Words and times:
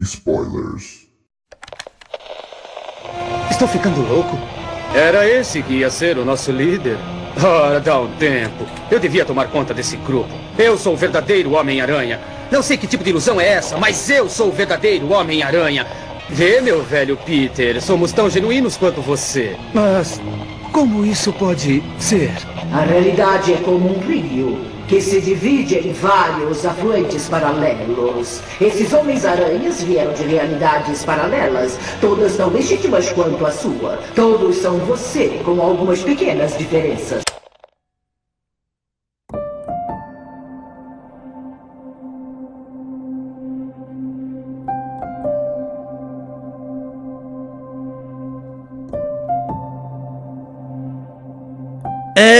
spoilers. 0.00 1.08
Estou 3.50 3.66
ficando 3.66 4.00
louco? 4.02 4.38
Era 4.94 5.28
esse 5.28 5.62
que 5.62 5.74
ia 5.74 5.90
ser 5.90 6.16
o 6.18 6.24
nosso 6.24 6.52
líder? 6.52 6.96
Ora, 7.42 7.80
dá 7.80 8.00
um 8.00 8.08
tempo. 8.16 8.64
Eu 8.90 8.98
devia 8.98 9.24
tomar 9.24 9.48
conta 9.48 9.74
desse 9.74 9.96
grupo. 9.96 10.30
Eu 10.56 10.78
sou 10.78 10.94
o 10.94 10.96
verdadeiro 10.96 11.52
Homem-Aranha. 11.52 12.20
Não 12.50 12.62
sei 12.62 12.76
que 12.76 12.86
tipo 12.86 13.04
de 13.04 13.10
ilusão 13.10 13.40
é 13.40 13.48
essa, 13.48 13.76
mas 13.76 14.08
eu 14.08 14.28
sou 14.28 14.48
o 14.48 14.52
verdadeiro 14.52 15.12
Homem-Aranha. 15.12 15.86
Vê, 16.30 16.60
meu 16.60 16.82
velho 16.82 17.16
Peter, 17.16 17.80
somos 17.82 18.12
tão 18.12 18.30
genuínos 18.30 18.76
quanto 18.76 19.00
você. 19.00 19.56
Mas 19.74 20.20
como 20.72 21.04
isso 21.04 21.32
pode 21.32 21.82
ser? 21.98 22.32
A 22.72 22.80
realidade 22.80 23.52
é 23.52 23.56
como 23.58 23.96
um 23.96 23.98
rio 24.00 24.58
que 24.88 25.00
se 25.02 25.20
divide 25.20 25.76
em 25.76 25.92
vários 25.92 26.64
afluentes 26.64 27.28
paralelos. 27.28 28.40
Esses 28.58 28.92
Homens-Aranhas 28.92 29.82
vieram 29.82 30.14
de 30.14 30.24
realidades 30.24 31.04
paralelas, 31.04 31.78
todas 32.00 32.36
tão 32.36 32.48
legítimas 32.48 33.12
quanto 33.12 33.44
a 33.46 33.52
sua. 33.52 33.98
Todos 34.14 34.56
são 34.56 34.78
você, 34.78 35.40
com 35.44 35.60
algumas 35.60 36.02
pequenas 36.02 36.56
diferenças. 36.56 37.27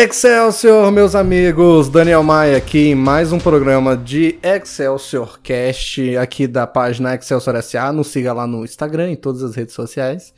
Excelsior, 0.00 0.92
meus 0.92 1.16
amigos! 1.16 1.88
Daniel 1.88 2.22
Maia 2.22 2.56
aqui 2.56 2.90
em 2.90 2.94
mais 2.94 3.32
um 3.32 3.38
programa 3.40 3.96
de 3.96 4.38
Excelsior 4.44 5.40
Cast, 5.42 6.16
aqui 6.16 6.46
da 6.46 6.68
página 6.68 7.16
Excelsior 7.16 7.60
SA. 7.60 7.90
Nos 7.92 8.06
siga 8.06 8.32
lá 8.32 8.46
no 8.46 8.64
Instagram 8.64 9.10
e 9.10 9.16
todas 9.16 9.42
as 9.42 9.56
redes 9.56 9.74
sociais. 9.74 10.32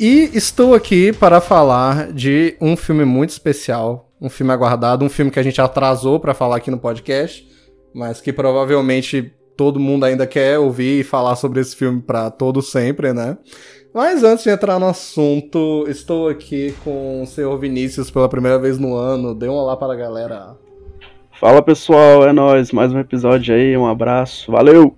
E 0.00 0.30
estou 0.32 0.74
aqui 0.74 1.12
para 1.12 1.38
falar 1.38 2.14
de 2.14 2.56
um 2.62 2.74
filme 2.74 3.04
muito 3.04 3.28
especial, 3.28 4.10
um 4.18 4.30
filme 4.30 4.54
aguardado, 4.54 5.04
um 5.04 5.10
filme 5.10 5.30
que 5.30 5.38
a 5.38 5.42
gente 5.42 5.60
atrasou 5.60 6.18
para 6.18 6.32
falar 6.32 6.56
aqui 6.56 6.70
no 6.70 6.78
podcast, 6.78 7.46
mas 7.94 8.22
que 8.22 8.32
provavelmente 8.32 9.34
todo 9.54 9.78
mundo 9.78 10.04
ainda 10.04 10.26
quer 10.26 10.58
ouvir 10.58 11.00
e 11.00 11.04
falar 11.04 11.36
sobre 11.36 11.60
esse 11.60 11.76
filme 11.76 12.00
para 12.00 12.30
todo 12.30 12.62
sempre, 12.62 13.12
né? 13.12 13.36
Mas 13.94 14.24
antes 14.24 14.42
de 14.42 14.48
entrar 14.48 14.78
no 14.78 14.86
assunto, 14.86 15.84
estou 15.86 16.26
aqui 16.26 16.74
com 16.82 17.22
o 17.22 17.26
senhor 17.26 17.58
Vinícius 17.58 18.10
pela 18.10 18.26
primeira 18.26 18.58
vez 18.58 18.78
no 18.78 18.94
ano. 18.94 19.34
Dê 19.34 19.46
um 19.48 19.52
olá 19.52 19.76
para 19.76 19.92
a 19.92 19.96
galera. 19.96 20.56
Fala 21.38 21.60
pessoal, 21.60 22.26
é 22.26 22.32
nóis, 22.32 22.72
mais 22.72 22.90
um 22.90 22.98
episódio 22.98 23.54
aí, 23.54 23.76
um 23.76 23.86
abraço, 23.86 24.50
valeu! 24.50 24.96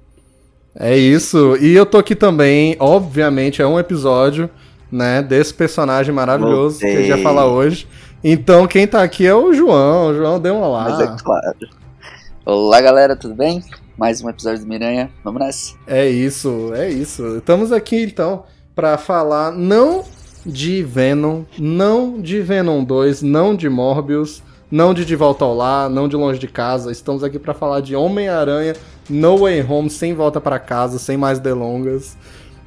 É 0.76 0.96
isso, 0.96 1.56
e 1.56 1.74
eu 1.74 1.86
tô 1.86 1.98
aqui 1.98 2.14
também, 2.14 2.76
obviamente, 2.78 3.62
é 3.62 3.66
um 3.66 3.78
episódio, 3.78 4.50
né, 4.92 5.22
desse 5.22 5.54
personagem 5.54 6.14
maravilhoso 6.14 6.80
Voltei. 6.80 6.90
que 6.90 6.96
a 6.96 7.00
gente 7.00 7.12
vai 7.12 7.22
falar 7.22 7.46
hoje. 7.46 7.88
Então 8.22 8.66
quem 8.66 8.86
tá 8.86 9.02
aqui 9.02 9.26
é 9.26 9.34
o 9.34 9.52
João, 9.52 10.10
o 10.10 10.14
João 10.14 10.38
deu 10.38 10.54
um 10.54 10.62
olá. 10.62 10.90
Mas 10.90 11.00
é 11.00 11.16
claro. 11.20 11.56
Olá 12.44 12.80
galera, 12.80 13.16
tudo 13.16 13.34
bem? 13.34 13.62
Mais 13.96 14.22
um 14.22 14.28
episódio 14.28 14.60
do 14.60 14.68
Miranha, 14.68 15.10
vamos 15.24 15.40
nessa. 15.40 15.74
É 15.86 16.06
isso, 16.08 16.72
é 16.74 16.90
isso. 16.90 17.38
Estamos 17.38 17.72
aqui 17.72 18.04
então 18.04 18.44
para 18.74 18.98
falar 18.98 19.52
não 19.52 20.04
de 20.44 20.82
Venom, 20.82 21.42
não 21.58 22.20
de 22.20 22.40
Venom 22.40 22.84
2, 22.84 23.22
não 23.22 23.54
de 23.54 23.68
Morbius, 23.68 24.42
não 24.70 24.92
de 24.92 25.04
De 25.04 25.14
Volta 25.14 25.44
ao 25.44 25.54
Lar, 25.54 25.88
não 25.88 26.08
de 26.08 26.16
Longe 26.16 26.38
de 26.38 26.48
Casa. 26.48 26.90
Estamos 26.90 27.22
aqui 27.22 27.38
para 27.38 27.54
falar 27.54 27.80
de 27.80 27.94
Homem-Aranha 27.94 28.74
No 29.08 29.38
Way 29.38 29.64
Home, 29.68 29.88
sem 29.88 30.14
volta 30.14 30.40
para 30.40 30.58
casa, 30.58 30.98
sem 30.98 31.16
mais 31.16 31.38
delongas. 31.38 32.16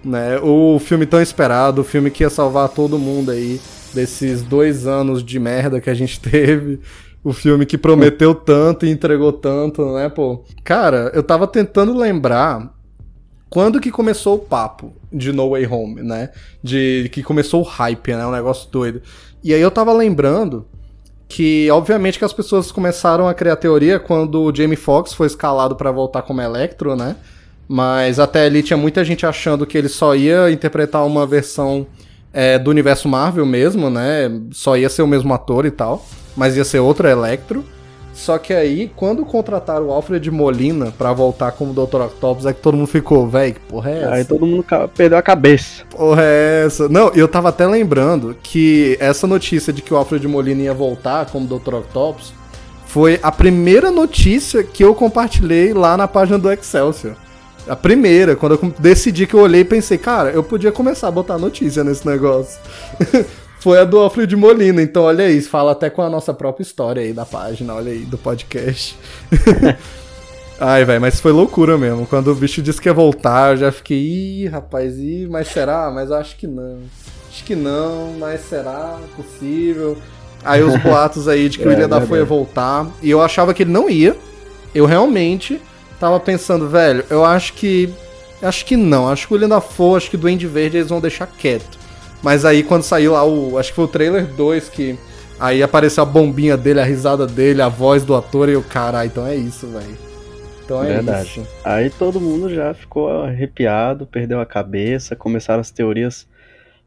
Né? 0.04 0.40
O 0.40 0.80
filme 0.80 1.06
tão 1.06 1.22
esperado, 1.22 1.82
o 1.82 1.84
filme 1.84 2.10
que 2.10 2.24
ia 2.24 2.30
salvar 2.30 2.70
todo 2.70 2.98
mundo 2.98 3.32
aí 3.32 3.60
desses 3.94 4.42
dois 4.42 4.88
anos 4.88 5.24
de 5.24 5.40
merda 5.40 5.82
que 5.82 5.90
a 5.90 5.94
gente 5.94 6.20
teve. 6.22 6.80
O 7.24 7.34
filme 7.34 7.66
que 7.66 7.78
prometeu 7.78 8.34
tanto 8.34 8.86
e 8.86 8.90
entregou 8.90 9.34
tanto, 9.34 9.84
né, 9.94 10.08
pô? 10.08 10.46
Cara, 10.64 11.12
eu 11.14 11.22
tava 11.22 11.46
tentando 11.46 11.98
lembrar 11.98 12.74
quando 13.50 13.80
que 13.80 13.92
começou 13.92 14.36
o 14.36 14.40
papo 14.40 14.94
de 15.12 15.32
No 15.32 15.52
Way 15.52 15.68
Home, 15.68 16.04
né? 16.04 16.30
De 16.62 17.10
que 17.12 17.24
começou 17.24 17.62
o 17.62 17.66
hype, 17.66 18.14
né? 18.14 18.26
Um 18.26 18.32
negócio 18.32 18.70
doido. 18.70 19.02
E 19.44 19.54
aí 19.54 19.62
eu 19.62 19.72
tava 19.72 19.94
lembrando 19.94 20.66
que, 21.28 21.70
obviamente, 21.72 22.18
que 22.18 22.26
as 22.26 22.34
pessoas 22.34 22.72
começaram 22.72 23.28
a 23.28 23.34
criar 23.34 23.56
teoria 23.58 24.00
quando 24.00 24.44
o 24.44 24.56
Jamie 24.56 24.78
Foxx 24.78 25.14
foi 25.14 25.28
escalado 25.28 25.76
para 25.76 25.92
voltar 25.92 26.22
como 26.22 26.42
Electro, 26.42 26.96
né? 26.96 27.16
Mas 27.68 28.20
até 28.20 28.46
ali 28.46 28.64
tinha 28.64 28.78
muita 28.78 29.04
gente 29.04 29.26
achando 29.26 29.66
que 29.66 29.78
ele 29.78 29.90
só 29.90 30.16
ia 30.16 30.50
interpretar 30.50 31.06
uma 31.06 31.26
versão 31.26 31.86
é, 32.32 32.58
do 32.58 32.70
universo 32.70 33.10
Marvel 33.10 33.46
mesmo, 33.46 33.90
né? 33.90 34.30
Só 34.52 34.78
ia 34.78 34.90
ser 34.90 35.02
o 35.02 35.08
mesmo 35.08 35.34
ator 35.34 35.66
e 35.66 35.72
tal, 35.72 36.06
mas 36.36 36.56
ia 36.56 36.64
ser 36.64 36.80
outro 36.80 37.08
Electro. 37.08 37.64
Só 38.18 38.40
que 38.40 38.52
aí, 38.52 38.92
quando 38.96 39.24
contrataram 39.24 39.88
o 39.88 39.92
Alfred 39.92 40.32
Molina 40.32 40.92
pra 40.98 41.14
voltar 41.14 41.52
como 41.52 41.72
Dr. 41.72 42.02
Octopus, 42.02 42.48
é 42.48 42.52
que 42.52 42.60
todo 42.60 42.76
mundo 42.76 42.88
ficou, 42.88 43.28
véi, 43.28 43.54
que 43.54 43.60
porra 43.60 43.92
é 43.92 44.00
essa? 44.00 44.12
Aí 44.12 44.26
todo 44.26 44.44
mundo 44.44 44.66
perdeu 44.96 45.20
a 45.20 45.22
cabeça. 45.22 45.86
Porra 45.92 46.24
é 46.24 46.64
essa? 46.66 46.90
Não, 46.90 47.12
eu 47.14 47.28
tava 47.28 47.50
até 47.50 47.68
lembrando 47.68 48.36
que 48.42 48.98
essa 49.00 49.28
notícia 49.28 49.72
de 49.72 49.84
que 49.84 49.94
o 49.94 49.98
Alfred 49.98 50.28
Molina 50.28 50.64
ia 50.64 50.74
voltar 50.74 51.28
como 51.28 51.46
Dr. 51.46 51.76
Octopus 51.76 52.34
foi 52.88 53.20
a 53.22 53.32
primeira 53.32 53.92
notícia 53.92 54.64
que 54.64 54.84
eu 54.84 54.96
compartilhei 54.96 55.72
lá 55.72 55.96
na 55.96 56.08
página 56.08 56.40
do 56.40 56.52
Excelsior. 56.52 57.14
A 57.70 57.76
primeira, 57.76 58.36
quando 58.36 58.54
eu 58.54 58.74
decidi 58.80 59.28
que 59.28 59.36
eu 59.36 59.42
olhei 59.42 59.62
e 59.62 59.66
pensei, 59.66 60.00
cara, 60.00 60.32
eu 60.32 60.42
podia 60.42 60.72
começar 60.72 61.08
a 61.08 61.12
botar 61.12 61.38
notícia 61.38 61.84
nesse 61.84 62.06
negócio. 62.08 62.60
foi 63.68 63.80
a 63.80 63.84
do 63.84 64.00
Alfred 64.00 64.34
Molina, 64.34 64.82
então 64.82 65.04
olha 65.04 65.26
aí, 65.26 65.42
fala 65.42 65.74
até 65.74 65.90
com 65.90 66.02
a 66.02 66.10
nossa 66.10 66.34
própria 66.34 66.64
história 66.64 67.02
aí 67.02 67.12
da 67.12 67.26
página, 67.26 67.74
olha 67.74 67.92
aí, 67.92 68.06
do 68.06 68.18
podcast. 68.18 68.98
Ai, 70.58 70.86
velho, 70.86 71.02
mas 71.02 71.20
foi 71.20 71.34
loucura 71.34 71.78
mesmo. 71.78 72.08
Quando 72.08 72.32
o 72.32 72.36
bicho 72.36 72.62
disse 72.62 72.80
que 72.80 72.88
ia 72.88 72.94
voltar, 72.94 73.52
eu 73.52 73.58
já 73.58 73.70
fiquei, 73.70 73.98
ih, 73.98 74.48
rapaz, 74.48 74.98
ih, 74.98 75.28
mas 75.30 75.50
será? 75.50 75.92
Mas 75.92 76.10
eu 76.10 76.16
acho 76.16 76.38
que 76.38 76.48
não. 76.48 76.80
Acho 77.30 77.44
que 77.44 77.58
não, 77.58 78.14
mas 78.18 78.40
será 78.40 78.98
possível? 79.18 79.98
Aí 80.46 80.64
os 80.64 80.82
boatos 80.82 81.28
aí 81.28 81.50
de 81.50 81.60
que 81.60 81.66
o 81.66 81.68
É, 81.70 81.74
William 81.74 81.90
Dafoe 81.90 82.20
ia 82.20 82.26
voltar. 82.26 82.88
E 83.04 83.10
eu 83.10 83.22
achava 83.22 83.54
que 83.54 83.64
ele 83.64 83.72
não 83.72 83.90
ia. 83.90 84.16
Eu 84.74 84.86
realmente 84.86 85.62
tava 86.00 86.18
pensando, 86.22 86.70
velho, 86.70 87.04
eu 87.10 87.26
acho 87.26 87.52
que. 87.52 87.94
Acho 88.42 88.64
que 88.64 88.78
não. 88.78 89.10
Acho 89.10 89.28
que 89.28 89.34
o 89.34 89.36
William 89.36 89.50
Dafoe, 89.50 89.98
acho 89.98 90.10
que 90.10 90.16
o 90.16 90.20
Duende 90.20 90.48
Verde 90.48 90.78
eles 90.78 90.90
vão 90.90 91.02
deixar 91.02 91.28
quieto. 91.28 91.78
Mas 92.22 92.46
aí 92.46 92.64
quando 92.64 92.84
saiu 92.84 93.14
lá 93.14 93.24
o. 93.26 93.58
Acho 93.58 93.70
que 93.70 93.76
foi 93.76 93.86
o 93.86 93.90
trailer 93.90 94.26
2 94.26 94.70
que. 94.70 94.98
Aí 95.40 95.62
apareceu 95.62 96.02
a 96.02 96.06
bombinha 96.06 96.58
dele, 96.58 96.80
a 96.80 96.84
risada 96.84 97.28
dele, 97.28 97.62
a 97.62 97.70
voz 97.70 98.04
do 98.04 98.16
ator 98.16 98.50
e 98.50 98.54
eu, 98.54 98.64
caralho, 98.64 99.08
então 99.08 99.26
é 99.26 99.36
isso, 99.36 99.68
velho. 99.68 99.98
Então 100.66 100.84
é 100.84 100.96
Verdade. 100.96 101.30
isso. 101.30 101.48
Aí 101.64 101.90
todo 101.92 102.20
mundo 102.20 102.54
já 102.54 102.74
ficou 102.74 103.22
arrepiado, 103.22 104.08
perdeu 104.08 104.42
a 104.42 104.46
cabeça, 104.46 105.16
começaram 105.16 105.62
as 105.62 105.70
teorias 105.70 106.28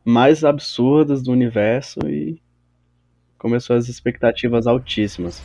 mais 0.05 0.45
absurdas 0.45 1.23
do 1.23 1.31
universo 1.31 2.01
e 2.07 2.43
começou 3.39 3.77
as 3.77 3.89
expectativas 3.89 4.67
altíssimas. 4.67 5.41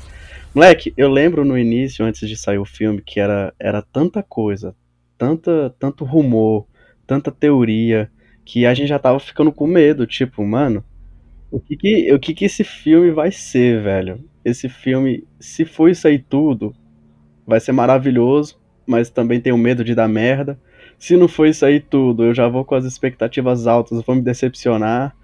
Moleque, 0.54 0.94
eu 0.98 1.10
lembro 1.10 1.46
no 1.46 1.58
início, 1.58 2.04
antes 2.06 2.28
de 2.28 2.36
sair 2.36 2.58
o 2.58 2.66
filme, 2.66 3.02
que 3.02 3.20
era, 3.20 3.54
era 3.60 3.82
tanta 3.82 4.24
coisa, 4.24 4.76
tanta, 5.18 5.74
tanto 5.78 6.04
rumor, 6.06 6.66
tanta 7.06 7.32
teoria, 7.32 8.10
que 8.46 8.66
a 8.66 8.74
gente 8.74 8.88
já 8.88 9.00
tava 9.00 9.20
ficando 9.20 9.52
com 9.52 9.66
medo, 9.66 10.06
tipo, 10.06 10.46
mano, 10.46 10.84
o 11.52 11.60
que 11.60 11.76
que, 11.76 12.14
o 12.14 12.20
que 12.20 12.34
que 12.34 12.46
esse 12.46 12.64
filme 12.64 13.12
vai 13.12 13.32
ser, 13.32 13.82
velho? 13.82 14.24
Esse 14.44 14.70
filme, 14.70 15.26
se 15.40 15.66
for 15.66 15.90
isso 15.90 16.08
aí 16.08 16.20
tudo, 16.20 16.74
vai 17.46 17.60
ser 17.60 17.72
maravilhoso, 17.72 18.60
mas 18.86 19.10
também 19.10 19.42
tenho 19.42 19.58
medo 19.58 19.84
de 19.84 19.96
dar 19.96 20.08
merda. 20.08 20.60
Se 21.00 21.18
não 21.18 21.28
for 21.28 21.48
isso 21.48 21.66
aí 21.66 21.80
tudo, 21.80 22.24
eu 22.24 22.34
já 22.34 22.48
vou 22.48 22.64
com 22.64 22.76
as 22.76 22.86
expectativas 22.86 23.66
altas, 23.66 24.04
vou 24.06 24.16
me 24.16 24.22
decepcionar. 24.22 25.16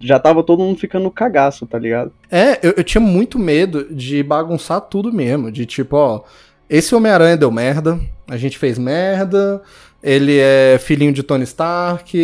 Já 0.00 0.18
tava 0.18 0.44
todo 0.44 0.62
mundo 0.62 0.78
ficando 0.78 1.10
cagaço, 1.10 1.66
tá 1.66 1.76
ligado? 1.76 2.12
É, 2.30 2.64
eu, 2.66 2.74
eu 2.76 2.84
tinha 2.84 3.00
muito 3.00 3.36
medo 3.38 3.92
de 3.92 4.22
bagunçar 4.22 4.80
tudo 4.82 5.12
mesmo. 5.12 5.50
De 5.50 5.66
tipo, 5.66 5.96
ó, 5.96 6.22
esse 6.70 6.94
Homem-Aranha 6.94 7.36
deu 7.36 7.50
merda, 7.50 7.98
a 8.28 8.36
gente 8.36 8.56
fez 8.58 8.78
merda, 8.78 9.60
ele 10.02 10.38
é 10.38 10.78
filhinho 10.80 11.12
de 11.12 11.22
Tony 11.22 11.44
Stark, 11.44 12.16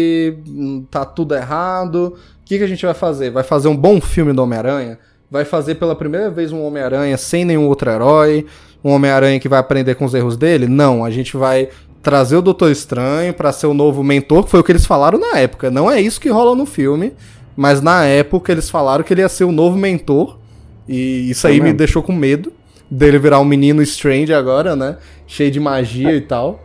hum, 0.47 0.85
tá 0.91 1.05
tudo 1.05 1.35
errado. 1.35 2.15
O 2.41 2.45
que, 2.45 2.59
que 2.59 2.65
a 2.65 2.69
gente 2.69 2.85
vai 2.85 2.95
fazer? 2.95 3.31
Vai 3.31 3.43
fazer 3.43 3.69
um 3.69 3.77
bom 3.77 4.01
filme 4.01 4.33
do 4.33 4.43
Homem-Aranha? 4.43 4.99
Vai 5.31 5.45
fazer 5.45 5.75
pela 5.77 5.97
primeira 5.97 6.31
vez 6.31 6.53
um 6.53 6.63
Homem-Aranha 6.63 7.17
sem 7.17 7.45
nenhum 7.45 7.67
outro 7.67 7.91
herói? 7.91 8.47
Um 8.85 8.91
Homem-Aranha 8.91 9.41
que 9.41 9.49
vai 9.49 9.59
aprender 9.59 9.95
com 9.97 10.05
os 10.05 10.15
erros 10.15 10.37
dele? 10.37 10.69
Não, 10.69 11.05
a 11.05 11.11
gente 11.11 11.37
vai 11.37 11.69
trazer 12.03 12.37
o 12.37 12.43
Doutor 12.43 12.71
Estranho 12.71 13.33
para 13.33 13.51
ser 13.51 13.67
o 13.67 13.75
novo 13.75 14.05
mentor, 14.05 14.45
que 14.45 14.51
foi 14.51 14.61
o 14.61 14.65
que 14.65 14.71
eles 14.71 14.85
falaram 14.85 15.19
na 15.19 15.39
época. 15.39 15.71
Não 15.71 15.91
é 15.91 16.01
isso 16.01 16.21
que 16.21 16.29
rola 16.29 16.55
no 16.55 16.67
filme, 16.67 17.15
mas 17.57 17.81
na 17.81 18.05
época 18.05 18.53
eles 18.53 18.69
falaram 18.69 19.03
que 19.03 19.13
ele 19.13 19.23
ia 19.23 19.29
ser 19.29 19.45
o 19.45 19.51
novo 19.51 19.77
mentor. 19.77 20.39
E 20.87 21.31
isso 21.31 21.47
aí 21.47 21.59
é 21.59 21.63
me 21.63 21.73
deixou 21.73 22.03
com 22.03 22.13
medo 22.13 22.53
dele 22.91 23.19
virar 23.19 23.41
um 23.41 23.45
menino 23.45 23.83
Strange 23.83 24.33
agora, 24.35 24.77
né? 24.77 24.99
Cheio 25.27 25.51
de 25.51 25.59
magia 25.59 26.15
e 26.15 26.21
tal. 26.21 26.63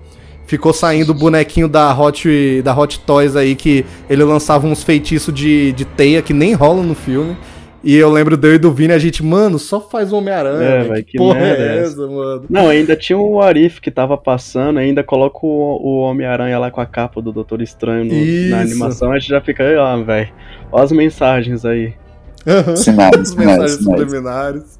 Ficou 0.49 0.73
saindo 0.73 1.11
o 1.11 1.13
bonequinho 1.13 1.67
da 1.67 1.95
Hot, 1.95 2.27
da 2.63 2.75
Hot 2.75 2.99
Toys 3.01 3.35
aí, 3.35 3.53
que 3.53 3.85
ele 4.09 4.23
lançava 4.23 4.65
uns 4.65 4.81
feitiços 4.81 5.31
de, 5.31 5.71
de 5.73 5.85
teia 5.85 6.23
que 6.23 6.33
nem 6.33 6.55
rola 6.55 6.81
no 6.81 6.95
filme. 6.95 7.37
E 7.83 7.95
eu 7.95 8.11
lembro 8.11 8.35
dele 8.35 8.55
e 8.55 8.57
do 8.57 8.71
Vini, 8.71 8.91
a 8.91 8.97
gente, 8.97 9.23
mano, 9.23 9.59
só 9.59 9.79
faz 9.79 10.11
Homem-Aranha. 10.11 10.67
É, 10.67 10.83
véio, 10.85 11.05
que, 11.05 11.19
porra 11.19 11.39
é 11.39 11.77
essa, 11.83 12.07
mano? 12.07 12.45
Não, 12.49 12.67
ainda 12.67 12.95
tinha 12.95 13.15
o 13.15 13.39
Arif 13.39 13.79
que 13.79 13.91
tava 13.91 14.17
passando, 14.17 14.79
ainda 14.79 15.03
coloca 15.03 15.37
o, 15.43 15.47
o 15.47 15.99
Homem-Aranha 15.99 16.57
lá 16.57 16.71
com 16.71 16.81
a 16.81 16.85
capa 16.87 17.21
do 17.21 17.31
Doutor 17.31 17.61
Estranho 17.61 18.05
no, 18.05 18.49
na 18.49 18.59
animação, 18.59 19.11
a 19.11 19.19
gente 19.19 19.29
já 19.29 19.41
fica, 19.41 19.63
ó, 19.77 20.01
velho, 20.01 20.29
ó 20.71 20.81
as 20.81 20.91
mensagens 20.91 21.63
aí. 21.63 21.93
Sinais, 22.75 23.35
mensagens 23.35 23.83
subliminares. 23.83 24.79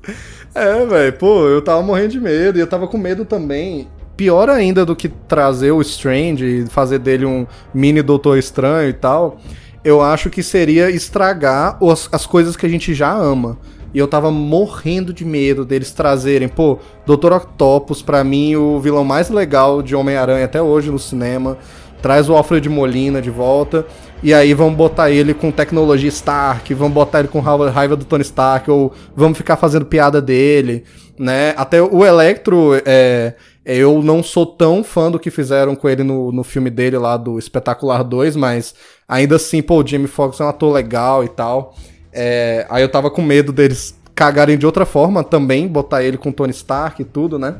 É, 0.56 0.84
velho, 0.84 1.14
pô, 1.14 1.46
eu 1.46 1.62
tava 1.62 1.84
morrendo 1.84 2.10
de 2.10 2.20
medo 2.20 2.58
e 2.58 2.60
eu 2.60 2.66
tava 2.66 2.88
com 2.88 2.98
medo 2.98 3.24
também. 3.24 3.88
Pior 4.20 4.50
ainda 4.50 4.86
do 4.86 4.98
que 4.98 5.08
trazer 5.08 5.72
o 5.72 5.80
Strange 5.80 6.46
e 6.46 6.66
fazer 6.68 7.00
dele 7.00 7.26
um 7.26 7.48
mini 7.74 8.02
Doutor 8.02 8.38
Estranho 8.38 8.90
e 8.90 8.94
tal, 8.94 9.38
eu 9.82 10.02
acho 10.02 10.30
que 10.30 10.44
seria 10.44 10.92
estragar 10.92 11.78
as, 11.82 12.10
as 12.12 12.26
coisas 12.26 12.58
que 12.58 12.66
a 12.66 12.70
gente 12.70 12.94
já 12.94 13.14
ama. 13.14 13.58
E 13.94 13.98
eu 13.98 14.10
tava 14.10 14.30
morrendo 14.30 15.14
de 15.14 15.24
medo 15.24 15.64
deles 15.64 15.94
trazerem, 15.94 16.50
pô, 16.50 16.80
Doutor 17.06 17.32
Octopus, 17.32 18.02
pra 18.02 18.22
mim, 18.22 18.58
o 18.58 18.78
vilão 18.82 19.06
mais 19.06 19.30
legal 19.30 19.82
de 19.82 19.96
Homem-Aranha 19.96 20.44
até 20.44 20.62
hoje 20.62 20.92
no 20.92 21.00
cinema. 21.00 21.58
Traz 22.02 22.30
o 22.30 22.36
Alfred 22.36 22.68
Molina 22.68 23.22
de 23.22 23.30
volta. 23.30 23.86
E 24.22 24.34
aí 24.34 24.54
vamos 24.54 24.76
botar 24.76 25.10
ele 25.10 25.34
com 25.34 25.50
tecnologia 25.50 26.10
Stark, 26.10 26.74
vamos 26.74 26.94
botar 26.94 27.20
ele 27.20 27.30
com 27.30 27.40
raiva 27.40 27.96
do 27.96 28.04
Tony 28.04 28.24
Stark, 28.24 28.70
ou 28.70 28.92
vamos 29.16 29.38
ficar 29.38 29.56
fazendo 29.56 29.86
piada 29.86 30.22
dele, 30.22 30.84
né? 31.18 31.54
Até 31.56 31.82
o 31.82 32.06
Electro, 32.06 32.74
é, 32.86 33.36
eu 33.72 34.02
não 34.02 34.24
sou 34.24 34.48
tão 34.48 34.84
fã 34.84 35.12
do 35.12 35.20
que 35.20 35.30
fizeram 35.30 35.76
com 35.76 35.88
ele 35.88 36.04
no, 36.04 36.32
no 36.32 36.44
filme 36.44 36.72
dele 36.72 36.98
lá 36.98 37.16
do 37.16 37.38
Espetacular 37.38 38.04
2, 38.04 38.36
mas 38.36 38.74
ainda 39.08 39.36
assim, 39.36 39.62
pô, 39.62 39.84
o 39.84 39.88
Jamie 39.88 40.08
Foxx 40.08 40.40
é 40.42 40.44
um 40.44 40.50
ator 40.50 40.74
legal 40.74 41.24
e 41.24 41.30
tal. 41.30 41.76
É, 42.12 42.66
aí 42.68 42.82
eu 42.82 42.90
tava 42.90 43.12
com 43.12 43.22
medo 43.22 43.54
deles 43.54 43.96
cagarem 44.16 44.58
de 44.58 44.66
outra 44.66 44.88
forma 44.88 45.24
também, 45.24 45.68
botar 45.68 46.04
ele 46.04 46.18
com 46.18 46.32
Tony 46.32 46.52
Stark 46.52 47.00
e 47.00 47.06
tudo, 47.06 47.38
né? 47.38 47.58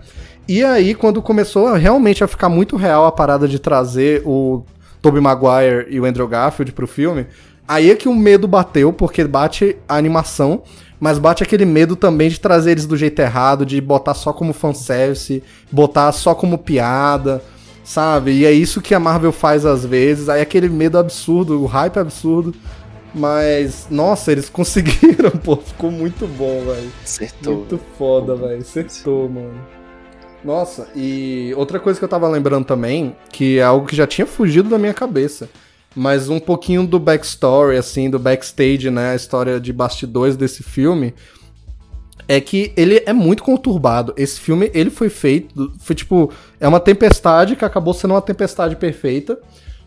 E 0.48 0.64
aí, 0.64 0.96
quando 0.96 1.22
começou 1.22 1.72
realmente 1.74 2.24
a 2.24 2.28
ficar 2.28 2.50
muito 2.50 2.76
real 2.76 3.06
a 3.06 3.12
parada 3.12 3.48
de 3.48 3.60
trazer 3.60 4.24
o 4.26 4.64
Tobey 5.00 5.22
Maguire 5.22 5.86
e 5.90 6.00
o 6.00 6.06
Andrew 6.06 6.28
Garfield 6.28 6.72
pro 6.72 6.88
filme, 6.88 7.28
aí 7.68 7.92
é 7.92 7.96
que 7.96 8.10
o 8.10 8.16
medo 8.16 8.48
bateu, 8.48 8.92
porque 8.92 9.24
bate 9.26 9.78
a 9.88 9.96
animação, 9.96 10.64
mas 11.00 11.18
bate 11.18 11.44
aquele 11.44 11.66
medo 11.66 11.96
também 11.96 12.30
de 12.30 12.40
trazer 12.40 12.72
eles 12.72 12.86
do 12.86 12.98
jeito 12.98 13.20
errado, 13.20 13.66
de 13.66 13.80
botar 13.80 14.14
só 14.14 14.34
como 14.34 14.54
fanservice, 14.54 15.42
botar 15.72 16.12
só 16.12 16.36
como 16.36 16.58
piada, 16.58 17.42
sabe? 17.84 18.32
E 18.32 18.46
é 18.46 18.52
isso 18.52 18.82
que 18.82 18.94
a 18.94 19.00
Marvel 19.00 19.32
faz 19.32 19.66
às 19.66 19.86
vezes, 19.86 20.28
aí 20.30 20.42
aquele 20.42 20.68
medo 20.68 20.98
absurdo, 20.98 21.62
o 21.62 21.66
hype 21.66 21.98
absurdo. 21.98 22.54
Mas, 23.14 23.88
nossa, 23.90 24.32
eles 24.32 24.50
conseguiram, 24.52 25.32
pô, 25.32 25.56
ficou 25.56 25.90
muito 25.90 26.28
bom, 26.28 26.64
velho. 26.66 26.92
Acertou. 27.04 27.56
Muito 27.56 27.80
foda, 27.98 28.36
velho. 28.36 28.60
Acertou, 28.60 29.28
mano. 29.30 29.60
Nossa, 30.44 30.88
e 30.96 31.54
outra 31.58 31.80
coisa 31.80 32.00
que 32.00 32.06
eu 32.06 32.10
tava 32.10 32.28
lembrando 32.28 32.66
também, 32.66 33.16
que 33.30 33.60
é 33.60 33.64
algo 33.64 33.86
que 33.86 33.96
já 33.96 34.08
tinha 34.08 34.26
fugido 34.26 34.70
da 34.70 34.78
minha 34.78 34.94
cabeça, 34.94 35.50
mas 36.00 36.30
um 36.30 36.40
pouquinho 36.40 36.88
do 36.88 36.98
backstory, 36.98 37.76
assim, 37.76 38.10
do 38.10 38.18
backstage, 38.18 38.90
né, 38.90 39.12
a 39.12 39.16
história 39.16 39.60
de 39.60 39.74
bastidores 39.74 40.38
desse 40.38 40.64
filme, 40.64 41.14
é 42.26 42.40
que 42.40 42.72
ele 42.78 43.04
é 43.06 43.12
muito 43.12 43.44
conturbado. 43.44 44.14
Esse 44.16 44.40
filme, 44.40 44.72
ele 44.74 44.90
foi 44.90 45.10
feito, 45.10 45.74
foi 45.78 45.94
tipo, 45.94 46.32
é 46.58 46.66
uma 46.66 46.80
tempestade 46.80 47.58
que 47.58 47.66
acabou 47.66 47.94
sendo 47.94 48.14
uma 48.14 48.22
tempestade 48.22 48.78
perfeita, 48.78 49.38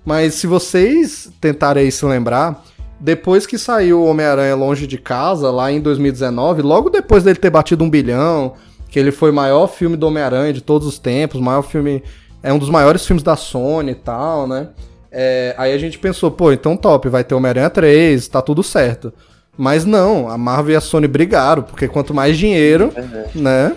mas 0.05 0.35
se 0.35 0.47
vocês 0.47 1.32
tentarem 1.41 1.91
se 1.91 2.05
lembrar, 2.05 2.62
depois 3.00 3.47
que 3.47 3.56
saiu 3.56 4.05
Homem-Aranha 4.05 4.55
Longe 4.55 4.87
de 4.87 4.99
Casa, 4.99 5.50
lá 5.50 5.73
em 5.73 5.81
2019, 5.81 6.61
logo 6.61 6.91
depois 6.91 7.25
dele 7.25 7.38
ter 7.38 7.49
batido 7.49 7.85
um 7.85 7.88
bilhão, 7.88 8.53
que 8.91 8.99
ele 8.99 9.12
foi 9.12 9.31
o 9.31 9.35
maior 9.35 9.67
filme 9.67 9.97
do 9.97 10.09
Homem-Aranha 10.09 10.53
de 10.53 10.61
todos 10.61 10.87
os 10.87 10.99
tempos, 10.99 11.41
maior 11.41 11.62
filme. 11.62 12.03
É 12.43 12.53
um 12.53 12.59
dos 12.59 12.69
maiores 12.69 13.06
filmes 13.06 13.23
da 13.23 13.35
Sony 13.35 13.93
e 13.93 13.94
tal, 13.94 14.47
né? 14.47 14.69
É, 15.12 15.55
aí 15.59 15.73
a 15.73 15.79
gente 15.79 15.99
pensou, 15.99 16.31
pô, 16.31 16.50
então 16.53 16.76
top, 16.76 17.09
vai 17.09 17.23
ter 17.23 17.35
Homem-Aranha 17.35 17.69
3, 17.69 18.26
tá 18.29 18.41
tudo 18.41 18.62
certo. 18.62 19.12
Mas 19.56 19.85
não, 19.85 20.29
a 20.31 20.38
Marvel 20.38 20.73
e 20.73 20.76
a 20.76 20.81
Sony 20.81 21.06
brigaram, 21.06 21.62
porque 21.62 21.87
quanto 21.87 22.14
mais 22.14 22.38
dinheiro, 22.38 22.91
uhum. 22.97 23.43
né? 23.43 23.76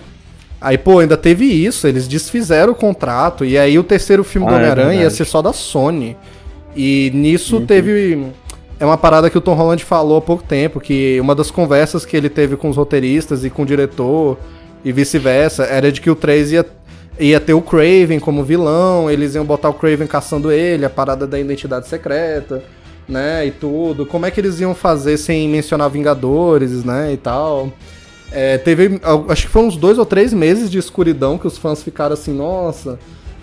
Aí, 0.62 0.78
pô, 0.78 1.00
ainda 1.00 1.18
teve 1.18 1.46
isso, 1.46 1.86
eles 1.86 2.08
desfizeram 2.08 2.72
o 2.72 2.76
contrato, 2.76 3.44
e 3.44 3.58
aí 3.58 3.78
o 3.78 3.84
terceiro 3.84 4.24
filme 4.24 4.48
ah, 4.48 4.50
do 4.50 4.56
é 4.56 4.58
Homem-Aranha 4.60 5.02
é 5.02 5.04
ia 5.04 5.10
ser 5.10 5.26
só 5.26 5.42
da 5.42 5.52
Sony. 5.52 6.16
E 6.76 7.12
nisso 7.14 7.58
uhum. 7.58 7.66
teve. 7.66 8.28
É 8.80 8.86
uma 8.86 8.98
parada 8.98 9.30
que 9.30 9.38
o 9.38 9.42
Tom 9.42 9.54
Holland 9.54 9.84
falou 9.84 10.18
há 10.18 10.22
pouco 10.22 10.44
tempo, 10.44 10.80
que 10.80 11.20
uma 11.22 11.34
das 11.34 11.50
conversas 11.50 12.06
que 12.06 12.16
ele 12.16 12.30
teve 12.30 12.58
com 12.58 12.70
os 12.70 12.76
roteiristas 12.76 13.46
e 13.46 13.50
com 13.50 13.62
o 13.64 13.66
diretor 13.66 14.38
e 14.84 14.92
vice-versa. 14.92 15.64
Era 15.64 15.92
de 15.92 16.02
que 16.02 16.10
o 16.10 16.16
3 16.16 16.52
ia, 16.52 16.66
ia 17.20 17.40
ter 17.40 17.54
o 17.54 17.62
Craven 17.62 18.20
como 18.20 18.44
vilão, 18.44 19.10
eles 19.10 19.36
iam 19.36 19.46
botar 19.46 19.70
o 19.70 19.74
Craven 19.74 20.08
caçando 20.08 20.52
ele, 20.52 20.86
a 20.86 20.90
parada 20.90 21.26
da 21.26 21.40
identidade 21.40 21.88
secreta, 21.88 22.64
né, 23.08 23.46
e 23.46 23.52
tudo. 23.52 24.06
Como 24.06 24.26
é 24.26 24.32
que 24.32 24.40
eles 24.40 24.60
iam 24.60 24.76
fazer 24.76 25.18
sem 25.18 25.48
mencionar 25.48 25.90
Vingadores, 25.90 26.84
né, 26.84 27.14
e 27.14 27.18
tal. 27.18 27.72
É, 28.32 28.58
teve, 28.58 29.00
acho 29.30 29.44
que 29.44 29.52
foi 29.52 29.64
uns 29.64 29.78
dois 29.78 29.98
ou 29.98 30.06
três 30.06 30.34
meses 30.34 30.70
de 30.70 30.78
escuridão 30.78 31.38
que 31.38 31.48
os 31.48 31.58
fãs 31.58 31.82
ficaram 31.84 32.14
assim, 32.14 32.34
nossa... 32.34 33.00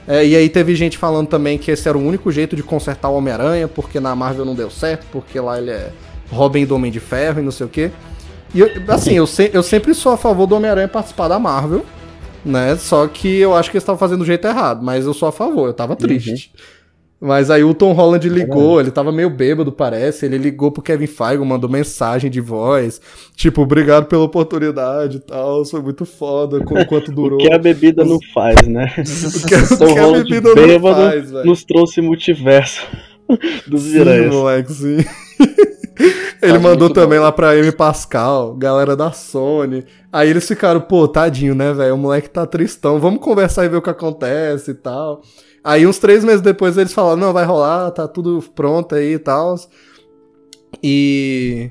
É, 0.06 0.26
e 0.26 0.34
aí 0.34 0.48
teve 0.48 0.74
gente 0.74 0.98
falando 0.98 1.28
também 1.28 1.56
que 1.56 1.70
esse 1.70 1.88
era 1.88 1.96
o 1.96 2.04
único 2.04 2.32
jeito 2.32 2.56
de 2.56 2.62
consertar 2.62 3.08
o 3.08 3.14
Homem-Aranha, 3.14 3.68
porque 3.68 4.00
na 4.00 4.16
Marvel 4.16 4.44
não 4.44 4.52
deu 4.54 4.68
certo, 4.68 5.06
porque 5.12 5.38
lá 5.38 5.58
ele 5.58 5.70
é 5.70 5.92
Robin 6.28 6.66
do 6.66 6.74
Homem 6.74 6.90
de 6.90 6.98
Ferro 6.98 7.40
e 7.40 7.42
não 7.44 7.52
sei 7.52 7.66
o 7.66 7.68
quê. 7.68 7.92
E 8.52 8.60
eu, 8.60 8.68
assim, 8.88 9.14
eu, 9.14 9.26
se, 9.26 9.50
eu 9.52 9.62
sempre 9.62 9.94
sou 9.94 10.12
a 10.12 10.16
favor 10.16 10.46
do 10.46 10.56
Homem-Aranha 10.56 10.88
participar 10.88 11.28
da 11.28 11.38
Marvel, 11.38 11.86
né? 12.44 12.76
Só 12.76 13.06
que 13.06 13.38
eu 13.38 13.54
acho 13.54 13.70
que 13.70 13.76
eles 13.76 13.82
estavam 13.82 13.98
fazendo 13.98 14.20
do 14.20 14.24
jeito 14.24 14.46
errado, 14.46 14.82
mas 14.82 15.06
eu 15.06 15.14
sou 15.14 15.28
a 15.28 15.32
favor, 15.32 15.68
eu 15.68 15.74
tava 15.74 15.96
triste. 15.96 16.50
Uhum. 16.54 16.82
Mas 17.24 17.52
aí 17.52 17.62
o 17.62 17.72
Tom 17.72 17.92
Holland 17.92 18.28
ligou, 18.28 18.80
ele 18.80 18.90
tava 18.90 19.12
meio 19.12 19.30
bêbado, 19.30 19.70
parece. 19.70 20.26
Ele 20.26 20.36
ligou 20.36 20.72
pro 20.72 20.82
Kevin 20.82 21.06
Feige, 21.06 21.38
mandou 21.44 21.70
mensagem 21.70 22.28
de 22.28 22.40
voz. 22.40 23.00
Tipo, 23.36 23.62
obrigado 23.62 24.06
pela 24.06 24.24
oportunidade 24.24 25.18
e 25.18 25.20
tal. 25.20 25.64
Foi 25.64 25.80
muito 25.80 26.04
foda 26.04 26.58
quanto 26.88 27.12
durou. 27.14 27.38
o 27.38 27.40
que 27.40 27.52
a 27.52 27.58
bebida 27.58 28.04
não 28.04 28.18
faz, 28.34 28.66
né? 28.66 28.92
o 28.98 29.46
que, 29.46 29.76
Tom 29.78 29.86
que 29.94 30.00
a 30.00 30.10
bebida 30.10 30.52
bêbado 30.52 31.00
não 31.00 31.10
faz, 31.10 31.30
nos 31.44 31.62
trouxe 31.62 32.00
multiverso 32.00 32.84
dos 33.68 33.82
sim, 33.82 34.28
moleque, 34.28 34.72
sim. 34.72 34.96
Ele 36.42 36.58
mandou 36.58 36.90
também 36.90 37.20
bom. 37.20 37.24
lá 37.24 37.30
pra 37.30 37.56
M 37.56 37.70
Pascal, 37.70 38.54
galera 38.56 38.96
da 38.96 39.12
Sony. 39.12 39.84
Aí 40.12 40.28
eles 40.28 40.46
ficaram, 40.46 40.80
pô, 40.80 41.06
tadinho, 41.06 41.54
né, 41.54 41.72
velho? 41.72 41.94
O 41.94 41.98
moleque 41.98 42.28
tá 42.28 42.44
tristão. 42.44 42.98
Vamos 42.98 43.20
conversar 43.20 43.64
e 43.64 43.68
ver 43.68 43.76
o 43.76 43.82
que 43.82 43.90
acontece 43.90 44.72
e 44.72 44.74
tal. 44.74 45.22
Aí 45.62 45.86
uns 45.86 45.98
três 45.98 46.24
meses 46.24 46.40
depois 46.40 46.76
eles 46.76 46.92
falaram, 46.92 47.16
não, 47.16 47.32
vai 47.32 47.44
rolar, 47.44 47.92
tá 47.92 48.08
tudo 48.08 48.42
pronto 48.56 48.96
aí 48.96 49.14
e 49.14 49.18
tal. 49.20 49.54
E. 50.82 51.70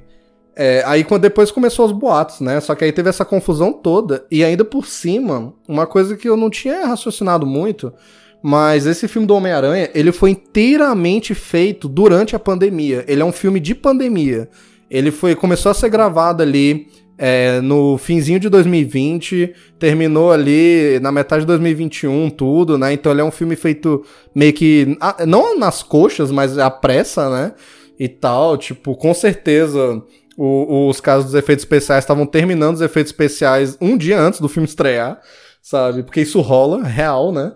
É, 0.55 0.83
aí 0.85 1.03
quando 1.03 1.23
depois 1.23 1.51
começou 1.51 1.85
os 1.85 1.91
boatos, 1.91 2.39
né? 2.39 2.61
Só 2.61 2.73
que 2.73 2.85
aí 2.85 2.93
teve 2.93 3.09
essa 3.09 3.25
confusão 3.25 3.73
toda. 3.73 4.25
E 4.31 4.41
ainda 4.41 4.63
por 4.63 4.85
cima, 4.85 5.53
uma 5.67 5.85
coisa 5.85 6.15
que 6.15 6.29
eu 6.29 6.37
não 6.37 6.49
tinha 6.49 6.85
raciocinado 6.85 7.45
muito 7.45 7.91
mas 8.41 8.87
esse 8.87 9.07
filme 9.07 9.27
do 9.27 9.35
Homem-Aranha, 9.35 9.89
ele 9.93 10.11
foi 10.11 10.31
inteiramente 10.31 11.35
feito 11.35 11.87
durante 11.87 12.35
a 12.35 12.39
pandemia. 12.39 13.05
Ele 13.07 13.21
é 13.21 13.25
um 13.25 13.31
filme 13.31 13.59
de 13.59 13.75
pandemia. 13.75 14.49
Ele 14.89 15.11
foi 15.11 15.35
começou 15.35 15.69
a 15.69 15.75
ser 15.75 15.89
gravado 15.89 16.41
ali 16.41 16.87
é, 17.23 17.61
no 17.61 17.99
finzinho 17.99 18.39
de 18.39 18.49
2020, 18.49 19.53
terminou 19.77 20.31
ali 20.31 20.99
na 21.01 21.11
metade 21.11 21.41
de 21.41 21.47
2021, 21.47 22.31
tudo, 22.31 22.79
né? 22.79 22.93
Então 22.93 23.11
ele 23.11 23.21
é 23.21 23.23
um 23.23 23.29
filme 23.29 23.55
feito 23.55 24.03
meio 24.33 24.51
que. 24.51 24.97
Não 25.27 25.57
nas 25.57 25.83
coxas, 25.83 26.31
mas 26.31 26.57
à 26.57 26.71
pressa, 26.71 27.29
né? 27.29 27.53
E 27.99 28.07
tal. 28.07 28.57
Tipo, 28.57 28.95
com 28.95 29.13
certeza. 29.13 30.01
O, 30.35 30.87
os 30.89 30.99
casos 30.99 31.25
dos 31.25 31.35
efeitos 31.35 31.63
especiais 31.63 32.03
estavam 32.03 32.25
terminando 32.25 32.75
os 32.75 32.81
efeitos 32.81 33.11
especiais 33.11 33.77
um 33.79 33.95
dia 33.95 34.19
antes 34.19 34.39
do 34.39 34.49
filme 34.49 34.67
estrear, 34.67 35.19
sabe? 35.61 36.01
Porque 36.01 36.21
isso 36.21 36.41
rola, 36.41 36.81
real, 36.83 37.31
né? 37.31 37.51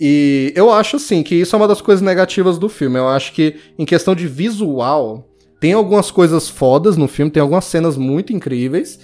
E 0.00 0.52
eu 0.56 0.72
acho, 0.72 0.96
assim, 0.96 1.22
que 1.22 1.34
isso 1.34 1.54
é 1.54 1.58
uma 1.58 1.68
das 1.68 1.82
coisas 1.82 2.00
negativas 2.00 2.58
do 2.58 2.70
filme. 2.70 2.98
Eu 2.98 3.08
acho 3.08 3.32
que, 3.34 3.56
em 3.78 3.84
questão 3.84 4.14
de 4.14 4.26
visual, 4.26 5.28
tem 5.60 5.74
algumas 5.74 6.10
coisas 6.10 6.48
fodas 6.48 6.96
no 6.96 7.06
filme, 7.06 7.30
tem 7.30 7.42
algumas 7.42 7.66
cenas 7.66 7.98
muito 7.98 8.32
incríveis, 8.32 8.98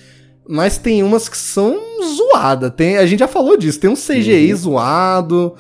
mas 0.49 0.79
tem 0.79 1.03
umas 1.03 1.29
que 1.29 1.37
são 1.37 1.79
zoadas. 2.03 2.73
Tem, 2.75 2.97
a 2.97 3.05
gente 3.05 3.19
já 3.21 3.29
falou 3.29 3.59
disso, 3.59 3.79
tem 3.79 3.91
um 3.91 3.95
CGI 3.95 4.53
uhum. 4.53 4.57
zoado, 4.57 5.55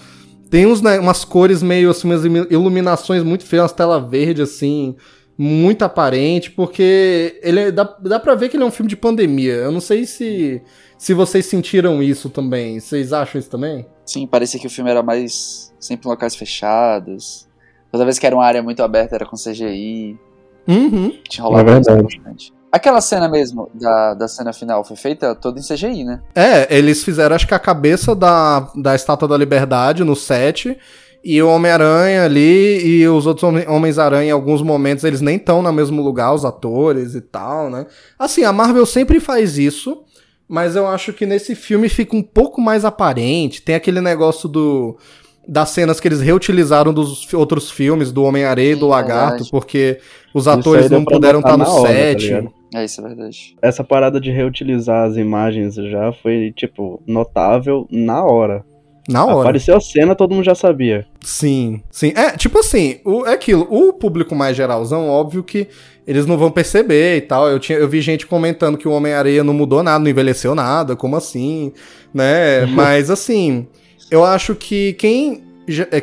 tem 0.48 0.64
uns, 0.64 0.80
né, 0.80 0.98
umas 0.98 1.22
cores 1.22 1.62
meio 1.62 1.90
assim, 1.90 2.08
umas 2.08 2.24
iluminações 2.24 3.22
muito 3.22 3.44
feias, 3.44 3.64
umas 3.64 3.72
tela 3.72 4.00
verde, 4.00 4.40
assim, 4.40 4.96
muito 5.38 5.82
aparente, 5.82 6.50
porque 6.50 7.38
ele 7.42 7.60
é, 7.60 7.70
dá, 7.70 7.84
dá 8.00 8.18
pra 8.18 8.34
ver 8.34 8.48
que 8.48 8.56
ele 8.56 8.64
é 8.64 8.66
um 8.66 8.70
filme 8.70 8.88
de 8.88 8.96
pandemia. 8.96 9.54
Eu 9.54 9.72
não 9.72 9.80
sei 9.80 10.06
se, 10.06 10.62
se 10.96 11.12
vocês 11.12 11.46
sentiram 11.46 12.02
isso 12.02 12.30
também. 12.30 12.80
Vocês 12.80 13.12
acham 13.12 13.38
isso 13.38 13.50
também? 13.50 13.86
Sim, 14.04 14.26
parecia 14.26 14.58
que 14.58 14.66
o 14.66 14.70
filme 14.70 14.90
era 14.90 15.02
mais 15.02 15.74
sempre 15.78 16.08
em 16.08 16.10
locais 16.10 16.34
fechados. 16.34 17.46
Toda 17.92 18.04
vez 18.04 18.18
que 18.18 18.26
era 18.26 18.34
uma 18.34 18.44
área 18.44 18.62
muito 18.62 18.82
aberta 18.82 19.14
era 19.14 19.26
com 19.26 19.36
CGI. 19.36 20.18
Uhum. 20.66 21.12
Tinha 21.28 21.44
rolado 21.44 21.70
é 21.70 21.74
bastante. 21.74 22.52
Aquela 22.72 23.00
cena 23.00 23.28
mesmo, 23.28 23.70
da, 23.72 24.14
da 24.14 24.28
cena 24.28 24.52
final, 24.52 24.84
foi 24.84 24.96
feita 24.96 25.34
toda 25.34 25.58
em 25.58 25.62
CGI, 25.62 26.04
né? 26.04 26.20
É, 26.34 26.76
eles 26.76 27.02
fizeram 27.02 27.34
acho 27.34 27.46
que 27.46 27.54
a 27.54 27.58
cabeça 27.58 28.14
da, 28.14 28.70
da 28.74 28.94
Estátua 28.94 29.28
da 29.28 29.36
Liberdade 29.36 30.04
no 30.04 30.16
set 30.16 30.76
e 31.28 31.42
o 31.42 31.48
Homem-Aranha 31.48 32.24
ali 32.24 32.86
e 32.86 33.08
os 33.08 33.26
outros 33.26 33.66
Homens-Aranha, 33.66 34.28
em 34.28 34.30
alguns 34.30 34.62
momentos, 34.62 35.02
eles 35.02 35.20
nem 35.20 35.34
estão 35.34 35.60
no 35.60 35.72
mesmo 35.72 36.00
lugar, 36.00 36.32
os 36.32 36.44
atores 36.44 37.16
e 37.16 37.20
tal, 37.20 37.68
né? 37.68 37.84
Assim, 38.16 38.44
a 38.44 38.52
Marvel 38.52 38.86
sempre 38.86 39.18
faz 39.18 39.58
isso, 39.58 40.04
mas 40.48 40.76
eu 40.76 40.86
acho 40.86 41.12
que 41.12 41.26
nesse 41.26 41.56
filme 41.56 41.88
fica 41.88 42.14
um 42.14 42.22
pouco 42.22 42.60
mais 42.60 42.84
aparente. 42.84 43.60
Tem 43.60 43.74
aquele 43.74 44.00
negócio 44.00 44.48
do 44.48 44.96
das 45.48 45.70
cenas 45.70 45.98
que 45.98 46.06
eles 46.06 46.20
reutilizaram 46.20 46.92
dos 46.92 47.32
outros 47.34 47.72
filmes, 47.72 48.12
do 48.12 48.22
Homem-Areia 48.22 48.72
e 48.72 48.76
do 48.76 48.86
Lagarto, 48.86 49.30
verdade. 49.30 49.50
porque 49.50 49.98
os 50.32 50.46
atores 50.46 50.90
não 50.90 51.04
puderam 51.04 51.40
estar 51.40 51.56
no 51.56 51.64
hora, 51.64 51.88
tá 51.88 51.94
set. 51.94 52.30
Tá 52.30 52.80
é, 52.80 52.84
isso 52.84 53.00
é 53.00 53.04
verdade. 53.04 53.56
Essa 53.60 53.82
parada 53.82 54.20
de 54.20 54.30
reutilizar 54.30 55.08
as 55.08 55.16
imagens 55.16 55.74
já 55.74 56.12
foi, 56.12 56.52
tipo, 56.54 57.02
notável 57.06 57.86
na 57.90 58.24
hora. 58.24 58.64
Na 59.08 59.24
hora. 59.24 59.40
Apareceu 59.40 59.76
a 59.76 59.80
cena, 59.80 60.14
todo 60.14 60.34
mundo 60.34 60.44
já 60.44 60.54
sabia. 60.54 61.06
Sim, 61.22 61.80
sim. 61.90 62.12
É, 62.16 62.32
tipo 62.32 62.58
assim, 62.58 62.98
o, 63.04 63.24
é 63.24 63.34
aquilo. 63.34 63.66
O 63.70 63.92
público 63.92 64.34
mais 64.34 64.56
geralzão, 64.56 65.08
óbvio 65.08 65.44
que 65.44 65.68
eles 66.06 66.26
não 66.26 66.36
vão 66.36 66.50
perceber 66.50 67.16
e 67.16 67.20
tal. 67.20 67.48
Eu, 67.48 67.58
tinha, 67.58 67.78
eu 67.78 67.88
vi 67.88 68.00
gente 68.00 68.26
comentando 68.26 68.76
que 68.78 68.88
o 68.88 68.92
Homem-Areia 68.92 69.44
não 69.44 69.54
mudou 69.54 69.82
nada, 69.82 69.98
não 69.98 70.10
envelheceu 70.10 70.54
nada, 70.54 70.96
como 70.96 71.16
assim, 71.16 71.72
né? 72.12 72.66
Mas 72.74 73.10
assim, 73.10 73.66
eu 74.10 74.24
acho 74.24 74.54
que 74.54 74.92
quem 74.94 75.45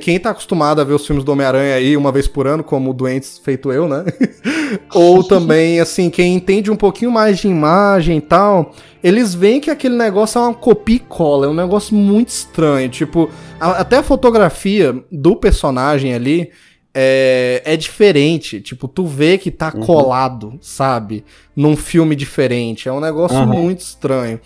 quem 0.02 0.20
tá 0.20 0.32
acostumado 0.32 0.82
a 0.82 0.84
ver 0.84 0.94
os 0.94 1.06
filmes 1.06 1.24
do 1.24 1.32
Homem-Aranha 1.32 1.76
aí 1.76 1.96
uma 1.96 2.12
vez 2.12 2.28
por 2.28 2.46
ano, 2.48 2.64
como 2.64 2.94
doentes 2.94 3.40
feito 3.40 3.72
eu, 3.72 3.88
né? 3.88 4.04
Ou 4.94 5.24
também, 5.24 5.80
assim, 5.80 6.10
quem 6.10 6.36
entende 6.36 6.70
um 6.70 6.76
pouquinho 6.76 7.12
mais 7.12 7.40
de 7.40 7.48
imagem 7.48 8.18
e 8.18 8.22
tal, 8.22 8.74
eles 9.02 9.34
veem 9.34 9.62
que 9.62 9.72
aquele 9.72 9.96
negócio 9.96 10.40
é 10.40 10.42
uma 10.42 10.54
copia 10.54 10.96
e 10.96 11.00
cola, 11.00 11.46
é 11.46 11.50
um 11.50 11.54
negócio 11.54 11.96
muito 11.96 12.30
estranho. 12.30 12.90
Tipo, 12.90 13.30
a, 13.60 13.72
até 13.72 13.98
a 13.98 14.04
fotografia 14.04 14.96
do 15.12 15.36
personagem 15.36 16.14
ali 16.14 16.52
é, 16.94 17.62
é 17.66 17.78
diferente. 17.78 18.62
Tipo, 18.62 18.88
tu 18.88 19.06
vê 19.06 19.38
que 19.38 19.50
tá 19.50 19.72
uhum. 19.74 19.82
colado, 19.82 20.60
sabe? 20.62 21.24
Num 21.56 21.76
filme 21.76 22.16
diferente. 22.16 22.88
É 22.88 22.92
um 22.92 23.00
negócio 23.00 23.38
uhum. 23.38 23.48
muito 23.48 23.80
estranho. 23.80 24.40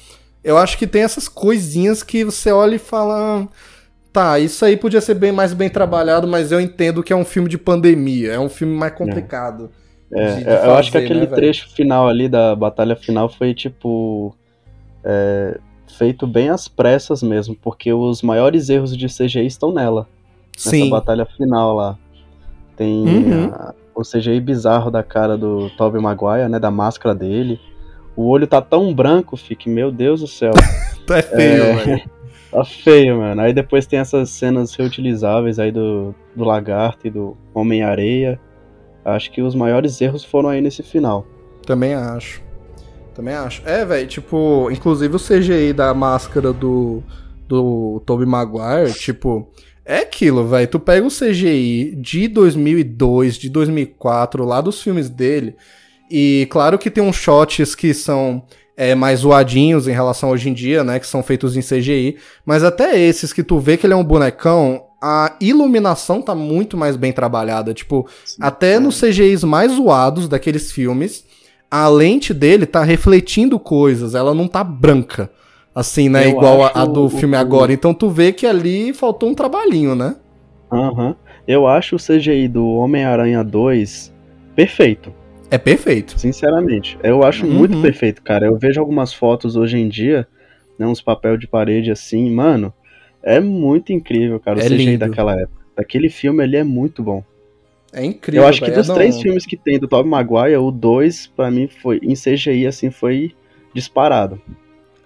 Eu 0.43 0.57
acho 0.57 0.77
que 0.77 0.87
tem 0.87 1.01
essas 1.01 1.27
coisinhas 1.27 2.03
que 2.03 2.23
você 2.23 2.51
olha 2.51 2.75
e 2.75 2.79
fala 2.79 3.47
tá, 4.11 4.39
isso 4.39 4.63
aí 4.65 4.75
podia 4.77 5.01
ser 5.01 5.13
bem 5.13 5.31
mais 5.31 5.53
bem 5.53 5.69
trabalhado, 5.69 6.27
mas 6.27 6.51
eu 6.51 6.59
entendo 6.59 7.03
que 7.03 7.13
é 7.13 7.15
um 7.15 7.25
filme 7.25 7.49
de 7.49 7.57
pandemia, 7.57 8.33
é 8.33 8.39
um 8.39 8.49
filme 8.49 8.75
mais 8.75 8.93
complicado. 8.93 9.69
É, 10.11 10.35
de, 10.35 10.43
de 10.43 10.49
eu 10.49 10.73
acho 10.75 10.91
que 10.91 10.97
aquele 10.97 11.21
né, 11.21 11.25
trecho 11.25 11.69
final 11.73 12.07
ali 12.07 12.29
da 12.29 12.55
batalha 12.55 12.95
final 12.95 13.29
foi 13.29 13.53
tipo. 13.53 14.35
É, 15.03 15.59
feito 15.97 16.27
bem 16.27 16.49
às 16.49 16.67
pressas 16.67 17.23
mesmo, 17.23 17.55
porque 17.55 17.93
os 17.93 18.21
maiores 18.21 18.69
erros 18.69 18.95
de 18.95 19.07
CGI 19.07 19.45
estão 19.45 19.73
nela. 19.73 20.07
Nessa 20.55 20.69
Sim. 20.69 20.89
batalha 20.89 21.25
final 21.25 21.75
lá. 21.75 21.97
Tem 22.75 23.07
uhum. 23.07 23.51
a, 23.53 23.73
o 23.95 24.01
CGI 24.01 24.39
bizarro 24.39 24.91
da 24.91 25.03
cara 25.03 25.37
do 25.37 25.69
Tobey 25.71 26.01
Maguire, 26.01 26.49
né? 26.49 26.59
Da 26.59 26.71
máscara 26.71 27.15
dele. 27.15 27.59
O 28.15 28.27
olho 28.27 28.47
tá 28.47 28.61
tão 28.61 28.93
branco, 28.93 29.37
fique, 29.37 29.69
meu 29.69 29.91
Deus 29.91 30.21
do 30.21 30.27
céu. 30.27 30.53
tá 31.05 31.21
feio, 31.21 31.63
é, 31.63 31.75
velho. 31.75 32.16
Tá 32.51 32.63
feio, 32.63 33.17
mano. 33.17 33.41
Aí 33.41 33.53
depois 33.53 33.85
tem 33.85 33.99
essas 33.99 34.29
cenas 34.29 34.73
reutilizáveis 34.75 35.59
aí 35.59 35.71
do, 35.71 36.15
do 36.35 36.43
lagarto 36.43 37.07
e 37.07 37.09
do 37.09 37.37
Homem-Areia. 37.53 38.39
Acho 39.03 39.31
que 39.31 39.41
os 39.41 39.55
maiores 39.55 39.99
erros 40.01 40.23
foram 40.23 40.49
aí 40.49 40.61
nesse 40.61 40.83
final. 40.83 41.25
Também 41.65 41.93
acho. 41.93 42.41
Também 43.13 43.33
acho. 43.33 43.61
É, 43.65 43.83
velho, 43.83 44.07
tipo, 44.07 44.69
inclusive 44.71 45.15
o 45.15 45.19
CGI 45.19 45.73
da 45.73 45.93
máscara 45.93 46.53
do, 46.53 47.01
do 47.47 48.01
Tobey 48.05 48.27
Maguire, 48.27 48.93
tipo, 48.93 49.51
é 49.83 49.99
aquilo, 49.99 50.45
velho. 50.47 50.67
Tu 50.67 50.79
pega 50.79 51.05
o 51.05 51.09
CGI 51.09 51.95
de 51.95 52.27
2002, 52.27 53.37
de 53.37 53.49
2004, 53.49 54.45
lá 54.45 54.61
dos 54.61 54.81
filmes 54.81 55.09
dele, 55.09 55.55
e 56.11 56.47
claro 56.49 56.77
que 56.77 56.91
tem 56.91 57.03
uns 57.03 57.15
shots 57.15 57.73
que 57.73 57.93
são 57.93 58.43
é, 58.77 58.93
mais 58.93 59.21
zoadinhos 59.21 59.87
em 59.87 59.91
relação 59.91 60.29
hoje 60.29 60.49
em 60.49 60.53
dia, 60.53 60.83
né? 60.83 60.99
Que 60.99 61.07
são 61.07 61.23
feitos 61.23 61.57
em 61.57 61.61
CGI. 61.61 62.17
Mas 62.45 62.63
até 62.63 62.97
esses 62.97 63.33
que 63.33 63.41
tu 63.41 63.57
vê 63.57 63.75
que 63.75 63.87
ele 63.87 63.93
é 63.93 63.97
um 63.97 64.03
bonecão, 64.03 64.83
a 65.01 65.35
iluminação 65.41 66.21
tá 66.21 66.35
muito 66.35 66.77
mais 66.77 66.95
bem 66.95 67.11
trabalhada. 67.11 67.73
Tipo, 67.73 68.07
Sim, 68.23 68.37
até 68.39 68.73
é. 68.73 68.79
nos 68.79 69.01
CGIs 69.01 69.43
mais 69.43 69.71
zoados 69.71 70.29
daqueles 70.29 70.71
filmes, 70.71 71.25
a 71.71 71.87
lente 71.87 72.35
dele 72.35 72.67
tá 72.67 72.83
refletindo 72.83 73.59
coisas, 73.59 74.13
ela 74.13 74.33
não 74.33 74.47
tá 74.47 74.63
branca. 74.63 75.31
Assim, 75.73 76.09
né? 76.09 76.25
Eu 76.25 76.31
igual 76.31 76.63
a, 76.63 76.71
a, 76.73 76.85
do 76.85 77.05
o, 77.05 77.09
filme 77.09 77.35
o, 77.35 77.39
agora. 77.39 77.73
Então 77.73 77.93
tu 77.93 78.09
vê 78.09 78.31
que 78.31 78.45
ali 78.45 78.93
faltou 78.93 79.29
um 79.29 79.33
trabalhinho, 79.33 79.95
né? 79.95 80.15
Aham. 80.71 81.07
Uhum. 81.07 81.15
Eu 81.47 81.65
acho 81.65 81.95
o 81.95 81.99
CGI 81.99 82.47
do 82.47 82.67
Homem-Aranha 82.67 83.41
2 83.41 84.13
perfeito. 84.53 85.13
É 85.49 85.57
perfeito. 85.57 86.19
Sinceramente. 86.19 86.97
Eu 87.03 87.23
acho 87.23 87.45
uhum. 87.45 87.53
muito 87.53 87.81
perfeito, 87.81 88.21
cara. 88.21 88.45
Eu 88.45 88.57
vejo 88.57 88.79
algumas 88.79 89.13
fotos 89.13 89.55
hoje 89.55 89.77
em 89.77 89.87
dia, 89.87 90.27
né, 90.77 90.85
uns 90.85 91.01
papel 91.01 91.37
de 91.37 91.47
parede 91.47 91.91
assim, 91.91 92.29
mano. 92.29 92.73
É 93.23 93.39
muito 93.39 93.91
incrível, 93.91 94.39
cara, 94.39 94.57
o 94.57 94.61
é 94.61 94.65
CGI 94.65 94.77
lindo. 94.77 94.99
daquela 94.99 95.33
época. 95.33 95.65
Aquele 95.75 96.09
filme 96.09 96.43
ali 96.43 96.57
é 96.57 96.63
muito 96.63 97.03
bom. 97.03 97.23
É 97.93 98.03
incrível. 98.03 98.43
Eu 98.43 98.47
acho 98.47 98.61
que 98.61 98.71
dos 98.71 98.87
não... 98.87 98.95
três 98.95 99.19
filmes 99.21 99.45
que 99.45 99.57
tem 99.57 99.79
do 99.79 99.87
Tobey 99.87 100.09
Maguire, 100.09 100.57
o 100.57 100.71
dois, 100.71 101.27
para 101.27 101.49
mim, 101.49 101.67
foi 101.67 101.99
em 102.03 102.13
CGI, 102.13 102.67
assim, 102.67 102.89
foi 102.89 103.33
disparado. 103.73 104.41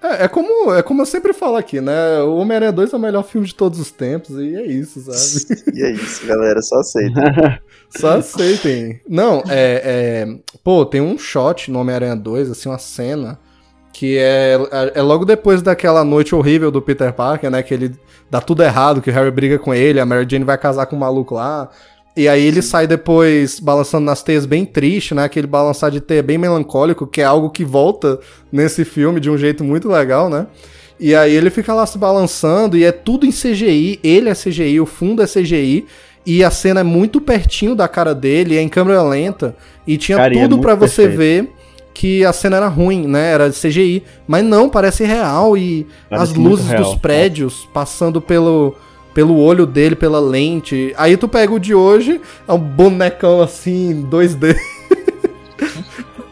É, 0.01 0.25
é, 0.25 0.27
como, 0.27 0.74
é 0.74 0.81
como 0.81 1.01
eu 1.03 1.05
sempre 1.05 1.31
falo 1.31 1.55
aqui, 1.55 1.79
né? 1.79 2.22
O 2.24 2.38
Homem-Aranha 2.38 2.72
2 2.72 2.91
é 2.91 2.96
o 2.96 3.00
melhor 3.00 3.24
filme 3.24 3.46
de 3.46 3.53
todos 3.53 3.79
os 3.79 3.91
tempos, 3.91 4.31
e 4.31 4.55
é 4.55 4.65
isso, 4.65 5.00
sabe? 5.01 5.62
e 5.77 5.84
é 5.84 5.91
isso, 5.91 6.25
galera, 6.25 6.60
só 6.62 6.79
aceitem. 6.79 7.24
só 7.96 8.17
aceitem. 8.17 9.00
Não, 9.08 9.43
é, 9.48 9.81
é. 9.86 10.27
Pô, 10.63 10.84
tem 10.86 11.01
um 11.01 11.20
shot 11.20 11.70
no 11.70 11.79
Homem-Aranha 11.79 12.15
2, 12.15 12.50
assim, 12.50 12.67
uma 12.67 12.79
cena, 12.79 13.38
que 13.93 14.17
é, 14.17 14.58
é, 14.72 14.91
é 14.96 15.01
logo 15.03 15.24
depois 15.24 15.62
daquela 15.62 16.03
noite 16.03 16.34
horrível 16.34 16.72
do 16.72 16.81
Peter 16.81 17.13
Parker, 17.13 17.51
né? 17.51 17.62
Que 17.62 17.75
ele 17.75 17.96
dá 18.29 18.41
tudo 18.41 18.63
errado, 18.63 19.01
que 19.01 19.10
o 19.12 19.13
Harry 19.13 19.29
briga 19.29 19.60
com 19.60 19.72
ele, 19.72 20.00
a 20.00 20.05
Mary 20.05 20.25
Jane 20.27 20.46
vai 20.46 20.58
casar 20.58 20.88
com 20.88 20.96
o 20.96 20.98
um 20.98 21.01
maluco 21.01 21.36
lá. 21.36 21.70
E 22.21 22.27
aí 22.27 22.45
ele 22.45 22.61
sai 22.61 22.85
depois 22.85 23.59
balançando 23.59 24.05
nas 24.05 24.21
teias 24.21 24.45
bem 24.45 24.63
triste, 24.63 25.15
né? 25.15 25.23
Aquele 25.23 25.47
balançar 25.47 25.89
de 25.89 25.99
teia 25.99 26.21
bem 26.21 26.37
melancólico, 26.37 27.07
que 27.07 27.19
é 27.19 27.23
algo 27.23 27.49
que 27.49 27.65
volta 27.65 28.19
nesse 28.51 28.85
filme 28.85 29.19
de 29.19 29.27
um 29.27 29.35
jeito 29.35 29.63
muito 29.63 29.89
legal, 29.89 30.29
né? 30.29 30.45
E 30.99 31.15
aí 31.15 31.33
ele 31.35 31.49
fica 31.49 31.73
lá 31.73 31.83
se 31.83 31.97
balançando 31.97 32.77
e 32.77 32.83
é 32.83 32.91
tudo 32.91 33.25
em 33.25 33.31
CGI, 33.31 33.99
ele 34.03 34.29
é 34.29 34.35
CGI, 34.35 34.79
o 34.79 34.85
fundo 34.85 35.23
é 35.23 35.25
CGI, 35.25 35.87
e 36.23 36.43
a 36.43 36.51
cena 36.51 36.81
é 36.81 36.83
muito 36.83 37.19
pertinho 37.19 37.73
da 37.73 37.87
cara 37.87 38.13
dele, 38.13 38.55
é 38.55 38.61
em 38.61 38.69
câmera 38.69 39.01
lenta, 39.01 39.55
e 39.87 39.97
tinha 39.97 40.19
cara, 40.19 40.31
tudo 40.31 40.57
é 40.57 40.61
para 40.61 40.75
você 40.75 41.07
perfeito. 41.07 41.17
ver 41.17 41.51
que 41.91 42.23
a 42.23 42.31
cena 42.31 42.57
era 42.57 42.67
ruim, 42.67 43.07
né? 43.07 43.31
Era 43.31 43.49
CGI, 43.49 44.03
mas 44.27 44.45
não, 44.45 44.69
parece 44.69 45.05
real 45.05 45.57
e 45.57 45.87
parece 46.07 46.33
as 46.33 46.37
luzes 46.37 46.67
real. 46.67 46.83
dos 46.83 46.95
prédios 46.97 47.67
passando 47.73 48.21
pelo 48.21 48.75
pelo 49.13 49.37
olho 49.37 49.65
dele, 49.65 49.95
pela 49.95 50.19
lente. 50.19 50.93
Aí 50.97 51.17
tu 51.17 51.27
pega 51.27 51.53
o 51.53 51.59
de 51.59 51.73
hoje, 51.73 52.21
é 52.47 52.53
um 52.53 52.59
bonecão 52.59 53.41
assim, 53.41 54.07
2D. 54.09 54.55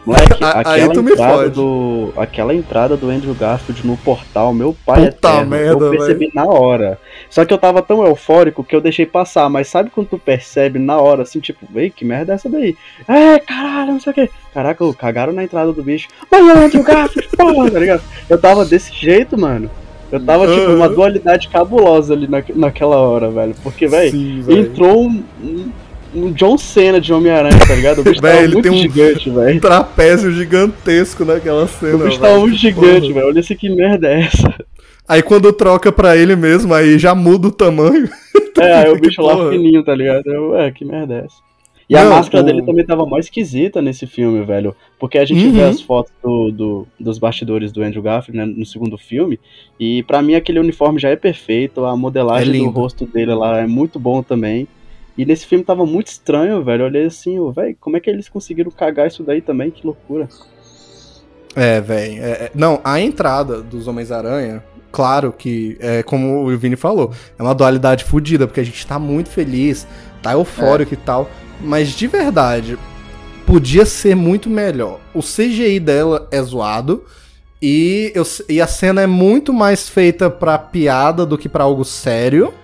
Moleque, 0.04 0.34
tu 0.92 1.02
me 1.02 1.16
fode. 1.16 1.54
Do, 1.54 2.12
aquela 2.16 2.54
entrada 2.54 2.96
do 2.96 3.10
Andrew 3.10 3.34
Garfield 3.34 3.86
no 3.86 3.96
portal, 3.96 4.52
meu 4.52 4.74
pai 4.84 5.10
Puta 5.10 5.28
eterno, 5.28 5.50
merda, 5.50 5.84
eu 5.84 5.90
percebi 5.90 6.18
véio. 6.18 6.32
na 6.34 6.44
hora. 6.44 6.98
Só 7.28 7.44
que 7.44 7.52
eu 7.52 7.58
tava 7.58 7.82
tão 7.82 8.04
eufórico 8.04 8.64
que 8.64 8.74
eu 8.74 8.80
deixei 8.80 9.06
passar, 9.06 9.48
mas 9.48 9.68
sabe 9.68 9.90
quando 9.90 10.08
tu 10.08 10.18
percebe 10.18 10.78
na 10.78 10.98
hora, 10.98 11.22
assim, 11.22 11.40
tipo, 11.40 11.66
vei, 11.70 11.90
que 11.90 12.04
merda 12.04 12.32
é 12.32 12.34
essa 12.34 12.48
daí? 12.48 12.76
É, 13.06 13.38
caralho, 13.38 13.92
não 13.92 14.00
sei 14.00 14.10
o 14.10 14.14
que. 14.14 14.30
Caraca, 14.52 14.92
cagaram 14.94 15.32
na 15.32 15.44
entrada 15.44 15.72
do 15.72 15.82
bicho. 15.82 16.08
Mas 16.30 16.40
é 16.40 16.54
o 16.54 16.58
Andrew 16.58 16.82
Garfield, 16.82 17.28
porra, 17.36 17.70
tá 17.70 17.78
ligado? 17.78 18.02
Eu 18.28 18.40
tava 18.40 18.64
desse 18.64 18.92
jeito, 18.92 19.38
mano. 19.38 19.70
Eu 20.12 20.20
tava, 20.20 20.46
tipo, 20.46 20.72
uma 20.72 20.88
dualidade 20.88 21.48
cabulosa 21.48 22.14
ali 22.14 22.26
na, 22.28 22.42
naquela 22.54 22.96
hora, 22.96 23.30
velho. 23.30 23.54
Porque, 23.62 23.86
velho, 23.86 24.42
velho. 24.42 24.58
entrou 24.60 25.02
um, 25.04 25.22
um- 25.42 25.70
um 26.12 26.32
John 26.32 26.58
Cena 26.58 27.00
de 27.00 27.12
Homem-Aranha, 27.12 27.56
tá 27.66 27.74
ligado? 27.74 28.00
O 28.00 28.02
bicho 28.04 28.20
Véi, 28.20 28.32
tava 28.32 28.44
ele 28.44 28.54
muito 28.54 28.68
tem 28.68 28.72
um- 28.78 28.82
gigante, 28.82 29.30
Um 29.30 29.34
velho. 29.38 29.60
trapézio 29.60 30.32
gigantesco 30.32 31.24
naquela 31.24 31.66
cena. 31.68 31.94
O 31.94 31.98
bicho 31.98 32.18
velho. 32.18 32.20
tava 32.20 32.40
muito 32.40 32.56
gigante, 32.56 33.12
velho. 33.12 33.26
Olha 33.28 33.38
esse 33.40 33.54
que 33.54 33.70
merda 33.70 34.08
é 34.08 34.22
essa. 34.22 34.54
Aí 35.08 35.22
quando 35.22 35.52
troca 35.52 35.90
pra 35.92 36.16
ele 36.16 36.34
mesmo, 36.36 36.72
aí 36.74 36.98
já 36.98 37.14
muda 37.14 37.48
o 37.48 37.52
tamanho. 37.52 38.08
É, 38.58 38.74
aí 38.74 38.90
o 38.92 39.00
bicho 39.00 39.22
lá 39.22 39.48
fininho, 39.48 39.82
tá 39.82 39.94
ligado? 39.94 40.26
Eu, 40.26 40.54
é, 40.56 40.70
que 40.70 40.84
merda 40.84 41.14
é 41.14 41.18
essa? 41.20 41.36
E 41.90 41.96
a 41.96 42.04
Não, 42.04 42.10
máscara 42.12 42.44
o- 42.44 42.46
dele 42.46 42.62
também 42.64 42.86
tava 42.86 43.04
mais 43.04 43.26
esquisita 43.26 43.82
nesse 43.82 44.06
filme, 44.06 44.44
velho. 44.44 44.76
Porque 44.96 45.18
a 45.18 45.24
gente 45.24 45.48
vê 45.48 45.62
Uhum. 45.64 45.68
as 45.70 45.80
fotos 45.80 46.12
do, 46.22 46.52
do- 46.52 46.86
dos 47.00 47.18
bastidores 47.18 47.72
do 47.72 47.82
Andrew 47.82 48.00
Garfield 48.00 48.38
né, 48.38 48.44
no 48.46 48.64
segundo 48.64 48.96
filme. 48.96 49.40
E 49.78 50.04
pra 50.04 50.22
mim 50.22 50.36
aquele 50.36 50.60
uniforme 50.60 51.00
já 51.00 51.08
é 51.08 51.16
perfeito. 51.16 51.84
A 51.84 51.96
modelagem 51.96 52.54
É 52.54 52.64
do 52.64 52.70
rosto 52.70 53.04
dele 53.06 53.34
lá 53.34 53.58
é 53.58 53.66
muito 53.66 53.98
bom 53.98 54.22
também. 54.22 54.68
E 55.18 55.26
nesse 55.26 55.44
filme 55.46 55.64
tava 55.64 55.84
muito 55.84 56.06
estranho, 56.06 56.62
velho. 56.62 56.82
Eu 56.82 56.86
olhei 56.86 57.06
assim, 57.06 57.36
velho, 57.52 57.76
como 57.80 57.96
é 57.96 58.00
que 58.00 58.08
eles 58.08 58.28
conseguiram 58.28 58.70
cagar 58.70 59.08
isso 59.08 59.24
daí 59.24 59.40
também? 59.40 59.72
Que 59.72 59.84
loucura. 59.84 60.28
É, 61.56 61.80
velho. 61.80 62.14
não, 62.54 62.80
a 62.84 63.00
entrada 63.00 63.60
dos 63.60 63.88
Homens-Aranha, 63.88 64.62
claro 64.92 65.32
que, 65.32 65.76
é 65.80 66.02
como 66.04 66.46
o 66.48 66.56
Vini 66.56 66.76
falou, 66.76 67.12
é 67.36 67.42
uma 67.42 67.54
dualidade 67.54 68.04
fodida, 68.04 68.46
porque 68.46 68.60
a 68.60 68.64
gente 68.64 68.86
tá 68.86 68.98
muito 68.98 69.28
feliz, 69.28 69.86
tá 70.22 70.32
eufórico 70.34 70.94
e 70.94 70.96
tal. 70.96 71.28
Mas 71.62 71.90
de 71.90 72.06
verdade, 72.06 72.78
podia 73.46 73.84
ser 73.84 74.14
muito 74.14 74.48
melhor. 74.48 75.00
O 75.14 75.20
CGI 75.20 75.80
dela 75.80 76.28
é 76.30 76.42
zoado. 76.42 77.04
E, 77.62 78.10
eu, 78.14 78.24
e 78.48 78.60
a 78.60 78.66
cena 78.66 79.02
é 79.02 79.06
muito 79.06 79.52
mais 79.52 79.88
feita 79.88 80.30
pra 80.30 80.56
piada 80.56 81.26
do 81.26 81.36
que 81.36 81.48
pra 81.48 81.64
algo 81.64 81.84
sério. 81.84 82.54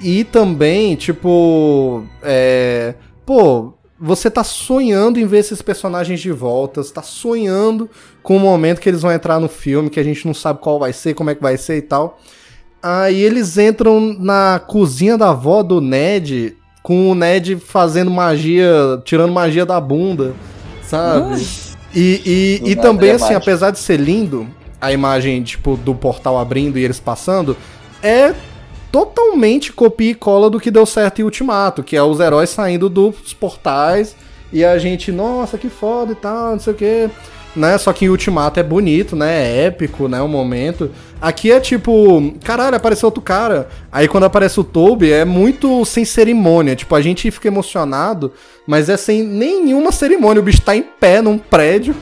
E 0.00 0.24
também, 0.24 0.96
tipo. 0.96 2.04
É, 2.22 2.94
pô, 3.24 3.74
você 3.98 4.30
tá 4.30 4.44
sonhando 4.44 5.18
em 5.18 5.26
ver 5.26 5.38
esses 5.38 5.62
personagens 5.62 6.20
de 6.20 6.30
volta. 6.30 6.82
Você 6.82 6.92
tá 6.92 7.02
sonhando 7.02 7.88
com 8.22 8.36
o 8.36 8.40
momento 8.40 8.80
que 8.80 8.88
eles 8.88 9.02
vão 9.02 9.10
entrar 9.10 9.40
no 9.40 9.48
filme, 9.48 9.90
que 9.90 9.98
a 9.98 10.04
gente 10.04 10.26
não 10.26 10.34
sabe 10.34 10.60
qual 10.60 10.78
vai 10.78 10.92
ser, 10.92 11.14
como 11.14 11.30
é 11.30 11.34
que 11.34 11.42
vai 11.42 11.56
ser 11.56 11.78
e 11.78 11.82
tal. 11.82 12.18
Aí 12.82 13.20
eles 13.20 13.58
entram 13.58 14.14
na 14.18 14.60
cozinha 14.64 15.18
da 15.18 15.30
avó 15.30 15.62
do 15.62 15.80
Ned, 15.80 16.56
com 16.88 17.10
o 17.10 17.14
Ned 17.14 17.56
fazendo 17.56 18.10
magia, 18.10 18.98
tirando 19.04 19.30
magia 19.30 19.66
da 19.66 19.78
bunda, 19.78 20.32
sabe? 20.82 21.46
E, 21.94 22.62
e, 22.64 22.70
e 22.70 22.76
também, 22.76 23.10
é 23.10 23.12
assim, 23.12 23.34
apesar 23.34 23.72
de 23.72 23.78
ser 23.78 24.00
lindo, 24.00 24.48
a 24.80 24.90
imagem, 24.90 25.42
tipo, 25.42 25.76
do 25.76 25.94
portal 25.94 26.38
abrindo 26.38 26.78
e 26.78 26.82
eles 26.82 26.98
passando, 26.98 27.54
é 28.02 28.34
totalmente 28.90 29.70
copia 29.70 30.12
e 30.12 30.14
cola 30.14 30.48
do 30.48 30.58
que 30.58 30.70
deu 30.70 30.86
certo 30.86 31.20
em 31.20 31.24
Ultimato, 31.24 31.82
que 31.82 31.94
é 31.94 32.02
os 32.02 32.20
heróis 32.20 32.48
saindo 32.48 32.88
dos 32.88 33.34
portais 33.34 34.16
e 34.50 34.64
a 34.64 34.78
gente, 34.78 35.12
nossa, 35.12 35.58
que 35.58 35.68
foda 35.68 36.12
e 36.12 36.14
tal, 36.14 36.52
não 36.52 36.58
sei 36.58 36.72
o 36.72 36.76
que. 36.76 37.10
Né? 37.58 37.76
Só 37.76 37.92
que 37.92 38.04
em 38.04 38.08
Ultimato 38.08 38.60
é 38.60 38.62
bonito, 38.62 39.16
né? 39.16 39.42
É 39.42 39.66
épico, 39.66 40.08
né? 40.08 40.20
O 40.22 40.28
momento. 40.28 40.90
Aqui 41.20 41.50
é 41.50 41.58
tipo, 41.58 42.32
caralho, 42.44 42.76
apareceu 42.76 43.08
outro 43.08 43.20
cara. 43.20 43.68
Aí 43.90 44.06
quando 44.06 44.24
aparece 44.24 44.60
o 44.60 44.64
Toby 44.64 45.12
é 45.12 45.24
muito 45.24 45.84
sem 45.84 46.04
cerimônia. 46.04 46.76
Tipo, 46.76 46.94
a 46.94 47.02
gente 47.02 47.30
fica 47.30 47.48
emocionado, 47.48 48.32
mas 48.66 48.88
é 48.88 48.96
sem 48.96 49.22
nenhuma 49.22 49.90
cerimônia. 49.90 50.40
O 50.40 50.44
bicho 50.44 50.62
tá 50.62 50.76
em 50.76 50.82
pé 50.82 51.20
num 51.20 51.36
prédio, 51.36 51.94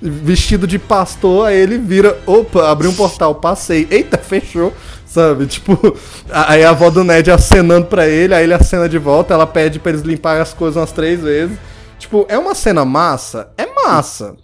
vestido 0.00 0.66
de 0.66 0.78
pastor, 0.78 1.46
aí 1.46 1.56
ele 1.56 1.78
vira, 1.78 2.18
opa, 2.26 2.70
abriu 2.70 2.90
um 2.90 2.94
portal, 2.94 3.34
passei. 3.34 3.86
Eita, 3.90 4.16
fechou. 4.18 4.72
Sabe? 5.06 5.46
Tipo, 5.46 5.94
aí 6.30 6.64
a 6.64 6.70
avó 6.70 6.88
do 6.88 7.04
Ned 7.04 7.30
acenando 7.30 7.86
pra 7.86 8.08
ele, 8.08 8.34
aí 8.34 8.44
ele 8.44 8.54
acena 8.54 8.88
de 8.88 8.96
volta, 8.96 9.34
ela 9.34 9.46
pede 9.46 9.78
pra 9.78 9.92
eles 9.92 10.00
limparem 10.00 10.40
as 10.40 10.54
coisas 10.54 10.80
umas 10.80 10.90
três 10.90 11.20
vezes. 11.20 11.58
Tipo, 11.98 12.24
é 12.30 12.38
uma 12.38 12.54
cena 12.54 12.82
massa? 12.82 13.50
É 13.58 13.66
massa. 13.66 14.34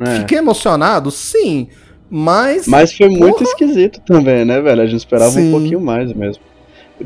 É. 0.00 0.20
Fiquei 0.20 0.38
emocionado? 0.38 1.10
Sim. 1.10 1.68
Mas. 2.10 2.66
Mas 2.66 2.92
foi 2.96 3.08
muito 3.08 3.38
Porra. 3.38 3.44
esquisito 3.44 4.00
também, 4.00 4.44
né, 4.44 4.60
velho? 4.60 4.82
A 4.82 4.86
gente 4.86 4.98
esperava 5.00 5.30
Sim. 5.32 5.48
um 5.48 5.50
pouquinho 5.52 5.80
mais 5.80 6.12
mesmo. 6.12 6.42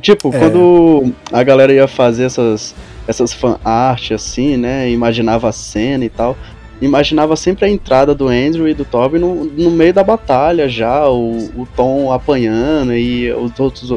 Tipo, 0.00 0.34
É. 0.34 0.38
quando 0.38 1.12
a 1.32 1.42
galera 1.42 1.72
ia 1.72 1.88
fazer 1.88 2.24
essas, 2.24 2.74
essas 3.06 3.32
fan 3.32 3.58
art 3.64 4.10
assim, 4.12 4.56
né? 4.56 4.90
Imaginava 4.90 5.48
a 5.48 5.52
cena 5.52 6.04
e 6.04 6.10
tal. 6.10 6.36
Imaginava 6.80 7.34
sempre 7.36 7.64
a 7.64 7.68
entrada 7.68 8.14
do 8.14 8.28
Andrew 8.28 8.68
e 8.68 8.74
do 8.74 8.84
Toby 8.84 9.18
no, 9.18 9.44
no 9.46 9.70
meio 9.70 9.92
da 9.92 10.04
batalha 10.04 10.68
já, 10.68 11.08
o, 11.08 11.36
o 11.56 11.66
Tom 11.74 12.12
apanhando 12.12 12.94
e 12.94 13.32
os 13.32 13.58
outros, 13.58 13.90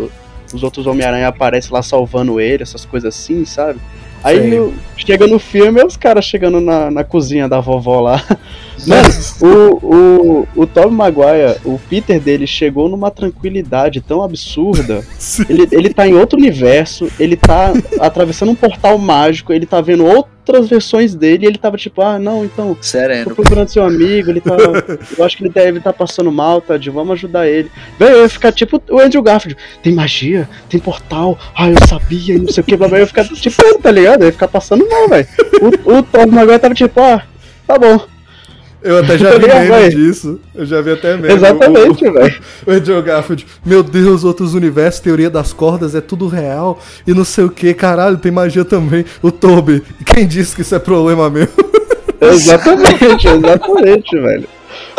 os 0.52 0.64
outros 0.64 0.88
Homem-Aranha 0.88 1.28
aparecem 1.28 1.72
lá 1.72 1.84
salvando 1.84 2.40
ele, 2.40 2.64
essas 2.64 2.84
coisas 2.84 3.14
assim, 3.14 3.46
sabe? 3.46 3.80
Aí 4.24 4.50
no- 4.56 4.74
chega 4.98 5.26
no 5.28 5.40
filme, 5.40 5.80
é 5.82 5.86
os 5.86 5.98
caras 5.98 6.26
chegando 6.26 6.60
na, 6.62 6.92
na 6.92 7.04
cozinha 7.04 7.50
da 7.50 7.60
vovó 7.60 8.00
lá. 8.02 8.24
Mano, 8.88 9.10
o, 9.42 9.86
o, 9.86 10.48
o 10.56 10.68
Tobey 10.68 10.92
Maguire, 10.92 11.58
o 11.64 11.80
Peter 11.90 12.20
dele 12.20 12.48
chegou 12.48 12.90
numa 12.90 13.12
tranquilidade 13.12 14.02
tão 14.02 14.24
absurda. 14.24 15.04
Sim. 15.18 15.46
Ele, 15.50 15.68
ele 15.72 15.94
tá 15.94 16.08
em 16.08 16.14
outro 16.14 16.38
universo, 16.40 17.08
ele 17.20 17.36
tá 17.36 17.74
atravessando 18.00 18.52
um 18.52 18.56
portal 18.56 18.98
mágico, 18.98 19.54
ele 19.54 19.66
tá 19.66 19.82
vendo 19.82 20.06
outras 20.52 20.70
versões 20.70 21.16
dele 21.16 21.46
e 21.46 21.48
ele 21.48 21.58
tava 21.58 21.78
tipo, 21.78 22.02
ah, 22.02 22.20
não, 22.20 22.44
então, 22.44 22.76
tô 22.76 22.84
Sereno. 22.84 23.34
procurando 23.34 23.70
seu 23.70 23.84
amigo, 23.84 24.30
ele 24.30 24.42
tá. 24.42 24.56
Eu 25.18 25.24
acho 25.24 25.38
que 25.38 25.44
ele 25.44 25.50
deve 25.50 25.78
estar 25.78 25.94
passando 25.94 26.32
mal, 26.32 26.62
Tadinho, 26.62 26.94
vamos 26.94 27.14
ajudar 27.14 27.48
ele. 27.48 27.72
Velho, 27.98 28.16
eu 28.16 28.22
ia 28.24 28.30
ficar 28.30 28.52
tipo 28.52 28.82
o 28.90 29.00
Andrew 29.00 29.22
Garfield, 29.22 29.58
tem 29.82 29.94
magia, 29.94 30.50
tem 30.70 30.80
portal, 30.80 31.38
ah, 31.56 31.70
eu 31.70 31.88
sabia, 31.88 32.36
e 32.36 32.40
não 32.40 32.48
sei 32.48 32.62
o 32.62 32.66
que, 32.66 32.76
blá, 32.76 32.88
blá, 32.88 32.98
eu 32.98 33.02
ia 33.02 33.08
ficar 33.08 33.26
tipo, 33.26 33.80
tá 33.80 33.92
ligado? 33.92 34.22
Eu 34.22 34.28
ia 34.28 34.32
ficar 34.34 34.48
passando 34.48 34.88
mal, 34.90 35.08
velho. 35.08 35.28
O, 35.86 35.98
o 35.98 36.04
Tom 36.04 36.28
Maguire 36.28 36.60
tava 36.60 36.74
tipo, 36.74 37.00
ah, 37.00 37.24
tá 37.66 37.78
bom. 37.78 38.11
Eu 38.84 39.00
até 39.00 39.18
já 39.18 39.32
vi 39.38 39.48
meme 39.48 39.90
disso. 39.90 40.40
Eu 40.54 40.66
já 40.66 40.82
vi 40.82 40.92
até 40.92 41.16
meme. 41.16 41.34
Exatamente, 41.34 42.10
velho. 42.10 42.42
O, 42.66 42.72
Andrew 42.72 43.02
Garfield, 43.02 43.46
meu 43.66 43.82
Deus, 43.82 44.24
outros 44.24 44.54
universos, 44.54 45.00
teoria 45.00 45.30
das 45.30 45.52
cordas, 45.54 45.96
é 45.96 46.02
tudo 46.02 46.28
real. 46.28 46.80
E 47.06 47.14
não 47.14 47.24
sei 47.24 47.44
o 47.44 47.50
que, 47.50 47.74
caralho, 47.74 48.18
tem 48.18 48.32
magia 48.32 48.64
também. 48.64 49.06
O 49.22 49.32
Toby, 49.32 49.84
quem 50.06 50.28
disse 50.28 50.56
que 50.56 50.62
isso 50.62 50.76
é 50.76 50.80
problema 50.80 51.30
meu? 51.30 51.48
Exatamente, 52.22 53.28
exatamente, 53.28 54.16
velho. 54.16 54.48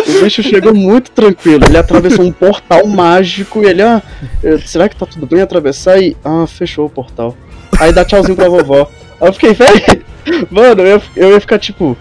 O 0.00 0.24
bicho 0.24 0.42
chegou 0.42 0.74
muito 0.74 1.12
tranquilo. 1.12 1.64
Ele 1.64 1.78
atravessou 1.78 2.24
um 2.24 2.32
portal 2.32 2.84
mágico 2.84 3.62
e 3.62 3.66
ele, 3.66 3.80
ah, 3.80 4.02
eh, 4.42 4.58
será 4.58 4.88
que 4.88 4.96
tá 4.96 5.06
tudo 5.06 5.24
bem 5.26 5.40
atravessar? 5.40 6.02
E, 6.02 6.16
ah, 6.24 6.46
fechou 6.48 6.86
o 6.86 6.90
portal. 6.90 7.36
Aí 7.78 7.92
dá 7.92 8.04
tchauzinho 8.04 8.34
pra 8.34 8.48
vovó. 8.48 8.90
Aí 9.20 9.28
eu 9.28 9.32
fiquei, 9.32 9.54
velho, 9.54 10.04
mano, 10.50 10.82
eu, 10.82 11.00
eu 11.16 11.30
ia 11.30 11.40
ficar 11.40 11.60
tipo, 11.60 11.96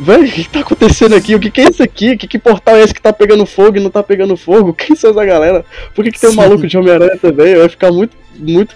velho, 0.00 0.26
o 0.26 0.30
que, 0.30 0.44
que 0.44 0.50
tá 0.50 0.60
acontecendo 0.60 1.14
aqui? 1.14 1.34
O 1.34 1.40
que, 1.40 1.50
que 1.50 1.60
é 1.60 1.70
isso 1.70 1.82
aqui? 1.82 2.16
Que, 2.16 2.26
que 2.26 2.38
portal 2.38 2.76
é 2.76 2.82
esse 2.82 2.94
que 2.94 3.00
tá 3.00 3.12
pegando 3.12 3.46
fogo 3.46 3.76
e 3.76 3.80
não 3.80 3.90
tá 3.90 4.02
pegando 4.02 4.36
fogo? 4.36 4.72
Quem 4.74 4.94
são 4.96 5.10
essa 5.10 5.24
galera? 5.24 5.64
Por 5.94 6.04
que, 6.04 6.10
que 6.10 6.20
tem 6.20 6.30
um 6.30 6.32
Sim. 6.32 6.38
maluco 6.38 6.66
de 6.66 6.76
Homem-Aranha 6.76 7.18
também? 7.20 7.48
Eu 7.48 7.62
ia 7.62 7.68
ficar 7.68 7.92
muito, 7.92 8.16
muito. 8.36 8.74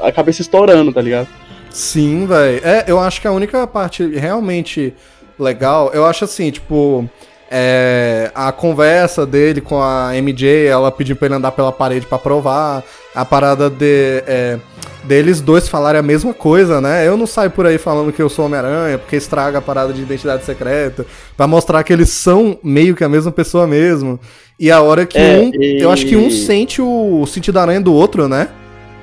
A 0.00 0.10
cabeça 0.10 0.42
estourando, 0.42 0.92
tá 0.92 1.00
ligado? 1.00 1.28
Sim, 1.70 2.26
velho. 2.26 2.60
É, 2.64 2.84
eu 2.86 2.98
acho 2.98 3.20
que 3.20 3.26
a 3.26 3.32
única 3.32 3.66
parte 3.66 4.04
realmente 4.06 4.94
legal, 5.38 5.90
eu 5.94 6.04
acho 6.04 6.24
assim, 6.24 6.50
tipo, 6.50 7.08
é, 7.54 8.30
a 8.34 8.50
conversa 8.50 9.26
dele 9.26 9.60
com 9.60 9.78
a 9.82 10.12
MJ, 10.16 10.66
ela 10.66 10.90
pedindo 10.90 11.16
pra 11.16 11.26
ele 11.26 11.34
andar 11.34 11.52
pela 11.52 11.70
parede 11.70 12.06
pra 12.06 12.18
provar, 12.18 12.82
a 13.14 13.24
parada 13.26 13.68
de, 13.68 14.22
é, 14.26 14.58
deles 15.04 15.42
dois 15.42 15.68
falarem 15.68 15.98
a 15.98 16.02
mesma 16.02 16.32
coisa, 16.32 16.80
né? 16.80 17.06
Eu 17.06 17.14
não 17.14 17.26
saio 17.26 17.50
por 17.50 17.66
aí 17.66 17.76
falando 17.76 18.10
que 18.10 18.22
eu 18.22 18.30
sou 18.30 18.46
Homem-Aranha, 18.46 18.96
porque 18.96 19.16
estraga 19.16 19.58
a 19.58 19.62
parada 19.62 19.92
de 19.92 20.00
identidade 20.00 20.44
secreta, 20.46 21.04
pra 21.36 21.46
mostrar 21.46 21.84
que 21.84 21.92
eles 21.92 22.08
são 22.08 22.58
meio 22.64 22.96
que 22.96 23.04
a 23.04 23.08
mesma 23.08 23.30
pessoa 23.30 23.66
mesmo. 23.66 24.18
E 24.58 24.70
a 24.70 24.80
hora 24.80 25.04
que 25.04 25.18
É, 25.18 25.38
um, 25.38 25.50
e- 25.54 25.78
eu 25.82 25.90
acho 25.90 26.06
que 26.06 26.16
um 26.16 26.30
sente 26.30 26.80
o 26.80 27.26
sentido 27.26 27.54
da 27.56 27.62
aranha 27.62 27.80
do 27.82 27.92
outro, 27.92 28.28
né? 28.28 28.48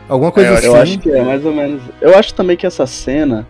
Alguma 0.07 0.31
coisa 0.31 0.49
É, 0.49 0.53
assim. 0.57 0.65
Eu 0.67 0.75
acho 0.75 0.97
que 0.97 1.11
é 1.11 1.21
mais 1.23 1.45
ou 1.45 1.53
menos. 1.53 1.81
Eu 2.01 2.17
acho 2.17 2.33
também 2.33 2.57
que 2.57 2.65
essa 2.65 2.87
cena 2.87 3.47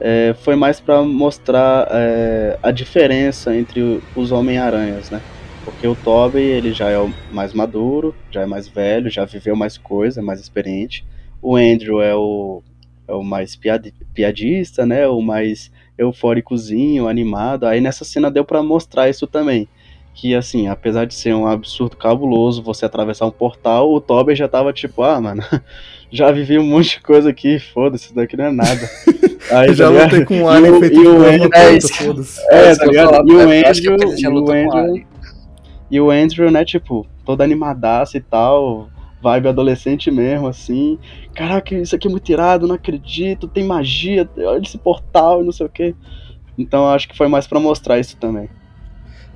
é, 0.00 0.34
foi 0.34 0.56
mais 0.56 0.80
pra 0.80 1.02
mostrar 1.02 1.86
é, 1.90 2.58
a 2.62 2.70
diferença 2.70 3.54
entre 3.54 4.02
os 4.14 4.32
Homem-Aranhas, 4.32 5.10
né? 5.10 5.22
Porque 5.62 5.86
o 5.86 5.94
Tobey, 5.94 6.42
ele 6.42 6.72
já 6.72 6.88
é 6.88 6.98
o 6.98 7.14
mais 7.30 7.52
maduro, 7.52 8.16
já 8.30 8.42
é 8.42 8.46
mais 8.46 8.66
velho, 8.66 9.10
já 9.10 9.24
viveu 9.26 9.54
mais 9.54 9.76
coisa, 9.76 10.22
mais 10.22 10.40
experiente. 10.40 11.04
O 11.42 11.54
Andrew 11.54 12.00
é 12.00 12.14
o, 12.14 12.62
é 13.06 13.12
o 13.12 13.22
mais 13.22 13.54
piadi- 13.56 13.94
piadista, 14.14 14.86
né? 14.86 15.06
O 15.06 15.20
mais 15.20 15.70
eufóricozinho, 15.98 17.06
animado. 17.06 17.66
Aí 17.66 17.80
nessa 17.80 18.04
cena 18.04 18.30
deu 18.30 18.44
pra 18.44 18.62
mostrar 18.62 19.10
isso 19.10 19.26
também. 19.26 19.68
Que 20.14 20.34
assim, 20.34 20.66
apesar 20.66 21.04
de 21.04 21.14
ser 21.14 21.34
um 21.34 21.46
absurdo 21.46 21.96
cabuloso 21.96 22.62
você 22.62 22.84
atravessar 22.86 23.26
um 23.26 23.30
portal, 23.30 23.92
o 23.92 24.00
Tobey 24.00 24.34
já 24.34 24.48
tava 24.48 24.72
tipo, 24.72 25.02
ah, 25.02 25.20
mano, 25.20 25.42
já 26.10 26.30
vivi 26.30 26.58
um 26.58 26.64
monte 26.66 26.96
de 26.96 27.00
coisa 27.02 27.30
aqui, 27.30 27.58
foda-se, 27.58 28.06
isso 28.06 28.14
daqui 28.14 28.36
não 28.36 28.46
é 28.46 28.52
nada. 28.52 28.90
Aí, 29.52 29.74
já 29.74 29.86
tá 29.86 29.90
ligado? 29.90 30.04
lutei 30.04 30.24
com 30.24 30.34
um 30.34 30.52
E 30.52 30.56
alien 30.56 30.72
o- 30.72 30.80
feito 30.80 31.00
e 31.02 31.06
o 31.08 31.16
Andrew- 31.26 31.50
é 31.52 31.80
foda-se. 31.80 32.40
É, 32.50 32.74
tá 32.74 32.76
que 32.76 32.84
eu 32.84 32.90
ligado? 32.90 33.28
E 33.28 33.32
o 33.34 33.40
Andrew, 33.40 33.96
e 34.18 34.28
o 34.28 34.50
Andrew, 34.50 35.06
e 35.90 36.00
o 36.00 36.10
Andrew, 36.10 36.50
né, 36.50 36.64
tipo, 36.64 37.06
toda 37.24 37.42
animadaça 37.42 38.16
e 38.16 38.20
tal, 38.20 38.88
vibe 39.22 39.48
adolescente 39.48 40.10
mesmo, 40.10 40.46
assim. 40.46 40.98
Caraca, 41.34 41.74
isso 41.74 41.94
aqui 41.96 42.06
é 42.06 42.10
muito 42.10 42.30
irado, 42.30 42.66
não 42.68 42.74
acredito, 42.76 43.48
tem 43.48 43.64
magia, 43.64 44.28
olha 44.38 44.62
esse 44.64 44.78
portal 44.78 45.42
e 45.42 45.44
não 45.44 45.52
sei 45.52 45.66
o 45.66 45.70
que. 45.70 45.94
Então 46.56 46.88
acho 46.88 47.08
que 47.08 47.16
foi 47.16 47.26
mais 47.28 47.46
para 47.46 47.58
mostrar 47.58 47.98
isso 47.98 48.16
também. 48.18 48.48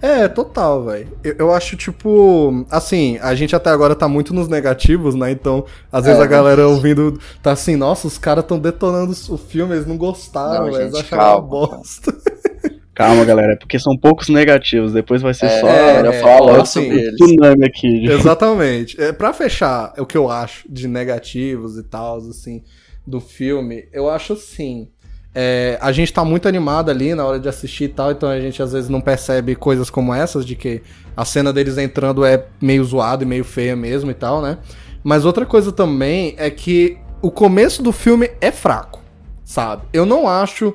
É, 0.05 0.29
total, 0.29 0.85
velho. 0.85 1.09
Eu, 1.25 1.35
eu, 1.38 1.55
acho, 1.55 1.79
tipo. 1.79 2.67
Assim, 2.71 3.19
a 3.23 3.35
gente 3.35 3.57
até 3.57 3.71
agora 3.71 3.95
tá 3.95 4.07
muito 4.07 4.35
nos 4.35 4.49
negativos, 4.49 5.14
né? 5.14 5.31
Então, 5.31 5.64
às 5.90 6.05
vezes 6.05 6.21
é, 6.21 6.23
a 6.23 6.27
galera 6.27 6.69
ouvindo 6.69 7.19
tá 7.43 7.53
assim, 7.53 7.75
nossa, 7.75 8.07
os 8.07 8.19
caras 8.19 8.45
tão 8.45 8.59
detonando 8.59 9.12
o 9.31 9.38
filme, 9.38 9.75
eles 9.75 9.87
não 9.87 9.97
gostaram, 9.97 10.67
não, 10.67 10.79
eles 10.79 10.95
acharam 10.95 11.38
uma 11.38 11.40
bosta. 11.40 12.14
Calma, 12.95 13.25
galera, 13.25 13.55
é 13.55 13.57
porque 13.57 13.79
são 13.79 13.97
poucos 13.97 14.29
negativos, 14.29 14.93
depois 14.93 15.23
vai 15.23 15.33
ser 15.33 15.47
é, 15.47 15.61
só. 15.61 15.69
É, 15.69 16.07
eu 16.07 16.12
falo 16.21 16.61
assim, 16.61 17.11
tsunami 17.17 17.64
aqui. 17.64 18.05
Exatamente. 18.05 19.01
É, 19.01 19.11
pra 19.11 19.33
fechar 19.33 19.95
o 19.97 20.05
que 20.05 20.19
eu 20.19 20.31
acho 20.31 20.71
de 20.71 20.87
negativos 20.87 21.79
e 21.79 21.83
tal, 21.83 22.19
assim, 22.19 22.62
do 23.07 23.21
filme, 23.21 23.88
eu 23.90 24.11
acho 24.11 24.35
assim. 24.35 24.90
É, 25.35 25.77
a 25.81 25.90
gente 25.90 26.12
tá 26.12 26.25
muito 26.25 26.47
animado 26.47 26.90
ali 26.90 27.14
na 27.14 27.25
hora 27.25 27.40
de 27.40 27.49
assistir 27.49 27.85
e 27.85 27.88
tal, 27.88 28.12
então 28.12 28.29
a 28.29 28.40
gente 28.40 28.62
às 28.62 28.73
vezes 28.73 28.88
não 28.88 29.01
percebe 29.01 29.57
coisas 29.57 29.90
como 29.90 30.14
essas, 30.14 30.47
de 30.47 30.55
que 30.55 30.81
a 31.16 31.25
cena 31.25 31.53
deles 31.53 31.77
entrando 31.77 32.25
é 32.25 32.47
meio 32.61 32.85
zoado 32.85 33.25
e 33.25 33.27
meio 33.27 33.44
feia 33.44 33.75
mesmo 33.75 34.11
e 34.11 34.14
tal, 34.14 34.40
né? 34.40 34.59
Mas 35.03 35.25
outra 35.25 35.44
coisa 35.44 35.73
também 35.73 36.35
é 36.38 36.49
que 36.51 36.99
o 37.20 37.31
começo 37.31 37.83
do 37.83 37.90
filme 37.90 38.31
é 38.40 38.53
fraco, 38.53 39.01
sabe? 39.44 39.83
Eu 39.92 40.07
não 40.07 40.29
acho 40.29 40.73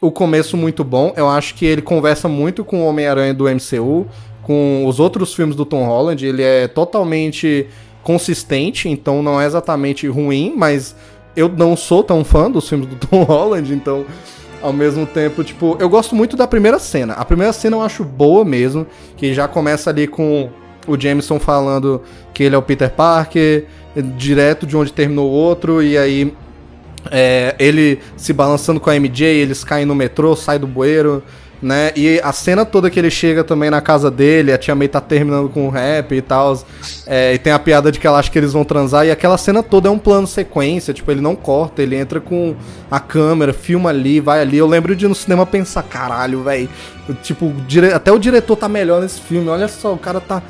o 0.00 0.10
começo 0.10 0.56
muito 0.56 0.82
bom, 0.82 1.12
eu 1.16 1.28
acho 1.28 1.54
que 1.54 1.64
ele 1.64 1.82
conversa 1.82 2.26
muito 2.26 2.64
com 2.64 2.82
o 2.82 2.86
Homem-Aranha 2.86 3.34
do 3.34 3.44
MCU, 3.44 4.06
com 4.42 4.84
os 4.86 4.98
outros 4.98 5.34
filmes 5.34 5.54
do 5.54 5.64
Tom 5.64 5.84
Holland, 5.84 6.26
ele 6.26 6.42
é 6.42 6.66
totalmente 6.66 7.66
consistente, 8.02 8.88
então 8.88 9.22
não 9.22 9.40
é 9.40 9.46
exatamente 9.46 10.08
ruim, 10.08 10.54
mas 10.56 10.96
eu 11.36 11.48
não 11.48 11.76
sou 11.76 12.02
tão 12.02 12.24
fã 12.24 12.50
dos 12.50 12.68
filmes 12.68 12.88
do 12.88 12.96
Tom 12.96 13.22
Holland, 13.24 13.72
então, 13.72 14.04
ao 14.62 14.72
mesmo 14.72 15.06
tempo, 15.06 15.42
tipo, 15.42 15.76
eu 15.80 15.88
gosto 15.88 16.14
muito 16.14 16.36
da 16.36 16.46
primeira 16.46 16.78
cena. 16.78 17.14
A 17.14 17.24
primeira 17.24 17.52
cena 17.52 17.76
eu 17.76 17.82
acho 17.82 18.04
boa 18.04 18.44
mesmo, 18.44 18.86
que 19.16 19.32
já 19.32 19.48
começa 19.48 19.90
ali 19.90 20.06
com 20.06 20.50
o 20.86 20.98
Jameson 20.98 21.38
falando 21.38 22.02
que 22.32 22.42
ele 22.42 22.54
é 22.54 22.58
o 22.58 22.62
Peter 22.62 22.90
Parker, 22.90 23.66
direto 24.16 24.66
de 24.66 24.76
onde 24.76 24.92
terminou 24.92 25.28
o 25.28 25.32
outro, 25.32 25.82
e 25.82 25.96
aí 25.96 26.34
é, 27.10 27.54
ele 27.58 28.00
se 28.16 28.32
balançando 28.32 28.80
com 28.80 28.90
a 28.90 28.94
MJ, 28.94 29.26
eles 29.26 29.64
caem 29.64 29.86
no 29.86 29.94
metrô, 29.94 30.36
sai 30.36 30.58
do 30.58 30.66
bueiro, 30.66 31.22
né? 31.62 31.92
E 31.94 32.20
a 32.22 32.32
cena 32.32 32.64
toda 32.64 32.88
que 32.88 32.98
ele 32.98 33.10
chega 33.10 33.44
também 33.44 33.70
na 33.70 33.80
casa 33.80 34.10
dele, 34.10 34.52
a 34.52 34.58
tia 34.58 34.74
May 34.74 34.88
tá 34.88 35.00
terminando 35.00 35.48
com 35.48 35.66
o 35.66 35.70
rap 35.70 36.14
e 36.14 36.22
tal. 36.22 36.58
É, 37.06 37.34
e 37.34 37.38
tem 37.38 37.52
a 37.52 37.58
piada 37.58 37.92
de 37.92 37.98
que 37.98 38.06
ela 38.06 38.18
acha 38.18 38.30
que 38.30 38.38
eles 38.38 38.52
vão 38.52 38.64
transar. 38.64 39.06
E 39.06 39.10
aquela 39.10 39.36
cena 39.36 39.62
toda 39.62 39.88
é 39.88 39.90
um 39.90 39.98
plano 39.98 40.26
sequência, 40.26 40.94
tipo, 40.94 41.10
ele 41.10 41.20
não 41.20 41.36
corta, 41.36 41.82
ele 41.82 41.96
entra 41.96 42.20
com 42.20 42.54
a 42.90 42.98
câmera, 42.98 43.52
filma 43.52 43.90
ali, 43.90 44.20
vai 44.20 44.40
ali. 44.40 44.56
Eu 44.56 44.66
lembro 44.66 44.96
de 44.96 45.06
no 45.06 45.14
cinema 45.14 45.44
pensar, 45.44 45.82
caralho, 45.82 46.42
velho. 46.42 46.68
Tipo, 47.22 47.52
dire... 47.66 47.92
até 47.92 48.10
o 48.10 48.18
diretor 48.18 48.56
tá 48.56 48.68
melhor 48.68 49.02
nesse 49.02 49.20
filme. 49.20 49.48
Olha 49.48 49.68
só, 49.68 49.92
o 49.92 49.98
cara 49.98 50.20
tá. 50.20 50.42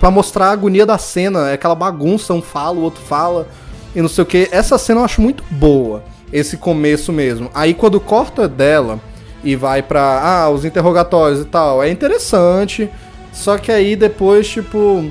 Pra 0.00 0.10
mostrar 0.10 0.46
a 0.46 0.50
agonia 0.50 0.84
da 0.84 0.98
cena, 0.98 1.50
é 1.50 1.52
aquela 1.52 1.76
bagunça, 1.76 2.34
um 2.34 2.42
fala, 2.42 2.76
o 2.76 2.82
outro 2.82 3.00
fala, 3.00 3.46
e 3.94 4.02
não 4.02 4.08
sei 4.08 4.22
o 4.22 4.26
que. 4.26 4.48
Essa 4.50 4.76
cena 4.78 4.98
eu 4.98 5.04
acho 5.04 5.22
muito 5.22 5.44
boa, 5.48 6.02
esse 6.32 6.56
começo 6.56 7.12
mesmo. 7.12 7.48
Aí 7.54 7.72
quando 7.72 8.00
corta 8.00 8.48
dela 8.48 8.98
e 9.42 9.56
vai 9.56 9.82
pra 9.82 10.20
ah, 10.22 10.50
os 10.50 10.64
interrogatórios 10.64 11.40
e 11.40 11.44
tal. 11.44 11.82
É 11.82 11.90
interessante. 11.90 12.90
Só 13.32 13.58
que 13.58 13.70
aí 13.70 13.94
depois, 13.96 14.48
tipo. 14.48 15.10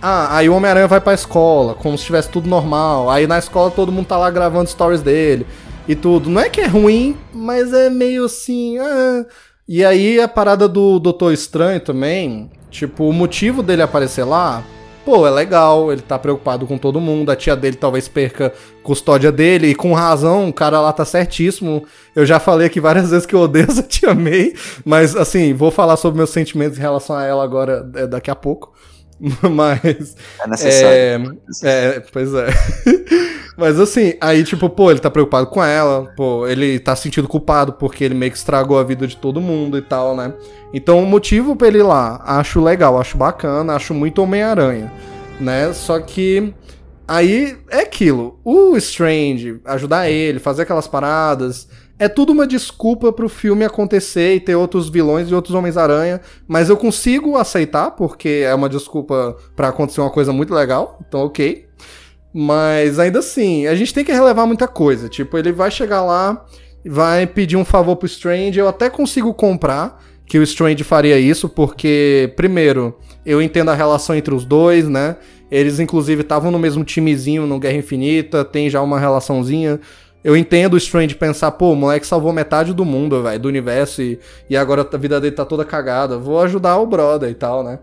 Ah, 0.00 0.36
aí 0.36 0.48
o 0.48 0.54
Homem-Aranha 0.54 0.86
vai 0.86 1.00
pra 1.00 1.14
escola, 1.14 1.74
como 1.74 1.98
se 1.98 2.04
tivesse 2.04 2.28
tudo 2.28 2.48
normal. 2.48 3.10
Aí 3.10 3.26
na 3.26 3.38
escola 3.38 3.70
todo 3.70 3.90
mundo 3.90 4.06
tá 4.06 4.16
lá 4.16 4.30
gravando 4.30 4.70
stories 4.70 5.02
dele 5.02 5.46
e 5.88 5.94
tudo. 5.94 6.30
Não 6.30 6.40
é 6.40 6.48
que 6.48 6.60
é 6.60 6.66
ruim, 6.66 7.16
mas 7.32 7.72
é 7.72 7.90
meio 7.90 8.24
assim. 8.24 8.78
Ah. 8.78 9.24
E 9.66 9.84
aí 9.84 10.20
a 10.20 10.28
parada 10.28 10.68
do 10.68 10.98
Doutor 10.98 11.32
Estranho 11.32 11.80
também. 11.80 12.50
Tipo, 12.70 13.08
o 13.08 13.12
motivo 13.12 13.62
dele 13.62 13.82
aparecer 13.82 14.24
lá 14.24 14.62
pô, 15.08 15.26
é 15.26 15.30
legal, 15.30 15.90
ele 15.90 16.02
tá 16.02 16.18
preocupado 16.18 16.66
com 16.66 16.76
todo 16.76 17.00
mundo, 17.00 17.30
a 17.30 17.36
tia 17.36 17.56
dele 17.56 17.76
talvez 17.76 18.06
perca 18.06 18.52
custódia 18.82 19.32
dele, 19.32 19.68
e 19.68 19.74
com 19.74 19.94
razão, 19.94 20.50
o 20.50 20.52
cara 20.52 20.82
lá 20.82 20.92
tá 20.92 21.02
certíssimo. 21.02 21.82
Eu 22.14 22.26
já 22.26 22.38
falei 22.38 22.66
aqui 22.66 22.78
várias 22.78 23.08
vezes 23.08 23.24
que 23.24 23.34
eu 23.34 23.40
odeio 23.40 23.64
essa 23.70 23.82
tia 23.82 24.14
May, 24.14 24.52
mas 24.84 25.16
assim, 25.16 25.54
vou 25.54 25.70
falar 25.70 25.96
sobre 25.96 26.18
meus 26.18 26.28
sentimentos 26.28 26.76
em 26.76 26.82
relação 26.82 27.16
a 27.16 27.24
ela 27.24 27.42
agora, 27.42 27.90
é, 27.94 28.06
daqui 28.06 28.30
a 28.30 28.34
pouco. 28.34 28.74
Mas. 29.50 30.14
É 30.44 30.46
necessário. 30.46 31.40
É, 31.64 31.96
é 31.96 32.00
pois 32.12 32.32
é. 32.34 32.46
Mas 33.58 33.80
assim, 33.80 34.14
aí 34.20 34.44
tipo, 34.44 34.70
pô, 34.70 34.88
ele 34.88 35.00
tá 35.00 35.10
preocupado 35.10 35.48
com 35.48 35.62
ela, 35.62 36.12
pô, 36.16 36.46
ele 36.46 36.78
tá 36.78 36.94
se 36.94 37.02
sentindo 37.02 37.26
culpado 37.26 37.72
porque 37.72 38.04
ele 38.04 38.14
meio 38.14 38.30
que 38.30 38.38
estragou 38.38 38.78
a 38.78 38.84
vida 38.84 39.04
de 39.04 39.16
todo 39.16 39.40
mundo 39.40 39.76
e 39.76 39.82
tal, 39.82 40.14
né? 40.14 40.32
Então 40.72 41.02
o 41.02 41.06
motivo 41.06 41.56
pra 41.56 41.66
ele 41.66 41.78
ir 41.78 41.82
lá, 41.82 42.22
acho 42.24 42.62
legal, 42.62 43.00
acho 43.00 43.18
bacana, 43.18 43.74
acho 43.74 43.92
muito 43.92 44.22
Homem-Aranha, 44.22 44.92
né? 45.40 45.72
Só 45.72 45.98
que 45.98 46.54
aí 47.08 47.56
é 47.68 47.80
aquilo, 47.80 48.38
o 48.44 48.76
Strange 48.76 49.60
ajudar 49.64 50.08
ele, 50.08 50.38
fazer 50.38 50.62
aquelas 50.62 50.86
paradas, 50.86 51.66
é 51.98 52.08
tudo 52.08 52.30
uma 52.30 52.46
desculpa 52.46 53.12
pro 53.12 53.28
filme 53.28 53.64
acontecer 53.64 54.36
e 54.36 54.40
ter 54.40 54.54
outros 54.54 54.88
vilões 54.88 55.28
e 55.28 55.34
outros 55.34 55.56
Homens-Aranha, 55.56 56.20
mas 56.46 56.68
eu 56.68 56.76
consigo 56.76 57.36
aceitar, 57.36 57.90
porque 57.90 58.44
é 58.46 58.54
uma 58.54 58.68
desculpa 58.68 59.36
para 59.56 59.66
acontecer 59.66 60.00
uma 60.00 60.10
coisa 60.10 60.32
muito 60.32 60.54
legal, 60.54 61.00
então 61.08 61.24
ok. 61.24 61.66
Mas 62.32 62.98
ainda 62.98 63.20
assim, 63.20 63.66
a 63.66 63.74
gente 63.74 63.94
tem 63.94 64.04
que 64.04 64.12
relevar 64.12 64.46
muita 64.46 64.68
coisa. 64.68 65.08
Tipo, 65.08 65.38
ele 65.38 65.52
vai 65.52 65.70
chegar 65.70 66.02
lá, 66.02 66.44
vai 66.86 67.26
pedir 67.26 67.56
um 67.56 67.64
favor 67.64 67.96
pro 67.96 68.06
Strange, 68.06 68.58
eu 68.58 68.68
até 68.68 68.90
consigo 68.90 69.32
comprar 69.34 70.02
que 70.26 70.38
o 70.38 70.42
Strange 70.42 70.84
faria 70.84 71.18
isso, 71.18 71.48
porque, 71.48 72.32
primeiro, 72.36 72.98
eu 73.24 73.40
entendo 73.40 73.70
a 73.70 73.74
relação 73.74 74.14
entre 74.14 74.34
os 74.34 74.44
dois, 74.44 74.86
né? 74.86 75.16
Eles, 75.50 75.80
inclusive, 75.80 76.20
estavam 76.20 76.50
no 76.50 76.58
mesmo 76.58 76.84
timezinho 76.84 77.46
no 77.46 77.58
Guerra 77.58 77.78
Infinita, 77.78 78.44
tem 78.44 78.68
já 78.68 78.82
uma 78.82 79.00
relaçãozinha. 79.00 79.80
Eu 80.22 80.36
entendo 80.36 80.74
o 80.74 80.76
Strange 80.76 81.14
pensar, 81.14 81.52
pô, 81.52 81.72
o 81.72 81.76
moleque 81.76 82.06
salvou 82.06 82.32
metade 82.32 82.74
do 82.74 82.84
mundo, 82.84 83.22
velho, 83.22 83.40
do 83.40 83.48
universo, 83.48 84.02
e, 84.02 84.18
e 84.50 84.56
agora 84.56 84.86
a 84.92 84.96
vida 84.98 85.18
dele 85.18 85.34
tá 85.34 85.46
toda 85.46 85.64
cagada. 85.64 86.18
Vou 86.18 86.40
ajudar 86.42 86.76
o 86.76 86.86
brother 86.86 87.30
e 87.30 87.34
tal, 87.34 87.64
né? 87.64 87.78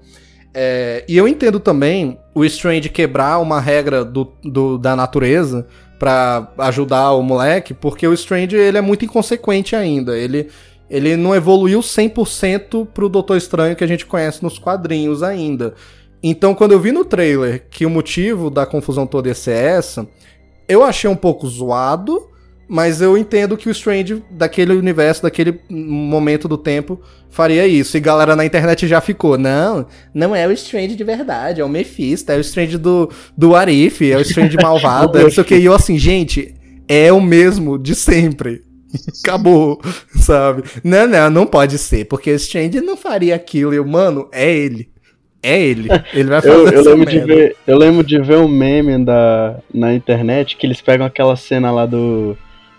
É, 0.58 1.04
e 1.06 1.18
eu 1.18 1.28
entendo 1.28 1.60
também 1.60 2.18
o 2.34 2.46
Strange 2.46 2.88
quebrar 2.88 3.40
uma 3.40 3.60
regra 3.60 4.06
do, 4.06 4.32
do 4.42 4.78
da 4.78 4.96
natureza 4.96 5.68
para 6.00 6.50
ajudar 6.60 7.12
o 7.12 7.22
moleque, 7.22 7.74
porque 7.74 8.08
o 8.08 8.14
Strange 8.14 8.56
ele 8.56 8.78
é 8.78 8.82
muito 8.82 9.04
inconsequente 9.04 9.76
ainda. 9.76 10.18
Ele, 10.18 10.48
ele 10.90 11.18
não 11.18 11.36
evoluiu 11.36 11.82
100% 11.82 12.88
pro 12.88 13.10
Doutor 13.10 13.36
Estranho 13.36 13.76
que 13.76 13.84
a 13.84 13.88
gente 13.88 14.06
conhece 14.06 14.42
nos 14.42 14.58
quadrinhos 14.58 15.22
ainda. 15.22 15.74
Então, 16.24 16.56
quando 16.56 16.72
eu 16.72 16.80
vi 16.80 16.94
no 16.94 17.04
trailer 17.04 17.68
que 17.70 17.86
o 17.86 17.90
motivo 17.90 18.50
da 18.50 18.66
confusão 18.66 19.06
toda 19.06 19.28
ia 19.28 19.36
ser 19.36 19.58
essa, 19.58 20.08
eu 20.70 20.84
achei 20.84 21.10
um 21.10 21.18
pouco 21.18 21.48
zoado, 21.48 22.30
mas 22.68 23.02
eu 23.02 23.18
entendo 23.18 23.56
que 23.56 23.70
o 23.70 23.72
Strange, 23.72 24.24
daquele 24.30 24.74
universo, 24.74 25.24
daquele 25.24 25.60
momento 25.70 26.48
do 26.48 26.58
tempo, 26.58 27.00
faria 27.30 27.68
isso. 27.68 27.96
E 27.96 28.00
galera 28.00 28.36
na 28.36 28.46
internet 28.46 28.88
já 28.88 29.00
ficou, 29.02 29.38
não, 29.38 29.86
não 30.14 30.36
é 30.36 30.48
o 30.48 30.52
Strange 30.52 30.96
de 30.96 31.04
verdade, 31.04 31.62
é 31.62 31.66
o 31.66 31.70
Mephisto, 31.70 32.32
é 32.32 32.38
o 32.38 32.42
Strange 32.42 32.78
do, 32.78 33.10
do 33.38 33.56
Arif, 33.56 34.10
é 34.10 34.18
o 34.18 34.22
Strange 34.22 34.58
malvado, 34.58 35.18
é 35.18 35.24
não 35.24 35.32
sei 35.32 35.42
o 35.42 35.46
que. 35.46 35.56
E 35.56 35.66
eu 35.66 35.74
assim, 35.74 35.98
gente, 35.98 36.56
é 36.88 37.12
o 37.12 37.22
mesmo 37.22 37.78
de 37.78 37.94
sempre. 37.94 38.64
Acabou, 39.24 39.82
sabe? 40.16 40.64
Não, 40.84 41.08
não, 41.08 41.30
não 41.30 41.46
pode 41.46 41.78
ser, 41.78 42.06
porque 42.06 42.32
o 42.32 42.36
Strange 42.36 42.82
não 42.82 42.96
faria 42.96 43.36
aquilo. 43.36 43.74
E 43.74 43.80
mano, 43.82 44.30
é 44.32 44.52
ele. 44.52 44.90
É 45.44 45.62
ele. 45.62 45.90
Ele 46.14 46.30
vai 46.30 46.42
fazer 46.42 46.56
eu, 46.56 46.68
eu 46.72 46.84
lembro 46.84 47.06
de 47.06 47.20
ver 47.20 47.56
Eu 47.68 47.78
lembro 47.78 48.04
de 48.04 48.20
ver 48.20 48.38
um 48.38 48.48
meme 48.48 49.04
da, 49.04 49.60
na 49.72 49.94
internet 49.94 50.58
que 50.58 50.66
eles 50.66 50.82
pegam 50.82 51.06
aquela 51.06 51.36
cena 51.36 51.70
lá 51.72 51.86
do 51.86 52.36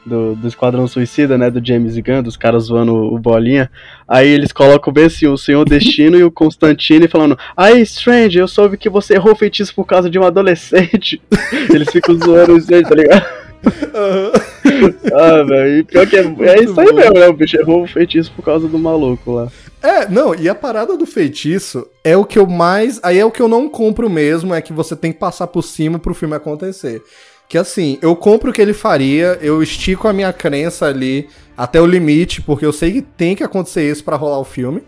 do, 0.07 0.35
do 0.37 0.47
Esquadrão 0.49 0.87
Suicida, 0.87 1.37
né, 1.37 1.51
do 1.51 1.64
James 1.64 1.99
Gunn, 1.99 2.23
dos 2.23 2.37
caras 2.37 2.64
zoando 2.64 2.95
o 2.95 3.19
Bolinha, 3.19 3.71
aí 4.07 4.29
eles 4.29 4.53
colocam 4.53 4.92
bem 4.92 5.07
assim, 5.07 5.27
o 5.27 5.37
Senhor 5.37 5.64
Destino 5.64 6.16
e 6.19 6.25
o 6.25 6.31
Constantine 6.31 7.09
falando, 7.09 7.38
aí 7.57 7.83
Strange, 7.83 8.38
eu 8.38 8.49
soube 8.49 8.77
que 8.77 8.88
você 8.88 9.14
errou 9.14 9.35
feitiço 9.35 9.75
por 9.75 9.85
causa 9.85 10.09
de 10.09 10.19
um 10.19 10.23
adolescente. 10.23 11.21
eles 11.75 11.90
ficam 11.90 12.16
zoando 12.16 12.55
o 12.55 12.59
Strange, 12.59 12.85
tá 12.85 12.95
ligado? 12.95 13.27
Uhum. 13.66 14.33
ah, 15.12 15.42
velho, 15.42 15.85
pior 15.85 16.07
que 16.07 16.16
é, 16.16 16.21
é 16.21 16.62
isso 16.62 16.79
aí 16.81 16.92
mesmo, 16.92 17.14
né, 17.14 17.27
o 17.29 17.33
bicho 17.33 17.57
errou 17.57 17.83
o 17.83 17.87
feitiço 17.87 18.31
por 18.35 18.45
causa 18.45 18.69
do 18.69 18.79
maluco 18.79 19.33
lá. 19.33 19.49
É, 19.83 20.09
não, 20.09 20.35
e 20.35 20.49
a 20.49 20.55
parada 20.55 20.97
do 20.97 21.07
feitiço 21.07 21.87
é 22.03 22.16
o 22.16 22.25
que 22.25 22.38
eu 22.38 22.47
mais. 22.47 22.99
Aí 23.03 23.19
é 23.19 23.25
o 23.25 23.31
que 23.31 23.40
eu 23.40 23.47
não 23.47 23.69
compro 23.69 24.11
mesmo, 24.11 24.55
é 24.55 24.61
que 24.61 24.73
você 24.73 24.97
tem 24.97 25.12
que 25.12 25.19
passar 25.19 25.47
por 25.47 25.62
cima 25.62 25.99
pro 25.99 26.14
filme 26.14 26.35
acontecer. 26.35 27.03
Que 27.49 27.59
assim, 27.59 27.99
eu 28.03 28.15
compro 28.17 28.51
o 28.51 28.53
que 28.53 28.61
ele 28.61 28.75
faria, 28.75 29.39
eu 29.41 29.63
estico 29.63 30.09
a 30.09 30.13
minha 30.13 30.33
crença 30.33 30.87
ali 30.87 31.29
até 31.57 31.81
o 31.81 31.87
limite, 31.87 32.43
porque 32.43 32.67
eu 32.67 32.73
sei 32.73 32.93
que 32.93 33.03
tem 33.03 33.37
que 33.37 33.45
acontecer 33.45 33.89
isso 33.91 34.03
para 34.05 34.17
rolar 34.17 34.39
o 34.39 34.45
filme. 34.45 34.83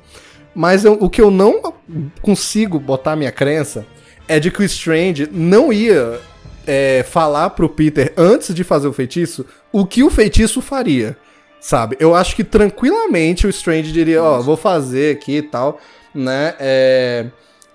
Mas 0.55 0.85
eu, 0.85 0.95
o 0.95 1.09
que 1.09 1.21
eu 1.21 1.31
não 1.31 1.73
consigo 2.21 2.81
botar 2.81 3.13
a 3.13 3.17
minha 3.17 3.31
crença 3.31 3.87
é 4.27 4.41
de 4.41 4.51
que 4.51 4.61
o 4.61 4.65
Strange 4.65 5.29
não 5.33 5.73
ia 5.73 6.21
é, 6.67 7.05
falar 7.09 7.51
pro 7.51 7.69
Peter 7.69 8.13
antes 8.17 8.55
de 8.55 8.63
fazer 8.63 8.89
o 8.89 8.93
feitiço 8.93 9.47
o 9.73 9.87
que 9.87 10.03
o 10.03 10.11
feitiço 10.11 10.61
faria, 10.61 11.17
sabe? 11.61 11.97
Eu 11.99 12.15
acho 12.15 12.35
que 12.35 12.45
tranquilamente 12.45 13.47
o 13.47 13.51
Strange 13.51 13.93
diria, 13.93 14.23
ó, 14.23 14.41
vou 14.41 14.57
fazer 14.57 15.17
aqui 15.17 15.39
e 15.39 15.43
tal, 15.43 15.81
né? 16.15 16.55
É... 16.59 17.27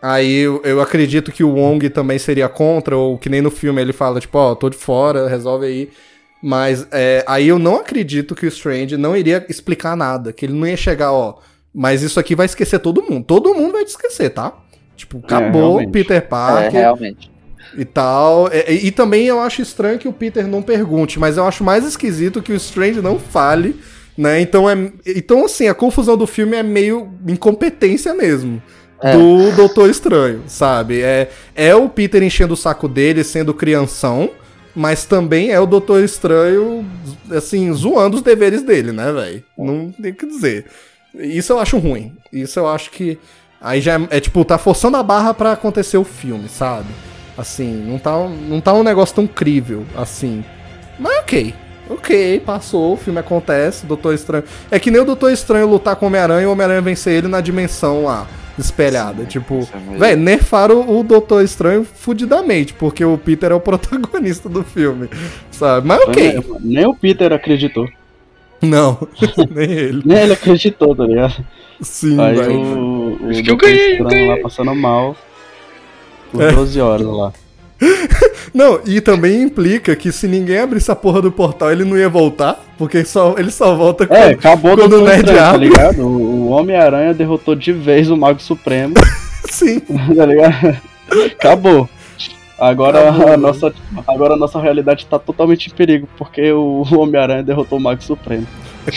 Aí 0.05 0.39
eu, 0.39 0.61
eu 0.65 0.81
acredito 0.81 1.31
que 1.31 1.45
o 1.45 1.53
Wong 1.53 1.89
também 1.89 2.19
seria 2.19 2.49
contra, 2.49 2.97
ou 2.97 3.17
que 3.17 3.29
nem 3.29 3.41
no 3.41 3.49
filme 3.49 3.81
ele 3.81 3.93
fala, 3.93 4.19
tipo, 4.19 4.37
ó, 4.37 4.53
tô 4.53 4.69
de 4.69 4.75
fora, 4.75 5.29
resolve 5.29 5.65
aí. 5.65 5.89
Mas 6.41 6.85
é, 6.91 7.23
aí 7.25 7.47
eu 7.47 7.57
não 7.57 7.77
acredito 7.77 8.35
que 8.35 8.45
o 8.45 8.49
Strange 8.49 8.97
não 8.97 9.15
iria 9.15 9.45
explicar 9.47 9.95
nada, 9.95 10.33
que 10.33 10.45
ele 10.45 10.51
não 10.51 10.67
ia 10.67 10.75
chegar, 10.75 11.13
ó, 11.13 11.35
mas 11.73 12.01
isso 12.03 12.19
aqui 12.19 12.35
vai 12.35 12.45
esquecer 12.47 12.79
todo 12.79 13.01
mundo. 13.01 13.23
Todo 13.25 13.53
mundo 13.55 13.71
vai 13.71 13.85
te 13.85 13.91
esquecer, 13.91 14.29
tá? 14.29 14.51
Tipo, 14.97 15.19
acabou 15.23 15.79
É, 15.79 15.87
Peter 15.87 16.17
É, 16.17 16.21
Parker 16.21 16.71
realmente. 16.71 17.31
e 17.77 17.85
tal. 17.85 18.49
E, 18.51 18.87
e 18.87 18.91
também 18.91 19.25
eu 19.25 19.39
acho 19.39 19.61
estranho 19.61 19.97
que 19.97 20.07
o 20.09 20.11
Peter 20.13 20.45
não 20.45 20.61
pergunte, 20.61 21.17
mas 21.17 21.37
eu 21.37 21.47
acho 21.47 21.63
mais 21.63 21.85
esquisito 21.85 22.41
que 22.41 22.51
o 22.51 22.55
Strange 22.57 23.01
não 23.01 23.17
fale, 23.17 23.79
né? 24.17 24.41
Então 24.41 24.69
é, 24.69 24.73
então 25.05 25.45
assim, 25.45 25.69
a 25.69 25.73
confusão 25.73 26.17
do 26.17 26.27
filme 26.27 26.57
é 26.57 26.61
meio 26.61 27.09
incompetência 27.25 28.13
mesmo. 28.13 28.61
É. 29.01 29.17
Do 29.17 29.51
Doutor 29.51 29.89
Estranho, 29.89 30.43
sabe? 30.47 31.01
É, 31.01 31.29
é 31.55 31.75
o 31.75 31.89
Peter 31.89 32.23
enchendo 32.23 32.53
o 32.53 32.57
saco 32.57 32.87
dele, 32.87 33.23
sendo 33.23 33.53
crianção, 33.53 34.29
mas 34.75 35.05
também 35.05 35.51
é 35.51 35.59
o 35.59 35.65
Doutor 35.65 36.03
Estranho, 36.03 36.85
assim, 37.31 37.71
zoando 37.73 38.17
os 38.17 38.23
deveres 38.23 38.63
dele, 38.63 38.91
né, 38.91 39.11
velho? 39.11 39.43
Não 39.57 39.91
tem 39.91 40.11
o 40.11 40.15
que 40.15 40.25
dizer. 40.25 40.65
Isso 41.13 41.53
eu 41.53 41.59
acho 41.59 41.77
ruim. 41.77 42.15
Isso 42.31 42.59
eu 42.59 42.67
acho 42.67 42.89
que. 42.91 43.19
Aí 43.61 43.79
já 43.79 43.99
é, 43.99 44.07
é, 44.17 44.19
tipo, 44.19 44.43
tá 44.43 44.57
forçando 44.57 44.97
a 44.97 45.03
barra 45.03 45.33
pra 45.33 45.51
acontecer 45.51 45.97
o 45.97 46.03
filme, 46.03 46.49
sabe? 46.49 46.87
Assim, 47.37 47.85
não 47.87 47.97
tá, 47.97 48.17
não 48.17 48.59
tá 48.59 48.73
um 48.73 48.83
negócio 48.83 49.15
tão 49.15 49.27
crível 49.27 49.85
assim. 49.95 50.43
Mas 50.99 51.19
ok. 51.19 51.53
Ok, 51.89 52.39
passou, 52.45 52.93
o 52.93 52.97
filme 52.97 53.19
acontece, 53.19 53.85
Doutor 53.85 54.13
Estranho. 54.13 54.45
É 54.71 54.79
que 54.79 54.89
nem 54.89 55.01
o 55.01 55.05
Doutor 55.05 55.31
Estranho 55.31 55.67
lutar 55.67 55.95
com 55.95 56.05
o 56.05 56.07
Homem-Aranha 56.07 56.43
e 56.43 56.45
o 56.45 56.51
Homem-Aranha 56.51 56.81
vencer 56.81 57.13
ele 57.13 57.27
na 57.27 57.41
dimensão 57.41 58.05
lá, 58.05 58.27
espelhada. 58.57 59.23
Sim, 59.23 59.27
tipo, 59.29 59.67
é 59.93 59.97
velho, 59.97 60.21
nerfaram 60.21 60.97
o 60.99 61.03
Doutor 61.03 61.43
Estranho 61.43 61.83
fudidamente, 61.85 62.73
porque 62.73 63.03
o 63.03 63.17
Peter 63.17 63.51
é 63.51 63.55
o 63.55 63.59
protagonista 63.61 64.47
do 64.49 64.63
filme, 64.63 65.09
sabe? 65.51 65.87
Mas 65.87 66.01
ok. 66.03 66.33
Nem, 66.33 66.43
nem 66.61 66.85
o 66.85 66.93
Peter 66.95 67.31
acreditou. 67.33 67.87
Não, 68.61 68.97
nem 69.53 69.69
ele. 69.71 70.01
Nem 70.05 70.17
ele 70.19 70.33
acreditou, 70.33 70.95
tá 70.95 71.05
ligado? 71.05 71.43
Sim, 71.81 72.19
Aí 72.21 72.35
velho. 72.35 72.59
o, 72.59 73.25
o 73.25 73.29
Acho 73.29 73.43
que 73.43 73.49
eu 73.51 73.57
Doutor 73.57 73.69
Estranho 73.69 74.03
ganhei. 74.09 74.29
lá 74.29 74.37
passando 74.37 74.73
mal 74.75 75.15
por 76.31 76.41
É. 76.41 76.51
12 76.51 76.79
horas 76.79 77.05
lá. 77.07 77.33
Não, 78.53 78.79
e 78.85 79.01
também 79.01 79.41
implica 79.41 79.95
que 79.95 80.11
se 80.11 80.27
ninguém 80.27 80.59
abrisse 80.59 80.91
a 80.91 80.95
porra 80.95 81.21
do 81.21 81.31
portal, 81.31 81.71
ele 81.71 81.83
não 81.83 81.97
ia 81.97 82.07
voltar, 82.09 82.63
porque 82.77 83.03
só, 83.03 83.35
ele 83.37 83.49
só 83.49 83.75
volta 83.75 84.03
É, 84.03 84.07
quando- 84.07 84.31
acabou 84.33 84.77
quando 84.77 84.89
do 84.89 85.01
o 85.01 85.05
Nerd 85.05 85.19
Estranho, 85.21 85.39
tá 85.51 85.57
ligado? 85.57 86.01
O, 86.07 86.49
Homem-Aranha 86.49 87.13
derrotou 87.13 87.55
de 87.55 87.71
vez 87.71 88.09
o 88.11 88.17
Mago 88.17 88.39
Supremo, 88.41 88.93
Sim. 89.49 89.79
tá 90.15 90.25
ligado? 90.25 90.77
Acabou. 91.31 91.89
Agora, 92.59 93.09
Acabou, 93.09 93.33
a 93.33 93.37
nossa, 93.37 93.73
agora 94.07 94.33
a 94.35 94.37
nossa 94.37 94.61
realidade 94.61 95.05
tá 95.07 95.17
totalmente 95.17 95.67
em 95.67 95.73
perigo, 95.73 96.07
porque 96.17 96.51
o 96.53 96.83
Homem-Aranha 96.91 97.43
derrotou 97.43 97.77
o 97.79 97.81
Mago 97.81 98.03
Supremo. 98.03 98.45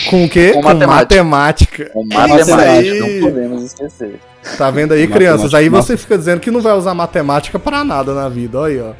Com 0.09 0.25
o 0.25 0.29
quê? 0.29 0.53
Com 0.53 0.61
Com 0.61 0.67
matemática. 0.67 0.95
matemática. 0.95 1.89
Com 1.93 2.03
Isso 2.03 2.17
matemática, 2.17 2.63
aí. 2.63 2.99
não 2.99 3.29
podemos 3.29 3.63
esquecer. 3.63 4.19
Tá 4.57 4.71
vendo 4.71 4.93
aí, 4.93 5.07
crianças? 5.07 5.53
Aí 5.53 5.69
você 5.69 5.97
fica 5.97 6.17
dizendo 6.17 6.39
que 6.39 6.51
não 6.51 6.61
vai 6.61 6.73
usar 6.73 6.93
matemática 6.93 7.57
pra 7.59 7.83
nada 7.83 8.13
na 8.13 8.29
vida, 8.29 8.59
olha 8.59 8.73
aí, 8.73 8.81
ó. 8.81 8.93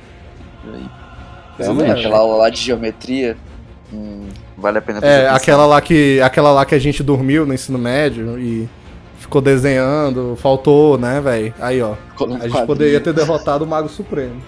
Realmente. 1.57 1.91
Aquela 1.91 2.17
aula 2.19 2.37
lá 2.37 2.49
de 2.49 2.61
geometria, 2.61 3.35
hum, 3.91 4.27
vale 4.57 4.77
a 4.77 4.81
pena 4.81 4.99
É, 5.01 5.27
aquela 5.29 5.65
lá, 5.65 5.81
que, 5.81 6.19
aquela 6.21 6.51
lá 6.51 6.65
que 6.65 6.75
a 6.75 6.79
gente 6.79 7.01
dormiu 7.01 7.45
no 7.45 7.53
ensino 7.53 7.77
médio 7.79 8.37
e 8.37 8.69
ficou 9.19 9.41
desenhando, 9.41 10.37
faltou, 10.39 10.97
né, 10.97 11.19
velho? 11.19 11.53
Aí, 11.59 11.81
ó. 11.81 11.95
A 12.41 12.47
gente 12.47 12.65
poderia 12.65 12.99
ter 12.99 13.13
derrotado 13.13 13.65
o 13.65 13.67
Mago 13.67 13.89
Supremo. 13.89 14.41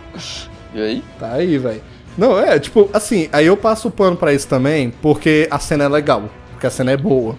E 0.74 0.82
aí? 0.82 1.04
Tá 1.20 1.34
aí, 1.34 1.58
velho. 1.58 1.82
Não, 2.20 2.38
é, 2.38 2.60
tipo, 2.60 2.90
assim, 2.94 3.30
aí 3.32 3.46
eu 3.46 3.56
passo 3.56 3.88
o 3.88 3.92
pano 3.92 4.18
pra 4.18 4.34
isso 4.34 4.46
também, 4.48 4.92
porque 5.02 5.48
a 5.50 5.58
cena 5.58 5.86
é 5.86 5.88
legal. 5.88 6.24
Porque 6.52 6.68
a 6.68 6.70
cena 6.70 6.92
é 6.92 6.98
boa. 6.98 7.36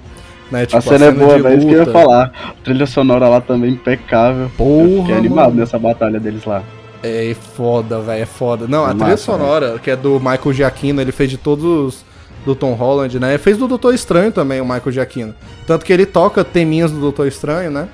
Né? 0.51 0.65
Tipo, 0.65 0.79
a 0.79 0.81
cena 0.81 1.05
é 1.07 1.13
boa, 1.13 1.39
de 1.39 1.47
é 1.47 1.55
isso 1.55 1.67
que 1.67 1.75
eu 1.75 1.85
ia 1.85 1.93
falar. 1.93 2.33
A 2.49 2.65
trilha 2.65 2.87
sonora 2.87 3.29
lá 3.29 3.43
também 3.43 3.73
impecável. 3.75 4.45
eu 4.45 4.51
Porra, 4.57 4.89
fiquei 5.03 5.15
animado 5.15 5.49
mano. 5.51 5.61
nessa 5.61 5.79
batalha 5.79 6.19
deles 6.19 6.47
lá. 6.47 6.63
É 7.03 7.37
foda, 7.55 8.01
velho, 8.01 8.23
é 8.23 8.27
foda. 8.27 8.67
Não, 8.67 8.85
a 8.87 8.89
É 8.91 8.95
trilha 8.95 9.11
massa, 9.11 9.25
sonora, 9.25 9.79
que 9.79 9.91
é 9.91 9.97
do 9.97 10.19
Michael 10.19 10.53
Giacchino, 10.55 11.01
ele 11.01 11.13
fez 11.13 11.29
de 11.29 11.37
todos 11.37 11.65
os 11.65 12.05
do 12.47 12.55
Tom 12.55 12.73
Holland, 12.73 13.19
né? 13.21 13.33
Ele 13.33 13.39
fez 13.39 13.59
do 13.59 13.69
Doutor 13.69 13.95
Estranho 13.95 14.33
também, 14.33 14.63
o 14.63 14.65
Michael 14.65 14.93
Giacchino. 14.93 15.35
Tanto 15.67 15.85
que 15.85 15.93
ele 15.93 16.07
toca 16.07 16.43
teminhas 16.43 16.91
do 16.91 16.99
Doutor 16.99 17.27
Estranho, 17.29 17.71
né? 17.71 17.87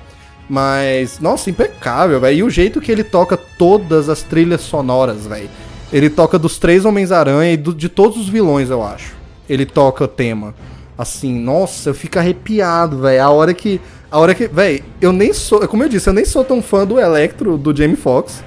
Mas, 0.49 1.19
nossa, 1.19 1.49
impecável, 1.49 2.19
velho. 2.21 2.37
E 2.37 2.43
o 2.43 2.49
jeito 2.49 2.79
que 2.79 2.89
ele 2.91 3.03
toca 3.03 3.35
todas 3.35 4.07
as 4.07 4.23
trilhas 4.23 4.61
sonoras, 4.61 5.27
velho. 5.27 5.49
Ele 5.91 6.09
toca 6.09 6.37
dos 6.37 6.57
três 6.59 6.83
Homens-Aranha 6.85 7.53
e 7.53 7.57
do- 7.57 7.73
de 7.73 7.87
todos 7.89 8.17
os 8.17 8.27
vilões, 8.29 8.69
eu 8.69 8.83
acho. 8.83 9.13
Ele 9.49 9.65
toca 9.65 10.03
o 10.03 10.07
tema. 10.07 10.53
Assim, 10.97 11.33
nossa, 11.39 11.89
eu 11.89 11.93
fico 11.93 12.17
arrepiado, 12.19 12.99
velho. 12.99 13.23
A 13.23 13.29
hora 13.29 13.53
que. 13.53 13.79
A 14.11 14.19
hora 14.19 14.33
que. 14.35 14.47
Velho, 14.47 14.83
eu 14.99 15.11
nem 15.13 15.31
sou. 15.31 15.65
Como 15.67 15.83
eu 15.83 15.89
disse, 15.89 16.09
eu 16.09 16.13
nem 16.13 16.25
sou 16.25 16.43
tão 16.43 16.61
fã 16.61 16.85
do 16.85 16.99
Electro, 16.99 17.57
do 17.57 17.75
Jamie 17.75 17.95
Foxx. 17.95 18.43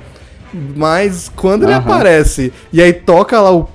Mas 0.77 1.31
quando 1.35 1.63
ele 1.63 1.73
aparece 1.73 2.53
e 2.73 2.83
aí 2.83 2.93
toca 2.93 3.41
lá 3.41 3.53
o. 3.55 3.69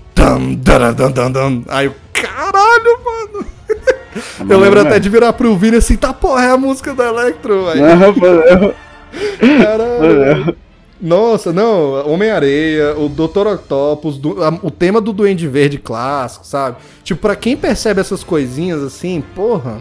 Aí 1.70 1.86
eu. 1.86 1.96
Caralho, 2.14 3.00
mano! 3.04 3.46
Eu 4.50 4.60
lembro 4.60 4.80
até 4.80 4.98
de 5.00 5.10
virar 5.10 5.34
pro 5.34 5.56
Vini 5.58 5.76
assim, 5.78 5.98
tá 5.98 6.14
porra, 6.14 6.46
é 6.46 6.52
a 6.52 6.58
música 6.58 6.94
do 6.94 7.04
Electro, 7.04 7.66
velho. 7.66 7.82
Caralho. 9.62 10.06
Eu. 10.48 10.56
Nossa, 11.02 11.52
não, 11.52 12.10
Homem-Areia, 12.10 12.96
o 12.98 13.10
Dr. 13.10 13.48
Octopus, 13.48 14.18
du- 14.18 14.42
a- 14.42 14.58
o 14.64 14.72
tema 14.72 15.02
do 15.02 15.12
Duende 15.12 15.48
Verde 15.48 15.78
clássico, 15.78 16.46
sabe? 16.46 16.78
Tipo, 17.04 17.22
pra 17.22 17.36
quem 17.36 17.58
percebe 17.58 18.00
essas 18.00 18.24
coisinhas 18.24 18.82
assim, 18.82 19.22
porra, 19.36 19.80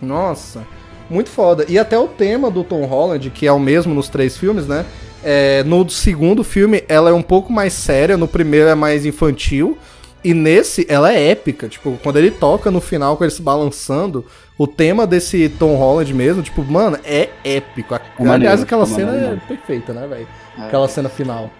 nossa, 0.00 0.66
muito 1.08 1.30
foda. 1.30 1.64
E 1.68 1.78
até 1.78 1.96
o 1.96 2.08
tema 2.08 2.50
do 2.50 2.64
Tom 2.64 2.84
Holland, 2.86 3.30
que 3.30 3.46
é 3.46 3.52
o 3.52 3.60
mesmo 3.60 3.94
nos 3.94 4.08
três 4.08 4.36
filmes, 4.36 4.66
né? 4.66 4.84
É, 5.22 5.62
no 5.62 5.88
segundo 5.88 6.42
filme, 6.42 6.82
ela 6.88 7.10
é 7.10 7.12
um 7.12 7.22
pouco 7.22 7.52
mais 7.52 7.72
séria, 7.72 8.16
no 8.16 8.26
primeiro 8.26 8.68
é 8.68 8.74
mais 8.74 9.06
infantil. 9.06 9.78
E 10.24 10.34
nesse, 10.34 10.84
ela 10.88 11.12
é 11.12 11.30
épica. 11.30 11.68
Tipo, 11.68 11.98
quando 12.02 12.16
ele 12.16 12.30
toca 12.32 12.70
no 12.70 12.80
final 12.80 13.16
com 13.16 13.22
ele 13.24 13.30
se 13.32 13.42
balançando, 13.42 14.24
o 14.58 14.66
tema 14.66 15.06
desse 15.06 15.48
Tom 15.48 15.76
Holland 15.76 16.12
mesmo, 16.12 16.42
tipo, 16.42 16.62
mano, 16.62 16.98
é 17.04 17.30
épico. 17.44 17.98
Aliás, 18.18 18.62
aquela 18.62 18.86
cena 18.86 19.12
maneiro 19.12 19.34
é 19.34 19.48
perfeita, 19.48 19.92
né, 19.92 20.06
velho? 20.06 20.28
É. 20.58 20.62
Aquela 20.66 20.88
cena 20.88 21.08
final. 21.08 21.50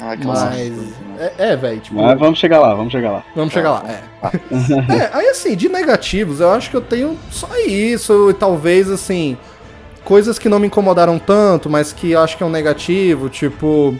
Ah, 0.00 0.12
aquela 0.12 0.34
Mas. 0.34 0.74
cena? 0.74 0.82
É, 1.18 1.32
é 1.50 1.56
velho, 1.56 1.80
tipo. 1.80 1.96
Mas 1.96 2.18
vamos 2.18 2.38
chegar 2.38 2.60
lá, 2.60 2.74
vamos 2.74 2.92
chegar 2.92 3.10
lá. 3.10 3.24
Vamos 3.34 3.52
chegar 3.52 3.70
lá. 3.70 3.84
É. 3.88 4.02
É, 4.92 5.10
aí 5.12 5.28
assim, 5.28 5.54
de 5.54 5.68
negativos, 5.68 6.40
eu 6.40 6.50
acho 6.50 6.70
que 6.70 6.76
eu 6.76 6.80
tenho 6.80 7.16
só 7.30 7.48
isso, 7.66 8.30
e 8.30 8.34
talvez 8.34 8.90
assim, 8.90 9.36
coisas 10.04 10.38
que 10.38 10.48
não 10.48 10.58
me 10.58 10.66
incomodaram 10.66 11.18
tanto, 11.18 11.68
mas 11.68 11.92
que 11.92 12.12
eu 12.12 12.20
acho 12.20 12.36
que 12.36 12.42
é 12.42 12.46
um 12.46 12.50
negativo, 12.50 13.28
tipo, 13.28 13.94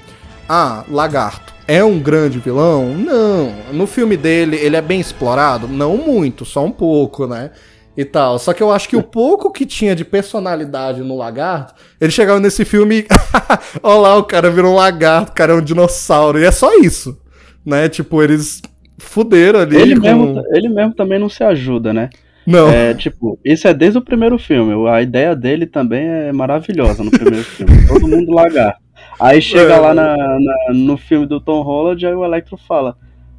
ah, 0.48 0.84
Lagarto. 0.88 1.54
É 1.68 1.82
um 1.82 1.98
grande 1.98 2.38
vilão? 2.38 2.94
Não. 2.94 3.52
No 3.72 3.88
filme 3.88 4.16
dele, 4.16 4.56
ele 4.56 4.76
é 4.76 4.80
bem 4.80 5.00
explorado? 5.00 5.66
Não 5.66 5.96
muito, 5.96 6.44
só 6.44 6.64
um 6.64 6.70
pouco, 6.70 7.26
né? 7.26 7.50
E 7.96 8.04
tal. 8.04 8.38
Só 8.38 8.52
que 8.52 8.62
eu 8.62 8.70
acho 8.70 8.88
que 8.88 8.96
o 8.96 9.02
pouco 9.02 9.50
que 9.50 9.64
tinha 9.64 9.96
de 9.96 10.04
personalidade 10.04 11.00
no 11.02 11.16
lagarto, 11.16 11.74
ele 12.00 12.10
chegava 12.10 12.38
nesse 12.38 12.64
filme 12.64 13.00
e. 13.00 13.06
Olha 13.82 14.00
lá, 14.00 14.16
o 14.16 14.24
cara 14.24 14.50
virou 14.50 14.72
um 14.72 14.76
lagarto, 14.76 15.32
o 15.32 15.34
cara 15.34 15.52
é 15.52 15.56
um 15.56 15.62
dinossauro. 15.62 16.38
E 16.38 16.44
é 16.44 16.50
só 16.50 16.74
isso. 16.78 17.18
Né? 17.64 17.88
Tipo, 17.88 18.22
eles 18.22 18.60
fuderam 18.98 19.60
ali. 19.60 19.76
Ele 19.76 19.94
com- 19.96 20.02
mesmo, 20.02 20.42
ele 20.52 20.68
mesmo 20.68 20.94
também 20.94 21.18
não 21.18 21.28
se 21.28 21.42
ajuda, 21.42 21.92
né? 21.92 22.10
Não. 22.46 22.68
É, 22.70 22.94
tipo, 22.94 23.38
isso 23.44 23.66
é 23.66 23.74
desde 23.74 23.98
o 23.98 24.02
primeiro 24.02 24.38
filme. 24.38 24.88
A 24.88 25.02
ideia 25.02 25.34
dele 25.34 25.66
também 25.66 26.06
é 26.06 26.32
maravilhosa 26.32 27.02
no 27.02 27.10
primeiro 27.10 27.44
filme. 27.44 27.72
Todo 27.88 28.06
mundo 28.06 28.30
lagarto. 28.32 28.78
Aí 29.18 29.40
chega 29.42 29.72
É. 29.74 29.78
lá 29.78 29.94
na- 29.94 30.16
na- 30.16 30.74
no 30.74 30.96
filme 30.96 31.26
do 31.26 31.40
Tom 31.40 31.62
Holland, 31.62 32.06
aí 32.06 32.14
o 32.14 32.24
Electro 32.24 32.56
fala. 32.56 32.96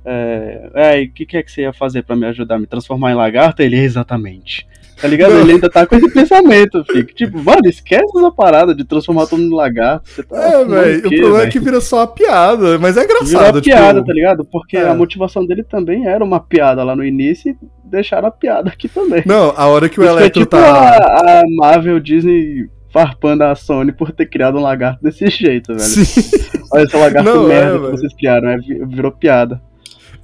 É, 0.09 0.69
é, 0.73 1.01
e 1.01 1.05
o 1.07 1.11
que, 1.11 1.25
que 1.25 1.35
é 1.37 1.43
que 1.43 1.51
você 1.51 1.61
ia 1.63 1.73
fazer 1.73 2.03
pra 2.03 2.15
me 2.15 2.25
ajudar? 2.27 2.57
Me 2.57 2.65
transformar 2.65 3.11
em 3.11 3.15
lagarto? 3.15 3.61
Ele, 3.61 3.77
exatamente. 3.77 4.65
Tá 4.99 5.07
ligado? 5.07 5.33
Não. 5.33 5.41
Ele 5.41 5.51
ainda 5.51 5.69
tá 5.69 5.85
com 5.85 5.95
esse 5.95 6.11
pensamento, 6.11 6.83
fica. 6.85 7.13
Tipo, 7.13 7.37
mano, 7.43 7.61
esquece 7.65 8.17
essa 8.17 8.31
parada 8.31 8.73
de 8.73 8.83
transformar 8.83 9.27
todo 9.27 9.39
mundo 9.39 9.51
em 9.53 9.55
lagarto. 9.55 10.09
Você 10.09 10.23
tá 10.23 10.35
É, 10.37 10.51
fumando 10.53 10.69
velho. 10.69 10.97
O 10.97 11.01
problema 11.01 11.27
é 11.35 11.39
velho? 11.41 11.51
que 11.51 11.59
vira 11.59 11.81
só 11.81 11.97
uma 11.97 12.07
piada, 12.07 12.79
mas 12.79 12.97
é 12.97 13.01
Virou 13.01 13.21
engraçado. 13.21 13.55
uma 13.57 13.61
piada, 13.61 13.93
tipo, 13.99 14.07
tá 14.07 14.13
ligado? 14.13 14.45
Porque 14.45 14.77
é. 14.77 14.87
a 14.87 14.95
motivação 14.95 15.45
dele 15.45 15.63
também 15.63 16.07
era 16.07 16.23
uma 16.23 16.39
piada 16.39 16.83
lá 16.83 16.95
no 16.95 17.05
início 17.05 17.51
e 17.51 17.57
deixaram 17.83 18.27
a 18.27 18.31
piada 18.31 18.69
aqui 18.69 18.87
também. 18.87 19.21
Não, 19.25 19.53
a 19.55 19.67
hora 19.67 19.87
que 19.87 19.99
o 19.99 20.03
Isso 20.03 20.11
foi 20.13 20.21
Electro 20.21 20.41
tipo 20.43 20.55
tá. 20.55 20.65
a, 20.97 21.41
a 21.41 21.43
Marvel 21.57 21.99
Disney 21.99 22.67
farpando 22.91 23.43
a 23.43 23.53
Sony 23.53 23.91
por 23.91 24.11
ter 24.11 24.25
criado 24.25 24.57
um 24.57 24.61
lagarto 24.61 25.03
desse 25.03 25.27
jeito, 25.29 25.75
velho. 25.75 25.79
Sim. 25.83 26.37
Olha 26.73 26.83
esse 26.83 26.97
lagarto 26.97 27.29
Não, 27.29 27.45
é, 27.45 27.47
merda 27.49 27.73
que 27.73 27.79
velho. 27.85 27.91
vocês 27.97 28.13
criaram, 28.15 28.49
é, 28.49 28.57
vi- 28.57 28.83
virou 28.87 29.11
piada. 29.11 29.61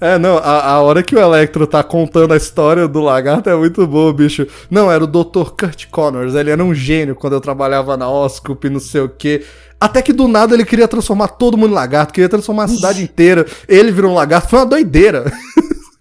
É, 0.04 0.18
não, 0.20 0.38
a, 0.38 0.66
a 0.72 0.82
hora 0.82 1.02
que 1.02 1.16
o 1.16 1.20
Electro 1.20 1.66
tá 1.66 1.82
contando 1.82 2.34
a 2.34 2.38
história 2.38 2.88
do 2.88 3.00
lagarto 3.00 3.50
é 3.50 3.56
muito 3.56 3.88
boa, 3.88 4.14
bicho. 4.14 4.46
Não, 4.70 4.92
era 4.92 5.04
o 5.04 5.08
Dr. 5.08 5.52
Kurt 5.58 5.86
Connors, 5.90 6.36
ele 6.36 6.50
era 6.52 6.64
um 6.64 6.74
gênio 6.74 7.16
quando 7.16 7.34
eu 7.34 7.42
trabalhava 7.42 7.96
na 7.96 8.10
Oscup, 8.10 8.70
não 8.70 8.80
sei 8.82 9.02
o 9.02 9.10
quê. 9.10 9.44
Até 9.80 10.02
que 10.02 10.12
do 10.14 10.28
nada 10.28 10.54
ele 10.54 10.66
queria 10.66 10.88
transformar 10.88 11.30
todo 11.30 11.58
mundo 11.58 11.72
em 11.72 11.76
lagarto, 11.76 12.14
queria 12.14 12.28
transformar 12.30 12.66
a 12.66 12.68
cidade 12.68 13.02
inteira. 13.02 13.46
Ele 13.68 13.92
virou 13.92 14.12
um 14.12 14.16
lagarto, 14.16 14.50
foi 14.50 14.60
uma 14.60 14.66
doideira. 14.66 15.32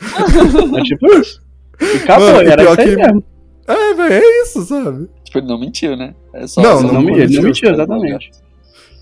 É 0.02 0.82
tipo 0.82 1.06
isso. 1.14 1.40
E 1.80 1.96
acabou, 1.98 2.26
Mano, 2.32 2.42
e 2.42 2.46
era 2.52 2.62
pior 2.62 2.78
isso 2.78 2.88
que- 2.88 2.96
mesmo. 2.96 3.24
É, 3.68 3.94
velho, 3.94 4.12
é 4.14 4.42
isso, 4.42 4.62
sabe? 4.64 5.08
Tipo, 5.24 5.38
ele 5.38 5.46
não 5.46 5.58
mentiu, 5.60 5.96
né? 5.96 6.12
É 6.34 6.46
só 6.48 6.60
Não, 6.60 6.82
não 6.82 6.92
Não, 6.94 7.02
mentiu, 7.02 7.36
não 7.40 7.42
mentiu, 7.44 7.70
exatamente. 7.72 8.30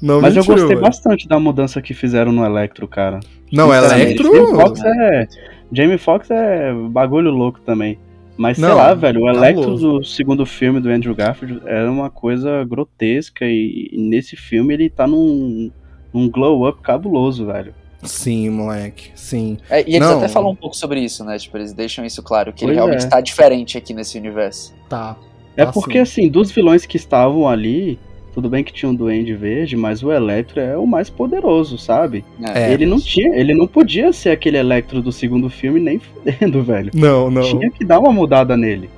Não 0.01 0.21
Mas 0.21 0.35
eu 0.35 0.41
mentiu, 0.43 0.55
gostei 0.55 0.69
velho. 0.69 0.81
bastante 0.81 1.29
da 1.29 1.39
mudança 1.39 1.81
que 1.83 1.93
fizeram 1.95 2.33
no 2.33 2.45
Electro, 2.45 2.89
cara. 2.89 3.21
Não, 3.53 3.67
Sinceramente, 3.73 4.03
Electro. 4.23 4.35
Jamie 4.35 4.55
Foxx 4.63 4.81
é. 4.85 5.29
Jamie 5.73 5.99
Foxx 5.99 6.31
é 6.31 6.73
bagulho 6.91 7.31
louco 7.31 7.61
também. 7.61 7.99
Mas 8.37 8.57
sei 8.57 8.67
Não, 8.67 8.77
lá, 8.77 8.95
velho, 8.95 9.21
o 9.23 9.29
Electro 9.29 9.63
cabuloso. 9.63 9.99
do 9.99 10.05
segundo 10.05 10.47
filme 10.47 10.81
do 10.81 10.89
Andrew 10.89 11.15
Garfield 11.15 11.61
era 11.67 11.91
uma 11.91 12.09
coisa 12.09 12.65
grotesca 12.65 13.45
e, 13.45 13.91
e 13.93 13.99
nesse 14.01 14.35
filme 14.37 14.73
ele 14.73 14.89
tá 14.89 15.07
num, 15.07 15.71
num 16.15 16.29
glow 16.31 16.67
up 16.67 16.81
cabuloso, 16.81 17.45
velho. 17.47 17.75
Sim, 18.03 18.49
moleque, 18.49 19.11
sim. 19.15 19.59
É, 19.69 19.83
e 19.83 19.97
eles 19.97 20.09
Não. 20.09 20.17
até 20.17 20.29
falam 20.29 20.53
um 20.53 20.57
pouco 20.57 20.75
sobre 20.75 21.01
isso, 21.01 21.23
né? 21.23 21.37
Tipo, 21.39 21.59
eles 21.59 21.75
deixam 21.75 22.03
isso 22.03 22.23
claro, 22.23 22.51
que 22.51 22.65
ele 22.65 22.73
Pois 22.73 22.77
realmente 22.79 23.05
é. 23.05 23.09
tá 23.11 23.21
diferente 23.21 23.77
aqui 23.77 23.93
nesse 23.93 24.17
universo. 24.17 24.75
Tá. 24.89 25.19
É 25.55 25.65
Ah, 25.65 25.67
porque 25.67 25.99
sim. 26.07 26.23
assim, 26.23 26.31
dos 26.31 26.51
vilões 26.51 26.87
que 26.87 26.97
estavam 26.97 27.47
ali, 27.47 27.99
tudo 28.33 28.49
bem 28.49 28.63
que 28.63 28.73
tinha 28.73 28.89
um 28.91 28.95
Duende 28.95 29.35
Verde, 29.35 29.77
mas 29.77 30.03
o 30.03 30.13
Electro 30.13 30.61
é 30.61 30.77
o 30.77 30.87
mais 30.87 31.11
poderoso, 31.11 31.77
sabe? 31.79 32.25
É. 32.55 32.73
Ele 32.73 32.87
não 32.87 32.99
tinha, 33.01 33.35
ele 33.37 33.55
não 33.55 33.67
podia 33.67 34.13
ser 34.13 34.31
aquele 34.31 34.57
Electro 34.59 35.03
do 35.03 35.11
segundo 35.13 35.51
filme 35.51 35.81
nem 35.81 35.99
fudendo, 36.01 36.63
velho. 36.63 36.91
Não, 36.95 37.31
não. 37.31 37.43
tinha 37.43 37.71
que 37.71 37.85
dar 37.85 37.99
uma 37.99 38.13
mudada 38.13 38.57
nele. 38.57 38.89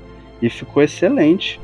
E 0.41 0.51
ficou 0.51 0.83
excelente. 0.83 1.61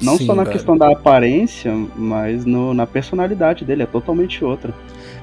Não 0.00 0.16
Sim, 0.18 0.26
só 0.26 0.34
na 0.34 0.42
velho. 0.44 0.54
questão 0.56 0.76
da 0.76 0.90
aparência, 0.92 1.72
mas 1.96 2.44
no- 2.44 2.74
na 2.74 2.86
personalidade 2.86 3.64
dele, 3.64 3.82
é 3.84 3.86
totalmente 3.86 4.44
outra. 4.44 4.74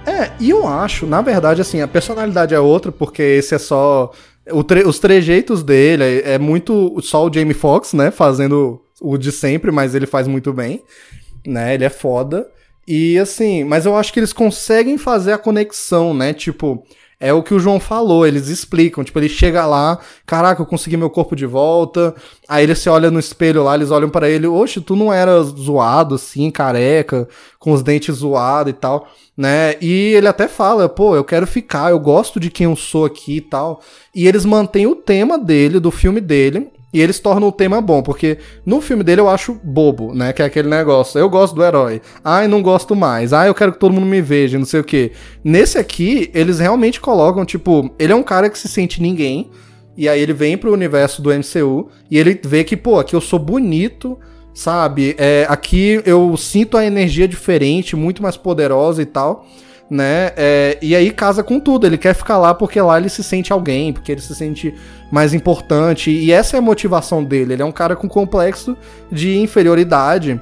É, 0.06 0.32
e 0.40 0.50
eu 0.50 0.66
acho, 0.68 1.06
na 1.06 1.22
verdade, 1.22 1.60
assim, 1.62 1.82
a 1.82 1.88
personalidade 1.88 2.54
é 2.56 2.60
outra, 2.60 2.92
porque 2.92 3.22
esse 3.22 3.54
é 3.54 3.58
só. 3.60 4.12
o 4.52 4.64
tre- 4.64 4.84
os 4.88 4.98
trejeitos 4.98 5.62
dele 5.64 6.04
é, 6.04 6.34
é 6.34 6.40
muito 6.40 6.98
só 7.02 7.28
o 7.28 7.32
Jamie 7.34 7.54
Foxx, 7.54 7.94
né? 7.94 8.10
Fazendo 8.10 8.82
o 9.02 9.18
de 9.18 9.32
sempre, 9.32 9.70
mas 9.72 9.94
ele 9.94 10.06
faz 10.08 10.28
muito 10.28 10.52
bem. 10.54 10.82
Né? 11.46 11.74
Ele 11.74 11.86
é 11.86 11.90
foda. 11.90 12.50
E 12.88 13.20
assim, 13.20 13.64
mas 13.64 13.86
eu 13.86 13.96
acho 13.96 14.12
que 14.12 14.20
eles 14.20 14.34
conseguem 14.34 14.98
fazer 14.98 15.32
a 15.32 15.38
conexão, 15.38 16.12
né? 16.14 16.34
Tipo, 16.34 16.84
é 17.20 17.34
o 17.34 17.44
que 17.44 17.54
o 17.54 17.60
João 17.60 17.80
falou, 17.80 18.26
eles 18.26 18.48
explicam. 18.48 19.04
Tipo, 19.04 19.20
ele 19.20 19.30
chega 19.30 19.66
lá, 19.66 20.00
caraca, 20.26 20.62
eu 20.62 20.66
consegui 20.66 20.96
meu 20.96 21.10
corpo 21.10 21.36
de 21.36 21.46
volta. 21.46 22.16
Aí 22.48 22.64
ele 22.64 22.74
se 22.74 22.90
olha 22.90 23.12
no 23.12 23.20
espelho 23.20 23.64
lá, 23.64 23.76
eles 23.76 23.92
olham 23.92 24.10
pra 24.10 24.30
ele, 24.30 24.48
oxe, 24.48 24.80
tu 24.80 24.96
não 24.96 25.12
era 25.12 25.42
zoado 25.44 26.16
assim, 26.16 26.50
careca, 26.50 27.28
com 27.60 27.74
os 27.74 27.84
dentes 27.84 28.16
zoados 28.16 28.72
e 28.72 28.74
tal, 28.74 29.08
né? 29.36 29.76
E 29.82 30.14
ele 30.16 30.28
até 30.28 30.48
fala, 30.48 30.88
pô, 30.88 31.16
eu 31.16 31.24
quero 31.24 31.46
ficar, 31.46 31.92
eu 31.92 32.00
gosto 32.00 32.40
de 32.40 32.50
quem 32.50 32.66
eu 32.66 32.76
sou 32.76 33.06
aqui 33.06 33.38
e 33.38 33.42
tal. 33.42 33.82
E 34.16 34.28
eles 34.28 34.46
mantêm 34.46 34.88
o 34.88 34.96
tema 34.96 35.38
dele, 35.38 35.80
do 35.80 35.92
filme 35.92 36.22
dele, 36.22 36.72
e 36.92 37.00
eles 37.00 37.20
tornam 37.20 37.48
o 37.48 37.52
tema 37.52 37.80
bom, 37.82 38.02
porque 38.02 38.40
no 38.66 38.82
filme 38.82 39.04
dele 39.04 39.22
eu 39.22 39.30
acho 39.30 39.60
bobo, 39.64 40.14
né? 40.14 40.34
Que 40.34 40.42
é 40.42 40.46
aquele 40.46 40.68
negócio. 40.68 41.20
Eu 41.20 41.30
gosto 41.30 41.56
do 41.56 41.64
herói. 41.64 42.02
Ai, 42.24 42.48
não 42.48 42.64
gosto 42.64 42.96
mais. 42.96 43.32
Ai, 43.32 43.48
eu 43.48 43.54
quero 43.54 43.74
que 43.74 43.80
todo 43.80 43.94
mundo 43.94 44.08
me 44.08 44.22
veja, 44.22 44.58
não 44.58 44.66
sei 44.66 44.80
o 44.80 44.84
quê. 44.84 45.12
Nesse 45.44 45.78
aqui, 45.78 46.32
eles 46.34 46.60
realmente 46.60 47.00
colocam, 47.00 47.46
tipo, 47.46 47.92
ele 48.00 48.12
é 48.12 48.16
um 48.16 48.24
cara 48.24 48.50
que 48.50 48.58
se 48.58 48.68
sente 48.68 49.02
ninguém. 49.02 49.52
E 49.96 50.08
aí 50.08 50.20
ele 50.20 50.34
vem 50.34 50.58
pro 50.58 50.74
universo 50.74 51.22
do 51.22 51.30
MCU 51.30 51.90
e 52.10 52.18
ele 52.18 52.40
vê 52.44 52.64
que, 52.64 52.78
pô, 52.78 53.00
aqui 53.00 53.16
eu 53.16 53.22
sou 53.22 53.38
bonito, 53.38 54.18
sabe? 54.54 55.14
É, 55.18 55.46
aqui 55.50 56.02
eu 56.06 56.36
sinto 56.38 56.78
a 56.78 56.86
energia 56.86 57.28
diferente, 57.28 57.96
muito 57.96 58.24
mais 58.24 58.38
poderosa 58.38 59.02
e 59.02 59.06
tal, 59.06 59.46
né? 59.90 60.32
É, 60.38 60.78
e 60.82 60.96
aí 60.96 61.12
casa 61.12 61.44
com 61.44 61.60
tudo. 61.60 61.88
Ele 61.88 61.98
quer 61.98 62.14
ficar 62.14 62.38
lá 62.38 62.54
porque 62.54 62.80
lá 62.80 62.98
ele 62.98 63.10
se 63.10 63.24
sente 63.24 63.52
alguém, 63.52 63.92
porque 63.92 64.12
ele 64.12 64.22
se 64.22 64.36
sente 64.36 64.74
mais 65.12 65.34
importante. 65.34 66.12
E 66.12 66.32
essa 66.32 66.58
é 66.58 66.60
a 66.60 66.62
motivação 66.62 67.24
dele. 67.24 67.54
Ele 67.54 67.62
é 67.62 67.66
um 67.66 67.72
cara 67.72 67.96
com 67.96 68.08
complexo 68.08 68.78
de 69.12 69.38
inferioridade. 69.38 70.40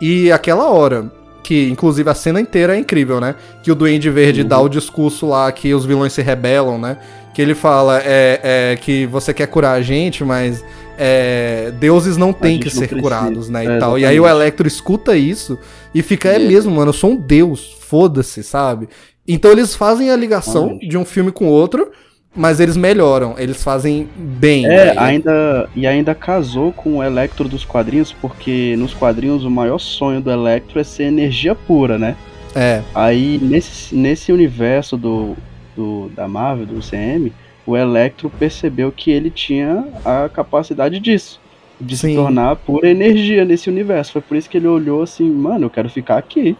E 0.00 0.30
aquela 0.30 0.68
hora, 0.70 1.10
que 1.42 1.68
inclusive 1.70 2.08
a 2.08 2.14
cena 2.14 2.40
inteira 2.40 2.76
é 2.76 2.78
incrível, 2.78 3.20
né? 3.20 3.34
Que 3.62 3.72
o 3.72 3.74
Duende 3.74 4.10
Verde 4.10 4.42
Uhum. 4.42 4.48
dá 4.48 4.60
o 4.60 4.68
discurso 4.68 5.26
lá 5.26 5.50
que 5.50 5.72
os 5.74 5.84
vilões 5.84 6.12
se 6.12 6.22
rebelam, 6.22 6.78
né? 6.78 6.96
Que 7.32 7.40
ele 7.40 7.54
fala 7.54 8.00
é, 8.04 8.40
é, 8.42 8.76
que 8.76 9.06
você 9.06 9.32
quer 9.32 9.46
curar 9.46 9.72
a 9.72 9.82
gente, 9.82 10.24
mas 10.24 10.64
é, 11.02 11.72
deuses 11.80 12.18
não 12.18 12.30
têm 12.30 12.58
que 12.58 12.68
ser 12.68 12.80
precisa. 12.80 13.00
curados, 13.00 13.48
né? 13.48 13.64
E, 13.64 13.68
É, 13.68 13.78
tal. 13.78 13.98
e 13.98 14.04
aí 14.04 14.20
o. 14.20 14.26
Electro 14.28 14.68
escuta 14.68 15.16
isso 15.16 15.58
e 15.94 16.02
fica, 16.02 16.28
é 16.28 16.32
E 16.32 16.34
ele- 16.36 16.48
mesmo, 16.48 16.70
mano, 16.74 16.90
eu 16.90 16.92
sou 16.92 17.12
um 17.12 17.16
deus, 17.16 17.74
foda-se, 17.80 18.42
sabe? 18.42 18.86
Então 19.26 19.50
eles 19.50 19.74
fazem 19.74 20.10
a 20.10 20.16
ligação 20.16 20.78
de 20.78 20.98
um 20.98 21.04
filme 21.04 21.32
com 21.32 21.46
outro, 21.46 21.90
mas 22.36 22.60
eles 22.60 22.76
melhoram, 22.76 23.34
eles 23.38 23.62
fazem 23.64 24.08
bem. 24.16 24.66
É, 24.66 24.86
né? 24.86 24.94
ainda 24.98 25.68
e 25.74 25.86
ainda 25.86 26.14
casou 26.14 26.70
com 26.72 26.98
o 26.98 27.02
Electro 27.02 27.48
dos 27.48 27.64
quadrinhos, 27.64 28.12
porque 28.12 28.74
nos 28.76 28.92
quadrinhos 28.92 29.42
o 29.44 29.50
maior 29.50 29.78
sonho 29.78 30.20
do 30.20 30.30
Electro 30.30 30.78
é 30.78 30.84
ser 30.84 31.04
energia 31.04 31.54
pura, 31.54 31.98
né? 31.98 32.14
É, 32.54 32.82
Aí 32.94 33.38
nesse, 33.42 33.94
nesse 33.94 34.32
universo 34.32 34.96
do, 34.96 35.36
do 35.76 36.10
da 36.14 36.26
Marvel, 36.28 36.66
do 36.66 36.80
CM, 36.80 37.32
o 37.70 37.76
Electro 37.76 38.30
percebeu 38.38 38.90
que 38.90 39.10
ele 39.10 39.30
tinha 39.30 39.86
a 40.04 40.28
capacidade 40.28 40.98
disso, 40.98 41.40
de 41.80 41.96
Sim. 41.96 42.10
se 42.10 42.14
tornar 42.14 42.56
pura 42.56 42.88
energia 42.88 43.44
nesse 43.44 43.68
universo. 43.68 44.12
Foi 44.12 44.20
por 44.20 44.36
isso 44.36 44.50
que 44.50 44.56
ele 44.56 44.66
olhou 44.66 45.02
assim, 45.02 45.30
mano, 45.30 45.66
eu 45.66 45.70
quero 45.70 45.88
ficar 45.88 46.18
aqui. 46.18 46.56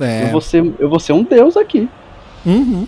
é. 0.00 0.24
Eu, 0.24 0.28
vou 0.28 0.40
ser, 0.40 0.72
eu 0.78 0.88
vou 0.88 1.00
ser 1.00 1.12
um 1.12 1.22
deus 1.22 1.56
aqui. 1.56 1.88
Uhum. 2.46 2.86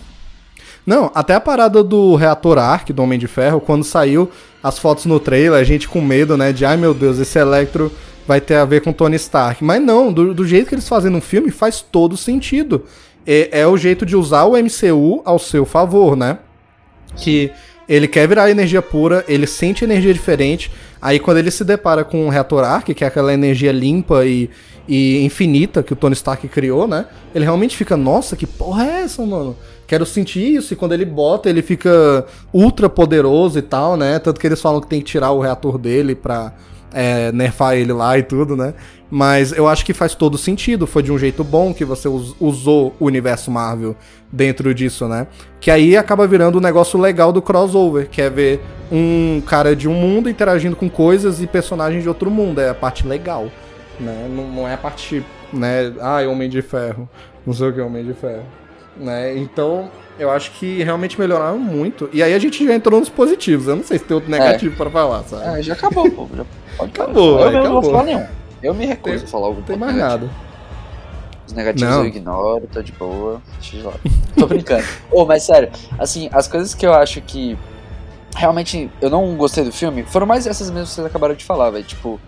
Não, 0.85 1.11
até 1.13 1.35
a 1.35 1.41
parada 1.41 1.83
do 1.83 2.15
reator 2.15 2.57
Arc 2.57 2.91
do 2.91 3.03
Homem 3.03 3.19
de 3.19 3.27
Ferro, 3.27 3.59
quando 3.59 3.83
saiu 3.83 4.31
as 4.63 4.79
fotos 4.79 5.05
no 5.05 5.19
trailer, 5.19 5.59
a 5.59 5.63
gente 5.63 5.87
com 5.87 5.99
medo, 5.99 6.37
né, 6.37 6.53
de 6.53 6.65
ai 6.65 6.77
meu 6.77 6.93
Deus, 6.93 7.19
esse 7.19 7.37
Electro 7.37 7.91
vai 8.25 8.39
ter 8.39 8.55
a 8.55 8.65
ver 8.65 8.81
com 8.81 8.93
Tony 8.93 9.17
Stark. 9.17 9.63
Mas 9.63 9.81
não, 9.81 10.13
do, 10.13 10.33
do 10.33 10.47
jeito 10.47 10.69
que 10.69 10.75
eles 10.75 10.87
fazem 10.87 11.11
no 11.11 11.19
filme, 11.19 11.51
faz 11.51 11.81
todo 11.81 12.15
sentido. 12.15 12.85
É, 13.25 13.61
é 13.61 13.67
o 13.67 13.75
jeito 13.75 14.05
de 14.05 14.15
usar 14.15 14.45
o 14.45 14.53
MCU 14.53 15.21
ao 15.25 15.37
seu 15.37 15.65
favor, 15.65 16.15
né? 16.15 16.39
Que 17.15 17.51
ele 17.87 18.07
quer 18.07 18.27
virar 18.27 18.51
energia 18.51 18.81
pura, 18.81 19.23
ele 19.27 19.47
sente 19.47 19.83
energia 19.83 20.13
diferente. 20.13 20.71
Aí 21.01 21.19
quando 21.19 21.37
ele 21.37 21.51
se 21.51 21.63
depara 21.63 22.03
com 22.03 22.25
o 22.25 22.29
reator 22.29 22.63
Arc, 22.63 22.93
que 22.93 23.03
é 23.03 23.07
aquela 23.07 23.33
energia 23.33 23.71
limpa 23.71 24.25
e, 24.25 24.49
e 24.87 25.23
infinita 25.23 25.81
que 25.81 25.93
o 25.93 25.95
Tony 25.95 26.13
Stark 26.13 26.47
criou, 26.49 26.87
né? 26.87 27.05
Ele 27.33 27.45
realmente 27.45 27.77
fica, 27.77 27.95
nossa, 27.95 28.35
que 28.35 28.45
porra 28.45 28.85
é 28.85 29.01
essa, 29.03 29.25
mano? 29.25 29.55
Quero 29.87 30.05
sentir 30.05 30.55
isso. 30.55 30.73
E 30.73 30.75
quando 30.75 30.93
ele 30.93 31.05
bota, 31.05 31.49
ele 31.49 31.61
fica 31.61 32.25
ultra 32.53 32.89
poderoso 32.89 33.57
e 33.57 33.61
tal, 33.61 33.95
né? 33.95 34.19
Tanto 34.19 34.39
que 34.39 34.47
eles 34.47 34.61
falam 34.61 34.81
que 34.81 34.87
tem 34.87 34.99
que 34.99 35.05
tirar 35.05 35.31
o 35.31 35.39
reator 35.39 35.77
dele 35.77 36.13
pra 36.13 36.53
é, 36.93 37.31
nerfar 37.31 37.75
ele 37.75 37.91
lá 37.93 38.17
e 38.17 38.23
tudo, 38.23 38.55
né? 38.55 38.73
Mas 39.09 39.51
eu 39.53 39.67
acho 39.67 39.85
que 39.85 39.93
faz 39.93 40.13
todo 40.15 40.37
sentido. 40.37 40.85
Foi 40.85 41.01
de 41.01 41.11
um 41.11 41.17
jeito 41.17 41.43
bom 41.43 41.73
que 41.73 41.85
você 41.85 42.07
us- 42.09 42.35
usou 42.39 42.93
o 42.99 43.05
universo 43.05 43.49
Marvel 43.49 43.95
dentro 44.31 44.73
disso, 44.73 45.07
né? 45.07 45.27
Que 45.61 45.71
aí 45.71 45.95
acaba 45.95 46.27
virando 46.27 46.57
um 46.57 46.61
negócio 46.61 46.99
legal 46.99 47.31
do 47.31 47.41
crossover, 47.41 48.09
que 48.09 48.21
é 48.21 48.29
ver 48.29 48.61
um 48.91 49.41
cara 49.45 49.75
de 49.75 49.87
um 49.87 49.93
mundo 49.93 50.29
interagindo 50.29 50.75
com 50.75 50.89
coisas 50.89 51.41
e 51.41 51.47
personagens 51.47 52.03
de 52.03 52.09
outro 52.09 52.29
mundo. 52.29 52.59
É 52.59 52.69
a 52.69 52.73
parte 52.75 53.07
legal, 53.07 53.45
né? 53.99 54.27
Não, 54.29 54.45
não 54.51 54.67
é 54.67 54.73
a 54.73 54.77
parte, 54.77 55.23
né? 55.53 55.93
Ah, 56.01 56.19
Homem 56.29 56.49
de 56.49 56.61
Ferro. 56.61 57.07
Não 57.45 57.53
sei 57.53 57.69
o 57.69 57.73
que 57.73 57.79
é 57.79 57.83
Homem 57.83 58.03
de 58.03 58.13
Ferro. 58.13 58.43
Né? 58.97 59.37
Então, 59.37 59.89
eu 60.19 60.29
acho 60.31 60.51
que 60.51 60.83
realmente 60.83 61.17
melhoraram 61.19 61.59
muito. 61.59 62.09
E 62.11 62.21
aí 62.21 62.33
a 62.33 62.39
gente 62.39 62.65
já 62.65 62.73
entrou 62.73 62.99
nos 62.99 63.09
positivos. 63.09 63.67
Eu 63.67 63.75
não 63.77 63.83
sei 63.83 63.99
se 63.99 64.03
tem 64.05 64.15
outro 64.15 64.29
negativo 64.29 64.75
pra 64.75 64.89
falar, 64.89 65.23
sabe? 65.23 65.43
Ah, 65.45 65.61
já 65.61 65.73
acabou, 65.73 66.09
pô. 66.11 66.27
Já 66.35 66.43
pode. 66.77 66.91
Acabou, 66.91 67.39
Eu 67.39 67.43
vai, 67.43 67.53
não 67.53 67.61
vou 67.61 67.61
acabou. 67.79 67.91
falar 67.91 68.03
nenhum. 68.03 68.25
Eu 68.63 68.73
me 68.73 68.85
recuso 68.85 69.15
Tem- 69.17 69.25
a 69.25 69.27
falar 69.27 69.47
algum 69.47 69.61
tem 69.61 69.75
mais 69.77 69.93
negativo. 69.95 70.25
nada. 70.25 70.33
Os 71.45 71.53
negativos 71.53 71.93
Não. 71.93 72.01
eu 72.01 72.07
ignoro, 72.07 72.67
tô 72.71 72.81
de 72.81 72.91
boa. 72.91 73.41
Deixa 73.59 73.77
de 73.77 73.83
lado. 73.83 73.99
Tô 74.37 74.47
brincando. 74.47 74.83
Ô, 75.11 75.25
mas 75.25 75.43
sério, 75.43 75.69
assim, 75.97 76.29
as 76.33 76.47
coisas 76.47 76.73
que 76.73 76.85
eu 76.85 76.93
acho 76.93 77.21
que 77.21 77.57
realmente 78.35 78.89
eu 79.01 79.09
não 79.09 79.35
gostei 79.35 79.63
do 79.63 79.71
filme 79.71 80.03
foram 80.03 80.25
mais 80.27 80.45
essas 80.45 80.69
mesmas 80.69 80.89
que 80.89 80.95
vocês 80.95 81.07
acabaram 81.07 81.35
de 81.35 81.45
falar, 81.45 81.69
velho. 81.71 81.83
Tipo, 81.85 82.19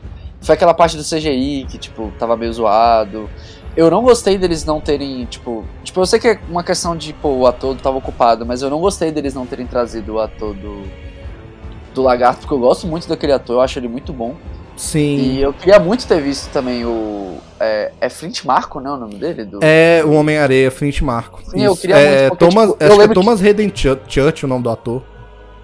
foi 0.41 0.55
aquela 0.55 0.73
parte 0.73 0.95
do 0.95 1.03
CGI 1.03 1.65
que, 1.69 1.77
tipo, 1.77 2.11
tava 2.17 2.37
meio 2.37 2.53
zoado. 2.53 3.29
Eu 3.75 3.91
não 3.91 4.01
gostei 4.03 4.37
deles 4.37 4.63
não 4.65 4.79
terem, 4.81 5.25
tipo. 5.25 5.63
Tipo, 5.83 5.99
eu 6.01 6.05
sei 6.05 6.19
que 6.19 6.27
é 6.29 6.39
uma 6.49 6.63
questão 6.63 6.95
de, 6.95 7.11
pô, 7.13 7.29
o 7.29 7.45
ator 7.47 7.75
tava 7.75 7.97
ocupado, 7.97 8.45
mas 8.45 8.61
eu 8.61 8.69
não 8.69 8.79
gostei 8.79 9.11
deles 9.11 9.33
não 9.33 9.45
terem 9.45 9.67
trazido 9.67 10.13
o 10.15 10.19
ator 10.19 10.53
do. 10.55 10.83
Do 11.99 12.03
Lagarto, 12.03 12.39
porque 12.39 12.53
eu 12.53 12.59
gosto 12.59 12.87
muito 12.87 13.09
daquele 13.09 13.33
ator, 13.33 13.57
eu 13.57 13.61
acho 13.61 13.77
ele 13.77 13.89
muito 13.89 14.13
bom. 14.13 14.33
Sim. 14.77 15.17
E 15.17 15.41
eu 15.41 15.51
queria 15.51 15.77
muito 15.77 16.07
ter 16.07 16.21
visto 16.21 16.49
também 16.49 16.85
o. 16.85 17.37
É, 17.59 17.91
é 17.99 18.09
Flint 18.09 18.45
Marco, 18.45 18.79
né? 18.79 18.89
O 18.89 18.95
nome 18.95 19.15
dele? 19.15 19.43
Do... 19.43 19.59
É 19.61 20.01
o 20.05 20.13
Homem-Areia, 20.13 20.71
Flint 20.71 21.01
Marco. 21.01 21.41
Sim, 21.43 21.61
eu 21.61 21.73
Isso. 21.73 21.81
queria 21.81 21.97
é, 21.97 22.19
muito, 22.21 22.29
porque, 22.37 22.45
Thomas, 22.45 22.69
tipo, 22.71 22.83
eu 22.83 22.87
acho 22.87 22.95
que 22.95 23.01
é 23.01 23.01
lembro 23.01 23.19
que- 23.19 23.25
Thomas 23.25 23.43
Hayden 23.43 23.73
Church, 24.07 24.45
o 24.45 24.47
nome 24.47 24.63
do 24.63 24.69
ator. 24.69 25.03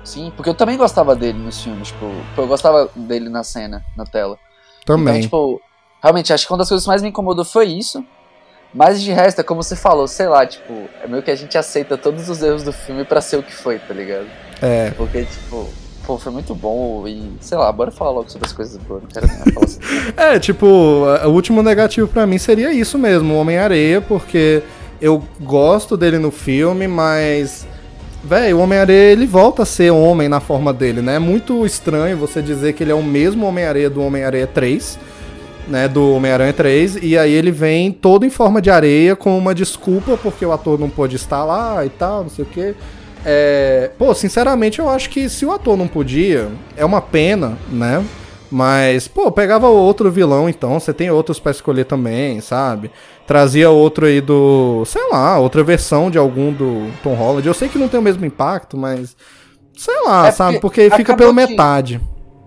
Sim, 0.03 0.33
porque 0.35 0.49
eu 0.49 0.53
também 0.53 0.75
gostava 0.75 1.15
dele 1.15 1.39
nos 1.39 1.63
filmes, 1.63 1.87
tipo, 1.87 2.11
eu 2.37 2.47
gostava 2.47 2.89
dele 2.93 3.29
na 3.29 3.45
cena, 3.45 3.81
na 3.95 4.03
tela. 4.03 4.37
Também. 4.85 5.19
Então, 5.19 5.21
tipo, 5.21 5.61
realmente, 6.03 6.33
acho 6.33 6.45
que 6.45 6.51
uma 6.51 6.59
das 6.59 6.67
coisas 6.67 6.83
que 6.83 6.89
mais 6.89 7.01
me 7.01 7.07
incomodou 7.07 7.45
foi 7.45 7.67
isso. 7.67 8.03
Mas 8.73 9.01
de 9.01 9.13
resto, 9.13 9.39
é 9.39 9.43
como 9.43 9.63
você 9.63 9.77
falou, 9.77 10.05
sei 10.05 10.27
lá, 10.27 10.45
tipo, 10.45 10.89
é 11.01 11.07
meio 11.07 11.23
que 11.23 11.31
a 11.31 11.35
gente 11.35 11.57
aceita 11.57 11.97
todos 11.97 12.27
os 12.27 12.43
erros 12.43 12.61
do 12.61 12.73
filme 12.73 13.05
pra 13.05 13.21
ser 13.21 13.37
o 13.37 13.43
que 13.43 13.53
foi, 13.53 13.79
tá 13.79 13.93
ligado? 13.93 14.27
É. 14.61 14.91
Porque, 14.91 15.23
tipo, 15.23 15.69
pô, 16.05 16.17
foi 16.17 16.31
muito 16.31 16.53
bom 16.53 17.07
e, 17.07 17.31
sei 17.41 17.57
lá, 17.57 17.71
bora 17.71 17.91
falar 17.91 18.11
logo 18.11 18.29
sobre 18.29 18.47
as 18.47 18.53
coisas 18.53 18.77
boas, 18.77 19.03
não 19.03 19.09
quero 19.09 19.27
nem 19.27 19.53
falar 19.53 19.67
sobre 19.67 19.87
É, 20.15 20.39
tipo, 20.39 20.65
o 20.65 21.29
último 21.29 21.63
negativo 21.63 22.07
pra 22.07 22.25
mim 22.27 22.37
seria 22.37 22.71
isso 22.73 22.97
mesmo, 22.97 23.33
o 23.33 23.37
Homem-Areia, 23.37 24.01
porque 24.01 24.61
eu 25.01 25.23
gosto 25.39 25.97
dele 25.97 26.17
no 26.17 26.31
filme, 26.31 26.87
mas. 26.87 27.67
Véi, 28.23 28.53
o 28.55 28.59
Homem-Areia 28.59 29.11
ele 29.11 29.27
volta 29.27 29.61
a 29.61 29.65
ser 29.65 29.91
homem 29.91 30.27
na 30.27 30.39
forma 30.39 30.73
dele, 30.73 30.99
né? 30.99 31.17
É 31.17 31.19
muito 31.19 31.63
estranho 31.63 32.17
você 32.17 32.41
dizer 32.41 32.73
que 32.73 32.83
ele 32.83 32.91
é 32.91 32.95
o 32.95 33.03
mesmo 33.03 33.45
Homem-Areia 33.45 33.87
do 33.87 34.01
Homem-Areia 34.01 34.47
3, 34.47 34.97
né? 35.67 35.87
Do 35.87 36.11
Homem-Aranha 36.13 36.51
3, 36.51 36.97
e 37.03 37.17
aí 37.19 37.31
ele 37.31 37.51
vem 37.51 37.91
todo 37.91 38.25
em 38.25 38.31
forma 38.31 38.59
de 38.61 38.71
areia 38.71 39.15
com 39.15 39.37
uma 39.37 39.53
desculpa 39.53 40.17
porque 40.17 40.43
o 40.43 40.51
ator 40.51 40.79
não 40.79 40.89
pôde 40.89 41.15
estar 41.17 41.43
lá 41.43 41.85
e 41.85 41.89
tal, 41.89 42.23
não 42.23 42.29
sei 42.29 42.45
o 42.45 42.47
quê. 42.47 42.73
É, 43.25 43.89
pô, 43.97 44.13
sinceramente, 44.13 44.79
eu 44.79 44.87
acho 44.87 45.09
que 45.09 45.27
se 45.29 45.45
o 45.45 45.51
ator 45.51 45.75
não 45.75 45.87
podia, 45.87 46.47
é 46.77 46.85
uma 46.85 47.01
pena, 47.01 47.57
né? 47.69 48.05
Mas, 48.51 49.07
pô, 49.07 49.31
pegava 49.31 49.67
outro 49.67 50.11
vilão 50.11 50.47
então, 50.47 50.79
você 50.79 50.93
tem 50.93 51.09
outros 51.09 51.39
pra 51.39 51.51
escolher 51.51 51.85
também, 51.85 52.39
sabe? 52.39 52.91
Trazia 53.25 53.69
outro 53.71 54.05
aí 54.05 54.21
do, 54.21 54.83
sei 54.85 55.01
lá, 55.11 55.39
outra 55.39 55.63
versão 55.63 56.11
de 56.11 56.17
algum 56.17 56.53
do 56.53 56.91
Tom 57.01 57.15
Holland. 57.15 57.45
Eu 57.47 57.53
sei 57.55 57.67
que 57.67 57.79
não 57.79 57.87
tem 57.87 57.99
o 57.99 58.03
mesmo 58.03 58.23
impacto, 58.23 58.77
mas 58.77 59.17
sei 59.75 59.99
lá, 60.05 60.27
É 60.27 60.31
sabe? 60.31 60.59
porque 60.59 60.83
Porque 60.83 60.95
fica 60.97 61.17
pela 61.17 61.31
que- 61.31 61.35
metade. 61.35 61.99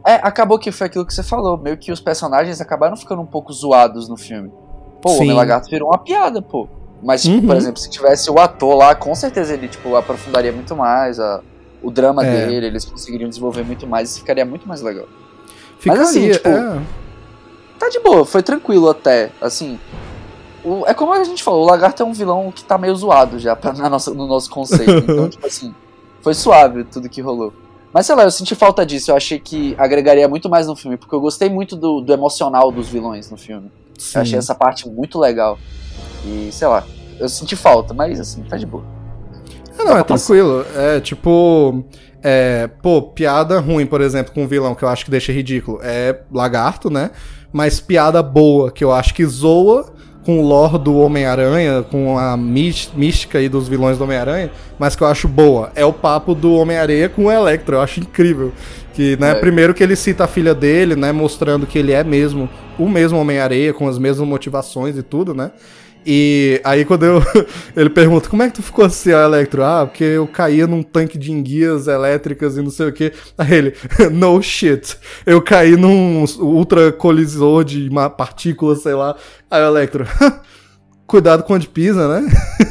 É, 0.06 0.14
acabou 0.22 0.58
que 0.58 0.70
foi 0.70 0.86
aquilo 0.86 1.04
que 1.04 1.12
você 1.12 1.22
falou, 1.24 1.58
meio 1.58 1.76
que 1.76 1.90
os 1.92 2.00
personagens 2.00 2.60
acabaram 2.60 2.96
ficando 2.96 3.20
um 3.20 3.26
pouco 3.26 3.52
zoados 3.52 4.08
no 4.08 4.16
filme. 4.16 4.50
Pô, 5.02 5.10
o 5.10 5.12
Sim. 5.14 5.24
Homem 5.24 5.32
Lagarto 5.34 5.68
virou 5.68 5.88
uma 5.90 5.98
piada, 5.98 6.40
pô. 6.40 6.68
Mas, 7.02 7.22
tipo, 7.22 7.36
Uhum. 7.36 7.46
por 7.46 7.56
exemplo, 7.56 7.80
se 7.80 7.88
tivesse 7.90 8.30
o 8.30 8.38
ator 8.38 8.74
lá, 8.76 8.94
com 8.94 9.14
certeza 9.14 9.54
ele, 9.54 9.68
tipo, 9.68 9.94
aprofundaria 9.94 10.50
muito 10.52 10.74
mais 10.74 11.18
a, 11.20 11.40
o 11.82 11.90
drama 11.90 12.26
É. 12.26 12.46
dele, 12.46 12.66
eles 12.66 12.84
conseguiriam 12.84 13.28
desenvolver 13.28 13.62
muito 13.64 13.86
mais 13.86 14.16
e 14.16 14.20
ficaria 14.20 14.44
muito 14.44 14.66
mais 14.66 14.82
legal. 14.82 15.06
Ficaria, 15.78 16.02
assim, 16.02 16.30
tipo, 16.30 16.48
é. 16.48 16.80
Tá 17.78 17.88
de 17.88 18.00
boa, 18.00 18.24
foi 18.26 18.42
tranquilo 18.42 18.88
até, 18.90 19.30
assim. 19.40 19.78
o- 20.64 20.84
é 20.86 20.92
como 20.92 21.12
a 21.12 21.22
gente 21.22 21.42
falou, 21.44 21.62
o 21.62 21.66
Lagarto 21.70 22.02
é 22.02 22.06
um 22.06 22.12
vilão 22.12 22.50
que 22.50 22.64
tá 22.64 22.76
meio 22.76 22.94
zoado 22.96 23.38
já 23.38 23.54
pra, 23.54 23.72
na 23.72 23.88
nossa, 23.88 24.12
no 24.12 24.26
nosso 24.26 24.50
conceito. 24.50 24.90
Então, 25.08 25.28
tipo 25.30 25.46
assim, 25.46 25.72
foi 26.20 26.34
suave 26.34 26.82
tudo 26.84 27.08
que 27.08 27.20
rolou. 27.20 27.52
Mas 27.92 28.06
sei 28.06 28.14
lá, 28.16 28.24
eu 28.24 28.30
senti 28.30 28.54
falta 28.56 28.84
disso, 28.84 29.12
eu 29.12 29.16
achei 29.16 29.38
que 29.38 29.74
agregaria 29.78 30.28
muito 30.28 30.48
mais 30.48 30.66
no 30.66 30.74
filme, 30.76 30.96
porque 30.96 31.14
eu 31.14 31.20
gostei 31.20 31.48
muito 31.48 31.76
do, 31.76 32.00
do 32.00 32.12
emocional 32.12 32.72
dos 32.72 32.88
vilões 32.88 33.30
no 33.30 33.36
filme. 33.38 33.70
sim. 33.96 34.18
Eu 34.18 34.22
achei 34.22 34.38
essa 34.38 34.54
parte 34.54 34.86
muito 34.88 35.16
legal. 35.18 35.56
E 36.24 36.48
sei 36.52 36.68
lá, 36.68 36.84
eu 37.18 37.28
senti 37.28 37.56
falta, 37.56 37.92
mas 37.94 38.18
assim, 38.20 38.42
tá 38.42 38.56
de 38.56 38.66
boa. 38.66 38.84
É, 39.78 39.84
não, 39.84 39.96
é 39.96 40.02
tranquilo. 40.02 40.64
É 40.74 41.00
tipo. 41.00 41.84
É, 42.22 42.68
pô, 42.82 43.00
piada 43.00 43.60
ruim, 43.60 43.86
por 43.86 44.00
exemplo, 44.00 44.32
com 44.34 44.42
um 44.42 44.46
vilão 44.48 44.74
que 44.74 44.82
eu 44.84 44.88
acho 44.88 45.04
que 45.04 45.10
deixa 45.10 45.30
ridículo. 45.32 45.78
É 45.82 46.18
lagarto, 46.32 46.90
né? 46.90 47.12
Mas 47.52 47.80
piada 47.80 48.22
boa, 48.22 48.72
que 48.72 48.82
eu 48.82 48.92
acho 48.92 49.14
que 49.14 49.24
zoa 49.24 49.92
com 50.26 50.40
o 50.40 50.46
lore 50.46 50.78
do 50.78 50.96
Homem-Aranha, 50.98 51.82
com 51.88 52.18
a 52.18 52.36
mís- 52.36 52.90
mística 52.94 53.38
aí 53.38 53.48
dos 53.48 53.66
vilões 53.68 53.96
do 53.96 54.04
Homem-Aranha, 54.04 54.50
mas 54.78 54.94
que 54.96 55.02
eu 55.02 55.06
acho 55.06 55.26
boa. 55.28 55.70
É 55.74 55.84
o 55.86 55.92
papo 55.92 56.34
do 56.34 56.52
Homem-Aranha 56.54 57.08
com 57.08 57.26
o 57.26 57.30
Electro. 57.32 57.76
Eu 57.76 57.80
acho 57.80 58.00
incrível. 58.00 58.52
Que, 58.92 59.16
né, 59.16 59.30
É. 59.30 59.34
primeiro 59.36 59.72
que 59.72 59.82
ele 59.82 59.94
cita 59.94 60.24
a 60.24 60.26
filha 60.26 60.52
dele, 60.54 60.96
né? 60.96 61.12
Mostrando 61.12 61.66
que 61.66 61.78
ele 61.78 61.92
é 61.92 62.02
mesmo 62.02 62.50
o 62.76 62.88
mesmo 62.88 63.16
Homem-Areia, 63.18 63.72
com 63.72 63.86
as 63.88 63.96
mesmas 63.96 64.26
motivações 64.28 64.98
e 64.98 65.02
tudo, 65.04 65.32
né? 65.32 65.52
E 66.10 66.58
aí 66.64 66.86
quando 66.86 67.04
eu, 67.04 67.22
ele 67.76 67.90
pergunta, 67.90 68.30
como 68.30 68.42
é 68.42 68.48
que 68.48 68.54
tu 68.54 68.62
ficou 68.62 68.86
assim, 68.86 69.12
ó, 69.12 69.22
Electro? 69.26 69.62
Ah, 69.62 69.84
porque 69.84 70.04
eu 70.04 70.26
caía 70.26 70.66
num 70.66 70.82
tanque 70.82 71.18
de 71.18 71.30
enguias 71.30 71.86
elétricas 71.86 72.56
e 72.56 72.62
não 72.62 72.70
sei 72.70 72.88
o 72.88 72.92
que. 72.94 73.12
Aí 73.36 73.52
ele, 73.52 73.74
no 74.10 74.40
shit. 74.40 74.96
Eu 75.26 75.42
caí 75.42 75.76
num 75.76 76.24
ultra 76.38 76.90
colisor 76.90 77.62
de 77.62 77.90
uma 77.90 78.08
partícula, 78.08 78.74
sei 78.74 78.94
lá. 78.94 79.16
Aí 79.50 79.60
o 79.62 79.66
Electro, 79.66 80.06
cuidado 81.06 81.42
com 81.42 81.52
onde 81.52 81.68
pisa, 81.68 82.08
né? 82.08 82.26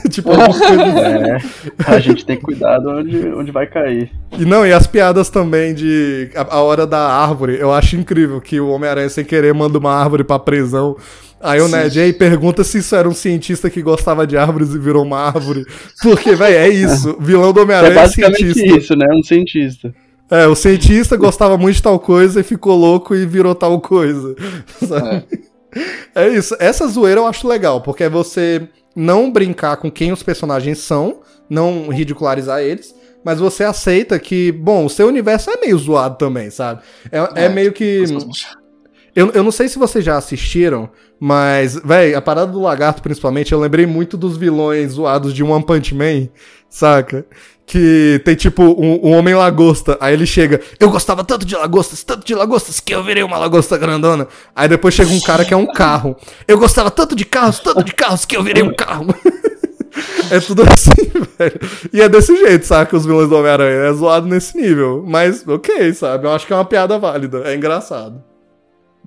tipo, 0.10 0.32
assim. 0.32 0.74
É, 0.74 1.38
a 1.86 2.00
gente 2.00 2.26
tem 2.26 2.40
cuidado 2.40 2.90
onde, 2.90 3.28
onde 3.30 3.52
vai 3.52 3.68
cair. 3.68 4.12
E 4.32 4.46
não, 4.46 4.66
e 4.66 4.74
as 4.74 4.88
piadas 4.88 5.30
também 5.30 5.76
de 5.76 6.32
a, 6.36 6.56
a 6.56 6.62
hora 6.64 6.88
da 6.88 7.08
árvore. 7.08 7.56
Eu 7.60 7.72
acho 7.72 7.98
incrível 7.98 8.42
que 8.42 8.60
o 8.60 8.70
Homem-Aranha, 8.70 9.10
sem 9.10 9.24
querer, 9.24 9.54
manda 9.54 9.78
uma 9.78 9.94
árvore 9.94 10.24
pra 10.24 10.40
prisão. 10.40 10.98
Aí 11.40 11.62
o. 11.62 11.68
Ned 11.68 12.00
aí 12.00 12.14
pergunta 12.14 12.64
se 12.64 12.80
isso 12.80 12.96
era 12.96 13.08
um 13.08 13.14
cientista 13.14 13.70
que 13.70 13.82
gostava 13.82 14.26
de 14.26 14.38
árvores 14.38 14.74
e 14.74 14.80
virou 14.80 15.04
uma 15.04 15.20
árvore. 15.20 15.66
Porque, 16.02 16.36
velho, 16.36 16.56
é 16.56 16.70
isso. 16.70 17.16
Vilão 17.20 17.54
do 17.54 17.60
É 17.60 17.64
Homem-Aranha 17.64 17.92
é, 17.92 17.96
basicamente 17.96 18.54
cientista. 18.54 18.78
isso, 18.78 18.96
né? 18.96 19.08
Um 19.14 19.24
cientista. 19.24 19.94
É, 20.30 20.46
o 20.48 20.56
cientista 20.56 21.16
gostava 21.16 21.58
muito 21.58 21.76
de 21.76 21.84
tal 21.84 22.00
coisa 22.00 22.40
e 22.40 22.44
ficou 22.44 22.76
louco 22.76 23.16
e 23.16 23.26
virou 23.26 23.56
tal 23.56 23.80
coisa. 23.80 24.36
Sabe? 24.86 25.26
É. 26.16 26.28
isso. 26.30 26.56
Essa 26.60 26.88
zoeira 26.88 27.22
eu 27.22 27.28
acho 27.28 27.48
legal, 27.48 27.82
porque 27.82 28.04
é 28.04 28.10
você 28.10 28.68
não 28.96 29.32
brincar 29.32 29.78
com 29.78 29.92
quem 29.92 30.12
os 30.12 30.24
personagens 30.24 30.80
são, 30.80 31.20
não 31.50 31.90
ridicularizar 31.90 32.62
eles, 32.62 32.96
mas 33.24 33.40
você 33.40 33.64
aceita 33.64 34.18
que, 34.18 34.52
bom, 34.52 34.86
o 34.86 34.90
seu 34.90 35.08
universo 35.08 35.52
é 35.52 35.58
meio 35.58 35.78
zoado 35.78 36.18
também, 36.18 36.50
sabe? 36.50 36.82
É, 37.12 37.20
é 37.20 37.46
É, 37.46 37.50
meio 37.50 37.72
que. 37.72 38.04
Eu, 39.18 39.32
eu 39.34 39.44
não 39.44 39.52
sei 39.52 39.68
se 39.68 39.80
vocês 39.80 40.06
já 40.06 40.16
assistiram, 40.16 40.92
mas, 41.20 41.74
véi, 41.84 42.14
a 42.14 42.22
parada 42.22 42.52
do 42.52 42.62
lagarto, 42.62 43.02
principalmente, 43.02 43.52
eu 43.52 43.60
lembrei 43.60 43.88
muito 43.88 44.16
dos 44.16 44.38
vilões 44.38 44.92
zoados 44.92 45.34
de 45.34 45.44
One 45.44 45.66
Punch 45.66 45.96
Man, 45.96 46.30
saca? 46.70 47.26
Que 47.66 48.22
tem 48.24 48.36
tipo 48.36 48.62
um, 48.62 49.08
um 49.08 49.18
homem 49.18 49.34
lagosta, 49.34 49.98
aí 50.00 50.14
ele 50.14 50.28
chega, 50.28 50.62
eu 50.80 50.92
gostava 50.92 51.24
tanto 51.24 51.48
de 51.48 51.56
lagostas, 51.56 52.04
tanto 52.04 52.28
de 52.28 52.36
lagostas, 52.36 52.80
que 52.80 52.94
eu 52.94 53.04
virei 53.04 53.24
uma 53.24 53.40
lagosta 53.40 53.76
grandona. 53.76 54.28
Aí 54.56 54.70
depois 54.70 54.94
chega 54.94 55.10
um 55.10 55.20
cara 55.22 55.44
que 55.44 55.52
é 55.52 55.58
um 55.58 55.66
carro. 55.66 56.16
Eu 56.48 56.60
gostava 56.60 56.92
tanto 56.92 57.16
de 57.16 57.26
carros, 57.26 57.60
tanto 57.60 57.84
de 57.84 57.96
carros, 57.96 58.24
que 58.24 58.38
eu 58.38 58.44
virei 58.44 58.62
um 58.62 58.76
carro. 58.76 59.08
É 60.30 60.40
tudo 60.40 60.62
assim, 60.62 61.10
velho. 61.40 61.60
E 61.92 62.02
é 62.02 62.08
desse 62.08 62.36
jeito, 62.36 62.68
saca? 62.68 62.96
Os 62.96 63.04
vilões 63.04 63.30
do 63.30 63.36
Homem-Aranha. 63.36 63.90
É 63.90 63.94
zoado 63.94 64.28
nesse 64.28 64.56
nível. 64.56 65.04
Mas, 65.08 65.44
ok, 65.48 65.92
sabe? 65.92 66.28
Eu 66.28 66.32
acho 66.32 66.46
que 66.46 66.54
é 66.54 66.56
uma 66.56 66.66
piada 66.66 67.00
válida. 67.00 67.42
É 67.46 67.56
engraçado. 67.56 68.22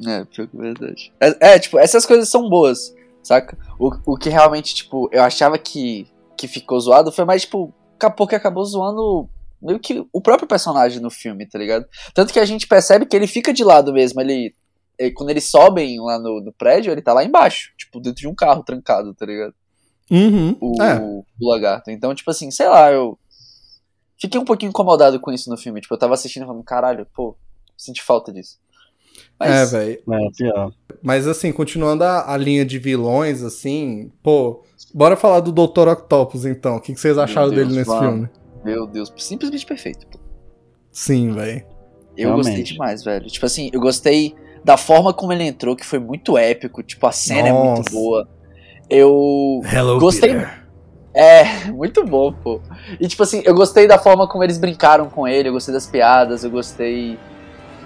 É, 0.07 0.24
pior 0.24 0.46
que 0.48 0.57
é 0.57 0.61
verdade. 0.61 1.12
É, 1.20 1.53
é, 1.55 1.59
tipo, 1.59 1.78
essas 1.78 2.07
coisas 2.07 2.28
são 2.28 2.48
boas, 2.48 2.94
saca? 3.22 3.57
O, 3.78 3.90
o 4.12 4.16
que 4.16 4.28
realmente, 4.28 4.74
tipo, 4.74 5.09
eu 5.12 5.22
achava 5.22 5.59
que, 5.59 6.07
que 6.36 6.48
ficou 6.48 6.80
zoado 6.80 7.12
foi 7.12 7.24
mais, 7.24 7.42
tipo, 7.42 7.72
acabou 7.96 8.26
que 8.26 8.34
acabou 8.34 8.64
zoando 8.64 9.28
meio 9.61 9.78
que 9.78 10.07
o 10.12 10.20
próprio 10.22 10.48
personagem 10.48 11.01
no 11.01 11.11
filme, 11.11 11.46
tá 11.46 11.59
ligado? 11.59 11.86
Tanto 12.14 12.32
que 12.32 12.40
a 12.40 12.46
gente 12.46 12.66
percebe 12.66 13.05
que 13.05 13.14
ele 13.14 13.26
fica 13.26 13.53
de 13.53 13.62
lado 13.62 13.92
mesmo, 13.92 14.20
ele. 14.20 14.55
ele- 14.98 15.12
quando 15.12 15.28
eles 15.30 15.51
sobem 15.51 16.01
lá 16.01 16.18
no, 16.18 16.40
no 16.40 16.53
prédio, 16.53 16.90
ele 16.92 17.03
tá 17.03 17.12
lá 17.12 17.22
embaixo, 17.24 17.70
tipo, 17.76 18.01
dentro 18.01 18.20
de 18.22 18.28
um 18.28 18.34
carro 18.34 18.62
trancado, 18.62 19.12
tá 19.14 19.26
ligado? 19.26 19.55
Uhum. 20.11 20.57
O, 20.61 20.82
É. 20.82 20.98
o 21.01 21.24
lagarto. 21.40 21.90
Então, 21.90 22.14
tipo 22.14 22.30
assim, 22.30 22.51
sei 22.51 22.68
lá, 22.68 22.90
eu. 22.90 23.18
Fiquei 24.20 24.38
um 24.40 24.44
pouquinho 24.44 24.70
incomodado 24.70 25.18
com 25.20 25.30
isso 25.32 25.48
no 25.48 25.57
filme. 25.57 25.80
Tipo, 25.80 25.94
eu 25.94 25.98
tava 25.98 26.14
assistindo 26.14 26.42
e 26.42 26.46
falando, 26.46 26.64
caralho, 26.64 27.07
pô, 27.14 27.36
senti 27.76 28.03
falta 28.03 28.32
disso. 28.32 28.59
É, 29.41 29.49
Mas, 29.49 29.72
velho. 29.72 29.99
É, 30.11 30.30
pior. 30.36 30.72
Mas 31.03 31.26
assim, 31.26 31.51
continuando 31.53 32.05
a, 32.05 32.32
a 32.32 32.36
linha 32.36 32.64
de 32.64 32.78
vilões, 32.78 33.43
assim, 33.43 34.11
pô, 34.22 34.62
bora 34.95 35.16
falar 35.16 35.41
do 35.41 35.51
Dr. 35.51 35.88
Octopus 35.88 36.45
então. 36.45 36.76
O 36.76 36.80
que, 36.80 36.93
que 36.95 37.01
vocês 37.01 37.16
acharam 37.16 37.49
Deus, 37.51 37.62
dele 37.68 37.78
nesse 37.78 37.88
vamos. 37.88 38.05
filme? 38.05 38.28
meu 38.62 38.86
Deus, 38.86 39.11
simplesmente 39.16 39.64
perfeito. 39.64 40.07
pô. 40.07 40.18
Sim, 40.93 41.32
velho. 41.32 41.64
Eu 42.16 42.32
gostei 42.34 42.53
Realmente. 42.55 42.72
demais, 42.74 43.03
velho. 43.03 43.26
Tipo 43.28 43.47
assim, 43.47 43.70
eu 43.72 43.80
gostei 43.80 44.34
da 44.62 44.76
forma 44.76 45.14
como 45.14 45.32
ele 45.32 45.45
entrou, 45.45 45.74
que 45.74 45.86
foi 45.86 45.99
muito 45.99 46.36
épico. 46.36 46.82
Tipo, 46.82 47.07
a 47.07 47.12
cena 47.12 47.49
é 47.49 47.53
muito 47.53 47.78
Nossa. 47.78 47.91
boa. 47.91 48.28
Eu. 48.91 49.62
Hello, 49.72 49.99
Gostei- 49.99 50.36
É, 51.14 51.64
muito 51.72 52.05
bom, 52.05 52.32
pô. 52.32 52.61
E 53.01 53.09
tipo 53.09 53.22
assim, 53.22 53.41
eu 53.47 53.55
gostei 53.55 53.86
da 53.86 53.99
forma 53.99 54.28
como 54.28 54.45
eles 54.45 54.59
brincaram 54.59 55.09
com 55.09 55.26
ele, 55.26 55.49
eu 55.49 55.53
gostei 55.53 55.72
das 55.72 55.86
piadas, 55.86 56.45
eu 56.45 56.51
gostei. 56.51 57.18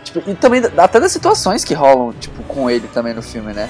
Tipo, 0.04 0.30
e 0.30 0.34
também 0.34 0.62
até 0.76 1.00
das 1.00 1.10
situações 1.10 1.64
que 1.64 1.74
rolam, 1.74 2.12
tipo, 2.20 2.42
com 2.44 2.70
ele 2.70 2.86
também 2.88 3.14
no 3.14 3.22
filme, 3.22 3.52
né? 3.52 3.68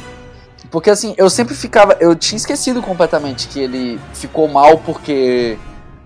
Porque 0.71 0.91
assim, 0.91 1.15
eu 1.17 1.31
sempre 1.31 1.55
ficava. 1.55 1.97
Eu 2.01 2.15
tinha 2.17 2.37
esquecido 2.37 2.83
completamente 2.83 3.47
que 3.47 3.61
ele 3.61 4.01
ficou 4.13 4.49
mal 4.49 4.79
porque 4.79 5.57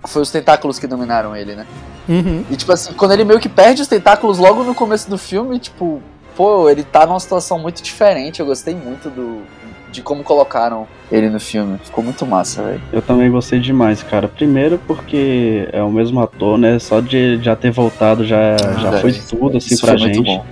foi 0.07 0.23
os 0.23 0.31
tentáculos 0.31 0.79
que 0.79 0.87
dominaram 0.87 1.35
ele, 1.35 1.57
né? 1.57 1.67
Uhum. 2.09 2.45
E 2.51 2.57
tipo 2.57 2.73
assim, 2.73 2.93
quando 2.93 3.13
ele 3.13 3.25
meio 3.25 3.41
que 3.41 3.49
perde 3.49 3.83
os 3.83 3.89
tentáculos 3.89 4.39
logo 4.39 4.63
no 4.63 4.75
começo 4.75 5.09
do 5.09 5.17
filme, 5.17 5.59
tipo, 5.59 6.03
pô, 6.37 6.69
ele 6.69 6.83
tá 6.83 7.07
numa 7.07 7.19
situação 7.19 7.59
muito 7.59 7.83
diferente. 7.83 8.41
Eu 8.41 8.47
gostei 8.47 8.75
muito 8.75 9.09
do, 9.09 9.43
de 9.91 10.03
como 10.03 10.23
colocaram 10.23 10.87
ele 11.11 11.29
no 11.31 11.41
filme. 11.41 11.79
Ficou 11.83 12.05
muito 12.05 12.27
massa, 12.27 12.63
velho. 12.63 12.81
Eu 12.93 13.01
também 13.03 13.31
gostei 13.31 13.59
demais, 13.61 14.03
cara. 14.03 14.29
Primeiro 14.29 14.79
porque 14.87 15.69
é 15.73 15.83
o 15.83 15.91
mesmo 15.91 16.21
ator, 16.21 16.59
né? 16.59 16.79
Só 16.79 17.01
de 17.01 17.39
já 17.43 17.57
ter 17.57 17.71
voltado 17.71 18.25
já, 18.25 18.57
Ah, 18.57 18.79
já 18.81 18.93
foi 19.01 19.13
tudo 19.13 19.57
assim 19.57 19.75
Isso 19.75 19.85
pra 19.87 19.97
foi 19.99 20.09
muito 20.09 20.17
gente. 20.17 20.27
bom. 20.39 20.45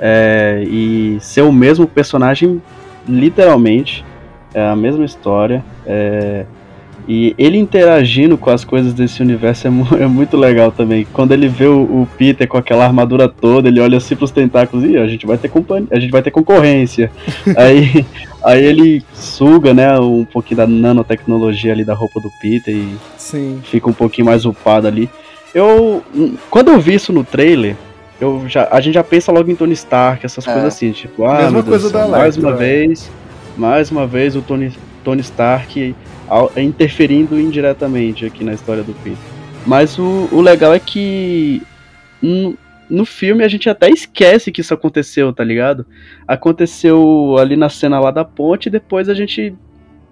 É, 0.00 0.64
e 0.66 1.18
ser 1.20 1.42
o 1.42 1.52
mesmo 1.52 1.86
personagem, 1.86 2.60
literalmente, 3.08 4.04
é 4.54 4.66
a 4.66 4.74
mesma 4.76 5.04
história. 5.04 5.64
é, 5.86 6.44
e 7.08 7.34
ele 7.38 7.58
interagindo 7.58 8.36
com 8.38 8.50
as 8.50 8.64
coisas 8.64 8.92
desse 8.94 9.20
universo 9.22 9.66
é, 9.66 9.70
mu- 9.70 9.86
é 9.98 10.06
muito 10.06 10.36
legal 10.36 10.70
também. 10.70 11.06
Quando 11.12 11.32
ele 11.32 11.48
vê 11.48 11.66
o, 11.66 11.80
o 11.82 12.08
Peter 12.16 12.46
com 12.46 12.56
aquela 12.58 12.84
armadura 12.84 13.28
toda, 13.28 13.68
ele 13.68 13.80
olha 13.80 13.98
assim 13.98 14.14
pros 14.14 14.30
tentáculos 14.30 14.84
e 14.88 14.96
a 14.96 15.06
gente 15.06 15.26
vai 15.26 15.36
ter 15.38 15.48
companhia, 15.48 15.88
a 15.90 15.98
gente 15.98 16.10
vai 16.10 16.22
ter 16.22 16.30
concorrência. 16.30 17.10
aí, 17.56 18.06
aí 18.44 18.64
ele 18.64 19.02
suga, 19.12 19.74
né, 19.74 19.98
um 19.98 20.24
pouquinho 20.24 20.58
da 20.58 20.66
nanotecnologia 20.66 21.72
ali 21.72 21.84
da 21.84 21.94
roupa 21.94 22.20
do 22.20 22.30
Peter 22.40 22.74
e 22.74 22.94
Sim. 23.16 23.60
fica 23.64 23.88
um 23.88 23.92
pouquinho 23.94 24.26
mais 24.26 24.44
upado 24.44 24.86
ali. 24.86 25.08
Eu. 25.54 26.02
Quando 26.48 26.70
eu 26.70 26.78
vi 26.78 26.94
isso 26.94 27.12
no 27.12 27.24
trailer, 27.24 27.74
eu 28.20 28.44
já, 28.46 28.68
a 28.70 28.80
gente 28.80 28.94
já 28.94 29.02
pensa 29.02 29.32
logo 29.32 29.50
em 29.50 29.56
Tony 29.56 29.72
Stark, 29.72 30.24
essas 30.24 30.46
É. 30.46 30.52
coisas 30.52 30.74
assim, 30.74 30.92
tipo, 30.92 31.24
ah, 31.24 31.38
Mesma 31.38 31.50
Deus 31.62 31.64
coisa 31.64 31.88
céu, 31.90 32.00
da 32.02 32.06
mais 32.06 32.36
Electra, 32.36 32.42
uma 32.42 32.54
é. 32.54 32.58
vez, 32.86 33.10
mais 33.56 33.90
uma 33.90 34.06
vez 34.06 34.36
o 34.36 34.42
Tony, 34.42 34.72
Tony 35.02 35.22
Stark 35.22 35.94
ao- 36.30 36.50
interferindo 36.56 37.38
indiretamente 37.38 38.24
aqui 38.24 38.42
na 38.44 38.54
história 38.54 38.82
do 38.82 38.94
Peter. 38.94 39.18
Mas 39.66 39.98
o, 39.98 40.28
o 40.32 40.40
legal 40.40 40.72
é 40.72 40.78
que 40.78 41.60
no, 42.22 42.56
no 42.88 43.04
filme 43.04 43.44
a 43.44 43.48
gente 43.48 43.68
até 43.68 43.90
esquece 43.90 44.50
que 44.50 44.62
isso 44.62 44.72
aconteceu, 44.72 45.32
tá 45.32 45.44
ligado? 45.44 45.84
Aconteceu 46.26 47.36
ali 47.38 47.56
na 47.56 47.68
cena 47.68 48.00
lá 48.00 48.10
da 48.10 48.24
ponte 48.24 48.66
e 48.66 48.70
depois 48.70 49.08
a 49.08 49.14
gente 49.14 49.54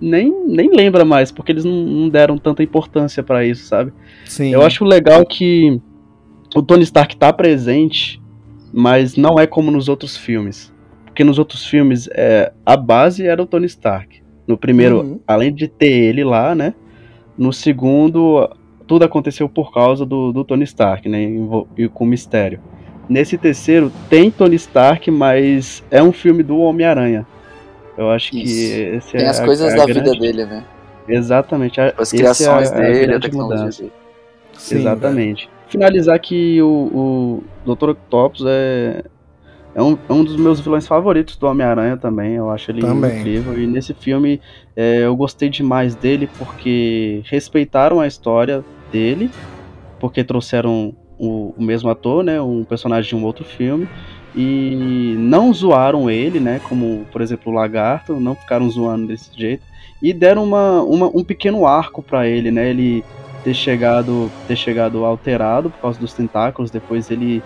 nem, 0.00 0.32
nem 0.46 0.70
lembra 0.74 1.04
mais, 1.04 1.32
porque 1.32 1.52
eles 1.52 1.64
não, 1.64 1.72
não 1.72 2.08
deram 2.08 2.36
tanta 2.36 2.62
importância 2.62 3.22
pra 3.22 3.44
isso, 3.44 3.64
sabe? 3.66 3.92
Sim. 4.26 4.52
Eu 4.52 4.62
acho 4.62 4.84
legal 4.84 5.24
que 5.24 5.80
o 6.54 6.62
Tony 6.62 6.82
Stark 6.82 7.16
tá 7.16 7.32
presente, 7.32 8.20
mas 8.72 9.16
não 9.16 9.38
é 9.38 9.46
como 9.46 9.70
nos 9.70 9.88
outros 9.88 10.16
filmes. 10.16 10.72
Porque 11.06 11.24
nos 11.24 11.38
outros 11.38 11.66
filmes 11.66 12.08
é, 12.12 12.52
a 12.64 12.76
base 12.76 13.26
era 13.26 13.42
o 13.42 13.46
Tony 13.46 13.66
Stark. 13.66 14.22
No 14.48 14.56
primeiro, 14.56 15.00
Uhum. 15.02 15.20
além 15.26 15.52
de 15.54 15.68
ter 15.68 15.92
ele 15.92 16.24
lá, 16.24 16.54
né? 16.54 16.72
No 17.36 17.52
segundo, 17.52 18.48
tudo 18.86 19.04
aconteceu 19.04 19.46
por 19.48 19.72
causa 19.72 20.06
do, 20.06 20.32
do 20.32 20.42
Tony 20.42 20.64
Stark, 20.64 21.06
né? 21.08 21.28
E 21.76 21.86
com 21.88 22.06
mistério. 22.06 22.58
Nesse 23.08 23.36
terceiro, 23.38 23.92
tem 24.08 24.30
Tony 24.30 24.56
Stark, 24.56 25.10
mas 25.10 25.84
é 25.90 26.02
um 26.02 26.12
filme 26.12 26.42
do 26.42 26.58
Homem-Aranha. 26.58 27.26
Eu 27.96 28.10
acho 28.10 28.30
que 28.30 28.42
Isso. 28.42 28.80
esse 28.96 29.12
Tem 29.12 29.26
é 29.26 29.28
as 29.28 29.40
a- 29.40 29.44
coisas 29.44 29.72
a 29.72 29.76
da 29.76 29.84
grande- 29.84 30.00
vida 30.00 30.18
dele, 30.18 30.44
né? 30.46 30.64
Exatamente. 31.08 31.80
a- 31.80 31.92
As 31.98 32.08
esse 32.08 32.16
é 32.16 32.18
criações 32.18 32.72
a- 32.72 32.76
a 32.76 32.80
dele, 32.80 33.14
a 33.14 33.20
tecnologia 33.20 33.58
mudança. 33.60 33.82
dele. 33.82 33.92
Sim, 34.54 34.76
Exatamente. 34.78 35.48
Finalizar 35.68 36.18
que 36.20 36.60
o, 36.62 37.42
o 37.66 37.74
Dr. 37.74 37.90
Octopus 37.90 38.44
é, 38.46 39.04
é, 39.78 39.82
um, 39.82 39.92
é 40.08 40.12
um 40.12 40.24
dos 40.24 40.36
meus 40.36 40.60
vilões 40.60 40.86
favoritos 40.88 41.36
do 41.36 41.46
Homem-Aranha 41.46 41.96
também. 41.96 42.34
Eu 42.34 42.50
acho 42.50 42.70
ele 42.72 42.80
Também. 42.80 43.20
incrível. 43.20 43.56
E 43.58 43.66
nesse 43.66 43.94
filme 43.94 44.40
é, 44.74 45.04
eu 45.04 45.14
gostei 45.14 45.48
demais 45.48 45.94
dele 45.94 46.26
porque 46.26 47.22
respeitaram 47.30 48.00
a 48.00 48.06
história 48.06 48.64
dele, 48.90 49.30
porque 50.00 50.24
trouxeram 50.24 50.92
o, 51.16 51.54
o 51.56 51.62
mesmo 51.62 51.88
ator, 51.90 52.24
né? 52.24 52.40
Um 52.40 52.64
personagem 52.64 53.08
de 53.10 53.16
um 53.16 53.24
outro 53.24 53.44
filme. 53.44 53.88
E 54.34 55.14
não 55.18 55.52
zoaram 55.52 56.10
ele, 56.10 56.40
né? 56.40 56.58
Como, 56.60 57.06
por 57.12 57.20
exemplo, 57.20 57.52
o 57.52 57.54
Lagarto, 57.54 58.18
não 58.18 58.34
ficaram 58.34 58.68
zoando 58.68 59.06
desse 59.06 59.30
jeito. 59.38 59.64
E 60.02 60.12
deram 60.12 60.42
uma, 60.44 60.82
uma- 60.82 61.08
um 61.16 61.24
pequeno 61.24 61.66
arco 61.66 62.02
pra 62.02 62.26
ele, 62.26 62.50
né? 62.50 62.70
Ele 62.70 63.02
ter 63.44 63.54
chegado, 63.54 64.32
ter 64.46 64.56
chegado 64.56 65.04
alterado 65.04 65.70
por 65.70 65.80
causa 65.80 65.98
dos 65.98 66.14
tentáculos, 66.14 66.70
depois 66.70 67.10
ele 67.10 67.42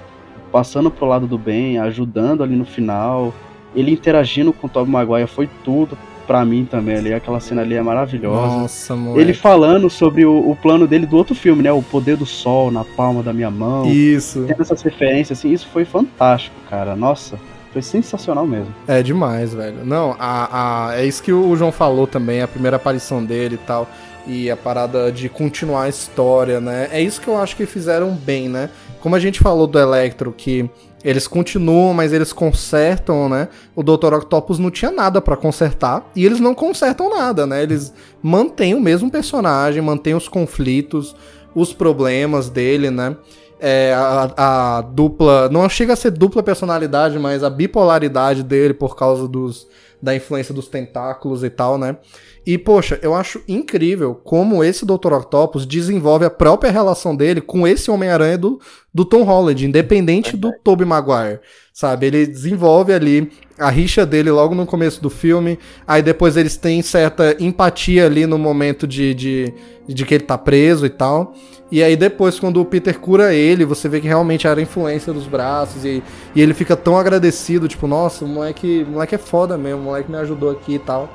passando 0.53 0.90
pro 0.90 1.07
lado 1.07 1.26
do 1.26 1.38
bem, 1.38 1.78
ajudando 1.78 2.42
ali 2.42 2.55
no 2.55 2.66
final, 2.66 3.32
ele 3.74 3.90
interagindo 3.90 4.53
com 4.53 4.66
o 4.66 4.70
Tobey 4.70 4.92
Maguire 4.92 5.26
foi 5.26 5.48
tudo 5.64 5.96
pra 6.26 6.44
mim 6.44 6.64
também 6.64 6.96
ali, 6.96 7.12
aquela 7.12 7.40
cena 7.40 7.62
ali 7.62 7.74
é 7.74 7.82
maravilhosa. 7.82 8.57
Nossa, 8.57 8.94
moleque. 8.94 9.20
Ele 9.20 9.34
falando 9.34 9.90
sobre 9.90 10.24
o, 10.24 10.50
o 10.50 10.57
plano 10.57 10.86
dele 10.86 11.05
do 11.05 11.16
outro 11.16 11.34
filme, 11.34 11.62
né? 11.62 11.72
O 11.72 11.82
poder 11.82 12.16
do 12.16 12.26
sol 12.26 12.70
na 12.70 12.84
palma 12.84 13.22
da 13.22 13.32
minha 13.32 13.50
mão. 13.50 13.90
Isso. 13.90 14.44
Tendo 14.46 14.62
essas 14.62 14.82
referências, 14.82 15.38
assim, 15.38 15.53
isso 15.53 15.66
foi 15.72 15.84
fantástico, 15.84 16.55
cara. 16.70 16.94
Nossa, 16.94 17.38
foi 17.72 17.82
sensacional 17.82 18.46
mesmo. 18.46 18.72
É 18.86 19.03
demais, 19.03 19.53
velho. 19.53 19.84
Não, 19.84 20.14
a, 20.18 20.90
a, 20.90 20.96
é 21.00 21.05
isso 21.05 21.22
que 21.22 21.32
o 21.32 21.57
João 21.57 21.72
falou 21.72 22.07
também, 22.07 22.40
a 22.40 22.48
primeira 22.48 22.76
aparição 22.76 23.24
dele 23.24 23.57
e 23.57 23.66
tal. 23.66 23.88
E 24.26 24.50
a 24.50 24.57
parada 24.57 25.11
de 25.11 25.28
continuar 25.28 25.82
a 25.82 25.88
história, 25.88 26.61
né? 26.61 26.88
É 26.92 27.00
isso 27.00 27.20
que 27.20 27.26
eu 27.26 27.36
acho 27.36 27.57
que 27.57 27.66
fizeram 27.66 28.12
bem, 28.12 28.48
né? 28.48 28.70
Como 29.03 29.16
a 29.16 29.18
gente 29.18 29.40
falou 29.40 29.66
do 29.66 29.80
Electro, 29.80 30.32
que 30.32 30.70
eles 31.05 31.26
continuam, 31.26 31.92
mas 31.92 32.12
eles 32.12 32.32
consertam, 32.32 33.28
né? 33.28 33.48
O 33.74 33.82
Dr. 33.82 34.14
Octopus 34.14 34.61
não 34.61 34.70
tinha 34.70 34.92
nada 34.92 35.20
pra 35.20 35.36
consertar. 35.36 36.09
E 36.14 36.24
eles 36.24 36.38
não 36.38 36.55
consertam 36.55 37.11
nada, 37.11 37.44
né? 37.44 37.64
Eles 37.64 37.92
mantêm 38.22 38.76
o 38.76 38.80
mesmo 38.80 39.11
personagem, 39.11 39.82
mantêm 39.82 40.14
os 40.14 40.28
conflitos, 40.28 41.16
os 41.53 41.72
problemas 41.72 42.48
dele, 42.48 42.90
né? 42.90 43.16
É, 43.59 43.92
a, 43.92 44.76
a 44.78 44.80
dupla. 44.82 45.48
Não 45.48 45.68
chega 45.68 45.94
a 45.94 45.96
ser 45.96 46.12
dupla 46.12 46.40
personalidade, 46.40 47.18
mas 47.18 47.42
a 47.42 47.50
bipolaridade 47.50 48.44
dele 48.44 48.72
por 48.72 48.94
causa 48.94 49.26
dos, 49.26 49.66
da 50.00 50.14
influência 50.14 50.55
dos 50.55 50.68
tentáculos 50.68 51.42
e 51.42 51.50
tal, 51.50 51.76
né? 51.76 51.96
E, 52.45 52.59
poxa, 52.59 52.99
eu 53.03 53.14
acho 53.14 53.40
incrível 53.47 54.14
como 54.14 54.64
esse 54.64 54.84
Dr. 54.84 55.12
Octopus 55.12 55.64
desenvolve 55.64 56.24
a 56.24 56.30
própria 56.30 56.72
relação 56.72 57.14
dele 57.14 57.40
com 57.40 57.66
esse 57.68 57.88
Homem-Aranha 57.88 58.36
do, 58.36 58.61
do 58.93 59.05
Tom 59.05 59.22
Holland, 59.22 59.64
independente 59.64 60.36
do 60.36 60.51
Tobey 60.64 60.84
Maguire, 60.84 61.38
sabe? 61.72 62.07
Ele 62.07 62.26
desenvolve 62.26 62.93
ali 62.93 63.30
a 63.57 63.70
rixa 63.70 64.05
dele 64.05 64.28
logo 64.32 64.57
no 64.57 64.66
começo 64.66 65.01
do 65.01 65.09
filme, 65.09 65.57
aí 65.86 66.03
depois 66.03 66.36
eles 66.36 66.57
têm 66.57 66.82
certa 66.82 67.36
empatia 67.38 68.07
ali 68.07 68.26
no 68.26 68.36
momento 68.36 68.88
de, 68.88 69.14
de, 69.14 69.55
de 69.86 70.05
que 70.05 70.14
ele 70.14 70.24
tá 70.24 70.36
preso 70.36 70.84
e 70.84 70.90
tal. 70.90 71.34
E 71.70 71.80
aí 71.80 71.97
depois, 71.97 72.40
quando 72.40 72.61
o 72.61 72.64
Peter 72.64 72.99
cura 72.99 73.32
ele, 73.32 73.64
você 73.64 73.88
vê 73.88 74.01
que 74.01 74.09
realmente 74.09 74.49
era 74.49 74.59
a 74.59 74.62
influência 74.62 75.12
dos 75.12 75.26
braços 75.26 75.84
e, 75.84 76.03
e 76.34 76.43
ele 76.43 76.55
fica 76.55 76.76
tão 76.76 76.99
agradecido, 76.99 77.68
tipo, 77.68 77.86
nossa, 77.86 78.24
o 78.24 78.28
moleque, 78.28 78.84
o 78.86 78.90
moleque 78.90 79.14
é 79.14 79.18
foda 79.18 79.57
mesmo, 79.57 79.80
o 79.80 79.84
moleque 79.84 80.11
me 80.11 80.18
ajudou 80.18 80.51
aqui 80.51 80.74
e 80.74 80.78
tal. 80.80 81.09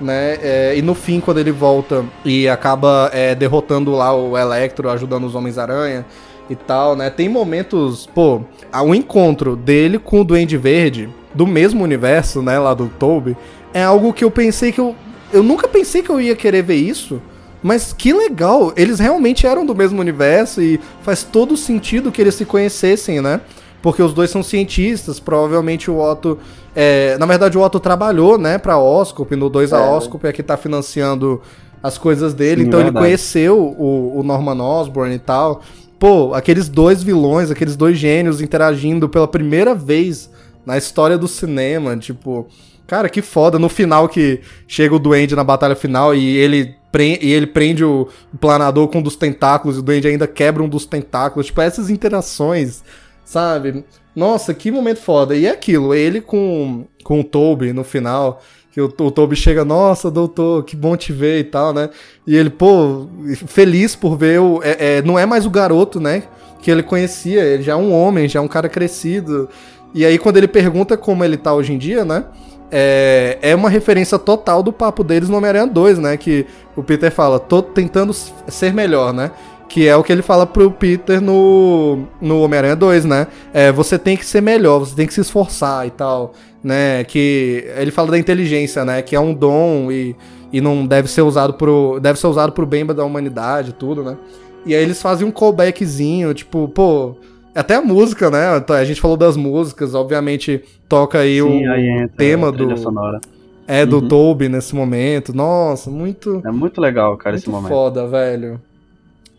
Né? 0.00 0.38
É, 0.42 0.74
e 0.76 0.82
no 0.82 0.94
fim, 0.94 1.20
quando 1.20 1.38
ele 1.38 1.52
volta 1.52 2.04
e 2.24 2.48
acaba 2.48 3.10
é, 3.12 3.34
derrotando 3.34 3.92
lá 3.92 4.14
o 4.14 4.36
Electro, 4.36 4.90
ajudando 4.90 5.24
os 5.24 5.34
Homens-Aranha 5.34 6.04
e 6.50 6.54
tal, 6.54 6.94
né? 6.94 7.10
Tem 7.10 7.28
momentos, 7.28 8.06
pô, 8.14 8.42
o 8.84 8.94
encontro 8.94 9.56
dele 9.56 9.98
com 9.98 10.20
o 10.20 10.24
Duende 10.24 10.56
Verde, 10.56 11.08
do 11.34 11.46
mesmo 11.46 11.82
universo, 11.82 12.40
né, 12.40 12.58
lá 12.58 12.72
do 12.72 12.88
Toby, 12.88 13.36
é 13.74 13.82
algo 13.82 14.12
que 14.12 14.24
eu 14.24 14.30
pensei 14.30 14.72
que 14.72 14.80
eu. 14.80 14.94
Eu 15.32 15.42
nunca 15.42 15.66
pensei 15.66 16.02
que 16.02 16.10
eu 16.10 16.20
ia 16.20 16.36
querer 16.36 16.62
ver 16.62 16.76
isso. 16.76 17.20
Mas 17.62 17.92
que 17.92 18.12
legal, 18.12 18.72
eles 18.76 19.00
realmente 19.00 19.46
eram 19.46 19.66
do 19.66 19.74
mesmo 19.74 20.00
universo 20.00 20.62
e 20.62 20.78
faz 21.02 21.24
todo 21.24 21.56
sentido 21.56 22.12
que 22.12 22.20
eles 22.20 22.34
se 22.34 22.44
conhecessem, 22.44 23.20
né? 23.20 23.40
Porque 23.82 24.02
os 24.02 24.12
dois 24.12 24.30
são 24.30 24.42
cientistas, 24.42 25.18
provavelmente 25.18 25.90
o 25.90 25.98
Otto. 25.98 26.38
É, 26.76 27.16
na 27.18 27.24
verdade, 27.26 27.56
o 27.58 27.62
Otto 27.62 27.80
trabalhou, 27.80 28.36
né, 28.38 28.58
pra 28.58 28.78
Oscorp, 28.78 29.32
no 29.32 29.48
2 29.48 29.72
a 29.72 29.78
É. 29.80 29.90
Oscorp 29.90 30.24
é 30.26 30.32
que 30.32 30.42
tá 30.42 30.56
financiando 30.56 31.40
as 31.82 31.96
coisas 31.98 32.34
dele, 32.34 32.62
Sim, 32.62 32.68
então 32.68 32.80
ele 32.80 32.92
conheceu 32.92 33.58
o, 33.58 34.18
o 34.20 34.22
Norman 34.22 34.62
Osborn 34.62 35.14
e 35.14 35.18
tal. 35.18 35.62
Pô, 35.98 36.34
aqueles 36.34 36.68
dois 36.68 37.02
vilões, 37.02 37.50
aqueles 37.50 37.74
dois 37.76 37.96
gênios 37.98 38.40
interagindo 38.42 39.08
pela 39.08 39.26
primeira 39.26 39.74
vez 39.74 40.28
na 40.66 40.76
história 40.76 41.16
do 41.16 41.26
cinema, 41.26 41.96
tipo. 41.96 42.46
Cara, 42.86 43.08
que 43.08 43.20
foda. 43.22 43.58
No 43.58 43.68
final 43.68 44.08
que 44.08 44.40
chega 44.68 44.94
o 44.94 44.98
Duende 44.98 45.34
na 45.34 45.42
batalha 45.42 45.74
final 45.74 46.14
e 46.14 46.36
ele, 46.36 46.74
pre- 46.92 47.18
e 47.20 47.32
ele 47.32 47.46
prende 47.46 47.84
o, 47.84 48.06
o 48.32 48.36
planador 48.38 48.86
com 48.88 48.98
um 48.98 49.02
dos 49.02 49.16
tentáculos 49.16 49.76
e 49.76 49.80
o 49.80 49.82
Duende 49.82 50.06
ainda 50.06 50.26
quebra 50.26 50.62
um 50.62 50.68
dos 50.68 50.86
tentáculos. 50.86 51.46
Tipo, 51.46 51.62
essas 51.62 51.90
interações, 51.90 52.84
sabe? 53.26 53.84
Nossa, 54.14 54.54
que 54.54 54.70
momento 54.70 55.00
foda. 55.00 55.36
E 55.36 55.44
é 55.44 55.50
aquilo, 55.50 55.92
ele 55.92 56.22
com, 56.22 56.86
com 57.04 57.20
o 57.20 57.24
Toby 57.24 57.74
no 57.74 57.84
final, 57.84 58.40
que 58.72 58.80
o, 58.80 58.86
o 58.86 59.10
Toby 59.10 59.36
chega, 59.36 59.64
nossa, 59.64 60.10
doutor, 60.10 60.64
que 60.64 60.74
bom 60.74 60.96
te 60.96 61.12
ver 61.12 61.40
e 61.40 61.44
tal, 61.44 61.74
né? 61.74 61.90
E 62.26 62.34
ele, 62.34 62.48
pô, 62.48 63.06
feliz 63.46 63.94
por 63.94 64.16
ver 64.16 64.40
o. 64.40 64.62
é- 64.62 64.98
é, 64.98 65.02
não 65.02 65.18
é 65.18 65.26
mais 65.26 65.44
o 65.44 65.50
garoto, 65.50 66.00
né? 66.00 66.22
Que 66.62 66.70
ele 66.70 66.82
conhecia, 66.82 67.42
ele 67.44 67.62
já 67.62 67.72
é 67.72 67.76
um 67.76 67.92
homem, 67.92 68.28
já 68.28 68.38
é 68.38 68.42
um 68.42 68.48
cara 68.48 68.68
crescido. 68.68 69.48
E 69.92 70.04
aí, 70.04 70.18
quando 70.18 70.36
ele 70.38 70.48
pergunta 70.48 70.96
como 70.96 71.24
ele 71.24 71.36
tá 71.36 71.52
hoje 71.52 71.72
em 71.72 71.78
dia, 71.78 72.04
né? 72.04 72.24
É, 72.70 73.38
é 73.42 73.54
uma 73.54 73.70
referência 73.70 74.18
total 74.18 74.62
do 74.62 74.72
papo 74.72 75.04
deles 75.04 75.28
no 75.28 75.36
Homem-Aranha 75.36 75.66
2, 75.66 75.98
né? 75.98 76.16
Que 76.16 76.46
o 76.74 76.82
Peter 76.82 77.10
fala, 77.12 77.38
tô 77.38 77.62
tentando 77.62 78.12
ser 78.12 78.72
melhor, 78.74 79.12
né? 79.12 79.30
Que 79.68 79.88
é 79.88 79.96
o 79.96 80.02
que 80.02 80.12
ele 80.12 80.22
fala 80.22 80.46
pro 80.46 80.70
Peter 80.70 81.20
no, 81.20 82.04
no 82.20 82.40
Homem-Aranha 82.40 82.76
2, 82.76 83.04
né? 83.04 83.26
É, 83.52 83.72
você 83.72 83.98
tem 83.98 84.16
que 84.16 84.24
ser 84.24 84.40
melhor, 84.40 84.78
você 84.80 84.94
tem 84.94 85.06
que 85.06 85.12
se 85.12 85.20
esforçar 85.20 85.86
e 85.86 85.90
tal, 85.90 86.32
né? 86.62 87.04
Que 87.04 87.64
ele 87.76 87.90
fala 87.90 88.12
da 88.12 88.18
inteligência, 88.18 88.84
né? 88.84 89.02
Que 89.02 89.16
é 89.16 89.20
um 89.20 89.34
dom 89.34 89.90
e, 89.90 90.14
e 90.52 90.60
não 90.60 90.86
deve 90.86 91.08
ser 91.08 91.22
usado 91.22 91.54
pro 91.54 91.98
deve 92.00 92.18
ser 92.18 92.28
usado 92.28 92.52
pro 92.52 92.64
bem 92.64 92.86
da 92.86 93.04
humanidade, 93.04 93.72
tudo, 93.72 94.02
né? 94.04 94.16
E 94.64 94.74
aí 94.74 94.82
eles 94.82 95.00
fazem 95.00 95.26
um 95.26 95.30
callbackzinho, 95.30 96.34
tipo, 96.34 96.68
pô, 96.68 97.16
até 97.54 97.76
a 97.76 97.80
música, 97.82 98.30
né? 98.30 98.62
A 98.68 98.84
gente 98.84 99.00
falou 99.00 99.16
das 99.16 99.36
músicas, 99.36 99.94
obviamente 99.94 100.62
toca 100.88 101.20
aí 101.20 101.40
Sim, 101.40 101.66
o 101.66 101.72
aí 101.72 101.88
entra, 101.88 102.16
tema 102.16 102.52
do 102.52 102.76
sonora. 102.76 103.20
É 103.66 103.84
do 103.84 103.98
uhum. 103.98 104.08
Toby 104.08 104.48
nesse 104.48 104.74
momento. 104.74 105.34
Nossa, 105.34 105.90
muito 105.90 106.40
É 106.44 106.50
muito 106.50 106.80
legal, 106.80 107.16
cara, 107.16 107.34
muito 107.34 107.42
esse 107.42 107.50
momento. 107.50 107.68
foda, 107.68 108.06
velho. 108.06 108.60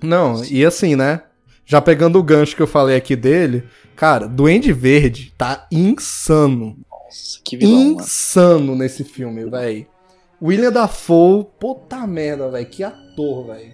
Não, 0.02 0.43
e 0.43 0.66
assim, 0.66 0.95
né? 0.95 1.22
Já 1.66 1.82
pegando 1.82 2.18
o 2.18 2.24
gancho 2.24 2.56
que 2.56 2.62
eu 2.62 2.68
falei 2.68 2.95
aqui 2.95 3.16
dele, 3.16 3.64
cara, 3.95 4.28
Duende 4.28 4.72
Verde 4.72 5.34
tá 5.38 5.68
insano. 5.72 6.78
Nossa, 6.89 7.39
que 7.43 7.58
vilão, 7.58 7.98
Insano 8.00 8.60
mano. 8.68 8.76
nesse 8.76 9.04
filme, 9.04 9.50
velho. 9.50 9.86
William 10.41 10.72
Dafoe, 10.72 11.45
puta 11.60 12.06
merda, 12.06 12.50
velho. 12.50 12.66
Que 12.68 12.84
ator, 12.84 13.48
velho. 13.48 13.72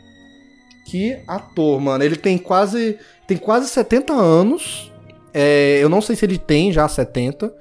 Que 0.87 1.19
ator, 1.27 1.79
mano. 1.79 2.03
Ele 2.03 2.15
tem 2.15 2.37
quase 2.37 2.97
tem 3.27 3.37
quase 3.37 3.67
70 3.67 4.13
anos. 4.13 4.91
É, 5.33 5.79
eu 5.81 5.89
não 5.89 6.01
sei 6.01 6.15
se 6.15 6.25
ele 6.25 6.37
tem 6.37 6.71
já 6.71 6.87
70, 6.87 7.53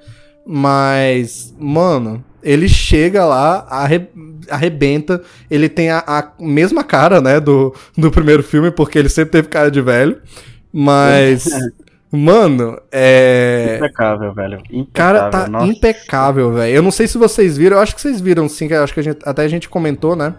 mas 0.45 1.53
mano, 1.57 2.23
ele 2.43 2.67
chega 2.67 3.25
lá, 3.25 3.65
arre, 3.69 4.07
arrebenta. 4.49 5.21
Ele 5.49 5.69
tem 5.69 5.89
a, 5.89 6.03
a, 6.05 6.31
mesma 6.39 6.83
cara, 6.83 7.21
né, 7.21 7.39
do, 7.39 7.73
do 7.97 8.11
primeiro 8.11 8.43
filme, 8.43 8.71
porque 8.71 8.99
ele 8.99 9.09
sempre 9.09 9.31
teve 9.31 9.47
cara 9.47 9.71
de 9.71 9.81
velho. 9.81 10.17
Mas. 10.71 11.47
Mano, 12.15 12.79
é. 12.91 13.77
Impecável, 13.77 14.33
velho. 14.35 14.61
Impecável, 14.69 14.87
cara 14.93 15.29
tá 15.31 15.47
nossa. 15.47 15.65
impecável, 15.65 16.53
velho. 16.53 16.75
Eu 16.75 16.83
não 16.83 16.91
sei 16.91 17.07
se 17.07 17.17
vocês 17.17 17.57
viram, 17.57 17.77
eu 17.77 17.81
acho 17.81 17.95
que 17.95 18.01
vocês 18.01 18.21
viram 18.21 18.47
sim, 18.47 18.67
que 18.67 18.73
acho 18.75 18.93
que 18.93 18.99
a 18.99 19.03
gente, 19.03 19.17
até 19.25 19.41
a 19.41 19.47
gente 19.47 19.67
comentou, 19.67 20.15
né? 20.15 20.35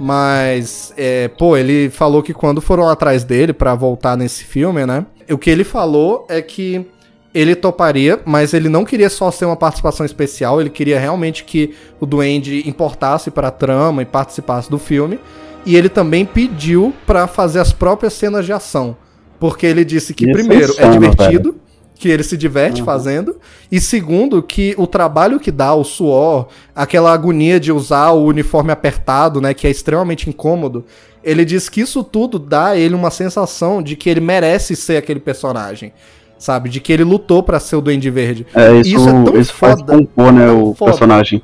Mas, 0.00 0.92
é, 0.96 1.28
pô, 1.28 1.54
ele 1.54 1.90
falou 1.90 2.22
que 2.22 2.32
quando 2.32 2.62
foram 2.62 2.88
atrás 2.88 3.24
dele 3.24 3.52
para 3.52 3.74
voltar 3.74 4.16
nesse 4.16 4.42
filme, 4.42 4.86
né? 4.86 5.04
O 5.30 5.36
que 5.36 5.50
ele 5.50 5.64
falou 5.64 6.26
é 6.30 6.40
que 6.40 6.86
ele 7.34 7.54
toparia, 7.54 8.20
mas 8.24 8.52
ele 8.52 8.68
não 8.68 8.84
queria 8.84 9.08
só 9.08 9.30
ser 9.30 9.46
uma 9.46 9.56
participação 9.56 10.04
especial, 10.04 10.60
ele 10.60 10.70
queria 10.70 10.98
realmente 10.98 11.44
que 11.44 11.74
o 11.98 12.04
Duende 12.04 12.68
importasse 12.68 13.30
para 13.30 13.48
a 13.48 13.50
trama 13.50 14.02
e 14.02 14.06
participasse 14.06 14.70
do 14.70 14.78
filme. 14.78 15.18
E 15.64 15.76
ele 15.76 15.88
também 15.88 16.26
pediu 16.26 16.92
para 17.06 17.26
fazer 17.26 17.60
as 17.60 17.72
próprias 17.72 18.12
cenas 18.14 18.44
de 18.44 18.52
ação, 18.52 18.96
porque 19.38 19.64
ele 19.64 19.84
disse 19.84 20.12
que 20.12 20.24
Isso 20.24 20.32
primeiro 20.32 20.74
é, 20.76 20.84
é 20.84 20.90
divertido, 20.90 21.52
velho. 21.52 21.62
que 21.94 22.08
ele 22.08 22.24
se 22.24 22.36
diverte 22.36 22.80
uhum. 22.80 22.86
fazendo, 22.86 23.36
e 23.70 23.80
segundo 23.80 24.42
que 24.42 24.74
o 24.76 24.88
trabalho 24.88 25.38
que 25.38 25.52
dá, 25.52 25.72
o 25.72 25.84
suor, 25.84 26.48
aquela 26.74 27.12
agonia 27.12 27.60
de 27.60 27.70
usar 27.70 28.10
o 28.10 28.24
uniforme 28.24 28.72
apertado, 28.72 29.40
né, 29.40 29.54
que 29.54 29.68
é 29.68 29.70
extremamente 29.70 30.28
incômodo, 30.28 30.84
ele 31.22 31.44
diz 31.44 31.68
que 31.68 31.80
isso 31.80 32.02
tudo 32.02 32.40
dá 32.40 32.70
a 32.70 32.76
ele 32.76 32.96
uma 32.96 33.12
sensação 33.12 33.80
de 33.80 33.94
que 33.94 34.10
ele 34.10 34.20
merece 34.20 34.74
ser 34.74 34.96
aquele 34.96 35.20
personagem 35.20 35.92
sabe? 36.42 36.68
De 36.68 36.80
que 36.80 36.92
ele 36.92 37.04
lutou 37.04 37.40
para 37.40 37.60
ser 37.60 37.76
o 37.76 37.80
Duende 37.80 38.10
Verde. 38.10 38.44
É, 38.52 38.72
isso, 38.80 38.96
isso 38.96 39.08
é 39.08 39.12
tão 39.12 39.40
isso 39.40 39.54
faz 39.54 39.80
compor, 39.80 40.32
né, 40.32 40.50
o 40.50 40.74
foda. 40.74 40.90
personagem. 40.90 41.40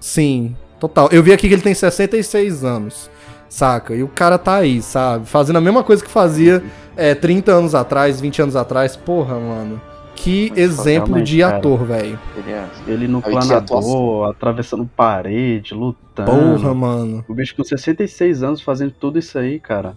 Sim, 0.00 0.56
total. 0.80 1.08
Eu 1.12 1.22
vi 1.22 1.32
aqui 1.32 1.46
que 1.46 1.54
ele 1.54 1.62
tem 1.62 1.72
66 1.72 2.64
anos, 2.64 3.08
saca? 3.48 3.94
E 3.94 4.02
o 4.02 4.08
cara 4.08 4.36
tá 4.36 4.56
aí, 4.56 4.82
sabe? 4.82 5.24
Fazendo 5.26 5.56
a 5.56 5.60
mesma 5.60 5.84
coisa 5.84 6.04
que 6.04 6.10
fazia 6.10 6.64
é, 6.96 7.14
30 7.14 7.52
anos 7.52 7.74
atrás, 7.76 8.20
20 8.20 8.42
anos 8.42 8.56
atrás. 8.56 8.96
Porra, 8.96 9.38
mano. 9.38 9.80
Que 10.16 10.50
Mas, 10.50 10.58
exemplo 10.58 11.22
de 11.22 11.42
ator, 11.42 11.84
velho. 11.84 12.18
Ele, 12.36 12.50
é, 12.52 12.66
ele 12.86 13.08
no 13.08 13.22
planador, 13.22 14.30
atravessando 14.30 14.88
parede, 14.96 15.74
lutando. 15.74 16.30
Porra, 16.30 16.74
mano. 16.74 17.24
O 17.28 17.34
bicho 17.34 17.54
com 17.54 17.62
66 17.62 18.42
anos 18.42 18.60
fazendo 18.60 18.92
tudo 18.92 19.18
isso 19.18 19.38
aí, 19.38 19.60
cara. 19.60 19.96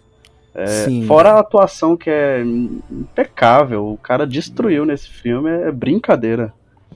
É, 0.59 1.05
fora 1.05 1.33
a 1.33 1.39
atuação 1.39 1.95
que 1.95 2.09
é 2.09 2.41
impecável, 2.41 3.85
o 3.85 3.97
cara 3.97 4.25
destruiu 4.25 4.87
nesse 4.87 5.07
filme, 5.07 5.51
é 5.51 5.71
brincadeira. 5.71 6.51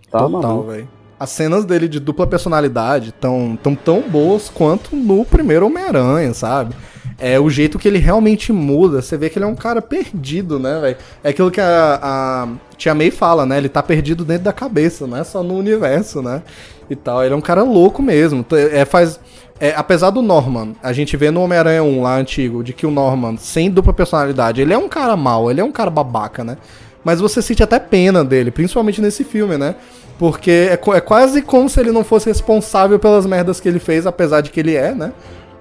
Tá, 0.09 0.19
Total, 0.27 0.63
velho. 0.63 0.89
As 1.19 1.29
cenas 1.29 1.63
dele 1.63 1.87
de 1.87 1.99
dupla 1.99 2.25
personalidade 2.25 3.11
tão, 3.11 3.55
tão 3.61 3.75
tão 3.75 4.01
boas 4.01 4.49
quanto 4.49 4.95
no 4.95 5.23
primeiro 5.23 5.67
Homem-Aranha, 5.67 6.33
sabe? 6.33 6.73
É 7.19 7.39
o 7.39 7.51
jeito 7.51 7.77
que 7.77 7.87
ele 7.87 7.99
realmente 7.99 8.51
muda. 8.51 8.99
Você 8.99 9.15
vê 9.15 9.29
que 9.29 9.37
ele 9.37 9.45
é 9.45 9.47
um 9.47 9.55
cara 9.55 9.79
perdido, 9.79 10.57
né, 10.57 10.79
velho? 10.79 10.97
É 11.23 11.29
aquilo 11.29 11.51
que 11.51 11.61
a, 11.61 11.99
a 12.01 12.47
Tia 12.75 12.95
May 12.95 13.11
fala, 13.11 13.45
né? 13.45 13.59
Ele 13.59 13.69
tá 13.69 13.83
perdido 13.83 14.25
dentro 14.25 14.45
da 14.45 14.51
cabeça, 14.51 15.05
não 15.05 15.17
é 15.17 15.23
só 15.23 15.43
no 15.43 15.53
universo, 15.53 16.23
né? 16.23 16.41
E 16.89 16.95
tal. 16.95 17.23
Ele 17.23 17.35
é 17.35 17.37
um 17.37 17.41
cara 17.41 17.61
louco 17.61 18.01
mesmo. 18.01 18.43
É, 18.71 18.83
faz 18.85 19.19
é, 19.61 19.75
apesar 19.77 20.09
do 20.09 20.23
Norman, 20.23 20.75
a 20.81 20.91
gente 20.91 21.15
vê 21.15 21.29
no 21.29 21.39
Homem-Aranha 21.43 21.83
1 21.83 22.01
lá 22.01 22.17
antigo, 22.17 22.63
de 22.63 22.73
que 22.73 22.87
o 22.87 22.89
Norman, 22.89 23.37
sem 23.37 23.69
dupla 23.69 23.93
personalidade, 23.93 24.59
ele 24.59 24.73
é 24.73 24.77
um 24.77 24.89
cara 24.89 25.15
mau, 25.15 25.51
ele 25.51 25.61
é 25.61 25.63
um 25.63 25.71
cara 25.71 25.91
babaca, 25.91 26.43
né? 26.43 26.57
Mas 27.03 27.21
você 27.21 27.43
sente 27.43 27.61
até 27.61 27.77
pena 27.77 28.25
dele, 28.25 28.49
principalmente 28.49 28.99
nesse 28.99 29.23
filme, 29.23 29.59
né? 29.59 29.75
Porque 30.17 30.49
é, 30.49 30.73
é 30.73 30.99
quase 30.99 31.43
como 31.43 31.69
se 31.69 31.79
ele 31.79 31.91
não 31.91 32.03
fosse 32.03 32.27
responsável 32.27 32.97
pelas 32.97 33.27
merdas 33.27 33.59
que 33.59 33.69
ele 33.69 33.77
fez, 33.77 34.07
apesar 34.07 34.41
de 34.41 34.49
que 34.49 34.59
ele 34.59 34.75
é, 34.75 34.95
né? 34.95 35.13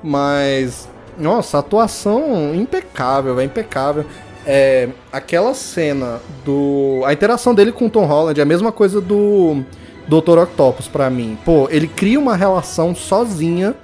Mas, 0.03 0.89
nossa, 1.19 1.59
atuação 1.59 2.55
impecável, 2.55 3.39
é 3.39 3.45
impecável. 3.45 4.07
É, 4.47 4.89
aquela 5.13 5.53
cena 5.53 6.23
do. 6.43 7.03
A 7.05 7.13
interação 7.13 7.55
dele 7.55 7.71
com 7.71 7.85
o 7.85 7.91
Tom 7.91 8.07
Holland 8.07 8.41
é 8.41 8.43
a 8.43 8.47
mesma 8.47 8.73
coisa 8.73 8.99
do 8.99 9.63
Dr. 10.09 10.39
Octopus 10.39 10.89
para 10.89 11.11
mim. 11.11 11.37
Pô, 11.45 11.69
ele 11.71 11.87
cria 11.87 12.19
uma 12.19 12.35
relação 12.35 12.95
sozinha 12.95 13.75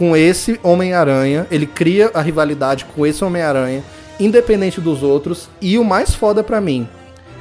com 0.00 0.16
esse 0.16 0.58
Homem-Aranha, 0.62 1.46
ele 1.50 1.66
cria 1.66 2.10
a 2.14 2.22
rivalidade 2.22 2.86
com 2.86 3.06
esse 3.06 3.22
Homem-Aranha, 3.22 3.84
independente 4.18 4.80
dos 4.80 5.02
outros, 5.02 5.50
e 5.60 5.76
o 5.76 5.84
mais 5.84 6.14
foda 6.14 6.42
para 6.42 6.58
mim 6.58 6.88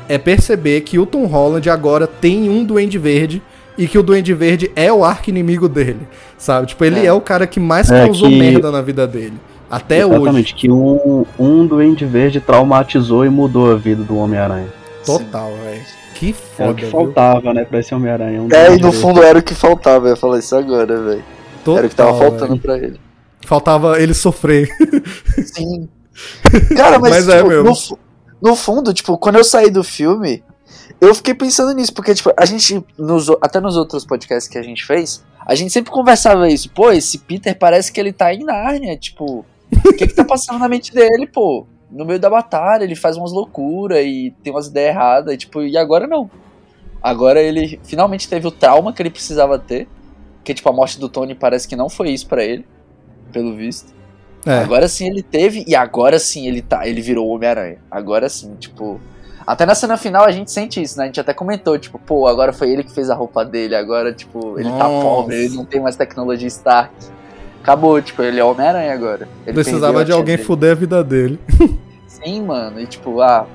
é 0.09 0.17
perceber 0.17 0.81
que 0.81 0.99
o 0.99 1.05
Tom 1.05 1.25
Holland 1.25 1.69
agora 1.69 2.05
tem 2.05 2.49
um 2.49 2.65
Duende 2.65 2.97
Verde 2.97 3.41
e 3.77 3.87
que 3.87 3.97
o 3.97 4.03
Duende 4.03 4.33
Verde 4.33 4.69
é 4.75 4.91
o 4.91 5.05
arco 5.05 5.29
inimigo 5.29 5.69
dele, 5.69 6.05
sabe? 6.37 6.67
Tipo, 6.67 6.83
ele 6.83 6.99
é, 6.99 7.05
é 7.05 7.13
o 7.13 7.21
cara 7.21 7.47
que 7.47 7.61
mais 7.61 7.89
é 7.89 8.05
causou 8.05 8.27
que... 8.27 8.37
merda 8.37 8.69
na 8.69 8.81
vida 8.81 9.07
dele. 9.07 9.39
Até 9.71 9.99
Exatamente, 9.99 10.19
hoje. 10.19 10.23
Exatamente, 10.23 10.55
que 10.55 10.69
um, 10.69 11.25
um 11.39 11.65
Duende 11.65 12.03
Verde 12.03 12.41
traumatizou 12.41 13.25
e 13.25 13.29
mudou 13.29 13.71
a 13.71 13.75
vida 13.75 14.03
do 14.03 14.17
Homem-Aranha. 14.17 14.67
Total, 15.05 15.49
velho. 15.63 15.81
Que 16.13 16.33
foda. 16.33 16.71
É 16.71 16.71
o 16.73 16.75
que 16.75 16.85
faltava, 16.87 17.39
viu? 17.39 17.53
né, 17.53 17.63
pra 17.63 17.79
esse 17.79 17.95
Homem-Aranha. 17.95 18.41
Um 18.41 18.49
é, 18.51 18.75
e 18.75 18.79
no 18.79 18.91
fundo 18.91 19.23
era 19.23 19.39
o 19.39 19.41
que 19.41 19.55
faltava, 19.55 20.07
eu 20.07 20.09
ia 20.09 20.15
falar 20.17 20.39
isso 20.39 20.53
agora, 20.57 21.01
velho. 21.01 21.38
Total, 21.63 21.77
Era 21.77 21.87
o 21.87 21.89
que 21.89 21.95
tava 21.95 22.17
faltando 22.17 22.47
véio. 22.47 22.61
pra 22.61 22.77
ele. 22.77 22.99
Faltava 23.45 24.01
ele 24.01 24.13
sofrer. 24.13 24.69
Sim. 25.45 25.89
Cara, 26.75 26.99
mas, 26.99 27.11
mas 27.11 27.29
é 27.29 27.37
tipo, 27.37 27.51
é 27.51 27.63
no, 27.63 27.73
no, 28.41 28.55
fundo, 28.55 28.93
tipo, 28.93 29.17
quando 29.17 29.37
eu 29.37 29.43
saí 29.43 29.69
do 29.69 29.83
filme, 29.83 30.43
eu 30.99 31.15
fiquei 31.15 31.33
pensando 31.33 31.73
nisso, 31.73 31.93
porque, 31.93 32.13
tipo, 32.13 32.31
a 32.37 32.45
gente, 32.45 32.83
nos, 32.97 33.29
até 33.41 33.59
nos 33.59 33.77
outros 33.77 34.05
podcasts 34.05 34.51
que 34.51 34.57
a 34.57 34.63
gente 34.63 34.85
fez, 34.85 35.23
a 35.45 35.55
gente 35.55 35.71
sempre 35.71 35.91
conversava 35.91 36.49
isso. 36.49 36.69
Pô, 36.69 36.91
esse 36.91 37.17
Peter 37.17 37.57
parece 37.57 37.91
que 37.91 37.99
ele 37.99 38.11
tá 38.11 38.33
em 38.33 38.43
Nárnia, 38.43 38.97
tipo, 38.97 39.45
o 39.71 39.93
que 39.93 40.07
que 40.07 40.13
tá 40.13 40.25
passando 40.25 40.59
na 40.59 40.67
mente 40.67 40.93
dele, 40.93 41.25
pô? 41.27 41.65
No 41.89 42.05
meio 42.05 42.19
da 42.19 42.29
batalha, 42.29 42.83
ele 42.83 42.95
faz 42.95 43.17
umas 43.17 43.31
loucuras 43.31 44.03
e 44.05 44.33
tem 44.43 44.53
umas 44.53 44.67
ideias 44.67 44.95
erradas, 44.95 45.33
e, 45.33 45.37
tipo, 45.37 45.61
e 45.61 45.77
agora 45.77 46.05
não. 46.05 46.29
Agora 47.01 47.41
ele 47.41 47.79
finalmente 47.83 48.27
teve 48.27 48.45
o 48.45 48.51
trauma 48.51 48.91
que 48.91 49.01
ele 49.01 49.09
precisava 49.09 49.57
ter. 49.57 49.87
Porque, 50.39 50.53
tipo, 50.53 50.69
a 50.69 50.73
morte 50.73 50.99
do 50.99 51.07
Tony 51.07 51.35
parece 51.35 51.67
que 51.67 51.75
não 51.75 51.89
foi 51.89 52.09
isso 52.09 52.27
para 52.27 52.43
ele, 52.43 52.65
pelo 53.31 53.55
visto. 53.55 53.93
É. 54.45 54.59
Agora 54.59 54.87
sim 54.87 55.07
ele 55.07 55.21
teve, 55.21 55.63
e 55.67 55.75
agora 55.75 56.17
sim 56.17 56.47
ele 56.47 56.61
tá, 56.61 56.87
ele 56.87 57.01
virou 57.01 57.27
o 57.27 57.35
Homem-Aranha. 57.35 57.77
Agora 57.91 58.29
sim, 58.29 58.55
tipo. 58.55 58.99
Até 59.45 59.65
na 59.65 59.73
cena 59.73 59.97
final 59.97 60.25
a 60.25 60.31
gente 60.31 60.51
sente 60.51 60.81
isso, 60.81 60.97
né? 60.97 61.05
A 61.05 61.07
gente 61.07 61.19
até 61.19 61.33
comentou, 61.33 61.77
tipo, 61.77 61.97
pô, 61.99 62.27
agora 62.27 62.53
foi 62.53 62.69
ele 62.71 62.83
que 62.83 62.91
fez 62.91 63.09
a 63.09 63.15
roupa 63.15 63.43
dele, 63.43 63.75
agora, 63.75 64.13
tipo, 64.13 64.59
ele 64.59 64.69
tá 64.69 64.77
Nossa. 64.77 64.95
tá 64.95 65.01
pobre, 65.01 65.35
ele 65.35 65.55
não 65.55 65.65
tem 65.65 65.81
mais 65.81 65.95
tecnologia 65.95 66.47
Stark. 66.47 66.93
Acabou, 67.61 68.01
tipo, 68.01 68.21
ele 68.21 68.39
é 68.39 68.43
Homem-Aranha 68.43 68.93
agora. 68.93 69.27
Ele 69.45 69.53
Precisava 69.53 70.05
de 70.05 70.11
alguém 70.11 70.35
dele. 70.37 70.43
fuder 70.47 70.71
a 70.71 70.75
vida 70.75 71.03
dele. 71.03 71.39
Sim, 72.07 72.43
mano, 72.43 72.79
e 72.79 72.87
tipo, 72.87 73.21
ah. 73.21 73.45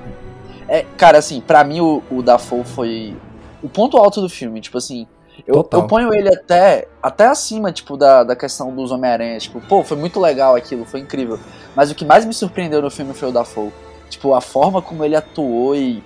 É, 0.67 0.85
cara, 0.97 1.17
assim, 1.17 1.41
pra 1.41 1.63
mim 1.63 1.79
o, 1.79 2.03
o 2.11 2.21
Dafoe 2.21 2.63
foi 2.63 3.15
o 3.63 3.69
ponto 3.69 3.97
alto 3.97 4.21
do 4.21 4.29
filme, 4.29 4.61
tipo 4.61 4.77
assim. 4.77 5.07
Eu, 5.45 5.67
eu, 5.71 5.83
ponho 5.87 6.13
ele 6.13 6.29
até, 6.29 6.87
até 7.01 7.27
acima, 7.27 7.71
tipo, 7.71 7.97
da, 7.97 8.23
da 8.23 8.35
questão 8.35 8.73
dos 8.73 8.91
Homem-Aranha. 8.91 9.37
Tipo, 9.39 9.59
pô, 9.61 9.83
foi 9.83 9.97
muito 9.97 10.19
legal 10.19 10.55
aquilo, 10.55 10.85
foi 10.85 10.99
incrível. 10.99 11.39
Mas 11.75 11.91
o 11.91 11.95
que 11.95 12.05
mais 12.05 12.25
me 12.25 12.33
surpreendeu 12.33 12.81
no 12.81 12.89
filme 12.89 13.13
foi 13.13 13.29
o 13.29 13.31
Dafoe. 13.31 13.71
Tipo, 14.09 14.33
a 14.33 14.41
forma 14.41 14.81
como 14.81 15.03
ele 15.03 15.15
atuou 15.15 15.75
e 15.75 16.03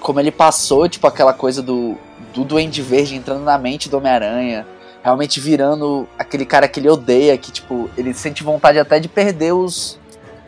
como 0.00 0.20
ele 0.20 0.30
passou, 0.30 0.88
tipo, 0.88 1.06
aquela 1.06 1.32
coisa 1.32 1.62
do, 1.62 1.96
do 2.32 2.44
Duende 2.44 2.82
Verde 2.82 3.14
entrando 3.14 3.42
na 3.42 3.58
mente 3.58 3.88
do 3.88 3.98
Homem-Aranha. 3.98 4.66
Realmente 5.02 5.38
virando 5.38 6.08
aquele 6.18 6.46
cara 6.46 6.66
que 6.66 6.80
ele 6.80 6.88
odeia, 6.88 7.36
que, 7.36 7.52
tipo, 7.52 7.90
ele 7.96 8.14
sente 8.14 8.42
vontade 8.42 8.78
até 8.78 8.98
de 8.98 9.08
perder 9.08 9.52
os, 9.52 9.98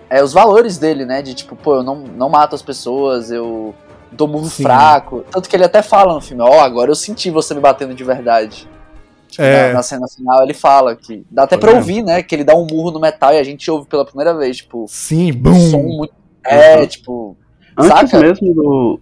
é, 0.09 0.23
os 0.23 0.33
valores 0.33 0.79
dele, 0.79 1.05
né? 1.05 1.21
De 1.21 1.35
tipo, 1.35 1.55
pô, 1.55 1.77
eu 1.77 1.83
não, 1.83 1.97
não 1.97 2.29
mato 2.29 2.55
as 2.55 2.62
pessoas, 2.62 3.31
eu 3.31 3.75
dou 4.13 4.27
murro 4.29 4.47
Sim. 4.47 4.63
fraco. 4.63 5.25
Tanto 5.31 5.49
que 5.49 5.57
ele 5.57 5.65
até 5.65 5.83
fala 5.83 6.15
no 6.15 6.21
filme, 6.21 6.43
ó, 6.43 6.61
agora 6.61 6.91
eu 6.91 6.95
senti 6.95 7.31
você 7.31 7.55
me 7.55 7.61
batendo 7.61 7.95
de 7.95 8.05
verdade. 8.05 8.69
Tipo, 9.29 9.43
É. 9.43 9.69
na, 9.69 9.75
na 9.75 9.83
cena 9.83 10.07
final 10.09 10.43
ele 10.43 10.55
fala 10.55 10.95
que. 10.97 11.25
Dá 11.31 11.43
até 11.45 11.57
pra 11.57 11.73
É. 11.73 11.75
ouvir, 11.75 12.03
né? 12.03 12.23
Que 12.23 12.35
ele 12.35 12.45
dá 12.45 12.55
um 12.55 12.67
murro 12.67 12.91
no 12.93 13.01
metal 13.01 13.33
e 13.35 13.39
a 13.39 13.45
gente 13.45 13.71
ouve 13.71 13.87
pela 13.89 14.05
primeira 14.05 14.33
vez, 14.35 14.59
tipo, 14.59 14.87
Sim, 14.89 15.33
um 15.33 15.37
bum. 15.37 15.71
som 15.71 15.83
muito. 15.83 16.15
É, 16.45 16.87
tipo. 16.87 17.37
Antes 17.79 18.11
Saca? 18.11 18.21
mesmo 18.21 18.55
do, 18.55 19.01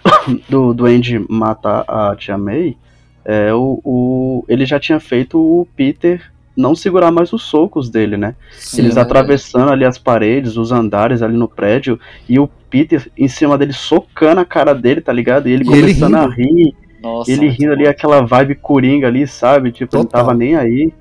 do, 0.48 0.72
do 0.74 0.86
Andy 0.86 1.24
matar 1.28 1.84
a 1.86 2.16
Tia 2.16 2.38
May, 2.38 2.76
é, 3.24 3.52
o, 3.52 3.80
o, 3.84 4.44
ele 4.48 4.64
já 4.64 4.80
tinha 4.80 4.98
feito 4.98 5.38
o 5.38 5.66
Peter 5.76 6.32
não 6.56 6.74
segurar 6.74 7.10
mais 7.10 7.32
os 7.32 7.42
socos 7.42 7.90
dele, 7.90 8.16
né? 8.16 8.34
sim, 8.56 8.80
Eles 8.80 8.96
é 8.96 9.00
atravessando 9.00 9.70
ali 9.72 9.84
as 9.84 9.98
paredes, 9.98 10.56
os 10.56 10.70
andares 10.72 11.20
ali 11.20 11.36
no 11.36 11.48
prédio, 11.48 11.98
e 12.28 12.38
o 12.38 12.48
Peter 12.74 13.08
em 13.16 13.28
cima 13.28 13.56
dele 13.56 13.72
socando 13.72 14.40
a 14.40 14.44
cara 14.44 14.74
dele, 14.74 15.00
tá 15.00 15.12
ligado? 15.12 15.48
E 15.48 15.52
ele 15.52 15.64
E 15.64 15.72
ele 15.72 15.94
começando 15.94 16.16
a 16.16 16.26
rindo. 16.26 16.34
rir, 16.34 16.74
Nossa, 17.00 17.30
ele 17.30 17.48
rindo 17.48 17.72
ali, 17.72 17.84
bom. 17.84 17.90
aquela 17.90 18.20
vibe 18.26 18.56
coringa 18.56 19.06
ali, 19.06 19.26
sabe? 19.28 19.70
Tipo, 19.70 19.94
ele 19.94 20.02
não 20.02 20.06
Total. 20.06 20.20
tava 20.26 20.34
nem 20.36 20.56
aí. 20.56 20.92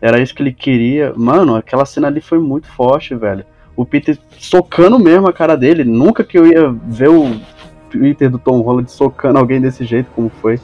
Era 0.00 0.20
isso 0.20 0.34
que 0.34 0.42
ele 0.42 0.52
queria. 0.52 1.12
Mano, 1.16 1.54
aquela 1.54 1.84
cena 1.84 2.08
ali 2.08 2.20
foi 2.20 2.40
muito 2.40 2.66
forte, 2.66 3.14
velho. 3.14 3.44
O 3.76 3.86
Peter 3.86 4.18
socando 4.38 4.98
mesmo 4.98 5.28
a 5.28 5.32
cara 5.32 5.56
dele. 5.56 5.84
Nunca 5.84 6.24
que 6.24 6.36
eu 6.36 6.46
ia 6.46 6.68
ver 6.86 7.08
o 7.10 7.40
Peter 7.90 8.28
do 8.28 8.38
Tom 8.38 8.60
Holland 8.62 8.90
socando 8.90 9.38
alguém 9.38 9.60
desse 9.60 9.84
jeito, 9.84 10.10
como 10.16 10.28
foi 10.40 10.58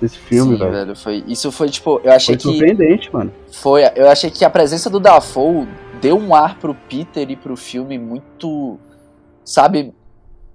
nesse 0.00 0.18
filme, 0.18 0.52
Sim, 0.54 0.58
velho. 0.58 0.72
velho. 0.72 0.96
Foi, 0.96 1.24
isso 1.28 1.52
foi 1.52 1.68
tipo. 1.68 2.00
Eu 2.02 2.12
achei 2.12 2.36
Foi 2.36 2.36
que. 2.36 2.42
surpreendente, 2.42 3.12
mano. 3.12 3.30
Foi, 3.52 3.82
eu 3.94 4.08
achei 4.08 4.30
que 4.30 4.44
a 4.44 4.50
presença 4.50 4.88
do 4.88 4.98
Dafoe 5.00 5.66
deu 6.00 6.16
um 6.18 6.34
ar 6.34 6.56
pro 6.58 6.74
Peter 6.74 7.30
e 7.30 7.36
pro 7.36 7.56
filme 7.56 7.98
muito, 7.98 8.78
sabe, 9.44 9.92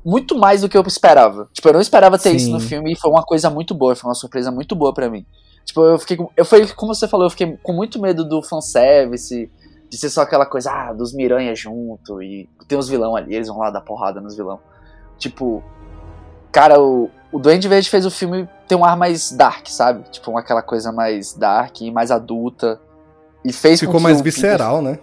muito 0.04 0.38
mais 0.38 0.62
do 0.62 0.70
que 0.70 0.78
eu 0.78 0.84
esperava. 0.88 1.47
Tipo, 1.54 1.70
eu 1.70 1.74
não 1.74 1.82
esperava 1.82 2.18
ter 2.18 2.32
Sim. 2.32 2.36
isso 2.36 2.52
no 2.52 2.60
filme 2.60 2.93
e 2.93 2.95
foi 2.95 3.10
uma 3.12 3.24
coisa 3.24 3.49
muito 3.49 3.74
boa, 3.74 3.95
foi 3.95 4.10
uma 4.10 4.16
surpresa 4.16 4.52
muito 4.52 4.76
boa 4.76 4.93
pra 4.93 5.10
mim. 5.10 5.26
Tipo, 5.66 5.82
eu 5.86 5.99
fiquei, 5.99 6.18
com- 6.18 6.30
eu 6.36 6.43
foi 6.43 6.66
como 6.68 6.93
você 6.93 7.08
falou, 7.08 7.26
eu 7.28 7.30
fiquei 7.30 7.58
com 7.62 7.72
muito 7.74 8.02
medo 8.02 8.24
do 8.28 8.41
fanservice, 8.41 9.49
de 9.89 9.97
ser 9.97 10.10
só 10.10 10.22
aquela 10.22 10.45
coisa, 10.45 10.72
ah, 10.72 10.93
dos 10.93 11.14
Miranha 11.14 11.54
junto 11.56 12.22
e 12.22 12.49
tem 12.68 12.78
os 12.78 12.88
vilão 12.89 13.16
ali, 13.16 13.36
eles 13.36 13.47
vão 13.47 13.60
lá 13.60 13.70
dar 13.70 13.82
porrada 13.82 14.20
nos 14.22 14.36
vilão. 14.36 14.60
Tipo, 15.20 15.64
cara, 16.52 16.82
o, 16.82 17.10
o 17.32 17.38
Duende 17.39 17.68
Verde 17.68 17.89
fez 17.89 18.06
o 18.06 18.12
filme 18.12 18.47
ter 18.68 18.76
um 18.76 18.84
ar 18.86 18.97
mais 18.97 19.32
dark, 19.32 19.68
sabe? 19.68 20.04
Tipo, 20.10 20.36
aquela 20.38 20.62
coisa 20.64 20.91
mais 20.91 21.34
dark 21.34 21.82
e 21.82 21.91
mais 21.91 22.10
adulta. 22.10 22.80
E 23.45 23.52
fez 23.52 23.80
com 23.82 23.88
Ficou 23.88 23.99
mais 24.02 24.20
o 24.20 24.24
Peter- 24.24 24.34
visceral, 24.34 24.82
né? 24.82 24.99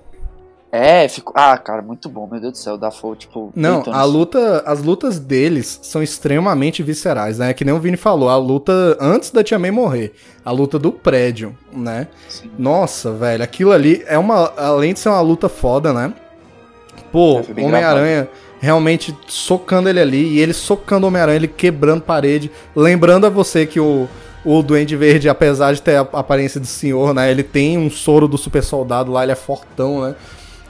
É, 0.70 1.08
ficou. 1.08 1.32
Ah, 1.36 1.56
cara, 1.56 1.80
muito 1.80 2.08
bom, 2.08 2.28
meu 2.30 2.40
Deus 2.40 2.52
do 2.52 2.58
céu. 2.58 2.74
O 2.74 2.78
Dafoe, 2.78 3.16
tipo. 3.16 3.50
Não, 3.54 3.82
a 3.86 4.04
luta, 4.04 4.62
as 4.66 4.82
lutas 4.82 5.18
deles 5.18 5.80
são 5.82 6.02
extremamente 6.02 6.82
viscerais, 6.82 7.38
né? 7.38 7.54
Que 7.54 7.64
nem 7.64 7.74
o 7.74 7.80
Vini 7.80 7.96
falou, 7.96 8.28
a 8.28 8.36
luta 8.36 8.96
antes 9.00 9.30
da 9.30 9.42
Tia 9.42 9.58
May 9.58 9.70
morrer, 9.70 10.12
a 10.44 10.50
luta 10.50 10.78
do 10.78 10.92
prédio, 10.92 11.56
né? 11.72 12.08
Sim. 12.28 12.50
Nossa, 12.58 13.12
velho, 13.12 13.42
aquilo 13.42 13.72
ali 13.72 14.04
é 14.06 14.18
uma, 14.18 14.52
além 14.56 14.92
de 14.92 15.00
ser 15.00 15.08
uma 15.08 15.20
luta 15.22 15.48
foda, 15.48 15.92
né? 15.92 16.12
Pô, 17.10 17.40
É, 17.56 17.62
Homem-Aranha 17.64 18.28
realmente 18.60 19.16
socando 19.26 19.88
ele 19.88 20.00
ali 20.00 20.34
e 20.34 20.40
ele 20.40 20.52
socando 20.52 21.06
o 21.06 21.08
Homem-Aranha, 21.08 21.36
ele 21.36 21.48
quebrando 21.48 22.02
parede, 22.02 22.50
lembrando 22.76 23.26
a 23.26 23.30
você 23.30 23.64
que 23.64 23.80
o 23.80 24.06
o 24.44 24.62
Duende 24.62 24.96
Verde, 24.96 25.28
apesar 25.28 25.74
de 25.74 25.82
ter 25.82 25.96
a 25.96 26.00
aparência 26.00 26.60
de 26.60 26.66
senhor, 26.66 27.12
né? 27.12 27.30
Ele 27.30 27.42
tem 27.42 27.76
um 27.76 27.90
soro 27.90 28.28
do 28.28 28.38
super 28.38 28.62
soldado 28.62 29.12
lá, 29.12 29.22
ele 29.22 29.32
é 29.32 29.34
fortão, 29.34 30.02
né? 30.02 30.14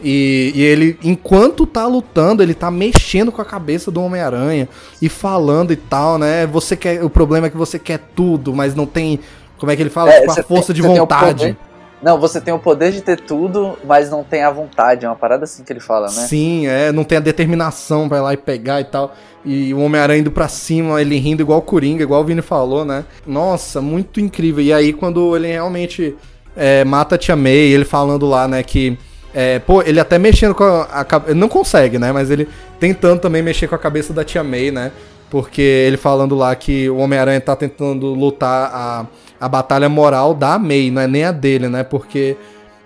E, 0.01 0.53
e 0.55 0.63
ele, 0.63 0.99
enquanto 1.03 1.67
tá 1.67 1.87
lutando, 1.87 2.43
ele 2.43 2.55
tá 2.55 2.71
mexendo 2.71 3.33
com 3.33 3.43
a 3.43 3.45
cabeça 3.45 3.91
do 3.91 4.03
Homem-Aranha 4.03 4.69
e 5.03 5.09
falando 5.09 5.73
e 5.73 5.77
tal, 5.77 6.19
né? 6.19 6.47
Você 6.47 6.77
quer. 6.77 7.05
O 7.05 7.11
problema 7.11 7.49
é 7.49 7.51
que 7.51 7.57
você 7.57 7.79
quer 7.79 7.99
tudo, 8.15 8.55
mas 8.55 8.75
não 8.75 8.87
tem. 8.87 9.19
Como 9.59 9.73
é 9.73 9.77
que 9.77 9.83
ele 9.83 9.91
fala? 9.91 10.11
É, 10.11 10.21
tipo, 10.21 10.33
a 10.33 10.43
força 10.43 10.73
tem- 10.73 10.83
de 10.83 10.83
vontade. 10.83 11.57
Não, 12.01 12.17
você 12.17 12.41
tem 12.41 12.55
o 12.55 12.61
poder 12.61 12.93
de 12.93 13.01
ter 13.01 13.19
tudo, 13.19 13.77
mas 13.85 14.09
não 14.09 14.23
tem 14.23 14.45
a 14.45 14.51
vontade. 14.51 15.05
É 15.05 15.09
uma 15.09 15.17
parada 15.17 15.43
assim 15.43 15.65
que 15.65 15.73
ele 15.73 15.81
fala, 15.81 16.07
né? 16.07 16.13
Sim, 16.13 16.69
é, 16.69 16.93
não 16.93 17.03
tem 17.03 17.19
a 17.19 17.21
determinação 17.21 18.09
pra 18.09 18.19
ir 18.19 18.21
lá 18.21 18.33
e 18.35 18.37
pegar 18.37 18.81
e 18.81 18.85
tal. 18.85 19.17
E 19.45 19.75
o 19.75 19.81
Homem-Aranha 19.81 20.21
indo 20.21 20.31
pra 20.31 20.47
cima, 20.47 21.01
ele 21.01 21.19
rindo 21.19 21.43
igual 21.43 21.59
o 21.59 21.63
Coringa, 21.63 22.05
igual 22.05 22.21
o 22.21 22.25
Vini 22.25 22.41
falou, 22.41 22.85
né? 22.85 23.05
Nossa, 23.27 23.81
muito 23.81 24.21
incrível. 24.21 24.63
E 24.63 24.73
aí, 24.73 24.93
quando 24.93 25.35
ele 25.35 25.49
realmente 25.49 26.15
é, 26.57 26.85
mata 26.85 27.17
a 27.17 27.19
Tia 27.19 27.35
May, 27.35 27.53
ele 27.53 27.85
falando 27.85 28.27
lá, 28.27 28.47
né, 28.47 28.63
que. 28.63 28.97
É, 29.41 29.61
pô, 29.61 29.83
ele 29.83 30.01
até 30.01 30.19
mexendo 30.19 30.53
com 30.53 30.65
a, 30.65 31.05
cabeça. 31.05 31.33
Não 31.33 31.49
consegue, 31.49 31.97
né? 31.97 32.11
Mas 32.11 32.29
ele 32.29 32.49
tentando 32.81 33.21
também 33.21 33.41
mexer 33.41 33.69
com 33.69 33.75
a 33.77 33.79
cabeça 33.79 34.13
da 34.13 34.25
Tia 34.25 34.43
May, 34.43 34.73
né? 34.73 34.91
Porque 35.31 35.63
ele 35.63 35.97
falando 35.97 36.35
lá 36.35 36.57
que 36.57 36.91
o 36.91 36.97
Homem-Aranha 36.97 37.41
tá 37.41 37.55
tentando 37.55 38.07
lutar 38.15 38.69
a, 38.75 39.07
a 39.41 39.49
batalha 39.49 39.89
moral 39.89 40.35
da 40.35 40.59
May, 40.59 40.91
não 40.91 41.03
é 41.03 41.07
nem 41.07 41.23
a 41.23 41.31
dele, 41.31 41.69
né? 41.69 41.85
Porque 41.85 42.37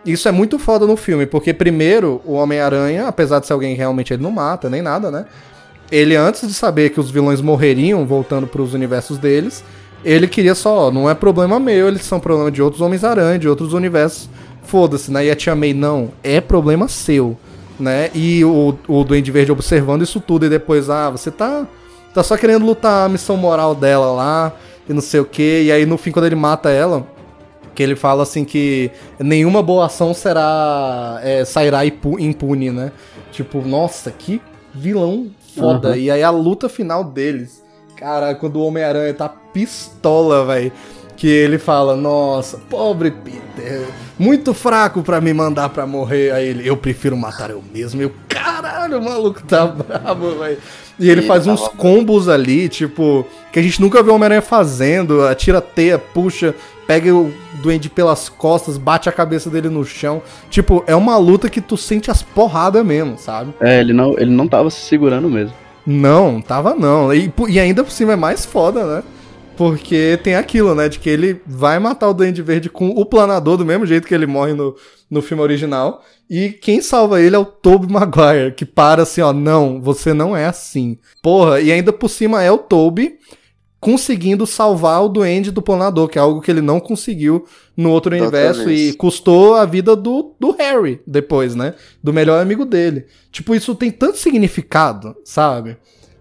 isso 0.05 0.29
é 0.29 0.31
muito 0.31 0.59
foda 0.59 0.87
no 0.87 0.95
filme, 0.95 1.25
porque 1.25 1.55
primeiro, 1.55 2.21
o 2.23 2.35
Homem-Aranha, 2.35 3.09
apesar 3.09 3.39
de 3.39 3.47
ser 3.47 3.55
alguém 3.55 3.73
que 3.73 3.79
realmente 3.79 4.13
ele 4.13 4.23
não 4.23 4.31
mata, 4.31 4.69
nem 4.69 4.83
nada, 4.83 5.11
né? 5.11 5.25
Ele, 5.91 6.17
antes 6.17 6.47
de 6.47 6.53
saber 6.53 6.91
que 6.91 7.01
os 7.01 7.11
vilões 7.11 7.41
morreriam 7.41 8.05
voltando 8.05 8.47
pros 8.47 8.75
universos 8.75 9.17
deles, 9.17 9.65
ele 10.05 10.29
queria 10.29 10.55
só, 10.55 10.89
ó, 10.89 10.91
não 10.91 11.09
é 11.09 11.15
problema 11.15 11.59
meu, 11.59 11.89
eles 11.89 12.03
são 12.03 12.21
problema 12.21 12.51
de 12.51 12.61
outros 12.61 12.83
Homens-Aranha, 12.83 13.39
de 13.39 13.49
outros 13.49 13.73
universos, 13.73 14.29
foda-se, 14.65 15.11
né? 15.11 15.27
E 15.27 15.31
a 15.31 15.37
Tia 15.37 15.55
May, 15.55 15.75
não, 15.75 16.11
é 16.23 16.41
problema 16.41 16.89
seu, 16.89 17.37
né? 17.79 18.11
E 18.15 18.45
o, 18.45 18.77
o 18.89 19.05
Duende 19.05 19.31
Verde 19.31 19.53
observando 19.53 20.03
isso 20.03 20.21
tudo 20.21 20.47
e 20.47 20.49
depois, 20.49 20.89
ah, 20.89 21.11
você 21.11 21.31
tá, 21.31 21.67
tá 22.15 22.23
só 22.23 22.37
querendo 22.37 22.65
lutar 22.65 23.07
a 23.07 23.09
missão 23.09 23.37
moral 23.37 23.75
dela 23.75 24.13
lá 24.13 24.53
e 24.89 24.93
não 24.93 25.01
sei 25.01 25.21
o 25.21 25.25
que, 25.25 25.63
e 25.63 25.73
aí 25.73 25.87
no 25.87 25.97
fim, 25.97 26.11
quando 26.11 26.27
ele 26.27 26.35
mata 26.35 26.71
ela, 26.71 27.07
que 27.75 27.83
ele 27.83 27.97
fala 27.97 28.23
assim 28.23 28.45
que 28.45 28.91
nenhuma 29.19 29.63
boa 29.63 29.87
ação 29.87 30.13
será 30.13 31.21
é, 31.23 31.45
sairá 31.45 31.85
impu- 31.87 32.19
impune, 32.19 32.71
né? 32.71 32.93
Tipo, 33.31 33.63
nossa, 33.63 34.11
que 34.11 34.41
vilão 34.75 35.29
foda. 35.57 35.91
Uhum. 35.91 35.97
E 35.97 36.11
aí 36.11 36.23
a 36.23 36.31
luta 36.31 36.69
final 36.69 37.03
deles, 37.05 37.63
cara, 37.97 38.35
quando 38.35 38.57
o 38.57 38.67
Homem-Aranha 38.67 39.15
tá 39.15 39.29
pistola, 39.29 40.45
velho, 40.45 40.73
que 41.23 41.29
ele 41.29 41.57
fala, 41.57 41.95
nossa, 41.95 42.59
pobre 42.69 43.13
Peter, 43.13 43.87
muito 44.19 44.53
fraco 44.53 45.05
pra 45.05 45.21
me 45.21 45.33
mandar 45.33 45.69
pra 45.69 45.87
morrer. 45.87 46.33
Aí 46.33 46.49
ele, 46.49 46.69
eu 46.69 46.77
prefiro 46.77 47.17
matar 47.17 47.51
eu 47.51 47.63
mesmo. 47.73 48.03
Eu, 48.03 48.11
caralho, 48.29 48.99
o 48.99 49.05
maluco 49.05 49.41
tá 49.45 49.65
brabo, 49.71 50.41
velho. 50.41 50.59
E 50.99 51.09
ele 51.09 51.21
Ele 51.21 51.29
faz 51.29 51.47
uns 51.47 51.69
combos 51.69 52.29
ali, 52.29 52.69
tipo, 52.69 53.25
que 53.53 53.61
a 53.61 53.63
gente 53.63 53.81
nunca 53.81 54.03
viu 54.03 54.11
o 54.11 54.17
Homem-Aranha 54.17 54.43
fazendo, 54.43 55.25
atira 55.25 55.61
teia, 55.61 55.97
puxa, 55.97 56.57
pega 56.89 57.15
o 57.15 57.33
duende 57.63 57.89
pelas 57.89 58.29
costas, 58.29 58.77
bate 58.77 59.09
a 59.09 59.13
cabeça 59.13 59.49
dele 59.49 59.69
no 59.69 59.85
chão. 59.85 60.21
Tipo, 60.51 60.83
é 60.89 60.97
uma 60.97 61.17
luta 61.19 61.49
que 61.49 61.61
tu 61.61 61.77
sente 61.77 62.11
as 62.11 62.21
porradas 62.21 62.85
mesmo, 62.85 63.17
sabe? 63.17 63.55
É, 63.61 63.79
ele 63.79 63.93
não, 63.93 64.19
ele 64.19 64.33
não 64.33 64.49
tava 64.49 64.71
se 64.71 64.81
segurando 64.81 65.31
mesmo. 65.31 65.55
Não, 65.87 66.41
tava 66.41 66.75
não. 66.75 67.15
E, 67.15 67.33
e 67.49 67.61
ainda 67.61 67.85
por 67.85 67.93
cima 67.93 68.15
é 68.15 68.17
mais 68.17 68.45
foda, 68.45 68.85
né? 68.85 69.03
Porque 69.57 70.19
tem 70.23 70.35
aquilo, 70.35 70.75
né? 70.75 70.89
De 70.89 70.99
que 70.99 71.11
ele 71.11 71.41
vai 71.47 71.79
matar 71.79 72.09
o 72.09 72.15
Duende 72.15 72.43
Verde 72.43 72.71
com 72.71 72.89
o 72.91 73.05
planador 73.05 73.57
do 73.57 73.65
mesmo 73.65 73.87
jeito 73.87 74.07
que 74.07 74.15
ele 74.15 74.27
morre 74.27 74.55
no, 74.55 74.75
no 75.11 75.23
filme 75.23 75.43
original. 75.43 76.03
E 76.29 76.51
quem 76.51 76.81
salva 76.81 77.21
ele 77.21 77.37
é 77.37 77.39
o 77.39 77.45
Tobey 77.45 77.91
Maguire, 77.91 78.55
que 78.55 78.65
para 78.65 79.03
assim, 79.03 79.21
ó, 79.21 79.33
não, 79.33 79.81
você 79.81 80.15
não 80.15 80.37
é 80.37 80.47
assim. 80.47 80.99
Porra, 81.23 81.61
e 81.61 81.71
ainda 81.71 81.93
por 81.93 82.09
cima 82.09 82.43
é 82.43 82.51
o 82.51 82.59
Tobey 82.59 83.19
conseguindo 83.83 84.47
salvar 84.47 85.03
o 85.03 85.09
Duende 85.09 85.51
do 85.51 85.61
planador, 85.61 86.07
que 86.07 86.17
é 86.17 86.23
algo 86.23 86.41
que 86.41 86.49
ele 86.49 86.61
não 86.61 86.79
conseguiu 86.79 87.45
no 87.77 87.91
outro 87.91 88.15
universo 88.15 88.71
e 88.71 88.93
custou 88.93 89.57
a 89.57 89.67
vida 89.67 89.97
do, 89.97 90.37
do 90.39 90.53
Harry 90.53 91.03
depois, 91.05 91.57
né? 91.57 91.75
Do 92.01 92.13
melhor 92.13 92.41
amigo 92.41 92.65
dele. 92.65 93.07
Tipo, 93.33 93.57
isso 93.57 93.75
tem 93.75 93.91
tanto 93.91 94.19
significado, 94.19 95.17
sabe? 95.25 95.77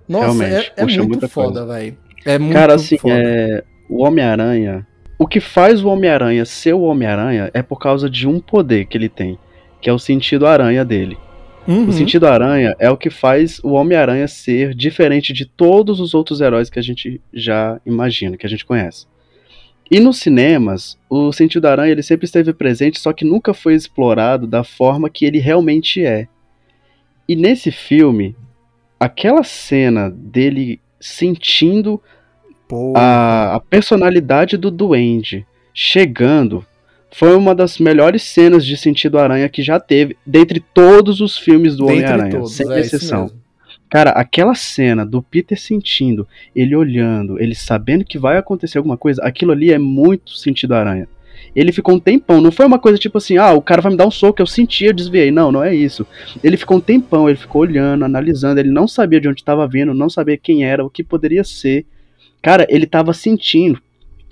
Nossa, 0.09 0.25
Realmente, 0.25 0.73
é, 0.75 0.81
é 0.81 0.85
muito 0.85 1.29
foda, 1.29 1.63
velho. 1.67 1.95
É 2.25 2.37
muito 2.37 2.53
Cara, 2.53 2.75
assim, 2.75 2.97
foda. 2.97 3.13
é, 3.13 3.63
o 3.89 4.03
Homem-Aranha. 4.03 4.85
O 5.17 5.27
que 5.27 5.39
faz 5.39 5.83
o 5.83 5.87
Homem-Aranha 5.87 6.45
ser 6.45 6.73
o 6.73 6.81
Homem-Aranha 6.81 7.51
é 7.53 7.61
por 7.61 7.79
causa 7.79 8.09
de 8.09 8.27
um 8.27 8.39
poder 8.39 8.85
que 8.85 8.97
ele 8.97 9.09
tem, 9.09 9.37
que 9.79 9.89
é 9.89 9.93
o 9.93 9.99
sentido 9.99 10.47
aranha 10.47 10.83
dele. 10.83 11.17
Uhum. 11.67 11.87
O 11.87 11.91
sentido 11.93 12.25
aranha 12.25 12.75
é 12.79 12.89
o 12.89 12.97
que 12.97 13.09
faz 13.09 13.59
o 13.63 13.73
Homem-Aranha 13.73 14.27
ser 14.27 14.73
diferente 14.73 15.31
de 15.31 15.45
todos 15.45 15.99
os 15.99 16.13
outros 16.13 16.41
heróis 16.41 16.69
que 16.69 16.79
a 16.79 16.81
gente 16.81 17.21
já 17.31 17.79
imagina, 17.85 18.35
que 18.35 18.45
a 18.45 18.49
gente 18.49 18.65
conhece. 18.65 19.05
E 19.89 19.99
nos 19.99 20.17
cinemas, 20.17 20.97
o 21.09 21.31
sentido 21.31 21.67
aranha 21.67 21.91
ele 21.91 22.01
sempre 22.01 22.25
esteve 22.25 22.53
presente, 22.53 22.99
só 22.99 23.11
que 23.13 23.25
nunca 23.25 23.53
foi 23.53 23.75
explorado 23.75 24.47
da 24.47 24.63
forma 24.63 25.09
que 25.09 25.25
ele 25.25 25.37
realmente 25.37 26.03
é. 26.03 26.27
E 27.27 27.35
nesse 27.35 27.71
filme, 27.71 28.35
aquela 28.99 29.43
cena 29.43 30.09
dele 30.09 30.79
sentindo 31.01 32.01
a, 32.95 33.55
a 33.55 33.59
personalidade 33.59 34.55
do 34.55 34.71
duende 34.71 35.45
chegando 35.73 36.65
foi 37.13 37.35
uma 37.35 37.53
das 37.53 37.77
melhores 37.77 38.23
cenas 38.23 38.65
de 38.65 38.77
sentido 38.77 39.19
aranha 39.19 39.49
que 39.49 39.61
já 39.61 39.79
teve, 39.79 40.15
dentre 40.25 40.61
todos 40.73 41.19
os 41.19 41.37
filmes 41.37 41.75
do 41.75 41.85
Homem-Aranha, 41.87 42.45
sem 42.45 42.71
é 42.71 42.79
exceção. 42.79 43.29
Cara, 43.89 44.11
aquela 44.11 44.55
cena 44.55 45.05
do 45.05 45.21
Peter 45.21 45.59
sentindo, 45.59 46.25
ele 46.55 46.73
olhando, 46.73 47.37
ele 47.41 47.53
sabendo 47.53 48.05
que 48.05 48.17
vai 48.17 48.37
acontecer 48.37 48.77
alguma 48.77 48.95
coisa, 48.95 49.21
aquilo 49.21 49.51
ali 49.51 49.73
é 49.73 49.77
muito 49.77 50.31
sentido 50.31 50.73
aranha. 50.73 51.09
Ele 51.55 51.71
ficou 51.71 51.95
um 51.95 51.99
tempão, 51.99 52.39
não 52.39 52.51
foi 52.51 52.65
uma 52.65 52.79
coisa 52.79 52.97
tipo 52.97 53.17
assim, 53.17 53.37
ah, 53.37 53.53
o 53.53 53.61
cara 53.61 53.81
vai 53.81 53.91
me 53.91 53.97
dar 53.97 54.07
um 54.07 54.11
soco, 54.11 54.41
eu 54.41 54.47
senti, 54.47 54.85
eu 54.85 54.93
desviei. 54.93 55.31
Não, 55.31 55.51
não 55.51 55.63
é 55.63 55.75
isso. 55.75 56.07
Ele 56.43 56.55
ficou 56.55 56.77
um 56.77 56.81
tempão, 56.81 57.27
ele 57.27 57.37
ficou 57.37 57.61
olhando, 57.61 58.05
analisando, 58.05 58.59
ele 58.59 58.71
não 58.71 58.87
sabia 58.87 59.19
de 59.19 59.27
onde 59.27 59.41
estava 59.41 59.67
vindo, 59.67 59.93
não 59.93 60.09
sabia 60.09 60.37
quem 60.37 60.63
era, 60.63 60.85
o 60.85 60.89
que 60.89 61.03
poderia 61.03 61.43
ser. 61.43 61.85
Cara, 62.41 62.65
ele 62.69 62.85
tava 62.85 63.13
sentindo 63.13 63.81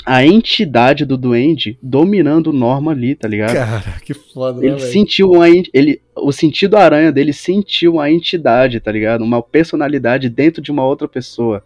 a 0.06 0.26
entidade 0.26 1.06
do 1.06 1.18
duende 1.18 1.78
dominando 1.84 2.48
o 2.48 2.54
Norma 2.54 2.92
ali, 2.92 3.16
tá 3.16 3.28
ligado? 3.28 3.54
Cara, 3.54 4.00
que 4.04 4.14
foda, 4.14 4.60
né, 4.60 4.68
Ele 4.68 4.76
velho? 4.78 4.92
sentiu 4.92 5.32
uma 5.32 5.48
ele 5.50 6.02
o 6.16 6.32
sentido 6.32 6.78
aranha 6.78 7.12
dele 7.12 7.34
sentiu 7.34 7.94
uma 7.94 8.10
entidade, 8.10 8.80
tá 8.80 8.92
ligado? 8.92 9.24
Uma 9.24 9.42
personalidade 9.42 10.30
dentro 10.30 10.62
de 10.62 10.72
uma 10.72 10.86
outra 10.86 11.08
pessoa. 11.08 11.64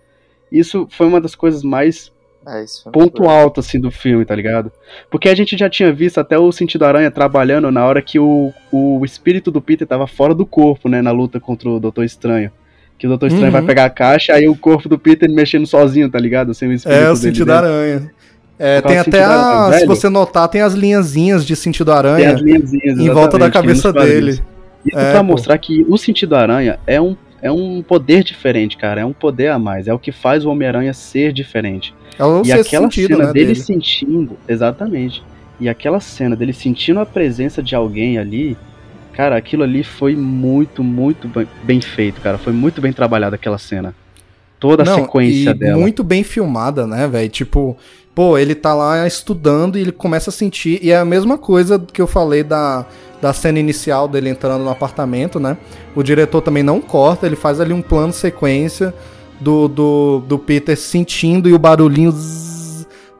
Isso 0.52 0.88
foi 0.90 1.08
uma 1.08 1.22
das 1.22 1.36
coisas 1.36 1.64
mais 1.64 2.12
É, 2.46 2.66
ponto 2.92 3.24
alto 3.30 3.60
assim 3.62 3.80
do 3.80 3.90
filme, 3.90 4.26
tá 4.26 4.36
ligado? 4.36 4.72
Porque 5.10 5.30
a 5.30 5.36
gente 5.36 5.58
já 5.58 5.70
tinha 5.70 5.94
visto 5.94 6.18
até 6.20 6.38
o 6.38 6.52
sentido 6.52 6.84
aranha 6.84 7.10
trabalhando 7.10 7.72
na 7.72 7.86
hora 7.86 8.02
que 8.02 8.20
o, 8.20 8.52
o 8.72 9.02
espírito 9.06 9.50
do 9.50 9.62
Peter 9.62 9.88
tava 9.88 10.08
fora 10.08 10.36
do 10.36 10.46
corpo, 10.46 10.90
né, 10.90 11.02
na 11.02 11.12
luta 11.12 11.40
contra 11.40 11.70
o 11.70 11.80
Doutor 11.80 12.04
Estranho. 12.04 12.52
Que 12.98 13.08
o 13.08 13.10
Doutor 13.10 13.28
Estranho 13.28 13.48
Uhum. 13.48 13.52
vai 13.54 13.62
pegar 13.64 13.86
a 13.86 13.90
caixa, 13.90 14.34
aí 14.34 14.48
o 14.48 14.56
corpo 14.56 14.90
do 14.90 15.00
Peter 15.00 15.30
mexendo 15.32 15.66
sozinho, 15.66 16.10
tá 16.10 16.20
ligado? 16.20 16.54
Sem 16.54 16.70
o 16.70 16.74
espírito 16.74 17.00
É, 17.00 17.04
o 17.04 17.06
dele 17.08 17.16
sentido 17.18 17.46
dentro. 17.46 17.66
aranha. 17.66 18.12
É, 18.60 18.82
tem 18.82 18.98
até 19.00 19.24
a. 19.24 19.72
Se 19.80 19.86
você 19.86 20.10
notar, 20.10 20.48
tem 20.48 20.62
as 20.62 20.74
linhazinhas 20.74 21.44
de 21.46 21.56
sentido 21.56 21.88
Tem 21.88 21.96
aranha 21.98 22.34
as 22.36 22.42
linhazinhas, 22.42 23.00
em 23.00 23.10
volta 23.10 23.38
da 23.38 23.50
cabeça 23.50 23.92
dele. 23.92 24.40
Isso 24.86 24.98
É, 25.00 25.12
pra 25.12 25.22
pô. 25.22 25.26
mostrar 25.26 25.58
que 25.58 25.84
o 25.90 25.98
sentido 25.98 26.36
aranha 26.36 26.78
é 26.86 27.00
um, 27.02 27.16
é 27.44 27.52
um 27.52 27.84
poder 27.84 28.24
diferente, 28.24 28.78
cara. 28.78 29.02
É 29.02 29.06
um 29.06 29.14
poder 29.14 29.50
a 29.50 29.60
mais. 29.60 29.88
É 29.88 29.94
o 29.94 30.00
que 30.00 30.12
faz 30.12 30.46
o 30.46 30.50
Homem-Aranha 30.50 30.94
ser 30.94 31.32
diferente. 31.34 31.94
É 32.18 32.24
o 32.24 32.42
e 32.44 32.52
aquela 32.52 32.86
sentido, 32.86 33.16
cena 33.18 33.28
né, 33.28 33.34
dele 33.34 33.46
dele. 33.48 33.60
sentindo. 33.60 34.38
Exatamente. 34.48 35.22
E 35.60 35.68
aquela 35.70 36.00
cena 36.00 36.36
dele 36.36 36.54
sentindo 36.54 37.00
a 37.00 37.06
presença 37.06 37.62
de 37.62 37.76
alguém 37.76 38.18
ali. 38.18 38.58
Cara, 39.12 39.36
aquilo 39.36 39.62
ali 39.64 39.84
foi 39.84 40.16
muito, 40.16 40.84
muito 40.84 41.30
bem- 41.64 41.82
feito, 41.82 42.20
cara. 42.22 42.38
Foi 42.40 42.52
muito 42.54 42.82
bem 42.82 42.92
trabalhada 42.92 43.36
aquela 43.36 43.58
cena. 43.60 43.94
Toda 44.60 44.82
a 44.84 44.86
Não, 44.86 44.96
sequência 44.96 45.54
dela. 45.54 45.78
muito 45.80 46.04
bem 46.04 46.24
filmada, 46.24 46.88
né, 46.88 47.08
velho? 47.08 47.30
Tipo, 47.30 47.78
pô, 48.16 48.38
ele 48.38 48.56
tá 48.56 48.74
lá 48.74 49.06
estudando 49.08 49.78
e 49.78 49.82
ele 49.82 49.92
começa 49.92 50.30
a 50.30 50.34
sentir. 50.34 50.80
E 50.82 50.92
é 50.92 50.98
a 50.98 51.06
mesma 51.06 51.38
coisa 51.38 51.80
que 51.80 52.02
eu 52.02 52.08
falei 52.08 52.44
da, 52.44 52.86
da 53.22 53.34
cena 53.34 53.60
inicial 53.60 54.08
dele 54.08 54.30
entrando 54.30 54.64
no 54.64 54.70
apartamento, 54.70 55.40
né? 55.40 55.58
O 55.96 56.04
diretor 56.04 56.42
também 56.42 56.64
não 56.64 56.80
corta, 56.80 57.26
ele 57.26 57.36
faz 57.36 57.60
ali 57.60 57.74
um 57.74 57.82
plano 57.82 58.14
sequência 58.14 58.94
do, 59.40 59.68
do, 59.68 60.24
do 60.28 60.40
Peter 60.40 60.78
sentindo 60.78 61.50
e 61.50 61.54
o 61.54 61.60
barulhinho. 61.60 62.14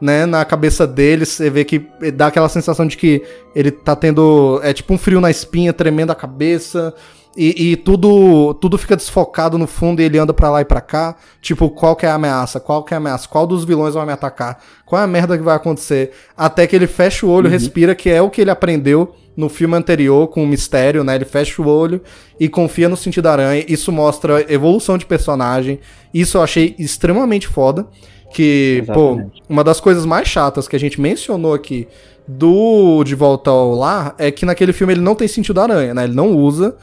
né, 0.00 0.26
na 0.26 0.44
cabeça 0.44 0.86
dele, 0.86 1.24
você 1.24 1.50
vê 1.50 1.64
que 1.64 1.86
dá 2.14 2.28
aquela 2.28 2.48
sensação 2.48 2.86
de 2.86 2.96
que 2.96 3.22
ele 3.54 3.70
tá 3.70 3.96
tendo. 3.96 4.60
É 4.62 4.72
tipo 4.72 4.92
um 4.92 4.98
frio 4.98 5.20
na 5.20 5.30
espinha, 5.30 5.72
tremendo 5.72 6.12
a 6.12 6.14
cabeça. 6.14 6.94
E, 7.36 7.72
e 7.72 7.76
tudo 7.76 8.54
tudo 8.54 8.78
fica 8.78 8.94
desfocado 8.94 9.58
no 9.58 9.66
fundo 9.66 10.00
e 10.00 10.04
ele 10.04 10.18
anda 10.18 10.32
pra 10.32 10.50
lá 10.50 10.60
e 10.60 10.64
pra 10.64 10.80
cá. 10.80 11.16
Tipo, 11.40 11.68
qual 11.70 11.96
que 11.96 12.06
é 12.06 12.08
a 12.08 12.14
ameaça? 12.14 12.60
Qual 12.60 12.84
que 12.84 12.94
é 12.94 12.96
a 12.96 12.98
ameaça? 12.98 13.28
Qual 13.28 13.46
dos 13.46 13.64
vilões 13.64 13.94
vai 13.94 14.06
me 14.06 14.12
atacar? 14.12 14.62
Qual 14.86 15.00
é 15.00 15.04
a 15.04 15.08
merda 15.08 15.36
que 15.36 15.42
vai 15.42 15.56
acontecer? 15.56 16.12
Até 16.36 16.66
que 16.66 16.76
ele 16.76 16.86
fecha 16.86 17.26
o 17.26 17.30
olho, 17.30 17.48
respira, 17.48 17.94
que 17.94 18.08
é 18.08 18.22
o 18.22 18.30
que 18.30 18.40
ele 18.40 18.50
aprendeu 18.50 19.14
no 19.36 19.48
filme 19.48 19.76
anterior 19.76 20.28
com 20.28 20.44
o 20.44 20.46
mistério, 20.46 21.02
né? 21.02 21.16
Ele 21.16 21.24
fecha 21.24 21.60
o 21.60 21.66
olho 21.66 22.00
e 22.38 22.48
confia 22.48 22.88
no 22.88 22.96
sentido 22.96 23.26
aranha. 23.26 23.64
Isso 23.66 23.90
mostra 23.90 24.44
evolução 24.52 24.96
de 24.96 25.04
personagem. 25.04 25.80
Isso 26.12 26.38
eu 26.38 26.42
achei 26.42 26.74
extremamente 26.78 27.48
foda. 27.48 27.86
Que, 28.32 28.80
Exatamente. 28.82 29.42
pô, 29.42 29.52
uma 29.52 29.62
das 29.62 29.80
coisas 29.80 30.04
mais 30.04 30.26
chatas 30.26 30.66
que 30.66 30.74
a 30.74 30.80
gente 30.80 31.00
mencionou 31.00 31.54
aqui 31.54 31.86
do 32.26 33.04
De 33.04 33.14
Volta 33.14 33.50
ao 33.50 33.74
Lar 33.74 34.14
é 34.18 34.30
que 34.30 34.46
naquele 34.46 34.72
filme 34.72 34.92
ele 34.92 35.00
não 35.00 35.14
tem 35.14 35.28
sentido 35.28 35.60
aranha, 35.60 35.94
né? 35.94 36.04
Ele 36.04 36.14
não 36.14 36.36
usa. 36.36 36.76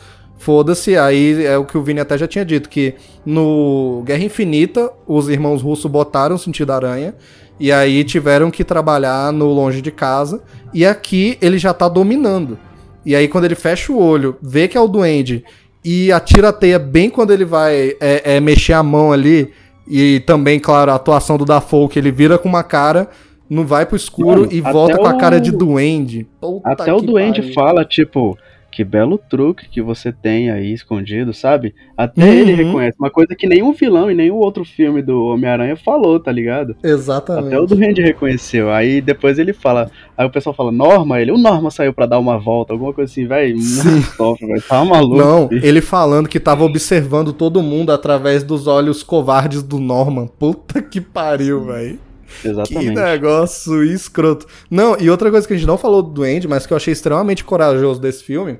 Foda-se, 0.45 0.97
aí 0.97 1.45
é 1.45 1.55
o 1.55 1.63
que 1.65 1.77
o 1.77 1.83
Vini 1.83 1.99
até 1.99 2.17
já 2.17 2.27
tinha 2.27 2.43
dito, 2.43 2.67
que 2.67 2.95
no 3.23 4.01
Guerra 4.03 4.23
Infinita, 4.23 4.91
os 5.05 5.29
irmãos 5.29 5.61
russos 5.61 5.85
botaram 5.89 6.35
sentido 6.35 6.71
aranha, 6.73 7.13
e 7.59 7.71
aí 7.71 8.03
tiveram 8.03 8.49
que 8.49 8.63
trabalhar 8.63 9.31
no 9.31 9.45
longe 9.53 9.83
de 9.83 9.91
casa, 9.91 10.41
e 10.73 10.83
aqui 10.83 11.37
ele 11.39 11.59
já 11.59 11.75
tá 11.75 11.87
dominando. 11.87 12.57
E 13.05 13.15
aí 13.15 13.27
quando 13.27 13.45
ele 13.45 13.53
fecha 13.53 13.93
o 13.93 13.99
olho, 14.01 14.35
vê 14.41 14.67
que 14.67 14.75
é 14.75 14.81
o 14.81 14.87
duende, 14.87 15.43
e 15.85 16.11
atira 16.11 16.49
a 16.49 16.53
teia 16.53 16.79
bem 16.79 17.07
quando 17.07 17.29
ele 17.31 17.45
vai 17.45 17.95
é, 18.01 18.35
é, 18.37 18.39
mexer 18.39 18.73
a 18.73 18.81
mão 18.81 19.13
ali, 19.13 19.51
e 19.87 20.21
também, 20.21 20.59
claro, 20.59 20.89
a 20.91 20.95
atuação 20.95 21.37
do 21.37 21.45
Dafoe, 21.45 21.87
que 21.87 21.99
ele 21.99 22.11
vira 22.11 22.39
com 22.39 22.49
uma 22.49 22.63
cara, 22.63 23.07
não 23.47 23.63
vai 23.63 23.85
pro 23.85 23.95
escuro 23.95 24.41
Mano, 24.41 24.51
e 24.51 24.59
volta 24.59 24.97
com 24.97 25.05
a 25.05 25.13
cara 25.17 25.37
o- 25.37 25.39
de 25.39 25.51
duende. 25.51 26.27
Puta 26.39 26.67
Até 26.67 26.91
o 26.91 26.99
duende 26.99 27.41
pariu. 27.41 27.53
fala, 27.53 27.85
tipo, 27.85 28.35
que 28.71 28.83
belo 28.85 29.17
truque 29.17 29.67
que 29.69 29.81
você 29.81 30.11
tem 30.11 30.49
aí 30.49 30.71
escondido, 30.73 31.33
sabe? 31.33 31.75
Até 31.97 32.23
Uhum. 32.23 32.31
ele 32.31 32.53
reconhece. 32.53 32.95
Uma 32.97 33.09
coisa 33.09 33.35
que 33.35 33.45
nenhum 33.45 33.73
vilão 33.73 34.09
e 34.09 34.15
nenhum 34.15 34.35
outro 34.37 34.63
filme 34.63 35.01
do 35.01 35.25
Homem-Aranha 35.25 35.75
falou, 35.75 36.19
tá 36.19 36.31
ligado? 36.31 36.75
Exatamente. 36.81 37.47
Até 37.47 37.59
o 37.59 37.65
duende 37.65 38.01
reconheceu. 38.01 38.71
Aí 38.71 39.01
depois 39.01 39.37
ele 39.37 39.51
fala. 39.53 39.91
Aí 40.17 40.25
o 40.25 40.29
pessoal 40.29 40.55
fala, 40.55 40.71
Norma, 40.71 41.19
ele, 41.19 41.31
o 41.31 41.37
Norma 41.37 41.69
saiu 41.69 41.93
pra 41.93 42.05
dar 42.05 42.17
uma 42.19 42.37
volta, 42.37 42.71
alguma 42.73 42.93
coisa 42.93 43.11
assim, 43.11 43.27
velho. 43.27 43.57
Muito 43.57 44.17
top, 44.17 44.45
velho. 44.45 44.61
Tava 44.61 44.85
maluco. 44.85 45.17
Não, 45.17 45.49
filho. 45.49 45.65
ele 45.65 45.81
falando 45.81 46.29
que 46.29 46.39
tava 46.39 46.63
observando 46.63 47.33
todo 47.33 47.61
mundo 47.61 47.91
através 47.91 48.43
dos 48.43 48.67
olhos 48.67 49.03
covardes 49.03 49.61
do 49.61 49.79
Norman. 49.79 50.27
Puta 50.27 50.81
que 50.81 51.01
pariu, 51.01 51.65
velho. 51.65 51.99
Que 52.41 52.47
Exatamente. 52.47 52.91
negócio 52.91 53.83
escroto. 53.83 54.45
Não, 54.69 54.97
e 54.99 55.09
outra 55.09 55.31
coisa 55.31 55.47
que 55.47 55.53
a 55.53 55.57
gente 55.57 55.67
não 55.67 55.77
falou 55.77 56.01
do 56.01 56.09
Duende, 56.09 56.47
mas 56.47 56.65
que 56.65 56.73
eu 56.73 56.77
achei 56.77 56.91
extremamente 56.91 57.43
corajoso 57.43 57.99
desse 57.99 58.23
filme, 58.23 58.59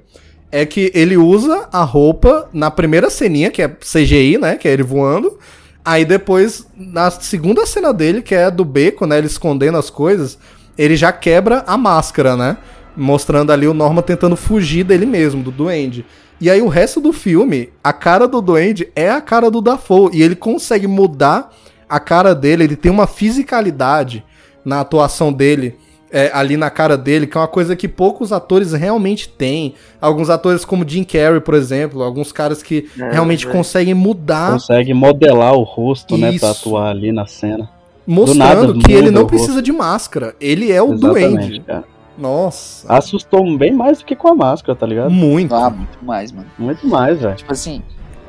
é 0.51 0.65
que 0.65 0.91
ele 0.93 1.17
usa 1.17 1.69
a 1.71 1.83
roupa 1.83 2.49
na 2.51 2.69
primeira 2.69 3.09
ceninha, 3.09 3.49
que 3.49 3.61
é 3.61 3.67
CGI, 3.67 4.37
né? 4.37 4.55
Que 4.57 4.67
é 4.67 4.71
ele 4.71 4.83
voando. 4.83 5.37
Aí 5.83 6.05
depois, 6.05 6.67
na 6.77 7.09
segunda 7.09 7.65
cena 7.65 7.93
dele, 7.93 8.21
que 8.21 8.35
é 8.35 8.51
do 8.51 8.65
beco, 8.65 9.05
né? 9.05 9.17
Ele 9.17 9.27
escondendo 9.27 9.77
as 9.77 9.89
coisas, 9.89 10.37
ele 10.77 10.95
já 10.95 11.11
quebra 11.11 11.63
a 11.65 11.77
máscara, 11.77 12.35
né? 12.35 12.57
Mostrando 12.95 13.51
ali 13.51 13.67
o 13.67 13.73
Norma 13.73 14.01
tentando 14.01 14.35
fugir 14.35 14.83
dele 14.83 15.05
mesmo, 15.05 15.41
do 15.41 15.51
Duende. 15.51 16.05
E 16.39 16.49
aí 16.49 16.61
o 16.61 16.67
resto 16.67 16.99
do 16.99 17.13
filme, 17.13 17.69
a 17.83 17.93
cara 17.93 18.27
do 18.27 18.41
Duende 18.41 18.91
é 18.95 19.09
a 19.09 19.21
cara 19.21 19.49
do 19.49 19.61
Dafoe. 19.61 20.09
E 20.13 20.21
ele 20.21 20.35
consegue 20.35 20.87
mudar 20.87 21.51
a 21.91 21.99
cara 21.99 22.33
dele, 22.33 22.63
ele 22.63 22.75
tem 22.75 22.91
uma 22.91 23.05
fisicalidade 23.07 24.23
na 24.63 24.79
atuação 24.81 25.31
dele, 25.33 25.75
é, 26.11 26.29
ali 26.33 26.57
na 26.57 26.69
cara 26.69 26.97
dele, 26.97 27.25
que 27.27 27.37
é 27.37 27.41
uma 27.41 27.47
coisa 27.47 27.75
que 27.75 27.87
poucos 27.87 28.31
atores 28.31 28.73
realmente 28.73 29.27
têm. 29.29 29.75
Alguns 29.99 30.29
atores 30.29 30.63
como 30.65 30.87
Jim 30.87 31.03
Carrey, 31.03 31.39
por 31.41 31.53
exemplo, 31.53 32.03
alguns 32.03 32.31
caras 32.31 32.61
que 32.61 32.89
É, 32.99 33.11
realmente 33.11 33.45
velho. 33.45 33.57
conseguem 33.57 33.93
mudar, 33.93 34.53
Consegue 34.53 34.93
modelar 34.93 35.53
o 35.53 35.63
rosto, 35.63 36.17
né, 36.17 36.27
pra 36.29 36.35
Isso. 36.35 36.45
atuar 36.45 36.89
ali 36.89 37.11
na 37.11 37.25
cena. 37.25 37.69
mostrando 38.05 38.37
nada 38.73 38.73
que 38.73 38.91
ele 38.91 39.09
não 39.11 39.25
precisa 39.25 39.53
rosto. 39.53 39.63
de 39.65 39.71
máscara. 39.71 40.35
Ele 40.41 40.71
é 40.71 40.81
o 40.81 40.93
Exatamente, 40.93 41.35
duende. 41.37 41.59
cara. 41.61 41.83
Nossa. 42.17 42.93
Assustou 42.93 43.57
bem 43.57 43.71
mais 43.73 43.99
do 43.99 44.05
que 44.05 44.15
com 44.15 44.27
a 44.27 44.35
máscara, 44.35 44.75
tá 44.77 44.85
ligado? 44.85 45.09
Muito. 45.09 45.55
Ah, 45.55 45.69
muito 45.69 45.97
mais, 46.03 46.31
mano. 46.31 46.47
Muito 46.59 46.85
mais, 46.87 47.19
velho. 47.21 47.35
Tipo 47.35 47.51
assim, 47.53 47.81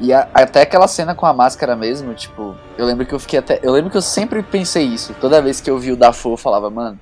e 0.03 0.13
a- 0.13 0.29
até 0.35 0.63
aquela 0.63 0.87
cena 0.89 1.15
com 1.15 1.25
a 1.25 1.33
máscara 1.33 1.75
mesmo, 1.77 2.13
tipo, 2.15 2.55
eu 2.77 2.85
lembro 2.85 3.07
que 3.07 3.15
eu 3.15 3.19
fiquei 3.19 3.39
até. 3.39 3.61
Eu 3.63 3.73
lembro 3.73 3.91
que 3.91 3.97
eu 3.97 4.03
sempre 4.03 4.43
pensei 4.43 4.85
isso. 4.85 5.15
Toda 5.21 5.41
vez 5.41 5.61
que 5.61 5.71
eu 5.71 5.79
vi 5.79 5.93
o 5.93 5.97
Dafoe, 5.97 6.33
eu 6.33 6.37
falava, 6.37 6.69
mano, 6.69 6.99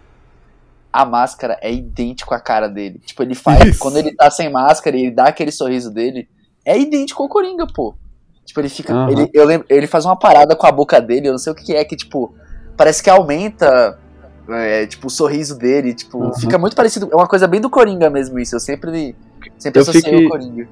a 0.92 1.04
máscara 1.04 1.58
é 1.62 1.72
idêntico 1.72 2.34
à 2.34 2.40
cara 2.40 2.68
dele. 2.68 2.98
Tipo, 3.04 3.22
ele 3.22 3.34
faz. 3.34 3.64
Isso. 3.64 3.78
Quando 3.78 3.96
ele 3.96 4.14
tá 4.14 4.30
sem 4.30 4.50
máscara 4.50 4.96
e 4.96 5.02
ele 5.06 5.10
dá 5.12 5.24
aquele 5.24 5.50
sorriso 5.52 5.90
dele, 5.92 6.28
é 6.64 6.78
idêntico 6.78 7.22
ao 7.22 7.28
Coringa, 7.28 7.66
pô. 7.66 7.94
Tipo, 8.44 8.60
ele 8.60 8.68
fica. 8.68 8.92
Aham. 8.92 9.10
Ele, 9.10 9.30
eu 9.32 9.44
lembro, 9.44 9.66
ele 9.70 9.86
faz 9.86 10.04
uma 10.04 10.16
parada 10.16 10.54
com 10.56 10.66
a 10.66 10.72
boca 10.72 11.00
dele, 11.00 11.28
eu 11.28 11.32
não 11.32 11.38
sei 11.38 11.52
o 11.52 11.56
que 11.56 11.64
que 11.64 11.74
é, 11.74 11.84
que, 11.84 11.96
tipo, 11.96 12.34
parece 12.76 13.02
que 13.02 13.08
aumenta. 13.10 13.98
é, 14.48 14.84
tipo, 14.84 15.06
o 15.06 15.10
sorriso 15.10 15.56
dele, 15.56 15.94
tipo, 15.94 16.20
Aham. 16.24 16.32
fica 16.34 16.58
muito 16.58 16.74
parecido. 16.74 17.08
É 17.12 17.14
uma 17.14 17.28
coisa 17.28 17.46
bem 17.46 17.60
do 17.60 17.70
Coringa 17.70 18.10
mesmo, 18.10 18.36
isso. 18.38 18.56
Eu 18.56 18.60
sempre. 18.60 19.14
Sempre 19.56 19.78
Eu 19.78 19.82
associei 19.82 20.02
fiquei- 20.02 20.26
o 20.26 20.28
Coringa. 20.28 20.68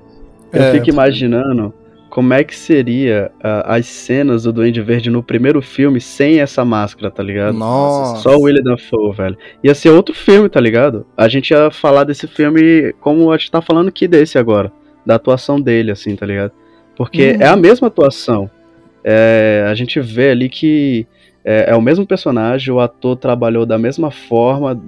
Eu 0.52 0.62
É. 0.62 0.72
fico 0.72 0.90
imaginando 0.90 1.72
como 2.08 2.32
é 2.32 2.42
que 2.42 2.54
seria 2.56 3.30
ah, 3.42 3.76
as 3.76 3.86
cenas 3.86 4.42
do 4.44 4.52
Duende 4.52 4.80
Verde 4.80 5.10
no 5.10 5.22
primeiro 5.22 5.60
filme 5.62 6.00
sem 6.00 6.40
essa 6.40 6.64
máscara, 6.64 7.10
tá 7.10 7.22
ligado? 7.22 7.54
Nossa. 7.56 8.22
Só 8.22 8.36
o 8.36 8.42
William 8.42 8.62
Dafoe, 8.62 9.12
velho. 9.14 9.36
Ia 9.62 9.74
ser 9.74 9.90
outro 9.90 10.14
filme, 10.14 10.48
tá 10.48 10.60
ligado? 10.60 11.06
A 11.16 11.28
gente 11.28 11.50
ia 11.50 11.70
falar 11.70 12.04
desse 12.04 12.26
filme 12.26 12.92
como 13.00 13.30
a 13.30 13.36
gente 13.36 13.50
tá 13.50 13.60
falando 13.60 13.88
aqui 13.88 14.08
desse 14.08 14.38
agora. 14.38 14.72
Da 15.04 15.14
atuação 15.16 15.60
dele, 15.60 15.90
assim, 15.90 16.16
tá 16.16 16.26
ligado? 16.26 16.52
Porque 16.96 17.32
Uhum. 17.32 17.42
é 17.42 17.46
a 17.46 17.56
mesma 17.56 17.88
atuação. 17.88 18.50
É, 19.04 19.64
a 19.68 19.74
gente 19.74 20.00
vê 20.00 20.30
ali 20.30 20.48
que 20.48 21.06
é, 21.44 21.70
é 21.70 21.76
o 21.76 21.80
mesmo 21.80 22.06
personagem, 22.06 22.72
o 22.74 22.80
ator 22.80 23.16
trabalhou 23.16 23.64
da 23.64 23.78
mesma 23.78 24.10
forma, 24.10 24.78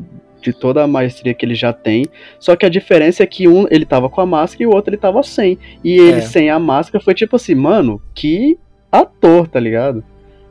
de 0.41 0.53
toda 0.53 0.82
a 0.82 0.86
maestria 0.86 1.34
que 1.34 1.45
ele 1.45 1.55
já 1.55 1.72
tem. 1.72 2.07
Só 2.38 2.57
que 2.57 2.64
a 2.66 2.68
diferença 2.68 3.22
é 3.22 3.26
que 3.26 3.47
um 3.49 3.66
ele 3.70 3.84
tava 3.84 4.09
com 4.09 4.20
a 4.20 4.26
máscara 4.26 4.62
e 4.62 4.66
o 4.66 4.74
outro 4.74 4.91
ele 4.91 5.01
tava 5.01 5.22
sem. 5.22 5.59
E 5.84 5.93
ele 5.99 6.18
É. 6.18 6.22
sem 6.22 6.51
a 6.51 6.59
máscara 6.59 7.03
foi 7.05 7.14
tipo 7.14 7.36
assim, 7.36 7.55
mano, 7.55 8.01
que 8.14 8.59
ator, 8.91 9.47
tá 9.49 9.61
ligado? 9.61 10.03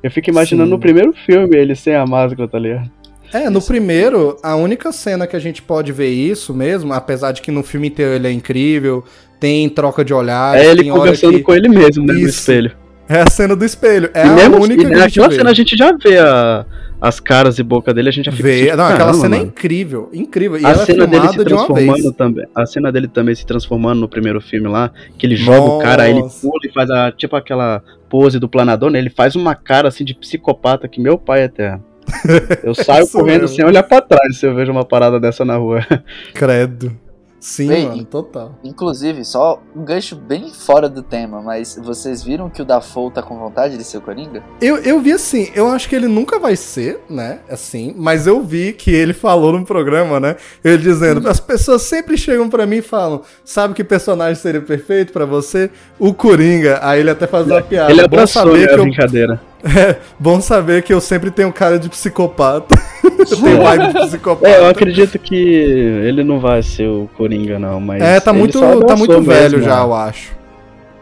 Eu 0.01 0.09
fico 0.09 0.29
imaginando 0.29 0.67
Sim. 0.67 0.71
no 0.71 0.79
primeiro 0.79 1.13
filme 1.13 1.57
ele 1.57 1.75
sem 1.75 1.93
a 1.95 2.05
máscara, 2.05 2.47
tá 2.47 2.57
ligado? 2.59 2.89
É, 3.33 3.47
no 3.49 3.61
primeiro, 3.61 4.37
a 4.41 4.55
única 4.55 4.91
cena 4.91 5.27
que 5.27 5.35
a 5.35 5.39
gente 5.39 5.61
pode 5.61 5.91
ver 5.91 6.09
isso 6.09 6.51
mesmo, 6.53 6.93
apesar 6.93 7.31
de 7.31 7.41
que 7.43 7.51
no 7.51 7.61
filme 7.61 7.87
inteiro 7.87 8.13
ele 8.13 8.27
é 8.27 8.31
incrível, 8.31 9.03
tem 9.39 9.69
troca 9.69 10.03
de 10.03 10.13
olhares, 10.13 10.63
É 10.65 10.71
ele 10.71 10.89
conversando 10.89 11.37
que... 11.37 11.43
com 11.43 11.53
ele 11.53 11.69
mesmo, 11.69 12.03
né, 12.05 12.13
no 12.13 12.19
Isso. 12.19 12.39
espelho. 12.39 12.71
É 13.07 13.21
a 13.21 13.29
cena 13.29 13.55
do 13.55 13.63
espelho. 13.65 14.09
É 14.13 14.25
e 14.25 14.29
a 14.29 14.33
mesmo 14.35 14.55
única 14.63 14.81
e 14.83 14.85
que 14.87 14.93
a 14.93 14.97
gente 14.97 14.99
naquela 15.19 15.29
vê. 15.29 15.35
cena 15.35 15.49
a 15.49 15.53
gente 15.53 15.77
já 15.77 15.91
vê 15.91 16.17
a- 16.17 16.65
as 17.01 17.19
caras 17.19 17.57
e 17.59 17.63
boca 17.63 17.93
dele, 17.93 18.09
a 18.09 18.11
gente 18.11 18.25
já 18.25 18.31
fica 18.31 18.43
Vê. 18.43 18.75
Não, 18.75 18.85
aquela 18.85 18.97
"Caramba, 18.97 19.13
cena 19.13 19.35
é 19.35 19.39
mano." 19.39 19.49
incrível, 19.51 20.09
incrível. 20.13 20.59
E 20.59 20.65
a 20.65 20.69
é 20.71 20.75
cena 20.75 21.07
dele 21.07 21.27
se 21.29 21.37
de 21.37 21.43
transformando 21.45 21.93
vez. 22.03 22.15
também. 22.15 22.45
A 22.55 22.65
cena 22.65 22.91
dele 22.91 23.07
também 23.07 23.35
se 23.35 23.45
transformando 23.45 23.99
no 24.01 24.09
primeiro 24.09 24.41
filme 24.41 24.67
lá, 24.67 24.91
que 25.17 25.25
ele 25.25 25.35
joga 25.35 25.61
o 25.61 25.79
cara, 25.79 26.03
aí 26.03 26.11
ele 26.11 26.19
Nossa. 26.21 26.41
pula 26.41 26.59
e 26.65 26.73
faz 26.73 26.89
a, 26.89 27.11
tipo 27.11 27.35
aquela 27.35 27.81
pose 28.09 28.39
do 28.39 28.49
planador, 28.49 28.89
né? 28.89 28.99
Ele 28.99 29.09
faz 29.09 29.35
uma 29.35 29.55
cara 29.55 29.87
assim 29.87 30.03
de 30.03 30.13
psicopata 30.13 30.87
que 30.87 30.99
meu 30.99 31.17
pai 31.17 31.41
é 31.41 31.45
eterno. 31.45 31.83
Eu 32.63 32.73
saio 32.73 33.07
correndo 33.07 33.41
mesmo. 33.41 33.55
sem 33.55 33.63
olhar 33.65 33.83
pra 33.83 34.01
trás 34.01 34.37
se 34.37 34.45
eu 34.45 34.55
vejo 34.55 34.71
uma 34.71 34.83
parada 34.83 35.19
dessa 35.19 35.45
na 35.45 35.57
rua. 35.57 35.85
Credo. 36.33 36.91
Sim, 37.39 37.67
Bem, 37.67 37.87
mano, 37.87 38.05
total. 38.05 38.59
Inclusive, 38.63 39.23
só 39.23 39.61
um 39.75 39.83
gancho 39.83 40.15
bem 40.15 40.51
fora 40.51 40.89
do 40.89 41.01
tema, 41.01 41.41
mas 41.41 41.79
vocês 41.81 42.21
viram 42.21 42.49
que 42.49 42.61
o 42.61 42.65
Dafoe 42.65 43.11
tá 43.11 43.21
com 43.21 43.37
vontade 43.37 43.77
de 43.77 43.83
ser 43.83 43.97
o 43.97 44.01
Coringa? 44.01 44.43
Eu, 44.61 44.77
eu 44.77 44.99
vi 44.99 45.13
assim, 45.13 45.49
eu 45.55 45.67
acho 45.67 45.87
que 45.87 45.95
ele 45.95 46.07
nunca 46.07 46.37
vai 46.37 46.55
ser, 46.55 46.99
né? 47.09 47.39
Assim, 47.49 47.93
mas 47.97 48.27
eu 48.27 48.41
vi 48.41 48.73
que 48.73 48.91
ele 48.91 49.13
falou 49.13 49.53
no 49.53 49.65
programa, 49.65 50.19
né? 50.19 50.35
Ele 50.63 50.77
dizendo: 50.77 51.27
as 51.29 51.39
pessoas 51.39 51.83
sempre 51.83 52.17
chegam 52.17 52.49
pra 52.49 52.65
mim 52.65 52.77
e 52.77 52.81
falam: 52.81 53.21
sabe 53.45 53.73
que 53.73 53.83
personagem 53.83 54.35
seria 54.35 54.61
perfeito 54.61 55.13
pra 55.13 55.25
você? 55.25 55.69
O 55.97 56.13
Coringa. 56.13 56.79
Aí 56.81 56.99
ele 56.99 57.09
até 57.09 57.25
faz 57.25 57.47
uma 57.47 57.61
piada. 57.61 57.91
ele 57.91 58.01
bom 58.01 58.05
abraçou 58.05 58.43
saber 58.43 58.59
né, 58.59 58.67
que 58.67 58.73
eu 58.73 58.83
brincadeira. 58.83 59.48
É, 59.63 59.97
bom 60.17 60.39
saber 60.39 60.83
que 60.83 60.93
eu 60.93 61.01
sempre 61.01 61.29
tenho 61.29 61.51
cara 61.51 61.77
de 61.77 61.89
psicopata. 61.89 62.75
eu 63.03 63.25
tenho 63.25 63.61
vibe 63.61 63.87
de 63.87 63.99
psicopata. 63.99 64.47
É, 64.47 64.59
eu 64.59 64.67
acredito 64.67 65.19
que 65.19 65.35
ele 65.35 66.23
não 66.23 66.39
vai 66.39 66.63
ser 66.63 66.87
o 66.87 67.09
Coringa, 67.17 67.59
não, 67.59 67.79
mas. 67.79 68.01
É, 68.01 68.19
tá 68.19 68.31
muito, 68.31 68.59
tá 68.85 68.95
muito 68.95 69.21
velho 69.21 69.57
mesmo, 69.57 69.61
já, 69.61 69.77
né? 69.77 69.83
eu 69.83 69.93
acho. 69.93 70.37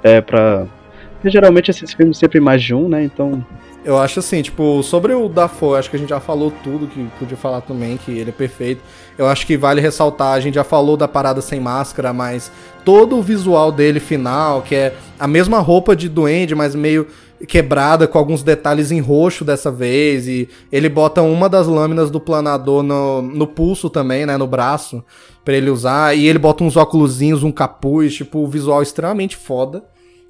É, 0.04 0.22
pra. 0.22 0.66
Porque 1.14 1.30
geralmente 1.30 1.72
esses 1.72 1.94
filmes 1.94 2.18
sempre 2.18 2.40
mais 2.40 2.62
de 2.64 2.74
um, 2.74 2.90
né? 2.90 3.04
Então. 3.04 3.46
Eu 3.86 3.98
acho 3.98 4.20
assim, 4.20 4.42
tipo, 4.42 4.84
sobre 4.84 5.14
o 5.14 5.30
Dafoe, 5.30 5.80
acho 5.80 5.90
que 5.90 5.96
a 5.96 6.00
gente 6.00 6.10
já 6.10 6.20
falou 6.20 6.52
tudo 6.62 6.88
que 6.88 7.08
podia 7.18 7.38
falar 7.38 7.62
também, 7.62 7.96
que 7.96 8.12
ele 8.12 8.32
é 8.32 8.34
perfeito. 8.34 8.82
Eu 9.18 9.28
acho 9.28 9.48
que 9.48 9.56
vale 9.56 9.80
ressaltar, 9.80 10.34
a 10.34 10.40
gente 10.42 10.56
já 10.56 10.64
falou 10.66 10.98
da 10.98 11.08
parada 11.08 11.40
sem 11.40 11.62
máscara, 11.62 12.12
mas 12.12 12.52
todo 12.84 13.18
o 13.18 13.22
visual 13.22 13.72
dele 13.72 14.02
final, 14.02 14.62
que 14.62 14.76
é 14.76 14.94
a 15.18 15.26
mesma 15.26 15.60
roupa 15.60 15.96
de 15.96 16.10
duende, 16.10 16.54
mas 16.54 16.76
meio 16.76 17.08
quebrada, 17.46 18.08
com 18.08 18.18
alguns 18.18 18.42
detalhes 18.42 18.92
em 18.92 19.00
roxo 19.00 19.44
dessa 19.44 19.72
vez, 19.72 20.28
e 20.28 20.50
ele 20.72 20.90
bota 20.90 21.22
uma 21.22 21.48
das 21.48 21.68
lâminas 21.68 22.10
do 22.10 22.20
planador 22.20 22.82
no, 22.82 23.22
no 23.22 23.46
pulso 23.46 23.90
também, 23.90 24.26
né, 24.26 24.38
no 24.38 24.48
braço, 24.48 25.04
pra 25.46 25.56
ele 25.56 25.70
usar, 25.70 26.16
e 26.18 26.28
ele 26.28 26.40
bota 26.40 26.64
uns 26.64 26.76
óculosinhos, 26.76 27.44
um 27.44 27.52
capuz, 27.52 28.16
tipo, 28.16 28.40
o 28.40 28.48
visual 28.48 28.82
extremamente 28.82 29.36
foda, 29.36 29.84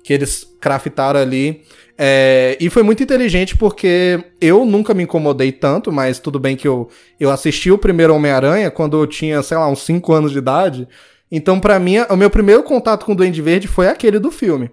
que 0.04 0.14
eles 0.14 0.48
craftaram 0.60 1.20
ali. 1.20 1.62
É, 1.98 2.56
e 2.60 2.70
foi 2.70 2.84
muito 2.84 3.02
inteligente 3.02 3.58
porque 3.58 4.24
eu 4.40 4.64
nunca 4.66 4.94
me 4.94 5.04
incomodei 5.04 5.52
tanto, 5.52 5.92
mas 5.92 6.20
tudo 6.20 6.40
bem 6.40 6.56
que 6.56 6.68
eu, 6.68 6.88
eu 7.20 7.32
assisti 7.32 7.72
o 7.72 7.78
primeiro 7.78 8.14
Homem-Aranha 8.14 8.70
quando 8.70 9.02
eu 9.02 9.08
tinha, 9.08 9.42
sei 9.42 9.58
lá, 9.58 9.68
uns 9.68 9.82
5 9.82 10.14
anos 10.14 10.32
de 10.32 10.38
idade. 10.38 10.88
Então, 11.32 11.60
pra 11.60 11.80
mim, 11.80 11.98
o 12.10 12.16
meu 12.16 12.30
primeiro 12.30 12.64
contato 12.64 13.06
com 13.06 13.14
o 13.14 13.16
Duende 13.16 13.42
Verde 13.42 13.68
foi 13.68 13.88
aquele 13.88 14.20
do 14.20 14.32
filme. 14.32 14.70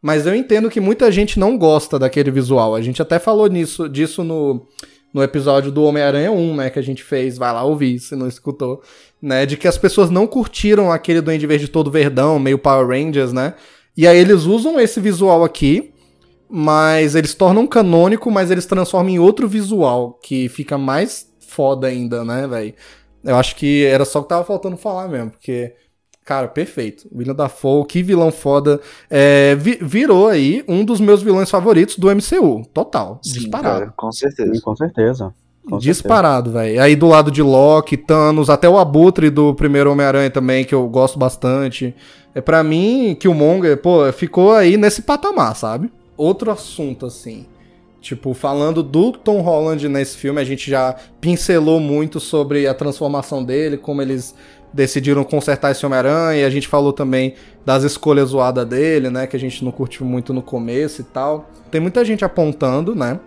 Mas 0.00 0.26
eu 0.26 0.34
entendo 0.34 0.70
que 0.70 0.80
muita 0.80 1.10
gente 1.10 1.38
não 1.38 1.58
gosta 1.58 1.98
daquele 1.98 2.30
visual. 2.30 2.74
A 2.74 2.80
gente 2.80 3.02
até 3.02 3.18
falou 3.18 3.48
nisso, 3.48 3.88
disso 3.88 4.22
no, 4.22 4.66
no 5.12 5.22
episódio 5.22 5.72
do 5.72 5.82
Homem-Aranha 5.84 6.30
1, 6.30 6.56
né, 6.56 6.70
que 6.70 6.78
a 6.78 6.82
gente 6.82 7.02
fez. 7.02 7.36
Vai 7.36 7.52
lá 7.52 7.64
ouvir, 7.64 7.98
se 7.98 8.14
não 8.14 8.28
escutou. 8.28 8.82
Né, 9.20 9.44
de 9.44 9.56
que 9.56 9.66
as 9.66 9.76
pessoas 9.76 10.10
não 10.10 10.26
curtiram 10.26 10.92
aquele 10.92 11.20
Duende 11.20 11.46
Verde 11.46 11.66
todo 11.66 11.90
verdão, 11.90 12.38
meio 12.38 12.58
Power 12.58 12.86
Rangers, 12.86 13.32
né? 13.32 13.54
E 13.96 14.06
aí 14.06 14.16
eles 14.16 14.44
usam 14.44 14.78
esse 14.78 15.00
visual 15.00 15.42
aqui, 15.42 15.92
mas 16.48 17.16
eles 17.16 17.34
tornam 17.34 17.66
canônico, 17.66 18.30
mas 18.30 18.48
eles 18.48 18.64
transformam 18.64 19.10
em 19.10 19.18
outro 19.18 19.48
visual, 19.48 20.18
que 20.22 20.48
fica 20.48 20.78
mais 20.78 21.26
foda 21.40 21.88
ainda, 21.88 22.24
né, 22.24 22.46
velho? 22.46 22.74
Eu 23.24 23.34
acho 23.34 23.56
que 23.56 23.84
era 23.84 24.04
só 24.04 24.20
o 24.20 24.22
que 24.22 24.28
tava 24.28 24.44
faltando 24.44 24.76
falar 24.76 25.08
mesmo, 25.08 25.32
porque, 25.32 25.74
cara, 26.28 26.46
perfeito. 26.48 27.08
William 27.14 27.34
Dafoe, 27.34 27.86
que 27.86 28.02
vilão 28.02 28.30
foda. 28.30 28.78
É, 29.08 29.54
vi- 29.54 29.78
virou 29.80 30.28
aí 30.28 30.62
um 30.68 30.84
dos 30.84 31.00
meus 31.00 31.22
vilões 31.22 31.50
favoritos 31.50 31.96
do 31.96 32.10
MCU, 32.10 32.62
total, 32.74 33.18
disparado. 33.22 33.80
cara, 33.80 33.94
com 33.96 34.12
certeza. 34.12 34.52
Sim, 34.54 34.60
com 34.60 34.76
certeza. 34.76 35.34
Com 35.68 35.78
Disparado, 35.78 36.50
velho. 36.52 36.80
Aí 36.82 36.96
do 36.96 37.06
lado 37.08 37.30
de 37.30 37.42
Loki, 37.42 37.96
Thanos, 37.96 38.48
até 38.48 38.66
o 38.68 38.78
Abutre 38.78 39.28
do 39.28 39.54
primeiro 39.54 39.90
Homem-Aranha 39.92 40.30
também, 40.30 40.64
que 40.64 40.74
eu 40.74 40.88
gosto 40.88 41.18
bastante. 41.18 41.94
É 42.34 42.40
para 42.40 42.62
mim, 42.62 43.14
Killmonger, 43.18 43.76
pô, 43.76 44.10
ficou 44.12 44.52
aí 44.52 44.76
nesse 44.78 45.02
patamar, 45.02 45.54
sabe? 45.56 45.90
Outro 46.16 46.50
assunto, 46.50 47.04
assim. 47.06 47.44
Tipo, 48.00 48.32
falando 48.32 48.82
do 48.82 49.12
Tom 49.12 49.40
Holland 49.42 49.88
nesse 49.88 50.16
filme, 50.16 50.40
a 50.40 50.44
gente 50.44 50.70
já 50.70 50.94
pincelou 51.20 51.80
muito 51.80 52.18
sobre 52.20 52.66
a 52.66 52.72
transformação 52.72 53.44
dele, 53.44 53.76
como 53.76 54.00
eles 54.00 54.34
decidiram 54.72 55.24
consertar 55.24 55.70
esse 55.70 55.84
Homem-Aranha, 55.84 56.40
e 56.40 56.44
a 56.44 56.50
gente 56.50 56.68
falou 56.68 56.92
também 56.92 57.34
das 57.64 57.82
escolhas 57.82 58.30
zoadas 58.30 58.66
dele, 58.66 59.10
né, 59.10 59.26
que 59.26 59.36
a 59.36 59.40
gente 59.40 59.64
não 59.64 59.70
curtiu 59.70 60.06
muito 60.06 60.32
no 60.32 60.42
começo 60.42 61.00
e 61.00 61.04
tal. 61.04 61.50
Tem 61.70 61.80
muita 61.80 62.04
gente 62.04 62.24
apontando, 62.24 62.94
né, 62.94 63.18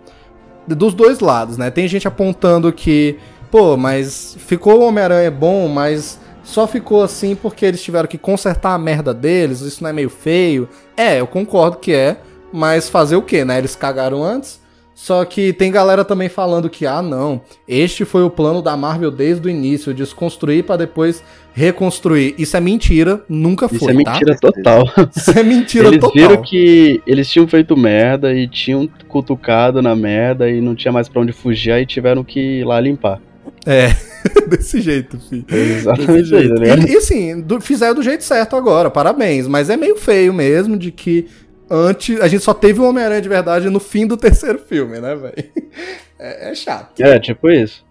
dos 0.66 0.94
dois 0.94 1.20
lados, 1.20 1.56
né? 1.56 1.70
Tem 1.70 1.88
gente 1.88 2.06
apontando 2.06 2.72
que, 2.72 3.18
pô, 3.50 3.76
mas 3.76 4.36
ficou 4.38 4.80
o 4.80 4.86
Homem-Aranha 4.86 5.30
bom, 5.30 5.68
mas 5.68 6.20
só 6.44 6.66
ficou 6.66 7.02
assim 7.02 7.34
porque 7.34 7.66
eles 7.66 7.82
tiveram 7.82 8.08
que 8.08 8.18
consertar 8.18 8.74
a 8.74 8.78
merda 8.78 9.12
deles, 9.12 9.60
isso 9.60 9.82
não 9.82 9.90
é 9.90 9.92
meio 9.92 10.10
feio? 10.10 10.68
É, 10.96 11.20
eu 11.20 11.26
concordo 11.26 11.78
que 11.78 11.92
é, 11.92 12.16
mas 12.52 12.88
fazer 12.88 13.16
o 13.16 13.22
quê, 13.22 13.44
né? 13.44 13.58
Eles 13.58 13.74
cagaram 13.74 14.22
antes. 14.22 14.61
Só 15.02 15.24
que 15.24 15.52
tem 15.52 15.68
galera 15.72 16.04
também 16.04 16.28
falando 16.28 16.70
que, 16.70 16.86
ah, 16.86 17.02
não, 17.02 17.40
este 17.66 18.04
foi 18.04 18.22
o 18.22 18.30
plano 18.30 18.62
da 18.62 18.76
Marvel 18.76 19.10
desde 19.10 19.48
o 19.48 19.50
início, 19.50 19.92
desconstruir 19.92 20.62
pra 20.62 20.76
depois 20.76 21.24
reconstruir. 21.52 22.36
Isso 22.38 22.56
é 22.56 22.60
mentira, 22.60 23.20
nunca 23.28 23.68
foi, 23.68 23.78
Isso 23.78 23.90
é 23.90 23.94
mentira 23.94 24.36
tá? 24.36 24.52
total. 24.52 24.84
Isso 25.12 25.36
é 25.36 25.42
mentira 25.42 25.88
eles 25.88 25.98
total. 25.98 26.14
viram 26.14 26.40
que 26.40 27.02
eles 27.04 27.28
tinham 27.28 27.48
feito 27.48 27.76
merda 27.76 28.32
e 28.32 28.46
tinham 28.46 28.88
cutucado 29.08 29.82
na 29.82 29.96
merda 29.96 30.48
e 30.48 30.60
não 30.60 30.72
tinha 30.72 30.92
mais 30.92 31.08
pra 31.08 31.20
onde 31.20 31.32
fugir, 31.32 31.72
aí 31.72 31.84
tiveram 31.84 32.22
que 32.22 32.60
ir 32.60 32.64
lá 32.64 32.78
limpar. 32.78 33.20
É, 33.66 33.88
desse 34.48 34.80
jeito, 34.80 35.18
filho. 35.18 35.44
É 35.48 35.52
Desse 35.52 35.72
exatamente 35.78 36.20
isso, 36.20 36.28
jeito. 36.28 36.54
tá 36.54 36.60
ligado? 36.60 36.88
E, 36.88 36.92
e 36.92 36.96
assim, 36.96 37.40
do, 37.40 37.60
fizeram 37.60 37.94
do 37.94 38.02
jeito 38.02 38.22
certo 38.22 38.54
agora, 38.56 38.90
parabéns. 38.90 39.46
Mas 39.48 39.68
é 39.68 39.76
meio 39.76 39.96
feio 39.96 40.32
mesmo 40.32 40.76
de 40.76 40.90
que 40.90 41.26
antes. 41.72 42.20
A 42.20 42.28
gente 42.28 42.44
só 42.44 42.52
teve 42.52 42.80
o 42.80 42.88
Homem-Aranha 42.88 43.22
de 43.22 43.28
verdade 43.28 43.70
no 43.70 43.80
fim 43.80 44.06
do 44.06 44.16
terceiro 44.16 44.58
filme, 44.58 45.00
né, 45.00 45.14
velho? 45.14 45.50
É, 46.24 46.52
é 46.52 46.54
chato. 46.54 47.00
É, 47.02 47.18
tipo 47.18 47.50
isso. 47.50 47.84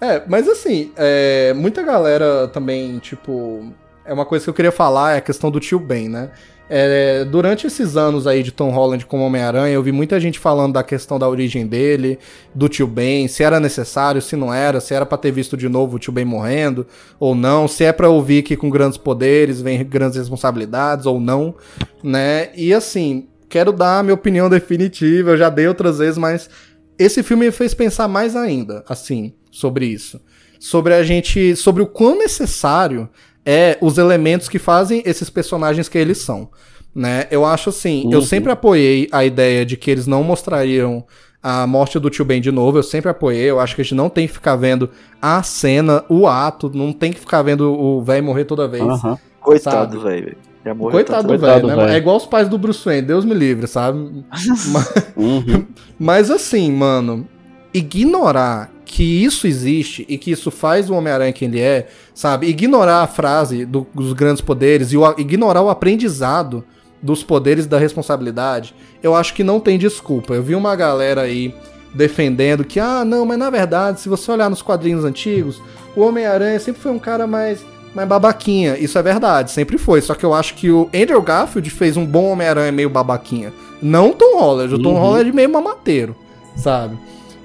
É, 0.00 0.22
mas 0.26 0.48
assim, 0.48 0.90
é, 0.96 1.52
muita 1.52 1.82
galera 1.82 2.48
também, 2.48 2.98
tipo. 2.98 3.74
É 4.06 4.12
uma 4.12 4.24
coisa 4.24 4.42
que 4.42 4.48
eu 4.48 4.54
queria 4.54 4.72
falar, 4.72 5.14
é 5.14 5.18
a 5.18 5.20
questão 5.20 5.50
do 5.50 5.60
tio 5.60 5.78
Ben, 5.78 6.08
né? 6.08 6.30
É, 6.76 7.24
durante 7.24 7.68
esses 7.68 7.96
anos 7.96 8.26
aí 8.26 8.42
de 8.42 8.50
Tom 8.50 8.70
Holland 8.70 9.06
como 9.06 9.22
Homem-Aranha, 9.22 9.72
eu 9.72 9.80
vi 9.80 9.92
muita 9.92 10.18
gente 10.18 10.40
falando 10.40 10.72
da 10.72 10.82
questão 10.82 11.20
da 11.20 11.28
origem 11.28 11.68
dele, 11.68 12.18
do 12.52 12.68
tio 12.68 12.84
Ben, 12.88 13.28
se 13.28 13.44
era 13.44 13.60
necessário, 13.60 14.20
se 14.20 14.34
não 14.34 14.52
era, 14.52 14.80
se 14.80 14.92
era 14.92 15.06
pra 15.06 15.16
ter 15.16 15.30
visto 15.30 15.56
de 15.56 15.68
novo 15.68 15.94
o 15.94 15.98
tio 16.00 16.12
Ben 16.12 16.24
morrendo 16.24 16.84
ou 17.20 17.32
não, 17.32 17.68
se 17.68 17.84
é 17.84 17.92
pra 17.92 18.08
ouvir 18.08 18.42
que 18.42 18.56
com 18.56 18.68
grandes 18.68 18.98
poderes 18.98 19.60
vem 19.60 19.84
grandes 19.84 20.18
responsabilidades 20.18 21.06
ou 21.06 21.20
não, 21.20 21.54
né? 22.02 22.50
E 22.56 22.74
assim, 22.74 23.28
quero 23.48 23.70
dar 23.70 24.00
a 24.00 24.02
minha 24.02 24.14
opinião 24.14 24.50
definitiva, 24.50 25.30
eu 25.30 25.36
já 25.36 25.48
dei 25.50 25.68
outras 25.68 25.98
vezes, 25.98 26.18
mas 26.18 26.50
esse 26.98 27.22
filme 27.22 27.46
me 27.46 27.52
fez 27.52 27.72
pensar 27.72 28.08
mais 28.08 28.34
ainda, 28.34 28.84
assim, 28.88 29.32
sobre 29.48 29.86
isso. 29.86 30.20
Sobre 30.58 30.92
a 30.94 31.04
gente. 31.04 31.54
Sobre 31.54 31.82
o 31.82 31.86
quão 31.86 32.18
necessário 32.18 33.08
é 33.44 33.76
os 33.80 33.98
elementos 33.98 34.48
que 34.48 34.58
fazem 34.58 35.02
esses 35.04 35.28
personagens 35.30 35.88
que 35.88 35.98
eles 35.98 36.18
são. 36.18 36.48
Né? 36.94 37.26
Eu 37.30 37.44
acho 37.44 37.70
assim, 37.70 38.08
eu 38.12 38.20
Uhum. 38.20 38.24
sempre 38.24 38.52
apoiei 38.52 39.08
a 39.10 39.24
ideia 39.24 39.66
de 39.66 39.76
que 39.76 39.90
eles 39.90 40.06
não 40.06 40.22
mostrariam 40.22 41.04
a 41.42 41.66
morte 41.66 41.98
do 41.98 42.08
tio 42.08 42.24
Ben 42.24 42.40
de 42.40 42.50
novo, 42.52 42.78
eu 42.78 42.82
sempre 42.82 43.10
apoiei, 43.10 43.50
eu 43.50 43.60
acho 43.60 43.74
que 43.74 43.80
a 43.82 43.84
gente 43.84 43.94
não 43.96 44.08
tem 44.08 44.26
que 44.26 44.32
ficar 44.32 44.56
vendo 44.56 44.88
a 45.20 45.42
cena, 45.42 46.02
o 46.08 46.26
ato, 46.26 46.70
não 46.72 46.92
tem 46.92 47.12
que 47.12 47.20
ficar 47.20 47.42
vendo 47.42 47.70
o 47.70 48.00
velho 48.02 48.24
morrer 48.24 48.44
toda 48.44 48.66
vez. 48.68 48.82
Aham. 48.82 49.18
Coitado, 49.40 50.00
velho. 50.00 50.36
Já 50.64 50.72
morreu 50.72 50.92
Coitado 50.92 51.24
do 51.24 51.28
Coitado 51.38 51.52
velho, 51.52 51.62
do 51.62 51.66
né? 51.68 51.76
velho. 51.76 51.94
É 51.94 51.98
igual 51.98 52.16
os 52.16 52.24
pais 52.24 52.48
do 52.48 52.56
Bruce 52.56 52.82
Wayne, 52.82 53.06
Deus 53.06 53.26
me 53.26 53.34
livre, 53.34 53.66
sabe? 53.66 54.24
Mas- 54.72 54.94
Uhum. 55.14 55.66
mas 55.98 56.30
assim, 56.30 56.72
mano, 56.72 57.28
ignorar 57.74 58.70
que 58.84 59.02
isso 59.02 59.46
existe 59.46 60.06
e 60.08 60.16
que 60.16 60.30
isso 60.30 60.50
faz 60.50 60.88
o 60.88 60.94
Homem-Aranha 60.94 61.32
quem 61.32 61.48
ele 61.48 61.60
é, 61.60 61.88
sabe? 62.14 62.46
Ignorar 62.46 63.02
a 63.02 63.06
frase 63.08 63.66
do, 63.66 63.84
dos 63.92 64.12
grandes 64.12 64.40
poderes 64.40 64.92
e 64.92 64.96
o, 64.96 65.04
ignorar 65.18 65.62
o 65.62 65.68
aprendizado 65.68 66.64
dos 67.02 67.22
poderes 67.22 67.66
da 67.66 67.78
responsabilidade, 67.78 68.74
eu 69.02 69.14
acho 69.14 69.34
que 69.34 69.44
não 69.44 69.60
tem 69.60 69.76
desculpa. 69.76 70.32
Eu 70.32 70.42
vi 70.42 70.54
uma 70.54 70.74
galera 70.76 71.22
aí 71.22 71.54
defendendo 71.92 72.64
que, 72.64 72.80
ah, 72.80 73.04
não, 73.04 73.26
mas 73.26 73.38
na 73.38 73.50
verdade, 73.50 74.00
se 74.00 74.08
você 74.08 74.30
olhar 74.30 74.48
nos 74.48 74.62
quadrinhos 74.62 75.04
antigos, 75.04 75.60
o 75.96 76.00
Homem-Aranha 76.00 76.58
sempre 76.60 76.80
foi 76.80 76.92
um 76.92 76.98
cara 76.98 77.26
mais, 77.26 77.64
mais 77.94 78.08
babaquinha. 78.08 78.78
Isso 78.78 78.96
é 78.98 79.02
verdade, 79.02 79.50
sempre 79.50 79.76
foi. 79.76 80.00
Só 80.00 80.14
que 80.14 80.24
eu 80.24 80.32
acho 80.32 80.54
que 80.54 80.70
o 80.70 80.88
Andrew 80.94 81.20
Garfield 81.20 81.68
fez 81.68 81.96
um 81.96 82.06
bom 82.06 82.30
Homem-Aranha 82.30 82.72
meio 82.72 82.88
babaquinha. 82.88 83.52
Não 83.82 84.10
o 84.10 84.14
Tom 84.14 84.38
Holland, 84.38 84.74
o 84.74 84.82
Tom 84.82 84.94
uhum. 84.94 85.00
Holland 85.00 85.28
é 85.28 85.32
meio 85.32 85.50
mamateiro, 85.50 86.16
sabe? 86.56 86.96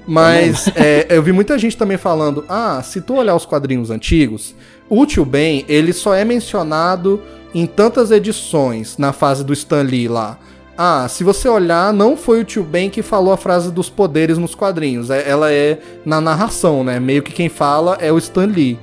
Mas 0.09 0.67
é, 0.75 1.05
eu 1.07 1.21
vi 1.21 1.31
muita 1.31 1.57
gente 1.59 1.77
também 1.77 1.97
falando: 1.97 2.43
ah, 2.49 2.81
se 2.83 2.99
tu 2.99 3.13
olhar 3.13 3.35
os 3.35 3.45
quadrinhos 3.45 3.91
antigos, 3.91 4.55
o 4.89 5.05
Tio 5.05 5.23
Ben, 5.23 5.63
ele 5.69 5.93
só 5.93 6.15
é 6.15 6.25
mencionado 6.25 7.21
em 7.53 7.67
tantas 7.67 8.09
edições 8.09 8.97
na 8.97 9.13
fase 9.13 9.43
do 9.43 9.53
Stan 9.53 9.83
Lee 9.83 10.07
lá. 10.07 10.39
Ah, 10.75 11.07
se 11.07 11.23
você 11.23 11.47
olhar, 11.47 11.93
não 11.93 12.17
foi 12.17 12.41
o 12.41 12.43
Tio 12.43 12.63
Ben 12.63 12.89
que 12.89 13.03
falou 13.03 13.31
a 13.33 13.37
frase 13.37 13.71
dos 13.71 13.89
poderes 13.89 14.37
nos 14.39 14.55
quadrinhos. 14.55 15.11
É, 15.11 15.29
ela 15.29 15.51
é 15.51 15.77
na 16.03 16.19
narração, 16.19 16.83
né? 16.83 16.99
Meio 16.99 17.21
que 17.21 17.31
quem 17.31 17.49
fala 17.49 17.95
é 18.01 18.11
o 18.11 18.17
Stan 18.17 18.45
Lee. 18.45 18.79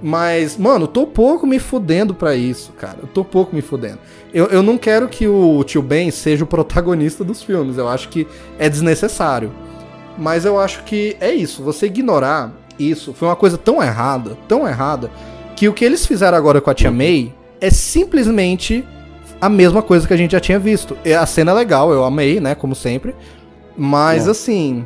Mas, 0.00 0.56
mano, 0.56 0.86
tô 0.86 1.06
pouco 1.06 1.46
me 1.46 1.58
fudendo 1.58 2.14
pra 2.14 2.34
isso, 2.34 2.72
cara. 2.72 2.98
Eu 3.02 3.08
tô 3.08 3.24
pouco 3.24 3.54
me 3.54 3.60
fudendo. 3.60 3.98
Eu, 4.32 4.46
eu 4.46 4.62
não 4.62 4.78
quero 4.78 5.06
que 5.06 5.28
o 5.28 5.62
Tio 5.64 5.82
Ben 5.82 6.10
seja 6.10 6.44
o 6.44 6.46
protagonista 6.46 7.22
dos 7.22 7.42
filmes. 7.42 7.76
Eu 7.76 7.88
acho 7.88 8.08
que 8.08 8.26
é 8.58 8.68
desnecessário. 8.68 9.52
Mas 10.18 10.44
eu 10.44 10.58
acho 10.58 10.82
que 10.84 11.16
é 11.20 11.32
isso. 11.32 11.62
Você 11.62 11.86
ignorar 11.86 12.52
isso 12.78 13.12
foi 13.12 13.28
uma 13.28 13.36
coisa 13.36 13.56
tão 13.58 13.82
errada, 13.82 14.36
tão 14.48 14.66
errada, 14.66 15.10
que 15.56 15.68
o 15.68 15.72
que 15.72 15.84
eles 15.84 16.06
fizeram 16.06 16.36
agora 16.36 16.60
com 16.60 16.70
a 16.70 16.74
Tia 16.74 16.90
May 16.90 17.32
é 17.60 17.70
simplesmente 17.70 18.84
a 19.40 19.48
mesma 19.48 19.82
coisa 19.82 20.06
que 20.06 20.14
a 20.14 20.16
gente 20.16 20.32
já 20.32 20.40
tinha 20.40 20.58
visto. 20.58 20.96
A 21.20 21.26
cena 21.26 21.52
é 21.52 21.54
legal, 21.54 21.92
eu 21.92 22.04
amei, 22.04 22.40
né? 22.40 22.54
Como 22.54 22.74
sempre. 22.74 23.14
Mas 23.76 24.26
é. 24.26 24.30
assim. 24.30 24.84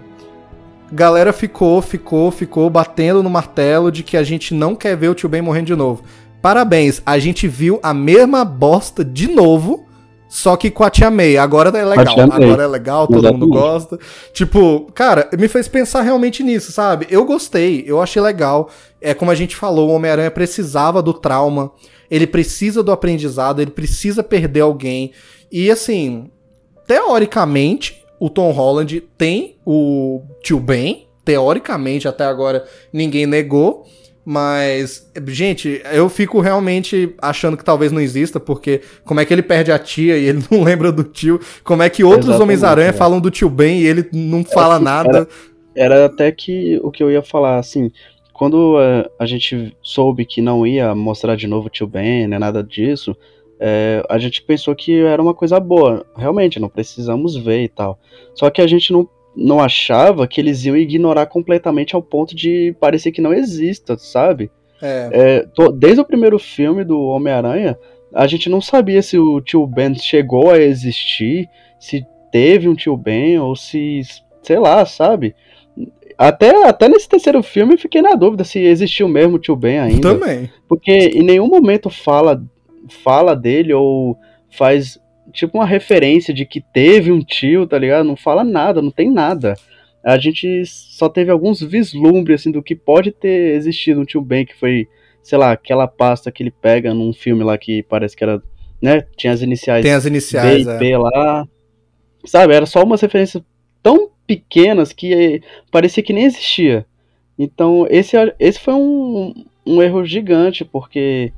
Galera 0.92 1.32
ficou, 1.32 1.82
ficou, 1.82 2.30
ficou 2.30 2.70
batendo 2.70 3.22
no 3.22 3.28
martelo 3.28 3.90
de 3.90 4.04
que 4.04 4.16
a 4.16 4.22
gente 4.22 4.54
não 4.54 4.76
quer 4.76 4.96
ver 4.96 5.08
o 5.08 5.14
tio 5.14 5.28
Ben 5.28 5.42
morrendo 5.42 5.66
de 5.66 5.74
novo. 5.74 6.04
Parabéns, 6.40 7.02
a 7.04 7.18
gente 7.18 7.48
viu 7.48 7.80
a 7.82 7.92
mesma 7.92 8.44
bosta 8.44 9.04
de 9.04 9.26
novo 9.26 9.85
só 10.28 10.56
que 10.56 10.70
com 10.70 10.82
a 10.82 10.90
Tia 10.90 11.10
May, 11.10 11.36
agora 11.36 11.68
é 11.76 11.84
legal. 11.84 12.20
Agora 12.20 12.62
é 12.62 12.66
legal, 12.66 13.06
todo 13.06 13.20
Exatamente. 13.20 13.40
mundo 13.40 13.52
gosta. 13.52 13.98
Tipo, 14.32 14.90
cara, 14.92 15.28
me 15.38 15.48
fez 15.48 15.68
pensar 15.68 16.02
realmente 16.02 16.42
nisso, 16.42 16.72
sabe? 16.72 17.06
Eu 17.08 17.24
gostei, 17.24 17.84
eu 17.86 18.02
achei 18.02 18.20
legal. 18.20 18.68
É 19.00 19.14
como 19.14 19.30
a 19.30 19.34
gente 19.34 19.54
falou, 19.54 19.88
o 19.88 19.92
Homem-Aranha 19.92 20.30
precisava 20.30 21.00
do 21.00 21.14
trauma, 21.14 21.70
ele 22.10 22.26
precisa 22.26 22.82
do 22.82 22.90
aprendizado, 22.90 23.62
ele 23.62 23.70
precisa 23.70 24.22
perder 24.22 24.60
alguém. 24.60 25.12
E 25.50 25.70
assim, 25.70 26.30
teoricamente, 26.86 28.04
o 28.18 28.28
Tom 28.28 28.50
Holland 28.50 29.00
tem 29.16 29.56
o 29.64 30.22
tio 30.42 30.58
Ben, 30.58 31.06
teoricamente 31.24 32.08
até 32.08 32.24
agora 32.24 32.64
ninguém 32.92 33.26
negou. 33.26 33.86
Mas, 34.28 35.08
gente, 35.28 35.80
eu 35.92 36.08
fico 36.08 36.40
realmente 36.40 37.14
achando 37.22 37.56
que 37.56 37.64
talvez 37.64 37.92
não 37.92 38.00
exista, 38.00 38.40
porque 38.40 38.80
como 39.04 39.20
é 39.20 39.24
que 39.24 39.32
ele 39.32 39.40
perde 39.40 39.70
a 39.70 39.78
tia 39.78 40.18
e 40.18 40.24
ele 40.24 40.42
não 40.50 40.64
lembra 40.64 40.90
do 40.90 41.04
tio? 41.04 41.38
Como 41.62 41.80
é 41.80 41.88
que 41.88 42.02
outros 42.02 42.40
Homens-Aranha 42.40 42.88
é. 42.88 42.92
falam 42.92 43.20
do 43.20 43.30
tio 43.30 43.48
Ben 43.48 43.78
e 43.78 43.86
ele 43.86 44.08
não 44.12 44.42
fala 44.42 44.80
nada? 44.80 45.28
Era, 45.76 45.94
era, 45.94 46.06
até 46.06 46.32
que 46.32 46.80
o 46.82 46.90
que 46.90 47.04
eu 47.04 47.08
ia 47.08 47.22
falar, 47.22 47.60
assim, 47.60 47.92
quando 48.32 48.76
a, 48.78 49.22
a 49.22 49.26
gente 49.26 49.76
soube 49.80 50.24
que 50.24 50.42
não 50.42 50.66
ia 50.66 50.92
mostrar 50.92 51.36
de 51.36 51.46
novo 51.46 51.68
o 51.68 51.70
tio 51.70 51.86
Ben, 51.86 52.26
né, 52.26 52.36
nada 52.36 52.64
disso, 52.64 53.16
é, 53.60 54.04
a 54.08 54.18
gente 54.18 54.42
pensou 54.42 54.74
que 54.74 55.02
era 55.02 55.22
uma 55.22 55.34
coisa 55.34 55.60
boa. 55.60 56.04
Realmente, 56.16 56.58
não 56.58 56.68
precisamos 56.68 57.36
ver 57.36 57.62
e 57.62 57.68
tal. 57.68 57.96
Só 58.34 58.50
que 58.50 58.60
a 58.60 58.66
gente 58.66 58.92
não 58.92 59.08
não 59.36 59.60
achava 59.60 60.26
que 60.26 60.40
eles 60.40 60.64
iam 60.64 60.76
ignorar 60.76 61.26
completamente 61.26 61.94
ao 61.94 62.02
ponto 62.02 62.34
de 62.34 62.74
parecer 62.80 63.12
que 63.12 63.20
não 63.20 63.34
exista, 63.34 63.96
sabe? 63.98 64.50
É. 64.80 65.10
É, 65.12 65.46
tô, 65.54 65.70
desde 65.70 66.00
o 66.00 66.04
primeiro 66.04 66.38
filme 66.38 66.84
do 66.84 67.00
Homem-Aranha, 67.00 67.78
a 68.14 68.26
gente 68.26 68.48
não 68.48 68.60
sabia 68.60 69.02
se 69.02 69.18
o 69.18 69.40
tio 69.40 69.66
Ben 69.66 69.94
chegou 69.94 70.50
a 70.50 70.58
existir, 70.58 71.48
se 71.78 72.04
teve 72.32 72.68
um 72.68 72.74
tio 72.74 72.96
Ben, 72.96 73.38
ou 73.38 73.54
se, 73.54 74.00
sei 74.42 74.58
lá, 74.58 74.84
sabe? 74.86 75.34
Até, 76.16 76.66
até 76.66 76.88
nesse 76.88 77.08
terceiro 77.08 77.42
filme 77.42 77.74
eu 77.74 77.78
fiquei 77.78 78.00
na 78.00 78.14
dúvida 78.14 78.42
se 78.42 78.58
existiu 78.58 79.06
mesmo 79.06 79.36
o 79.36 79.38
tio 79.38 79.54
Ben 79.54 79.78
ainda. 79.78 80.14
Também. 80.14 80.50
Porque 80.66 80.92
em 80.92 81.22
nenhum 81.22 81.46
momento 81.46 81.90
fala, 81.90 82.42
fala 83.04 83.36
dele 83.36 83.74
ou 83.74 84.16
faz 84.50 84.98
tipo 85.36 85.58
uma 85.58 85.66
referência 85.66 86.32
de 86.32 86.44
que 86.44 86.60
teve 86.60 87.12
um 87.12 87.20
tio, 87.20 87.66
tá 87.66 87.78
ligado? 87.78 88.04
Não 88.04 88.16
fala 88.16 88.42
nada, 88.42 88.82
não 88.82 88.90
tem 88.90 89.10
nada. 89.10 89.54
A 90.02 90.18
gente 90.18 90.64
só 90.66 91.08
teve 91.08 91.30
alguns 91.30 91.60
vislumbres, 91.60 92.40
assim, 92.40 92.50
do 92.50 92.62
que 92.62 92.74
pode 92.74 93.12
ter 93.12 93.54
existido 93.54 94.00
um 94.00 94.04
tio 94.04 94.20
Ben, 94.20 94.46
que 94.46 94.54
foi, 94.54 94.88
sei 95.22 95.36
lá, 95.36 95.52
aquela 95.52 95.86
pasta 95.86 96.30
que 96.32 96.42
ele 96.42 96.50
pega 96.50 96.94
num 96.94 97.12
filme 97.12 97.44
lá 97.44 97.58
que 97.58 97.82
parece 97.82 98.16
que 98.16 98.24
era, 98.24 98.42
né? 98.80 99.04
Tinha 99.16 99.32
as 99.32 99.42
iniciais. 99.42 99.84
Tem 99.84 99.92
as 99.92 100.06
iniciais, 100.06 100.64
B 100.64 100.86
e 100.86 100.92
é. 100.92 100.98
lá. 100.98 101.46
Sabe, 102.24 102.54
era 102.54 102.66
só 102.66 102.82
umas 102.82 103.00
referências 103.00 103.42
tão 103.82 104.10
pequenas 104.26 104.92
que 104.92 105.42
parecia 105.70 106.02
que 106.02 106.12
nem 106.12 106.24
existia. 106.24 106.86
Então, 107.38 107.86
esse, 107.90 108.16
esse 108.38 108.58
foi 108.58 108.74
um, 108.74 109.34
um 109.66 109.82
erro 109.82 110.04
gigante, 110.04 110.64
porque 110.64 111.32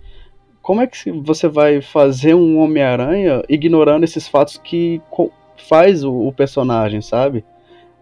como 0.69 0.83
é 0.83 0.87
que 0.87 1.11
você 1.11 1.49
vai 1.49 1.81
fazer 1.81 2.35
um 2.35 2.59
Homem-Aranha 2.59 3.43
ignorando 3.49 4.05
esses 4.05 4.29
fatos 4.29 4.61
que 4.63 5.01
faz 5.57 6.05
o, 6.05 6.13
o, 6.13 6.31
personagem, 6.31 7.01
sabe? 7.01 7.43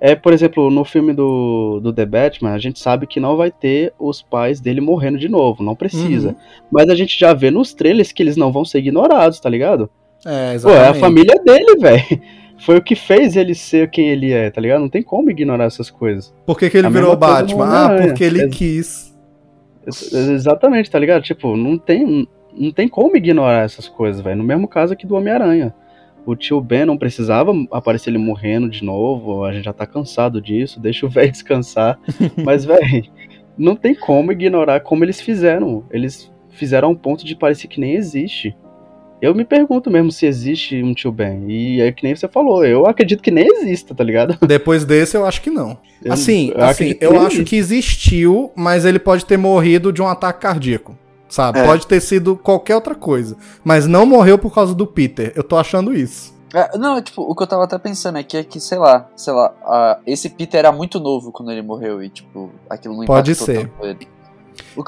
É, 0.00 0.16
por 0.16 0.32
exemplo, 0.32 0.68
no 0.68 0.84
filme 0.84 1.12
do, 1.12 1.78
do 1.78 1.92
The 1.92 2.04
Batman, 2.04 2.50
a 2.50 2.58
gente 2.58 2.80
sabe 2.80 3.06
que 3.06 3.20
não 3.20 3.36
vai 3.36 3.52
ter 3.52 3.94
os 4.00 4.20
pais 4.20 4.58
dele 4.58 4.80
morrendo 4.80 5.16
de 5.16 5.28
novo, 5.28 5.62
não 5.62 5.76
precisa. 5.76 6.30
Uhum. 6.30 6.36
Mas 6.68 6.88
a 6.88 6.96
gente 6.96 7.16
já 7.16 7.32
vê 7.32 7.52
nos 7.52 7.72
trailers 7.72 8.10
que 8.10 8.20
eles 8.20 8.36
não 8.36 8.50
vão 8.50 8.64
ser 8.64 8.78
ignorados, 8.78 9.38
tá 9.38 9.48
ligado? 9.48 9.88
É, 10.26 10.54
exatamente. 10.54 10.82
Pô, 10.82 10.86
é 10.86 10.88
a 10.88 10.94
família 10.94 11.40
dele, 11.44 11.76
velho. 11.76 12.20
Foi 12.58 12.78
o 12.78 12.82
que 12.82 12.96
fez 12.96 13.36
ele 13.36 13.54
ser 13.54 13.88
quem 13.90 14.08
ele 14.08 14.32
é, 14.32 14.50
tá 14.50 14.60
ligado? 14.60 14.80
Não 14.80 14.88
tem 14.88 15.04
como 15.04 15.30
ignorar 15.30 15.66
essas 15.66 15.88
coisas. 15.88 16.34
Por 16.44 16.58
que, 16.58 16.68
que 16.68 16.78
ele 16.78 16.88
a 16.88 16.90
virou 16.90 17.14
Batman? 17.14 17.64
Ah, 17.64 17.96
porque 17.96 18.24
ele 18.24 18.42
é, 18.42 18.48
quis. 18.48 19.16
Exatamente, 19.86 20.90
tá 20.90 20.98
ligado? 20.98 21.22
Tipo, 21.22 21.56
não 21.56 21.78
tem 21.78 22.26
não 22.58 22.72
tem 22.72 22.88
como 22.88 23.16
ignorar 23.16 23.64
essas 23.64 23.88
coisas, 23.88 24.20
velho. 24.20 24.36
No 24.36 24.44
mesmo 24.44 24.66
caso 24.66 24.92
aqui 24.92 25.06
do 25.06 25.14
Homem-Aranha. 25.14 25.74
O 26.24 26.34
tio 26.34 26.60
Ben 26.60 26.84
não 26.84 26.98
precisava 26.98 27.52
aparecer 27.70 28.10
ele 28.10 28.18
morrendo 28.18 28.68
de 28.68 28.84
novo, 28.84 29.44
a 29.44 29.52
gente 29.52 29.64
já 29.64 29.72
tá 29.72 29.86
cansado 29.86 30.40
disso, 30.40 30.80
deixa 30.80 31.06
o 31.06 31.08
velho 31.08 31.30
descansar. 31.30 31.96
Mas, 32.44 32.64
velho, 32.64 33.04
não 33.56 33.76
tem 33.76 33.94
como 33.94 34.32
ignorar 34.32 34.80
como 34.80 35.04
eles 35.04 35.20
fizeram. 35.20 35.84
Eles 35.88 36.32
fizeram 36.50 36.88
a 36.88 36.90
um 36.90 36.96
ponto 36.96 37.24
de 37.24 37.36
parecer 37.36 37.68
que 37.68 37.80
nem 37.80 37.94
existe. 37.94 38.56
Eu 39.22 39.34
me 39.34 39.44
pergunto 39.44 39.88
mesmo 39.88 40.10
se 40.10 40.26
existe 40.26 40.82
um 40.82 40.92
tio 40.92 41.12
Ben. 41.12 41.48
E 41.48 41.80
é 41.80 41.92
que 41.92 42.02
nem 42.02 42.14
você 42.14 42.26
falou, 42.26 42.64
eu 42.64 42.86
acredito 42.86 43.22
que 43.22 43.30
nem 43.30 43.46
exista, 43.46 43.94
tá 43.94 44.02
ligado? 44.02 44.36
Depois 44.46 44.84
desse, 44.84 45.16
eu 45.16 45.24
acho 45.24 45.40
que 45.40 45.48
não. 45.48 45.78
Assim, 46.08 46.52
eu, 46.54 46.64
assim, 46.64 46.94
eu 47.00 47.20
acho 47.20 47.44
que 47.44 47.56
existiu, 47.56 48.50
mas 48.56 48.84
ele 48.84 48.98
pode 48.98 49.24
ter 49.24 49.36
morrido 49.36 49.92
de 49.92 50.02
um 50.02 50.08
ataque 50.08 50.40
cardíaco 50.40 50.98
sabe? 51.28 51.58
É. 51.58 51.64
Pode 51.64 51.86
ter 51.86 52.00
sido 52.00 52.36
qualquer 52.36 52.74
outra 52.74 52.94
coisa. 52.94 53.36
Mas 53.64 53.86
não 53.86 54.06
morreu 54.06 54.38
por 54.38 54.54
causa 54.54 54.74
do 54.74 54.86
Peter. 54.86 55.32
Eu 55.34 55.42
tô 55.42 55.56
achando 55.56 55.94
isso. 55.94 56.34
É, 56.54 56.78
não, 56.78 57.00
tipo, 57.02 57.22
o 57.22 57.34
que 57.34 57.42
eu 57.42 57.46
tava 57.46 57.64
até 57.64 57.76
pensando 57.76 58.16
aqui 58.16 58.36
é 58.36 58.44
que, 58.44 58.60
sei 58.60 58.78
lá, 58.78 59.08
sei 59.16 59.32
lá, 59.32 59.52
uh, 59.62 60.02
esse 60.06 60.30
Peter 60.30 60.58
era 60.58 60.72
muito 60.72 61.00
novo 61.00 61.32
quando 61.32 61.50
ele 61.50 61.62
morreu 61.62 62.02
e, 62.02 62.08
tipo, 62.08 62.50
aquilo 62.70 62.96
não 62.96 63.04
Pode 63.04 63.34
ser. 63.34 63.70
ele. 63.82 64.08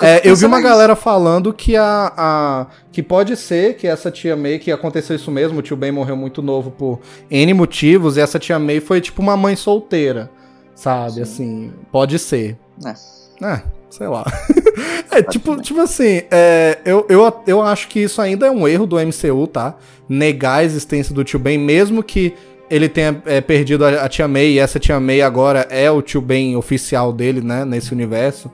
É, 0.01 0.27
eu 0.27 0.35
vi 0.35 0.47
uma 0.47 0.60
é 0.60 0.62
galera 0.62 0.97
falando 0.97 1.52
que 1.52 1.77
a, 1.77 2.12
a, 2.16 2.66
que 2.90 3.02
pode 3.02 3.36
ser 3.36 3.77
que 3.77 3.86
essa 3.86 4.10
tia 4.10 4.35
May 4.35 4.59
que 4.59 4.73
aconteceu 4.73 5.15
isso 5.16 5.31
mesmo, 5.31 5.59
o 5.59 5.62
tio 5.62 5.77
Ben 5.77 5.93
morreu 5.93 6.16
muito 6.16 6.40
novo 6.40 6.70
por 6.70 7.01
N 7.31 7.52
motivos 7.55 8.16
e 8.16 8.20
essa 8.20 8.39
tia 8.39 8.59
May 8.59 8.81
foi 8.81 9.01
tipo 9.01 9.20
uma 9.20 9.36
mãe 9.36 9.56
solteira, 9.56 10.31
sabe? 10.74 11.16
Sim. 11.16 11.23
Assim, 11.23 11.73
pode 11.93 12.19
ser. 12.19 12.59
É. 12.85 13.47
É, 13.47 13.62
sei 13.90 14.09
lá. 14.09 14.24
é, 15.10 15.22
tipo, 15.22 15.60
tipo 15.60 15.80
assim, 15.80 16.22
é, 16.30 16.78
eu, 16.84 17.06
eu, 17.09 17.42
eu 17.46 17.62
acho 17.62 17.88
que 17.88 18.00
isso 18.00 18.20
ainda 18.20 18.46
é 18.46 18.50
um 18.50 18.66
erro 18.66 18.86
do 18.86 18.96
MCU, 18.96 19.46
tá? 19.46 19.76
Negar 20.09 20.59
a 20.59 20.64
existência 20.64 21.14
do 21.14 21.24
tio 21.24 21.38
Ben, 21.38 21.59
mesmo 21.59 22.02
que 22.02 22.34
ele 22.70 22.88
tenha 22.88 23.20
é, 23.26 23.40
perdido 23.40 23.84
a, 23.84 24.05
a, 24.05 24.09
tia 24.09 24.28
May, 24.28 24.52
e 24.52 24.59
essa 24.59 24.78
tia 24.78 25.00
May 25.00 25.22
agora 25.22 25.66
é 25.70 25.90
o 25.90 26.02
tio 26.02 26.20
Ben 26.20 26.56
oficial 26.56 27.12
dele, 27.12 27.40
né, 27.40 27.64
nesse 27.64 27.92
universo. 27.92 28.50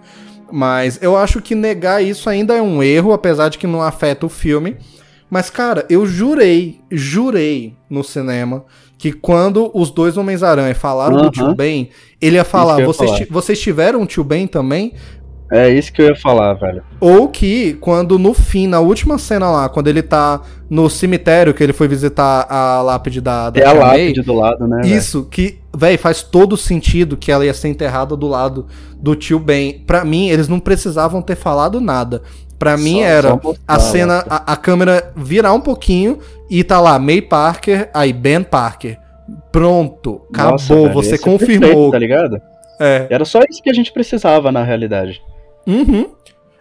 Mas 0.52 0.98
eu 1.02 1.16
acho 1.16 1.40
que 1.40 1.54
negar 1.54 2.02
isso 2.02 2.30
ainda 2.30 2.54
é 2.54 2.62
um 2.62 2.82
erro, 2.82 3.12
apesar 3.12 3.48
de 3.48 3.58
que 3.58 3.66
não 3.66 3.82
afeta 3.82 4.26
o 4.26 4.28
filme. 4.28 4.76
Mas, 5.28 5.50
cara, 5.50 5.84
eu 5.88 6.06
jurei, 6.06 6.78
jurei 6.90 7.74
no 7.90 8.04
cinema 8.04 8.64
que 8.96 9.12
quando 9.12 9.70
os 9.74 9.90
dois 9.90 10.16
Homens-Aranha 10.16 10.74
falaram 10.74 11.16
do 11.16 11.22
Aham. 11.24 11.30
tio 11.30 11.54
Ben, 11.54 11.90
ele 12.20 12.36
ia 12.36 12.44
falar, 12.44 12.80
ia 12.80 12.86
vocês, 12.86 13.10
falar. 13.10 13.26
vocês 13.30 13.60
tiveram 13.60 14.00
um 14.00 14.06
tio 14.06 14.22
Ben 14.22 14.46
também? 14.46 14.92
É 15.56 15.70
isso 15.70 15.92
que 15.92 16.02
eu 16.02 16.06
ia 16.08 16.16
falar, 16.16 16.54
velho. 16.54 16.82
Ou 17.00 17.28
que 17.28 17.74
quando 17.74 18.18
no 18.18 18.34
fim, 18.34 18.66
na 18.66 18.80
última 18.80 19.18
cena 19.18 19.50
lá, 19.50 19.68
quando 19.68 19.88
ele 19.88 20.02
tá 20.02 20.40
no 20.68 20.90
cemitério, 20.90 21.54
que 21.54 21.62
ele 21.62 21.72
foi 21.72 21.86
visitar 21.86 22.46
a 22.50 22.82
lápide 22.82 23.20
da, 23.20 23.50
da 23.50 23.60
É 23.60 23.64
a 23.66 23.72
lápide 23.72 24.22
do 24.22 24.34
lado, 24.34 24.66
né? 24.66 24.80
velho? 24.82 24.96
Isso, 24.96 25.24
que, 25.30 25.60
véi, 25.76 25.96
faz 25.96 26.22
todo 26.22 26.56
sentido 26.56 27.16
que 27.16 27.30
ela 27.30 27.44
ia 27.46 27.54
ser 27.54 27.68
enterrada 27.68 28.16
do 28.16 28.26
lado 28.26 28.66
do 28.98 29.14
tio 29.14 29.38
Ben. 29.38 29.78
Pra 29.86 30.04
mim, 30.04 30.28
eles 30.28 30.48
não 30.48 30.58
precisavam 30.58 31.22
ter 31.22 31.36
falado 31.36 31.80
nada. 31.80 32.22
Pra 32.58 32.76
mim 32.76 33.00
Só- 33.00 33.04
era 33.04 33.28
só 33.28 33.40
mostrar 33.42 33.58
a 33.68 33.78
cena, 33.78 34.14
lá. 34.28 34.44
a, 34.46 34.52
a 34.52 34.56
câmera 34.56 35.12
virar 35.16 35.52
um 35.52 35.60
pouquinho 35.60 36.18
e 36.50 36.64
tá 36.64 36.80
lá, 36.80 36.98
May 36.98 37.20
Parker, 37.20 37.90
aí 37.94 38.12
Ben 38.12 38.42
Parker. 38.42 38.98
Pronto, 39.52 40.22
acabou, 40.32 40.52
Nossa, 40.52 40.74
velho, 40.74 40.92
você 40.92 41.10
ia 41.12 41.16
ser 41.18 41.22
perfeito, 41.24 41.60
confirmou. 41.60 41.90
tá 41.90 41.98
ligado? 41.98 42.40
É. 42.80 43.06
Era 43.08 43.24
só 43.24 43.40
isso 43.48 43.62
que 43.62 43.70
a 43.70 43.72
gente 43.72 43.92
precisava 43.92 44.50
na 44.50 44.62
realidade. 44.64 45.22
Uhum. 45.66 46.08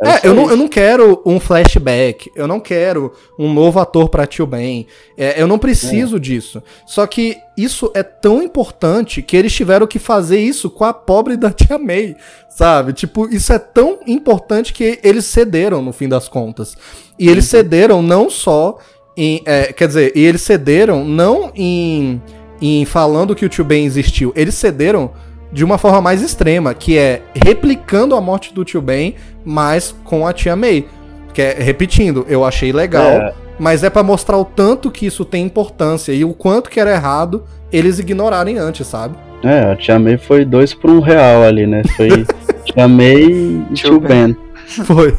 É, 0.04 0.18
só 0.18 0.28
eu 0.28 0.34
não, 0.34 0.50
eu 0.50 0.58
não 0.58 0.68
quero 0.68 1.22
um 1.26 1.40
flashback, 1.40 2.30
eu 2.36 2.46
não 2.46 2.60
quero 2.60 3.14
um 3.40 3.52
novo 3.54 3.80
ator 3.80 4.10
pra 4.10 4.28
Tio 4.28 4.46
Ben, 4.46 4.86
é, 5.18 5.42
eu 5.42 5.48
não 5.48 5.58
preciso 5.58 6.20
disso. 6.20 6.62
Só 6.86 7.08
que 7.08 7.38
isso 7.58 7.90
é 7.94 8.04
tão 8.04 8.44
importante 8.44 9.22
que 9.22 9.38
eles 9.38 9.54
tiveram 9.54 9.88
que 9.88 10.00
fazer 10.00 10.40
isso 10.40 10.70
com 10.70 10.84
a 10.84 10.94
pobre 10.94 11.38
da 11.38 11.52
Tia 11.54 11.78
May, 11.78 12.18
sabe? 12.50 12.92
Tipo, 12.92 13.34
isso 13.34 13.54
é 13.54 13.60
tão 13.60 14.00
importante 14.06 14.74
que 14.74 15.00
eles 15.04 15.26
cederam 15.26 15.82
no 15.82 15.94
fim 15.94 16.10
das 16.10 16.28
contas. 16.28 16.76
E 17.18 17.30
eles 17.30 17.46
cederam 17.46 18.02
não 18.02 18.30
só 18.30 18.78
em. 19.16 19.42
é, 19.46 19.72
quer 19.72 19.88
dizer, 19.88 20.12
e 20.16 20.26
eles 20.26 20.42
cederam 20.42 21.06
não 21.06 21.50
em, 21.56 22.22
em 22.62 22.84
falando 22.84 23.36
que 23.36 23.46
o 23.46 23.50
Tio 23.50 23.64
Ben 23.64 23.86
existiu, 23.86 24.34
eles 24.36 24.56
cederam 24.56 25.12
de 25.54 25.64
uma 25.64 25.78
forma 25.78 26.02
mais 26.02 26.22
extrema, 26.22 26.74
que 26.74 26.98
é 26.98 27.22
replicando 27.34 28.16
a 28.16 28.20
morte 28.22 28.54
do 28.54 28.66
tio 28.66 28.82
Ben, 28.82 29.16
mas 29.46 29.96
com 30.04 30.26
a 30.28 30.34
tia 30.34 30.56
May. 30.56 30.86
Que 31.34 31.42
é, 31.42 31.54
repetindo, 31.60 32.26
eu 32.28 32.44
achei 32.44 32.72
legal, 32.72 33.06
É. 33.06 33.34
mas 33.60 33.84
é 33.84 33.90
pra 33.90 34.04
mostrar 34.04 34.38
o 34.38 34.44
tanto 34.46 34.90
que 34.92 35.06
isso 35.06 35.24
tem 35.24 35.46
importância 35.46 36.12
e 36.12 36.26
o 36.26 36.34
quanto 36.34 36.70
que 36.70 36.80
era 36.80 36.92
errado 36.92 37.44
eles 37.72 38.00
ignorarem 38.00 38.58
antes, 38.58 38.86
sabe? 38.88 39.16
É, 39.44 39.72
a 39.72 39.76
Tia 39.76 39.98
May 40.00 40.18
foi 40.18 40.44
dois 40.46 40.74
por 40.74 40.90
um 40.90 41.00
real 41.00 41.44
ali, 41.44 41.66
né? 41.68 41.82
Foi 41.96 42.08
Tia 42.66 42.88
May 42.88 43.24
e 43.24 43.64
Tio 43.74 43.90
Tio 43.92 44.00
Ben. 44.00 44.28
Ben. 44.28 44.38
Foi. 44.85 45.15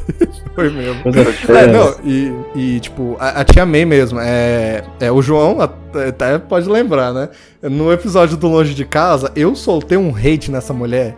Foi 0.54 0.70
mesmo. 0.70 1.02
É, 1.48 1.66
não, 1.66 1.94
e, 2.04 2.32
e, 2.54 2.80
tipo, 2.80 3.16
a, 3.18 3.40
a 3.40 3.44
tia 3.44 3.66
May 3.66 3.84
mesmo, 3.84 4.18
é, 4.20 4.84
é 5.00 5.12
o 5.12 5.20
João 5.22 5.60
até, 5.60 6.08
até 6.08 6.38
pode 6.38 6.68
lembrar, 6.68 7.12
né? 7.12 7.28
No 7.62 7.92
episódio 7.92 8.36
do 8.36 8.48
Longe 8.48 8.74
de 8.74 8.84
Casa, 8.84 9.30
eu 9.36 9.54
soltei 9.54 9.98
um 9.98 10.14
hate 10.14 10.50
nessa 10.50 10.72
mulher. 10.72 11.16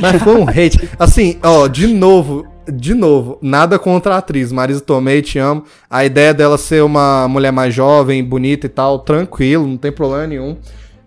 Mas 0.00 0.22
foi 0.22 0.36
um 0.36 0.48
hate. 0.48 0.88
Assim, 0.98 1.38
ó, 1.42 1.66
de 1.66 1.86
novo, 1.86 2.46
de 2.70 2.94
novo, 2.94 3.38
nada 3.40 3.78
contra 3.78 4.14
a 4.14 4.18
atriz. 4.18 4.52
Marisa 4.52 4.80
Tomei, 4.80 5.22
te 5.22 5.38
amo. 5.38 5.64
A 5.88 6.04
ideia 6.04 6.32
dela 6.34 6.58
ser 6.58 6.82
uma 6.82 7.26
mulher 7.28 7.52
mais 7.52 7.74
jovem, 7.74 8.22
bonita 8.22 8.66
e 8.66 8.68
tal, 8.68 8.98
tranquilo, 9.00 9.66
não 9.66 9.76
tem 9.76 9.90
problema 9.90 10.26
nenhum. 10.26 10.56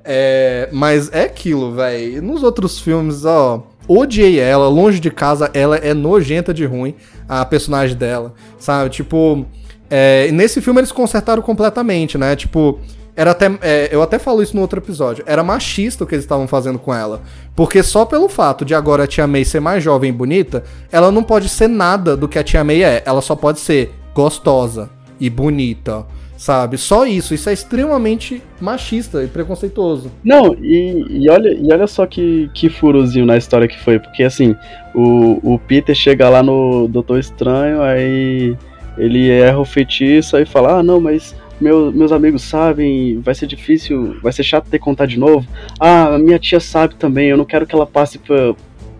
É, 0.03 0.69
mas 0.72 1.11
é 1.11 1.23
aquilo, 1.23 1.73
velho. 1.73 2.22
Nos 2.22 2.44
outros 2.44 2.80
filmes, 2.80 3.26
ó, 3.26 3.64
odiei 3.88 4.40
ela. 4.40 4.68
Longe 4.68 4.99
de 4.99 5.12
casa, 5.12 5.49
ela 5.53 5.78
é 5.78 5.94
nojenta 5.94 6.53
de 6.53 6.66
ruim, 6.66 6.95
a 7.28 7.44
personagem 7.45 7.95
dela, 7.95 8.34
sabe? 8.60 8.90
Tipo, 8.90 9.45
é, 9.90 10.32
nesse 10.32 10.62
filme 10.62 10.80
eles 10.80 10.91
consertaram 10.91 11.41
completamente, 11.41 12.18
né? 12.18 12.36
Tipo, 12.36 12.80
era 13.16 13.32
até. 13.32 13.45
é, 13.62 13.90
eu 13.91 14.02
até 14.02 14.20
falo 14.20 14.44
isso 14.44 14.56
no 14.56 14.62
outro 14.62 14.80
episódio. 14.80 15.24
Era 15.26 15.44
machista 15.44 16.03
o 16.03 16.07
que 16.07 16.16
eles 16.16 16.26
estavam 16.26 16.48
fazendo 16.48 16.78
com 16.78 16.94
ela. 16.94 17.22
Porque 17.56 17.82
só 17.82 18.06
pelo 18.06 18.28
fato 18.28 18.66
de 18.66 18.76
agora 18.76 19.06
a 19.06 19.07
Tia 19.07 19.26
May 19.26 19.45
ser 19.45 19.62
mais 19.62 19.84
jovem 19.84 20.10
e 20.10 20.14
bonita, 20.14 20.64
ela 20.91 21.12
não 21.12 21.24
pode 21.24 21.48
ser 21.48 21.68
nada 21.68 22.18
do 22.18 22.28
que 22.28 22.38
a 22.38 22.44
Tia 22.44 22.64
May 22.64 22.84
é. 22.84 23.03
Ela 23.06 23.22
só 23.22 23.36
pode 23.36 23.60
ser 23.60 23.94
gostosa 24.14 24.90
e 25.20 25.30
bonita. 25.30 26.06
Sabe? 26.38 26.78
Só 26.78 27.06
isso. 27.06 27.34
Isso 27.34 27.49
é 27.49 27.53
extremamente 27.53 28.41
machista 28.60 29.24
e 29.24 29.28
preconceituoso. 29.28 30.12
Não, 30.24 30.53
e, 30.56 31.06
e 31.10 31.30
olha, 31.30 31.53
e 31.53 31.72
olha 31.72 31.88
só 31.88 32.06
que, 32.06 32.49
que 32.53 32.70
furozinho 32.70 33.26
na 33.26 33.38
história 33.38 33.68
que 33.68 33.80
foi, 33.80 33.99
porque 33.99 34.24
assim, 34.24 34.56
o, 34.94 35.53
o 35.56 35.60
Peter 35.60 35.95
chega 35.95 36.30
lá 36.30 36.44
no 36.44 36.88
Doutor 36.88 37.20
Estranho, 37.20 37.82
aí 37.82 38.56
ele 38.98 39.30
erra 39.30 39.60
o 39.60 39.66
feitiço, 39.66 40.36
aí 40.36 40.45
fala, 40.45 40.80
ah 40.80 40.84
não, 40.84 40.99
mas 40.99 41.36
meu, 41.60 41.91
meus 41.91 42.12
amigos 42.12 42.41
sabem, 42.44 43.20
vai 43.22 43.34
ser 43.34 43.48
difícil, 43.48 44.18
vai 44.22 44.32
ser 44.32 44.44
chato 44.44 44.70
ter 44.70 44.78
que 44.78 44.84
contar 44.84 45.06
de 45.06 45.18
novo. 45.18 45.48
Ah, 45.80 46.18
minha 46.18 46.40
tia 46.40 46.60
sabe 46.60 46.95
também, 46.95 47.30
eu 47.30 47.38
não 47.38 47.45
quero 47.45 47.66
que 47.66 47.74
ela 47.74 47.86
passe 47.86 48.18
por, 48.18 48.56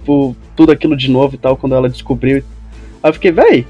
por 0.06 0.36
tudo 0.56 0.72
aquilo 0.72 0.95
de 0.95 1.10
novo 1.10 1.36
e 1.36 1.38
tal, 1.38 1.57
quando 1.57 1.76
ela 1.76 1.90
descobriu. 1.90 2.44
Aí 3.03 3.10
eu 3.10 3.14
fiquei, 3.14 3.32
véi, 3.32 3.68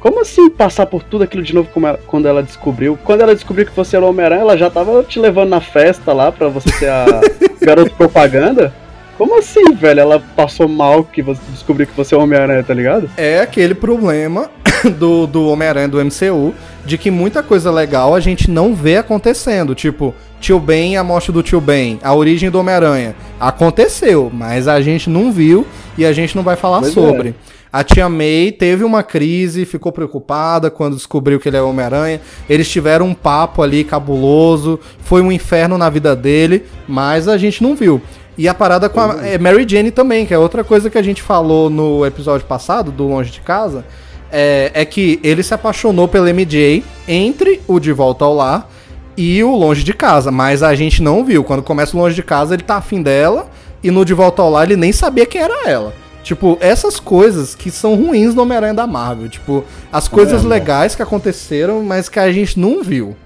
como 0.00 0.20
assim 0.20 0.48
passar 0.50 0.86
por 0.86 1.02
tudo 1.02 1.22
aquilo 1.24 1.42
de 1.42 1.54
novo 1.54 1.68
ela- 1.76 2.00
quando 2.06 2.26
ela 2.26 2.42
descobriu? 2.42 2.98
Quando 3.04 3.20
ela 3.20 3.34
descobriu 3.34 3.66
que 3.66 3.76
você 3.76 3.96
era 3.96 4.04
o 4.04 4.08
Homem-Aranha, 4.08 4.40
ela 4.40 4.56
já 4.56 4.68
tava 4.70 5.02
te 5.04 5.20
levando 5.20 5.50
na 5.50 5.60
festa 5.60 6.12
lá 6.12 6.32
pra 6.32 6.48
você 6.48 6.70
ser 6.72 6.88
a 6.88 7.06
garota 7.60 7.90
propaganda? 7.90 8.72
Como 9.18 9.38
assim, 9.38 9.74
velho? 9.74 10.00
Ela 10.00 10.22
passou 10.34 10.66
mal 10.66 11.04
que 11.04 11.20
você 11.20 11.42
descobriu 11.52 11.86
que 11.86 11.94
você 11.94 12.14
é 12.14 12.18
o 12.18 12.22
Homem-Aranha, 12.22 12.64
tá 12.64 12.72
ligado? 12.72 13.10
É 13.18 13.40
aquele 13.40 13.74
problema 13.74 14.50
do, 14.98 15.26
do 15.26 15.46
Homem-Aranha 15.48 15.88
do 15.88 16.02
MCU 16.02 16.54
de 16.86 16.96
que 16.96 17.10
muita 17.10 17.42
coisa 17.42 17.70
legal 17.70 18.14
a 18.14 18.20
gente 18.20 18.50
não 18.50 18.74
vê 18.74 18.96
acontecendo. 18.96 19.74
Tipo, 19.74 20.14
Tio 20.40 20.58
Ben, 20.58 20.96
a 20.96 21.04
morte 21.04 21.30
do 21.30 21.42
Tio 21.42 21.60
Ben, 21.60 21.98
a 22.02 22.14
origem 22.14 22.50
do 22.50 22.58
Homem-Aranha. 22.58 23.14
Aconteceu, 23.38 24.30
mas 24.32 24.66
a 24.66 24.80
gente 24.80 25.10
não 25.10 25.30
viu 25.30 25.66
e 25.98 26.06
a 26.06 26.14
gente 26.14 26.34
não 26.34 26.42
vai 26.42 26.56
falar 26.56 26.80
Pois 26.80 26.96
é. 26.96 27.34
A 27.72 27.84
tia 27.84 28.08
May 28.08 28.50
teve 28.50 28.82
uma 28.82 29.02
crise, 29.02 29.64
ficou 29.64 29.92
preocupada 29.92 30.70
quando 30.70 30.96
descobriu 30.96 31.38
que 31.38 31.48
ele 31.48 31.56
é 31.56 31.62
Homem-Aranha. 31.62 32.20
Eles 32.48 32.68
tiveram 32.68 33.06
um 33.06 33.14
papo 33.14 33.62
ali 33.62 33.84
cabuloso, 33.84 34.80
foi 34.98 35.22
um 35.22 35.30
inferno 35.30 35.78
na 35.78 35.88
vida 35.88 36.16
dele, 36.16 36.64
mas 36.88 37.28
a 37.28 37.38
gente 37.38 37.62
não 37.62 37.76
viu. 37.76 38.02
E 38.36 38.48
a 38.48 38.54
parada 38.54 38.88
com 38.88 39.00
a 39.00 39.24
é, 39.24 39.38
Mary 39.38 39.64
Jane 39.68 39.92
também, 39.92 40.26
que 40.26 40.34
é 40.34 40.38
outra 40.38 40.64
coisa 40.64 40.90
que 40.90 40.98
a 40.98 41.02
gente 41.02 41.22
falou 41.22 41.70
no 41.70 42.04
episódio 42.04 42.46
passado, 42.46 42.90
do 42.90 43.06
Longe 43.06 43.30
de 43.30 43.40
Casa, 43.40 43.84
é, 44.32 44.72
é 44.74 44.84
que 44.84 45.20
ele 45.22 45.42
se 45.42 45.54
apaixonou 45.54 46.08
pela 46.08 46.32
MJ 46.32 46.82
entre 47.06 47.60
o 47.68 47.78
De 47.78 47.92
Volta 47.92 48.24
ao 48.24 48.34
Lar 48.34 48.68
e 49.16 49.44
o 49.44 49.54
Longe 49.54 49.84
de 49.84 49.92
Casa, 49.92 50.32
mas 50.32 50.62
a 50.62 50.74
gente 50.74 51.02
não 51.02 51.24
viu. 51.24 51.44
Quando 51.44 51.62
começa 51.62 51.96
o 51.96 52.00
Longe 52.00 52.16
de 52.16 52.22
Casa, 52.22 52.54
ele 52.54 52.62
tá 52.62 52.76
afim 52.76 53.00
dela, 53.00 53.48
e 53.82 53.90
no 53.92 54.04
De 54.04 54.14
Volta 54.14 54.42
ao 54.42 54.50
Lar 54.50 54.64
ele 54.64 54.76
nem 54.76 54.92
sabia 54.92 55.26
quem 55.26 55.40
era 55.40 55.68
ela. 55.68 55.99
Tipo, 56.22 56.58
essas 56.60 57.00
coisas 57.00 57.54
que 57.54 57.70
são 57.70 57.94
ruins 57.94 58.34
no 58.34 58.42
Homem-Aranha 58.42 58.74
da 58.74 58.86
Marvel. 58.86 59.28
Tipo, 59.28 59.64
as 59.90 60.06
coisas 60.06 60.44
É, 60.44 60.48
legais 60.48 60.94
que 60.94 61.02
aconteceram, 61.02 61.82
mas 61.82 62.08
que 62.08 62.18
a 62.18 62.30
gente 62.30 62.58
não 62.58 62.82
viu, 62.82 63.16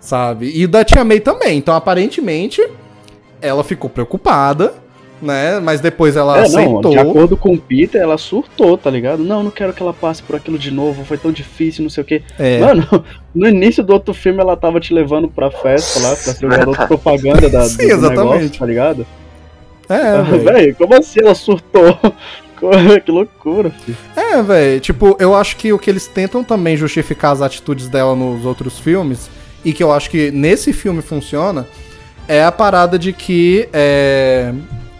sabe? 0.00 0.52
E 0.54 0.66
da 0.66 0.84
Tia 0.84 1.04
May 1.04 1.20
também. 1.20 1.58
Então, 1.58 1.74
aparentemente, 1.74 2.66
ela 3.42 3.64
ficou 3.64 3.90
preocupada, 3.90 4.74
né? 5.20 5.58
Mas 5.60 5.80
depois 5.80 6.16
ela 6.16 6.38
é, 6.38 6.40
não, 6.42 6.46
aceitou. 6.46 6.90
de 6.92 6.98
acordo 6.98 7.36
com 7.36 7.54
o 7.54 7.58
Peter, 7.58 8.00
ela 8.00 8.16
surtou, 8.18 8.78
tá 8.78 8.90
ligado? 8.90 9.24
Não, 9.24 9.42
não 9.42 9.50
quero 9.50 9.72
que 9.72 9.82
ela 9.82 9.92
passe 9.92 10.22
por 10.22 10.36
aquilo 10.36 10.58
de 10.58 10.70
novo, 10.70 11.04
foi 11.04 11.18
tão 11.18 11.32
difícil, 11.32 11.82
não 11.82 11.90
sei 11.90 12.02
o 12.02 12.06
quê. 12.06 12.22
É. 12.38 12.60
Mano, 12.60 12.86
no 13.34 13.48
início 13.48 13.82
do 13.82 13.92
outro 13.92 14.14
filme 14.14 14.40
ela 14.40 14.56
tava 14.56 14.78
te 14.78 14.94
levando 14.94 15.28
pra 15.28 15.50
festa 15.50 16.00
lá, 16.00 16.08
pra 16.10 16.16
ser 16.16 16.46
o 16.46 16.48
garoto 16.48 16.86
propaganda 16.86 17.48
da, 17.48 17.64
Sim, 17.64 17.78
do 17.78 17.82
exatamente. 17.82 18.34
negócio, 18.34 18.58
tá 18.58 18.66
ligado? 18.66 19.06
É. 19.88 20.22
Velho, 20.38 20.74
como 20.76 20.94
assim 20.94 21.20
ela 21.20 21.34
surtou? 21.34 21.98
Que 23.04 23.10
loucura, 23.10 23.70
filho. 23.70 23.96
É, 24.16 24.42
velho. 24.42 24.80
Tipo, 24.80 25.16
eu 25.18 25.34
acho 25.34 25.56
que 25.56 25.72
o 25.72 25.78
que 25.78 25.90
eles 25.90 26.06
tentam 26.06 26.42
também 26.42 26.76
justificar 26.76 27.32
as 27.32 27.42
atitudes 27.42 27.88
dela 27.88 28.14
nos 28.14 28.44
outros 28.44 28.78
filmes, 28.78 29.30
e 29.64 29.72
que 29.72 29.82
eu 29.82 29.92
acho 29.92 30.10
que 30.10 30.30
nesse 30.30 30.72
filme 30.72 31.02
funciona, 31.02 31.66
é 32.28 32.44
a 32.44 32.52
parada 32.52 32.98
de 32.98 33.12
que. 33.12 33.68
É... 33.72 34.52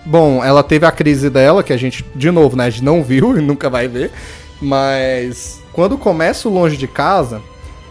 Bom, 0.07 0.45
ela 0.45 0.63
teve 0.63 0.85
a 0.85 0.93
crise 0.93 1.31
dela, 1.31 1.63
que 1.63 1.73
a 1.73 1.79
gente, 1.79 2.05
de 2.15 2.31
novo, 2.31 2.57
né, 2.57 2.67
a 2.67 2.71
gente 2.71 2.85
não 2.85 3.03
viu 3.03 3.37
e 3.39 3.41
nunca 3.41 3.71
vai 3.71 3.89
ver. 3.89 4.11
Mas 4.61 5.63
quando 5.73 5.99
começa 5.99 6.49
o 6.49 6.53
longe 6.53 6.77
de 6.77 6.87
casa, 6.87 7.41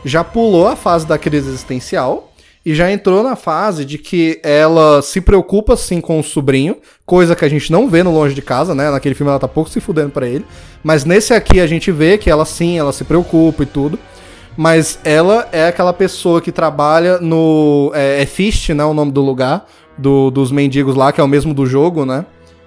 já 0.06 0.24
pulou 0.24 0.68
a 0.68 0.76
fase 0.76 1.08
da 1.08 1.18
crise 1.18 1.50
existencial 1.50 2.33
e 2.66 2.74
já 2.74 2.92
entrou 2.92 3.24
na 3.24 3.36
fase 3.36 3.84
de 3.84 3.98
que 3.98 4.40
ela 4.44 5.02
se 5.02 5.20
preocupa 5.20 5.76
sim 5.76 6.00
com 6.00 6.20
o 6.20 6.24
sobrinho, 6.24 6.78
coisa 7.06 7.36
que 7.36 7.44
a 7.44 7.50
gente 7.50 7.72
não 7.72 7.90
vê 7.90 8.04
no 8.04 8.14
longe 8.14 8.34
de 8.34 8.42
casa, 8.42 8.74
né? 8.74 8.90
Naquele 8.90 9.16
filme 9.16 9.30
ela 9.30 9.40
tá 9.40 9.48
pouco 9.48 9.70
se 9.70 9.82
fudendo 9.82 10.12
pra 10.12 10.28
ele, 10.28 10.46
mas 10.84 11.04
nesse 11.04 11.34
aqui 11.34 11.60
a 11.60 11.68
gente 11.68 11.92
vê 11.92 12.18
que 12.18 12.30
ela 12.30 12.46
sim, 12.46 12.78
ela 12.78 12.94
se 12.94 13.04
preocupa 13.04 13.64
e 13.64 13.66
tudo. 13.66 14.00
Mas 14.56 15.00
ela 15.04 15.48
é 15.52 15.68
aquela 15.68 15.92
pessoa 15.92 16.40
que 16.40 16.52
trabalha 16.52 17.18
no. 17.20 17.92
É, 17.96 18.22
é 18.22 18.26
Fist, 18.28 18.70
né? 18.70 18.86
O 18.86 18.94
nome 18.94 19.12
do 19.12 19.22
lugar. 19.22 19.66
Do, 19.98 20.32
dos 20.32 20.52
mendigos 20.52 20.96
lá, 20.96 21.12
que 21.12 21.22
é 21.22 21.24
o 21.24 21.28
mesmo 21.28 21.54
do 21.54 21.68
jogo, 21.68 22.04
né? 22.04 22.26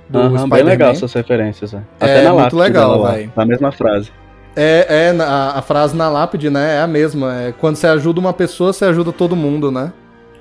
Do 0.09 0.18
Aham, 0.20 0.48
bem 0.48 0.62
legal 0.62 0.93
essas 0.93 1.12
referências, 1.12 1.74
é. 1.74 1.78
É, 1.98 2.05
Até 2.05 2.23
na 2.23 2.32
muito 2.32 2.56
lápide 2.56 2.56
legal, 2.56 3.05
véi. 3.05 3.31
Na 3.35 3.44
mesma 3.44 3.73
frase. 3.73 4.10
É, 4.56 5.12
é 5.14 5.22
a, 5.22 5.58
a, 5.58 5.62
frase 5.62 5.94
na 5.94 6.08
lápide, 6.08 6.48
né? 6.48 6.76
É 6.76 6.80
a 6.80 6.86
mesma. 6.86 7.42
É, 7.42 7.52
quando 7.52 7.76
você 7.76 7.86
ajuda 7.86 8.18
uma 8.18 8.32
pessoa, 8.32 8.72
você 8.72 8.86
ajuda 8.86 9.12
todo 9.12 9.36
mundo, 9.36 9.70
né? 9.70 9.92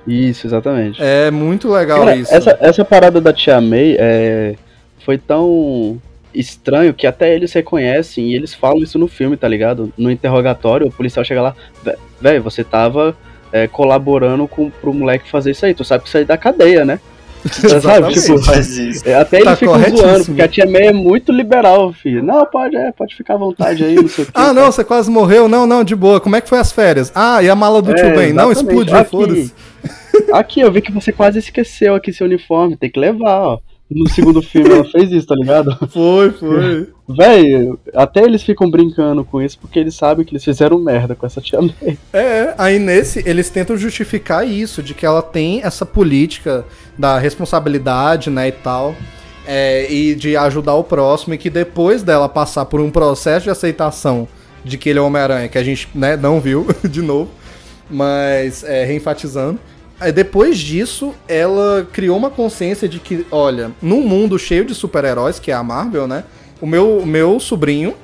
Isso, 0.07 0.47
exatamente. 0.47 1.01
É 1.01 1.29
muito 1.29 1.69
legal 1.69 1.99
Cara, 1.99 2.15
isso. 2.15 2.33
Essa, 2.33 2.57
essa 2.61 2.85
parada 2.85 3.19
da 3.19 3.33
Tia 3.33 3.59
May 3.59 3.97
é, 3.99 4.55
foi 4.99 5.17
tão 5.17 5.99
estranho 6.33 6.93
que 6.93 7.07
até 7.07 7.33
eles 7.33 7.51
reconhecem 7.53 8.29
e 8.29 8.35
eles 8.35 8.53
falam 8.53 8.83
isso 8.83 8.97
no 8.99 9.07
filme, 9.07 9.35
tá 9.35 9.47
ligado? 9.47 9.91
No 9.97 10.11
interrogatório, 10.11 10.87
o 10.87 10.91
policial 10.91 11.25
chega 11.25 11.41
lá, 11.41 11.55
velho, 12.21 12.43
você 12.43 12.63
tava 12.63 13.15
é, 13.51 13.67
colaborando 13.67 14.47
com, 14.47 14.69
pro 14.69 14.93
moleque 14.93 15.29
fazer 15.29 15.51
isso 15.51 15.65
aí, 15.65 15.73
tu 15.73 15.83
sabe 15.83 16.03
que 16.03 16.09
isso 16.09 16.17
aí 16.17 16.23
é 16.23 16.27
da 16.27 16.37
cadeia, 16.37 16.85
né? 16.85 16.99
sabe? 17.81 18.13
Tipo, 18.13 18.41
faz 18.43 18.77
isso. 18.77 19.07
É, 19.07 19.15
até 19.15 19.39
tá 19.39 19.51
eles 19.51 19.59
ficam 19.59 19.97
zoando, 19.97 20.25
porque 20.25 20.41
a 20.41 20.47
tia 20.47 20.65
May 20.65 20.87
é 20.87 20.93
muito 20.93 21.31
liberal, 21.31 21.93
filho. 21.93 22.23
Não, 22.23 22.45
pode, 22.45 22.75
é, 22.75 22.91
pode 22.91 23.15
ficar 23.15 23.35
à 23.35 23.37
vontade 23.37 23.83
aí, 23.83 23.95
não 23.95 24.07
sei 24.07 24.23
o 24.23 24.27
que. 24.27 24.33
ah, 24.35 24.53
não, 24.53 24.71
você 24.71 24.83
quase 24.83 25.09
morreu. 25.09 25.47
Não, 25.47 25.65
não, 25.67 25.83
de 25.83 25.95
boa. 25.95 26.19
Como 26.19 26.35
é 26.35 26.41
que 26.41 26.49
foi 26.49 26.59
as 26.59 26.71
férias? 26.71 27.11
Ah, 27.13 27.41
e 27.43 27.49
a 27.49 27.55
mala 27.55 27.81
do 27.81 27.91
é, 27.91 27.95
tio 27.95 28.15
Ben? 28.15 28.33
Não, 28.33 28.51
explodiu, 28.51 29.05
foda-se. 29.05 29.53
Aqui, 30.31 30.61
eu 30.61 30.71
vi 30.71 30.81
que 30.81 30.91
você 30.91 31.11
quase 31.11 31.39
esqueceu 31.39 31.93
aqui 31.93 32.11
seu 32.11 32.25
uniforme, 32.25 32.77
tem 32.77 32.89
que 32.89 32.99
levar, 32.99 33.41
ó. 33.41 33.59
No 33.89 34.09
segundo 34.09 34.41
filme 34.41 34.71
ela 34.71 34.83
fez 34.83 35.11
isso, 35.11 35.27
tá 35.27 35.35
ligado? 35.35 35.77
Foi, 35.91 36.31
foi. 36.31 36.89
Véi, 37.07 37.71
até 37.93 38.23
eles 38.23 38.41
ficam 38.41 38.69
brincando 38.69 39.23
com 39.23 39.39
isso 39.39 39.59
porque 39.59 39.77
eles 39.77 39.93
sabem 39.93 40.25
que 40.25 40.33
eles 40.33 40.43
fizeram 40.43 40.79
merda 40.79 41.13
com 41.13 41.25
essa 41.25 41.39
tia 41.39 41.61
May. 41.61 41.95
É, 42.11 42.55
aí 42.57 42.79
nesse 42.79 43.23
eles 43.27 43.49
tentam 43.51 43.77
justificar 43.77 44.47
isso, 44.47 44.81
de 44.81 44.95
que 44.95 45.05
ela 45.05 45.21
tem 45.21 45.61
essa 45.63 45.85
política 45.85 46.65
da 46.97 47.19
responsabilidade, 47.19 48.31
né, 48.31 48.47
e 48.47 48.51
tal. 48.51 48.95
É, 49.47 49.91
e 49.91 50.15
de 50.15 50.35
ajudar 50.35 50.73
o 50.73 50.83
próximo, 50.83 51.35
e 51.35 51.37
que 51.37 51.51
depois 51.51 52.01
dela 52.01 52.27
passar 52.27 52.65
por 52.65 52.81
um 52.81 52.89
processo 52.89 53.43
de 53.43 53.51
aceitação 53.51 54.27
de 54.63 54.75
que 54.79 54.89
ele 54.89 54.97
é 54.97 55.01
Homem-Aranha, 55.03 55.47
que 55.47 55.59
a 55.59 55.63
gente 55.63 55.87
né, 55.93 56.17
não 56.17 56.41
viu 56.41 56.65
de 56.89 57.03
novo, 57.03 57.29
mas 57.87 58.63
é, 58.63 58.83
reenfatizando 58.83 59.59
Aí 59.99 60.11
depois 60.11 60.57
disso, 60.57 61.13
ela 61.27 61.87
criou 61.91 62.17
uma 62.17 62.29
consciência 62.29 62.87
de 62.87 62.99
que, 62.99 63.25
olha, 63.31 63.71
num 63.81 64.01
mundo 64.01 64.37
cheio 64.37 64.65
de 64.65 64.75
super-heróis, 64.75 65.39
que 65.39 65.51
é 65.51 65.53
a 65.53 65.63
Marvel, 65.63 66.07
né? 66.07 66.25
O 66.59 66.67
meu, 66.67 66.99
o 66.99 67.05
meu 67.05 67.39
sobrinho, 67.39 67.95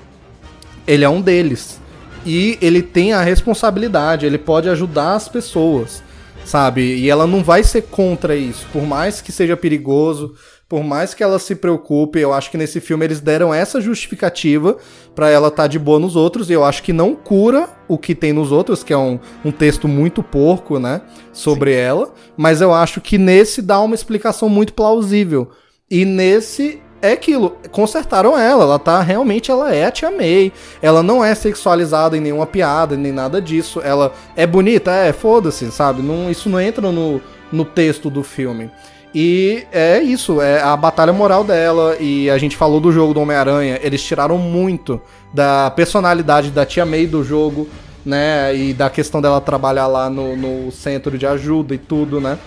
ele 0.87 1.03
é 1.03 1.09
um 1.09 1.21
deles. 1.21 1.79
E 2.25 2.57
ele 2.61 2.81
tem 2.81 3.13
a 3.13 3.21
responsabilidade, 3.21 4.25
ele 4.25 4.37
pode 4.37 4.69
ajudar 4.69 5.15
as 5.15 5.27
pessoas, 5.27 6.01
sabe? 6.45 6.81
E 6.81 7.09
ela 7.09 7.27
não 7.27 7.43
vai 7.43 7.63
ser 7.63 7.83
contra 7.83 8.35
isso, 8.35 8.65
por 8.71 8.83
mais 8.83 9.21
que 9.21 9.31
seja 9.31 9.57
perigoso, 9.57 10.35
por 10.71 10.85
mais 10.85 11.13
que 11.13 11.21
ela 11.21 11.37
se 11.37 11.53
preocupe, 11.53 12.17
eu 12.17 12.31
acho 12.31 12.49
que 12.49 12.57
nesse 12.57 12.79
filme 12.79 13.03
eles 13.03 13.19
deram 13.19 13.53
essa 13.53 13.81
justificativa 13.81 14.77
para 15.13 15.29
ela 15.29 15.49
estar 15.49 15.63
tá 15.63 15.67
de 15.67 15.77
boa 15.77 15.99
nos 15.99 16.15
outros, 16.15 16.49
e 16.49 16.53
eu 16.53 16.63
acho 16.63 16.81
que 16.81 16.93
não 16.93 17.13
cura 17.13 17.67
o 17.89 17.97
que 17.97 18.15
tem 18.15 18.31
nos 18.31 18.53
outros, 18.53 18.81
que 18.81 18.93
é 18.93 18.97
um, 18.97 19.19
um 19.43 19.51
texto 19.51 19.85
muito 19.85 20.23
porco, 20.23 20.79
né, 20.79 21.01
sobre 21.33 21.73
Sim. 21.73 21.79
ela, 21.79 22.13
mas 22.37 22.61
eu 22.61 22.73
acho 22.73 23.01
que 23.01 23.17
nesse 23.17 23.61
dá 23.61 23.81
uma 23.81 23.93
explicação 23.93 24.47
muito 24.47 24.73
plausível. 24.73 25.49
E 25.89 26.05
nesse 26.05 26.81
é 27.01 27.11
aquilo, 27.11 27.57
consertaram 27.69 28.37
ela, 28.37 28.63
ela 28.63 28.79
tá 28.79 29.01
realmente 29.01 29.51
ela 29.51 29.75
é 29.75 29.83
a 29.83 29.91
Tia 29.91 30.09
May. 30.09 30.53
Ela 30.81 31.03
não 31.03 31.21
é 31.21 31.35
sexualizada 31.35 32.15
em 32.15 32.21
nenhuma 32.21 32.45
piada, 32.45 32.95
nem 32.95 33.11
nada 33.11 33.41
disso. 33.41 33.81
Ela 33.83 34.13
é 34.37 34.47
bonita, 34.47 34.89
é, 34.89 35.11
foda-se, 35.11 35.69
sabe? 35.69 36.01
Não, 36.01 36.31
isso 36.31 36.47
não 36.47 36.61
entra 36.61 36.89
no, 36.93 37.19
no 37.51 37.65
texto 37.65 38.09
do 38.09 38.23
filme. 38.23 38.71
E 39.13 39.65
é 39.71 40.01
isso, 40.01 40.41
é 40.41 40.61
a 40.61 40.75
batalha 40.77 41.11
moral 41.11 41.43
dela. 41.43 41.97
E 41.99 42.29
a 42.29 42.37
gente 42.37 42.55
falou 42.55 42.79
do 42.79 42.91
jogo 42.91 43.13
do 43.13 43.21
Homem-Aranha. 43.21 43.79
Eles 43.81 44.01
tiraram 44.03 44.37
muito 44.37 45.01
da 45.33 45.69
personalidade 45.71 46.51
da 46.51 46.65
Tia 46.65 46.85
May 46.85 47.05
do 47.05 47.23
jogo, 47.23 47.67
né? 48.05 48.55
E 48.55 48.73
da 48.73 48.89
questão 48.89 49.21
dela 49.21 49.41
trabalhar 49.41 49.87
lá 49.87 50.09
no, 50.09 50.35
no 50.35 50.71
centro 50.71 51.17
de 51.17 51.25
ajuda 51.25 51.75
e 51.75 51.77
tudo, 51.77 52.21
né? 52.21 52.37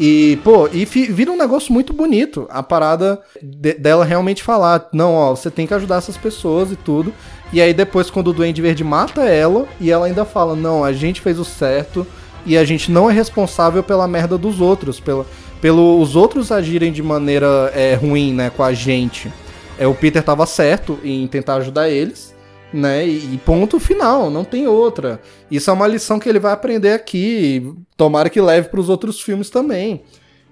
E, 0.00 0.38
pô, 0.44 0.68
e 0.72 0.84
vira 0.84 1.32
um 1.32 1.36
negócio 1.36 1.72
muito 1.72 1.92
bonito. 1.92 2.46
A 2.50 2.62
parada 2.62 3.20
de, 3.42 3.74
dela 3.74 4.04
realmente 4.04 4.42
falar: 4.42 4.88
não, 4.92 5.14
ó, 5.14 5.34
você 5.34 5.50
tem 5.50 5.66
que 5.66 5.74
ajudar 5.74 5.96
essas 5.96 6.16
pessoas 6.16 6.70
e 6.70 6.76
tudo. 6.76 7.12
E 7.52 7.60
aí 7.60 7.74
depois, 7.74 8.08
quando 8.08 8.28
o 8.28 8.32
Duende 8.32 8.62
Verde 8.62 8.84
mata 8.84 9.24
ela, 9.24 9.66
e 9.80 9.90
ela 9.90 10.06
ainda 10.06 10.24
fala: 10.24 10.54
não, 10.54 10.84
a 10.84 10.92
gente 10.92 11.20
fez 11.20 11.40
o 11.40 11.44
certo 11.44 12.06
e 12.46 12.56
a 12.56 12.64
gente 12.64 12.90
não 12.90 13.10
é 13.10 13.12
responsável 13.12 13.82
pela 13.82 14.06
merda 14.06 14.38
dos 14.38 14.60
outros, 14.60 15.00
pela 15.00 15.26
pelo 15.60 16.00
os 16.00 16.16
outros 16.16 16.52
agirem 16.52 16.92
de 16.92 17.02
maneira 17.02 17.72
é, 17.74 17.94
ruim, 17.94 18.32
né, 18.32 18.50
com 18.50 18.62
a 18.62 18.72
gente. 18.72 19.32
É, 19.78 19.86
o 19.86 19.94
Peter 19.94 20.22
tava 20.22 20.46
certo 20.46 20.98
em 21.04 21.26
tentar 21.26 21.56
ajudar 21.56 21.88
eles, 21.88 22.34
né? 22.72 23.06
E 23.06 23.40
ponto 23.44 23.78
final, 23.78 24.30
não 24.30 24.44
tem 24.44 24.66
outra. 24.66 25.20
Isso 25.50 25.70
é 25.70 25.72
uma 25.72 25.86
lição 25.86 26.18
que 26.18 26.28
ele 26.28 26.38
vai 26.38 26.52
aprender 26.52 26.92
aqui, 26.92 27.72
tomara 27.96 28.28
que 28.28 28.40
leve 28.40 28.68
para 28.68 28.80
os 28.80 28.88
outros 28.88 29.20
filmes 29.20 29.50
também. 29.50 30.02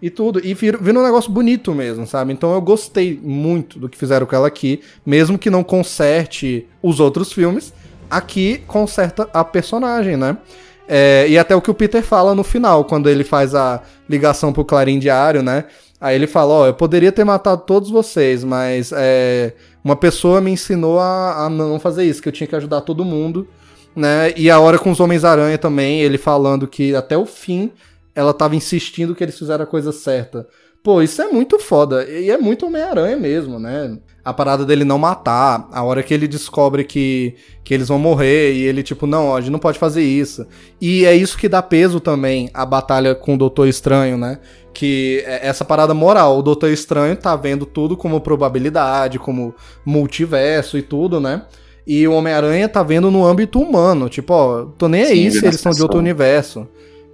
E 0.01 0.11
tudo. 0.11 0.41
E 0.45 0.55
vira, 0.55 0.79
vira 0.79 0.99
um 0.99 1.03
negócio 1.03 1.31
bonito 1.31 1.75
mesmo, 1.75 2.07
sabe? 2.07 2.33
Então 2.33 2.55
eu 2.55 2.61
gostei 2.61 3.19
muito 3.23 3.79
do 3.79 3.89
que 3.89 3.99
fizeram 3.99 4.27
com 4.27 4.37
ela 4.37 4.47
aqui, 4.47 4.81
mesmo 5.05 5.39
que 5.39 5.51
não 5.51 5.65
conserte 5.65 6.67
os 6.83 7.01
outros 7.01 7.33
filmes, 7.33 7.73
aqui 8.11 8.63
conserta 8.67 9.29
a 9.33 9.43
personagem, 9.43 10.17
né? 10.17 10.37
É, 10.89 11.27
e 11.29 11.37
até 11.37 11.55
o 11.55 11.61
que 11.61 11.71
o 11.71 11.75
Peter 11.75 12.03
fala 12.03 12.35
no 12.35 12.45
final, 12.45 12.85
quando 12.85 13.09
ele 13.09 13.25
faz 13.25 13.55
a 13.55 13.83
ligação 14.09 14.53
pro 14.53 14.65
Clarim 14.65 14.99
Diário, 14.99 15.43
né? 15.43 15.65
Aí 16.01 16.15
ele 16.15 16.27
fala, 16.27 16.53
ó, 16.53 16.63
oh, 16.63 16.67
eu 16.67 16.75
poderia 16.75 17.11
ter 17.11 17.25
matado 17.25 17.63
todos 17.67 17.91
vocês, 17.91 18.45
mas 18.45 18.93
é, 18.95 19.55
uma 19.83 19.97
pessoa 19.97 20.41
me 20.41 20.51
ensinou 20.51 21.01
a, 21.01 21.47
a, 21.47 21.49
não 21.49 21.81
fazer 21.81 22.05
isso, 22.05 22.21
que 22.23 22.29
eu 22.29 22.33
tinha 22.33 22.47
que 22.47 22.55
ajudar 22.55 22.83
todo 22.83 23.05
mundo, 23.05 23.49
né? 23.95 24.33
E 24.37 24.51
a 24.51 24.61
hora 24.61 24.79
com 24.79 24.91
os 24.91 25.01
Homens-Aranha 25.01 25.57
também, 25.57 26.03
ele 26.03 26.19
falando 26.19 26.69
que 26.69 26.95
até 26.95 27.17
o 27.17 27.25
fim 27.25 27.73
ela 28.15 28.33
tava 28.33 28.55
insistindo 28.55 29.15
que 29.15 29.25
eles 29.25 29.39
fizeram 29.39 29.65
a 29.65 29.67
coisa 29.67 29.91
certa. 29.93 30.47
Pô, 30.83 31.03
isso 31.03 31.21
é 31.21 31.29
muito 31.29 31.59
foda. 31.59 32.05
E 32.09 32.31
é 32.31 32.39
muito 32.39 32.67
Homem-Aranha 32.67 33.17
mesmo, 33.17 33.59
né? 33.59 33.99
A 34.27 34.33
parada 34.33 34.65
dele 34.65 34.83
não 34.83 34.99
matar, 34.99 35.69
a 35.71 35.85
hora 35.85 36.03
que 36.03 36.13
ele 36.13 36.27
descobre 36.27 36.83
que, 36.83 37.37
que 37.63 37.73
eles 37.73 37.87
vão 37.87 37.97
morrer, 37.97 38.55
e 38.55 38.63
ele, 38.63 38.83
tipo, 38.83 39.07
não, 39.07 39.29
ó, 39.29 39.37
a 39.37 39.41
gente 39.41 39.53
não 39.53 39.61
pode 39.61 39.79
fazer 39.79 40.03
isso. 40.03 40.45
E 40.81 41.05
é 41.05 41.15
isso 41.15 41.39
que 41.39 41.49
dá 41.49 41.63
peso 41.63 42.01
também 42.01 42.51
à 42.53 42.67
batalha 42.67 43.15
com 43.15 43.37
o 43.37 43.39
Doutor 43.39 43.69
Estranho, 43.69 44.19
né? 44.19 44.41
Que 44.75 45.23
é 45.25 45.47
essa 45.47 45.65
parada 45.65 45.95
moral, 45.95 46.41
o 46.41 46.43
Doutor 46.43 46.71
Estranho 46.71 47.15
tá 47.15 47.37
vendo 47.37 47.65
tudo 47.65 47.97
como 47.97 48.21
probabilidade, 48.21 49.17
como 49.17 49.55
multiverso 49.85 50.77
e 50.77 50.83
tudo, 50.83 51.21
né? 51.21 51.43
E 51.87 52.09
o 52.09 52.13
Homem-Aranha 52.13 52.69
tá 52.69 52.83
vendo 52.83 53.13
no 53.13 53.25
âmbito 53.25 53.61
humano, 53.61 54.09
tipo, 54.09 54.35
ó, 54.35 54.65
tô 54.77 54.89
nem 54.89 55.05
aí 55.05 55.31
Sim, 55.31 55.39
se 55.39 55.47
eles 55.47 55.61
são 55.61 55.71
de 55.71 55.83
outro 55.83 56.01
universo. 56.01 56.67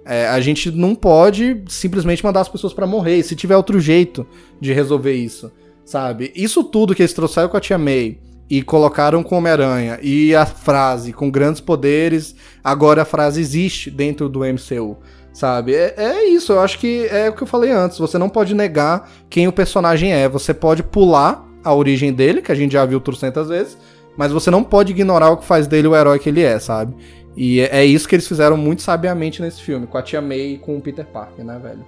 É, 0.03 0.27
a 0.27 0.41
gente 0.41 0.71
não 0.71 0.95
pode 0.95 1.63
simplesmente 1.67 2.23
mandar 2.25 2.41
as 2.41 2.49
pessoas 2.49 2.73
para 2.73 2.87
morrer. 2.87 3.17
E 3.17 3.23
se 3.23 3.35
tiver 3.35 3.55
outro 3.55 3.79
jeito 3.79 4.25
de 4.59 4.73
resolver 4.73 5.13
isso, 5.13 5.51
sabe? 5.85 6.31
Isso 6.35 6.63
tudo 6.63 6.95
que 6.95 7.01
eles 7.01 7.13
trouxeram 7.13 7.49
com 7.49 7.57
a 7.57 7.61
Tia 7.61 7.77
May 7.77 8.19
e 8.49 8.61
colocaram 8.61 9.23
com 9.23 9.37
Homem-Aranha 9.37 9.99
e 10.01 10.35
a 10.35 10.45
frase 10.45 11.13
com 11.13 11.31
grandes 11.31 11.61
poderes, 11.61 12.35
agora 12.63 13.01
a 13.01 13.05
frase 13.05 13.41
existe 13.41 13.89
dentro 13.89 14.29
do 14.29 14.41
MCU, 14.41 14.97
sabe? 15.33 15.73
É, 15.73 15.93
é 15.97 16.25
isso, 16.25 16.53
eu 16.53 16.59
acho 16.59 16.77
que 16.77 17.07
é 17.07 17.29
o 17.29 17.33
que 17.33 17.43
eu 17.43 17.47
falei 17.47 17.71
antes. 17.71 17.97
Você 17.97 18.17
não 18.17 18.29
pode 18.29 18.53
negar 18.53 19.09
quem 19.29 19.47
o 19.47 19.53
personagem 19.53 20.13
é. 20.13 20.27
Você 20.29 20.53
pode 20.53 20.83
pular 20.83 21.43
a 21.63 21.73
origem 21.73 22.13
dele, 22.13 22.41
que 22.41 22.51
a 22.51 22.55
gente 22.55 22.73
já 22.73 22.85
viu 22.85 22.99
trocentas 22.99 23.47
vezes, 23.47 23.77
mas 24.17 24.31
você 24.31 24.51
não 24.51 24.63
pode 24.63 24.91
ignorar 24.91 25.31
o 25.31 25.37
que 25.37 25.45
faz 25.45 25.65
dele 25.65 25.87
o 25.87 25.95
herói 25.95 26.19
que 26.19 26.29
ele 26.29 26.43
é, 26.43 26.59
sabe? 26.59 26.95
E 27.35 27.61
é, 27.61 27.79
é 27.79 27.85
isso 27.85 28.07
que 28.07 28.15
eles 28.15 28.27
fizeram 28.27 28.57
muito 28.57 28.81
sabiamente 28.81 29.41
nesse 29.41 29.61
filme, 29.61 29.87
com 29.87 29.97
a 29.97 30.01
Tia 30.03 30.21
May 30.21 30.53
e 30.53 30.57
com 30.57 30.77
o 30.77 30.81
Peter 30.81 31.05
Parker, 31.05 31.43
né, 31.43 31.59
velho? 31.61 31.85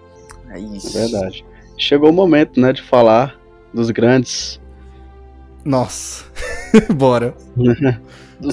É 0.49 0.59
isso. 0.59 0.97
É 0.97 1.01
verdade. 1.01 1.45
Chegou 1.77 2.09
o 2.09 2.13
momento, 2.13 2.59
né, 2.59 2.71
de 2.73 2.81
falar 2.81 3.39
dos 3.75 3.91
grandes. 3.91 4.59
Nossa. 5.63 6.25
bora. 6.95 7.35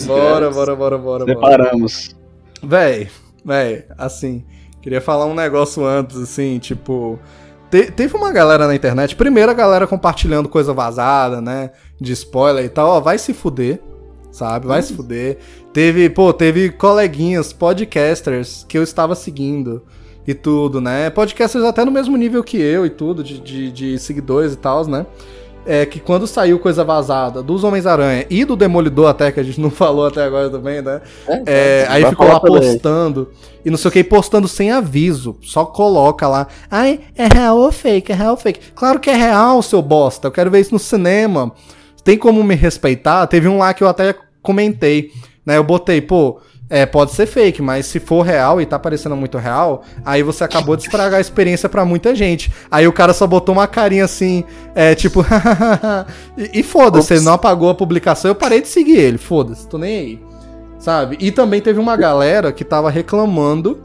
Bora, 0.06 0.48
bora, 0.48 0.76
bora, 0.76 0.96
bora, 0.96 1.24
Separamos. 1.24 2.16
Véi, 2.62 3.08
véi, 3.44 3.84
assim, 3.98 4.44
queria 4.80 5.00
falar 5.00 5.26
um 5.26 5.34
negócio 5.34 5.84
antes, 5.84 6.16
assim, 6.16 6.60
tipo. 6.60 7.18
Te, 7.68 7.90
teve 7.90 8.16
uma 8.16 8.30
galera 8.30 8.68
na 8.68 8.76
internet, 8.76 9.16
primeiro 9.16 9.50
a 9.50 9.54
galera 9.54 9.84
compartilhando 9.88 10.48
coisa 10.48 10.72
vazada, 10.72 11.40
né? 11.40 11.72
De 12.00 12.12
spoiler 12.12 12.64
e 12.64 12.68
tal, 12.68 12.90
ó, 12.90 13.00
vai 13.00 13.18
se 13.18 13.34
fuder 13.34 13.82
sabe? 14.32 14.66
Vai 14.66 14.82
se 14.82 14.94
fuder. 14.94 15.38
Teve, 15.72 16.08
pô, 16.08 16.32
teve 16.32 16.70
coleguinhas, 16.70 17.52
podcasters 17.52 18.64
que 18.66 18.78
eu 18.78 18.82
estava 18.82 19.14
seguindo 19.14 19.84
e 20.26 20.34
tudo, 20.34 20.80
né? 20.80 21.10
Podcasters 21.10 21.64
até 21.64 21.84
no 21.84 21.90
mesmo 21.90 22.16
nível 22.16 22.42
que 22.42 22.56
eu 22.56 22.86
e 22.86 22.90
tudo, 22.90 23.22
de, 23.22 23.38
de, 23.38 23.72
de 23.72 23.98
seguidores 23.98 24.52
e 24.52 24.56
tal, 24.56 24.86
né? 24.86 25.06
É 25.64 25.86
que 25.86 26.00
quando 26.00 26.26
saiu 26.26 26.58
coisa 26.58 26.82
vazada 26.82 27.40
dos 27.40 27.62
Homens-Aranha 27.62 28.26
e 28.28 28.44
do 28.44 28.56
Demolidor, 28.56 29.08
até 29.08 29.30
que 29.30 29.38
a 29.38 29.42
gente 29.42 29.58
não 29.62 29.70
falou 29.70 30.06
até 30.06 30.24
agora 30.24 30.50
também, 30.50 30.82
né? 30.82 31.00
É, 31.28 31.42
é, 31.46 31.86
aí 31.88 32.04
ficou 32.04 32.26
lá 32.26 32.40
postando 32.40 33.30
e 33.64 33.70
não 33.70 33.78
sei 33.78 33.88
o 33.88 33.92
que, 33.92 34.02
postando 34.02 34.48
sem 34.48 34.72
aviso. 34.72 35.36
Só 35.42 35.64
coloca 35.64 36.26
lá. 36.26 36.48
Ai, 36.70 37.00
é 37.16 37.26
real 37.32 37.58
ou 37.58 37.70
fake? 37.70 38.10
É 38.10 38.14
real 38.14 38.32
ou 38.32 38.36
fake? 38.36 38.72
Claro 38.74 38.98
que 38.98 39.08
é 39.08 39.14
real, 39.14 39.62
seu 39.62 39.80
bosta. 39.80 40.26
Eu 40.26 40.32
quero 40.32 40.50
ver 40.50 40.60
isso 40.60 40.74
no 40.74 40.80
cinema 40.80 41.52
tem 42.04 42.18
como 42.18 42.42
me 42.42 42.54
respeitar? 42.54 43.26
Teve 43.26 43.48
um 43.48 43.58
lá 43.58 43.72
que 43.72 43.82
eu 43.82 43.88
até 43.88 44.14
comentei, 44.42 45.10
né? 45.46 45.56
Eu 45.56 45.64
botei, 45.64 46.00
pô, 46.00 46.40
é, 46.72 46.86
pode 46.86 47.12
ser 47.12 47.26
fake, 47.26 47.60
mas 47.60 47.84
se 47.84 48.00
for 48.00 48.22
real 48.22 48.58
e 48.58 48.64
tá 48.64 48.78
parecendo 48.78 49.14
muito 49.14 49.36
real, 49.36 49.82
aí 50.06 50.22
você 50.22 50.42
acabou 50.42 50.74
de 50.74 50.84
estragar 50.84 51.18
a 51.18 51.20
experiência 51.20 51.68
para 51.68 51.84
muita 51.84 52.14
gente. 52.14 52.50
Aí 52.70 52.88
o 52.88 52.92
cara 52.94 53.12
só 53.12 53.26
botou 53.26 53.54
uma 53.54 53.66
carinha 53.66 54.06
assim, 54.06 54.42
é, 54.74 54.94
tipo, 54.94 55.22
e, 56.38 56.60
e 56.60 56.62
foda-se, 56.62 57.12
ele 57.12 57.24
não 57.24 57.34
apagou 57.34 57.68
a 57.68 57.74
publicação, 57.74 58.30
eu 58.30 58.34
parei 58.34 58.62
de 58.62 58.68
seguir 58.68 58.96
ele, 58.96 59.18
foda-se, 59.18 59.68
tô 59.68 59.76
nem 59.76 59.98
aí. 59.98 60.20
Sabe? 60.78 61.18
E 61.20 61.30
também 61.30 61.60
teve 61.60 61.78
uma 61.78 61.94
galera 61.94 62.50
que 62.50 62.64
tava 62.64 62.88
reclamando 62.88 63.82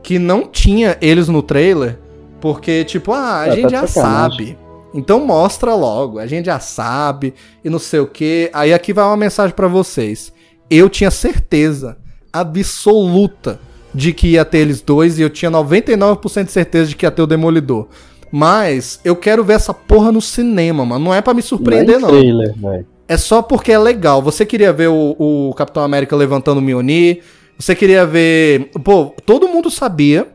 que 0.00 0.16
não 0.16 0.46
tinha 0.46 0.96
eles 1.00 1.26
no 1.26 1.42
trailer, 1.42 1.98
porque, 2.40 2.84
tipo, 2.84 3.10
ah, 3.12 3.40
a 3.40 3.48
É, 3.48 3.52
gente 3.56 3.62
tá 3.64 3.68
já 3.80 3.86
sacanagem. 3.88 4.46
sabe. 4.46 4.58
Então 4.94 5.18
mostra 5.26 5.74
logo, 5.74 6.20
a 6.20 6.26
gente 6.28 6.46
já 6.46 6.60
sabe 6.60 7.34
e 7.64 7.68
não 7.68 7.80
sei 7.80 7.98
o 7.98 8.06
que. 8.06 8.48
Aí 8.54 8.72
aqui 8.72 8.92
vai 8.92 9.04
uma 9.04 9.16
mensagem 9.16 9.56
pra 9.56 9.66
vocês. 9.66 10.32
Eu 10.70 10.88
tinha 10.88 11.10
certeza 11.10 11.96
absoluta 12.32 13.60
de 13.94 14.12
que 14.12 14.28
ia 14.28 14.44
ter 14.44 14.58
eles 14.58 14.80
dois 14.80 15.18
e 15.18 15.22
eu 15.22 15.30
tinha 15.30 15.50
99% 15.50 16.44
de 16.44 16.52
certeza 16.52 16.90
de 16.90 16.96
que 16.96 17.06
ia 17.06 17.10
ter 17.10 17.22
o 17.22 17.26
Demolidor. 17.26 17.88
Mas 18.30 19.00
eu 19.04 19.16
quero 19.16 19.42
ver 19.42 19.54
essa 19.54 19.72
porra 19.72 20.12
no 20.12 20.20
cinema, 20.20 20.84
mano. 20.84 21.06
Não 21.06 21.14
é 21.14 21.20
pra 21.20 21.34
me 21.34 21.42
surpreender, 21.42 21.98
não. 21.98 22.08
trailer, 22.08 22.54
velho. 22.56 22.86
É 23.08 23.16
só 23.16 23.40
porque 23.40 23.72
é 23.72 23.78
legal. 23.78 24.20
Você 24.20 24.44
queria 24.44 24.72
ver 24.72 24.88
o, 24.88 25.16
o 25.18 25.54
Capitão 25.54 25.82
América 25.82 26.14
levantando 26.14 26.58
o 26.58 26.62
Mjolnir. 26.62 27.22
Você 27.58 27.74
queria 27.74 28.04
ver. 28.04 28.70
Pô, 28.84 29.14
todo 29.24 29.48
mundo 29.48 29.70
sabia 29.70 30.28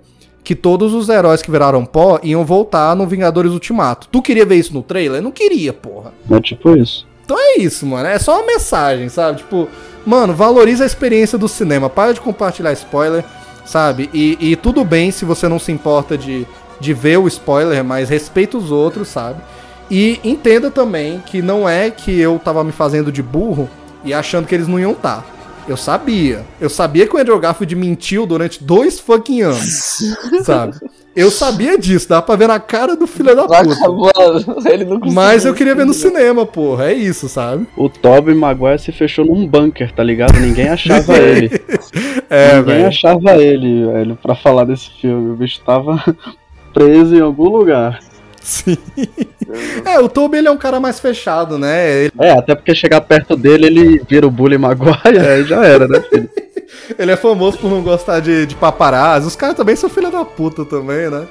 que 0.44 0.56
todos 0.56 0.94
os 0.94 1.08
heróis 1.08 1.42
que 1.42 1.52
viraram 1.52 1.86
pó 1.86 2.20
iam 2.24 2.44
voltar 2.44 2.96
no 2.96 3.06
Vingadores 3.06 3.52
Ultimato. 3.52 4.08
Tu 4.12 4.22
queria 4.22 4.46
ver 4.46 4.56
isso 4.56 4.74
no 4.74 4.82
trailer? 4.82 5.22
Não 5.22 5.32
queria, 5.32 5.72
porra. 5.72 6.14
É 6.30 6.42
tipo 6.42 6.76
isso. 6.76 7.08
Então 7.24 7.38
é 7.40 7.60
isso, 7.60 7.86
mano. 7.86 8.08
É 8.08 8.20
só 8.20 8.40
uma 8.40 8.48
mensagem, 8.48 9.10
sabe? 9.10 9.40
Tipo, 9.40 9.70
mano, 10.06 10.34
valoriza 10.34 10.84
a 10.84 10.88
experiência 10.88 11.38
do 11.38 11.48
cinema. 11.48 11.90
Para 11.90 12.14
de 12.14 12.22
compartilhar 12.22 12.74
spoiler, 12.74 13.24
sabe? 13.66 14.10
E, 14.14 14.38
e 14.40 14.56
tudo 14.56 14.84
bem 14.84 15.12
se 15.12 15.26
você 15.26 15.48
não 15.48 15.60
se 15.60 15.72
importa 15.72 16.18
de, 16.18 16.46
de 16.80 16.94
ver 16.94 17.18
o 17.18 17.28
spoiler, 17.28 17.84
mas 17.84 18.10
respeita 18.10 18.58
os 18.58 18.72
outros, 18.72 19.08
sabe? 19.08 19.42
E 19.90 20.20
entenda 20.24 20.72
também 20.72 21.22
que 21.26 21.42
não 21.42 21.68
é 21.68 21.92
que 21.92 22.20
eu 22.20 22.40
tava 22.44 22.64
me 22.64 22.72
fazendo 22.72 23.12
de 23.12 23.22
burro 23.22 23.70
e 24.04 24.14
achando 24.14 24.48
que 24.48 24.56
eles 24.56 24.68
não 24.68 24.80
iam 24.80 24.92
estar. 24.92 25.26
Eu 25.68 25.78
sabia. 25.78 26.46
Eu 26.60 26.70
sabia 26.70 27.08
que 27.08 27.16
o 27.16 27.20
Andrew 27.20 27.40
Garfield 27.40 27.76
mentiu 27.76 28.26
durante 28.26 28.64
dois 28.64 29.00
fucking 29.00 29.42
anos, 29.42 30.00
sabe? 30.44 30.78
Eu 31.16 31.30
sabia 31.30 31.78
disso, 31.78 32.10
dá 32.10 32.22
pra 32.22 32.36
ver 32.36 32.48
na 32.48 32.60
cara 32.60 32.96
do 32.96 33.06
filho 33.06 33.36
da 33.36 33.44
puta. 33.44 33.64
Mano, 33.90 34.68
ele 34.68 34.84
não. 34.86 35.00
Mas 35.12 35.46
eu 35.46 35.54
queria 35.54 35.76
ver 35.76 35.86
no 35.86 35.94
cinema, 35.94 36.46
porra. 36.46 36.86
É 36.90 36.94
isso, 36.94 37.30
sabe? 37.30 37.68
O 37.78 37.88
Tobey 37.88 38.34
Maguire 38.34 38.80
se 38.80 38.92
fechou 38.92 39.24
num 39.26 39.46
bunker, 39.48 39.92
tá 39.94 40.04
ligado? 40.04 40.40
Ninguém 40.40 40.70
achava 40.70 41.16
ele. 41.20 41.50
É, 42.30 42.56
Ninguém 42.58 42.76
velho. 42.78 42.88
achava 42.88 43.36
ele, 43.36 43.86
velho, 43.86 44.18
pra 44.20 44.34
falar 44.34 44.64
desse 44.66 44.90
filme. 45.00 45.32
O 45.32 45.36
bicho 45.36 45.62
tava 45.64 46.04
preso 46.74 47.16
em 47.16 47.20
algum 47.22 47.48
lugar. 47.48 48.00
Sim. 48.42 48.76
É, 49.86 50.00
o 50.00 50.10
Toby 50.10 50.38
ele 50.40 50.48
é 50.48 50.52
um 50.52 50.58
cara 50.58 50.80
mais 50.80 51.00
fechado, 51.00 51.58
né? 51.60 52.06
Ele, 52.06 52.12
É, 52.20 52.32
até 52.32 52.56
porque 52.56 52.74
chegar 52.74 53.02
perto 53.02 53.36
dele, 53.38 53.68
ele 53.68 54.02
vira 54.10 54.26
o 54.26 54.32
Bully 54.32 54.58
Maguire, 54.58 55.20
aí 55.20 55.44
já 55.44 55.64
era, 55.64 55.88
né, 55.88 56.02
filho? 56.10 56.30
Ele 56.98 57.12
é 57.12 57.16
famoso 57.16 57.58
por 57.58 57.70
não 57.70 57.82
gostar 57.82 58.20
de, 58.20 58.46
de 58.46 58.56
paparazzi. 58.56 59.28
Os 59.28 59.36
caras 59.36 59.56
também 59.56 59.76
são 59.76 59.90
filha 59.90 60.10
da 60.10 60.24
puta 60.26 60.66
também, 60.66 61.10
né? 61.10 61.26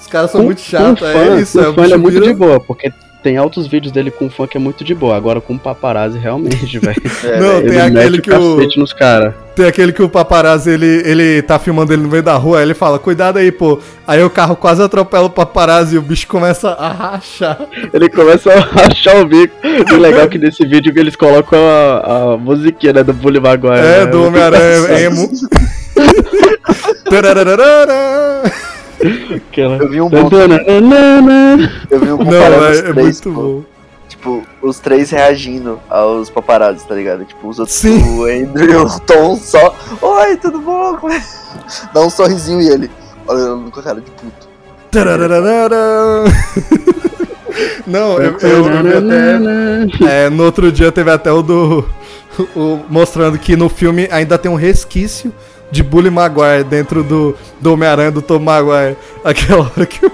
Os 0.00 0.06
caras 0.06 0.30
são 0.30 0.42
muito 0.42 0.60
chatos. 0.60 1.00
com 1.00 1.06
É 1.06 1.40
isso, 1.40 1.60
é, 1.60 1.72
fã 1.72 1.86
é 1.86 1.96
muito 1.96 2.20
de 2.20 2.34
boa, 2.34 2.60
porque 2.60 2.92
tem 3.24 3.38
altos 3.38 3.66
vídeos 3.66 3.90
dele 3.90 4.10
com 4.10 4.28
fã 4.28 4.46
que 4.46 4.58
é 4.58 4.60
muito 4.60 4.84
de 4.84 4.94
boa. 4.94 5.16
Agora 5.16 5.40
com 5.40 5.56
paparazzi, 5.56 6.18
realmente, 6.18 6.68
velho. 6.78 7.02
É, 7.24 7.40
Não, 7.40 7.62
tem 7.62 7.70
Ele 7.70 7.80
aquele 7.80 8.20
que 8.20 8.30
o 8.30 8.68
nos 8.76 8.92
caras. 8.92 9.32
Tem 9.56 9.66
aquele 9.66 9.92
que 9.92 10.02
o 10.02 10.08
paparazzi, 10.10 10.68
ele, 10.68 11.02
ele 11.06 11.40
tá 11.40 11.58
filmando 11.58 11.92
ele 11.92 12.02
no 12.02 12.08
meio 12.08 12.22
da 12.22 12.34
rua, 12.34 12.58
aí 12.58 12.64
ele 12.64 12.74
fala, 12.74 12.98
cuidado 12.98 13.38
aí, 13.38 13.50
pô. 13.50 13.78
Aí 14.06 14.22
o 14.22 14.28
carro 14.28 14.56
quase 14.56 14.82
atropela 14.82 15.26
o 15.26 15.30
paparazzi 15.30 15.94
e 15.94 15.98
o 15.98 16.02
bicho 16.02 16.26
começa 16.26 16.72
a 16.72 16.92
rachar. 16.92 17.58
Ele 17.94 18.10
começa 18.10 18.52
a 18.52 18.60
rachar 18.60 19.20
o 19.20 19.24
bico. 19.24 19.54
E 19.64 19.94
o 19.94 19.98
legal 19.98 20.22
é 20.22 20.28
que 20.28 20.36
nesse 20.36 20.66
vídeo 20.66 20.92
que 20.92 21.00
eles 21.00 21.16
colocam 21.16 21.60
a, 21.66 22.34
a 22.34 22.36
musiquinha, 22.36 22.92
né, 22.92 23.02
do 23.02 23.14
Bully 23.14 23.40
Maguire. 23.40 23.78
É, 23.78 24.04
né? 24.04 24.06
do 24.06 24.24
Homem-Aranha 24.24 25.00
emo. 25.00 25.30
Aquela- 29.36 29.76
Eu 29.76 29.90
vi 29.90 30.00
um 30.00 30.08
bom-. 30.08 30.28
Eu 31.90 32.00
vi 32.00 32.06
um 32.12 32.16
Não, 32.16 32.18
comparando 32.18 32.70
os 32.70 32.76
é, 32.76 32.78
é 32.78 32.92
três, 32.92 33.20
muito 33.24 33.32
pô. 33.32 33.42
bom. 33.42 33.62
Tipo, 34.08 34.42
os 34.62 34.78
três 34.78 35.10
reagindo 35.10 35.80
aos 35.90 36.30
paparazzi, 36.30 36.86
tá 36.86 36.94
ligado? 36.94 37.24
Tipo, 37.24 37.48
os 37.48 37.58
outros, 37.58 37.76
Sim. 37.76 38.02
o 38.18 38.24
Andrew 38.24 38.70
e 38.70 38.76
o 38.76 39.00
Tom 39.00 39.36
só. 39.36 39.74
Oi, 40.00 40.36
tudo 40.36 40.60
bom? 40.60 40.98
É?" 41.10 41.22
Dá 41.92 42.00
um 42.02 42.10
sorrisinho 42.10 42.60
e 42.60 42.68
ele. 42.68 42.90
Olhando 43.26 43.70
com 43.70 43.80
a 43.80 43.82
cara 43.82 44.00
de 44.00 44.10
puto. 44.10 44.48
Não, 47.86 48.18
eu, 48.20 48.36
eu, 48.40 48.48
eu 48.66 48.82
vi 48.82 49.94
até. 50.04 50.26
É, 50.26 50.30
no 50.30 50.44
outro 50.44 50.72
dia 50.72 50.90
teve 50.90 51.10
até 51.10 51.30
o 51.30 51.42
do. 51.42 51.84
o- 52.56 52.80
mostrando 52.88 53.38
que 53.38 53.56
no 53.56 53.68
filme 53.68 54.08
ainda 54.10 54.36
tem 54.36 54.50
um 54.50 54.56
resquício 54.56 55.32
de 55.74 55.82
Bully 55.82 56.08
Maguire 56.08 56.64
dentro 56.64 57.02
do, 57.02 57.36
do 57.60 57.72
Homem-Aranha 57.72 58.10
do 58.12 58.22
Tom 58.22 58.38
Maguire. 58.38 58.96
Aquela 59.24 59.64
hora 59.76 59.84
que 59.84 60.06
o, 60.06 60.12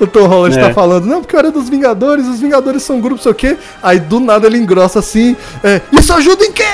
o 0.00 0.06
Tom 0.06 0.26
Holland 0.26 0.58
É. 0.58 0.60
tá 0.60 0.74
falando, 0.74 1.06
não, 1.06 1.20
porque 1.20 1.36
eu 1.36 1.38
era 1.38 1.50
dos 1.50 1.68
Vingadores, 1.68 2.26
os 2.26 2.40
Vingadores 2.40 2.82
são 2.82 2.96
um 2.96 3.00
grupo, 3.00 3.22
sei 3.22 3.32
o 3.32 3.34
quê. 3.34 3.56
Aí 3.82 4.00
do 4.00 4.18
nada 4.18 4.46
ele 4.48 4.58
engrossa 4.58 4.98
assim, 4.98 5.36
é, 5.62 5.80
isso 5.92 6.12
ajuda 6.12 6.44
em 6.44 6.52
quê? 6.52 6.64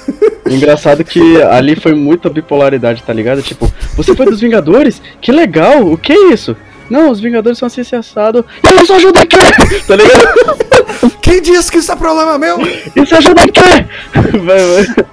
Engraçado 0.48 1.04
que 1.04 1.42
ali 1.42 1.76
foi 1.76 1.94
muita 1.94 2.30
bipolaridade, 2.30 3.02
tá 3.02 3.12
ligado? 3.12 3.42
Tipo, 3.42 3.70
você 3.94 4.14
foi 4.16 4.24
dos 4.24 4.40
Vingadores? 4.40 5.02
Que 5.20 5.30
legal, 5.30 5.86
o 5.86 5.98
que 5.98 6.12
é 6.12 6.32
isso? 6.32 6.56
Não, 6.88 7.10
os 7.10 7.20
Vingadores 7.20 7.58
são 7.58 7.66
assim, 7.66 7.82
assado. 7.94 8.46
Isso 8.82 8.94
ajuda 8.94 9.20
em 9.20 9.26
quê? 9.26 9.36
Tá 9.86 9.94
ligado? 9.94 11.18
Quem 11.20 11.42
disse 11.42 11.70
que 11.70 11.78
isso 11.78 11.92
é 11.92 11.96
problema 11.96 12.38
meu? 12.38 12.58
Isso 12.96 13.14
ajuda 13.14 13.42
em 13.42 13.52
quê? 13.52 13.84
Vai, 14.14 14.58
vai. 14.84 15.06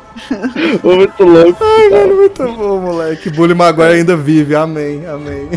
Muito 0.84 1.24
louco. 1.24 1.64
Ai, 1.64 1.90
mano, 1.90 2.16
muito 2.16 2.44
bom, 2.44 2.80
moleque. 2.80 3.30
Bully 3.30 3.54
Maguire 3.54 3.94
ainda 3.94 4.16
vive, 4.16 4.56
amém, 4.56 5.06
amém. 5.06 5.50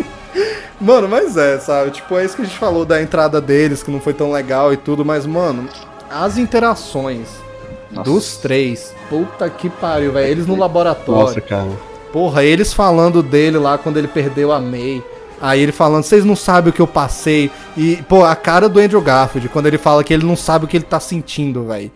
mano, 0.80 1.08
mas 1.08 1.36
é, 1.36 1.58
sabe? 1.58 1.90
Tipo, 1.90 2.18
é 2.18 2.24
isso 2.24 2.36
que 2.36 2.42
a 2.42 2.44
gente 2.44 2.58
falou 2.58 2.84
da 2.84 3.00
entrada 3.00 3.40
deles, 3.40 3.82
que 3.82 3.90
não 3.90 4.00
foi 4.00 4.14
tão 4.14 4.32
legal 4.32 4.72
e 4.72 4.76
tudo, 4.76 5.04
mas, 5.04 5.26
mano, 5.26 5.68
as 6.10 6.38
interações 6.38 7.28
dos 8.04 8.36
três, 8.38 8.94
puta 9.08 9.48
que 9.50 9.68
pariu, 9.68 10.12
velho. 10.12 10.30
Eles 10.30 10.46
no 10.46 10.56
laboratório. 10.56 11.26
Nossa, 11.26 11.40
cara. 11.40 11.68
Porra, 12.12 12.44
eles 12.44 12.72
falando 12.72 13.22
dele 13.22 13.58
lá 13.58 13.78
quando 13.78 13.96
ele 13.96 14.08
perdeu 14.08 14.52
a 14.52 14.60
May. 14.60 15.02
Aí 15.40 15.60
ele 15.60 15.72
falando, 15.72 16.04
vocês 16.04 16.24
não 16.24 16.36
sabem 16.36 16.70
o 16.70 16.72
que 16.72 16.80
eu 16.80 16.86
passei. 16.86 17.50
E, 17.76 17.96
pô, 18.08 18.24
a 18.24 18.36
cara 18.36 18.68
do 18.68 18.78
Andrew 18.78 19.00
Garfield, 19.00 19.48
quando 19.48 19.66
ele 19.66 19.78
fala 19.78 20.04
que 20.04 20.14
ele 20.14 20.24
não 20.24 20.36
sabe 20.36 20.64
o 20.64 20.68
que 20.68 20.76
ele 20.76 20.84
tá 20.84 21.00
sentindo, 21.00 21.64
velho. 21.64 21.90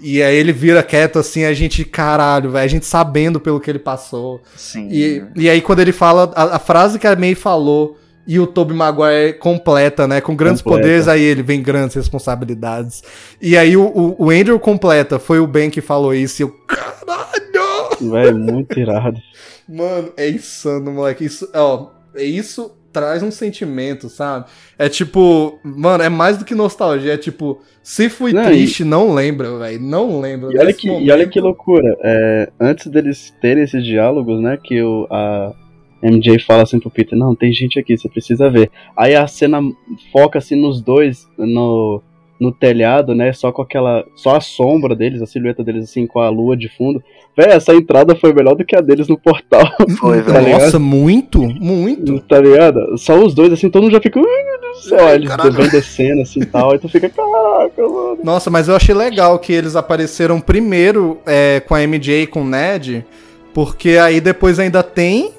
E 0.00 0.22
aí 0.22 0.36
ele 0.36 0.52
vira 0.52 0.82
quieto 0.82 1.18
assim, 1.18 1.44
a 1.44 1.52
gente, 1.52 1.84
caralho, 1.84 2.50
velho, 2.50 2.64
a 2.64 2.68
gente 2.68 2.86
sabendo 2.86 3.40
pelo 3.40 3.60
que 3.60 3.70
ele 3.70 3.78
passou. 3.78 4.40
Sim. 4.56 4.88
E, 4.90 5.24
e 5.34 5.50
aí 5.50 5.60
quando 5.60 5.80
ele 5.80 5.92
fala, 5.92 6.30
a, 6.34 6.56
a 6.56 6.58
frase 6.58 6.98
que 6.98 7.06
a 7.06 7.16
May 7.16 7.34
falou 7.34 7.98
e 8.26 8.38
o 8.38 8.46
Tobey 8.46 8.76
Maguire 8.76 9.38
completa, 9.38 10.06
né? 10.06 10.20
Com 10.20 10.36
grandes 10.36 10.60
Completa. 10.60 10.82
poderes, 10.82 11.08
aí 11.08 11.22
ele 11.22 11.42
vem 11.42 11.62
grandes 11.62 11.96
responsabilidades. 11.96 13.02
E 13.40 13.56
aí 13.56 13.74
o, 13.74 13.86
o, 13.86 14.26
o 14.26 14.30
Andrew 14.30 14.60
completa, 14.60 15.18
foi 15.18 15.40
o 15.40 15.46
Ben 15.46 15.70
que 15.70 15.80
falou 15.80 16.12
isso, 16.12 16.42
e 16.42 16.44
eu, 16.44 16.50
caralho! 16.66 18.12
Véi, 18.12 18.32
muito 18.32 18.78
irado. 18.78 19.18
Mano, 19.66 20.12
é 20.16 20.28
insano, 20.28 20.92
moleque. 20.92 21.24
Isso, 21.24 21.48
ó, 21.54 21.90
é 22.14 22.22
isso 22.22 22.77
traz 22.98 23.22
um 23.22 23.30
sentimento, 23.30 24.08
sabe? 24.08 24.46
É 24.78 24.88
tipo, 24.88 25.58
mano, 25.62 26.02
é 26.02 26.08
mais 26.08 26.36
do 26.38 26.44
que 26.44 26.54
nostalgia, 26.54 27.14
é 27.14 27.16
tipo, 27.16 27.60
se 27.82 28.08
fui 28.08 28.32
Não, 28.32 28.44
triste, 28.44 28.84
não 28.84 29.14
lembra, 29.14 29.58
velho, 29.58 29.80
não 29.80 30.20
lembra. 30.20 30.52
E 30.52 30.58
olha, 30.58 30.72
que, 30.72 30.86
e 30.86 30.90
momento- 30.90 31.12
olha 31.12 31.28
que 31.28 31.40
loucura. 31.40 31.96
É, 32.02 32.50
antes 32.60 32.86
deles 32.88 33.34
terem 33.40 33.64
esses 33.64 33.84
diálogos, 33.84 34.40
né? 34.40 34.58
Que 34.62 34.82
o, 34.82 35.06
a 35.10 35.52
MJ 36.02 36.38
fala 36.40 36.62
assim 36.62 36.78
pro 36.78 36.90
Peter: 36.90 37.18
Não, 37.18 37.34
tem 37.34 37.52
gente 37.52 37.78
aqui, 37.78 37.96
você 37.96 38.08
precisa 38.08 38.50
ver. 38.50 38.70
Aí 38.96 39.14
a 39.14 39.26
cena 39.26 39.60
foca 40.12 40.38
assim 40.38 40.54
nos 40.54 40.80
dois, 40.80 41.26
no, 41.36 42.02
no 42.40 42.52
telhado, 42.52 43.14
né? 43.14 43.32
Só 43.32 43.50
com 43.50 43.62
aquela. 43.62 44.04
Só 44.16 44.36
a 44.36 44.40
sombra 44.40 44.94
deles, 44.94 45.22
a 45.22 45.26
silhueta 45.26 45.64
deles, 45.64 45.84
assim, 45.84 46.06
com 46.06 46.20
a 46.20 46.28
lua 46.28 46.56
de 46.56 46.68
fundo. 46.68 47.02
Véi, 47.38 47.52
essa 47.52 47.72
entrada 47.72 48.16
foi 48.16 48.32
melhor 48.32 48.56
do 48.56 48.64
que 48.64 48.74
a 48.74 48.80
deles 48.80 49.06
no 49.06 49.16
portal, 49.16 49.62
Foi, 50.00 50.20
Tá 50.26 50.32
velho. 50.40 50.58
Nossa, 50.58 50.76
muito, 50.76 51.40
muito. 51.40 52.18
tá 52.22 52.40
ligado? 52.40 52.98
Só 52.98 53.16
os 53.16 53.32
dois, 53.32 53.52
assim, 53.52 53.70
todo 53.70 53.82
mundo 53.84 53.92
já 53.92 54.00
fica. 54.00 54.18
Ai, 54.18 54.44
meu 54.44 54.60
Deus 54.60 54.76
do 54.82 54.88
céu. 54.88 54.98
Ai, 54.98 55.06
Aí 55.18 55.22
eles 55.46 55.54
vêm 55.54 55.68
descendo 55.68 56.22
assim 56.22 56.40
e 56.40 56.46
tal. 56.46 56.72
Aí 56.72 56.80
tu 56.80 56.88
fica, 56.88 57.08
caraca, 57.08 57.80
mano. 57.80 58.18
Nossa, 58.24 58.50
mas 58.50 58.66
eu 58.66 58.74
achei 58.74 58.92
legal 58.92 59.38
que 59.38 59.52
eles 59.52 59.76
apareceram 59.76 60.40
primeiro 60.40 61.20
é, 61.24 61.60
com 61.60 61.76
a 61.76 61.80
MJ 61.86 62.22
e 62.22 62.26
com 62.26 62.42
o 62.42 62.44
Ned, 62.44 63.06
porque 63.54 63.90
aí 63.90 64.20
depois 64.20 64.58
ainda 64.58 64.82
tem 64.82 65.30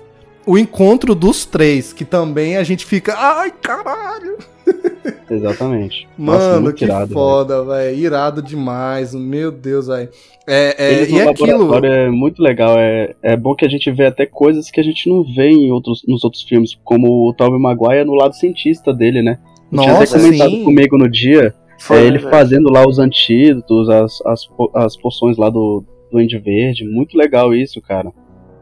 o 0.45 0.57
encontro 0.57 1.13
dos 1.13 1.45
três, 1.45 1.91
que 1.91 2.05
também 2.05 2.55
a 2.55 2.63
gente 2.63 2.85
fica, 2.85 3.13
ai, 3.17 3.51
caralho. 3.61 4.37
Exatamente. 5.29 6.07
Nossa, 6.17 6.49
Mano, 6.49 6.61
muito 6.63 6.75
que 6.75 6.85
irado, 6.85 7.13
foda, 7.13 7.63
velho. 7.63 7.97
Irado 7.97 8.41
demais. 8.41 9.13
Meu 9.13 9.51
Deus, 9.51 9.87
velho. 9.87 10.09
É, 10.47 10.75
é, 10.77 11.09
e 11.09 11.21
aquilo. 11.21 11.85
é 11.85 12.09
muito 12.09 12.41
legal. 12.41 12.75
É, 12.77 13.13
é 13.21 13.37
bom 13.37 13.53
que 13.53 13.65
a 13.65 13.69
gente 13.69 13.91
vê 13.91 14.07
até 14.07 14.25
coisas 14.25 14.71
que 14.71 14.79
a 14.79 14.83
gente 14.83 15.07
não 15.07 15.23
vê 15.23 15.49
em 15.49 15.71
outros, 15.71 16.03
nos 16.07 16.23
outros 16.23 16.41
filmes, 16.43 16.77
como 16.83 17.27
o 17.27 17.33
Tobey 17.33 17.59
Maguire 17.59 18.03
no 18.03 18.15
lado 18.15 18.35
cientista 18.35 18.91
dele, 18.91 19.21
né? 19.21 19.37
Eu 19.71 19.79
tinha 19.79 19.91
até 19.91 19.99
Nossa, 19.99 20.19
comentado 20.19 20.49
sim. 20.49 20.63
comigo 20.63 20.97
no 20.97 21.09
dia, 21.09 21.53
Foi, 21.79 21.97
é, 21.97 22.05
ele 22.05 22.17
fazendo 22.17 22.71
lá 22.71 22.87
os 22.87 22.97
antídotos, 22.97 23.87
as, 23.89 24.19
as, 24.25 24.41
as 24.73 24.97
poções 24.97 25.37
lá 25.37 25.49
do, 25.49 25.83
do 26.11 26.19
Ende 26.19 26.39
Verde. 26.39 26.83
Muito 26.83 27.15
legal 27.15 27.53
isso, 27.53 27.79
cara. 27.79 28.11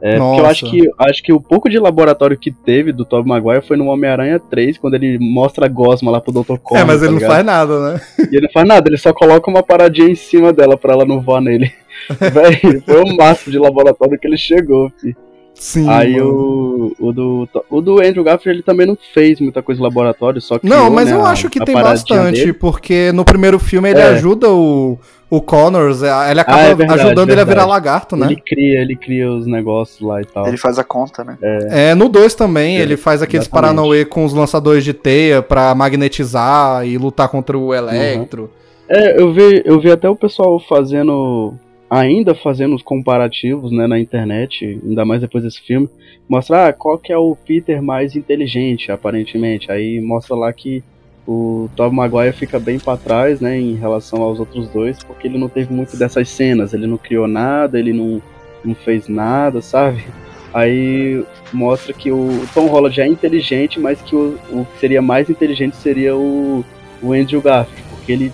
É, 0.01 0.17
porque 0.17 0.39
eu 0.41 0.45
acho 0.45 0.69
que, 0.69 0.91
acho 0.99 1.23
que 1.23 1.33
o 1.33 1.41
pouco 1.41 1.69
de 1.69 1.79
laboratório 1.79 2.37
que 2.37 2.51
teve 2.51 2.91
do 2.91 3.03
Tobey 3.03 3.27
Maguire 3.27 3.65
foi 3.65 3.75
no 3.77 3.87
Homem-Aranha 3.87 4.39
3, 4.39 4.77
quando 4.77 4.93
ele 4.93 5.17
mostra 5.19 5.65
a 5.65 5.69
gosma 5.69 6.11
lá 6.11 6.21
pro 6.21 6.31
Dr. 6.31 6.57
Connor. 6.61 6.83
É, 6.83 6.85
mas 6.85 6.99
tá 6.99 7.05
ele 7.05 7.13
não 7.13 7.19
ligado? 7.19 7.31
faz 7.31 7.45
nada, 7.45 7.93
né? 7.93 8.01
E 8.19 8.35
ele 8.35 8.41
não 8.41 8.51
faz 8.51 8.67
nada, 8.67 8.89
ele 8.89 8.97
só 8.97 9.11
coloca 9.11 9.49
uma 9.49 9.63
paradinha 9.63 10.09
em 10.09 10.15
cima 10.15 10.53
dela 10.53 10.77
pra 10.77 10.93
ela 10.93 11.05
não 11.05 11.19
voar 11.19 11.41
nele. 11.41 11.71
Véi, 12.19 12.79
foi 12.85 13.01
o 13.03 13.15
máximo 13.15 13.51
de 13.51 13.57
laboratório 13.57 14.19
que 14.19 14.27
ele 14.27 14.37
chegou, 14.37 14.91
fi. 15.01 15.15
Sim. 15.59 15.89
Aí 15.89 16.21
o, 16.21 16.95
o, 16.99 17.11
do, 17.11 17.49
o 17.69 17.81
do 17.81 17.99
Andrew 17.99 18.23
Garfield 18.23 18.57
ele 18.57 18.63
também 18.63 18.85
não 18.85 18.95
fez 19.13 19.39
muita 19.39 19.63
coisa 19.63 19.81
em 19.81 19.83
laboratório, 19.83 20.39
só 20.39 20.59
que. 20.59 20.67
Não, 20.67 20.91
mas 20.91 21.09
eu 21.09 21.25
acho 21.25 21.49
que 21.49 21.59
tem 21.59 21.73
bastante, 21.73 22.53
porque 22.53 23.11
no 23.11 23.25
primeiro 23.25 23.57
filme 23.57 23.89
ele 23.89 23.99
É. 23.99 24.09
ajuda 24.09 24.51
o, 24.51 24.99
o 25.29 25.41
Connors, 25.41 26.03
é, 26.03 26.31
ele 26.31 26.39
acaba 26.39 26.59
Ah, 26.59 26.65
é 26.65 26.75
verdade, 26.75 27.01
ajudando 27.01 27.29
ele 27.31 27.41
a 27.41 27.43
virar 27.43 27.65
lagarto, 27.65 28.15
né? 28.15 28.27
Ele 28.27 28.37
cria, 28.37 28.81
ele 28.81 28.95
cria 28.95 29.29
os 29.29 29.45
negócios 29.45 29.99
lá 29.99 30.21
e 30.21 30.25
tal. 30.25 30.47
Ele 30.47 30.57
faz 30.57 30.79
a 30.79 30.83
conta, 30.83 31.23
né? 31.23 31.37
É, 31.41 31.93
no 31.93 32.07
2 32.07 32.33
também, 32.33 32.77
É, 32.77 32.81
ele 32.81 32.95
faz 32.95 33.21
aqueles 33.21 33.45
exatamente. 33.45 33.75
Paranauê 33.75 34.05
com 34.05 34.23
os 34.23 34.33
lançadores 34.33 34.85
de 34.85 34.93
teia 34.93 35.41
pra 35.41 35.75
magnetizar 35.75 36.87
e 36.87 36.97
lutar 36.97 37.27
contra 37.27 37.57
o 37.57 37.73
Electro. 37.73 38.49
É, 38.87 39.19
eu 39.19 39.33
vi, 39.33 39.61
eu 39.65 39.79
vi 39.81 39.91
até 39.91 40.09
o 40.09 40.15
pessoal 40.15 40.59
fazendo. 40.59 41.53
Ainda 41.89 42.35
fazendo 42.35 42.75
os 42.75 42.81
comparativos 42.81 43.71
né, 43.71 43.87
na 43.87 43.97
internet, 43.97 44.77
ainda 44.83 45.05
mais 45.05 45.21
depois 45.21 45.41
desse 45.45 45.61
filme, 45.61 45.89
mostrar 46.27 46.67
ah, 46.67 46.73
qual 46.73 46.97
que 46.97 47.13
é 47.13 47.17
o 47.17 47.33
Peter 47.33 47.81
mais 47.81 48.13
inteligente, 48.13 48.91
aparentemente. 48.91 49.71
Aí 49.71 50.01
mostra 50.01 50.35
lá 50.35 50.51
que 50.51 50.83
o 51.27 51.69
Tobey 51.75 51.95
Maguire 51.95 52.31
fica 52.33 52.57
bem 52.57 52.79
pra 52.79 52.95
trás, 52.95 53.41
né, 53.41 53.59
em 53.59 53.75
relação 53.75 54.21
aos 54.21 54.39
outros 54.39 54.69
dois, 54.69 55.03
porque 55.03 55.27
ele 55.27 55.37
não 55.37 55.49
teve 55.49 55.73
muito 55.73 55.97
dessas 55.97 56.29
cenas, 56.29 56.73
ele 56.73 56.87
não 56.87 56.97
criou 56.97 57.27
nada, 57.27 57.77
ele 57.77 57.91
não, 57.91 58.21
não 58.63 58.73
fez 58.73 59.07
nada, 59.09 59.61
sabe? 59.61 60.05
Aí 60.53 61.23
mostra 61.51 61.93
que 61.93 62.11
o 62.11 62.29
Tom 62.53 62.67
Holland 62.67 63.01
é 63.01 63.07
inteligente, 63.07 63.79
mas 63.79 64.01
que 64.01 64.15
o, 64.15 64.37
o 64.49 64.65
que 64.65 64.79
seria 64.79 65.01
mais 65.01 65.29
inteligente 65.29 65.75
seria 65.75 66.15
o, 66.15 66.63
o 67.03 67.13
Andrew 67.13 67.41
Garfield, 67.41 67.83
porque 67.89 68.11
ele, 68.11 68.33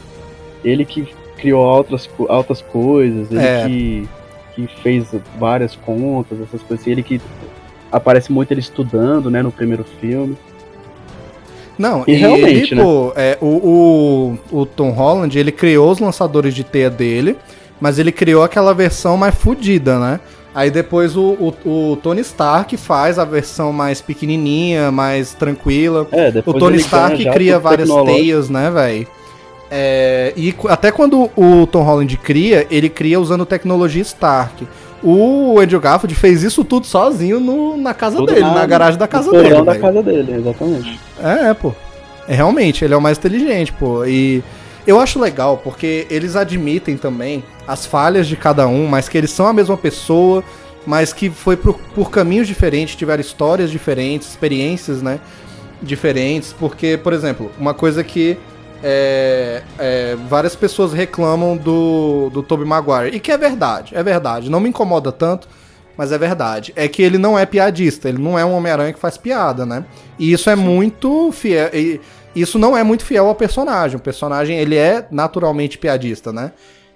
ele 0.64 0.86
que 0.86 1.07
criou 1.38 1.68
altas, 1.68 2.06
co- 2.07 2.28
altas 2.30 2.61
coisas, 2.61 3.30
ele 3.32 3.41
É. 3.41 3.65
que, 3.65 4.10
que 4.56 4.68
fez 4.82 5.07
várias 5.40 5.76
contas, 5.76 6.40
essas 6.40 6.61
coisas 6.61 6.80
assim, 6.82 6.91
ele 6.91 7.03
que 7.03 7.20
aparece 7.91 8.32
muito 8.32 8.52
ele 8.52 8.61
estudando, 8.61 9.30
né, 9.32 9.41
no 9.41 9.52
primeiro 9.52 9.84
filme. 9.99 10.38
Não, 11.78 12.04
E 12.08 12.12
e, 12.14 12.16
realmente, 12.16 12.74
ele, 12.74 12.82
pô, 12.82 13.14
é, 13.16 13.38
o, 13.41 14.38
o, 14.52 14.60
o 14.62 14.66
Tom 14.66 14.91
Holland, 14.91 15.38
ele 15.38 15.52
criou 15.52 15.91
os 15.91 16.00
lançadores 16.00 16.54
de 16.54 16.64
teia 16.64 16.90
dele, 16.90 17.36
mas 17.82 17.98
ele 18.00 18.12
criou 18.12 18.44
aquela 18.44 18.74
versão 18.74 19.18
mais 19.18 19.34
fodida, 19.36 20.00
né? 20.00 20.20
Aí 20.56 20.70
depois 20.70 21.18
o, 21.18 21.54
o, 21.66 21.91
o 21.91 21.95
Tony 21.98 22.22
Stark 22.22 22.78
faz 22.78 23.18
a 23.18 23.26
versão 23.26 23.74
mais 23.74 24.02
pequenininha, 24.02 24.91
mais 24.91 25.34
tranquila. 25.34 26.08
É, 26.12 26.30
O 26.30 26.32
depois 26.32 26.58
Tony 26.60 26.76
ele 26.76 26.82
Stark 26.84 27.18
cria 27.32 27.58
várias 27.58 27.90
teias, 28.06 28.50
né, 28.50 28.70
velho? 28.70 29.08
e 30.36 30.52
cu- 30.52 30.68
até 30.68 30.91
quando 30.91 31.30
o 31.36 31.66
Tom 31.66 31.82
Holland 31.82 32.16
cria, 32.18 32.68
ele 32.70 32.88
cria 32.90 33.20
usando 33.20 33.45
tecnologia 33.45 34.02
Stark. 34.04 34.68
O 35.04 35.60
Andrew 35.60 35.80
Garfield 35.82 36.16
fez 36.16 36.44
isso 36.44 36.64
tudo 36.64 36.86
sozinho 36.88 37.40
no, 37.40 37.76
na 37.78 37.94
casa 37.94 38.16
Tudo 38.18 38.28
dele, 38.34 38.42
na- 38.42 38.54
na 38.56 38.66
garagem 38.66 38.98
da 38.98 39.08
casa 39.08 39.30
dele. 39.32 39.62
da 39.62 39.78
casa 39.78 40.02
dele, 40.02 40.36
exatamente. 40.36 41.00
É, 41.22 41.50
é, 41.50 41.54
pô. 41.54 41.74
É, 42.28 42.34
realmente, 42.34 42.86
ele 42.86 42.94
é 42.94 42.98
o 42.98 43.02
mais 43.02 43.18
inteligente, 43.18 43.74
pô. 43.74 44.06
E 44.06 44.42
eu 44.88 45.00
acho 45.00 45.20
legal, 45.20 45.58
porque 45.62 46.08
eles 46.10 46.36
admitem 46.38 46.96
também 46.96 47.44
as 47.68 47.86
falhas 47.86 48.28
de 48.28 48.38
cada 48.38 48.66
um, 48.68 48.88
mas 48.88 49.10
que 49.10 49.18
eles 49.18 49.32
são 49.32 49.46
a 49.46 49.52
mesma 49.54 49.76
pessoa, 49.76 50.42
mas 50.86 51.12
que 51.12 51.30
foi 51.30 51.58
por, 51.58 51.78
por 51.94 52.10
caminhos 52.10 52.48
diferentes, 52.48 52.96
tiveram 52.96 53.20
histórias 53.22 53.70
diferentes, 53.70 54.30
experiências, 54.30 55.02
né? 55.02 55.20
Diferentes. 55.82 56.54
Porque, 56.58 56.98
por 56.98 57.12
exemplo, 57.12 57.52
uma 57.60 57.74
coisa 57.74 58.04
que 58.06 58.38
é, 58.84 59.64
é, 59.80 60.18
várias 60.28 60.56
pessoas 60.56 60.92
reclamam 60.92 61.56
do, 61.56 62.30
do 62.32 62.44
Tobey 62.44 62.66
Maguire, 62.66 63.16
e 63.16 63.20
que 63.20 63.32
é 63.32 63.38
verdade, 63.38 63.96
é 63.96 64.04
verdade. 64.04 64.50
Não 64.50 64.60
me 64.60 64.68
incomoda 64.68 65.10
tanto, 65.10 65.48
mas 65.98 66.12
é 66.12 66.18
verdade. 66.18 66.74
É 66.76 66.88
que 66.90 67.02
ele 67.02 67.18
não 67.18 67.40
é 67.40 67.46
piadista, 67.46 68.10
ele 68.10 68.22
não 68.22 68.38
é 68.38 68.44
um 68.44 68.54
Homem-Aranha 68.54 68.92
que 68.92 69.00
faz 69.00 69.18
piada, 69.18 69.66
né? 69.66 69.86
E 70.20 70.34
isso 70.34 70.50
é 70.50 70.56
muito 70.56 71.32
fiel. 71.32 71.70
e 71.74 72.02
Isso 72.36 72.60
não 72.60 72.76
é 72.76 72.84
muito 72.84 73.06
fiel 73.06 73.28
ao 73.28 73.36
personagem. 73.36 73.96
O 73.96 74.02
personagem 74.02 74.58
ele 74.58 74.76
é 74.76 75.08
naturalmente 75.10 75.78
piadista, 75.78 76.34
né? 76.34 76.52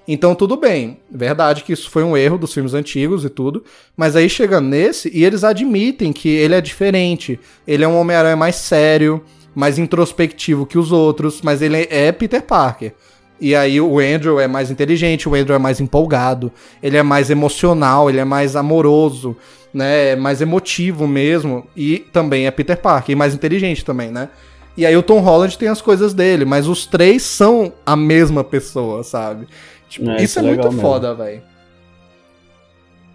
Então 0.07 0.33
tudo 0.33 0.55
bem, 0.55 0.99
verdade 1.11 1.63
que 1.63 1.73
isso 1.73 1.89
foi 1.89 2.01
um 2.01 2.15
erro 2.15 2.37
dos 2.37 2.53
filmes 2.53 2.73
antigos 2.73 3.25
e 3.25 3.29
tudo, 3.29 3.65
mas 3.95 4.15
aí 4.15 4.29
chega 4.29 4.61
nesse 4.61 5.11
e 5.13 5.25
eles 5.25 5.43
admitem 5.43 6.13
que 6.13 6.29
ele 6.29 6.55
é 6.55 6.61
diferente. 6.61 7.37
Ele 7.67 7.83
é 7.83 7.87
um 7.87 7.99
Homem-Aranha 7.99 8.37
mais 8.37 8.55
sério, 8.55 9.21
mais 9.57 9.79
introspectivo 9.79 10.67
que 10.67 10.77
os 10.77 10.91
outros, 10.91 11.41
mas 11.41 11.63
ele 11.63 11.87
é 11.89 12.11
Peter 12.11 12.43
Parker. 12.43 12.93
E 13.41 13.55
aí 13.55 13.81
o 13.81 13.97
Andrew 13.99 14.39
é 14.39 14.47
mais 14.47 14.69
inteligente, 14.69 15.27
o 15.27 15.33
Andrew 15.33 15.55
é 15.55 15.59
mais 15.59 15.79
empolgado, 15.79 16.51
ele 16.81 16.95
é 16.95 17.01
mais 17.01 17.31
emocional, 17.31 18.07
ele 18.07 18.19
é 18.19 18.23
mais 18.25 18.55
amoroso, 18.55 19.35
né? 19.73 20.09
É 20.09 20.15
mais 20.15 20.41
emotivo 20.41 21.07
mesmo. 21.07 21.67
E 21.75 21.97
também 21.99 22.45
é 22.45 22.51
Peter 22.51 22.77
Parker, 22.77 23.13
e 23.13 23.15
mais 23.15 23.33
inteligente 23.33 23.83
também, 23.83 24.11
né? 24.11 24.29
E 24.75 24.85
aí 24.85 24.95
o 24.95 25.01
Tom 25.01 25.21
Holland 25.21 25.57
tem 25.57 25.69
as 25.69 25.81
coisas 25.81 26.13
dele, 26.13 26.45
mas 26.45 26.67
os 26.67 26.85
três 26.85 27.23
são 27.23 27.73
a 27.83 27.95
mesma 27.95 28.43
pessoa, 28.43 29.03
sabe? 29.03 29.47
Tipo, 29.89 30.11
É, 30.11 30.21
isso 30.21 30.37
é 30.39 30.43
é 30.43 30.43
muito 30.43 30.71
mesmo. 30.71 30.79
foda, 30.79 31.15
velho. 31.15 31.41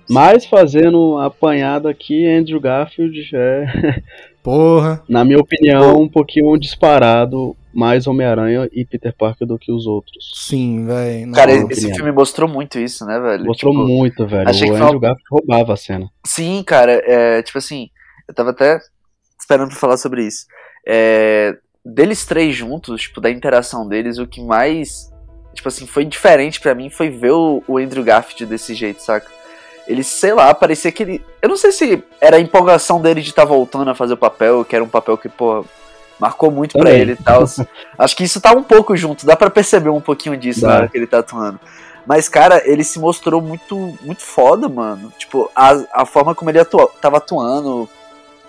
Mas 0.09 0.45
fazendo 0.45 1.17
a 1.19 1.27
apanhada 1.27 1.89
aqui, 1.89 2.27
Andrew 2.27 2.61
Garfield 2.61 3.31
é, 3.35 4.03
Porra. 4.43 5.03
na 5.09 5.25
minha 5.25 5.39
opinião, 5.39 6.01
um 6.01 6.09
pouquinho 6.09 6.57
disparado 6.59 7.57
mais 7.73 8.07
Homem-Aranha 8.07 8.69
e 8.73 8.85
Peter 8.85 9.15
Parker 9.17 9.47
do 9.47 9.59
que 9.59 9.73
os 9.73 9.87
outros. 9.87 10.31
Sim, 10.35 10.85
velho. 10.87 11.33
Cara, 11.33 11.53
esse 11.53 11.65
opinião. 11.65 11.95
filme 11.95 12.13
mostrou 12.13 12.49
muito 12.49 12.79
isso, 12.79 13.07
né, 13.07 13.19
velho? 13.19 13.45
Mostrou 13.45 13.73
Tipo, 13.73 13.87
muito, 13.87 14.27
velho. 14.27 14.49
achei 14.49 14.71
O 14.71 14.75
que 14.75 14.83
Andrew 14.83 15.01
Garfield 15.01 15.29
roubava 15.31 15.73
a 15.73 15.77
cena. 15.77 16.11
Sim, 16.27 16.63
cara, 16.67 17.03
é, 17.07 17.43
tipo 17.43 17.57
assim, 17.59 17.89
eu 18.29 18.35
tava 18.35 18.51
até 18.51 18.79
esperando 19.41 19.69
pra 19.69 19.79
falar 19.79 19.97
sobre 19.97 20.27
isso. 20.27 20.45
É, 20.87 21.57
deles 21.85 22.27
três 22.27 22.55
juntos, 22.55 23.03
tipo, 23.03 23.21
da 23.21 23.31
interação 23.31 23.89
deles, 23.89 24.19
o 24.19 24.27
que 24.27 24.43
mais, 24.43 25.09
tipo 25.55 25.69
assim, 25.69 25.87
foi 25.87 26.05
diferente 26.05 26.61
pra 26.61 26.75
mim 26.75 26.91
foi 26.91 27.09
ver 27.09 27.33
o, 27.33 27.63
o 27.67 27.79
Andrew 27.79 28.05
Garfield 28.05 28.47
desse 28.47 28.75
jeito, 28.75 29.01
saca? 29.03 29.31
Ele, 29.87 30.05
sei 30.05 30.33
lá, 30.33 30.55
parecia 30.55 30.93
que 30.93 31.03
ele. 31.03 31.25
Eu 31.41 31.49
não 31.49 31.57
sei 31.57 31.73
se 31.73 32.03
era 32.21 32.37
a 32.37 32.41
empolgação 32.41 33.01
dele 33.01 33.21
de 33.21 33.31
estar 33.31 33.45
voltando 33.45 33.91
a 33.91 33.95
fazer 33.95 34.15
o 34.15 34.17
papel, 34.17 34.65
que 34.65 34.77
era 34.77 34.85
um 34.85 34.89
papel 34.89 35.19
que, 35.19 35.29
pô, 35.29 35.65
marcou 36.21 36.51
muito 36.51 36.73
pra 36.73 36.85
Também. 36.85 37.01
ele 37.01 37.13
e 37.13 37.17
tal. 37.17 37.45
Acho 37.99 38.17
que 38.17 38.25
isso 38.25 38.41
tá 38.41 38.53
um 38.53 38.63
pouco 38.63 38.97
junto, 38.97 39.27
dá 39.27 39.37
pra 39.37 39.51
perceber 39.51 39.91
um 39.91 40.01
pouquinho 40.01 40.37
disso 40.37 40.61
Dá. 40.61 40.69
na 40.69 40.75
hora 40.77 40.89
que 40.89 40.97
ele 40.97 41.07
tá 41.07 41.19
atuando. 41.19 41.59
Mas, 42.07 42.29
cara, 42.29 42.63
ele 42.65 42.83
se 42.85 42.99
mostrou 42.99 43.41
muito, 43.41 43.97
muito 44.03 44.23
foda, 44.23 44.69
mano. 44.69 45.13
Tipo, 45.19 45.51
a, 45.55 45.83
a 45.93 46.07
forma 46.07 46.35
como 46.35 46.51
ele 46.51 46.59
atua, 46.61 46.91
tava 47.01 47.19
atuando. 47.19 47.89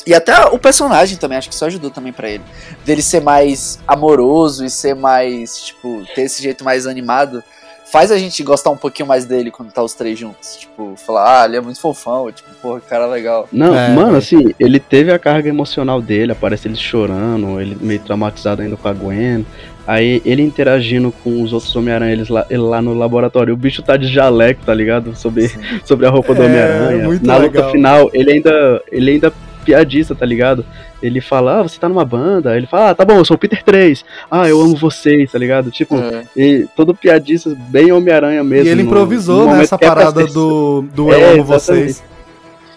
E 0.05 0.13
até 0.13 0.45
o 0.47 0.59
personagem 0.59 1.17
também, 1.17 1.37
acho 1.37 1.49
que 1.49 1.55
isso 1.55 1.65
ajudou 1.65 1.89
também 1.89 2.11
pra 2.11 2.29
ele. 2.29 2.43
Dele 2.83 3.01
ser 3.01 3.21
mais 3.21 3.79
amoroso 3.87 4.65
e 4.65 4.69
ser 4.69 4.95
mais, 4.95 5.61
tipo, 5.63 6.03
ter 6.13 6.23
esse 6.23 6.41
jeito 6.41 6.63
mais 6.63 6.85
animado. 6.85 7.43
Faz 7.91 8.11
a 8.11 8.17
gente 8.17 8.41
gostar 8.43 8.69
um 8.71 8.77
pouquinho 8.77 9.07
mais 9.07 9.25
dele 9.25 9.51
quando 9.51 9.71
tá 9.71 9.83
os 9.83 9.93
três 9.93 10.17
juntos. 10.17 10.55
Tipo, 10.57 10.95
falar, 10.95 11.41
ah, 11.41 11.45
ele 11.45 11.57
é 11.57 11.61
muito 11.61 11.79
fofão. 11.79 12.31
Tipo, 12.31 12.49
porra, 12.61 12.79
que 12.79 12.87
cara 12.87 13.05
legal. 13.05 13.47
Não, 13.51 13.75
É, 13.77 13.89
mano, 13.89 14.17
assim, 14.17 14.53
ele 14.59 14.79
teve 14.79 15.11
a 15.11 15.19
carga 15.19 15.49
emocional 15.49 16.01
dele, 16.01 16.31
aparece 16.31 16.67
ele 16.67 16.75
chorando, 16.75 17.59
ele 17.61 17.77
meio 17.79 17.99
traumatizado 17.99 18.61
ainda 18.61 18.75
com 18.77 18.87
a 18.87 18.93
Gwen. 18.93 19.45
Aí 19.85 20.21
ele 20.25 20.41
interagindo 20.41 21.13
com 21.23 21.41
os 21.43 21.51
outros 21.51 21.75
Homem-Aranha, 21.75 22.13
eles 22.13 22.29
lá, 22.29 22.45
ele 22.49 22.61
lá 22.61 22.81
no 22.81 22.93
laboratório. 22.93 23.53
O 23.53 23.57
bicho 23.57 23.83
tá 23.83 23.97
de 23.97 24.07
jaleco, 24.07 24.61
tá 24.65 24.73
ligado? 24.73 25.13
Sobre, 25.15 25.51
sobre 25.83 26.05
a 26.07 26.09
roupa 26.09 26.33
do 26.33 26.41
É, 26.41 26.45
Homem-Aranha. 26.45 27.19
Na 27.21 27.37
legal. 27.37 27.41
luta 27.65 27.69
final, 27.71 28.09
ele 28.13 28.31
ainda. 28.31 28.81
Ele 28.91 29.11
ainda 29.11 29.33
piadista, 29.63 30.13
tá 30.13 30.25
ligado? 30.25 30.65
Ele 31.01 31.19
fala, 31.21 31.59
ah, 31.59 31.63
você 31.63 31.79
tá 31.79 31.89
numa 31.89 32.05
banda. 32.05 32.51
Aí 32.51 32.57
Ele 32.57 32.67
fala, 32.67 32.89
ah, 32.91 32.95
tá 32.95 33.03
bom, 33.05 33.15
eu 33.17 33.25
sou 33.25 33.35
o 33.35 33.37
Peter 33.39 33.63
3. 33.63 34.03
Ah, 34.29 34.47
eu 34.47 34.59
amo 34.61 34.75
vocês, 34.75 35.31
tá 35.31 35.39
ligado? 35.39 35.71
Tipo, 35.71 35.95
É. 35.97 36.23
e 36.35 36.67
todo 36.75 36.93
piadista, 36.93 37.55
bem 37.69 37.91
Homem-Aranha 37.91 38.43
mesmo. 38.43 38.67
E 38.67 38.71
ele 38.71 38.83
no- 38.83 38.89
improvisou 38.89 39.39
no 39.39 39.45
momento 39.45 39.59
nessa 39.61 39.77
que 39.77 39.85
é 39.85 39.87
parada 39.87 40.25
do, 40.27 40.85
do 40.93 41.11
É, 41.13 41.15
Eu 41.37 41.41
Amo 41.41 41.53
exatamente. 41.53 41.93
Vocês. 41.93 42.03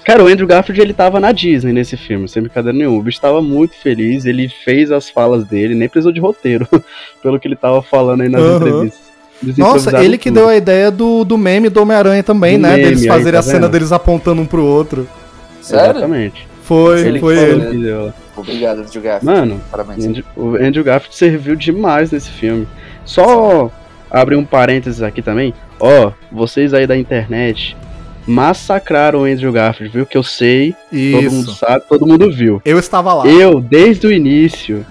Cara, 0.04 0.22
o 0.22 0.28
Andrew 0.28 0.46
Garfield 0.46 0.80
ele 0.80 0.92
tava 0.94 1.18
na 1.18 1.32
Disney 1.32 1.72
nesse 1.72 1.96
filme, 1.96 2.28
sem 2.28 2.40
brincadeira 2.40 2.78
nenhuma. 2.78 2.98
O 3.00 3.02
bicho 3.02 3.20
tava 3.20 3.42
muito 3.42 3.74
feliz, 3.74 4.24
ele 4.24 4.48
fez 4.48 4.92
as 4.92 5.10
falas 5.10 5.44
dele, 5.44 5.74
nem 5.74 5.88
precisou 5.88 6.12
de 6.12 6.20
roteiro, 6.20 6.66
pelo 7.20 7.40
que 7.40 7.48
ele 7.48 7.56
tava 7.56 7.82
falando 7.82 8.20
aí 8.20 8.28
nas 8.28 8.40
Uhum. 8.40 8.56
entrevistas. 8.56 9.06
Nossa, 9.58 10.02
ele 10.02 10.16
que 10.16 10.30
tudo. 10.30 10.38
deu 10.40 10.48
a 10.48 10.56
ideia 10.56 10.90
do, 10.90 11.24
do 11.24 11.36
meme 11.36 11.68
do 11.68 11.82
Homem-Aranha 11.82 12.22
também, 12.22 12.56
Do 12.56 12.62
né? 12.62 12.70
meme 12.70 12.84
deles 12.84 13.02
aí, 13.02 13.08
fazerem 13.08 13.32
tá 13.32 13.38
a 13.40 13.42
cena 13.42 13.68
deles 13.68 13.90
apontando 13.92 14.40
um 14.40 14.46
pro 14.46 14.64
outro. 14.64 15.06
Sério? 15.60 15.90
Exatamente. 15.90 16.46
Foi, 16.66 17.01
Ele 17.01 17.20
foi 17.20 17.38
ele. 17.38 17.66
que 17.70 17.76
deu. 17.78 18.12
Obrigado, 18.36 18.80
Andrew 18.80 19.02
Garfield. 19.02 19.24
Mano, 19.24 19.60
Parabéns. 19.70 20.05
Andrew- 20.05 20.24
o 20.36 20.56
Andrew 20.56 20.82
Garfield 20.84 21.14
serviu 21.16 21.55
demais 21.56 22.10
nesse 22.10 22.30
filme. 22.30 22.66
Só 23.05 23.70
abrir 24.10 24.36
um 24.36 24.44
parênteses 24.44 25.01
aqui 25.02 25.22
também. 25.22 25.55
Ó, 25.78 26.10
vocês 26.32 26.74
aí 26.74 26.86
da 26.86 26.97
internet 26.97 27.76
massacraram 28.26 29.20
o 29.20 29.24
Andrew 29.24 29.52
Garfield, 29.52 29.93
viu? 29.94 30.05
Que 30.06 30.18
eu 30.18 30.22
sei, 30.22 30.74
todo 30.90 31.22
mundo 31.32 31.51
Isso. 31.51 31.55
sabe, 31.55 31.84
todo 31.88 32.06
mundo 32.06 32.30
viu. 32.32 32.60
Eu 32.64 32.78
estava 32.78 33.14
lá. 33.14 33.26
Eu, 33.26 33.60
desde 33.60 34.06
o 34.06 34.12
início, 34.12 34.84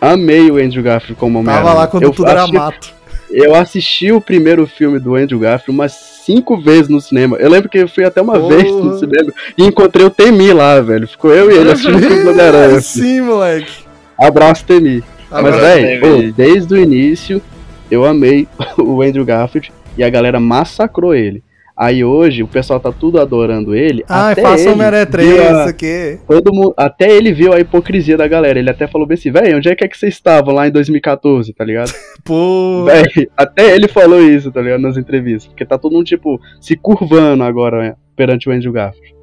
amei 0.00 0.50
o 0.50 0.56
Andrew 0.56 0.82
Garfield 0.82 1.14
como 1.18 1.38
Homem-Aranha. 1.38 1.64
Tava 1.66 1.78
lá 1.78 1.86
quando 1.86 2.02
eu 2.02 2.10
tudo 2.10 2.28
era 2.28 2.40
assisti- 2.40 2.56
mato. 2.58 2.94
Eu 3.30 3.54
assisti 3.54 4.10
o 4.10 4.20
primeiro 4.20 4.66
filme 4.66 4.98
do 4.98 5.14
Andrew 5.14 5.38
Garfield 5.38 5.70
umas 5.70 5.92
cinco 6.30 6.56
vezes 6.60 6.88
no 6.88 7.00
cinema. 7.00 7.36
Eu 7.38 7.50
lembro 7.50 7.68
que 7.68 7.78
eu 7.78 7.88
fui 7.88 8.04
até 8.04 8.20
uma 8.22 8.38
vez 8.38 8.70
no 8.70 8.98
cinema 8.98 9.32
e 9.58 9.64
encontrei 9.64 10.06
o 10.06 10.10
Temi 10.10 10.52
lá, 10.52 10.80
velho. 10.80 11.08
Ficou 11.08 11.32
eu 11.32 11.50
e 11.50 11.54
ele 11.56 11.72
assistindo 11.72 11.96
o 11.96 12.00
filme 12.00 12.22
do 12.22 12.30
Homem-Aranha. 12.30 12.80
Sim, 12.82 13.20
moleque. 13.22 13.72
Abraço, 14.18 14.64
Temi. 14.64 15.02
Mas, 15.30 15.38
Agora- 15.40 15.56
velho, 15.60 16.32
desde 16.32 16.74
o 16.74 16.76
início 16.76 17.42
eu 17.90 18.04
amei 18.04 18.46
o 18.78 19.02
Andrew 19.02 19.24
Garfield 19.24 19.72
e 19.96 20.04
a 20.04 20.10
galera 20.10 20.38
massacrou 20.38 21.14
ele. 21.14 21.42
Aí 21.82 22.04
hoje 22.04 22.42
o 22.42 22.46
pessoal 22.46 22.78
tá 22.78 22.92
tudo 22.92 23.18
adorando 23.18 23.74
ele. 23.74 24.04
Ai, 24.06 24.32
até 24.32 24.42
faça 24.42 24.64
ele 24.64 24.70
Homem-Aranha 24.72 25.06
3, 25.06 25.28
viu 25.30 25.42
a- 25.42 25.60
isso 25.60 25.68
aqui. 25.70 26.18
Todo 26.28 26.52
mundo, 26.54 26.74
até 26.76 27.10
ele 27.10 27.32
viu 27.32 27.54
a 27.54 27.58
hipocrisia 27.58 28.18
da 28.18 28.28
galera. 28.28 28.58
Ele 28.58 28.68
até 28.68 28.86
falou 28.86 29.06
bem 29.06 29.14
assim, 29.14 29.32
velho, 29.32 29.56
onde 29.56 29.66
é 29.70 29.74
que 29.74 29.82
é 29.84 29.88
que 29.88 29.96
vocês 29.96 30.12
estavam 30.12 30.54
lá 30.54 30.68
em 30.68 30.70
2014, 30.70 31.54
tá 31.54 31.64
ligado? 31.64 31.90
Pô. 32.22 32.84
Véi, 32.84 33.28
até 33.34 33.74
ele 33.74 33.88
falou 33.88 34.20
isso, 34.20 34.52
tá 34.52 34.60
ligado? 34.60 34.80
Nas 34.82 34.98
entrevistas. 34.98 35.46
Porque 35.46 35.64
tá 35.64 35.78
todo 35.78 35.92
mundo, 35.94 36.04
tipo, 36.04 36.38
se 36.60 36.76
curvando 36.76 37.42
agora 37.44 37.78
né, 37.78 37.94
perante 38.14 38.46
o 38.46 38.52
Andrew 38.52 38.72
Garfield. 38.74 39.14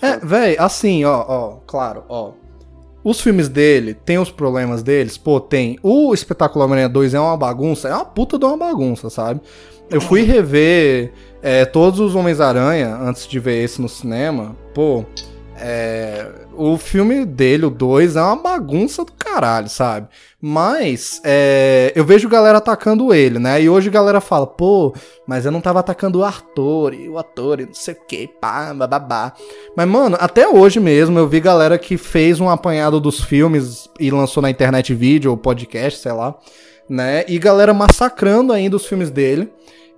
É, 0.00 0.24
véi, 0.24 0.54
assim, 0.60 1.04
ó, 1.04 1.24
ó, 1.26 1.56
claro, 1.66 2.04
ó. 2.08 2.30
Os 3.02 3.20
filmes 3.20 3.48
dele, 3.48 3.94
tem 3.94 4.18
os 4.18 4.30
problemas 4.30 4.82
deles? 4.84 5.18
Pô, 5.18 5.40
tem. 5.40 5.78
O 5.82 6.14
Espetacular 6.14 6.64
Homem-Aranha 6.66 6.88
2 6.88 7.14
é 7.14 7.18
uma 7.20 7.36
bagunça, 7.36 7.88
é 7.88 7.94
uma 7.94 8.04
puta 8.04 8.38
de 8.38 8.44
uma 8.44 8.56
bagunça, 8.56 9.10
sabe? 9.10 9.40
Eu 9.88 10.00
fui 10.00 10.22
rever 10.22 11.12
é, 11.40 11.64
todos 11.64 12.00
os 12.00 12.16
Homens-Aranha 12.16 12.96
antes 12.96 13.26
de 13.26 13.38
ver 13.38 13.62
esse 13.62 13.80
no 13.80 13.88
cinema. 13.88 14.56
Pô, 14.74 15.04
é, 15.58 16.26
o 16.54 16.76
filme 16.76 17.24
dele, 17.24 17.66
o 17.66 17.70
2, 17.70 18.16
é 18.16 18.22
uma 18.22 18.34
bagunça 18.34 19.04
do 19.04 19.12
caralho, 19.12 19.68
sabe? 19.68 20.08
Mas 20.42 21.20
é, 21.24 21.92
eu 21.94 22.04
vejo 22.04 22.28
galera 22.28 22.58
atacando 22.58 23.14
ele, 23.14 23.38
né? 23.38 23.62
E 23.62 23.68
hoje 23.68 23.88
galera 23.88 24.20
fala, 24.20 24.44
pô, 24.44 24.92
mas 25.24 25.46
eu 25.46 25.52
não 25.52 25.60
tava 25.60 25.78
atacando 25.78 26.18
o 26.18 26.24
ator, 26.24 26.92
e 26.92 27.08
o 27.08 27.16
ator, 27.16 27.60
e 27.60 27.66
não 27.66 27.74
sei 27.74 27.94
o 27.94 28.06
que, 28.08 28.26
pá, 28.26 28.74
bababá. 28.74 29.34
Mas, 29.76 29.88
mano, 29.88 30.16
até 30.18 30.48
hoje 30.48 30.80
mesmo 30.80 31.16
eu 31.16 31.28
vi 31.28 31.38
galera 31.38 31.78
que 31.78 31.96
fez 31.96 32.40
um 32.40 32.50
apanhado 32.50 32.98
dos 32.98 33.20
filmes 33.20 33.88
e 34.00 34.10
lançou 34.10 34.42
na 34.42 34.50
internet 34.50 34.92
vídeo 34.92 35.30
ou 35.30 35.36
podcast, 35.36 36.00
sei 36.00 36.12
lá, 36.12 36.34
né? 36.88 37.24
E 37.28 37.38
galera 37.38 37.72
massacrando 37.72 38.52
ainda 38.52 38.74
os 38.74 38.84
filmes 38.84 39.10
dele 39.10 39.48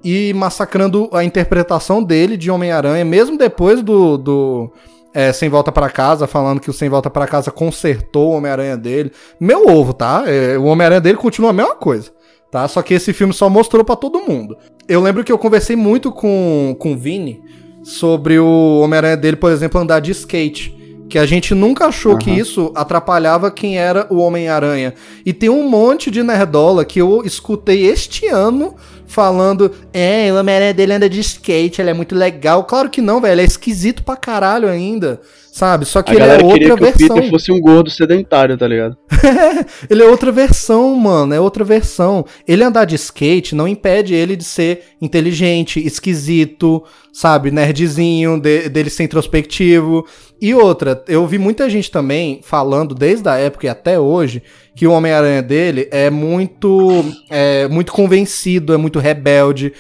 e 0.03 0.33
massacrando 0.35 1.09
a 1.13 1.25
interpretação 1.25 2.03
dele 2.03 2.37
de 2.37 2.51
Homem-Aranha, 2.51 3.05
mesmo 3.05 3.37
depois 3.37 3.83
do. 3.83 4.17
do 4.17 4.73
é, 5.13 5.33
Sem 5.33 5.49
Volta 5.49 5.73
pra 5.73 5.91
Casa, 5.91 6.27
falando 6.27 6.61
que 6.61 6.71
o 6.71 6.73
Sem 6.73 6.89
Volta 6.89 7.11
pra 7.11 7.27
Casa 7.27 7.51
consertou 7.51 8.31
o 8.31 8.37
Homem-Aranha 8.37 8.77
dele. 8.77 9.11
Meu 9.41 9.67
ovo, 9.69 9.93
tá? 9.93 10.25
É, 10.27 10.57
o 10.57 10.65
Homem-Aranha 10.65 11.01
dele 11.01 11.19
continua 11.19 11.51
a 11.51 11.53
mesma 11.53 11.75
coisa, 11.75 12.11
tá? 12.51 12.67
Só 12.69 12.83
que 12.83 12.95
esse 12.95 13.13
filme 13.13 13.33
só 13.33 13.49
mostrou 13.49 13.85
pra 13.85 13.97
todo 13.97 14.21
mundo. 14.21 14.57
Eu 14.87 15.01
lembro 15.01 15.25
que 15.25 15.33
eu 15.33 15.39
conversei 15.39 15.77
muito 15.77 16.13
com, 16.13 16.77
com 16.79 16.93
o 16.93 16.97
Vini 16.97 17.43
sobre 17.83 18.39
o 18.39 18.81
Homem-Aranha 18.83 19.17
dele, 19.17 19.37
por 19.37 19.51
exemplo, 19.51 19.81
andar 19.81 20.01
de 20.01 20.13
skate. 20.13 20.77
Que 21.09 21.19
a 21.19 21.25
gente 21.25 21.55
nunca 21.55 21.87
achou 21.87 22.19
que 22.19 22.29
Aham. 22.29 22.39
isso 22.39 22.73
atrapalhava 22.75 23.51
quem 23.51 23.79
era 23.79 24.07
o 24.11 24.19
Homem-Aranha. 24.19 24.93
E 25.25 25.33
tem 25.33 25.49
um 25.49 25.67
monte 25.67 26.11
de 26.11 26.23
nerdola 26.23 26.85
que 26.85 27.01
eu 27.01 27.23
escutei 27.25 27.87
este 27.87 28.27
ano 28.27 28.77
falando: 29.09 29.75
É, 29.93 30.33
o 30.33 30.37
Homem-Aranha 30.37 30.75
dele 30.75 30.93
anda 30.93 31.09
de 31.09 31.19
skate, 31.21 31.81
ele 31.81 31.91
é 31.91 31.95
muito 31.95 32.15
legal. 32.15 32.65
Claro 32.65 32.89
que 32.91 33.01
não, 33.01 33.21
velho, 33.21 33.33
ele 33.33 33.43
é 33.43 33.45
esquisito 33.45 34.05
pra 34.05 34.17
caralho 34.17 34.69
ainda. 34.69 35.21
Sabe? 35.59 35.85
Só 35.87 36.03
que 36.03 36.13
a 36.13 36.15
ele 36.15 36.23
é 36.23 36.37
queria 36.37 36.47
outra 36.47 36.59
que 36.67 36.73
o 36.73 36.77
versão. 36.77 37.17
Peter 37.17 37.31
fosse 37.31 37.51
um 37.51 37.61
gordo 37.61 37.91
sedentário, 37.91 38.57
tá 38.57 38.69
ligado? 38.69 38.97
Ele 39.91 40.05
é 40.05 40.07
outra 40.07 40.31
versão, 40.31 40.95
mano. 40.95 41.35
É 41.35 41.41
outra 41.41 41.65
versão. 41.65 42.25
Ele 42.47 42.63
andar 42.63 42.85
de 42.85 42.95
skate 42.95 43.57
não 43.57 43.67
impede 43.67 44.15
ele 44.15 44.37
de 44.37 44.45
ser 44.45 44.83
inteligente, 45.03 45.85
esquisito, 45.85 46.85
sabe? 47.13 47.51
Nerdzinho, 47.51 48.41
de- 48.41 48.69
dele 48.69 48.89
ser 48.89 49.03
introspectivo. 49.03 50.07
E 50.41 50.55
outra, 50.55 51.03
eu 51.09 51.27
vi 51.27 51.39
muita 51.39 51.69
gente 51.69 51.91
também 51.91 52.39
falando, 52.45 52.95
desde 52.95 53.29
a 53.29 53.37
época 53.37 53.67
e 53.67 53.69
até 53.69 53.99
hoje, 53.99 54.41
que 54.77 54.87
o 54.87 54.93
Homem-Aranha 54.93 55.43
dele 55.43 55.89
é 55.91 56.09
muito, 56.09 57.05
é 57.29 57.67
muito 57.67 57.91
convencido, 57.93 58.73
é 58.73 58.77
muito 58.77 59.01
rebelde. 59.01 59.73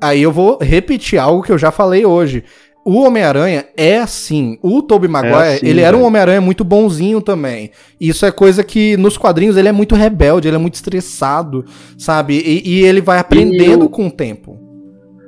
Aí 0.00 0.22
eu 0.22 0.30
vou 0.30 0.58
repetir 0.60 1.18
algo 1.18 1.42
que 1.42 1.50
eu 1.50 1.58
já 1.58 1.72
falei 1.72 2.04
hoje. 2.06 2.44
O 2.88 3.02
Homem-Aranha 3.02 3.66
é 3.76 3.98
assim. 3.98 4.58
O 4.62 4.80
Tobey 4.80 5.08
Maguire, 5.10 5.34
assim, 5.56 5.66
ele 5.66 5.80
era 5.80 5.96
um. 5.96 6.04
Homem-Aranha 6.04 6.40
muito 6.40 6.62
bonzinho 6.62 7.20
também. 7.20 7.72
Isso 8.00 8.24
é 8.24 8.30
coisa 8.30 8.62
que 8.62 8.96
nos 8.96 9.18
quadrinhos 9.18 9.56
ele 9.56 9.66
é 9.66 9.72
muito 9.72 9.96
rebelde, 9.96 10.46
ele 10.46 10.54
é 10.54 10.60
muito 10.60 10.74
estressado, 10.74 11.64
sabe? 11.98 12.34
E, 12.38 12.62
e 12.76 12.84
ele 12.84 13.00
vai 13.00 13.18
aprendendo 13.18 13.86
o- 13.86 13.88
com 13.88 14.06
o 14.06 14.10
tempo. 14.10 14.56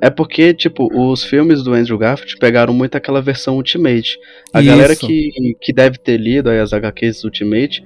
É 0.00 0.08
porque, 0.08 0.54
tipo, 0.54 0.88
os 0.96 1.24
filmes 1.24 1.64
do 1.64 1.74
Andrew 1.74 1.98
Garfield 1.98 2.36
pegaram 2.38 2.72
muito 2.72 2.94
aquela 2.96 3.20
versão 3.20 3.56
Ultimate. 3.56 4.16
A 4.54 4.60
Isso. 4.60 4.70
galera 4.70 4.94
que, 4.94 5.56
que 5.60 5.72
deve 5.72 5.98
ter 5.98 6.16
lido 6.16 6.48
aí 6.48 6.60
as 6.60 6.72
HQs 6.72 7.24
Ultimate 7.24 7.82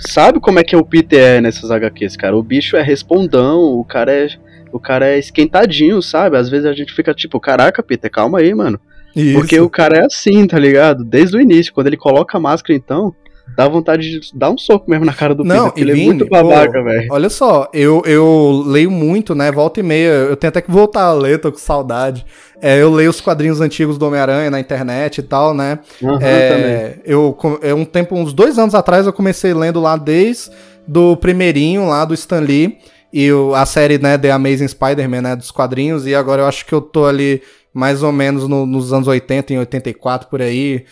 sabe 0.00 0.40
como 0.40 0.58
é 0.58 0.64
que 0.64 0.74
o 0.74 0.84
Peter 0.84 1.36
é 1.36 1.40
nessas 1.40 1.70
HQs, 1.70 2.16
cara. 2.16 2.36
O 2.36 2.42
bicho 2.42 2.76
é 2.76 2.82
respondão, 2.82 3.60
o 3.78 3.84
cara 3.84 4.12
é, 4.12 4.28
o 4.72 4.80
cara 4.80 5.06
é 5.08 5.18
esquentadinho, 5.18 6.02
sabe? 6.02 6.36
Às 6.36 6.48
vezes 6.48 6.66
a 6.66 6.72
gente 6.72 6.92
fica 6.92 7.14
tipo, 7.14 7.38
caraca, 7.38 7.82
Peter, 7.82 8.10
calma 8.10 8.40
aí, 8.40 8.52
mano. 8.52 8.80
Isso. 9.20 9.38
Porque 9.38 9.58
o 9.60 9.68
cara 9.68 9.98
é 9.98 10.04
assim, 10.06 10.46
tá 10.46 10.58
ligado? 10.58 11.04
Desde 11.04 11.36
o 11.36 11.40
início, 11.40 11.72
quando 11.72 11.86
ele 11.88 11.96
coloca 11.96 12.36
a 12.36 12.40
máscara, 12.40 12.74
então, 12.76 13.14
dá 13.56 13.66
vontade 13.66 14.20
de 14.20 14.20
dar 14.38 14.50
um 14.50 14.58
soco 14.58 14.90
mesmo 14.90 15.04
na 15.04 15.12
cara 15.12 15.34
do 15.34 15.42
Não, 15.42 15.70
Peter, 15.70 15.82
ele 15.82 15.92
Vini, 15.92 16.02
é 16.04 16.06
muito 16.06 16.28
babaca, 16.28 16.82
velho. 16.82 17.08
Olha 17.10 17.28
só, 17.30 17.68
eu, 17.72 18.02
eu 18.04 18.62
leio 18.66 18.90
muito, 18.90 19.34
né? 19.34 19.50
Volta 19.50 19.80
e 19.80 19.82
meia. 19.82 20.08
Eu 20.10 20.36
tenho 20.36 20.50
até 20.50 20.60
que 20.60 20.70
voltar 20.70 21.04
a 21.04 21.12
ler, 21.12 21.40
tô 21.40 21.50
com 21.50 21.58
saudade. 21.58 22.24
É, 22.60 22.80
eu 22.80 22.90
leio 22.92 23.10
os 23.10 23.20
quadrinhos 23.20 23.60
antigos 23.60 23.96
do 23.98 24.06
Homem-Aranha 24.06 24.50
na 24.50 24.60
internet 24.60 25.18
e 25.18 25.22
tal, 25.22 25.54
né? 25.54 25.78
Também. 26.00 26.20
É, 26.22 26.98
eu, 27.06 27.32
com- 27.32 27.58
é 27.62 27.72
um 27.74 27.84
tempo, 27.84 28.14
uns 28.16 28.32
dois 28.32 28.58
anos 28.58 28.74
atrás, 28.74 29.06
eu 29.06 29.12
comecei 29.12 29.52
lendo 29.54 29.80
lá 29.80 29.96
desde 29.96 30.50
do 30.86 31.16
primeirinho 31.16 31.86
lá 31.86 32.04
do 32.04 32.14
Stan 32.14 32.40
Lee 32.40 32.78
e 33.12 33.30
o- 33.32 33.54
a 33.54 33.64
série, 33.66 33.98
né, 33.98 34.16
The 34.18 34.30
Amazing 34.30 34.68
Spider-Man, 34.68 35.20
né, 35.22 35.36
dos 35.36 35.50
quadrinhos, 35.50 36.06
e 36.06 36.14
agora 36.14 36.42
eu 36.42 36.46
acho 36.46 36.64
que 36.66 36.74
eu 36.74 36.80
tô 36.80 37.06
ali 37.06 37.42
mais 37.78 38.02
ou 38.02 38.10
menos 38.12 38.48
no- 38.48 38.66
nos 38.66 38.92
anos 38.92 39.06
80, 39.08 39.52
em 39.52 39.58
84, 39.58 40.28
por 40.28 40.42
aí. 40.42 40.84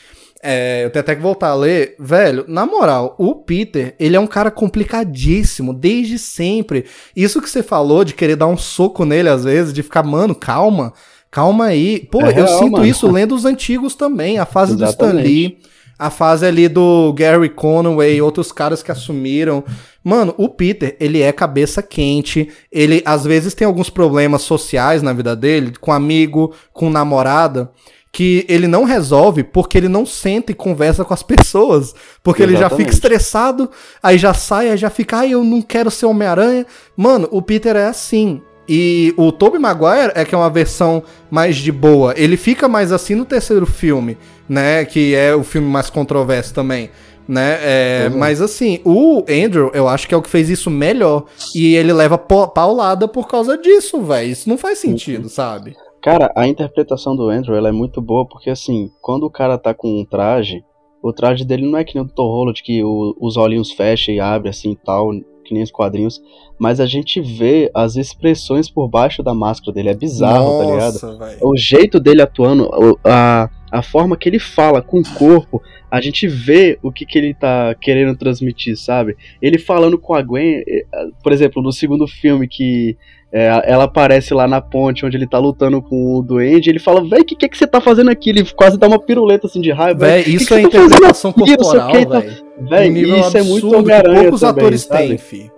É, 0.43 0.85
eu 0.85 0.91
tenho 0.91 1.01
até 1.01 1.17
que 1.17 1.23
voltar 1.23 1.49
a 1.49 1.55
ler. 1.55 1.97
Velho, 1.99 2.45
na 2.47 2.65
moral, 2.65 3.17
o 3.19 3.35
Peter, 3.35 3.97
ele 3.99 4.15
é 4.17 4.21
um 4.21 4.27
cara 4.27 4.51
complicadíssimo, 4.51 5.73
desde 5.75 6.19
sempre. 6.19 6.85
Isso 7.15 7.41
que 7.43 7.51
você 7.51 7.63
falou 7.63 8.05
de 8.05 8.15
querer 8.15 8.37
dar 8.37 8.47
um 8.47 8.57
soco 8.57 9.05
nele 9.05 9.29
às 9.29 9.45
vezes, 9.45 9.73
de 9.73 9.83
ficar, 9.83 10.03
mano, 10.05 10.35
calma, 10.35 10.93
calma 11.31 11.65
aí. 11.67 12.07
Pô, 12.11 12.21
É 12.23 12.29
eu 12.31 12.35
real, 12.35 12.59
sinto 12.61 12.73
mano. 12.73 12.87
isso 12.87 13.11
lendo 13.11 13.35
os 13.35 13.45
antigos 13.45 13.95
também, 13.97 14.39
a 14.39 14.47
fase 14.47 14.77
do 14.77 14.85
Stan 14.85 15.07
Exatamente. 15.07 15.27
Lee, 15.29 15.59
a 15.99 16.11
fase 16.11 16.45
ali 16.45 16.69
do 16.69 17.13
Gary 17.15 17.49
Conway, 17.49 18.21
outros 18.21 18.53
caras 18.53 18.83
que 18.83 18.93
assumiram. 18.93 19.65
Mano, 20.05 20.35
o 20.37 20.49
Peter, 20.49 20.97
ele 21.01 21.23
é 21.23 21.33
cabeça 21.33 21.83
quente, 21.83 22.49
ele 22.71 23.03
às 23.05 23.25
vezes 23.25 23.55
tem 23.55 23.67
alguns 23.67 23.91
problemas 23.91 24.43
sociais 24.43 25.03
na 25.03 25.13
vida 25.13 25.35
dele, 25.35 25.73
com 25.81 25.93
amigo, 25.93 26.55
com 26.73 26.91
namorada, 26.91 27.71
que 28.13 28.47
ele 28.49 28.67
não 28.67 28.85
resolve 28.85 29.43
porque 29.43 29.77
ele 29.77 29.89
não 29.89 30.07
senta 30.07 30.53
e 30.53 30.55
conversa 30.55 31.05
com 31.05 31.13
as 31.13 31.23
pessoas. 31.23 31.95
Porque 32.23 32.43
ele 32.43 32.53
já 32.53 32.71
fica 32.71 32.83
Exatamente. 32.83 32.93
estressado, 32.95 33.71
aí 34.03 34.17
já 34.17 34.33
sai, 34.33 34.71
aí 34.71 34.77
já 34.77 34.91
fica, 34.91 35.19
ai, 35.19 35.33
eu 35.33 35.43
não 35.43 35.61
quero 35.61 35.91
ser 35.91 36.07
Homem-Aranha. 36.07 36.67
Mano, 36.97 37.29
o 37.31 37.43
Peter 37.43 37.75
é 37.77 37.87
assim. 37.87 38.41
E 38.69 39.15
o 39.17 39.31
Tobey 39.31 39.61
Maguire 39.61 40.13
é 40.15 40.25
que 40.25 40.35
é 40.35 40.39
uma 40.39 40.51
versão 40.51 41.03
mais 41.31 41.57
de 41.57 41.71
boa. 41.71 42.15
Ele 42.17 42.37
fica 42.37 42.67
mais 42.67 42.91
assim 42.91 43.15
no 43.15 43.25
terceiro 43.25 43.67
filme, 43.67 44.19
né? 44.49 44.85
Que 44.85 45.15
é 45.15 45.35
o 45.35 45.43
filme 45.43 45.69
mais 45.69 45.91
controverso 45.91 46.53
também. 46.55 46.91
Né? 47.29 47.59
É, 47.61 48.09
Uhum. 48.11 48.19
Mas 48.19 48.41
assim, 48.41 48.79
o 48.85 49.25
Andrew, 49.29 49.71
eu 49.75 49.89
acho 49.89 50.07
que 50.07 50.15
é 50.15 50.17
o 50.17 50.23
que 50.23 50.31
fez 50.31 50.49
isso 50.49 50.71
melhor. 50.71 51.25
E 51.55 51.75
ele 51.75 51.93
leva 51.93 52.17
pa- 52.17 52.47
paulada 52.47 53.09
por 53.09 53.27
causa 53.27 53.59
disso, 53.59 54.01
velho. 54.03 54.31
Isso 54.31 54.49
não 54.49 54.57
faz 54.57 54.79
sentido, 54.79 55.29
sabe? 55.29 55.75
Cara, 56.03 56.31
a 56.37 56.47
interpretação 56.47 57.17
do 57.17 57.29
Andrew 57.29 57.57
ela 57.57 57.69
é 57.69 57.73
muito 57.73 58.01
boa 58.01 58.25
porque, 58.29 58.49
assim, 58.49 58.91
quando 59.03 59.25
o 59.25 59.31
cara 59.31 59.59
tá 59.59 59.75
com 59.75 59.89
um 60.01 60.05
traje, 60.05 60.63
o 61.03 61.13
traje 61.13 61.45
dele 61.45 61.69
não 61.69 61.77
é 61.77 61.83
que 61.85 61.97
nem 61.97 62.05
o 62.05 62.07
do 62.07 62.13
Tom 62.15 62.29
Holland, 62.29 62.63
que 62.63 62.85
o- 62.85 63.17
os 63.21 63.37
olhinhos 63.37 63.73
fecham 63.73 64.15
e 64.15 64.21
abrem 64.21 64.51
assim 64.51 64.71
e 64.71 64.77
tal, 64.77 65.11
que 65.45 65.53
nem 65.53 65.65
os 65.65 65.71
quadrinhos, 65.73 66.21
mas 66.61 66.79
a 66.81 66.87
gente 66.87 67.21
vê 67.21 67.71
as 67.75 67.97
expressões 67.97 68.71
por 68.71 68.89
baixo 68.89 69.21
da 69.23 69.35
máscara 69.35 69.73
dele, 69.73 69.89
é 69.89 69.95
bizarro, 69.95 70.59
tá 70.59 70.65
ligado? 70.65 70.93
Nossa, 70.95 71.15
velho. 71.17 71.39
o 71.43 71.57
jeito 71.57 71.99
dele 71.99 72.23
atuando, 72.23 72.69
a, 73.05 73.49
a 73.77 73.83
forma 73.83 74.17
que 74.17 74.27
ele 74.27 74.39
fala 74.39 74.81
com 74.81 75.01
o 75.01 75.15
corpo, 75.15 75.63
a 75.91 76.01
gente 76.01 76.27
vê 76.27 76.79
o 76.83 76.91
que, 76.91 77.05
que 77.05 77.19
ele 77.19 77.35
tá 77.35 77.75
querendo 77.75 78.17
transmitir, 78.17 78.75
sabe? 78.77 79.17
Ele 79.41 79.59
falando 79.59 79.99
com 79.99 80.15
a 80.15 80.23
Gwen, 80.23 80.63
eh, 80.67 80.85
por 81.23 81.31
exemplo, 81.31 81.63
no 81.63 81.71
segundo 81.71 82.07
filme 82.07 82.49
que 82.49 82.97
eh, 83.31 83.63
ela 83.67 83.85
aparece 83.85 84.33
lá 84.33 84.49
na 84.49 84.63
ponte 84.63 85.05
onde 85.05 85.15
ele 85.15 85.27
tá 85.27 85.39
lutando 85.39 85.83
com 85.83 86.15
o 86.15 86.23
Duende, 86.23 86.71
ele 86.71 86.79
fala, 86.79 87.07
véi, 87.07 87.21
o 87.21 87.25
que, 87.25 87.37
que, 87.37 87.49
que 87.51 87.59
você 87.59 87.67
tá 87.67 87.83
fazendo 87.83 88.11
aqui? 88.11 88.31
Ele 88.31 88.45
quase 88.45 88.79
dá 88.79 88.87
uma 88.87 88.99
piruleta 88.99 89.47
assim 89.47 89.61
de 89.61 89.71
raiva. 89.71 90.07
Véi, 90.07 90.25
"Que 90.25 90.31
que 90.31 90.37
isso 90.37 90.47
você 90.47 90.55
é 90.55 90.63
tá 90.63 90.71
fazendo 90.71 90.87
interpretação 90.87 91.33
corporal, 91.33 91.91
que", 91.91 92.07
velho. 92.07 92.47
Véi, 92.71 92.89
nível 92.89 93.17
isso 93.19 93.37
é 93.37 93.43
muito 93.43 93.69
que 93.69 93.77
Homem-Aranha 93.77 94.23
poucos 94.23 94.41
também, 94.41 94.65
atores 94.65 94.81
sabe? 94.83 95.09
têm, 95.09 95.19
fi. 95.19 95.51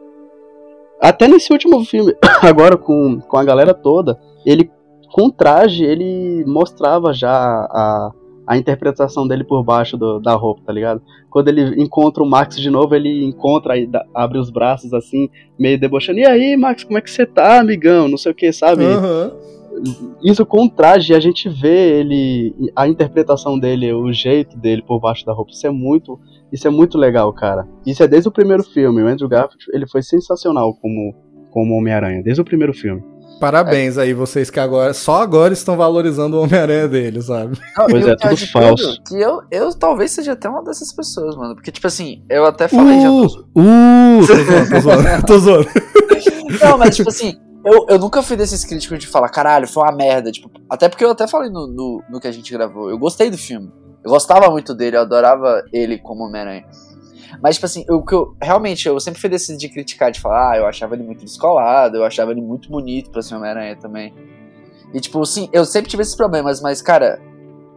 Até 1.01 1.29
nesse 1.29 1.53
último 1.53 1.85
filme, 1.85 2.13
agora 2.43 2.77
com, 2.77 3.21
com 3.21 3.37
a 3.37 3.45
galera 3.45 3.73
toda, 3.73 4.19
ele 4.45 4.69
com 5.13 5.31
traje, 5.31 5.85
ele 5.85 6.45
mostrava 6.47 7.13
já 7.13 7.31
a, 7.31 8.11
a 8.47 8.57
interpretação 8.57 9.27
dele 9.27 9.45
por 9.45 9.63
baixo 9.65 9.97
do- 9.97 10.19
da 10.21 10.35
roupa, 10.35 10.63
tá 10.67 10.73
ligado? 10.73 11.01
Quando 11.31 11.49
ele 11.49 11.81
encontra 11.83 12.23
o 12.23 12.27
Max 12.27 12.59
de 12.59 12.71
novo, 12.71 12.95
ele 12.95 13.25
encontra 13.25 13.77
e 13.77 13.89
abre 14.15 14.39
os 14.39 14.51
braços 14.51 14.93
assim, 14.95 15.29
meio 15.59 15.79
debochando. 15.79 16.19
E 16.21 16.27
aí, 16.27 16.57
Max, 16.57 16.85
como 16.85 16.99
é 16.99 17.01
que 17.03 17.11
você 17.11 17.27
tá, 17.27 17.61
amigão? 17.61 18.09
Não 18.09 18.17
sei 18.19 18.33
o 18.33 18.35
que, 18.35 18.53
sabe? 18.53 18.85
Aham. 18.85 19.33
Isso 20.25 20.45
com 20.45 20.69
traje, 20.69 21.15
a 21.15 21.21
gente 21.21 21.49
vê 21.49 22.01
ele, 22.01 22.73
a 22.75 22.89
interpretação 22.89 23.57
dele, 23.59 23.93
o 23.93 24.13
jeito 24.13 24.57
dele 24.59 24.83
por 24.83 24.99
baixo 24.99 25.25
da 25.25 25.33
roupa. 25.33 25.53
Isso 25.53 25.67
é 25.67 25.71
muito, 25.71 26.19
isso 26.53 26.67
é 26.67 26.71
muito 26.71 26.99
legal, 26.99 27.33
cara. 27.33 27.67
Isso 27.87 28.03
é 28.03 28.09
desde 28.09 28.29
o 28.29 28.33
primeiro 28.33 28.65
filme. 28.65 29.03
O 29.03 29.07
Andrew 29.07 29.29
Garfield, 29.29 29.65
ele 29.73 29.87
foi 29.87 30.03
sensacional 30.03 30.75
como, 30.75 31.15
como 31.51 31.75
Homem-Aranha, 31.75 32.23
desde 32.23 32.41
o 32.41 32.45
primeiro 32.45 32.75
filme. 32.75 33.03
Parabéns 33.41 33.97
aí, 33.99 34.13
vocês 34.13 34.51
que 34.51 34.59
agora, 34.61 34.93
só 34.95 35.23
agora 35.23 35.53
estão 35.53 35.77
valorizando 35.77 36.37
o 36.37 36.43
Homem-Aranha 36.43 36.89
dele, 36.89 37.23
sabe? 37.23 37.59
Não, 37.77 37.87
Pois 37.87 38.07
é, 38.07 38.17
tudo 38.17 38.47
falso. 38.49 39.03
que 39.07 39.15
eu, 39.21 39.43
eu 39.51 39.73
talvez 39.75 40.11
seja 40.11 40.33
até 40.33 40.49
uma 40.49 40.63
dessas 40.65 40.93
pessoas, 40.93 41.37
mano. 41.37 41.55
Porque, 41.55 41.71
tipo 41.71 41.87
assim, 41.87 42.23
eu 42.29 42.45
até 42.45 42.67
falei 42.69 43.01
já. 43.01 43.11
Uh, 43.11 43.23
dos- 43.23 43.35
uh, 43.35 44.27
tô 44.27 44.35
zoando, 44.35 44.71
tô 44.71 44.81
zoando, 44.81 45.27
tô 45.27 45.39
zoando. 45.39 45.69
Não, 46.63 46.79
mas 46.79 46.97
tipo 46.97 47.09
assim, 47.09 47.35
eu, 47.65 47.87
eu 47.89 47.99
nunca 47.99 48.23
fui 48.23 48.37
desses 48.37 48.65
críticos 48.65 48.99
de 48.99 49.07
falar, 49.07 49.29
caralho, 49.29 49.69
foi 49.69 49.83
uma 49.83 49.93
merda. 49.93 50.33
Tipo, 50.33 50.51
até 50.69 50.89
porque 50.89 51.05
eu 51.05 51.11
até 51.11 51.29
falei 51.29 51.51
no, 51.51 51.67
no, 51.67 52.03
no 52.11 52.21
que 52.21 52.27
a 52.27 52.33
gente 52.33 52.53
gravou. 52.53 52.91
Eu 52.91 52.99
gostei 52.99 53.31
do 53.31 53.39
filme. 53.39 53.71
Eu 54.05 54.11
gostava 54.11 54.51
muito 54.51 54.75
dele, 54.75 54.97
eu 54.97 55.01
adorava 55.03 55.63
ele 55.73 55.99
como 55.99 56.25
Homem-Aranha. 56.25 56.65
Mas, 57.43 57.57
tipo 57.57 57.67
assim, 57.67 57.85
o 57.89 58.05
que 58.05 58.15
eu 58.15 58.35
realmente 58.41 58.87
eu 58.89 58.99
sempre 59.01 59.21
fui 59.21 59.29
desses 59.29 59.59
de 59.59 59.69
criticar, 59.69 60.11
de 60.11 60.21
falar, 60.21 60.53
ah, 60.53 60.57
eu 60.57 60.67
achava 60.67 60.95
ele 60.95 61.05
muito 61.05 61.25
descolado, 61.25 61.97
eu 61.97 62.05
achava 62.05 62.31
ele 62.31 62.41
muito 62.41 62.71
bonito 62.71 63.11
pra 63.11 63.23
ser 63.23 63.35
Homem-Aranha 63.35 63.77
também. 63.77 64.15
E, 64.93 65.01
tipo, 65.01 65.25
sim, 65.25 65.49
eu 65.53 65.65
sempre 65.65 65.91
tive 65.91 66.03
esses 66.03 66.15
problemas, 66.15 66.61
mas, 66.61 66.81
cara, 66.81 67.21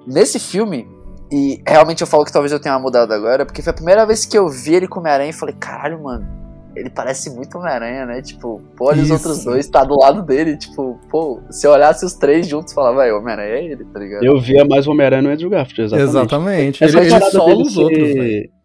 nesse 0.07 0.40
filme, 0.40 0.88
e 1.32 1.61
realmente 1.68 2.02
eu 2.02 2.07
falo 2.07 2.23
que 2.26 2.32
talvez 2.32 2.52
eu 2.52 2.60
tenha 2.60 2.78
mudado 2.80 3.14
agora, 3.14 3.45
porque 3.45 3.61
foi 3.61 3.72
a 3.72 3.76
primeira 3.76 4.06
vez 4.06 4.26
que 4.26 4.38
eu 4.38 4.48
vi 4.48 4.76
ele 4.76 4.88
como 4.88 5.02
Homem-Aranha 5.02 5.30
e 5.30 5.34
falei, 5.34 5.56
caralho, 5.60 6.02
mano, 6.02 6.26
ele 6.76 6.90
parece 6.90 7.30
muito 7.30 7.57
Homem-Aranha, 7.57 8.06
né? 8.06 8.22
Tipo, 8.22 8.61
pô, 8.78 8.88
olha 8.88 9.02
os 9.02 9.10
Isso. 9.10 9.14
outros 9.14 9.44
dois, 9.44 9.68
tá 9.68 9.84
do 9.84 9.99
lado 9.99 10.23
dele, 10.23 10.56
tipo, 10.56 10.99
pô, 11.10 11.41
se 11.49 11.68
eu 11.68 11.72
olhasse 11.72 12.06
os 12.06 12.14
três 12.14 12.48
juntos, 12.48 12.73
falava, 12.73 12.98
vai, 12.98 13.11
Homem-Aranha 13.11 13.49
é 13.49 13.65
ele, 13.65 13.84
tá 13.86 13.99
ligado? 13.99 14.23
Eu 14.23 14.40
via 14.40 14.64
mais 14.64 14.88
Homem-Aranha 14.88 15.22
no 15.22 15.30
Andrew 15.30 15.49
Garfield, 15.49 15.94
exatamente. 15.94 16.84
Exatamente. 16.84 16.84
Essa 16.84 16.98
Ele, 16.98 17.14
ele 17.14 17.45
dele 17.45 17.61
os 17.61 17.78
outros, 17.78 18.14
velho. 18.14 18.60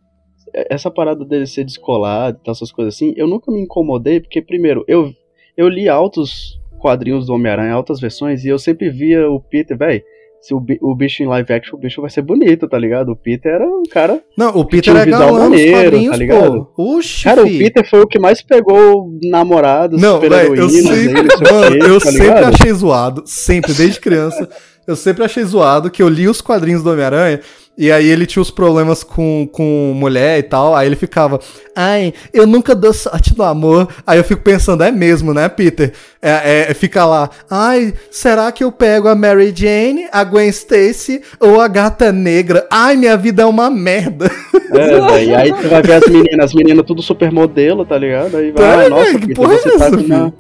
Essa 0.70 0.91
parada 0.91 1.24
dele 1.24 1.47
ser 1.47 1.65
descolado 1.65 2.39
e 2.41 2.45
tal, 2.45 2.53
essas 2.53 2.73
coisas 2.73 2.95
assim, 2.95 3.12
eu 3.16 3.27
nunca 3.27 3.53
me 3.53 3.61
incomodei, 3.61 4.20
porque, 4.20 4.41
primeiro, 4.41 4.85
eu, 4.89 5.12
eu 5.57 5.69
li 5.69 5.89
altos 5.89 6.59
quadrinhos 6.78 7.27
do 7.27 7.35
Homem-Aranha, 7.35 7.74
altas 7.74 8.01
versões, 8.01 8.45
e 8.45 8.49
eu 8.49 8.59
sempre 8.59 8.91
via 8.91 9.28
o 9.28 9.41
Peter, 9.41 9.77
velho, 9.77 10.03
se 10.41 10.55
o, 10.55 10.65
o 10.81 10.95
bicho 10.95 11.23
em 11.23 11.27
live 11.27 11.53
action, 11.53 11.77
o 11.77 11.81
bicho 11.81 12.01
vai 12.01 12.09
ser 12.09 12.23
bonito, 12.23 12.69
tá 12.69 12.78
ligado? 12.78 13.11
O 13.11 13.16
Peter 13.16 13.53
era 13.53 13.66
um 13.66 13.83
cara. 13.91 14.23
Não, 14.37 14.51
o 14.51 14.65
Peter 14.65 14.93
tinha 14.93 14.95
um 14.95 14.99
é 14.99 15.05
visual 15.05 15.35
galã 15.35 15.49
maneiro, 15.51 16.11
tá 16.11 16.16
ligado? 16.16 16.69
pô. 16.77 16.97
Oxi, 16.99 17.24
Cara, 17.24 17.43
o 17.43 17.47
fi. 17.49 17.59
Peter 17.59 17.91
foi 17.91 18.01
o 18.01 18.07
que 18.07 18.19
mais 18.19 18.43
pegou 18.43 19.11
namorados, 19.24 20.01
Não, 20.01 20.20
velho, 20.20 20.55
eu 20.55 20.69
sempre, 20.69 21.20
o 21.20 21.53
mano, 21.53 21.77
eu 21.85 22.01
tá 22.01 22.12
sempre 22.12 22.45
achei 22.45 22.73
zoado, 22.73 23.23
sempre, 23.27 23.74
desde 23.74 23.99
criança, 23.99 24.49
eu 24.87 24.95
sempre 24.95 25.24
achei 25.24 25.43
zoado 25.43 25.91
que 25.91 26.03
eu 26.03 26.09
li 26.09 26.28
os 26.28 26.41
quadrinhos 26.41 26.83
do 26.83 26.91
Homem-Aranha 26.91 27.41
e 27.78 27.93
aí 27.93 28.07
ele 28.09 28.24
tinha 28.24 28.40
os 28.40 28.51
problemas 28.51 29.05
com, 29.05 29.47
com 29.53 29.93
mulher 29.94 30.39
e 30.39 30.43
tal, 30.43 30.74
aí 30.74 30.86
ele 30.86 30.97
ficava, 30.97 31.39
ai, 31.74 32.15
eu 32.32 32.47
nunca 32.47 32.74
dou 32.74 32.93
sorte 32.93 33.36
no 33.36 33.44
amor, 33.44 33.89
aí 34.07 34.19
eu 34.19 34.24
fico 34.24 34.43
pensando, 34.43 34.82
é 34.82 34.90
mesmo, 34.90 35.35
né, 35.35 35.48
Peter? 35.48 35.93
É, 36.23 36.70
é, 36.70 36.74
fica 36.74 37.05
lá, 37.05 37.28
ai, 37.51 37.93
será 38.11 38.51
que 38.51 38.65
eu 38.65 38.73
pego 38.73 39.09
a 39.09 39.15
Mary 39.15 39.53
Jane, 39.55 40.09
a 40.11 40.24
Gwen 40.24 40.48
Stacy 40.48 41.20
ou 41.39 41.61
a 41.61 41.69
Gata 41.69 42.11
Negra? 42.11 42.66
Ai, 42.70 42.97
minha 42.97 43.16
vida 43.16 43.43
é 43.43 43.47
uma 43.47 43.69
merda. 43.70 44.31
É, 44.73 45.24
e 45.24 45.35
aí 45.35 45.53
tu 45.53 45.69
vai 45.69 45.82
ver 45.82 45.93
as 45.94 46.07
meninas, 46.09 46.47
as 46.47 46.55
meninas 46.55 46.86
tudo 46.86 47.03
supermodelo, 47.03 47.85
tá 47.85 47.98
ligado? 47.98 48.36
Aí 48.36 48.53
vai, 48.53 48.65
É, 48.65 48.86
ah, 48.86 48.89
nossa, 48.89 49.19
Peter, 49.19 49.36
porra 49.36 49.55
é 49.55 49.59
você, 49.59 49.78
tá 49.78 49.86
essa, 49.86 49.97
uma, 49.97 50.35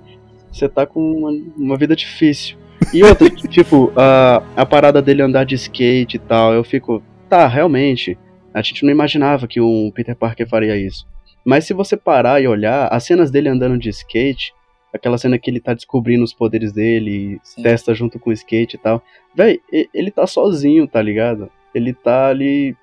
você 0.50 0.68
tá 0.68 0.86
com 0.86 1.00
uma, 1.00 1.30
uma 1.56 1.76
vida 1.76 1.94
difícil. 1.94 2.56
E 2.92 3.02
outra, 3.02 3.28
tipo, 3.48 3.92
a, 3.94 4.42
a 4.56 4.66
parada 4.66 5.02
dele 5.02 5.22
andar 5.22 5.44
de 5.44 5.54
skate 5.54 6.16
e 6.16 6.18
tal, 6.18 6.54
eu 6.54 6.64
fico, 6.64 7.02
tá, 7.28 7.46
realmente, 7.46 8.18
a 8.54 8.62
gente 8.62 8.84
não 8.84 8.90
imaginava 8.90 9.46
que 9.46 9.60
um 9.60 9.90
Peter 9.90 10.16
Parker 10.16 10.48
faria 10.48 10.76
isso. 10.76 11.06
Mas 11.44 11.64
se 11.64 11.74
você 11.74 11.96
parar 11.96 12.40
e 12.40 12.48
olhar, 12.48 12.88
as 12.88 13.04
cenas 13.04 13.30
dele 13.30 13.48
andando 13.48 13.78
de 13.78 13.88
skate, 13.90 14.52
aquela 14.92 15.18
cena 15.18 15.38
que 15.38 15.50
ele 15.50 15.60
tá 15.60 15.74
descobrindo 15.74 16.24
os 16.24 16.34
poderes 16.34 16.72
dele, 16.72 17.38
Sim. 17.42 17.62
testa 17.62 17.94
junto 17.94 18.18
com 18.18 18.30
o 18.30 18.32
skate 18.32 18.76
e 18.76 18.78
tal, 18.78 19.02
véi, 19.34 19.60
ele 19.94 20.10
tá 20.10 20.26
sozinho, 20.26 20.88
tá 20.88 21.00
ligado? 21.00 21.50
Ele 21.74 21.92
tá 21.92 22.28
ali 22.28 22.74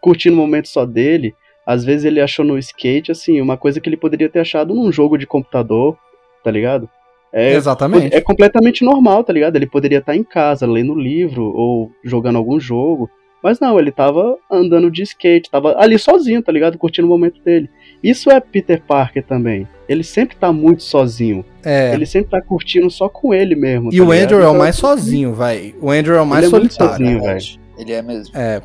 curtindo 0.00 0.36
o 0.36 0.38
momento 0.38 0.68
só 0.68 0.84
dele. 0.84 1.34
Às 1.64 1.84
vezes 1.84 2.04
ele 2.04 2.20
achou 2.20 2.44
no 2.44 2.58
skate, 2.58 3.12
assim, 3.12 3.40
uma 3.40 3.56
coisa 3.56 3.80
que 3.80 3.88
ele 3.88 3.96
poderia 3.96 4.28
ter 4.28 4.40
achado 4.40 4.74
num 4.74 4.90
jogo 4.90 5.16
de 5.16 5.26
computador, 5.26 5.96
tá 6.42 6.50
ligado? 6.50 6.90
É, 7.32 7.54
Exatamente. 7.54 8.14
é 8.14 8.20
completamente 8.20 8.84
normal, 8.84 9.24
tá 9.24 9.32
ligado? 9.32 9.56
Ele 9.56 9.66
poderia 9.66 9.98
estar 9.98 10.14
em 10.14 10.24
casa, 10.24 10.66
lendo 10.66 10.94
livro 10.94 11.44
ou 11.44 11.90
jogando 12.04 12.36
algum 12.36 12.60
jogo. 12.60 13.08
Mas 13.42 13.58
não, 13.58 13.78
ele 13.78 13.90
tava 13.90 14.36
andando 14.50 14.90
de 14.90 15.02
skate, 15.02 15.50
tava 15.50 15.74
ali 15.78 15.98
sozinho, 15.98 16.40
tá 16.42 16.52
ligado? 16.52 16.78
Curtindo 16.78 17.06
o 17.08 17.10
momento 17.10 17.40
dele. 17.42 17.68
Isso 18.02 18.30
é 18.30 18.38
Peter 18.40 18.80
Parker 18.80 19.24
também. 19.24 19.66
Ele 19.88 20.04
sempre 20.04 20.36
tá 20.36 20.52
muito 20.52 20.82
sozinho. 20.82 21.44
É. 21.64 21.92
Ele 21.92 22.06
sempre 22.06 22.30
tá 22.30 22.40
curtindo 22.40 22.88
só 22.90 23.08
com 23.08 23.34
ele 23.34 23.54
mesmo. 23.56 23.92
E 23.92 23.96
tá 23.96 24.02
o 24.02 24.06
ligado? 24.12 24.22
Andrew 24.24 24.38
é 24.40 24.42
o 24.44 24.48
Então, 24.50 24.58
mais 24.58 24.76
sozinho, 24.76 25.34
vai. 25.34 25.74
O 25.80 25.90
Andrew 25.90 26.14
é 26.16 26.20
o 26.20 26.26
mais 26.26 26.44
Ele 26.46 26.54
é 26.54 26.58
muito 26.58 26.72
solitário. 26.74 27.04
sozinho. 27.04 27.20
Verdade. 27.22 27.60
Ele 27.78 27.92
é 27.92 28.02
mesmo. 28.02 28.36
É. 28.36 28.62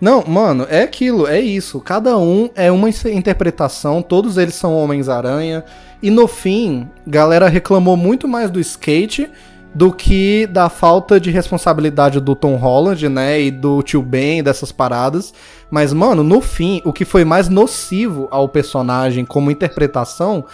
Não, 0.00 0.22
mano, 0.26 0.66
é 0.68 0.82
aquilo, 0.82 1.26
é 1.26 1.40
isso. 1.40 1.80
Cada 1.80 2.18
um 2.18 2.50
é 2.54 2.70
uma 2.70 2.88
in- 2.90 2.94
interpretação, 3.12 4.02
todos 4.02 4.36
eles 4.36 4.54
são 4.54 4.76
Homens-Aranha. 4.76 5.64
E 6.02 6.10
no 6.10 6.26
fim, 6.26 6.86
galera 7.06 7.48
reclamou 7.48 7.96
muito 7.96 8.28
mais 8.28 8.50
do 8.50 8.60
skate 8.60 9.28
do 9.76 9.92
que 9.92 10.46
da 10.46 10.70
falta 10.70 11.20
de 11.20 11.30
responsabilidade 11.30 12.18
do 12.18 12.34
Tom 12.34 12.56
Holland, 12.56 13.10
né? 13.10 13.42
E 13.42 13.50
do 13.50 13.82
tio 13.82 14.00
Ben, 14.00 14.42
dessas 14.42 14.72
paradas. 14.72 15.34
Mas, 15.70 15.92
mano, 15.92 16.22
no 16.22 16.40
fim, 16.40 16.80
o 16.82 16.94
que 16.94 17.04
foi 17.04 17.26
mais 17.26 17.50
nocivo 17.50 18.26
ao 18.30 18.48
personagem 18.48 19.26
como 19.26 19.50
interpretação 19.50 20.46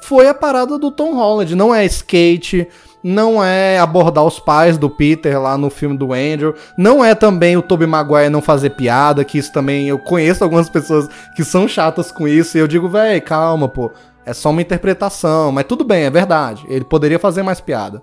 foi 0.00 0.28
a 0.28 0.32
parada 0.32 0.78
do 0.78 0.90
Tom 0.90 1.14
Holland. 1.14 1.54
Não 1.54 1.74
é 1.74 1.84
skate, 1.84 2.66
não 3.04 3.44
é 3.44 3.78
abordar 3.78 4.24
os 4.24 4.40
pais 4.40 4.78
do 4.78 4.88
Peter 4.88 5.38
lá 5.38 5.58
no 5.58 5.68
filme 5.68 5.98
do 5.98 6.14
Andrew, 6.14 6.54
não 6.74 7.04
é 7.04 7.14
também 7.14 7.58
o 7.58 7.62
Tobey 7.62 7.86
Maguire 7.86 8.30
não 8.30 8.40
fazer 8.40 8.70
piada, 8.70 9.24
que 9.26 9.36
isso 9.36 9.52
também 9.52 9.88
eu 9.88 9.98
conheço 9.98 10.42
algumas 10.42 10.70
pessoas 10.70 11.06
que 11.36 11.44
são 11.44 11.68
chatas 11.68 12.10
com 12.10 12.26
isso 12.26 12.56
e 12.56 12.60
eu 12.60 12.66
digo, 12.66 12.88
véi, 12.88 13.20
calma, 13.20 13.68
pô, 13.68 13.90
é 14.24 14.32
só 14.32 14.48
uma 14.48 14.62
interpretação, 14.62 15.52
mas 15.52 15.64
tudo 15.64 15.84
bem, 15.84 16.04
é 16.04 16.10
verdade, 16.10 16.64
ele 16.68 16.84
poderia 16.84 17.18
fazer 17.18 17.42
mais 17.42 17.60
piada. 17.60 18.02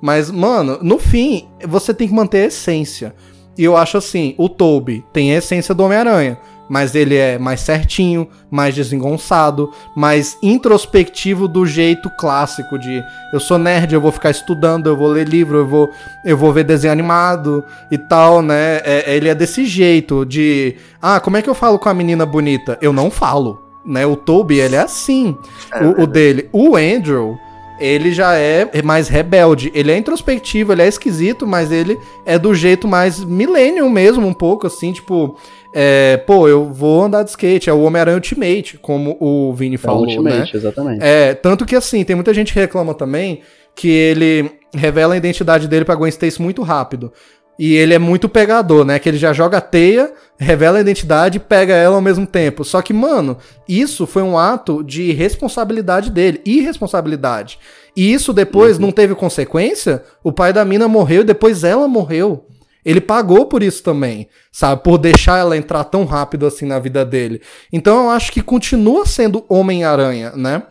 Mas, 0.00 0.30
mano, 0.30 0.78
no 0.82 0.98
fim, 0.98 1.48
você 1.66 1.92
tem 1.94 2.08
que 2.08 2.14
manter 2.14 2.42
a 2.42 2.46
essência. 2.46 3.14
E 3.56 3.64
eu 3.64 3.76
acho 3.76 3.96
assim, 3.96 4.34
o 4.36 4.48
Toby 4.48 5.04
tem 5.12 5.32
a 5.34 5.38
essência 5.38 5.74
do 5.74 5.82
Homem-Aranha, 5.82 6.38
mas 6.68 6.94
ele 6.94 7.16
é 7.16 7.38
mais 7.38 7.60
certinho, 7.60 8.28
mais 8.50 8.74
desengonçado, 8.74 9.72
mais 9.96 10.36
introspectivo 10.42 11.48
do 11.48 11.64
jeito 11.64 12.10
clássico 12.18 12.78
de 12.78 13.02
eu 13.32 13.40
sou 13.40 13.56
nerd, 13.56 13.94
eu 13.94 14.00
vou 14.00 14.12
ficar 14.12 14.30
estudando, 14.30 14.88
eu 14.88 14.96
vou 14.96 15.08
ler 15.08 15.26
livro, 15.26 15.58
eu 15.58 15.66
vou, 15.66 15.90
eu 16.24 16.36
vou 16.36 16.52
ver 16.52 16.64
desenho 16.64 16.92
animado 16.92 17.64
e 17.90 17.96
tal, 17.96 18.42
né? 18.42 18.80
É- 18.84 19.16
ele 19.16 19.28
é 19.28 19.34
desse 19.34 19.64
jeito 19.64 20.26
de, 20.26 20.76
ah, 21.00 21.18
como 21.20 21.36
é 21.36 21.42
que 21.42 21.48
eu 21.48 21.54
falo 21.54 21.78
com 21.78 21.88
a 21.88 21.94
menina 21.94 22.26
bonita? 22.26 22.76
Eu 22.82 22.92
não 22.92 23.10
falo, 23.10 23.62
né? 23.84 24.04
O 24.04 24.16
Toby, 24.16 24.58
ele 24.58 24.76
é 24.76 24.80
assim, 24.80 25.36
o, 25.80 26.02
o 26.02 26.06
dele. 26.06 26.48
O 26.52 26.76
Andrew, 26.76 27.38
ele 27.78 28.12
já 28.12 28.34
é 28.34 28.70
mais 28.82 29.08
rebelde. 29.08 29.70
Ele 29.74 29.92
é 29.92 29.96
introspectivo, 29.96 30.72
ele 30.72 30.82
é 30.82 30.88
esquisito, 30.88 31.46
mas 31.46 31.70
ele 31.70 31.98
é 32.24 32.38
do 32.38 32.54
jeito 32.54 32.88
mais 32.88 33.22
millennium 33.22 33.88
mesmo, 33.88 34.26
um 34.26 34.34
pouco, 34.34 34.66
assim, 34.66 34.92
tipo. 34.92 35.36
É, 35.78 36.16
pô, 36.26 36.48
eu 36.48 36.72
vou 36.72 37.04
andar 37.04 37.22
de 37.22 37.30
skate, 37.30 37.68
é 37.68 37.72
o 37.72 37.82
Homem-Aranha 37.82 38.16
Ultimate, 38.16 38.78
como 38.78 39.14
o 39.20 39.52
Vini 39.52 39.74
É 39.74 39.78
o 39.78 39.80
falou, 39.80 40.04
Ultimate, 40.04 40.38
né? 40.38 40.48
exatamente. 40.54 41.04
É, 41.04 41.34
tanto 41.34 41.66
que 41.66 41.76
assim, 41.76 42.02
tem 42.02 42.16
muita 42.16 42.32
gente 42.32 42.50
que 42.52 42.58
reclama 42.58 42.94
também 42.94 43.42
que 43.74 43.90
ele 43.90 44.50
revela 44.74 45.12
a 45.12 45.16
identidade 45.18 45.68
dele 45.68 45.84
pra 45.84 45.94
Gwen 45.94 46.08
Stacy 46.08 46.40
muito 46.40 46.62
rápido. 46.62 47.12
E 47.58 47.74
ele 47.74 47.94
é 47.94 47.98
muito 47.98 48.28
pegador, 48.28 48.84
né? 48.84 48.98
Que 48.98 49.08
ele 49.08 49.16
já 49.16 49.32
joga 49.32 49.58
a 49.58 49.62
teia, 49.62 50.12
revela 50.38 50.78
a 50.78 50.80
identidade 50.80 51.38
e 51.38 51.40
pega 51.40 51.74
ela 51.74 51.96
ao 51.96 52.02
mesmo 52.02 52.26
tempo. 52.26 52.64
Só 52.64 52.82
que, 52.82 52.92
mano, 52.92 53.38
isso 53.68 54.06
foi 54.06 54.22
um 54.22 54.36
ato 54.36 54.84
de 54.84 55.12
responsabilidade 55.12 56.10
dele, 56.10 56.40
irresponsabilidade. 56.44 57.58
E 57.96 58.12
isso 58.12 58.32
depois 58.32 58.78
não 58.78 58.92
teve 58.92 59.14
consequência? 59.14 60.04
O 60.22 60.30
pai 60.30 60.52
da 60.52 60.64
mina 60.64 60.86
morreu 60.86 61.22
e 61.22 61.24
depois 61.24 61.64
ela 61.64 61.88
morreu. 61.88 62.46
Ele 62.84 63.00
pagou 63.00 63.46
por 63.46 63.64
isso 63.64 63.82
também, 63.82 64.28
sabe? 64.52 64.82
Por 64.84 64.96
deixar 64.96 65.38
ela 65.38 65.56
entrar 65.56 65.82
tão 65.84 66.04
rápido 66.04 66.46
assim 66.46 66.66
na 66.66 66.78
vida 66.78 67.04
dele. 67.04 67.40
Então 67.72 68.04
eu 68.04 68.10
acho 68.10 68.30
que 68.30 68.40
continua 68.40 69.04
sendo 69.06 69.44
Homem-Aranha, 69.48 70.32
né? 70.36 70.62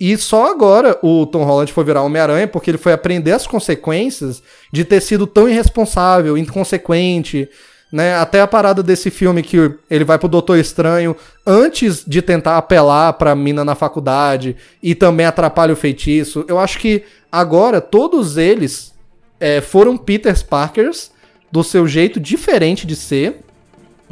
E 0.00 0.16
só 0.16 0.50
agora 0.50 0.98
o 1.02 1.26
Tom 1.26 1.44
Holland 1.44 1.70
foi 1.70 1.84
virar 1.84 2.02
Homem-Aranha 2.02 2.48
porque 2.48 2.70
ele 2.70 2.78
foi 2.78 2.94
aprender 2.94 3.32
as 3.32 3.46
consequências 3.46 4.42
de 4.72 4.82
ter 4.82 5.02
sido 5.02 5.26
tão 5.26 5.46
irresponsável, 5.46 6.38
inconsequente, 6.38 7.46
né? 7.92 8.14
Até 8.14 8.40
a 8.40 8.46
parada 8.46 8.82
desse 8.82 9.10
filme 9.10 9.42
que 9.42 9.72
ele 9.90 10.04
vai 10.04 10.18
pro 10.18 10.28
Doutor 10.28 10.56
Estranho 10.56 11.14
antes 11.46 12.02
de 12.06 12.22
tentar 12.22 12.56
apelar 12.56 13.12
pra 13.14 13.34
mina 13.34 13.62
na 13.62 13.74
faculdade 13.74 14.56
e 14.82 14.94
também 14.94 15.26
atrapalha 15.26 15.74
o 15.74 15.76
feitiço. 15.76 16.46
Eu 16.48 16.58
acho 16.58 16.78
que 16.78 17.02
agora 17.30 17.78
todos 17.78 18.38
eles 18.38 18.94
é, 19.38 19.60
foram 19.60 19.98
Peter 19.98 20.34
Parkers 20.46 21.10
do 21.52 21.62
seu 21.62 21.86
jeito 21.86 22.18
diferente 22.18 22.86
de 22.86 22.96
ser 22.96 23.40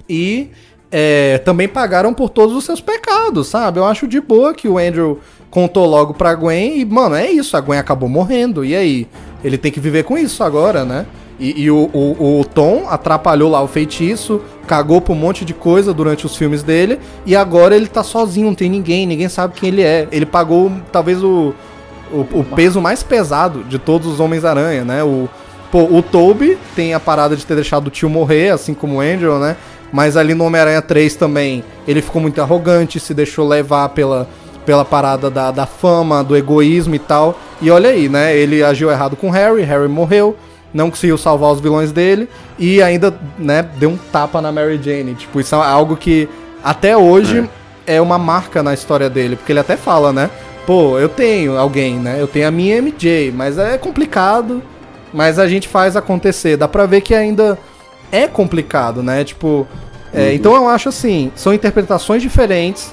e 0.07 0.51
é, 0.91 1.39
também 1.39 1.69
pagaram 1.69 2.13
por 2.13 2.29
todos 2.29 2.55
os 2.57 2.65
seus 2.65 2.81
pecados, 2.81 3.49
sabe? 3.49 3.79
Eu 3.79 3.85
acho 3.85 4.07
de 4.07 4.21
boa 4.21 4.53
que 4.55 4.69
o 4.69 4.77
Andrew 4.77 5.21
contou 5.51 5.87
logo 5.87 6.15
pra 6.15 6.35
Gwen 6.35 6.79
e, 6.79 6.85
mano, 6.85 7.15
é 7.15 7.31
isso, 7.31 7.57
a 7.57 7.61
Gwen 7.61 7.79
acabou 7.79 8.09
morrendo, 8.09 8.65
e 8.65 8.75
aí? 8.75 9.07
Ele 9.43 9.57
tem 9.57 9.71
que 9.71 9.81
viver 9.81 10.05
com 10.05 10.19
isso 10.19 10.43
agora, 10.43 10.85
né? 10.85 11.07
E, 11.39 11.63
e 11.63 11.71
o, 11.71 11.89
o, 11.93 12.41
o 12.41 12.45
Tom 12.45 12.87
atrapalhou 12.89 13.51
lá 13.51 13.63
o 13.63 13.69
feitiço, 13.69 14.41
cagou 14.67 15.01
pra 15.01 15.13
um 15.13 15.17
monte 15.17 15.45
de 15.45 15.55
coisa 15.55 15.95
durante 15.95 16.27
os 16.27 16.37
filmes 16.37 16.63
dele, 16.63 16.99
e 17.25 17.37
agora 17.37 17.77
ele 17.77 17.87
tá 17.87 18.03
sozinho, 18.03 18.49
não 18.49 18.55
tem 18.55 18.69
ninguém, 18.69 19.07
ninguém 19.07 19.29
sabe 19.29 19.55
quem 19.55 19.69
ele 19.69 19.83
é. 19.83 20.09
Ele 20.11 20.27
pagou 20.27 20.73
talvez 20.91 21.23
o, 21.23 21.55
o, 22.13 22.27
o 22.41 22.45
peso 22.57 22.81
mais 22.81 23.03
pesado 23.03 23.63
de 23.65 23.79
todos 23.79 24.09
os 24.09 24.19
Homens-Aranha, 24.19 24.85
né? 24.85 25.05
O, 25.05 25.29
pô, 25.71 25.85
o 25.85 26.03
Toby 26.03 26.59
tem 26.75 26.93
a 26.93 27.01
parada 27.01 27.37
de 27.37 27.47
ter 27.47 27.55
deixado 27.55 27.87
o 27.87 27.91
tio 27.91 28.11
morrer, 28.11 28.51
assim 28.51 28.75
como 28.75 28.97
o 28.97 29.01
Andrew, 29.01 29.39
né? 29.39 29.57
Mas 29.93 30.17
ali 30.17 30.35
no 30.35 30.45
Homem-Aranha 30.45 30.83
3 30.83 31.15
também, 31.15 31.65
ele 31.87 32.03
ficou 32.03 32.21
muito 32.21 32.43
arrogante, 32.43 33.01
se 33.01 33.15
deixou 33.15 33.47
levar 33.47 33.89
pela, 33.91 34.29
pela 34.69 34.85
parada 34.85 35.31
da, 35.31 35.51
da 35.51 35.65
fama, 35.65 36.23
do 36.23 36.37
egoísmo 36.37 36.95
e 36.95 36.99
tal. 36.99 37.41
E 37.59 37.71
olha 37.71 37.89
aí, 37.89 38.07
né? 38.07 38.37
Ele 38.37 38.63
agiu 38.63 38.91
errado 38.91 39.17
com 39.17 39.31
Harry, 39.31 39.63
Harry 39.63 39.89
morreu, 39.89 40.37
não 40.75 40.91
conseguiu 40.91 41.17
salvar 41.17 41.53
os 41.53 41.59
vilões 41.59 41.91
dele 41.91 42.29
e 42.59 42.83
ainda, 42.83 43.19
né, 43.39 43.67
deu 43.79 43.89
um 43.89 43.97
tapa 43.97 44.43
na 44.43 44.53
Mary 44.53 44.79
Jane. 44.83 45.15
Tipo, 45.15 45.41
isso 45.41 45.55
é 45.55 45.59
algo 45.59 45.97
que 45.97 46.29
até 46.63 46.95
hoje 46.95 47.49
é, 47.87 47.99
uma 47.99 48.19
marca 48.19 48.63
na 48.63 48.75
história 48.75 49.09
dele, 49.09 49.37
porque 49.37 49.53
ele 49.53 49.61
até 49.61 49.75
fala, 49.75 50.13
né? 50.13 50.29
Pô, 50.67 50.99
eu 50.99 51.09
tenho 51.09 51.57
alguém, 51.57 51.95
né? 51.95 52.21
Eu 52.21 52.29
tenho 52.29 52.47
a 52.47 52.51
minha 52.51 52.77
MJ, 52.77 53.33
mas 53.35 53.57
é 53.57 53.79
complicado, 53.79 54.63
mas 55.15 55.39
a 55.39 55.49
gente 55.49 55.67
faz 55.67 55.97
acontecer. 55.97 56.59
Dá 56.59 56.69
pra 56.69 56.85
ver 56.85 57.01
que 57.01 57.15
ainda 57.15 57.59
é 58.13 58.29
complicado, 58.29 59.03
né? 59.03 59.25
Tipo, 59.25 59.67
é, 60.13 60.35
então 60.35 60.55
eu 60.55 60.69
acho 60.69 60.91
assim, 60.91 61.33
são 61.35 61.55
interpretações 61.55 62.21
diferentes, 62.21 62.93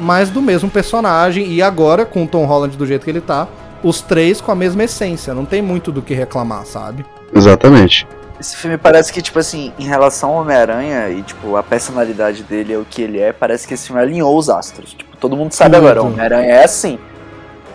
mas 0.00 0.30
do 0.30 0.40
mesmo 0.40 0.70
personagem 0.70 1.46
e 1.52 1.62
agora 1.62 2.04
com 2.04 2.24
o 2.24 2.26
Tom 2.26 2.44
Holland 2.44 2.76
do 2.76 2.86
jeito 2.86 3.04
que 3.04 3.10
ele 3.10 3.20
tá, 3.20 3.46
os 3.82 4.00
três 4.00 4.40
com 4.40 4.50
a 4.50 4.54
mesma 4.54 4.84
essência, 4.84 5.34
não 5.34 5.44
tem 5.44 5.62
muito 5.62 5.92
do 5.92 6.02
que 6.02 6.14
reclamar, 6.14 6.64
sabe? 6.66 7.04
Exatamente. 7.34 8.06
Esse 8.38 8.56
filme 8.56 8.78
parece 8.78 9.12
que, 9.12 9.20
tipo 9.20 9.38
assim, 9.38 9.72
em 9.78 9.84
relação 9.84 10.30
ao 10.30 10.36
Homem-Aranha 10.40 11.10
e, 11.10 11.22
tipo, 11.22 11.56
a 11.56 11.62
personalidade 11.62 12.42
dele 12.42 12.72
é 12.72 12.78
o 12.78 12.86
que 12.88 13.02
ele 13.02 13.20
é, 13.20 13.32
parece 13.32 13.68
que 13.68 13.74
esse 13.74 13.86
filme 13.86 14.00
alinhou 14.00 14.36
os 14.36 14.48
astros. 14.48 14.94
Tipo, 14.94 15.14
todo 15.18 15.36
mundo 15.36 15.52
sabe 15.52 15.76
Muito. 15.76 15.84
agora, 15.84 16.02
o 16.02 16.06
Homem-Aranha 16.06 16.54
é 16.54 16.64
assim. 16.64 16.98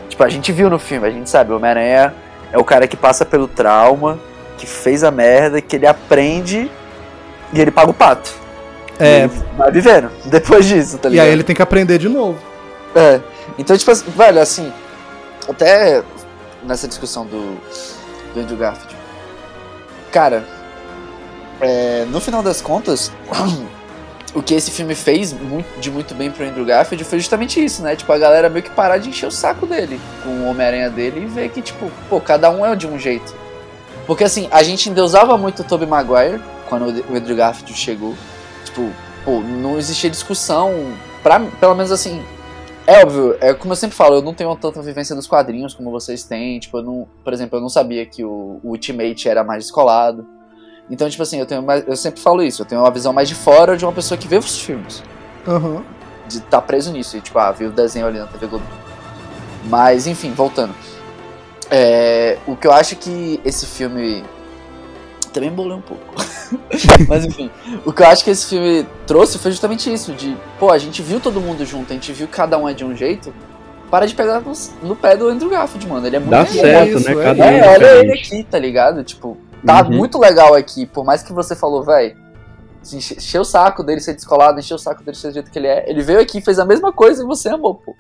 Tipo, 0.10 0.24
a 0.24 0.30
gente 0.30 0.52
viu 0.52 0.70
no 0.70 0.80
filme, 0.80 1.08
a 1.08 1.12
gente 1.12 1.30
sabe, 1.30 1.54
o 1.54 1.58
Homem-Aranha 1.58 2.14
é 2.52 2.58
o 2.58 2.64
cara 2.64 2.88
que 2.88 2.98
passa 2.98 3.24
pelo 3.24 3.48
trauma, 3.48 4.18
que 4.58 4.66
fez 4.66 5.04
a 5.04 5.12
merda, 5.12 5.62
que 5.62 5.76
ele 5.76 5.86
aprende 5.86 6.70
e 7.54 7.62
ele 7.62 7.70
paga 7.70 7.92
o 7.92 7.94
pato. 7.94 8.34
É. 9.00 9.26
E 9.26 9.58
vai 9.58 9.72
vivendo 9.72 10.10
depois 10.26 10.66
disso, 10.66 10.98
tá 10.98 11.08
E 11.10 11.12
ligado? 11.12 11.26
aí 11.28 11.32
ele 11.32 11.44
tem 11.44 11.56
que 11.56 11.62
aprender 11.62 11.98
de 11.98 12.08
novo. 12.10 12.38
É. 12.96 13.20
Então, 13.58 13.78
tipo 13.78 13.92
assim, 13.92 14.10
velho, 14.12 14.40
assim, 14.42 14.72
até 15.50 16.02
nessa 16.64 16.88
discussão 16.88 17.26
do, 17.26 17.58
do 18.34 18.40
Andrew 18.40 18.58
Garfield, 18.58 18.96
cara, 20.12 20.44
é, 21.62 22.06
no 22.10 22.20
final 22.20 22.42
das 22.42 22.62
contas, 22.62 23.12
o 24.34 24.42
que 24.42 24.54
esse 24.54 24.72
filme 24.72 24.96
fez 24.96 25.32
muito- 25.34 25.80
de 25.80 25.90
muito 25.92 26.14
bem 26.16 26.32
pro 26.32 26.46
Andrew 26.46 26.66
Garfield 26.66 27.04
foi 27.04 27.20
justamente 27.20 27.64
isso, 27.64 27.82
né? 27.82 27.96
Tipo, 27.96 28.12
a 28.12 28.18
galera 28.18 28.50
meio 28.50 28.64
que 28.64 28.72
parar 28.72 28.98
de 28.98 29.10
encher 29.10 29.28
o 29.28 29.32
saco 29.32 29.66
dele 29.66 30.00
com 30.24 30.30
o 30.30 30.50
Homem-Aranha 30.50 30.90
dele 30.90 31.22
e 31.22 31.26
ver 31.26 31.50
que, 31.50 31.62
tipo, 31.62 31.92
pô, 32.10 32.20
cada 32.20 32.50
um 32.50 32.66
é 32.66 32.76
de 32.76 32.88
um 32.88 32.98
jeito. 33.00 33.34
Porque 34.08 34.24
assim, 34.24 34.48
a 34.52 34.62
gente 34.64 34.90
endeusava 34.90 35.38
muito 35.38 35.62
o 35.62 35.66
Tobey 35.66 35.88
Maguire 35.88 36.42
quando 36.70 36.86
o 37.10 37.16
Andrew 37.16 37.36
Garfield 37.36 37.74
chegou. 37.74 38.16
Tipo, 38.76 38.92
pô, 39.24 39.40
não 39.40 39.78
existia 39.78 40.10
discussão. 40.10 40.94
Pra, 41.24 41.40
pelo 41.40 41.74
menos 41.74 41.92
assim, 41.92 42.22
é 42.86 43.02
óbvio, 43.02 43.38
é 43.40 43.54
como 43.54 43.72
eu 43.72 43.76
sempre 43.78 43.96
falo, 43.96 44.16
eu 44.16 44.22
não 44.22 44.34
tenho 44.34 44.54
tanta 44.58 44.82
vivência 44.82 45.16
dos 45.16 45.26
quadrinhos 45.26 45.74
como 45.74 45.90
vocês 45.90 46.24
têm. 46.24 46.60
Tipo, 46.60 46.80
eu 46.80 46.84
não, 46.84 47.08
por 47.24 47.32
exemplo, 47.34 47.58
eu 47.58 47.62
não 47.62 47.70
sabia 47.70 48.06
que 48.06 48.24
o, 48.24 48.60
o 48.62 48.70
Ultimate 48.72 49.30
era 49.30 49.44
mais 49.44 49.64
descolado. 49.64 50.28
Então, 50.90 51.10
tipo 51.10 51.24
assim, 51.24 51.40
eu 51.40 51.46
tenho 51.46 51.64
mais, 51.64 51.88
eu 51.88 51.96
sempre 51.96 52.20
falo 52.20 52.44
isso, 52.44 52.62
eu 52.62 52.66
tenho 52.66 52.82
uma 52.82 52.92
visão 52.92 53.12
mais 53.12 53.28
de 53.28 53.34
fora 53.34 53.76
de 53.76 53.84
uma 53.84 53.92
pessoa 53.92 54.18
que 54.18 54.28
vê 54.28 54.38
os 54.38 54.62
filmes. 54.62 55.02
Aham. 55.48 55.84
De 56.28 56.38
estar 56.38 56.62
preso 56.62 56.92
nisso, 56.92 57.18
e 57.18 57.22
tipo, 57.22 57.40
ah, 57.40 57.52
viu 57.52 57.70
o 57.70 57.72
desenho 57.72 58.06
ali 58.06 58.20
na 58.20 58.28
TV 58.28 58.46
Globo. 58.46 58.66
Mas, 59.64 60.06
enfim, 60.06 60.32
voltando. 60.32 60.76
É, 61.72 62.38
o 62.46 62.56
que 62.56 62.68
eu 62.68 62.72
acho 62.72 62.96
que 62.98 63.40
esse 63.44 63.66
filme. 63.66 64.24
Também 65.36 65.52
bolei 65.52 65.74
um 65.78 65.82
pouco. 65.82 66.02
Mas 67.10 67.26
enfim, 67.26 67.52
o 67.86 67.92
que 67.92 68.02
eu 68.02 68.08
acho 68.08 68.24
que 68.24 68.30
esse 68.32 68.46
filme 68.48 68.88
trouxe 69.06 69.38
foi 69.38 69.52
justamente 69.52 69.92
isso: 69.94 70.14
de, 70.14 70.36
pô, 70.58 70.72
a 70.72 70.78
gente 70.78 71.02
viu 71.02 71.20
todo 71.20 71.42
mundo 71.42 71.66
junto, 71.66 71.92
a 71.92 71.94
gente 71.94 72.12
viu 72.14 72.26
que 72.26 72.34
cada 72.34 72.58
um 72.58 72.68
é 72.70 72.74
de 72.74 72.86
um 72.86 72.96
jeito. 72.96 73.34
Para 73.92 74.06
de 74.08 74.16
pegar 74.16 74.40
no, 74.40 74.54
no 74.82 74.96
pé 74.96 75.16
do 75.18 75.28
Andrew 75.28 75.50
Garfield, 75.50 75.88
mano. 75.88 76.08
Ele 76.08 76.16
é 76.16 76.20
muito 76.20 76.32
Dá 76.32 76.44
bom. 76.44 76.52
certo, 76.52 76.98
isso, 76.98 77.06
né? 77.10 77.12
é 77.22 77.24
Cada 77.24 77.44
um 77.44 77.48
É, 77.48 77.60
é 77.60 77.68
olha 77.70 77.86
ele 78.00 78.14
aqui, 78.14 78.44
tá 78.50 78.58
ligado? 78.58 79.04
Tipo, 79.04 79.38
tá 79.66 79.84
Uhum. 79.84 79.92
muito 79.98 80.18
legal 80.18 80.56
aqui. 80.56 80.86
Por 80.86 81.04
mais 81.06 81.22
que 81.22 81.32
você 81.34 81.56
falou, 81.56 81.84
véi, 81.84 82.16
enche- 82.82 83.16
encheu 83.16 83.42
o 83.42 83.46
saco 83.46 83.84
dele 83.84 84.00
ser 84.02 84.14
descolado, 84.16 84.60
encheu 84.60 84.76
o 84.76 84.80
saco 84.80 85.04
dele 85.04 85.16
ser 85.18 85.28
do 85.28 85.34
jeito 85.36 85.52
que 85.52 85.60
ele 85.60 85.68
é. 85.68 85.86
Ele 85.90 86.02
veio 86.02 86.20
aqui, 86.20 86.42
fez 86.42 86.58
a 86.60 86.66
mesma 86.66 86.92
coisa 86.94 87.24
e 87.24 87.26
você 87.28 87.50
amou, 87.50 87.76
pô. 87.76 87.94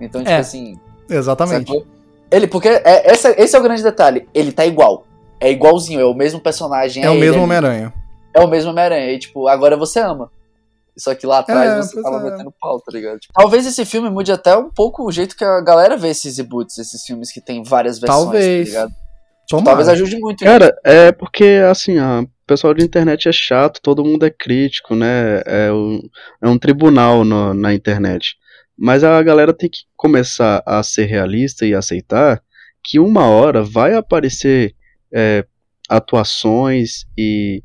Então, 0.00 0.20
tipo 0.20 0.30
É. 0.32 0.38
assim. 0.38 0.78
Exatamente. 1.08 1.66
sacou? 1.68 1.86
Ele, 2.30 2.46
porque 2.46 2.68
é, 2.68 3.10
essa- 3.10 3.34
esse 3.38 3.56
é 3.56 3.58
o 3.58 3.62
grande 3.62 3.82
detalhe. 3.82 4.28
Ele 4.34 4.52
tá 4.52 4.66
igual. 4.66 5.06
É 5.42 5.50
igualzinho, 5.50 6.00
é 6.00 6.04
o 6.04 6.14
mesmo 6.14 6.40
personagem. 6.40 7.02
É 7.04 7.10
o 7.10 7.14
ele 7.14 7.20
mesmo. 7.20 7.42
Homem-Aranha. 7.42 7.92
É 8.34 8.40
o 8.40 8.46
mesmo 8.48 8.70
Homem-Aranha. 8.70 9.10
E, 9.12 9.18
tipo, 9.18 9.48
agora 9.48 9.76
você 9.76 9.98
ama. 10.00 10.30
Só 10.96 11.14
que 11.14 11.26
lá 11.26 11.38
atrás 11.40 11.70
É, 11.70 11.76
você 11.82 12.02
tava 12.02 12.18
é. 12.26 12.30
metendo 12.30 12.52
pau, 12.60 12.78
tá 12.80 12.92
ligado? 12.92 13.18
Tipo, 13.18 13.32
talvez 13.34 13.66
esse 13.66 13.84
filme 13.84 14.10
mude 14.10 14.30
até 14.30 14.54
um 14.56 14.70
pouco 14.70 15.04
o 15.06 15.10
jeito 15.10 15.34
que 15.36 15.44
a 15.44 15.60
galera 15.62 15.96
vê 15.96 16.08
esses 16.08 16.36
reboots, 16.36 16.76
esses 16.78 17.02
filmes 17.04 17.32
que 17.32 17.40
tem 17.40 17.62
várias 17.62 17.98
versões, 17.98 18.22
Talvez. 18.24 18.68
tá 18.72 18.78
ligado? 18.80 18.92
Tomara. 19.48 19.76
Talvez 19.76 19.88
ajude 19.88 20.18
muito. 20.18 20.44
Cara, 20.44 20.74
é 20.84 21.10
porque, 21.10 21.60
assim, 21.70 21.98
a- 21.98 22.20
o 22.22 22.46
pessoal 22.46 22.74
de 22.74 22.84
internet 22.84 23.28
é 23.28 23.32
chato, 23.32 23.80
todo 23.82 24.04
mundo 24.04 24.24
é 24.26 24.30
crítico, 24.30 24.94
né? 24.94 25.40
É, 25.46 25.72
um- 25.72 26.00
é 26.42 26.48
um 26.48 26.58
tribunal 26.58 27.24
no- 27.24 27.54
na 27.54 27.72
internet. 27.74 28.36
Mas 28.78 29.02
a 29.02 29.20
galera 29.22 29.52
tem 29.54 29.68
que 29.70 29.80
começar 29.96 30.62
a 30.66 30.82
ser 30.82 31.06
realista 31.06 31.64
e 31.66 31.74
aceitar 31.74 32.40
que 32.84 32.98
uma 33.00 33.26
hora 33.28 33.62
vai 33.62 33.94
aparecer 33.94 34.74
é, 35.12 35.44
atuações 35.88 37.04
e 37.16 37.62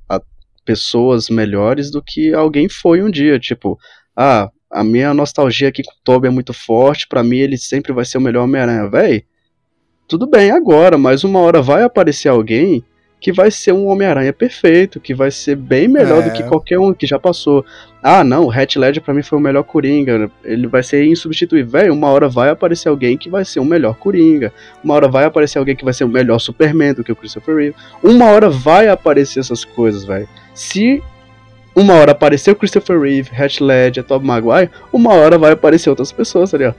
pessoas 0.66 1.30
melhores 1.30 1.90
do 1.90 2.02
que 2.02 2.34
alguém 2.34 2.68
foi 2.68 3.02
um 3.02 3.10
dia. 3.10 3.40
Tipo, 3.40 3.78
ah, 4.16 4.52
a 4.70 4.84
minha 4.84 5.14
nostalgia 5.14 5.70
aqui 5.70 5.82
com 5.82 5.92
o 5.92 6.04
Toby 6.04 6.28
é 6.28 6.32
muito 6.32 6.54
forte, 6.54 7.08
pra 7.08 7.24
mim 7.24 7.38
ele 7.38 7.58
sempre 7.58 7.94
vai 7.94 8.04
ser 8.04 8.18
o 8.18 8.22
melhor 8.22 8.44
Homem-Aranha. 8.44 8.90
Véi, 8.90 9.26
tudo 10.08 10.28
bem 10.28 10.52
agora, 10.52 10.98
mas 10.98 11.24
uma 11.24 11.40
hora 11.40 11.62
vai 11.62 11.84
aparecer 11.84 12.30
alguém 12.30 12.84
que 13.20 13.32
vai 13.32 13.50
ser 13.50 13.72
um 13.72 13.88
Homem-Aranha 13.88 14.32
perfeito, 14.32 15.00
que 15.00 15.14
vai 15.14 15.32
ser 15.32 15.56
bem 15.56 15.88
melhor 15.88 16.22
É. 16.22 16.30
do 16.30 16.32
que 16.32 16.44
qualquer 16.44 16.78
um 16.80 16.94
que 16.94 17.08
já 17.08 17.18
passou. 17.18 17.66
Ah, 18.02 18.24
não, 18.24 18.46
o 18.46 18.54
Heath 18.54 18.76
Ledger 18.76 19.02
pra 19.02 19.14
mim 19.14 19.24
foi 19.24 19.40
o 19.40 19.42
melhor 19.42 19.64
Coringa, 19.64 20.30
ele 20.44 20.68
vai 20.68 20.84
ser 20.84 21.04
insubstituível. 21.04 21.72
Velho, 21.72 21.94
uma 21.94 22.10
hora 22.10 22.30
vai 22.30 22.50
aparecer 22.50 22.90
alguém 22.90 23.18
que 23.18 23.30
vai 23.30 23.44
ser 23.44 23.60
o 23.60 23.66
melhor 23.66 23.96
Coringa, 23.96 24.54
uma 24.84 24.94
hora 24.94 25.08
vai 25.08 25.26
aparecer 25.26 25.58
alguém 25.58 25.76
que 25.76 25.84
vai 25.84 25.94
ser 25.94 26.04
o 26.04 26.08
melhor 26.10 26.38
Superman 26.40 26.94
do 26.94 27.04
que 27.04 27.12
o 27.12 27.16
Christopher 27.16 27.56
Reeve. 27.56 27.76
Uma 28.04 28.26
hora 28.26 28.50
vai 28.50 28.88
aparecer 28.88 29.40
essas 29.40 29.66
coisas, 29.66 30.06
velho. 30.06 30.30
Se 30.54 31.02
uma 31.76 31.96
hora 31.96 32.12
aparecer 32.12 32.52
o 32.52 32.56
Christopher 32.56 33.00
Reeve, 33.00 33.30
Heath 33.34 33.60
Ledger, 33.60 34.04
Tobey 34.04 34.28
Maguire, 34.28 34.70
uma 34.94 35.14
hora 35.14 35.38
vai 35.38 35.52
aparecer 35.52 35.90
outras 35.90 36.12
pessoas, 36.12 36.52
tá 36.52 36.58
ligado? 36.58 36.76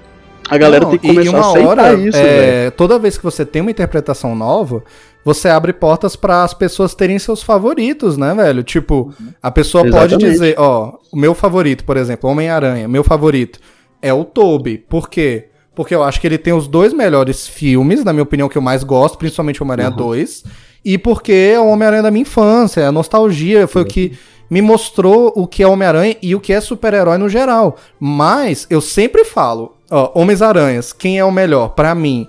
A 0.48 0.56
galera 0.56 0.84
Não, 0.84 0.90
tem 0.90 0.98
que 0.98 1.08
começar 1.08 1.36
a 1.36 1.40
uma 1.40 1.50
aceitar 1.50 1.68
hora, 1.68 1.94
isso, 1.94 2.18
é. 2.18 2.70
Toda 2.70 2.98
vez 2.98 3.16
que 3.16 3.24
você 3.24 3.44
tem 3.44 3.62
uma 3.62 3.70
interpretação 3.70 4.34
nova, 4.34 4.82
você 5.24 5.48
abre 5.48 5.72
portas 5.72 6.16
para 6.16 6.42
as 6.42 6.54
pessoas 6.54 6.94
terem 6.94 7.18
seus 7.18 7.42
favoritos, 7.42 8.16
né, 8.16 8.34
velho? 8.34 8.62
Tipo, 8.62 9.12
a 9.42 9.50
pessoa 9.50 9.84
pode 9.84 10.14
Exatamente. 10.14 10.32
dizer, 10.32 10.54
ó, 10.58 10.94
o 11.12 11.16
meu 11.16 11.34
favorito, 11.34 11.84
por 11.84 11.96
exemplo, 11.96 12.30
Homem-Aranha, 12.30 12.88
meu 12.88 13.04
favorito 13.04 13.60
é 14.00 14.12
o 14.12 14.24
Toby. 14.24 14.78
Por 14.78 15.08
quê? 15.10 15.48
Porque 15.74 15.94
eu 15.94 16.02
acho 16.02 16.20
que 16.20 16.26
ele 16.26 16.38
tem 16.38 16.52
os 16.52 16.66
dois 16.66 16.92
melhores 16.92 17.46
filmes, 17.46 18.02
na 18.02 18.12
minha 18.12 18.22
opinião, 18.22 18.48
que 18.48 18.56
eu 18.58 18.62
mais 18.62 18.82
gosto, 18.82 19.18
principalmente 19.18 19.62
Homem-Aranha 19.62 19.90
2. 19.90 20.44
E 20.84 20.96
porque 20.96 21.32
é 21.32 21.60
o 21.60 21.66
Homem-Aranha 21.66 22.02
da 22.04 22.10
minha 22.10 22.22
infância, 22.22 22.80
é 22.80 22.86
a 22.86 22.92
nostalgia, 22.92 23.66
foi 23.66 23.82
o 23.82 23.84
que 23.84 24.18
me 24.50 24.62
mostrou 24.62 25.32
o 25.34 25.46
que 25.46 25.62
é 25.62 25.66
Homem-Aranha 25.66 26.16
e 26.22 26.34
o 26.34 26.40
que 26.40 26.52
é 26.52 26.60
super-herói 26.60 27.18
no 27.18 27.28
geral. 27.28 27.76
Mas 27.98 28.66
eu 28.70 28.80
sempre 28.80 29.24
falo, 29.24 29.76
ó, 29.90 30.10
Homens-Aranhas, 30.14 30.92
quem 30.92 31.18
é 31.18 31.24
o 31.24 31.32
melhor? 31.32 31.70
Pra 31.70 31.94
mim, 31.94 32.26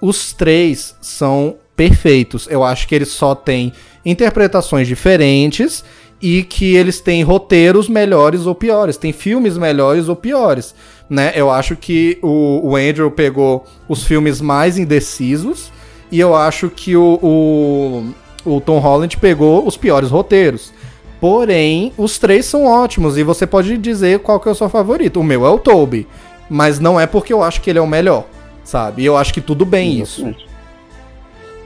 os 0.00 0.32
três 0.32 0.94
são 1.00 1.56
perfeitos. 1.74 2.46
Eu 2.50 2.64
acho 2.64 2.86
que 2.86 2.94
eles 2.94 3.08
só 3.08 3.34
têm 3.34 3.72
interpretações 4.04 4.86
diferentes 4.86 5.84
e 6.20 6.42
que 6.42 6.74
eles 6.74 7.00
têm 7.00 7.22
roteiros 7.22 7.88
melhores 7.88 8.46
ou 8.46 8.54
piores, 8.54 8.96
tem 8.96 9.12
filmes 9.12 9.58
melhores 9.58 10.08
ou 10.08 10.16
piores, 10.16 10.74
né? 11.10 11.32
Eu 11.34 11.50
acho 11.50 11.76
que 11.76 12.18
o, 12.22 12.70
o 12.70 12.76
Andrew 12.76 13.10
pegou 13.10 13.64
os 13.88 14.04
filmes 14.04 14.40
mais 14.40 14.78
indecisos 14.78 15.70
e 16.10 16.18
eu 16.18 16.34
acho 16.34 16.70
que 16.70 16.96
o, 16.96 17.18
o, 17.22 18.54
o 18.56 18.60
Tom 18.60 18.78
Holland 18.78 19.16
pegou 19.18 19.66
os 19.66 19.76
piores 19.76 20.10
roteiros. 20.10 20.72
Porém, 21.20 21.92
os 21.96 22.18
três 22.18 22.44
são 22.46 22.66
ótimos 22.66 23.16
e 23.16 23.22
você 23.22 23.46
pode 23.46 23.76
dizer 23.78 24.18
qual 24.20 24.38
que 24.38 24.48
é 24.48 24.52
o 24.52 24.54
seu 24.54 24.68
favorito. 24.68 25.20
O 25.20 25.24
meu 25.24 25.46
é 25.46 25.50
o 25.50 25.58
Toby, 25.58 26.06
mas 26.48 26.78
não 26.78 27.00
é 27.00 27.06
porque 27.06 27.32
eu 27.32 27.42
acho 27.42 27.60
que 27.60 27.70
ele 27.70 27.78
é 27.78 27.82
o 27.82 27.86
melhor, 27.86 28.26
sabe? 28.62 29.02
E 29.02 29.06
eu 29.06 29.16
acho 29.16 29.32
que 29.32 29.40
tudo 29.40 29.64
bem 29.64 30.00
isso. 30.00 30.34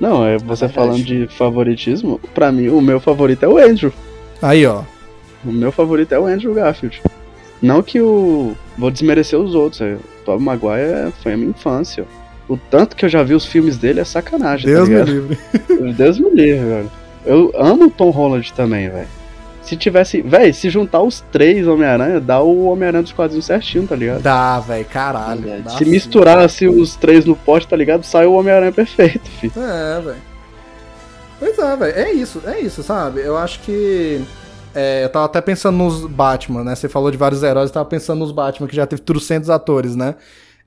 Não, 0.01 0.25
é 0.25 0.39
você 0.39 0.69
falando 0.69 1.03
de 1.03 1.27
favoritismo, 1.27 2.21
pra 2.33 2.51
mim 2.51 2.69
o 2.69 2.81
meu 2.81 3.01
favorito 3.01 3.43
é 3.45 3.49
o 3.49 3.59
Andrew. 3.59 3.93
Aí, 4.41 4.65
ó. 4.65 4.83
O 5.45 5.53
meu 5.53 5.71
favorito 5.73 6.13
é 6.13 6.19
o 6.19 6.27
Andrew 6.27 6.55
Garfield. 6.55 7.03
Não 7.61 7.83
que 7.83 8.01
o. 8.01 8.55
Vou 8.79 8.91
desmerecer 8.91 9.39
os 9.39 9.55
outros. 9.55 9.81
é, 9.83 9.95
O 9.95 10.25
Tobey 10.25 10.43
Maguire 10.45 11.13
foi 11.23 11.35
a 11.35 11.37
minha 11.37 11.51
infância. 11.51 12.07
O 12.49 12.57
tanto 12.57 12.97
que 12.97 13.05
eu 13.05 13.09
já 13.09 13.23
vi 13.23 13.35
os 13.35 13.45
filmes 13.45 13.77
dele 13.77 14.01
é 14.01 14.05
sacanagem. 14.05 14.67
Deus 14.67 14.89
tá 14.89 14.95
me 14.95 15.03
livre. 15.05 15.39
Deus 15.97 16.19
me 16.19 16.31
livre, 16.31 16.65
velho. 16.65 16.91
Eu 17.27 17.53
amo 17.55 17.85
o 17.87 17.91
Tom 17.91 18.11
Holland 18.11 18.53
também, 18.55 18.89
velho. 18.89 19.07
Se 19.71 19.77
tivesse. 19.77 20.21
Véi, 20.21 20.53
se 20.53 20.69
juntar 20.69 21.01
os 21.01 21.21
três 21.33 21.67
Homem-Aranha, 21.67 22.21
dá 22.21 22.41
o 22.41 22.65
Homem-Aranha 22.67 23.03
dos 23.03 23.13
quadrinhos 23.13 23.47
certinho, 23.47 23.87
tá 23.87 23.95
ligado? 23.97 24.21
Dá, 24.23 24.59
velho, 24.61 24.85
caralho. 24.85 25.41
Verdade. 25.43 25.63
Dá 25.63 25.71
Se 25.79 25.85
sim. 25.85 25.91
misturasse 25.91 26.67
os 26.69 26.97
três 26.97 27.25
no 27.25 27.37
pote, 27.37 27.67
tá 27.69 27.77
ligado? 27.77 28.03
Sai 28.05 28.27
o 28.27 28.33
Homem-Aranha 28.33 28.73
perfeito, 28.73 29.29
filho. 29.41 29.53
É, 29.57 30.01
velho. 30.01 30.17
Pois 31.39 31.59
é, 31.59 31.77
velho. 31.77 31.93
É 31.99 32.13
isso, 32.13 32.43
é 32.47 32.61
isso, 32.61 32.83
sabe? 32.83 33.21
Eu 33.21 33.37
acho 33.37 33.61
que. 33.61 34.21
é, 34.75 35.05
eu 35.05 35.09
tava 35.09 35.25
até 35.27 35.41
pensando 35.41 35.79
nos 35.79 36.05
Batman, 36.07 36.65
né? 36.65 36.75
Você 36.75 36.89
falou 36.89 37.11
de 37.11 37.17
vários 37.17 37.43
heróis, 37.43 37.71
eu 37.71 37.75
tava 37.75 37.87
pensando 37.89 38.19
nos 38.19 38.33
Batman, 38.33 38.67
que 38.69 38.77
já 38.77 38.87
teve 38.87 39.03
trocentos 39.03 39.49
atores, 39.49 39.97
né? 39.97 40.17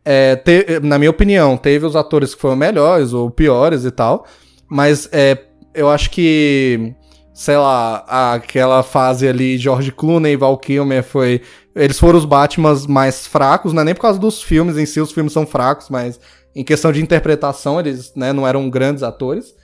É, 0.06 0.36
te- 0.36 0.80
na 0.82 0.98
minha 0.98 1.12
opinião, 1.12 1.56
teve 1.56 1.86
os 1.86 1.96
atores 1.96 2.34
que 2.36 2.42
foram 2.42 2.56
melhores 2.56 3.14
ou 3.14 3.30
piores 3.30 3.86
e 3.86 3.92
tal. 3.92 4.26
Mas 4.68 5.08
é, 5.12 5.38
eu 5.74 5.90
acho 5.90 6.10
que. 6.10 6.94
Sei 7.34 7.58
lá, 7.58 8.06
aquela 8.36 8.84
fase 8.84 9.28
ali, 9.28 9.58
George 9.58 9.92
Clooney 9.92 10.34
e 10.34 10.38
Val 10.38 10.58
Kilmer 10.58 11.04
foi. 11.04 11.42
Eles 11.76 12.00
foram 12.00 12.20
os 12.20 12.26
Batmans 12.26 12.86
mais 12.86 13.26
fracos, 13.26 13.74
não 13.74 13.82
é 13.82 13.86
nem 13.86 13.96
por 13.96 14.02
causa 14.02 14.20
dos 14.20 14.42
filmes 14.44 14.78
em 14.78 14.86
si, 14.86 15.02
os 15.02 15.12
filmes 15.12 15.34
são 15.34 15.46
fracos, 15.48 15.90
mas 15.90 16.20
em 16.56 16.64
questão 16.64 16.92
de 16.92 17.02
interpretação, 17.02 17.80
eles 17.80 18.14
né, 18.16 18.32
não 18.32 18.48
eram 18.48 18.70
grandes 18.70 19.02
atores. 19.02 19.56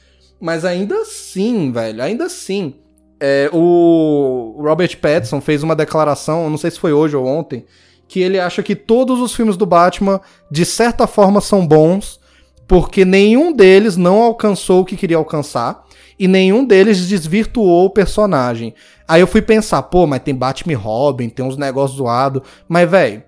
Mas 0.42 0.66
ainda 0.66 0.96
assim, 1.02 1.72
velho, 1.72 2.02
ainda 2.02 2.26
assim. 2.26 2.74
é, 3.20 3.50
o 3.52 4.56
Robert 4.58 4.98
Pattinson 5.00 5.42
fez 5.42 5.62
uma 5.62 5.76
declaração, 5.76 6.50
não 6.50 6.58
sei 6.58 6.72
se 6.72 6.80
foi 6.80 6.94
hoje 6.94 7.16
ou 7.16 7.26
ontem, 7.26 7.66
que 8.08 8.22
ele 8.22 8.40
acha 8.40 8.64
que 8.64 8.76
todos 8.76 9.20
os 9.20 9.36
filmes 9.36 9.58
do 9.58 9.66
Batman, 9.66 10.22
de 10.50 10.66
certa 10.66 11.06
forma, 11.06 11.42
são 11.42 11.68
bons, 11.68 12.20
porque 12.68 13.04
nenhum 13.04 13.52
deles 13.52 13.98
não 13.98 14.22
alcançou 14.22 14.82
o 14.82 14.86
que 14.86 14.96
queria 14.96 15.18
alcançar, 15.18 15.84
e 16.20 16.28
nenhum 16.28 16.66
deles 16.66 17.08
desvirtuou 17.08 17.86
o 17.86 17.90
personagem. 17.90 18.74
Aí 19.08 19.22
eu 19.22 19.28
fui 19.28 19.42
pensar, 19.42 19.82
pô, 19.84 20.06
mas 20.06 20.22
tem 20.22 20.36
Batman 20.36 20.74
e 20.74 20.76
Robin, 20.76 21.30
tem 21.30 21.46
uns 21.46 21.58
negócios 21.58 21.98
zoados, 21.98 22.42
mas, 22.68 22.90
velho, 22.90 23.24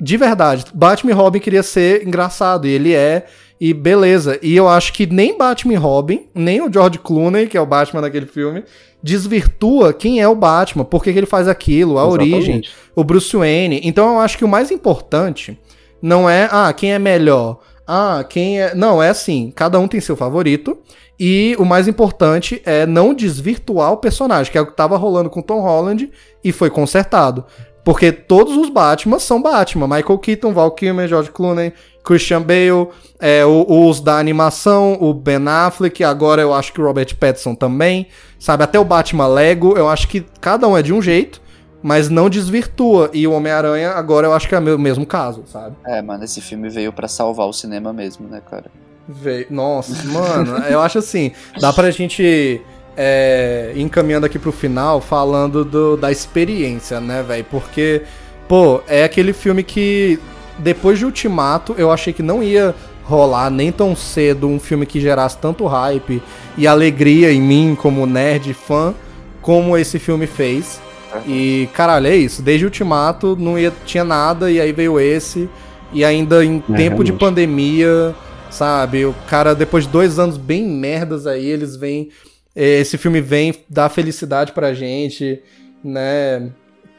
de 0.00 0.16
verdade, 0.16 0.66
Batman 0.74 1.12
e 1.12 1.14
Robin 1.14 1.38
queria 1.38 1.62
ser 1.62 2.06
engraçado, 2.06 2.66
e 2.66 2.70
ele 2.70 2.94
é, 2.94 3.24
e 3.60 3.72
beleza. 3.72 4.38
E 4.42 4.54
eu 4.54 4.68
acho 4.68 4.92
que 4.92 5.06
nem 5.06 5.38
Batman 5.38 5.72
e 5.72 5.76
Robin, 5.76 6.26
nem 6.34 6.60
o 6.60 6.70
George 6.70 6.98
Clooney, 6.98 7.46
que 7.46 7.56
é 7.56 7.60
o 7.60 7.66
Batman 7.66 8.02
daquele 8.02 8.26
filme, 8.26 8.64
desvirtua 9.02 9.92
quem 9.92 10.20
é 10.20 10.28
o 10.28 10.34
Batman, 10.34 10.84
por 10.84 11.02
que 11.02 11.12
que 11.12 11.18
ele 11.18 11.26
faz 11.26 11.48
aquilo, 11.48 11.98
a 11.98 12.06
origem, 12.06 12.38
Exatamente. 12.38 12.72
o 12.94 13.04
Bruce 13.04 13.36
Wayne. 13.36 13.80
Então 13.84 14.14
eu 14.14 14.20
acho 14.20 14.36
que 14.36 14.44
o 14.44 14.48
mais 14.48 14.70
importante 14.70 15.58
não 16.02 16.28
é, 16.28 16.48
ah, 16.50 16.72
quem 16.72 16.92
é 16.92 16.98
melhor. 16.98 17.60
Ah, 17.86 18.24
quem 18.28 18.60
é. 18.60 18.74
Não, 18.74 19.02
é 19.02 19.08
assim, 19.08 19.52
cada 19.54 19.78
um 19.78 19.88
tem 19.88 20.00
seu 20.00 20.16
favorito. 20.16 20.78
E 21.18 21.54
o 21.58 21.64
mais 21.64 21.86
importante 21.86 22.60
é 22.64 22.86
não 22.86 23.14
desvirtuar 23.14 23.92
o 23.92 23.98
personagem, 23.98 24.50
que 24.50 24.58
é 24.58 24.60
o 24.60 24.66
que 24.66 24.76
tava 24.76 24.96
rolando 24.96 25.30
com 25.30 25.40
Tom 25.40 25.60
Holland 25.60 26.10
e 26.42 26.50
foi 26.50 26.70
consertado. 26.70 27.44
Porque 27.84 28.10
todos 28.10 28.56
os 28.56 28.70
Batman 28.70 29.18
são 29.18 29.40
Batman. 29.40 29.86
Michael 29.86 30.18
Keaton, 30.18 30.52
Val 30.52 30.70
Kilmer, 30.72 31.06
George 31.06 31.30
Clooney, 31.30 31.72
Christian 32.02 32.40
Bale, 32.40 32.88
é, 33.20 33.44
os 33.44 34.00
da 34.00 34.18
animação, 34.18 34.96
o 35.00 35.12
Ben 35.12 35.46
Affleck, 35.46 36.02
agora 36.02 36.40
eu 36.40 36.52
acho 36.52 36.72
que 36.72 36.80
o 36.80 36.84
Robert 36.84 37.14
Pattinson 37.16 37.54
também. 37.54 38.08
Sabe, 38.38 38.64
até 38.64 38.78
o 38.78 38.84
Batman 38.84 39.26
Lego, 39.26 39.76
eu 39.76 39.88
acho 39.88 40.08
que 40.08 40.24
cada 40.40 40.66
um 40.66 40.76
é 40.76 40.82
de 40.82 40.92
um 40.92 41.00
jeito, 41.00 41.40
mas 41.84 42.08
não 42.08 42.30
desvirtua. 42.30 43.10
E 43.12 43.26
o 43.26 43.32
Homem-Aranha, 43.32 43.90
agora 43.90 44.26
eu 44.26 44.32
acho 44.32 44.48
que 44.48 44.54
é 44.54 44.58
o 44.58 44.78
mesmo 44.78 45.04
caso, 45.04 45.44
sabe? 45.46 45.76
É, 45.86 46.00
mano, 46.00 46.24
esse 46.24 46.40
filme 46.40 46.70
veio 46.70 46.90
pra 46.92 47.06
salvar 47.06 47.46
o 47.46 47.52
cinema 47.52 47.92
mesmo, 47.92 48.26
né, 48.26 48.40
cara? 48.50 48.64
Veio- 49.06 49.46
Nossa, 49.50 50.02
mano, 50.08 50.56
eu 50.66 50.80
acho 50.80 50.98
assim, 50.98 51.30
dá 51.60 51.70
pra 51.74 51.90
gente 51.90 52.62
é, 52.96 53.72
ir 53.74 53.82
encaminhando 53.82 54.24
aqui 54.24 54.38
pro 54.38 54.50
final 54.50 54.98
falando 54.98 55.62
do- 55.62 55.96
da 55.96 56.10
experiência, 56.10 57.00
né, 57.02 57.22
velho? 57.22 57.44
Porque, 57.50 58.00
pô, 58.48 58.80
é 58.88 59.04
aquele 59.04 59.34
filme 59.34 59.62
que 59.62 60.18
depois 60.58 60.98
de 60.98 61.04
Ultimato 61.04 61.74
eu 61.76 61.90
achei 61.90 62.14
que 62.14 62.22
não 62.22 62.42
ia 62.42 62.74
rolar 63.02 63.50
nem 63.50 63.70
tão 63.70 63.94
cedo 63.94 64.48
um 64.48 64.58
filme 64.58 64.86
que 64.86 64.98
gerasse 65.00 65.36
tanto 65.36 65.66
hype 65.66 66.22
e 66.56 66.66
alegria 66.66 67.30
em 67.30 67.42
mim 67.42 67.76
como 67.78 68.06
nerd 68.06 68.54
fã 68.54 68.94
como 69.42 69.76
esse 69.76 69.98
filme 69.98 70.26
fez. 70.26 70.80
E, 71.26 71.68
caralho, 71.72 72.06
é 72.06 72.16
isso. 72.16 72.42
Desde 72.42 72.64
Ultimato 72.64 73.36
não 73.36 73.58
ia, 73.58 73.72
tinha 73.84 74.04
nada, 74.04 74.50
e 74.50 74.60
aí 74.60 74.72
veio 74.72 74.98
esse. 75.00 75.48
E 75.92 76.04
ainda 76.04 76.44
em 76.44 76.56
É, 76.58 76.76
tempo 76.76 77.04
de 77.04 77.10
realmente. 77.12 77.12
pandemia, 77.20 78.14
sabe? 78.50 79.04
O 79.06 79.14
cara, 79.28 79.54
depois 79.54 79.84
de 79.84 79.90
dois 79.90 80.18
anos 80.18 80.36
bem 80.36 80.66
merdas 80.66 81.26
aí, 81.26 81.46
eles 81.46 81.76
vêm. 81.76 82.08
eh, 82.56 82.80
Esse 82.80 82.96
filme 82.98 83.20
vem 83.20 83.54
dar 83.68 83.88
felicidade 83.88 84.52
pra 84.52 84.74
gente, 84.74 85.40
né? 85.82 86.50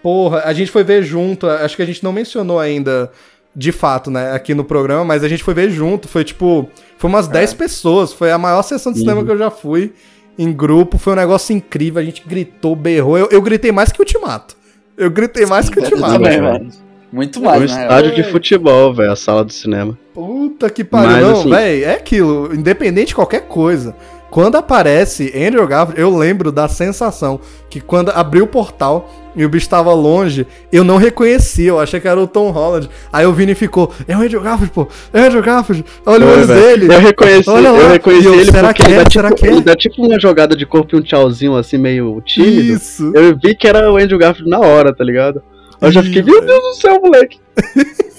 Porra, 0.03 0.43
a 0.45 0.53
gente 0.53 0.69
foi 0.71 0.83
ver 0.83 1.03
junto, 1.03 1.47
acho 1.47 1.75
que 1.75 1.81
a 1.81 1.85
gente 1.85 2.03
não 2.03 2.13
mencionou 2.13 2.59
ainda 2.59 3.11
de 3.55 3.71
fato, 3.71 4.11
né, 4.11 4.33
aqui 4.33 4.53
no 4.53 4.65
programa, 4.65 5.05
mas 5.05 5.23
a 5.23 5.29
gente 5.29 5.41
foi 5.41 5.53
ver 5.53 5.69
junto, 5.71 6.09
foi 6.09 6.25
tipo, 6.25 6.69
foi 6.97 7.09
umas 7.09 7.25
10 7.27 7.53
pessoas, 7.53 8.11
foi 8.11 8.29
a 8.29 8.37
maior 8.37 8.61
sessão 8.63 8.91
de 8.91 8.99
cinema 8.99 9.21
Uhum. 9.21 9.25
que 9.25 9.31
eu 9.31 9.37
já 9.37 9.49
fui 9.49 9.93
em 10.37 10.51
grupo, 10.51 10.97
foi 10.97 11.13
um 11.13 11.15
negócio 11.15 11.55
incrível, 11.55 12.01
a 12.01 12.05
gente 12.05 12.23
gritou, 12.27 12.75
berrou, 12.75 13.17
eu, 13.17 13.27
eu 13.31 13.41
gritei 13.41 13.71
mais 13.71 13.91
que 13.91 13.99
o 13.99 14.03
Ultimato. 14.03 14.55
Eu 14.97 15.09
gritei 15.09 15.45
mais 15.45 15.69
que 15.69 15.77
o 15.79 15.81
Eu 15.81 15.85
Ultimato. 15.89 16.13
também, 16.13 16.41
mano. 16.41 16.69
Muito 17.11 17.39
Um 17.39 17.43
mais, 17.43 17.71
né? 17.73 17.83
estádio 17.83 18.15
de 18.15 18.23
futebol, 18.23 18.93
velho, 18.93 19.11
a 19.11 19.15
sala 19.15 19.43
do 19.45 19.53
cinema. 19.53 19.97
Puta 20.13 20.69
que 20.69 20.83
pariu. 20.83 21.09
Mas, 21.11 21.21
não, 21.21 21.31
assim- 21.39 21.49
véi, 21.49 21.83
é 21.83 21.93
aquilo. 21.93 22.53
Independente 22.53 23.09
de 23.09 23.15
qualquer 23.15 23.41
coisa. 23.47 23.95
Quando 24.29 24.55
aparece 24.55 25.31
Andrew 25.35 25.65
Garfield, 25.67 26.01
eu 26.01 26.15
lembro 26.15 26.51
da 26.51 26.67
sensação 26.67 27.39
que 27.69 27.79
quando 27.79 28.09
abriu 28.09 28.43
o 28.43 28.47
portal 28.47 29.09
e 29.35 29.45
o 29.45 29.49
bicho 29.49 29.69
tava 29.69 29.93
longe, 29.93 30.45
eu 30.71 30.83
não 30.83 30.97
reconhecia, 30.97 31.69
eu 31.69 31.79
achei 31.79 31.99
que 31.99 32.07
era 32.07 32.19
o 32.19 32.27
Tom 32.27 32.49
Holland. 32.51 32.89
Aí 33.11 33.25
o 33.25 33.33
Vini 33.33 33.55
ficou, 33.55 33.93
é 34.07 34.15
o 34.15 34.21
Andrew 34.21 34.41
Garfield, 34.41 34.73
pô, 34.73 34.87
é 35.13 35.21
o 35.21 35.25
Andrew 35.25 35.41
Garfield, 35.43 35.85
olha 36.05 36.25
o 36.25 36.29
olho 36.31 36.47
dele. 36.47 36.93
Eu 36.93 36.99
reconheci, 36.99 37.49
Olha 37.49 37.71
lá. 37.71 37.79
eu 37.79 37.89
reconheci 37.89 38.25
eu, 38.25 38.33
ele 38.35 38.51
será 38.51 38.67
porque 38.69 38.83
que 38.83 38.89
ele, 38.89 38.99
é? 38.99 39.03
dá 39.03 39.09
Será 39.09 39.29
tipo, 39.29 39.41
que 39.41 39.47
é? 39.47 39.51
ele 39.51 39.61
dá 39.61 39.75
tipo 39.75 40.05
uma 40.05 40.19
jogada 40.19 40.55
de 40.55 40.65
corpo 40.65 40.95
e 40.95 40.99
um 40.99 41.01
tchauzinho 41.01 41.55
assim, 41.55 41.77
meio 41.77 42.21
tímido. 42.25 42.73
Isso. 42.73 43.11
Eu 43.15 43.37
vi 43.41 43.55
que 43.55 43.67
era 43.67 43.91
o 43.91 43.97
Andrew 43.97 44.17
Garfield 44.19 44.49
na 44.49 44.59
hora, 44.59 44.93
tá 44.93 45.03
ligado? 45.03 45.41
Eu 45.81 45.91
já 45.91 46.01
fiquei, 46.01 46.23
meu 46.23 46.41
Deus 46.41 46.59
do 46.61 46.73
céu, 46.75 46.99
moleque. 47.01 47.39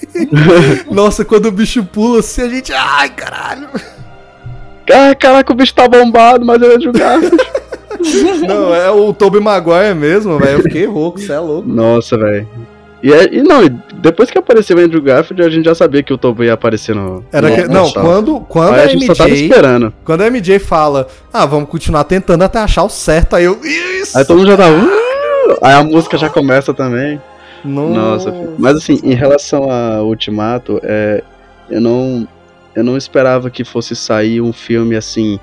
Nossa, 0.89 1.25
quando 1.25 1.47
o 1.47 1.51
bicho 1.51 1.83
pula 1.83 2.19
assim, 2.19 2.41
a 2.43 2.49
gente, 2.49 2.71
ai, 2.73 3.09
caralho. 3.09 3.67
Ah, 4.91 5.13
caraca, 5.15 5.51
o 5.51 5.55
bicho 5.55 5.73
tá 5.73 5.87
bombado, 5.87 6.45
mas 6.45 6.61
é 6.61 6.65
o 6.65 6.75
Andrew 6.75 6.91
Garfield. 6.93 7.37
Não, 8.47 8.73
é 8.73 8.89
o 8.91 9.13
Tobey 9.13 9.41
Maguire 9.41 9.93
mesmo, 9.95 10.37
velho. 10.37 10.57
Eu 10.59 10.63
fiquei 10.63 10.85
rouco, 10.85 11.19
você 11.19 11.33
é 11.33 11.39
louco. 11.39 11.67
Nossa, 11.67 12.17
velho. 12.17 12.47
E, 13.03 13.13
é- 13.13 13.33
e 13.35 13.43
não, 13.43 13.61
depois 13.95 14.29
que 14.31 14.37
apareceu 14.37 14.77
o 14.77 14.79
Andrew 14.79 15.01
Garfield, 15.01 15.43
a 15.43 15.49
gente 15.49 15.65
já 15.65 15.75
sabia 15.75 16.01
que 16.01 16.11
o 16.13 16.17
Tobo 16.17 16.43
ia 16.43 16.53
aparecer 16.53 16.95
no. 16.95 17.23
Era 17.31 17.49
no 17.49 17.55
que, 17.55 17.67
não, 17.67 17.85
Natal. 17.87 18.03
quando, 18.03 18.39
quando 18.41 18.73
Aí 18.75 18.81
a 18.81 18.83
a 18.83 18.87
gente 18.87 19.05
só 19.05 19.13
tava 19.15 19.29
MJ, 19.29 19.45
esperando. 19.45 19.93
quando 20.03 20.21
a 20.21 20.27
MJ 20.29 20.59
fala, 20.59 21.07
ah, 21.33 21.45
vamos 21.45 21.69
continuar 21.69 22.03
tentando 22.05 22.43
até 22.43 22.59
achar 22.59 22.83
o 22.83 22.89
certo, 22.89 23.35
aí 23.35 23.43
eu, 23.45 23.59
isso. 23.63 24.17
Aí 24.17 24.25
todo 24.25 24.37
mundo 24.37 24.47
já 24.47 24.57
tá. 24.57 24.67
"Uh!" 24.69 25.57
Aí 25.61 25.73
a 25.73 25.83
música 25.83 26.17
já 26.17 26.29
começa 26.29 26.73
também. 26.73 27.21
Nossa, 27.63 27.99
Nossa, 27.99 28.31
filho. 28.31 28.55
mas 28.57 28.77
assim, 28.77 28.99
em 29.03 29.13
relação 29.13 29.69
a 29.71 30.01
Ultimato, 30.01 30.79
é, 30.83 31.23
eu 31.69 31.81
não 31.81 32.27
eu 32.77 32.83
não 32.83 32.95
esperava 32.95 33.49
que 33.49 33.63
fosse 33.63 33.95
sair 33.95 34.39
um 34.39 34.53
filme 34.53 34.95
assim 34.95 35.39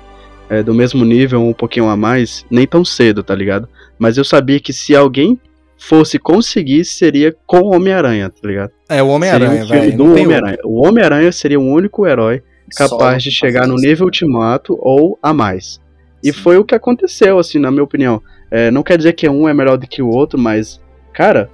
é, 0.49 0.63
do 0.63 0.73
mesmo 0.73 1.03
nível, 1.03 1.41
um 1.41 1.51
pouquinho 1.51 1.89
a 1.89 1.97
mais, 1.97 2.45
nem 2.49 2.65
tão 2.65 2.85
cedo, 2.85 3.21
tá 3.21 3.35
ligado? 3.35 3.67
Mas 3.99 4.17
eu 4.17 4.23
sabia 4.23 4.57
que 4.57 4.71
se 4.71 4.95
alguém 4.95 5.37
fosse 5.77 6.17
conseguir, 6.17 6.85
seria 6.85 7.35
com 7.45 7.57
o 7.57 7.75
Homem-Aranha, 7.75 8.29
tá 8.29 8.47
ligado? 8.47 8.71
É 8.87 9.03
o 9.03 9.09
Homem-Aranha, 9.09 9.65
um 9.65 9.67
velho. 9.67 9.97
do 9.97 10.05
Homem-Aranha. 10.05 10.57
O 10.63 10.87
Homem-Aranha 10.87 11.29
seria 11.33 11.59
o 11.59 11.67
único 11.67 12.07
herói 12.07 12.41
capaz 12.73 13.21
de 13.21 13.31
chegar 13.31 13.67
no 13.67 13.75
nível 13.75 14.05
Ultimato 14.05 14.77
ou 14.79 15.19
a 15.21 15.33
mais. 15.33 15.81
E 16.23 16.31
foi 16.31 16.57
o 16.57 16.63
que 16.63 16.73
aconteceu, 16.73 17.37
assim, 17.37 17.59
na 17.59 17.69
minha 17.69 17.83
opinião. 17.83 18.23
É, 18.49 18.71
não 18.71 18.81
quer 18.81 18.95
dizer 18.95 19.11
que 19.11 19.27
um 19.27 19.49
é 19.49 19.53
melhor 19.53 19.77
do 19.77 19.85
que 19.85 20.01
o 20.01 20.07
outro, 20.07 20.39
mas, 20.39 20.79
cara, 21.11 21.49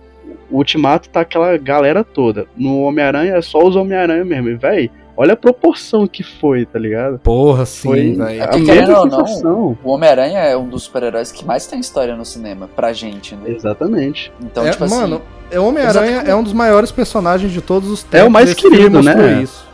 o 0.51 0.57
Ultimato 0.57 1.09
tá 1.09 1.21
aquela 1.21 1.57
galera 1.57 2.03
toda. 2.03 2.45
No 2.55 2.81
Homem-Aranha 2.81 3.33
é 3.33 3.41
só 3.41 3.65
os 3.65 3.75
Homem-Aranha 3.75 4.23
mesmo. 4.23 4.49
E, 4.49 4.55
véi, 4.55 4.91
olha 5.21 5.33
a 5.33 5.37
proporção 5.37 6.07
que 6.07 6.23
foi, 6.23 6.65
tá 6.65 6.79
ligado? 6.79 7.19
Porra, 7.19 7.65
sim, 7.65 7.87
Foi 7.87 8.13
velho. 8.13 8.43
a 8.43 8.47
querendo 8.47 8.65
mesma 8.67 8.99
ou 8.99 9.05
não, 9.05 9.27
sensação. 9.27 9.77
O 9.83 9.91
Homem-Aranha 9.91 10.39
é 10.39 10.57
um 10.57 10.67
dos 10.67 10.83
super-heróis 10.83 11.31
que 11.31 11.45
mais 11.45 11.67
tem 11.67 11.79
história 11.79 12.15
no 12.15 12.25
cinema, 12.25 12.67
pra 12.75 12.91
gente, 12.91 13.35
né? 13.35 13.51
Exatamente. 13.51 14.31
Então, 14.41 14.65
É, 14.65 14.71
tipo 14.71 14.89
mano, 14.89 15.15
assim. 15.17 15.55
é, 15.55 15.59
o 15.59 15.65
Homem-Aranha 15.65 16.23
é 16.25 16.35
um 16.35 16.41
dos 16.43 16.53
maiores 16.53 16.91
personagens 16.91 17.51
de 17.51 17.61
todos 17.61 17.89
os 17.89 18.01
tempos. 18.03 18.19
É 18.19 18.23
o 18.23 18.31
mais 18.31 18.53
querido, 18.53 19.01
né? 19.03 19.41
Isso. 19.43 19.69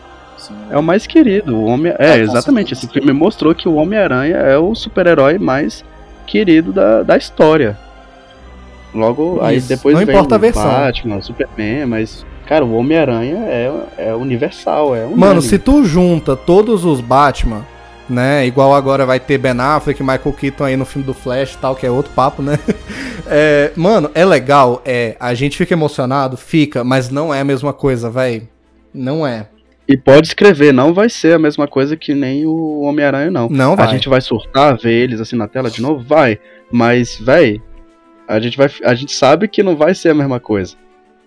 É 0.69 0.77
o 0.77 0.83
mais 0.83 1.05
querido. 1.07 1.55
O 1.57 1.65
homem... 1.65 1.93
É, 1.97 2.11
É, 2.11 2.17
exatamente. 2.19 2.73
Esse 2.73 2.87
filme 2.87 3.11
mostrou 3.11 3.53
que 3.55 3.67
o 3.67 3.75
Homem-Aranha 3.75 4.35
é 4.37 4.57
o 4.57 4.73
super-herói 4.75 5.37
mais 5.37 5.83
querido 6.25 6.71
da, 6.71 7.03
da 7.03 7.17
história. 7.17 7.77
Logo, 8.93 9.39
aí 9.41 9.57
Isso, 9.57 9.67
depois 9.67 9.95
não 9.95 10.05
vem 10.05 10.15
importa 10.15 10.35
a 10.35 10.37
o 10.37 10.39
versão. 10.41 10.63
Batman, 10.63 11.17
o 11.17 11.23
Superman, 11.23 11.85
mas, 11.85 12.25
cara, 12.47 12.65
o 12.65 12.73
Homem-Aranha 12.73 13.45
é, 13.45 13.71
é 13.97 14.15
universal, 14.15 14.95
é 14.95 14.99
unânime. 14.99 15.19
Mano, 15.19 15.41
se 15.41 15.59
tu 15.59 15.83
junta 15.83 16.35
todos 16.35 16.85
os 16.85 17.01
Batman, 17.01 17.65
né? 18.09 18.45
Igual 18.47 18.73
agora 18.73 19.05
vai 19.05 19.19
ter 19.19 19.37
Ben 19.37 19.59
Affleck, 19.59 20.01
Michael 20.01 20.33
Keaton 20.33 20.63
aí 20.63 20.77
no 20.77 20.85
filme 20.85 21.05
do 21.05 21.13
Flash 21.13 21.53
e 21.53 21.57
tal, 21.57 21.75
que 21.75 21.85
é 21.85 21.91
outro 21.91 22.11
papo, 22.13 22.41
né? 22.41 22.57
É, 23.29 23.73
mano, 23.75 24.09
é 24.15 24.23
legal, 24.23 24.81
é. 24.85 25.17
A 25.19 25.33
gente 25.33 25.57
fica 25.57 25.73
emocionado, 25.73 26.37
fica, 26.37 26.81
mas 26.81 27.09
não 27.09 27.33
é 27.33 27.41
a 27.41 27.43
mesma 27.43 27.73
coisa, 27.73 28.09
véi. 28.09 28.47
Não 28.93 29.27
é. 29.27 29.49
E 29.85 29.97
pode 29.97 30.27
escrever, 30.27 30.73
não 30.73 30.93
vai 30.93 31.09
ser 31.09 31.33
a 31.33 31.39
mesma 31.39 31.67
coisa 31.67 31.97
que 31.97 32.13
nem 32.13 32.45
o 32.45 32.79
Homem-Aranha, 32.83 33.29
não. 33.29 33.49
Não 33.49 33.73
A 33.73 33.75
vai. 33.75 33.89
gente 33.89 34.07
vai 34.07 34.21
surtar, 34.21 34.77
ver 34.77 34.93
eles 34.93 35.19
assim 35.19 35.35
na 35.35 35.45
tela 35.45 35.69
de 35.69 35.81
novo? 35.81 36.01
Vai. 36.05 36.39
Mas, 36.71 37.17
véi, 37.19 37.61
a 38.25 38.39
gente, 38.39 38.57
vai, 38.57 38.69
a 38.85 38.93
gente 38.93 39.13
sabe 39.13 39.49
que 39.49 39.61
não 39.61 39.75
vai 39.75 39.93
ser 39.93 40.11
a 40.11 40.13
mesma 40.13 40.39
coisa. 40.39 40.77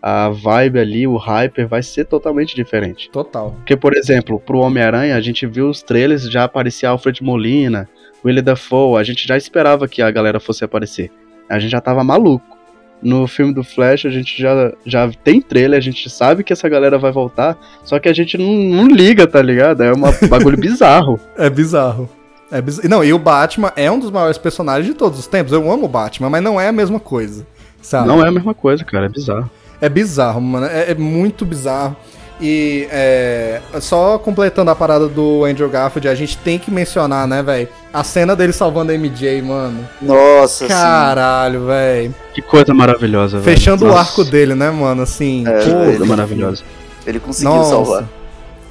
A 0.03 0.31
vibe 0.31 0.79
ali, 0.79 1.07
o 1.07 1.17
hyper 1.17 1.69
vai 1.69 1.83
ser 1.83 2.07
totalmente 2.07 2.57
diferente. 2.57 3.11
Total. 3.11 3.53
Porque, 3.53 3.77
por 3.77 3.95
exemplo, 3.95 4.41
pro 4.41 4.61
Homem-Aranha, 4.61 5.15
a 5.15 5.21
gente 5.21 5.47
viu 5.47 5.69
os 5.69 5.83
trailers, 5.83 6.31
já 6.31 6.45
aparecia 6.45 6.89
Alfred 6.89 7.23
Molina, 7.23 7.89
Willie 8.25 8.43
Dafoe, 8.43 8.99
a 8.99 9.03
gente 9.03 9.27
já 9.27 9.37
esperava 9.37 9.87
que 9.87 10.01
a 10.01 10.11
galera 10.11 10.41
fosse 10.41 10.65
aparecer. 10.65 11.11
A 11.49 11.59
gente 11.59 11.71
já 11.71 11.81
tava 11.81 12.03
maluco. 12.03 12.59
No 13.03 13.27
filme 13.27 13.55
do 13.55 13.65
Flash, 13.65 14.05
a 14.05 14.11
gente 14.11 14.41
já, 14.41 14.73
já 14.85 15.11
tem 15.25 15.41
trailer, 15.41 15.79
a 15.79 15.83
gente 15.83 16.09
sabe 16.11 16.45
que 16.45 16.53
essa 16.53 16.69
galera 16.69 16.99
vai 16.99 17.11
voltar, 17.11 17.59
só 17.83 17.99
que 17.99 18.11
a 18.11 18.13
gente 18.13 18.37
não, 18.37 18.53
não 18.53 18.89
liga, 18.89 19.27
tá 19.27 19.41
ligado? 19.41 19.83
É 19.83 19.93
um 19.93 20.01
bagulho 20.29 20.59
bizarro. 20.59 21.19
É 21.37 21.49
bizarro. 21.49 22.09
É 22.51 22.61
biz... 22.61 22.83
Não, 22.83 23.05
e 23.05 23.13
o 23.13 23.19
Batman 23.19 23.73
é 23.77 23.91
um 23.91 23.99
dos 23.99 24.11
maiores 24.11 24.37
personagens 24.37 24.87
de 24.87 24.95
todos 24.95 25.19
os 25.19 25.27
tempos. 25.27 25.53
Eu 25.53 25.71
amo 25.71 25.87
o 25.87 25.89
Batman, 25.89 26.29
mas 26.29 26.43
não 26.43 26.61
é 26.61 26.69
a 26.69 26.73
mesma 26.73 26.99
coisa. 26.99 27.47
Sabe? 27.81 28.09
Não 28.09 28.23
é 28.25 28.29
a 28.29 28.33
mesma 28.33 28.53
coisa, 28.55 28.85
cara, 28.85 29.07
é 29.07 29.09
bizarro. 29.09 29.51
É 29.81 29.89
bizarro, 29.89 30.41
mano. 30.41 30.67
É, 30.67 30.91
é 30.91 30.95
muito 30.95 31.45
bizarro. 31.45 31.97
E 32.43 32.89
é, 32.91 33.61
só 33.83 34.19
completando 34.19 34.71
a 34.71 34.75
parada 34.75 35.07
do 35.09 35.45
Andrew 35.45 35.69
Garfield, 35.69 36.09
a 36.09 36.15
gente 36.15 36.39
tem 36.39 36.59
que 36.59 36.71
mencionar, 36.71 37.27
né, 37.29 37.43
velho? 37.43 37.69
A 37.93 38.03
cena 38.03 38.35
dele 38.35 38.53
salvando 38.55 38.93
a 38.93 38.95
MJ, 38.95 39.43
mano. 39.43 39.87
Nossa, 40.01 40.67
Caralho, 40.67 41.67
velho. 41.67 42.15
Que 42.33 42.41
coisa 42.41 42.73
maravilhosa, 42.73 43.39
velho. 43.39 43.57
Fechando 43.57 43.85
o 43.85 43.89
Nossa, 43.89 44.01
arco 44.01 44.25
dele, 44.25 44.55
né, 44.55 44.71
mano? 44.71 45.03
Assim. 45.03 45.45
É, 45.47 45.59
pô, 45.59 45.71
Coisa 45.85 46.07
maravilhosa. 46.07 46.63
ele 47.07 47.21
conseguiu 47.21 47.53
Nossa. 47.53 47.71
salvar. 47.71 48.05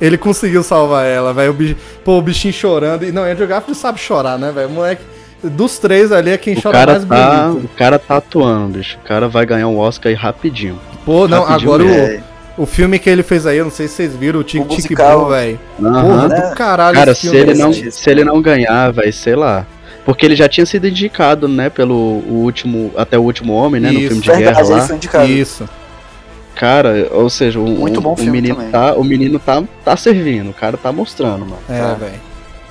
Ele 0.02 0.18
conseguiu 0.18 0.64
salvar 0.64 1.06
ela, 1.06 1.32
velho. 1.34 1.52
O 1.52 1.54
bicho- 1.54 1.76
Pô, 2.04 2.18
o 2.18 2.22
bichinho 2.24 2.54
chorando. 2.54 3.04
E 3.06 3.12
não, 3.12 3.24
Andrew 3.24 3.48
Garfield 3.48 3.80
sabe 3.80 4.00
chorar, 4.00 4.40
né, 4.40 4.52
velho? 4.52 4.70
Moleque. 4.70 5.04
Dos 5.44 5.80
três 5.80 6.12
ali 6.12 6.32
é 6.32 6.38
quem 6.38 6.54
O 6.56 6.62
chora 6.62 6.78
cara, 6.78 6.92
mais 6.94 7.06
tá, 7.06 7.48
bonito. 7.48 7.66
o 7.66 7.70
cara 7.78 7.98
tá 8.00 8.18
atuando, 8.18 8.78
bicho. 8.78 8.98
O 9.04 9.08
cara 9.08 9.28
vai 9.30 9.46
ganhar 9.46 9.68
um 9.68 9.78
Oscar 9.78 10.10
aí 10.10 10.16
rapidinho. 10.16 10.78
Pô, 11.06 11.28
não, 11.28 11.44
rapidinho 11.44 11.74
agora 11.74 11.90
É, 11.90 12.22
o, 12.58 12.64
o 12.64 12.66
filme 12.66 13.00
que 13.00 13.10
ele 13.10 13.24
fez 13.24 13.46
aí, 13.48 13.58
eu 13.58 13.64
não 13.64 13.72
sei 13.72 13.88
se 13.88 13.96
vocês 13.96 14.16
viram, 14.16 14.42
o 14.42 14.44
Tic 14.44 14.62
O 14.62 14.68
Tic. 14.68 14.98
Boom, 14.98 15.30
velho. 15.30 15.60
Porra, 15.78 16.28
né? 16.28 16.50
do 16.50 16.56
caralho 16.56 16.96
Cara, 16.98 17.12
esse 17.12 17.30
se 17.30 17.36
ele, 17.36 17.54
não, 17.54 17.72
se 17.72 18.10
ele 18.10 18.24
não 18.26 18.42
ganhar, 18.42 18.92
vai, 18.92 19.12
sei 19.14 19.36
lá. 19.36 19.66
Porque 20.06 20.26
ele 20.26 20.36
já 20.36 20.50
tinha 20.50 20.66
sido 20.66 20.88
indicado, 20.88 21.48
né, 21.48 21.70
pelo 21.70 21.94
o 21.96 22.42
último, 22.44 22.92
até 22.98 23.18
o 23.18 23.22
último 23.22 23.54
homem, 23.54 23.80
né, 23.80 23.92
no 23.92 24.00
Isso. 24.00 24.08
filme 24.08 24.22
de 24.24 24.28
guerra 24.30 24.40
verdade, 24.64 24.72
ele 24.72 24.80
lá. 24.90 24.96
indicado. 24.96 25.26
Isso. 25.28 25.70
Cara, 26.56 27.08
ou 27.12 27.30
seja, 27.30 27.60
o, 27.60 27.64
Muito 27.66 28.02
bom 28.02 28.14
o 28.14 28.18
filme 28.18 28.32
menino 28.34 28.56
também. 28.56 28.72
tá, 28.72 28.94
o 28.96 29.04
menino 29.04 29.40
tá, 29.40 29.64
tá 29.86 29.96
servindo, 29.96 30.50
o 30.50 30.54
cara 30.54 30.76
tá 30.76 30.92
mostrando, 30.92 31.46
mano. 31.46 31.60
É, 31.70 31.80
Tá. 31.80 31.94
velho. 31.94 32.29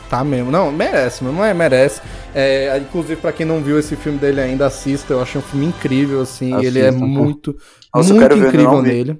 Tá 0.08 0.24
mesmo. 0.24 0.50
Não, 0.50 0.72
merece, 0.72 1.22
mas 1.22 1.34
não 1.34 1.44
é, 1.44 1.52
merece. 1.52 2.00
É, 2.34 2.78
inclusive, 2.78 3.20
pra 3.20 3.32
quem 3.32 3.44
não 3.44 3.60
viu 3.60 3.78
esse 3.78 3.94
filme 3.94 4.18
dele 4.18 4.40
ainda, 4.40 4.66
assista. 4.66 5.12
Eu 5.12 5.20
achei 5.20 5.38
um 5.38 5.44
filme 5.44 5.66
incrível, 5.66 6.22
assim. 6.22 6.54
ele 6.64 6.80
é 6.80 6.90
pô. 6.90 6.98
muito, 7.06 7.56
Nossa, 7.94 8.14
muito 8.14 8.36
ver, 8.36 8.48
incrível 8.48 8.82
nele. 8.82 9.18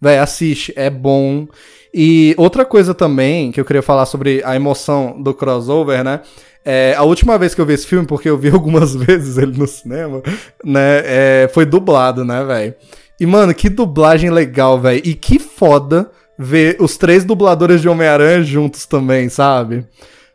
Véi, 0.00 0.18
assiste, 0.18 0.72
é 0.76 0.90
bom. 0.90 1.48
E 1.92 2.34
outra 2.36 2.64
coisa 2.64 2.94
também 2.94 3.50
que 3.50 3.60
eu 3.60 3.64
queria 3.64 3.82
falar 3.82 4.06
sobre 4.06 4.42
a 4.44 4.54
emoção 4.54 5.20
do 5.20 5.32
crossover, 5.32 6.04
né? 6.04 6.20
É, 6.64 6.94
a 6.96 7.02
última 7.02 7.38
vez 7.38 7.54
que 7.54 7.60
eu 7.60 7.66
vi 7.66 7.72
esse 7.72 7.86
filme, 7.86 8.06
porque 8.06 8.28
eu 8.28 8.36
vi 8.36 8.50
algumas 8.52 8.94
vezes 8.94 9.38
ele 9.38 9.56
no 9.56 9.66
cinema, 9.66 10.22
né? 10.62 11.02
é, 11.04 11.50
foi 11.52 11.64
dublado, 11.64 12.24
né, 12.24 12.44
velho? 12.44 12.74
E, 13.18 13.26
mano, 13.26 13.54
que 13.54 13.68
dublagem 13.68 14.30
legal, 14.30 14.78
velho. 14.78 15.00
E 15.04 15.14
que 15.14 15.38
foda 15.38 16.10
ver 16.38 16.76
os 16.78 16.96
três 16.96 17.24
dubladores 17.24 17.80
de 17.80 17.88
Homem-Aranha 17.88 18.42
juntos 18.42 18.86
também, 18.86 19.28
sabe? 19.28 19.84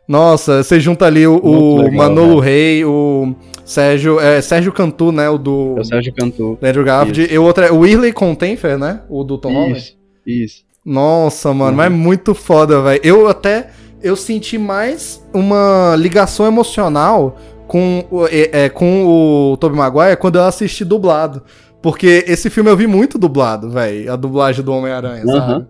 Nossa, 0.06 0.62
você 0.62 0.78
junta 0.78 1.06
ali 1.06 1.26
o, 1.26 1.40
o 1.42 1.76
legal, 1.78 1.92
Manolo 1.92 2.38
Rey, 2.38 2.84
o 2.84 3.34
Sérgio, 3.64 4.20
é, 4.20 4.40
Sérgio 4.42 4.72
Cantu, 4.72 5.10
né? 5.10 5.28
O 5.30 5.38
do 5.38 5.74
É 5.78 5.80
o 5.80 5.84
Sérgio 5.84 6.12
Cantu. 6.14 6.58
do 6.60 6.66
Andrew 6.66 6.84
Garfield. 6.84 7.32
E 7.32 7.38
o 7.38 7.42
outro 7.42 7.64
é 7.64 7.72
o 7.72 7.78
Whirley 7.80 8.12
Contenfer, 8.12 8.76
né? 8.78 9.00
O 9.08 9.24
do 9.24 9.38
Tom 9.38 9.52
Holland. 9.54 9.78
Isso, 9.78 9.96
isso. 10.26 10.64
Nossa, 10.84 11.52
mano, 11.54 11.70
Uhum. 11.70 11.76
mas 11.76 11.86
é 11.86 11.88
muito 11.88 12.34
foda, 12.34 12.82
velho. 12.82 13.00
Eu 13.02 13.26
até 13.28 13.68
eu 14.02 14.14
senti 14.14 14.58
mais 14.58 15.24
uma 15.32 15.96
ligação 15.96 16.46
emocional 16.46 17.38
com, 17.66 18.04
o- 18.10 18.26
é, 18.26 18.64
é, 18.64 18.68
com 18.68 19.06
o 19.06 19.56
Tobey 19.56 19.78
Maguire 19.78 20.18
quando 20.18 20.36
eu 20.36 20.44
assisti 20.44 20.84
dublado. 20.84 21.42
Porque 21.80 22.22
esse 22.28 22.50
filme 22.50 22.68
eu 22.70 22.76
vi 22.76 22.86
muito 22.86 23.18
dublado, 23.18 23.70
velho. 23.70 24.12
A 24.12 24.16
dublagem 24.16 24.62
do 24.62 24.72
Homem-Aranha, 24.72 25.24
sabe? 25.24 25.38
Aham. 25.38 25.66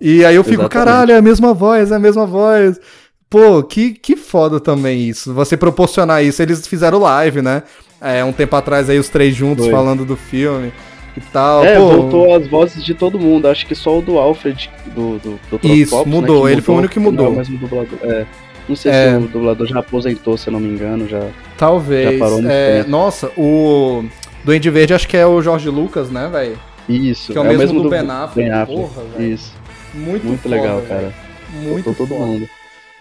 E 0.00 0.24
aí 0.24 0.34
eu 0.34 0.42
fico, 0.44 0.62
Exatamente. 0.62 0.72
caralho, 0.86 1.12
é 1.12 1.16
a 1.16 1.22
mesma 1.22 1.52
voz, 1.54 1.90
é 1.90 1.94
a 1.94 1.98
mesma 1.98 2.26
voz. 2.26 2.78
Pô, 3.34 3.64
que, 3.64 3.94
que 3.94 4.14
foda 4.14 4.60
também 4.60 5.08
isso. 5.08 5.34
Você 5.34 5.56
proporcionar 5.56 6.22
isso. 6.22 6.40
Eles 6.40 6.64
fizeram 6.68 7.00
live, 7.00 7.42
né? 7.42 7.64
É, 8.00 8.22
um 8.24 8.32
tempo 8.32 8.54
atrás 8.54 8.88
aí 8.88 8.96
os 8.96 9.08
três 9.08 9.34
juntos 9.34 9.64
Foi. 9.64 9.74
falando 9.74 10.04
do 10.04 10.14
filme. 10.16 10.72
e 11.16 11.20
tal. 11.32 11.64
É, 11.64 11.74
Pô, 11.76 11.88
voltou 11.88 12.32
as 12.36 12.46
vozes 12.46 12.84
de 12.84 12.94
todo 12.94 13.18
mundo. 13.18 13.48
Acho 13.48 13.66
que 13.66 13.74
só 13.74 13.98
o 13.98 14.02
do 14.02 14.18
Alfred, 14.18 14.70
do, 14.94 15.18
do, 15.18 15.40
do 15.50 15.66
Isso, 15.66 15.96
Octopus, 15.96 16.12
né, 16.14 16.20
mudou. 16.20 16.44
que 16.46 16.52
Ele 16.52 16.60
foi 16.60 16.74
o 16.76 16.78
único 16.78 16.94
que 16.94 17.00
mudou. 17.00 17.24
Não, 17.24 17.32
é 17.32 17.34
o 17.34 17.38
mesmo 17.38 17.58
dublador. 17.58 17.98
É. 18.02 18.24
Não 18.68 18.76
sei 18.76 18.92
É. 18.92 19.10
se 19.18 19.24
o 19.24 19.28
dublador 19.28 19.66
já 19.66 19.80
aposentou, 19.80 20.36
se 20.38 20.46
eu 20.46 20.52
não 20.52 20.60
me 20.60 20.68
engano. 20.68 21.08
Já... 21.08 21.26
Talvez. 21.58 22.12
Já 22.12 22.18
parou 22.24 22.40
no 22.40 22.48
é, 22.48 22.84
nossa, 22.86 23.32
o 23.36 24.04
Duende 24.44 24.70
Verde 24.70 24.94
acho 24.94 25.08
que 25.08 25.16
é 25.16 25.26
o 25.26 25.42
Jorge 25.42 25.68
Lucas, 25.68 26.08
né, 26.08 26.28
velho? 26.32 26.56
Isso, 26.88 27.32
Que 27.32 27.38
é 27.38 27.40
o 27.40 27.44
mesmo 27.44 27.82
do 27.82 27.90
Ben 27.90 28.08
Affleck. 28.08 28.66
Porra, 28.72 29.02
velho. 29.18 29.32
Isso, 29.34 29.52
Muito, 29.92 30.24
muito 30.24 30.40
foda, 30.42 30.54
legal, 30.54 30.76
velho. 30.76 30.88
cara. 30.88 31.14
Muito 31.52 31.84
Voltou 31.84 32.06
todo 32.06 32.16
mundo. 32.16 32.48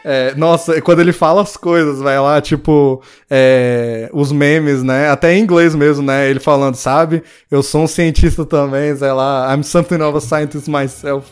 É, 0.06 0.34
nossa, 0.36 0.82
quando 0.82 1.00
ele 1.00 1.14
fala 1.14 1.42
as 1.42 1.56
coisas, 1.56 2.00
vai 2.02 2.20
lá, 2.20 2.42
tipo, 2.42 3.02
é, 3.30 4.10
os 4.12 4.32
memes, 4.32 4.84
né? 4.84 5.10
Até 5.10 5.34
em 5.34 5.42
inglês 5.42 5.74
mesmo, 5.74 6.04
né? 6.04 6.30
Ele 6.30 6.40
falando, 6.42 6.76
sabe? 6.76 7.24
Eu 7.50 7.64
sou 7.64 7.84
um 7.84 7.88
cientista 7.88 8.44
também, 8.46 8.96
sei 8.96 9.12
lá, 9.12 9.54
I'm 9.56 9.64
something 9.64 10.02
of 10.02 10.18
a 10.18 10.22
scientist 10.22 10.68
myself. 10.68 11.28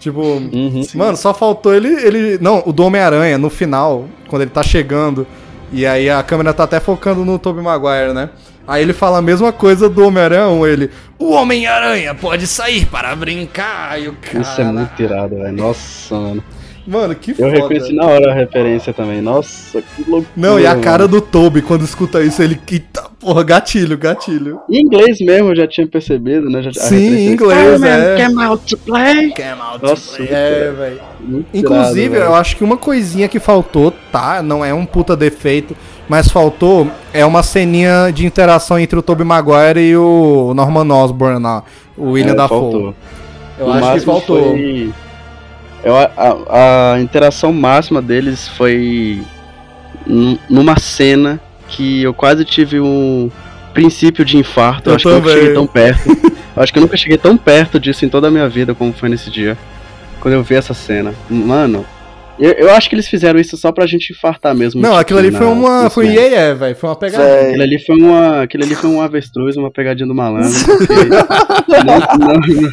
Tipo, 0.00 0.20
Uhum. 0.20 0.82
mano, 0.94 1.16
só 1.16 1.32
faltou 1.32 1.72
ele, 1.74 1.88
ele. 1.88 2.38
Não, 2.40 2.62
o 2.66 2.72
do 2.72 2.84
Homem-Aranha, 2.84 3.38
no 3.38 3.48
final, 3.48 4.06
quando 4.28 4.42
ele 4.42 4.50
tá 4.50 4.62
chegando, 4.62 5.26
e 5.72 5.86
aí 5.86 6.10
a 6.10 6.22
câmera 6.22 6.52
tá 6.52 6.64
até 6.64 6.80
focando 6.80 7.24
no 7.24 7.38
Tobey 7.38 7.62
Maguire, 7.62 8.12
né? 8.12 8.28
Aí 8.68 8.82
ele 8.82 8.92
fala 8.92 9.18
a 9.18 9.22
mesma 9.22 9.52
coisa 9.52 9.88
do 9.88 10.04
Homem-Aranha, 10.04 10.66
ele. 10.66 10.90
O 11.18 11.30
Homem-Aranha 11.32 12.14
pode 12.14 12.46
sair 12.48 12.84
para 12.86 13.14
brincar, 13.14 14.00
e 14.00 14.08
o 14.08 14.12
cara. 14.14 14.40
Isso 14.40 14.60
é 14.60 14.64
muito 14.64 15.00
irado, 15.02 15.36
velho. 15.36 15.52
Nossa, 15.56 16.14
mano. 16.14 16.44
Mano, 16.86 17.14
que 17.16 17.32
Eu 17.32 17.36
foda. 17.36 17.50
reconheci 17.50 17.92
na 17.92 18.04
hora 18.06 18.30
a 18.30 18.34
referência 18.34 18.92
também. 18.92 19.20
Nossa, 19.20 19.82
que 19.82 20.02
loucura. 20.08 20.30
Não, 20.36 20.60
e 20.60 20.66
a 20.66 20.70
mano. 20.70 20.82
cara 20.82 21.08
do 21.08 21.20
Toby 21.20 21.60
quando 21.62 21.82
escuta 21.84 22.22
isso, 22.22 22.40
ele. 22.42 22.60
Eita, 22.70 23.04
porra, 23.18 23.42
gatilho, 23.42 23.98
gatilho. 23.98 24.60
Em 24.70 24.82
inglês 24.82 25.18
mesmo, 25.20 25.48
eu 25.50 25.56
já 25.56 25.66
tinha 25.66 25.86
percebido, 25.86 26.48
né? 26.48 26.62
Já, 26.62 26.72
Sim, 26.72 26.96
em 27.16 27.32
inglês, 27.32 27.82
é. 27.82 28.16
came 28.16 28.40
out 28.42 28.64
to 28.66 28.78
play. 28.78 29.32
Came 29.32 29.60
out 29.60 29.82
Nossa, 29.82 30.18
muito 30.18 30.32
É, 30.32 30.60
irado. 30.62 30.76
velho. 30.76 31.00
Muito 31.20 31.46
Inclusive, 31.52 32.16
eu 32.16 32.34
acho 32.36 32.56
que 32.56 32.62
uma 32.62 32.76
coisinha 32.76 33.26
que 33.26 33.40
faltou, 33.40 33.92
tá? 34.12 34.40
Não 34.42 34.64
é 34.64 34.72
um 34.72 34.86
puta 34.86 35.16
defeito, 35.16 35.76
mas 36.08 36.28
faltou 36.28 36.88
é 37.12 37.24
uma 37.26 37.42
ceninha 37.42 38.12
de 38.14 38.24
interação 38.24 38.78
entre 38.78 38.96
o 38.96 39.02
Tobey 39.02 39.24
Maguire 39.26 39.80
e 39.80 39.96
o 39.96 40.52
Norman 40.54 40.94
Osborn 40.94 41.42
lá, 41.42 41.64
o 41.96 42.10
William 42.12 42.32
É, 42.32 42.36
Dafoe. 42.36 42.60
faltou. 42.60 42.94
Eu 43.58 43.66
O 43.66 43.72
acho 43.72 43.92
que 43.94 44.00
faltou. 44.00 44.50
foi- 44.50 44.92
Eu, 45.86 45.96
a, 45.96 46.10
a- 46.94 47.00
interação 47.00 47.52
máxima 47.52 48.02
deles 48.02 48.48
foi 48.48 49.22
num- 50.04 50.36
numa 50.50 50.76
cena 50.80 51.38
que 51.68 52.02
eu 52.02 52.12
quase 52.12 52.44
tive 52.44 52.80
um 52.80 53.30
princípio 53.72 54.24
de 54.24 54.36
infarto. 54.36 54.90
Eu, 54.90 54.96
acho 54.96 55.02
que 55.04 55.08
eu 55.08 55.14
nunca 55.14 55.28
também. 55.28 55.40
cheguei 55.40 55.54
tão 55.54 55.66
perto. 55.68 56.08
eu 56.56 56.62
acho 56.62 56.72
que 56.72 56.78
eu 56.78 56.82
nunca 56.82 56.96
cheguei 56.96 57.16
tão 57.18 57.36
perto 57.36 57.78
disso 57.78 58.04
em 58.04 58.08
toda 58.08 58.26
a 58.26 58.30
minha 58.32 58.48
vida 58.48 58.74
como 58.74 58.92
foi 58.92 59.08
nesse 59.08 59.30
dia. 59.30 59.56
Quando 60.18 60.34
eu 60.34 60.42
vi 60.42 60.56
essa 60.56 60.74
cena. 60.74 61.14
Mano, 61.30 61.86
eu, 62.38 62.52
eu 62.52 62.70
acho 62.70 62.88
que 62.88 62.94
eles 62.94 63.08
fizeram 63.08 63.38
isso 63.40 63.56
só 63.56 63.72
pra 63.72 63.86
gente 63.86 64.12
infartar 64.12 64.54
mesmo. 64.54 64.80
Não, 64.80 64.90
tipo, 64.90 65.00
aquilo 65.00 65.18
ali 65.18 65.30
na- 65.30 65.38
foi 65.38 65.46
uma. 65.46 65.90
Foi 65.90 66.06
um 66.06 66.10
iê, 66.10 66.20
yeah, 66.28 66.54
velho. 66.54 66.76
Foi 66.76 66.88
uma 66.90 66.96
pegadinha. 66.96 67.40
Aquilo 67.48 67.62
ali 67.62 67.78
foi 67.84 67.96
uma, 67.96 68.42
aquilo 68.42 68.64
ali 68.64 68.74
foi 68.74 68.90
um 68.90 69.00
avestruz, 69.00 69.56
uma 69.56 69.70
pegadinha 69.70 70.06
do 70.06 70.14
malandro. 70.14 70.50
não, 71.86 72.28
não, 72.28 72.34
não, 72.40 72.70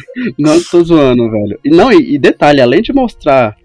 não 0.56 0.62
tô 0.62 0.82
zoando, 0.82 1.30
velho. 1.30 1.58
E 1.64 1.70
não, 1.70 1.92
e, 1.92 2.14
e 2.14 2.18
detalhe, 2.18 2.60
além 2.60 2.82
de 2.82 2.92
mostrar 2.92 3.56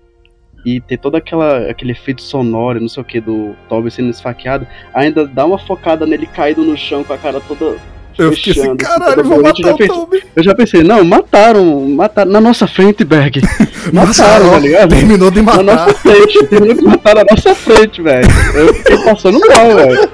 e 0.65 0.81
ter 0.81 0.97
todo 0.97 1.15
aquela, 1.15 1.69
aquele 1.69 1.93
efeito 1.93 2.21
sonoro, 2.21 2.77
e 2.77 2.81
não 2.81 2.89
sei 2.89 3.01
o 3.01 3.05
que, 3.05 3.21
do 3.21 3.55
Toby 3.69 3.89
sendo 3.89 4.09
esfaqueado, 4.09 4.67
ainda 4.93 5.25
dá 5.25 5.45
uma 5.45 5.57
focada 5.57 6.05
nele 6.05 6.25
caído 6.25 6.63
no 6.63 6.77
chão 6.77 7.03
com 7.03 7.13
a 7.13 7.17
cara 7.17 7.39
toda. 7.39 7.77
Eu 8.19 8.33
fiquei 8.33 8.51
assim, 8.51 8.61
fechando, 8.61 8.77
caralho, 8.83 9.23
vou 9.23 9.41
matar 9.41 9.59
eu, 9.61 9.65
o 9.65 9.69
já 9.69 9.77
pensei, 9.77 10.23
eu 10.35 10.43
já 10.43 10.55
pensei, 10.55 10.83
não, 10.83 11.03
mataram, 11.03 11.81
mataram 11.89 12.31
na 12.31 12.41
nossa 12.41 12.67
frente, 12.67 13.03
Berg. 13.03 13.41
Mataram, 13.93 14.51
tá 14.51 14.59
ligado? 14.59 14.89
Terminou 14.89 15.31
de 15.31 15.41
Na 15.41 15.55
matar. 15.55 15.63
nossa 15.63 15.93
frente, 15.95 16.45
terminou 16.47 16.75
que 16.75 16.83
mataram 16.83 17.21
na 17.21 17.35
nossa 17.35 17.55
frente, 17.55 18.01
velho. 18.01 18.27
Eu 18.53 18.73
fiquei 18.75 18.97
passando 18.99 19.39
mal, 19.39 19.75
velho. 19.75 20.09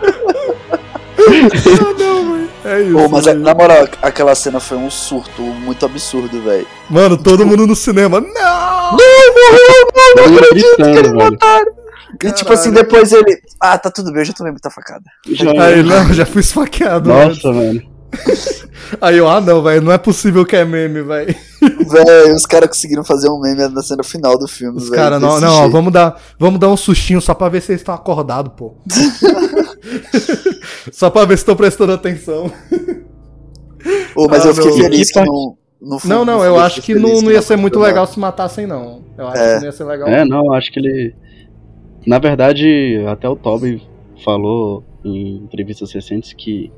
É 2.64 2.82
isso. 2.82 2.94
Pô, 2.94 3.10
mas 3.10 3.26
velho. 3.26 3.40
na 3.42 3.54
moral, 3.54 3.88
aquela 4.02 4.34
cena 4.36 4.60
foi 4.60 4.78
um 4.78 4.90
surto 4.90 5.42
muito 5.42 5.86
absurdo, 5.86 6.42
velho. 6.42 6.66
Mano, 6.90 7.18
todo 7.18 7.46
mundo 7.46 7.68
no 7.68 7.76
cinema. 7.76 8.20
Não! 8.22 8.98
Todo 10.16 10.30
mundo 10.32 10.50
gritando, 10.52 11.18
velho. 11.18 11.38
E 12.24 12.32
tipo 12.32 12.54
assim, 12.54 12.72
depois 12.72 13.12
ele. 13.12 13.40
Ah, 13.62 13.78
tá 13.78 13.92
tudo 13.92 14.12
bem, 14.12 14.22
eu 14.22 14.26
já 14.26 14.34
tomei 14.34 14.52
muita 14.52 14.70
facada. 14.72 15.04
Já- 15.28 15.52
Aí, 15.66 15.84
não, 15.84 16.14
já 16.14 16.26
fui 16.26 16.42
esfaqueado. 16.42 17.10
Nossa, 17.10 17.52
mano. 17.52 17.82
Aí 19.02 19.18
eu, 19.18 19.28
ah 19.28 19.42
não, 19.42 19.64
velho, 19.64 19.82
não 19.82 19.92
é 19.92 19.98
possível 19.98 20.46
que 20.46 20.56
é 20.56 20.64
meme, 20.64 21.02
velho. 21.02 21.36
Véi, 21.90 22.32
os 22.34 22.46
caras 22.46 22.70
conseguiram 22.70 23.04
fazer 23.04 23.30
um 23.30 23.40
meme 23.40 23.68
na 23.70 23.82
cena 23.82 24.04
final 24.04 24.38
do 24.38 24.48
filme, 24.48 24.78
Os 24.78 24.84
velho. 24.90 24.96
caras, 24.96 25.22
não, 25.22 25.40
não, 25.40 25.66
ó, 25.66 25.68
vamos 25.68 25.92
dar, 25.92 26.22
vamos 26.38 26.60
dar 26.60 26.70
um 26.70 26.78
sustinho 26.78 27.20
só 27.20 27.34
pra 27.34 27.50
ver 27.50 27.62
se 27.62 27.72
eles 27.72 27.82
estão 27.82 27.96
acordados, 27.96 28.52
pô. 28.56 28.76
só 30.92 31.10
pra 31.10 31.26
ver 31.26 31.38
se 31.38 31.42
estão 31.42 31.56
prestando 31.56 31.94
atenção. 31.94 32.52
Ô, 34.16 34.28
mas 34.30 34.46
Ah, 34.46 34.50
eu 34.50 34.56
fiquei 34.56 34.72
não. 34.72 34.78
feliz 34.78 35.08
Que 35.08 35.08
que 35.08 35.14
parte- 35.20 35.30
não. 35.32 35.58
No 35.82 36.00
fundo, 36.00 36.10
Não, 36.16 36.26
não, 36.26 36.38
no 36.40 36.44
eu 36.46 36.58
acho 36.60 36.82
que 36.82 36.96
não, 36.96 37.22
não 37.22 37.30
ia 37.30 37.36
não 37.36 37.42
ser 37.44 37.58
muito 37.58 37.78
legal 37.80 38.08
se 38.08 38.20
matassem, 38.20 38.66
não. 38.66 39.04
Eu 39.18 39.28
acho 39.28 39.42
É. 39.42 39.54
que 39.54 39.60
não 39.60 39.66
ia 39.66 39.72
ser 39.72 39.84
legal. 39.84 40.08
É, 40.08 40.26
não, 40.26 40.54
acho 40.54 40.72
que 40.72 40.80
ele. 40.80 41.14
Na 42.08 42.18
verdade, 42.18 43.04
até 43.08 43.28
o 43.28 43.36
Toby 43.36 43.84
falou 44.24 44.84
em 45.04 45.36
entrevistas 45.44 45.92
recentes 45.92 46.34
que 46.34 46.72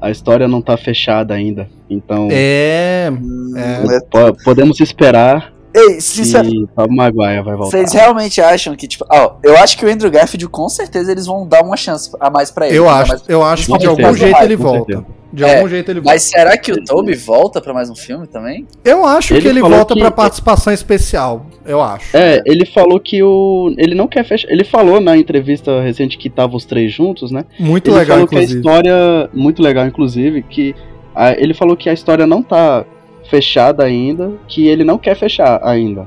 a 0.00 0.10
história 0.10 0.46
não 0.48 0.60
tá 0.62 0.76
fechada 0.76 1.34
ainda. 1.34 1.68
Então, 1.88 2.28
É, 2.30 3.10
Hum, 3.12 3.52
É. 3.56 4.00
po- 4.10 4.36
podemos 4.44 4.80
esperar 4.80 5.52
Ei. 5.78 6.66
Tobey 6.74 6.96
Maguire 6.96 7.42
vai 7.42 7.56
voltar. 7.56 7.70
Vocês 7.70 7.92
realmente 7.92 8.40
acham 8.40 8.74
que, 8.76 8.86
tipo, 8.88 9.04
ó, 9.10 9.34
eu 9.42 9.56
acho 9.58 9.76
que 9.78 9.84
o 9.84 9.90
Andrew 9.90 10.10
Garfield, 10.10 10.48
com 10.48 10.68
certeza, 10.68 11.10
eles 11.12 11.26
vão 11.26 11.46
dar 11.46 11.62
uma 11.62 11.76
chance 11.76 12.10
a 12.20 12.30
mais 12.30 12.50
pra 12.50 12.66
ele. 12.68 12.76
eu 12.78 12.88
ainda 12.88 13.00
acho, 13.02 13.08
mais- 13.10 13.22
eu 13.28 13.42
acho 13.42 13.72
que 13.72 13.78
de 13.78 13.86
algum 13.86 14.14
jeito 14.14 14.42
ele 14.42 14.56
volta. 14.56 14.78
certeza. 14.94 15.18
De 15.30 15.44
É, 15.44 15.56
algum 15.58 15.68
jeito 15.68 15.90
ele 15.90 16.00
volta. 16.00 16.14
Mas 16.14 16.22
será 16.22 16.56
que 16.56 16.72
o 16.72 16.82
Toby 16.82 17.14
volta 17.14 17.60
pra 17.60 17.74
mais 17.74 17.90
um 17.90 17.94
filme 17.94 18.26
também? 18.26 18.66
Eu 18.82 19.04
acho 19.04 19.34
Ele 19.34 19.42
que 19.42 19.48
ele 19.48 19.60
volta 19.60 19.92
que- 19.92 20.00
pra 20.00 20.10
participação 20.10 20.72
especial. 20.72 21.44
Eu 21.66 21.82
acho. 21.82 22.16
É, 22.16 22.40
ele 22.46 22.64
falou 22.64 22.98
que 22.98 23.22
o. 23.22 23.74
Ele 23.76 23.94
não 23.94 24.08
quer 24.08 24.24
fechar. 24.24 24.50
Ele 24.50 24.64
falou 24.64 25.00
na 25.00 25.18
entrevista 25.18 25.82
recente 25.82 26.16
que 26.16 26.30
tava 26.30 26.56
os 26.56 26.64
três 26.64 26.90
juntos, 26.94 27.30
né? 27.30 27.44
Muito 27.60 27.90
ele 27.90 27.98
legal, 27.98 28.16
falou 28.16 28.26
que 28.28 28.36
a 28.36 28.38
inclusive. 28.38 28.58
história. 28.60 29.30
Muito 29.34 29.62
legal, 29.62 29.86
inclusive, 29.86 30.42
que. 30.42 30.74
a- 31.14 31.32
ele 31.32 31.52
falou 31.52 31.76
que 31.76 31.90
a 31.90 31.92
história 31.92 32.26
não 32.26 32.42
tá 32.42 32.86
fechada 33.28 33.84
ainda, 33.84 34.32
que 34.48 34.66
ele 34.66 34.84
não 34.84 34.98
quer 34.98 35.14
fechar 35.14 35.60
ainda. 35.62 36.06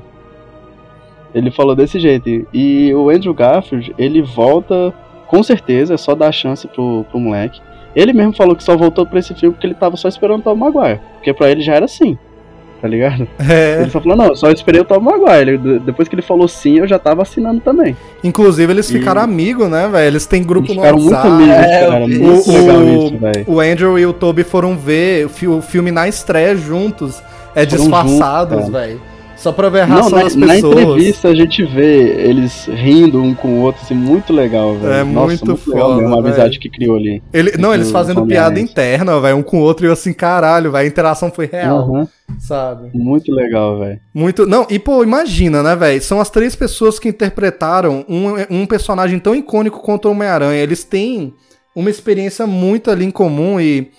Ele 1.34 1.49
falou 1.49 1.76
desse 1.76 1.99
jeito. 1.99 2.48
E- 2.53 2.93
o 2.93 3.10
Andrew 3.10 3.34
Garfield, 3.34 3.93
ele 3.98 4.22
volta 4.22 4.93
com 5.27 5.41
certeza, 5.41 5.93
é 5.93 5.98
só 5.98 6.14
dar 6.14 6.31
chance 6.31 6.68
pro, 6.68 7.06
pro 7.10 7.19
moleque. 7.19 7.61
Ele 7.95 8.11
mesmo 8.11 8.34
falou 8.34 8.56
que 8.56 8.64
só 8.64 8.76
voltou 8.76 9.06
pra 9.06 9.19
esse 9.19 9.34
filme 9.34 9.53
porque 9.53 9.68
ele 9.68 9.73
tava 9.73 9.95
só 9.95 10.07
esperando 10.10 10.41
o 10.41 10.43
Tom 10.43 10.56
Maguire. 10.56 10.99
Porque 11.15 11.34
pra 11.34 11.49
ele 11.49 11.61
já 11.61 11.76
era 11.76 11.85
assim. 11.85 12.18
Tá 12.82 12.88
ligado? 12.88 13.28
É, 13.48 13.82
Ele 13.82 13.91
só 13.91 14.02
falou, 14.02 14.18
não, 14.18 14.26
eu 14.28 14.36
só 14.36 14.49
esperei 14.49 14.82
o 14.82 14.84
Tom 14.84 14.99
Maguire. 14.99 15.52
Ele- 15.52 15.80
depois 15.80 16.08
que 16.08 16.16
ele 16.16 16.22
falou 16.24 16.48
sim, 16.48 16.80
eu 16.80 16.88
já 16.88 16.98
tava 16.98 17.22
assinando 17.22 17.60
também. 17.62 17.95
inclusive 18.24 18.74
eles 18.74 18.90
E- 18.90 18.94
ficaram 18.98 19.22
amigos, 19.22 19.70
né, 19.70 19.88
velho? 19.88 20.08
Eles 20.08 20.26
têm 20.26 20.44
grupo 20.44 20.66
Eles 20.72 20.78
no 20.78 20.82
ficaram 20.82 20.98
muito 20.99 21.14
WhatsApp. 21.14 21.34
amigos, 21.36 21.56
É, 21.56 21.86
cara. 21.88 21.99
Muito 22.08 22.52
legal 22.52 22.78
O- 22.78 23.06
isso, 23.06 23.18
velho. 23.20 23.45
O 23.48 23.60
Andrew 23.60 23.99
e 23.99 24.06
o 24.06 24.14
Toby 24.14 24.44
foram 24.44 24.76
ver 24.76 25.26
o 25.28 25.30
fi- 25.30 25.48
o 25.48 25.62
filme 25.62 25.91
na 25.91 26.08
estreia 26.08 26.56
juntos. 26.56 27.22
É 27.53 27.66
Foram 27.66 27.78
disfarçados, 27.84 28.70
velho. 28.70 28.99
Só 29.42 29.52
pra 29.52 29.70
ver 29.70 29.82
a 29.82 29.88
Não, 29.88 29.96
reação 29.96 30.18
na, 30.20 30.24
das 30.24 30.36
na 30.36 30.48
pessoas. 30.48 30.80
entrevista 30.80 31.28
a 31.30 31.34
gente 31.36 31.66
vê 31.66 32.28
eles 32.30 32.68
rindo 32.68 33.22
um 33.22 33.34
com 33.34 33.48
o 33.60 33.62
outro, 33.62 33.82
assim, 33.84 33.96
muito 33.96 34.32
legal, 34.32 34.76
velho. 34.78 34.94
É 34.94 35.04
Nossa, 35.04 35.26
muito 35.46 35.46
legal 35.70 35.90
foda, 35.90 35.96
mesmo, 36.02 36.14
a 36.14 36.22
velho. 36.22 36.28
amizade 36.28 36.60
que 36.60 36.70
criou 36.70 36.96
ali. 36.96 37.24
Ele, 37.34 37.54
não, 37.58 37.74
eles 37.74 37.88
do 37.88 37.94
fazendo 37.94 38.24
piada 38.28 38.60
interna, 38.60 39.20
velho, 39.20 39.38
um 39.38 39.42
com 39.42 39.58
o 39.60 39.64
outro, 39.64 39.84
e 39.86 39.90
eu 39.90 39.94
assim, 39.94 40.14
caralho, 40.14 40.72
velho, 40.72 40.84
a 40.86 40.88
interação 40.88 41.32
foi 41.32 41.48
real, 41.52 41.80
Aham, 41.80 42.08
sabe? 42.40 42.92
muito 42.94 43.34
legal, 43.34 43.80
velho. 43.80 44.00
Muito. 44.14 44.46
Não, 44.46 44.68
e 44.70 44.78
pô, 44.78 45.02
imagina, 45.04 45.64
né, 45.64 45.76
velho? 45.76 46.00
São 46.04 46.22
as 46.22 46.30
três 46.30 46.56
pessoas 46.56 47.00
que 47.00 47.10
interpretaram 47.10 48.06
um, 48.08 48.62
um 48.62 48.66
personagem 48.68 49.18
tão 49.18 49.34
icônico 49.36 49.80
quanto 49.82 50.08
o 50.08 50.12
Homem-Aranha. 50.12 50.62
Eles 50.62 50.84
têm 50.84 51.34
uma 51.76 51.90
experiência 51.90 52.46
muito 52.46 52.92
ali 52.92 53.06
em 53.06 53.12
comum 53.12 53.60
e. 53.60 53.90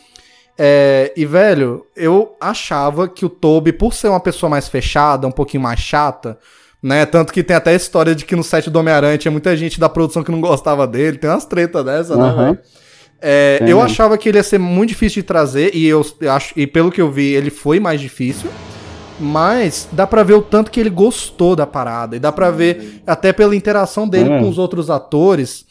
é, 0.64 1.12
e, 1.16 1.26
velho, 1.26 1.84
eu 1.97 2.36
achava 2.40 3.09
que 3.09 3.24
o 3.26 3.28
Toby, 3.28 3.72
por 3.72 3.93
ser 3.93 4.06
uma 4.06 4.20
pessoa 4.20 4.48
mais 4.48 4.68
fechada, 4.68 5.26
um 5.26 5.32
pouquinho 5.32 5.60
mais 5.64 5.80
chata, 5.80 6.39
né? 6.80 7.05
Tanto 7.05 7.32
que 7.32 7.43
tem 7.43 7.56
até 7.56 7.70
a 7.72 7.74
história 7.74 8.14
de 8.14 8.24
que 8.24 8.36
no 8.36 8.44
set 8.44 8.70
do 8.70 8.78
Homem-Aranha 8.78 9.18
tinha 9.18 9.32
muita 9.32 9.56
gente 9.56 9.80
da 9.80 9.89
produção 9.89 10.22
que 10.22 10.30
não 10.30 10.40
gostava 10.40 10.86
dele. 10.86 11.18
Tem 11.18 11.28
umas 11.28 11.44
tretas 11.44 11.84
dessa, 11.84 12.16
né, 12.16 12.22
Aham. 12.22 12.44
velho? 12.44 12.59
É, 13.20 13.59
eu 13.66 13.80
achava 13.80 14.16
que 14.16 14.28
ele 14.28 14.39
ia 14.39 14.43
ser 14.44 14.59
muito 14.59 14.90
difícil 14.90 15.22
de 15.22 15.26
trazer, 15.26 15.74
e 15.74 15.84
eu 15.86 16.05
acho, 16.30 16.52
e 16.56 16.64
pelo 16.64 16.93
que 16.93 17.01
eu 17.01 17.10
vi, 17.10 17.32
ele 17.34 17.51
foi 17.51 17.80
mais 17.80 18.01
difícil. 18.01 18.48
Mas 19.18 19.89
dá 19.90 20.06
pra 20.06 20.22
ver 20.22 20.34
o 20.34 20.43
tanto 20.43 20.70
que 20.70 20.78
ele 20.78 20.90
gostou 20.90 21.56
da 21.56 21.66
parada. 21.66 22.14
E 22.14 22.20
dá 22.20 22.30
pra 22.30 22.51
ver, 22.52 23.02
até 23.05 23.32
pela 23.32 23.55
interação 23.56 24.09
dele 24.09 24.30
É. 24.30 24.39
com 24.39 24.48
os 24.48 24.59
outros 24.59 24.90
atores, 24.90 25.64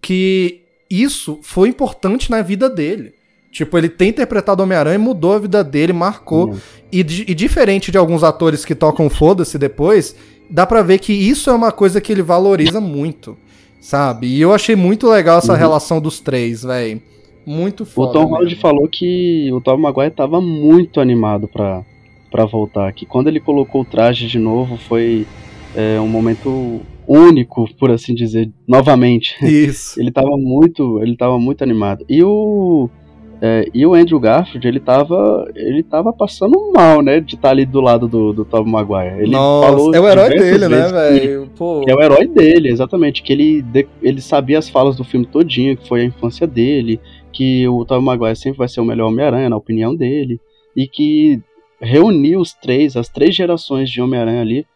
que 0.00 0.62
isso 0.90 1.38
foi 1.42 1.68
importante 1.68 2.30
na 2.30 2.40
vida 2.40 2.68
dele. 2.70 3.12
Tipo, 3.50 3.78
ele 3.78 3.88
tem 3.88 4.10
interpretado 4.10 4.62
Homem-Aranha 4.62 4.96
e 4.96 4.98
mudou 4.98 5.32
a 5.32 5.38
vida 5.38 5.64
dele, 5.64 5.92
marcou. 5.92 6.50
Hum. 6.52 6.58
E, 6.92 7.00
e 7.00 7.34
diferente 7.34 7.90
de 7.90 7.98
alguns 7.98 8.22
atores 8.22 8.64
que 8.64 8.74
tocam 8.74 9.08
foda-se 9.08 9.58
depois, 9.58 10.14
dá 10.50 10.66
pra 10.66 10.82
ver 10.82 10.98
que 10.98 11.12
isso 11.12 11.48
é 11.50 11.52
uma 11.54 11.72
coisa 11.72 12.00
que 12.00 12.12
ele 12.12 12.22
valoriza 12.22 12.80
muito, 12.80 13.36
sabe? 13.80 14.26
E 14.26 14.40
eu 14.40 14.52
achei 14.52 14.76
muito 14.76 15.08
legal 15.08 15.38
essa 15.38 15.52
Uhum. 15.52 15.58
relação 15.58 16.00
dos 16.00 16.20
três, 16.20 16.62
velho. 16.62 17.00
Muito 17.46 17.82
O 17.82 17.86
foda. 17.86 18.12
Tom 18.12 18.26
Holland 18.26 18.54
falou 18.56 18.86
que 18.86 19.50
o 19.52 19.60
Tom 19.62 19.78
Maguire 19.78 20.10
tava 20.10 20.38
muito 20.40 21.00
animado 21.00 21.48
pra, 21.48 21.82
pra 22.30 22.44
voltar. 22.44 22.92
Que 22.92 23.06
quando 23.06 23.28
ele 23.28 23.40
colocou 23.40 23.80
o 23.80 23.84
traje 23.86 24.26
de 24.26 24.38
novo 24.38 24.76
foi 24.76 25.26
é, 25.74 25.98
um 25.98 26.06
momento 26.08 26.80
único, 27.06 27.66
por 27.78 27.90
assim 27.90 28.14
dizer, 28.14 28.50
novamente. 28.66 29.34
Isso. 29.42 29.98
Ele 29.98 30.10
tava 30.10 30.36
muito, 30.36 31.00
ele 31.02 31.16
tava 31.16 31.38
muito 31.38 31.62
animado. 31.64 32.04
E 32.06 32.22
o 32.22 32.90
é, 33.40 33.68
e 33.72 33.86
o 33.86 33.94
Andrew 33.94 34.18
Garfield, 34.18 34.66
ele 34.66 34.80
tava, 34.80 35.48
ele 35.54 35.82
tava 35.82 36.12
passando 36.12 36.72
mal, 36.74 37.00
né, 37.00 37.20
de 37.20 37.36
estar 37.36 37.50
ali 37.50 37.64
do 37.64 37.80
lado 37.80 38.08
do, 38.08 38.32
do 38.32 38.44
Tom 38.44 38.64
Maguire. 38.64 39.22
Ele 39.22 39.30
Nossa, 39.30 39.68
falou 39.68 39.94
é 39.94 40.00
o 40.00 40.08
herói 40.08 40.30
dele, 40.30 40.68
né, 40.68 40.88
velho? 40.88 41.50
É 41.86 41.94
o 41.94 42.02
herói 42.02 42.26
dele, 42.26 42.68
exatamente. 42.68 43.22
Que 43.22 43.32
ele, 43.32 43.64
ele 44.02 44.20
sabia 44.20 44.58
as 44.58 44.68
falas 44.68 44.96
do 44.96 45.04
filme 45.04 45.24
todinho, 45.24 45.76
que 45.76 45.86
foi 45.86 46.00
a 46.00 46.04
infância 46.04 46.46
dele, 46.46 47.00
que 47.32 47.66
o 47.68 47.84
Tom 47.84 48.00
Maguire 48.00 48.34
sempre 48.34 48.58
vai 48.58 48.68
ser 48.68 48.80
o 48.80 48.84
melhor 48.84 49.06
Homem-Aranha, 49.06 49.48
na 49.48 49.56
opinião 49.56 49.94
dele, 49.94 50.40
e 50.76 50.88
que 50.88 51.40
reuniu 51.80 52.40
os 52.40 52.52
três, 52.52 52.96
as 52.96 53.08
três 53.08 53.36
gerações 53.36 53.88
de 53.88 54.02
Homem-Aranha 54.02 54.40
ali. 54.40 54.66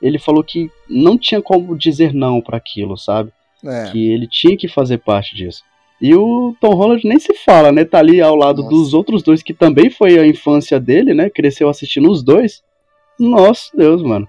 Ele 0.00 0.18
falou 0.18 0.42
que 0.42 0.70
não 0.88 1.18
tinha 1.18 1.42
como 1.42 1.76
dizer 1.76 2.14
não 2.14 2.40
para 2.40 2.56
aquilo, 2.56 2.96
sabe? 2.96 3.30
É. 3.62 3.90
Que 3.90 4.10
ele 4.10 4.26
tinha 4.26 4.56
que 4.56 4.68
fazer 4.68 4.98
parte 4.98 5.36
disso. 5.36 5.62
E 6.04 6.14
o 6.14 6.54
Tom 6.60 6.74
Holland 6.74 7.00
nem 7.08 7.18
se 7.18 7.32
fala, 7.32 7.72
né? 7.72 7.82
Tá 7.82 7.98
ali 7.98 8.20
ao 8.20 8.36
lado 8.36 8.58
Nossa. 8.58 8.68
dos 8.68 8.92
outros 8.92 9.22
dois, 9.22 9.42
que 9.42 9.54
também 9.54 9.88
foi 9.88 10.18
a 10.18 10.26
infância 10.26 10.78
dele, 10.78 11.14
né? 11.14 11.30
Cresceu 11.30 11.66
assistindo 11.66 12.10
os 12.10 12.22
dois. 12.22 12.62
Nossa 13.18 13.74
Deus, 13.74 14.02
mano. 14.02 14.28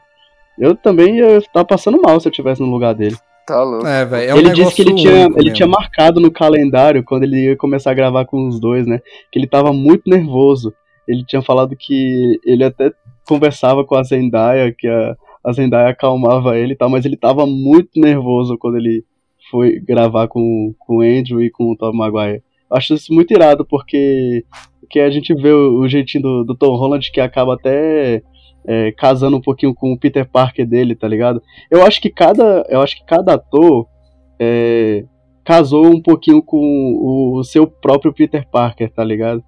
Eu 0.58 0.74
também 0.74 1.18
ia 1.18 1.36
estar 1.36 1.66
passando 1.66 2.02
mal 2.02 2.18
se 2.18 2.30
eu 2.30 2.32
tivesse 2.32 2.62
no 2.62 2.72
lugar 2.72 2.96
dele. 2.96 3.18
Tá 3.46 3.62
louco. 3.62 3.86
É, 3.86 4.06
velho. 4.06 4.30
É 4.30 4.34
um 4.34 4.38
ele 4.38 4.52
disse 4.52 4.74
que 4.74 4.84
ele 4.84 4.96
tinha, 4.96 5.28
ele 5.36 5.52
tinha 5.52 5.68
marcado 5.68 6.22
no 6.22 6.32
calendário 6.32 7.04
quando 7.04 7.24
ele 7.24 7.48
ia 7.48 7.58
começar 7.58 7.92
a 7.92 7.96
gravar 7.96 8.24
com 8.24 8.48
os 8.48 8.58
dois, 8.58 8.88
né? 8.88 9.02
Que 9.30 9.38
ele 9.38 9.46
tava 9.46 9.74
muito 9.74 10.10
nervoso. 10.10 10.74
Ele 11.06 11.26
tinha 11.26 11.42
falado 11.42 11.76
que 11.78 12.40
ele 12.46 12.64
até 12.64 12.90
conversava 13.28 13.84
com 13.84 13.96
a 13.96 14.04
Zendaya, 14.04 14.74
que 14.74 14.88
a, 14.88 15.14
a 15.44 15.52
Zendaya 15.52 15.90
acalmava 15.90 16.58
ele 16.58 16.72
e 16.72 16.78
tal, 16.78 16.90
mas 16.90 17.04
ele 17.04 17.18
tava 17.18 17.46
muito 17.46 18.00
nervoso 18.00 18.58
quando 18.58 18.78
ele 18.78 19.04
foi 19.50 19.80
gravar 19.80 20.28
com, 20.28 20.74
com 20.80 20.98
o 20.98 21.02
Andrew 21.02 21.42
e 21.42 21.50
com 21.50 21.72
o 21.72 21.76
Tom 21.78 21.94
Maguire. 21.94 22.42
Acho 22.72 22.94
isso 22.96 23.14
muito 23.14 23.32
irado, 23.34 23.64
porque, 23.66 24.44
porque 24.80 25.00
a 25.00 25.10
gente 25.10 25.34
vê 25.34 25.52
o, 25.52 25.80
o 25.80 25.88
jeitinho 25.88 26.24
do, 26.24 26.44
do 26.44 26.56
Tom 26.56 26.76
Holland 26.76 27.12
que 27.12 27.22
acaba 27.22 27.54
até 27.54 28.24
é, 28.68 28.92
casando 28.94 29.38
um 29.38 29.42
pouquinho 29.42 29.74
com 29.74 29.94
o 29.94 30.00
Peter 30.00 30.28
Parker 30.30 30.66
dele, 30.68 30.96
tá 30.96 31.08
ligado? 31.08 31.42
Eu 31.70 31.84
acho 31.84 32.02
que 32.02 32.10
cada, 32.10 32.66
eu 32.70 32.82
acho 32.82 32.98
que 32.98 33.06
cada 33.06 33.36
ator 33.36 33.88
é, 34.40 35.06
casou 35.44 35.86
um 35.86 36.02
pouquinho 36.02 36.42
com 36.42 36.58
o, 36.58 37.38
o 37.40 37.44
seu 37.44 37.68
próprio 37.68 38.12
Peter 38.14 38.48
Parker, 38.50 38.92
tá 38.92 39.04
ligado? 39.04 39.44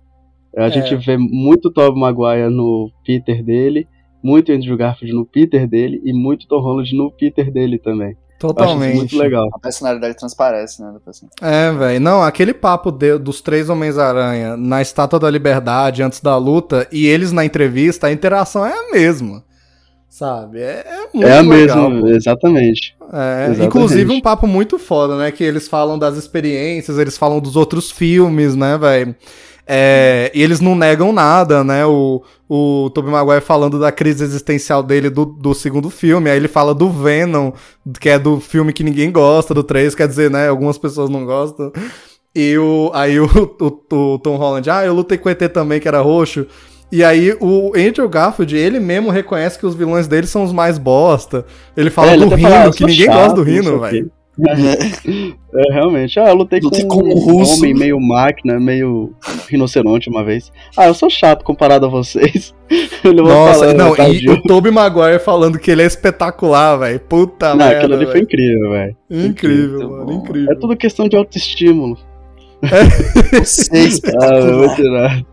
A 0.56 0.66
É. 0.68 0.72
gente 0.72 0.96
vê 0.96 1.18
muito 1.18 1.72
Tobey 1.72 2.00
Maguire 2.00 2.50
no 2.50 2.92
Peter 3.04 3.44
dele, 3.44 3.88
muito 4.24 4.52
Andrew 4.52 4.78
Garfield 4.78 5.16
no 5.16 5.26
Peter 5.26 5.68
dele 5.68 6.02
e 6.04 6.14
muito 6.14 6.48
Tom 6.48 6.60
Holland 6.60 6.96
no 6.96 7.12
Peter 7.12 7.52
dele 7.52 7.78
também. 7.80 8.16
Totalmente. 8.40 8.96
muito 8.96 9.18
legal. 9.18 9.50
A 9.54 9.60
personalidade 9.60 10.16
transparece, 10.18 10.82
né, 10.82 10.94
pessoa. 11.06 11.30
É, 11.42 11.72
velho. 11.72 12.00
Não, 12.00 12.22
aquele 12.22 12.54
papo 12.54 12.92
de- 12.92 13.18
dos 13.18 13.42
três 13.42 13.70
Homens-Aranha 13.70 14.56
na 14.56 14.82
Estátua 14.82 15.20
da 15.20 15.30
Liberdade 15.30 16.04
antes 16.04 16.20
da 16.22 16.38
luta 16.38 16.88
e 16.92 17.08
eles 17.08 17.32
na 17.32 17.44
entrevista, 17.44 18.08
a 18.08 18.12
interação 18.12 18.66
é 18.66 18.72
a 18.74 18.92
mesma. 18.92 19.44
Sabe? 20.10 20.60
É, 20.62 20.84
é 20.88 21.00
muito 21.14 21.28
é 21.28 21.38
a 21.38 21.42
legal, 21.42 21.90
mesma, 21.90 22.02
pô. 22.02 22.08
exatamente. 22.08 22.96
É, 23.14 23.44
Exatamente. 23.46 23.66
inclusive 23.68 24.12
um 24.12 24.22
papo 24.22 24.48
muito 24.48 24.80
foda, 24.80 25.18
né? 25.18 25.32
Que 25.32 25.44
eles 25.44 25.68
falam 25.68 25.98
das 25.98 26.18
experiências, 26.18 26.98
eles 26.98 27.18
falam 27.18 27.40
dos 27.40 27.56
outros 27.56 27.92
filmes, 27.92 28.56
né, 28.56 28.78
velho? 28.78 29.16
É, 29.68 30.32
e 30.34 30.42
eles 30.42 30.62
não 30.62 30.76
negam 30.76 31.12
nada, 31.12 31.62
né? 31.64 31.86
O, 31.86 32.24
o 32.48 32.90
Tobey 32.94 33.12
Maguire 33.12 33.42
falando 33.42 33.78
da 33.78 33.92
crise 33.92 34.24
existencial 34.24 34.82
dele 34.82 35.10
do, 35.10 35.26
do 35.26 35.54
segundo 35.54 35.90
filme, 35.90 36.30
aí 36.30 36.38
ele 36.38 36.48
fala 36.48 36.74
do 36.74 36.90
Venom, 36.90 37.52
que 38.00 38.08
é 38.08 38.18
do 38.18 38.40
filme 38.40 38.72
que 38.72 38.84
ninguém 38.84 39.12
gosta, 39.12 39.54
do 39.54 39.64
3, 39.64 39.94
quer 39.94 40.08
dizer, 40.08 40.32
né? 40.32 40.48
Algumas 40.48 40.78
pessoas 40.78 41.10
não 41.10 41.26
gostam. 41.26 41.72
E 42.34 42.58
o, 42.58 42.92
aí 42.94 43.20
o, 43.20 43.26
o, 43.60 43.96
o 44.14 44.20
Tom 44.20 44.38
Holland, 44.38 44.70
ah, 44.70 44.86
eu 44.86 44.94
lutei 44.94 45.18
com 45.18 45.28
o 45.28 45.32
ET 45.32 45.40
também, 45.52 45.80
que 45.82 45.88
era 45.88 46.00
roxo. 46.00 46.46
E 46.90 47.04
aí 47.04 47.36
o 47.42 47.74
Andrew 47.76 48.08
Garfield, 48.08 48.56
ele 48.56 48.80
mesmo 48.80 49.10
reconhece 49.10 49.60
que 49.60 49.66
os 49.66 49.76
vilões 49.76 50.08
dele 50.08 50.26
são 50.28 50.44
os 50.44 50.54
mais 50.54 50.78
bosta. 50.78 51.46
Ele 51.76 51.90
fala 51.90 52.12
É, 52.12 52.14
ele 52.14 52.26
do 52.26 52.34
"Ah, 52.34 52.38
Rino, 52.38 52.56
eu 52.66 52.72
que 52.72 52.86
ninguém 52.86 53.06
chato, 53.08 53.16
gosta 53.18 53.34
do 53.36 53.44
Rino, 53.44 53.80
velho. 53.80 54.12
É, 54.40 55.74
realmente. 55.74 56.20
Ah, 56.20 56.30
eu 56.30 56.36
lutei, 56.36 56.60
Lutei 56.60 56.84
com, 56.86 57.00
com 57.00 57.08
um 57.08 57.14
russo. 57.20 57.58
homem 57.58 57.74
meio 57.74 58.00
máquina, 58.00 58.60
meio 58.60 59.14
rinoceronte 59.50 60.10
uma 60.10 60.24
vez. 60.24 60.52
Ah, 60.78 60.88
eu 60.88 60.94
sou 60.94 61.10
chato 61.10 61.44
comparado 61.44 61.86
a 61.86 61.90
vocês. 61.90 62.54
Nossa, 63.04 63.74
não, 63.74 63.94
e 63.94 63.98
tadinho. 63.98 64.34
o 64.34 64.42
Tobey 64.44 64.72
Maguire 64.72 65.20
falando 65.20 65.58
que 65.58 65.72
ele 65.72 65.82
é 65.82 65.86
espetacular, 65.86 66.78
velho. 66.78 67.00
Puta 67.00 67.50
Não, 67.50 67.58
merda. 67.58 67.78
aquilo 67.78 67.94
ali 67.96 68.06
foi 68.06 68.14
velho. 68.16 68.24
incrível, 68.26 68.72
velho. 68.72 68.96
incrível, 69.10 69.80
Muito 69.80 69.90
mano, 69.92 70.14
incrível. 70.14 70.52
É 70.52 70.56
tudo 70.56 70.76
questão 70.78 71.08
de 71.08 71.16
autoestímulo. 71.16 71.98
Você 73.44 73.76
é 73.76 73.80
Ah, 73.80 73.84
espetacular. 73.84 74.40
eu 74.50 74.58
vou 74.58 74.76
tirar. 74.76 75.24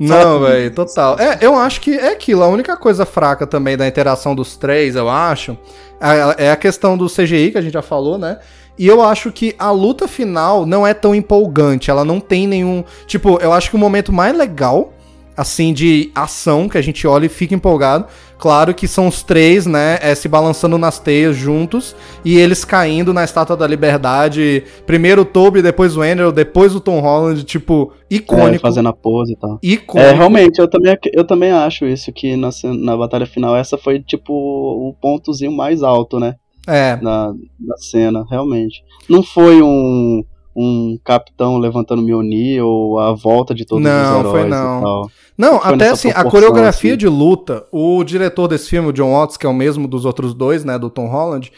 Não, 0.00 0.40
velho, 0.40 0.70
total. 0.70 1.18
É, 1.18 1.38
eu 1.42 1.54
acho 1.54 1.80
que 1.80 1.94
é 1.94 2.12
aquilo. 2.12 2.42
A 2.42 2.48
única 2.48 2.76
coisa 2.76 3.04
fraca 3.04 3.46
também 3.46 3.76
da 3.76 3.86
interação 3.86 4.34
dos 4.34 4.56
três, 4.56 4.96
eu 4.96 5.08
acho, 5.08 5.56
é 6.00 6.46
é 6.46 6.50
a 6.50 6.56
questão 6.56 6.96
do 6.96 7.06
CGI 7.06 7.50
que 7.52 7.58
a 7.58 7.60
gente 7.60 7.74
já 7.74 7.82
falou, 7.82 8.16
né? 8.16 8.38
E 8.78 8.86
eu 8.86 9.02
acho 9.02 9.30
que 9.30 9.54
a 9.58 9.70
luta 9.70 10.08
final 10.08 10.64
não 10.64 10.86
é 10.86 10.94
tão 10.94 11.14
empolgante. 11.14 11.90
Ela 11.90 12.02
não 12.02 12.18
tem 12.18 12.46
nenhum. 12.46 12.82
Tipo, 13.06 13.38
eu 13.42 13.52
acho 13.52 13.68
que 13.68 13.76
o 13.76 13.78
momento 13.78 14.10
mais 14.10 14.34
legal, 14.34 14.94
assim, 15.40 15.72
de 15.72 16.10
ação, 16.14 16.68
que 16.68 16.76
a 16.76 16.82
gente 16.82 17.06
olha 17.06 17.24
e 17.26 17.28
fica 17.30 17.54
empolgado. 17.54 18.04
Claro 18.38 18.72
que 18.74 18.86
são 18.88 19.06
os 19.06 19.22
três, 19.22 19.66
né? 19.66 19.98
é, 20.02 20.14
se 20.14 20.26
balançando 20.28 20.76
nas 20.78 20.98
teias 20.98 21.36
juntos 21.36 21.94
e 22.24 22.38
eles 22.38 22.64
caindo 22.64 23.12
na 23.12 23.22
Estátua 23.24 23.56
da 23.56 23.66
Liberdade. 23.66 24.64
Primeiro 24.86 25.22
o 25.22 25.24
Toby, 25.24 25.60
depois 25.62 25.96
o 25.96 26.02
Andrew, 26.02 26.32
depois 26.32 26.74
o 26.74 26.80
Tom 26.80 27.00
Holland, 27.00 27.42
tipo, 27.44 27.92
É, 28.10 28.14
icônico. 28.16 28.62
fazendo 28.62 28.88
a 28.88 28.92
pose 28.92 29.32
e 29.32 29.36
tal. 29.36 29.58
icônico. 29.62 30.10
É, 30.10 30.14
realmente, 30.14 30.58
eu 30.58 30.68
também, 30.68 30.96
eu 31.12 31.24
também 31.24 31.50
acho 31.50 31.84
isso, 31.86 32.10
que 32.12 32.34
na, 32.36 32.50
na 32.64 32.96
batalha 32.96 33.26
final 33.26 33.54
essa 33.56 33.76
foi, 33.76 34.00
tipo, 34.00 34.32
o 34.32 34.94
pontozinho 35.00 35.52
mais 35.52 35.82
alto, 35.82 36.18
né? 36.18 36.34
É, 36.66 36.96
Da, 36.96 37.28
da 37.58 37.76
cena, 37.78 38.24
realmente. 38.30 38.82
Não 39.08 39.22
foi 39.22 39.60
um, 39.62 40.22
um 40.60 40.98
capitão 41.04 41.58
levantando 41.58 42.02
Mjolnir 42.02 42.64
ou 42.64 42.98
a 42.98 43.12
volta 43.12 43.54
de 43.54 43.64
todos 43.64 43.82
Não, 43.84 44.20
os 44.20 44.26
heróis 44.26 44.30
foi 44.30 44.44
não. 44.48 44.78
e 44.78 44.82
tal. 44.82 45.10
Não, 45.38 45.60
Foi 45.60 45.74
até 45.74 45.88
assim, 45.88 46.10
a 46.14 46.24
coreografia 46.24 46.90
assim. 46.90 46.98
de 46.98 47.08
luta, 47.08 47.64
o 47.72 48.04
diretor 48.04 48.46
desse 48.48 48.68
filme, 48.68 48.88
o 48.88 48.92
John 48.92 49.12
Watts, 49.12 49.36
que 49.38 49.46
é 49.46 49.48
o 49.48 49.54
mesmo 49.54 49.88
dos 49.88 50.04
outros 50.04 50.34
dois, 50.34 50.64
né, 50.64 50.78
do 50.78 50.90
Tom 50.90 51.06
Holland, 51.06 51.50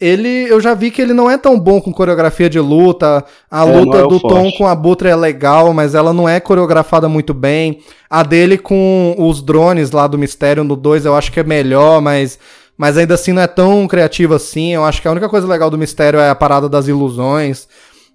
ele, 0.00 0.28
eu 0.50 0.60
já 0.60 0.74
vi 0.74 0.90
que 0.90 1.00
ele 1.00 1.12
não 1.12 1.30
é 1.30 1.38
tão 1.38 1.58
bom 1.58 1.80
com 1.80 1.92
coreografia 1.92 2.50
de 2.50 2.58
luta. 2.60 3.24
A 3.50 3.64
É, 3.64 3.64
luta 3.64 3.98
é 3.98 4.06
do 4.06 4.20
Tom 4.20 4.50
forte. 4.50 4.52
com 4.52 4.66
a 4.66 4.74
Butre 4.74 5.08
é 5.08 5.16
legal, 5.16 5.72
mas 5.72 5.94
ela 5.94 6.12
não 6.12 6.28
é 6.28 6.40
coreografada 6.40 7.08
muito 7.08 7.32
bem. 7.32 7.78
A 8.10 8.22
dele 8.22 8.58
com 8.58 9.14
os 9.18 9.40
drones 9.42 9.92
lá 9.92 10.06
do 10.06 10.18
Mistério 10.18 10.64
no 10.64 10.76
2, 10.76 11.06
eu 11.06 11.14
acho 11.14 11.32
que 11.32 11.40
é 11.40 11.44
melhor, 11.44 12.00
mas 12.02 12.38
mas 12.76 12.98
ainda 12.98 13.14
assim 13.14 13.32
não 13.32 13.40
é 13.42 13.46
tão 13.46 13.86
criativa 13.86 14.34
assim. 14.36 14.74
Eu 14.74 14.84
acho 14.84 15.00
que 15.00 15.06
a 15.06 15.10
única 15.12 15.28
coisa 15.28 15.46
legal 15.46 15.70
do 15.70 15.78
Mistério 15.78 16.18
é 16.18 16.28
a 16.28 16.34
parada 16.34 16.68
das 16.68 16.88
ilusões. 16.88 17.68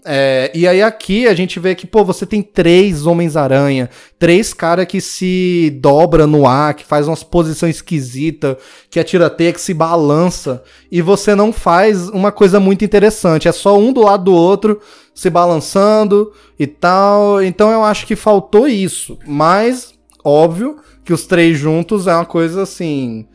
É, 0.06 0.50
e 0.56 0.66
aí 0.66 0.82
aqui 0.82 1.28
a 1.28 1.34
gente 1.34 1.60
vê 1.60 1.76
que, 1.76 1.86
pô, 1.86 2.06
você 2.06 2.26
tem 2.26 2.42
três 2.42 3.06
Homens-Aranha, 3.06 3.90
três 4.18 4.54
caras 4.54 4.86
que 4.86 5.02
se 5.02 5.78
dobra 5.82 6.26
no 6.26 6.48
ar, 6.48 6.74
que 6.74 6.86
faz 6.86 7.08
umas 7.08 7.22
posições 7.22 7.76
esquisitas, 7.76 8.56
que 8.90 9.00
atira 9.00 9.30
teia, 9.30 9.52
que 9.52 9.60
se 9.60 9.74
balança, 9.74 10.64
e 10.90 11.02
você 11.02 11.36
não 11.36 11.52
faz 11.52 12.08
uma 12.10 12.32
coisa 12.32 12.60
muito 12.62 12.86
interessante, 12.86 13.50
é 13.50 13.52
só 13.52 13.78
um 13.78 13.92
do 13.92 14.02
lado 14.02 14.26
do 14.26 14.34
outro 14.34 14.80
se 15.14 15.30
balançando 15.30 16.32
e 16.58 16.66
tal. 16.66 17.44
Então 17.44 17.70
eu 17.70 17.84
acho 17.84 18.08
que 18.08 18.16
faltou 18.16 18.68
isso, 18.68 19.20
mas 19.28 19.94
óbvio 20.24 20.78
que 21.04 21.12
os 21.12 21.26
três 21.28 21.58
juntos 21.58 22.08
é 22.08 22.16
uma 22.16 22.26
coisa 22.26 22.64
assim, 22.64 23.28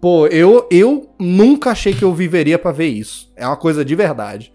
pô, 0.00 0.26
eu 0.28 0.66
eu 0.70 1.10
nunca 1.18 1.72
achei 1.72 1.92
que 1.92 2.04
eu 2.04 2.14
viveria 2.14 2.58
pra 2.58 2.72
ver 2.72 2.86
isso. 2.86 3.30
É 3.36 3.46
uma 3.46 3.56
coisa 3.56 3.84
de 3.84 3.94
verdade. 3.94 4.50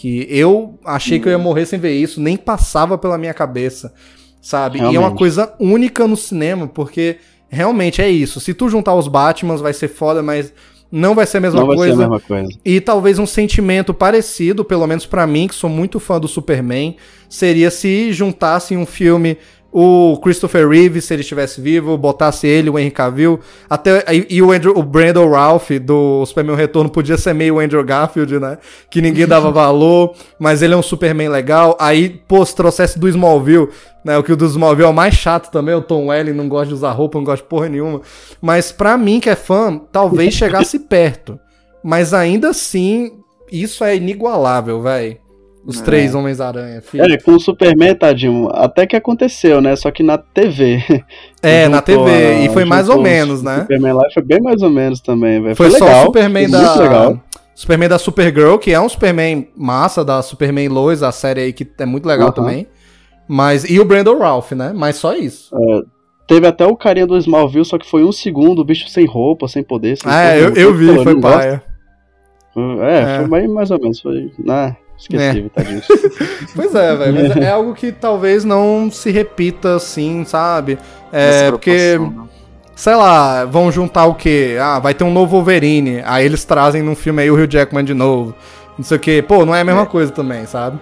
Que 0.00 0.28
eu 0.30 0.78
achei 0.84 1.18
que 1.18 1.26
eu 1.26 1.32
ia 1.32 1.38
morrer 1.38 1.66
sem 1.66 1.76
ver 1.76 1.92
isso, 1.92 2.20
nem 2.20 2.36
passava 2.36 2.96
pela 2.96 3.18
minha 3.18 3.34
cabeça, 3.34 3.92
sabe? 4.40 4.78
E 4.78 4.80
é 4.80 4.84
uma 4.84 4.92
Realmente. 4.92 5.18
coisa 5.18 5.52
única 5.58 6.06
no 6.06 6.16
cinema, 6.16 6.68
porque 6.68 7.16
realmente 7.48 8.00
é 8.00 8.08
isso. 8.08 8.38
Se 8.38 8.54
tu 8.54 8.68
juntar 8.68 8.94
os 8.94 9.08
Batmans 9.08 9.60
vai 9.60 9.72
ser 9.72 9.88
foda, 9.88 10.22
mas 10.22 10.52
não 10.90 11.16
vai 11.16 11.26
ser 11.26 11.38
a 11.38 11.40
mesma 11.40 11.58
Não 11.58 11.66
vai 11.66 11.76
coisa. 11.76 11.96
ser 11.96 12.02
a 12.04 12.08
mesma 12.08 12.20
coisa. 12.20 12.48
E 12.64 12.80
talvez 12.80 13.18
um 13.18 13.26
sentimento 13.26 13.92
parecido, 13.92 14.64
pelo 14.64 14.86
menos 14.86 15.04
pra 15.04 15.26
mim, 15.26 15.48
que 15.48 15.54
sou 15.56 15.68
muito 15.68 15.98
fã 15.98 16.20
do 16.20 16.28
Superman, 16.28 16.96
seria 17.28 17.68
se 17.68 18.12
juntasse 18.12 18.74
em 18.74 18.76
um 18.76 18.86
filme 18.86 19.36
o 19.70 20.18
Christopher 20.22 20.66
Reeve, 20.66 21.00
se 21.00 21.12
ele 21.12 21.20
estivesse 21.20 21.60
vivo, 21.60 21.96
botasse 21.98 22.46
ele, 22.46 22.70
o 22.70 22.78
Henry 22.78 22.90
Cavill, 22.90 23.38
até 23.68 24.02
e, 24.12 24.26
e 24.30 24.42
o, 24.42 24.50
Andrew, 24.50 24.76
o 24.76 24.82
Brandon 24.82 25.30
Ralph 25.30 25.70
do 25.82 26.24
Superman 26.24 26.56
Retorno 26.56 26.88
podia 26.88 27.18
ser 27.18 27.34
meio 27.34 27.56
o 27.56 27.58
Andrew 27.60 27.84
Garfield, 27.84 28.38
né? 28.38 28.58
Que 28.90 29.02
ninguém 29.02 29.26
dava 29.28 29.50
valor, 29.50 30.14
mas 30.38 30.62
ele 30.62 30.72
é 30.72 30.76
um 30.76 30.82
Superman 30.82 31.28
legal. 31.28 31.76
Aí, 31.78 32.08
pô, 32.08 32.44
se 32.44 32.56
trouxesse 32.56 32.98
do 32.98 33.08
Smallville, 33.08 33.68
né? 34.02 34.16
O 34.16 34.22
que 34.22 34.32
o 34.32 34.36
do 34.36 34.46
Smallville 34.46 34.86
é 34.86 34.90
o 34.90 34.94
mais 34.94 35.14
chato 35.14 35.50
também, 35.50 35.74
o 35.74 35.82
Tom 35.82 36.06
Welling 36.06 36.32
não 36.32 36.48
gosta 36.48 36.68
de 36.68 36.74
usar 36.74 36.92
roupa, 36.92 37.18
não 37.18 37.24
gosta 37.24 37.44
de 37.44 37.48
porra 37.48 37.68
nenhuma. 37.68 38.00
Mas 38.40 38.72
pra 38.72 38.96
mim, 38.96 39.20
que 39.20 39.28
é 39.28 39.36
fã, 39.36 39.78
talvez 39.92 40.32
chegasse 40.34 40.78
perto. 40.78 41.38
Mas 41.84 42.14
ainda 42.14 42.50
assim, 42.50 43.12
isso 43.52 43.84
é 43.84 43.96
inigualável, 43.96 44.80
velho. 44.80 45.27
Os 45.66 45.80
É. 45.80 45.84
três 45.84 46.14
Homens-Aranha, 46.14 46.80
filho. 46.80 47.04
É, 47.04 47.18
com 47.18 47.32
o 47.32 47.40
Superman, 47.40 47.94
tadinho, 47.94 48.48
até 48.52 48.86
que 48.86 48.96
aconteceu, 48.96 49.60
né? 49.60 49.76
Só 49.76 49.90
que 49.90 50.02
na 50.02 50.16
TV. 50.16 50.82
É, 51.42 51.68
na 51.68 51.78
Juntou 51.78 52.04
TV. 52.06 52.10
a- 52.26 52.40
e 52.44 52.48
foi 52.48 52.64
mais 52.64 52.88
ou 52.88 53.00
menos, 53.00 53.42
né? 53.42 53.60
Superman 53.60 53.92
lá 53.92 54.02
foi 54.12 54.22
bem 54.24 54.40
mais 54.40 54.62
ou 54.62 54.70
menos 54.70 55.00
também, 55.00 55.40
velho. 55.42 55.54
Foi, 55.54 55.70
só 55.70 55.84
legal, 55.84 56.02
o 56.02 56.06
Superman 56.06 56.48
foi 56.48 56.52
da. 56.60 56.74
Legal. 56.76 57.20
Superman 57.54 57.88
da 57.88 57.98
Supergirl, 57.98 58.56
que 58.56 58.72
é 58.72 58.80
um 58.80 58.88
Superman 58.88 59.48
massa, 59.56 60.04
da 60.04 60.22
Superman 60.22 60.68
Lois, 60.68 61.02
a 61.02 61.12
série 61.12 61.40
aí 61.42 61.52
que 61.52 61.66
é 61.78 61.84
muito 61.86 62.06
legal 62.06 62.32
também. 62.32 62.66
Mas. 63.28 63.68
E 63.68 63.78
o 63.78 63.84
Brandon 63.84 64.18
Ralph, 64.18 64.52
né? 64.52 64.72
Mas 64.74 64.96
só 64.96 65.14
isso. 65.14 65.54
Teve 66.26 66.46
até 66.46 66.66
o 66.66 66.76
carinha 66.76 67.06
do 67.06 67.16
Smallville, 67.18 67.64
só 67.64 67.78
que 67.78 67.88
foi 67.88 68.04
um 68.04 68.12
segundo, 68.12 68.60
o 68.60 68.64
bicho 68.64 68.88
sem 68.88 69.06
roupa, 69.06 69.46
sem 69.48 69.62
poder. 69.62 69.96
Sem 69.96 70.10
é, 70.10 70.40
eu, 70.40 70.54
eu 70.54 70.74
vi, 70.74 71.02
foi 71.02 71.20
paia. 71.20 71.62
É, 72.80 73.00
É. 73.22 73.26
foi 73.26 73.46
mais 73.48 73.70
ou 73.70 73.80
menos. 73.80 74.00
Foi. 74.00 74.30
Ah, 74.48 74.74
esqueci, 74.98 75.50
tadinho. 75.54 75.82
Pois 76.54 76.74
é, 76.74 76.96
velho. 76.96 77.14
Mas 77.14 77.36
é 77.36 77.50
algo 77.50 77.74
que 77.74 77.92
talvez 77.92 78.44
não 78.44 78.90
se 78.90 79.10
repita 79.10 79.76
assim, 79.76 80.24
sabe? 80.24 80.78
É, 81.12 81.50
porque. 81.50 81.98
né? 81.98 82.24
sei 82.74 82.94
lá, 82.94 83.44
vão 83.44 83.72
juntar 83.72 84.06
o 84.06 84.14
quê? 84.14 84.56
Ah, 84.60 84.78
vai 84.78 84.94
ter 84.94 85.02
um 85.04 85.12
novo 85.12 85.36
Wolverine. 85.36 86.00
Aí 86.04 86.24
eles 86.24 86.44
trazem 86.44 86.80
num 86.82 86.94
filme 86.94 87.22
aí 87.22 87.30
o 87.30 87.34
Hugh 87.34 87.48
Jackman 87.50 87.84
de 87.84 87.94
novo. 87.94 88.34
Não 88.76 88.84
sei 88.84 88.96
o 88.96 89.00
quê. 89.00 89.24
Pô, 89.26 89.44
não 89.44 89.54
é 89.54 89.60
a 89.62 89.64
mesma 89.64 89.84
coisa 89.86 90.12
também, 90.12 90.46
sabe? 90.46 90.78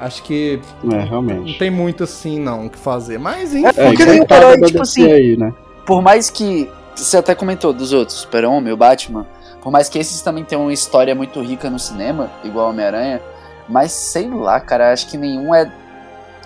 Acho 0.00 0.22
que 0.24 0.60
É, 0.82 0.86
não 0.86 1.04
realmente. 1.06 1.56
tem 1.58 1.70
muito 1.70 2.02
assim, 2.04 2.40
não, 2.40 2.66
o 2.66 2.70
que 2.70 2.76
fazer. 2.78 3.18
Mas, 3.18 3.54
enfim. 3.54 3.66
É, 3.66 3.84
É, 3.84 3.86
porque 3.86 4.04
nenhum 4.04 4.26
cada 4.26 4.52
herói, 4.52 4.66
tipo 4.66 4.82
assim, 4.82 5.10
aí, 5.10 5.36
né? 5.36 5.52
por 5.86 6.02
mais 6.02 6.28
que. 6.30 6.68
Você 6.96 7.16
até 7.16 7.34
comentou 7.34 7.72
dos 7.72 7.92
outros, 7.92 8.18
Super-Homem, 8.18 8.72
o 8.72 8.76
Batman. 8.76 9.26
Por 9.64 9.72
mais 9.72 9.88
que 9.88 9.98
esses 9.98 10.20
também 10.20 10.44
tenham 10.44 10.62
uma 10.62 10.72
história 10.72 11.14
muito 11.14 11.40
rica 11.40 11.68
no 11.70 11.78
cinema, 11.78 12.30
igual 12.44 12.68
Homem-Aranha. 12.70 13.20
Mas 13.66 13.92
sei 13.92 14.28
lá, 14.28 14.60
cara, 14.60 14.92
acho 14.92 15.08
que 15.08 15.16
nenhum 15.16 15.54
é 15.54 15.72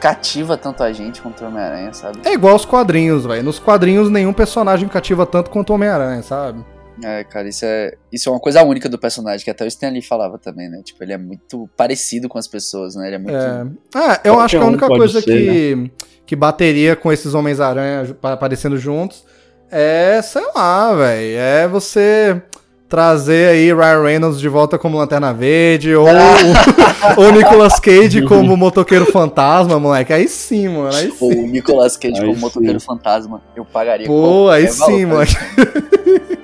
cativa 0.01 0.57
tanto 0.57 0.85
a 0.85 0.93
gente 0.93 1.21
quanto 1.21 1.43
o 1.43 1.49
Homem-Aranha, 1.49 1.93
sabe? 1.93 2.21
É 2.25 2.33
igual 2.33 2.55
os 2.55 2.65
quadrinhos, 2.65 3.27
velho. 3.27 3.43
Nos 3.43 3.59
quadrinhos, 3.59 4.09
nenhum 4.09 4.33
personagem 4.33 4.89
cativa 4.89 5.27
tanto 5.27 5.51
quanto 5.51 5.71
o 5.71 5.75
Homem-Aranha, 5.75 6.23
sabe? 6.23 6.65
É, 7.03 7.25
cara, 7.25 7.49
isso 7.49 7.65
é, 7.65 7.95
isso 8.13 8.29
é 8.29 8.33
uma 8.33 8.41
coisa 8.41 8.63
única 8.63 8.89
do 8.89 8.99
personagem, 8.99 9.45
que 9.45 9.51
até 9.51 9.65
o 9.65 9.69
Stan 9.69 9.91
Lee 9.91 10.03
falava 10.03 10.39
também, 10.39 10.69
né? 10.69 10.81
Tipo, 10.85 11.03
ele 11.03 11.13
é 11.13 11.19
muito 11.19 11.69
parecido 11.77 12.29
com 12.29 12.39
as 12.39 12.47
pessoas, 12.47 12.95
né? 12.95 13.09
Ele 13.09 13.17
é 13.17 13.19
muito. 13.19 13.37
É. 13.37 13.67
Ah, 13.95 14.21
eu 14.25 14.35
Qualquer 14.35 14.45
acho 14.45 14.57
que 14.57 14.63
a 14.63 14.65
um 14.65 14.69
única 14.69 14.87
pode 14.87 14.99
coisa 15.01 15.21
ser, 15.21 15.25
que, 15.25 15.93
que 16.25 16.37
bateria 16.37 16.95
com 16.95 17.13
esses 17.13 17.35
Homens-Aranha 17.35 18.17
aparecendo 18.23 18.77
juntos 18.77 19.25
é, 19.71 20.21
sei 20.23 20.47
lá, 20.55 20.95
velho. 20.95 21.39
É 21.39 21.69
você 21.69 22.43
trazer 22.89 23.51
aí 23.51 23.73
Ryan 23.73 24.03
Reynolds 24.03 24.41
de 24.41 24.49
volta 24.49 24.79
como 24.79 24.97
Lanterna 24.97 25.33
Verde 25.33 25.95
ou 25.95 26.07
ou 27.17 27.33
Nicolas 27.33 27.79
Cage 27.79 28.23
como 28.23 28.57
motoqueiro 28.57 29.05
fantasma, 29.07 29.79
moleque. 29.79 30.13
Aí 30.13 30.27
sim, 30.27 30.69
mano. 30.69 30.95
Aí 30.95 31.13
Ou 31.21 31.33
sim. 31.33 31.45
o 31.45 31.47
Nicolas 31.47 31.97
Cage 31.97 32.15
Aí 32.15 32.21
como 32.23 32.35
sim. 32.35 32.41
motoqueiro 32.41 32.81
fantasma. 32.81 33.43
Eu 33.55 33.65
pagaria 33.65 34.07
Pô, 34.07 34.49
aí 34.49 34.67
sim, 34.69 35.05
moleque. 35.05 35.37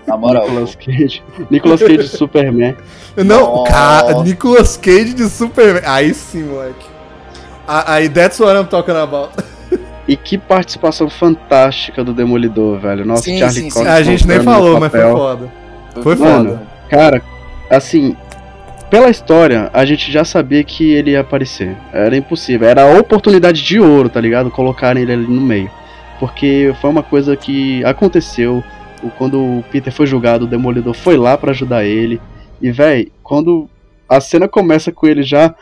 Na 0.07 0.17
moral. 0.17 0.45
Nicolas 0.45 0.75
Cage. 0.75 1.23
Nicolas 1.51 1.81
Cage 1.81 1.97
de 1.97 2.09
Superman. 2.09 2.77
Não, 3.17 3.65
cara, 3.65 4.23
Nicolas 4.23 4.77
Cage 4.77 5.15
de 5.15 5.29
Superman. 5.29 5.83
Aí 5.87 6.13
sim, 6.13 6.43
moleque. 6.43 6.95
Aí, 7.67 8.11
that's 8.11 8.39
what 8.39 8.55
I'm 8.55 8.67
talking 8.67 8.97
about. 8.97 9.33
E 10.07 10.19
que 10.19 10.37
participação 10.37 11.09
fantástica 11.09 12.05
do 12.05 12.13
Demolidor, 12.13 12.79
velho. 12.79 13.07
Nossa, 13.07 13.23
Sim, 13.23 13.39
Charlie 13.39 13.63
sim, 13.63 13.71
Cox 13.71 13.87
sim. 13.87 13.87
A 13.87 14.03
gente 14.03 14.29
nem 14.29 14.39
falou, 14.43 14.77
o 14.77 14.81
mas 14.81 14.93
foi 14.93 15.01
foda. 15.01 15.51
Foi 16.03 16.15
Mano, 16.17 16.51
foda. 16.51 16.63
Cara, 16.89 17.23
assim, 17.71 18.17
pela 18.91 19.11
história, 19.11 19.71
a 19.73 19.85
gente 19.85 20.11
já 20.13 20.25
sabia 20.25 20.63
que 20.63 20.93
ele 20.93 21.13
ia 21.13 21.21
aparecer. 21.21 21.77
Era 21.93 22.17
impossível. 22.17 22.69
Era 22.69 22.83
a 22.83 22.99
oportunidade 22.99 23.63
de 23.63 23.81
ouro, 23.81 24.09
tá 24.09 24.21
ligado? 24.21 24.51
Colocarem 24.51 25.03
ele 25.03 25.13
ali 25.13 25.27
no 25.27 25.41
meio. 25.41 25.71
Porque 26.21 26.73
foi 26.81 26.91
uma 26.91 27.03
coisa 27.03 27.37
que 27.37 27.85
aconteceu. 27.85 28.63
Quando 29.19 29.39
o 29.39 29.65
Peter 29.71 29.93
foi 29.93 30.07
julgado, 30.07 30.45
o 30.45 30.49
Demolidor 30.49 30.95
foi 30.95 31.17
lá 31.17 31.37
pra 31.37 31.51
ajudar 31.51 31.85
ele. 31.85 32.21
E, 32.63 32.71
véi, 32.71 33.11
quando 33.23 33.69
a 34.09 34.21
cena 34.21 34.47
começa 34.47 34.93
com 34.93 35.07
ele 35.07 35.23
já 35.23 35.55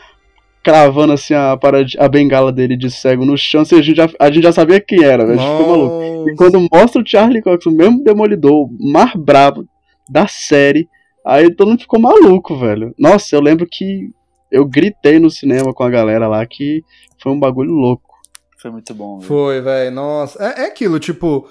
cravando 0.63 1.11
assim 1.11 1.33
a, 1.33 1.57
parad- 1.57 1.95
a 1.99 2.07
bengala 2.07 2.49
dele 2.51 2.77
de 2.77 2.89
cego 2.89 3.25
no 3.25 3.37
chão, 3.37 3.61
assim, 3.61 3.77
a, 3.77 3.81
gente 3.81 3.97
já, 3.97 4.09
a 4.17 4.31
gente 4.31 4.43
já 4.43 4.51
sabia 4.53 4.79
quem 4.79 5.03
era, 5.03 5.25
velho. 5.25 5.39
A 5.39 5.41
gente 5.43 5.57
ficou 5.57 5.67
maluco. 5.67 6.29
E 6.29 6.35
quando 6.35 6.67
mostra 6.71 7.01
o 7.01 7.05
Charlie 7.05 7.41
Cox, 7.41 7.65
o 7.65 7.71
mesmo 7.71 8.01
Demolidor, 8.03 8.69
o 8.69 8.91
mais 8.91 9.13
brabo 9.13 9.65
da 10.13 10.27
série, 10.27 10.87
aí 11.25 11.53
todo 11.53 11.69
mundo 11.69 11.81
ficou 11.81 11.99
maluco, 11.99 12.57
velho. 12.57 12.93
Nossa, 12.97 13.35
eu 13.35 13.41
lembro 13.41 13.67
que 13.69 14.11
eu 14.51 14.63
gritei 14.63 15.17
no 15.19 15.31
cinema 15.31 15.73
com 15.73 15.83
a 15.83 15.89
galera 15.89 16.27
lá 16.27 16.45
que 16.45 16.83
foi 17.21 17.31
um 17.31 17.39
bagulho 17.39 17.71
louco. 17.71 18.13
Foi 18.61 18.69
muito 18.69 18.93
bom, 18.93 19.17
velho. 19.17 19.27
Foi, 19.27 19.61
velho. 19.61 19.91
Nossa. 19.91 20.41
É, 20.41 20.61
é 20.61 20.67
aquilo, 20.67 20.99
tipo. 20.99 21.49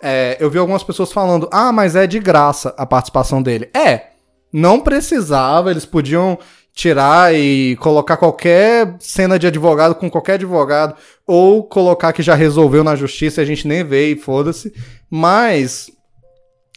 é, 0.00 0.36
eu 0.38 0.50
vi 0.50 0.58
algumas 0.58 0.84
pessoas 0.84 1.10
falando, 1.10 1.48
ah, 1.50 1.72
mas 1.72 1.96
é 1.96 2.06
de 2.06 2.20
graça 2.20 2.74
a 2.76 2.84
participação 2.84 3.42
dele. 3.42 3.70
É. 3.74 4.10
Não 4.52 4.80
precisava, 4.80 5.70
eles 5.70 5.86
podiam 5.86 6.38
tirar 6.74 7.34
e 7.34 7.76
colocar 7.76 8.18
qualquer 8.18 8.96
cena 8.98 9.38
de 9.38 9.46
advogado 9.46 9.94
com 9.94 10.10
qualquer 10.10 10.34
advogado, 10.34 10.94
ou 11.26 11.64
colocar 11.64 12.12
que 12.12 12.22
já 12.22 12.34
resolveu 12.34 12.84
na 12.84 12.94
justiça 12.94 13.40
e 13.40 13.44
a 13.44 13.46
gente 13.46 13.66
nem 13.66 13.82
vê 13.82 14.12
e 14.12 14.16
foda-se. 14.16 14.72
Mas 15.10 15.90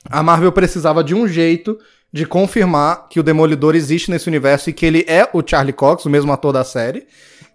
a 0.09 0.21
Marvel 0.23 0.51
precisava 0.51 1.03
de 1.03 1.13
um 1.15 1.27
jeito 1.27 1.77
de 2.11 2.25
confirmar 2.25 3.07
que 3.09 3.19
o 3.19 3.23
Demolidor 3.23 3.75
existe 3.75 4.09
nesse 4.09 4.27
universo 4.27 4.69
e 4.69 4.73
que 4.73 4.85
ele 4.85 5.03
é 5.07 5.27
o 5.33 5.41
Charlie 5.45 5.73
Cox, 5.73 6.05
o 6.05 6.09
mesmo 6.09 6.31
ator 6.31 6.53
da 6.53 6.63
série. 6.63 7.05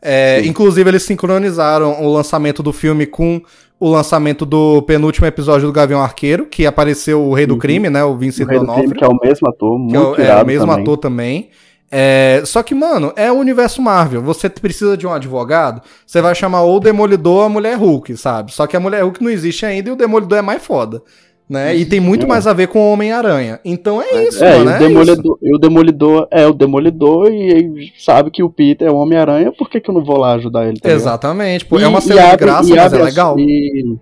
É, 0.03 0.43
inclusive, 0.45 0.89
eles 0.91 1.03
sincronizaram 1.03 2.03
o 2.03 2.13
lançamento 2.13 2.63
do 2.63 2.73
filme 2.73 3.07
com 3.07 3.41
o 3.79 3.89
lançamento 3.89 4.45
do 4.45 4.83
penúltimo 4.83 5.27
episódio 5.27 5.67
do 5.67 5.73
Gavião 5.73 6.03
Arqueiro, 6.03 6.45
que 6.47 6.67
apareceu 6.67 7.23
o 7.23 7.33
Rei 7.33 7.47
do 7.47 7.55
Uhum. 7.55 7.59
Crime, 7.61 7.89
né? 7.89 8.05
O 8.05 8.11
O 8.13 8.19
Vincent 8.19 8.47
do 8.47 8.53
D'Onofrio. 8.53 8.85
Crime, 8.91 8.99
que 8.99 9.05
é 9.05 9.09
o 9.09 9.17
mesmo 9.23 9.49
ator, 9.49 9.69
é 9.71 9.75
o- 9.75 9.79
muito 9.79 10.21
é, 10.21 10.25
irado 10.25 10.45
o 10.45 10.47
mesmo 10.47 10.67
também. 10.67 10.83
ator 10.83 10.97
também. 10.99 11.51
É, 11.93 12.43
só 12.45 12.63
que, 12.63 12.75
mano, 12.75 13.13
é 13.17 13.33
o 13.33 13.37
universo 13.37 13.81
Marvel. 13.83 14.23
Você 14.23 14.49
precisa 14.51 14.97
de 14.97 15.07
um 15.07 15.13
advogado, 15.13 15.81
você 16.07 16.21
vai 16.21 16.35
chamar 16.35 16.63
ou 16.63 16.77
o 16.77 16.81
Demolidor 16.81 17.39
ou 17.39 17.43
a 17.45 17.49
Mulher 17.49 17.77
Hulk, 17.79 18.17
sabe? 18.17 18.53
Só 18.53 18.67
que 18.67 18.77
a 18.77 18.81
Mulher 18.81 19.03
Hulk 19.03 19.23
não 19.25 19.31
existe 19.31 19.65
ainda 19.67 19.89
e 19.89 19.93
o 19.93 19.97
Demolidor 19.97 20.39
é 20.39 20.43
mais 20.43 20.63
foda. 20.63 21.03
Né? 21.51 21.75
E 21.75 21.85
tem 21.85 21.99
muito 21.99 22.27
É. 22.27 22.29
mais 22.29 22.47
a 22.47 22.53
ver 22.53 22.69
com 22.69 22.79
o 22.79 22.93
Homem-Aranha. 22.93 23.59
Então 23.65 24.01
é 24.01 24.23
isso, 24.23 24.45
É, 24.45 24.55
e 24.61 24.65
mano. 24.65 24.71
o, 24.71 24.75
é 24.75 24.79
Demolidor, 24.79 25.39
e 25.43 25.55
o 25.57 25.59
Demolidor 25.59 26.29
é 26.31 26.47
o 26.47 26.53
Demolidor 26.53 27.29
e 27.33 27.93
sabe 27.99 28.31
que 28.31 28.41
o 28.41 28.49
Peter 28.49 28.87
é 28.87 28.91
o 28.91 28.95
Homem-Aranha, 28.95 29.51
por 29.51 29.69
que, 29.69 29.81
que 29.81 29.91
eu 29.91 29.95
não 29.95 30.05
vou 30.05 30.17
lá 30.17 30.35
ajudar 30.35 30.69
ele? 30.69 30.79
tá? 30.79 30.89
Exatamente. 30.89 31.65
Pô, 31.67 31.81
E- 31.81 31.83
é 31.83 31.89
uma 31.89 31.99
e 31.99 32.03
cena 32.03 32.15
de 32.23 32.27
abre- 32.29 32.37
graça, 32.47 32.69
e 32.69 32.71
mas 32.71 32.79
é 32.79 32.87
abre 32.87 32.99
as- 33.01 33.05
legal. 33.05 33.37
E, 33.37 33.97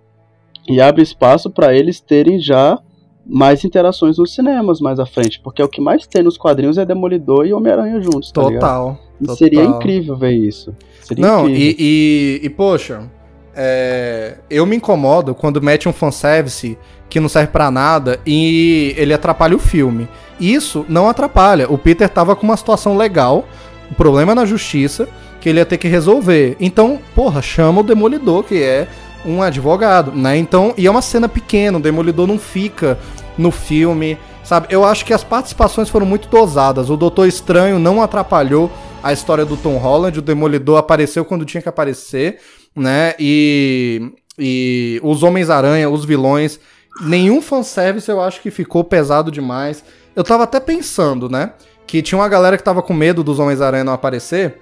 e 0.69 0.79
abre 0.79 1.01
espaço 1.03 1.49
pra 1.51 1.73
eles 1.75 2.01
terem 2.01 2.39
já 2.39 2.79
mais 3.27 3.65
interações 3.65 4.19
nos 4.19 4.35
cinemas 4.35 4.79
mais 4.79 5.01
à 5.01 5.07
frente, 5.07 5.41
porque 5.43 5.63
é 5.63 5.65
o 5.65 5.69
que 5.69 5.81
mais 5.81 6.07
tem 6.07 6.23
nos 6.23 6.37
quadrinhos 6.37 6.77
é 6.77 6.85
Demolidor 6.85 7.47
e 7.47 7.55
Homem-Aranha 7.55 7.99
juntos, 8.03 8.31
tá? 8.31 8.43
Total. 8.43 8.99
E 9.19 9.21
total. 9.25 9.37
seria 9.37 9.65
incrível 9.65 10.15
ver 10.17 10.33
isso. 10.33 10.75
Seria 11.01 11.27
Não, 11.27 11.49
incrível. 11.49 11.77
e, 11.79 12.41
e, 12.43 12.47
e, 12.47 12.51
poxa, 12.51 13.11
é, 13.57 14.37
eu 14.51 14.67
me 14.67 14.77
incomodo 14.77 15.35
quando 15.35 15.61
mete 15.63 15.89
um 15.89 15.93
fanservice 15.95 16.77
que 17.09 17.21
não 17.21 17.29
serve 17.29 17.53
pra 17.53 17.71
nada 17.71 18.21
e 18.27 18.95
ele 18.97 19.15
atrapalha 19.15 19.57
o 19.57 19.59
filme. 19.59 20.09
Isso 20.41 20.85
não 20.89 21.09
atrapalha. 21.09 21.71
O 21.71 21.79
Peter 21.79 22.09
tava 22.09 22.37
com 22.37 22.45
uma 22.45 22.57
situação 22.57 22.97
legal, 22.97 23.47
o 23.91 23.95
problema 23.95 24.33
é 24.33 24.35
na 24.35 24.45
justiça, 24.45 25.09
que 25.41 25.49
ele 25.49 25.59
ia 25.59 25.67
ter 25.67 25.79
que 25.79 25.89
resolver. 25.89 26.57
Então, 26.61 26.99
porra, 27.15 27.41
chama 27.41 27.81
o 27.81 27.85
Demolidor, 27.85 28.45
que 28.45 28.63
é 28.63 28.89
um 29.25 29.43
advogado, 29.43 30.13
né? 30.13 30.37
Então, 30.37 30.75
e 30.77 30.87
é 30.87 30.91
uma 30.91 31.03
cena 31.03 31.29
pequena, 31.29 31.79
o 31.79 31.81
Demolidor 31.81 32.27
não 32.27 32.39
fica 32.39 32.99
no 33.37 33.51
filme, 33.51 34.19
sabe? 34.45 34.69
Eu 34.71 34.85
acho 34.85 35.05
que 35.05 35.13
as 35.13 35.25
participações 35.25 35.89
foram 35.89 36.07
muito 36.07 36.29
dosadas. 36.29 36.91
O 36.91 36.97
Doutor 36.97 37.27
Estranho 37.27 37.79
não 37.79 38.03
atrapalhou 38.03 38.71
a 39.03 39.13
história 39.13 39.45
do 39.45 39.57
Tom 39.57 39.77
Holland, 39.77 40.19
o 40.19 40.23
Demolidor 40.23 40.79
apareceu 40.79 41.25
quando 41.25 41.45
tinha 41.45 41.63
que 41.63 41.69
aparecer, 41.69 42.39
né? 42.75 43.15
E, 43.19 44.13
e 44.39 45.01
os 45.03 45.23
Homens-Aranha, 45.23 45.89
os 45.89 46.05
vilões, 46.05 46.59
nenhum 47.01 47.41
fanservice 47.41 48.09
eu 48.11 48.21
acho 48.21 48.41
que 48.41 48.51
ficou 48.51 48.85
pesado 48.85 49.31
demais. 49.31 49.85
eu 50.15 50.25
tava 50.25 50.45
até 50.45 50.61
pensando, 50.61 51.29
né? 51.29 51.53
Que 51.87 52.03
tinha 52.03 52.19
uma 52.19 52.29
galera 52.29 52.57
que 52.57 52.63
tava 52.63 52.83
com 52.83 52.93
medo 52.93 53.23
dos 53.23 53.39
Homens-Aranha 53.39 53.85
não 53.85 53.93
aparecer. 53.93 54.61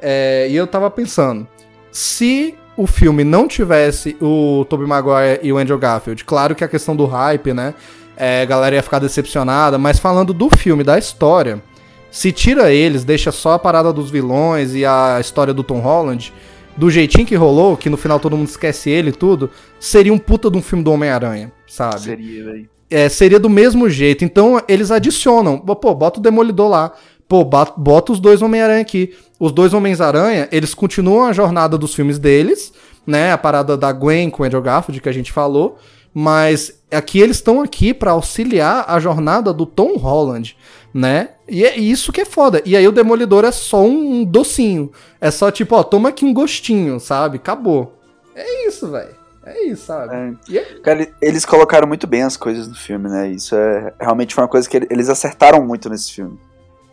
é, 0.00 0.48
e 0.50 0.56
eu 0.56 0.66
tava 0.66 0.90
pensando, 0.90 1.46
se 1.90 2.54
o 2.76 2.86
filme 2.86 3.22
não 3.22 3.46
tivesse 3.46 4.16
o 4.20 4.64
Tobey 4.68 4.86
Maguire 4.86 5.40
e 5.42 5.52
o 5.52 5.58
Andrew 5.58 5.78
Garfield, 5.78 6.24
claro 6.24 6.54
que 6.54 6.64
a 6.64 6.68
questão 6.68 6.96
do 6.96 7.06
hype, 7.06 7.52
né? 7.52 7.74
É, 8.16 8.42
a 8.42 8.44
galera 8.44 8.76
ia 8.76 8.82
ficar 8.82 8.98
decepcionada, 8.98 9.78
mas 9.78 9.98
falando 9.98 10.32
do 10.32 10.48
filme, 10.56 10.84
da 10.84 10.98
história, 10.98 11.62
se 12.10 12.30
tira 12.30 12.72
eles, 12.72 13.04
deixa 13.04 13.32
só 13.32 13.52
a 13.52 13.58
parada 13.58 13.92
dos 13.92 14.10
vilões 14.10 14.74
e 14.74 14.84
a 14.84 15.18
história 15.20 15.52
do 15.52 15.64
Tom 15.64 15.80
Holland, 15.80 16.32
do 16.76 16.90
jeitinho 16.90 17.26
que 17.26 17.34
rolou, 17.34 17.76
que 17.76 17.88
no 17.88 17.96
final 17.96 18.18
todo 18.18 18.36
mundo 18.36 18.48
esquece 18.48 18.90
ele 18.90 19.10
e 19.10 19.12
tudo, 19.12 19.50
seria 19.78 20.12
um 20.12 20.18
puta 20.18 20.50
de 20.50 20.56
um 20.56 20.62
filme 20.62 20.82
do 20.82 20.92
Homem-Aranha, 20.92 21.52
sabe? 21.66 22.00
Seria, 22.00 22.44
velho. 22.44 22.68
É, 22.90 23.08
seria 23.08 23.40
do 23.40 23.50
mesmo 23.50 23.88
jeito. 23.88 24.24
Então 24.24 24.60
eles 24.68 24.90
adicionam. 24.90 25.58
Pô, 25.58 25.94
bota 25.94 26.20
o 26.20 26.22
Demolidor 26.22 26.68
lá. 26.68 26.92
Pô, 27.26 27.42
bota, 27.42 28.12
os 28.12 28.20
dois 28.20 28.42
Homem-Aranha 28.42 28.82
aqui. 28.82 29.14
Os 29.40 29.50
dois 29.50 29.74
Homens-Aranha, 29.74 30.48
eles 30.52 30.74
continuam 30.74 31.24
a 31.24 31.32
jornada 31.32 31.76
dos 31.76 31.94
filmes 31.94 32.18
deles, 32.18 32.72
né? 33.06 33.32
A 33.32 33.38
parada 33.38 33.76
da 33.76 33.90
Gwen 33.90 34.30
com 34.30 34.42
o 34.42 34.46
Andrew 34.46 34.62
Garfield 34.62 35.00
que 35.00 35.08
a 35.08 35.12
gente 35.12 35.32
falou. 35.32 35.78
Mas 36.12 36.80
aqui 36.92 37.18
eles 37.18 37.36
estão 37.36 37.60
aqui 37.60 37.92
pra 37.92 38.12
auxiliar 38.12 38.84
a 38.86 39.00
jornada 39.00 39.52
do 39.52 39.66
Tom 39.66 39.96
Holland, 39.96 40.56
né? 40.94 41.30
E 41.48 41.64
é 41.64 41.76
isso 41.76 42.12
que 42.12 42.20
é 42.20 42.24
foda. 42.24 42.62
E 42.64 42.76
aí 42.76 42.86
o 42.86 42.92
Demolidor 42.92 43.44
é 43.44 43.50
só 43.50 43.82
um 43.82 44.24
docinho. 44.24 44.92
É 45.20 45.30
só 45.30 45.50
tipo, 45.50 45.74
ó, 45.74 45.82
toma 45.82 46.10
aqui 46.10 46.24
um 46.24 46.32
gostinho, 46.32 47.00
sabe? 47.00 47.36
Acabou. 47.38 47.98
É 48.36 48.68
isso, 48.68 48.88
velho. 48.90 49.14
É 49.44 49.64
isso, 49.64 49.84
sabe? 49.86 50.14
É. 50.50 50.56
É- 50.56 50.64
Cara, 50.82 51.02
ele- 51.02 51.12
eles 51.20 51.44
colocaram 51.44 51.86
muito 51.86 52.06
bem 52.06 52.22
as 52.22 52.36
coisas 52.36 52.66
no 52.68 52.74
filme, 52.74 53.10
né? 53.10 53.28
Isso 53.28 53.54
é 53.54 53.92
realmente 54.00 54.34
foi 54.34 54.42
uma 54.44 54.48
coisa 54.48 54.68
que 54.68 54.76
ele- 54.76 54.86
eles 54.88 55.08
acertaram 55.10 55.62
muito 55.66 55.90
nesse 55.90 56.12
filme. 56.12 56.38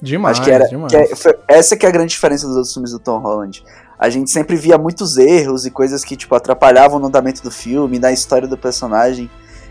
Demais, 0.02 0.38
Acho 0.40 0.46
que 0.46 0.52
era. 0.52 0.68
demais. 0.68 0.92
que 0.92 0.98
é- 0.98 1.16
foi- 1.16 1.38
essa 1.48 1.78
que 1.78 1.86
é 1.86 1.90
a 1.90 1.92
grande 1.92 2.10
diferença 2.10 2.48
dos 2.48 2.56
outros 2.56 2.74
filmes 2.74 2.92
do 2.92 3.00
Tom 3.00 3.20
Holland. 3.20 3.64
A 4.00 4.10
gente 4.10 4.32
sempre 4.32 4.56
via 4.56 4.78
muitos 4.80 5.16
erros 5.18 5.66
e 5.68 5.70
coisas 5.72 6.04
que, 6.04 6.18
tipo, 6.18 6.34
atrapalhavam 6.34 7.00
no 7.00 7.06
andamento 7.08 7.44
do 7.44 7.52
filme, 7.52 8.00
na 8.00 8.12
história 8.12 8.48
do 8.48 8.58
personagem. 8.58 9.30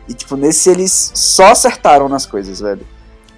E, 0.08 0.14
tipo, 0.14 0.36
nesse 0.36 0.70
eles 0.70 1.10
só 1.14 1.46
acertaram 1.50 2.08
nas 2.08 2.26
coisas, 2.26 2.60
velho. 2.60 2.86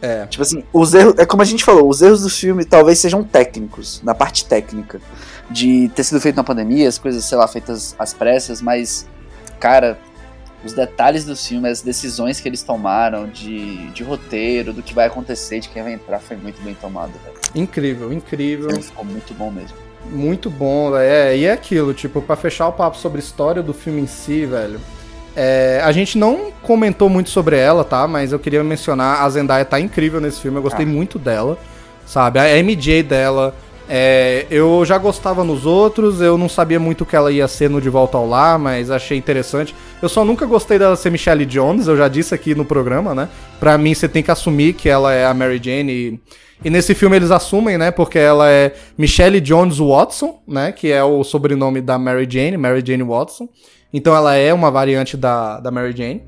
É. 0.02 0.26
Tipo 0.26 0.42
assim, 0.42 0.64
os 0.72 0.92
erros. 0.92 1.14
É 1.16 1.24
como 1.24 1.42
a 1.42 1.44
gente 1.44 1.62
falou, 1.62 1.88
os 1.88 2.02
erros 2.02 2.22
do 2.22 2.28
filme 2.28 2.64
talvez 2.64 2.98
sejam 2.98 3.22
técnicos, 3.22 4.02
na 4.02 4.14
parte 4.14 4.44
técnica. 4.44 5.00
De 5.48 5.88
ter 5.94 6.02
sido 6.02 6.20
feito 6.20 6.36
na 6.36 6.44
pandemia, 6.44 6.88
as 6.88 6.98
coisas, 6.98 7.24
sei 7.24 7.38
lá, 7.38 7.46
feitas 7.46 7.94
às 7.98 8.12
pressas, 8.12 8.60
mas, 8.60 9.06
cara, 9.60 9.98
os 10.64 10.72
detalhes 10.72 11.24
do 11.24 11.36
filme, 11.36 11.68
as 11.68 11.82
decisões 11.82 12.40
que 12.40 12.48
eles 12.48 12.62
tomaram 12.62 13.28
de, 13.28 13.90
de 13.90 14.02
roteiro, 14.02 14.72
do 14.72 14.82
que 14.82 14.94
vai 14.94 15.06
acontecer, 15.06 15.60
de 15.60 15.68
quem 15.68 15.82
vai 15.82 15.92
entrar, 15.92 16.20
foi 16.20 16.36
muito 16.36 16.60
bem 16.62 16.74
tomado, 16.74 17.12
velho. 17.24 17.36
Incrível, 17.54 18.12
incrível. 18.12 18.70
Ficou 18.80 19.04
muito 19.04 19.34
bom 19.34 19.50
mesmo. 19.50 19.76
Muito 20.10 20.50
bom, 20.50 20.96
é, 20.96 21.36
e 21.36 21.44
é 21.44 21.52
aquilo, 21.52 21.94
tipo, 21.94 22.20
pra 22.20 22.34
fechar 22.34 22.66
o 22.66 22.72
papo 22.72 22.96
sobre 22.96 23.18
a 23.20 23.22
história 23.22 23.62
do 23.62 23.72
filme 23.72 24.00
em 24.00 24.06
si, 24.06 24.46
velho. 24.46 24.80
É, 25.36 25.80
a 25.82 25.92
gente 25.92 26.18
não 26.18 26.52
comentou 26.62 27.09
muito 27.09 27.30
sobre 27.30 27.56
ela, 27.56 27.84
tá? 27.84 28.06
Mas 28.06 28.32
eu 28.32 28.38
queria 28.38 28.62
mencionar, 28.62 29.22
a 29.22 29.28
Zendaya 29.28 29.64
tá 29.64 29.80
incrível 29.80 30.20
nesse 30.20 30.40
filme, 30.40 30.59
eu 30.59 30.62
gostei 30.62 30.84
Ah. 30.84 30.88
muito 30.88 31.18
dela, 31.18 31.59
sabe? 32.06 32.38
A 32.38 32.48
MJ 32.59 33.02
dela, 33.02 33.54
é, 33.88 34.46
eu 34.50 34.84
já 34.84 34.96
gostava 34.98 35.42
nos 35.44 35.66
outros, 35.66 36.20
eu 36.20 36.38
não 36.38 36.48
sabia 36.48 36.78
muito 36.78 37.02
o 37.02 37.06
que 37.06 37.16
ela 37.16 37.32
ia 37.32 37.48
ser 37.48 37.68
no 37.68 37.80
De 37.80 37.88
Volta 37.90 38.16
ao 38.16 38.28
Lar, 38.28 38.59
mas 38.59 38.90
achei 38.90 39.18
interessante. 39.18 39.74
Eu 40.00 40.09
só 40.09 40.24
nunca 40.24 40.46
gostei 40.46 40.78
dela 40.78 40.96
ser 40.96 41.10
Michelle 41.10 41.44
Jones, 41.46 41.86
eu 41.88 41.96
já 41.96 42.09
disse 42.09 42.34
aqui 42.34 42.54
no 42.54 42.64
programa, 42.64 43.14
né? 43.14 43.28
Pra 43.59 43.76
mim, 43.76 43.94
você 43.94 44.09
tem 44.09 44.22
que 44.22 44.30
assumir 44.30 44.74
que 44.74 44.88
ela 44.88 45.12
é 45.12 45.26
a 45.26 45.34
Mary 45.34 45.60
Jane 45.62 45.92
e... 45.92 46.20
E 46.64 46.70
nesse 46.70 46.94
filme 46.94 47.16
eles 47.16 47.32
assumem, 47.32 47.76
né? 47.76 47.90
Porque 47.90 48.16
ela 48.16 48.48
é 48.48 48.72
Michelle 48.96 49.40
Jones 49.40 49.78
Watson, 49.78 50.38
né? 50.46 50.70
Que 50.70 50.92
é 50.92 51.02
o 51.02 51.24
sobrenome 51.24 51.80
da 51.80 51.98
Mary 51.98 52.24
Jane, 52.30 52.56
Mary 52.56 52.80
Jane 52.86 53.02
Watson. 53.02 53.48
Então 53.93 54.14
ela 54.14 54.35
é 54.35 54.52
uma 54.52 54.70
variante 54.70 55.16
da, 55.16 55.60
da 55.60 55.70
Mary 55.70 55.94
Jane. 55.97 56.24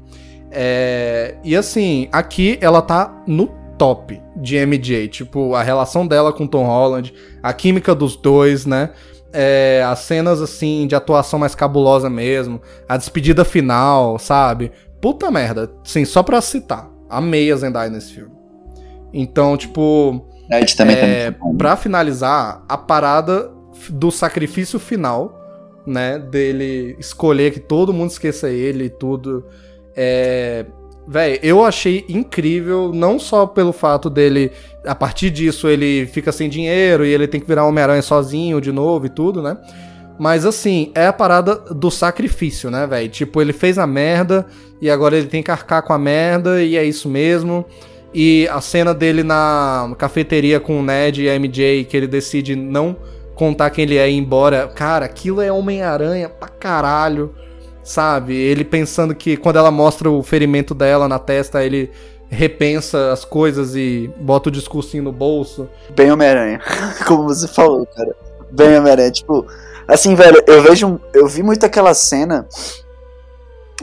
É, 0.51 1.37
e 1.43 1.57
assim, 1.57 2.09
aqui 2.13 2.59
ela 2.61 2.83
tá 2.83 3.23
no 3.27 3.49
top 3.79 4.21
de 4.37 4.57
MJ. 4.57 5.09
Tipo, 5.09 5.55
a 5.55 5.63
relação 5.63 6.07
dela 6.07 6.33
com 6.33 6.47
Tom 6.47 6.65
Holland, 6.65 7.13
a 7.43 7.53
química 7.53 7.95
dos 7.95 8.17
dois, 8.17 8.67
né? 8.67 8.91
É, 9.33 9.85
as 9.85 10.01
cenas, 10.01 10.41
assim, 10.41 10.87
de 10.87 10.95
atuação 10.95 11.39
mais 11.39 11.55
cabulosa 11.55 12.09
mesmo. 12.09 12.61
A 12.89 12.97
despedida 12.97 13.45
final, 13.45 14.19
sabe? 14.19 14.71
Puta 15.01 15.31
merda. 15.31 15.73
Sim, 15.83 16.05
só 16.05 16.23
pra 16.23 16.41
citar. 16.41 16.89
Amei 17.11 17.51
a 17.51 17.57
Zendaya 17.57 17.91
nesse 17.91 18.13
filme. 18.15 18.33
Então, 19.13 19.57
tipo, 19.57 20.25
gente 20.53 20.77
também 20.77 20.97
é, 20.97 21.01
tá 21.01 21.31
muito 21.31 21.53
bom. 21.53 21.57
pra 21.57 21.77
finalizar, 21.77 22.65
a 22.69 22.77
parada 22.77 23.51
do 23.91 24.11
sacrifício 24.11 24.79
final, 24.79 25.44
né? 25.87 26.19
Dele 26.19 26.97
escolher 26.99 27.53
que 27.53 27.61
todo 27.61 27.93
mundo 27.93 28.11
esqueça 28.11 28.49
ele 28.49 28.85
e 28.85 28.91
tudo. 28.91 29.45
É. 29.97 30.67
Véi, 31.07 31.39
eu 31.43 31.63
achei 31.63 32.05
incrível, 32.09 32.91
não 32.95 33.19
só 33.19 33.47
pelo 33.47 33.75
fato 33.75 34.09
dele, 34.09 34.51
a 34.87 34.95
partir 34.95 35.29
disso, 35.29 35.69
ele 35.69 36.07
fica 36.07 36.33
sem 36.33 36.49
dinheiro 36.49 37.05
e 37.05 37.13
ele 37.13 37.29
tem 37.29 37.39
que 37.39 37.47
virar 37.47 37.67
Homem-Aranha 37.67 38.01
sozinho 38.01 38.59
de 38.59 38.73
novo 38.73 39.05
e 39.05 39.11
tudo, 39.11 39.43
né? 39.43 39.59
Mas 40.19 40.47
assim, 40.47 40.93
é 40.95 41.07
a 41.07 41.13
parada 41.13 41.57
do 41.57 41.91
sacrifício, 41.91 42.71
né, 42.71 42.87
velho? 42.87 43.09
Tipo, 43.11 43.43
ele 43.43 43.53
fez 43.53 43.79
a 43.79 43.87
merda 43.87 44.47
e 44.81 44.89
agora 44.89 45.17
ele 45.17 45.27
tem 45.27 45.43
que 45.43 45.51
arcar 45.51 45.83
com 45.83 45.93
a 45.93 45.99
merda 45.99 46.63
e 46.63 46.77
é 46.77 46.85
isso 46.85 47.09
mesmo. 47.09 47.67
E 48.15 48.49
a 48.49 48.61
cena 48.61 48.95
dele 48.95 49.23
na 49.25 49.93
cafeteria 49.99 50.61
com 50.61 50.79
o 50.79 50.83
Ned 50.83 51.23
e 51.23 51.29
a 51.29 51.35
MJ, 51.35 51.85
que 51.85 51.97
ele 51.97 52.07
decide 52.07 52.55
não 52.55 52.97
contar 53.35 53.71
quem 53.71 53.85
ele 53.85 53.97
é 53.97 54.09
e 54.09 54.15
ir 54.15 54.19
embora. 54.19 54.69
Cara, 54.69 55.05
aquilo 55.07 55.41
é 55.41 55.51
Homem-Aranha 55.51 56.29
pra 56.29 56.49
caralho, 56.49 57.35
sabe? 57.83 58.35
Ele 58.35 58.65
pensando 58.65 59.15
que 59.15 59.37
quando 59.37 59.57
ela 59.57 59.71
mostra 59.71 60.11
o 60.11 60.23
ferimento 60.23 60.75
dela 60.75 61.09
na 61.09 61.19
testa, 61.19 61.65
ele 61.65 61.91
repensa 62.29 63.13
as 63.13 63.25
coisas 63.25 63.75
e 63.75 64.11
bota 64.21 64.49
o 64.49 64.53
discursinho 64.53 65.05
no 65.05 65.13
bolso. 65.13 65.69
Bem 65.95 66.11
Homem-Aranha. 66.11 66.61
Como 67.07 67.25
você 67.25 67.49
falou, 67.49 67.87
cara. 67.87 68.15
Bem 68.51 68.79
Homem-Aranha. 68.79 69.11
Tipo, 69.11 69.47
assim, 69.87 70.15
velho, 70.15 70.43
eu 70.47 70.63
vejo. 70.63 71.01
Eu 71.13 71.27
vi 71.27 71.43
muito 71.43 71.65
aquela 71.65 71.95
cena. 71.95 72.47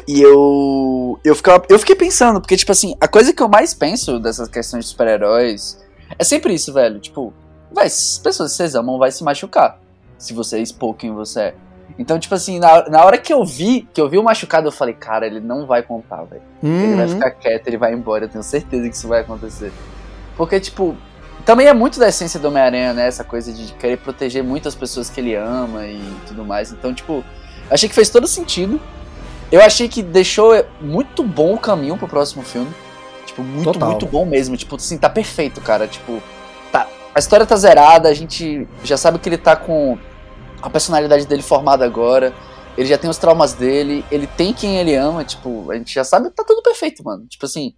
E 0.07 0.22
eu. 0.22 1.19
Eu, 1.23 1.36
ficava, 1.36 1.64
eu 1.69 1.78
fiquei 1.78 1.95
pensando, 1.95 2.40
porque, 2.40 2.56
tipo 2.56 2.72
assim, 2.72 2.95
a 2.99 3.07
coisa 3.07 3.34
que 3.34 3.41
eu 3.41 3.48
mais 3.48 3.73
penso 3.73 4.19
dessas 4.19 4.48
questões 4.48 4.86
de 4.86 4.91
super-heróis 4.91 5.78
é 6.18 6.23
sempre 6.23 6.53
isso, 6.53 6.73
velho. 6.73 6.99
Tipo, 6.99 7.34
vai, 7.72 7.85
as 7.88 8.18
pessoas 8.18 8.52
que 8.52 8.57
vocês 8.57 8.76
amam 8.76 8.98
vai 8.98 9.11
se 9.11 9.23
machucar. 9.23 9.80
Se 10.18 10.34
você 10.34 10.60
expor 10.60 10.93
quem 10.95 11.11
você 11.14 11.39
é. 11.41 11.56
Então, 11.99 12.18
tipo 12.19 12.34
assim, 12.34 12.57
na, 12.60 12.88
na 12.89 13.03
hora 13.03 13.18
que 13.18 13.34
eu 13.34 13.43
vi, 13.43 13.88
que 13.93 13.99
eu 13.99 14.07
vi 14.10 14.18
o 14.18 14.23
machucado, 14.23 14.68
eu 14.68 14.72
falei, 14.72 14.93
cara, 14.93 15.26
ele 15.27 15.39
não 15.39 15.65
vai 15.65 15.84
contar, 15.84 16.23
velho. 16.23 16.41
Ele 16.64 16.95
vai 16.95 17.06
Uhum. 17.06 17.11
ficar 17.14 17.31
quieto, 17.31 17.68
ele 17.68 17.77
vai 17.77 17.93
embora, 17.93 18.26
eu 18.26 18.30
tenho 18.30 18.43
certeza 18.43 18.88
que 18.89 18.95
isso 18.95 19.07
vai 19.07 19.22
acontecer. 19.22 19.72
Porque, 20.38 20.60
tipo, 20.60 20.95
também 21.45 21.68
é 21.68 21.73
muito 21.73 21.99
da 21.99 22.07
essência 22.07 22.39
do 22.39 22.48
Homem-Aranha, 22.48 22.93
né? 22.93 23.07
Essa 23.07 23.23
coisa 23.23 23.52
de 23.52 23.73
querer 23.73 23.98
proteger 23.98 24.43
muito 24.43 24.68
as 24.68 24.76
pessoas 24.76 25.10
que 25.10 25.19
ele 25.19 25.35
ama 25.35 25.85
e 25.85 26.02
tudo 26.27 26.45
mais. 26.45 26.72
Então, 26.72 26.93
tipo, 26.93 27.23
achei 27.69 27.89
que 27.89 27.95
fez 27.95 28.10
todo 28.10 28.27
sentido. 28.27 28.80
Eu 29.52 29.61
achei 29.61 29.89
que 29.89 30.02
deixou 30.02 30.65
muito 30.80 31.23
bom 31.23 31.56
o 31.56 31.57
caminho 31.57 31.98
pro 31.98 32.07
próximo 32.07 32.41
filme. 32.41 32.72
Tipo, 33.26 33.43
muito, 33.43 33.73
Total. 33.73 33.89
muito 33.89 34.06
bom 34.06 34.26
mesmo. 34.26 34.56
Tipo, 34.56 34.77
assim, 34.77 34.98
tá 34.98 35.10
perfeito, 35.10 35.60
cara. 35.61 35.88
Tipo. 35.88 36.22
A 37.13 37.19
história 37.19 37.45
tá 37.45 37.55
zerada, 37.55 38.07
a 38.09 38.13
gente 38.13 38.67
já 38.83 38.97
sabe 38.97 39.19
que 39.19 39.27
ele 39.27 39.38
tá 39.38 39.55
com 39.55 39.97
a 40.61 40.69
personalidade 40.69 41.25
dele 41.25 41.41
formada 41.41 41.83
agora. 41.85 42.33
Ele 42.77 42.88
já 42.88 42.97
tem 42.97 43.09
os 43.09 43.17
traumas 43.17 43.53
dele, 43.53 44.05
ele 44.09 44.25
tem 44.25 44.53
quem 44.53 44.77
ele 44.77 44.95
ama, 44.95 45.25
tipo, 45.25 45.69
a 45.71 45.75
gente 45.75 45.93
já 45.93 46.03
sabe, 46.05 46.29
tá 46.29 46.43
tudo 46.43 46.61
perfeito, 46.63 47.03
mano. 47.03 47.25
Tipo 47.27 47.45
assim, 47.45 47.73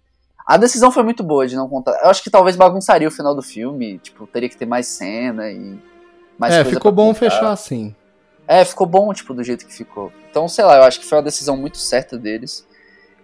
a 0.46 0.56
decisão 0.56 0.92
foi 0.92 1.02
muito 1.02 1.24
boa 1.24 1.46
de 1.48 1.56
não 1.56 1.68
contar. 1.68 1.98
Eu 2.02 2.10
acho 2.10 2.22
que 2.22 2.30
talvez 2.30 2.54
bagunçaria 2.54 3.08
o 3.08 3.10
final 3.10 3.34
do 3.34 3.42
filme, 3.42 3.98
tipo, 3.98 4.26
teria 4.26 4.48
que 4.48 4.56
ter 4.56 4.66
mais 4.66 4.86
cena 4.86 5.50
e 5.50 5.76
mais 6.38 6.54
É, 6.54 6.64
ficou 6.64 6.92
bom 6.92 7.08
contar. 7.08 7.18
fechar 7.18 7.50
assim. 7.50 7.94
É, 8.46 8.64
ficou 8.64 8.86
bom, 8.86 9.12
tipo, 9.12 9.34
do 9.34 9.42
jeito 9.42 9.66
que 9.66 9.74
ficou. 9.74 10.12
Então, 10.30 10.46
sei 10.48 10.64
lá, 10.64 10.76
eu 10.76 10.84
acho 10.84 11.00
que 11.00 11.06
foi 11.06 11.18
uma 11.18 11.24
decisão 11.24 11.56
muito 11.56 11.78
certa 11.78 12.16
deles. 12.16 12.64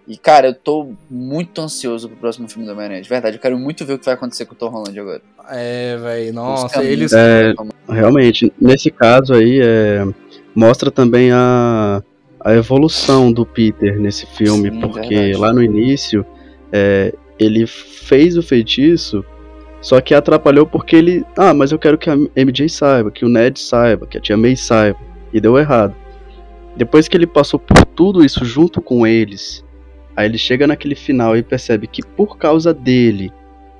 E, 0.07 0.17
cara, 0.17 0.47
eu 0.47 0.53
tô 0.53 0.93
muito 1.09 1.61
ansioso 1.61 2.09
pro 2.09 2.17
próximo 2.17 2.49
filme 2.49 2.65
do 2.65 2.71
Homem-Aranha. 2.71 3.01
De 3.01 3.09
verdade, 3.09 3.37
eu 3.37 3.41
quero 3.41 3.57
muito 3.57 3.85
ver 3.85 3.93
o 3.93 3.99
que 3.99 4.05
vai 4.05 4.15
acontecer 4.15 4.45
com 4.45 4.53
o 4.53 4.57
Tom 4.57 4.69
Holland 4.69 4.99
agora. 4.99 5.21
É, 5.49 5.95
velho, 5.97 6.29
Os 6.29 6.35
nossa, 6.35 6.83
eles. 6.83 7.13
É. 7.13 7.53
Realmente, 7.87 8.51
nesse 8.59 8.89
caso 8.89 9.33
aí, 9.33 9.59
é, 9.61 10.05
mostra 10.55 10.89
também 10.89 11.31
a, 11.31 12.01
a 12.39 12.53
evolução 12.53 13.31
do 13.31 13.45
Peter 13.45 13.99
nesse 13.99 14.25
filme, 14.25 14.71
Sim, 14.71 14.79
porque 14.79 15.15
verdade. 15.15 15.37
lá 15.37 15.53
no 15.53 15.61
início 15.61 16.25
é, 16.71 17.13
ele 17.37 17.67
fez 17.67 18.37
o 18.37 18.43
feitiço, 18.43 19.23
só 19.81 20.01
que 20.01 20.13
atrapalhou 20.13 20.65
porque 20.65 20.95
ele. 20.95 21.25
Ah, 21.37 21.53
mas 21.53 21.71
eu 21.71 21.79
quero 21.79 21.97
que 21.97 22.09
a 22.09 22.15
MJ 22.15 22.69
saiba, 22.69 23.11
que 23.11 23.25
o 23.25 23.29
Ned 23.29 23.59
saiba, 23.59 24.07
que 24.07 24.17
a 24.17 24.21
tia 24.21 24.37
May 24.37 24.55
saiba, 24.55 24.99
e 25.31 25.39
deu 25.39 25.57
errado. 25.57 25.95
Depois 26.75 27.07
que 27.07 27.17
ele 27.17 27.27
passou 27.27 27.59
por 27.59 27.85
tudo 27.85 28.23
isso 28.23 28.45
junto 28.45 28.81
com 28.81 29.05
eles, 29.05 29.63
aí 30.21 30.27
ele 30.27 30.37
chega 30.37 30.67
naquele 30.67 30.95
final 30.95 31.35
e 31.35 31.43
percebe 31.43 31.87
que 31.87 32.01
por 32.01 32.37
causa 32.37 32.73
dele 32.73 33.31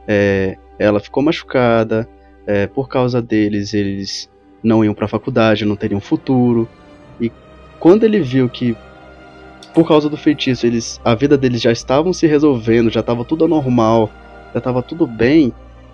é, 0.07 0.57
ela 0.77 0.99
ficou 0.99 1.21
machucada, 1.23 2.07
é, 2.45 2.67
por 2.67 2.89
causa 2.89 3.21
deles 3.21 3.73
eles 3.73 4.29
não 4.63 4.83
iam 4.83 4.93
para 4.93 5.05
a 5.05 5.09
faculdade, 5.09 5.65
não 5.65 5.75
teriam 5.75 6.01
futuro. 6.01 6.67
E 7.19 7.31
quando 7.79 8.03
ele 8.03 8.19
viu 8.19 8.49
que 8.49 8.75
por 9.73 9.87
causa 9.87 10.09
do 10.09 10.17
feitiço 10.17 10.65
eles, 10.65 10.99
a 11.05 11.15
vida 11.15 11.37
deles 11.37 11.61
já 11.61 11.71
estavam 11.71 12.11
se 12.11 12.27
resolvendo, 12.27 12.89
já 12.89 12.99
estava 12.99 13.23
tudo 13.23 13.47
normal, 13.47 14.09
já 14.51 14.57
estava 14.57 14.81
tudo 14.81 15.07
bem 15.07 15.53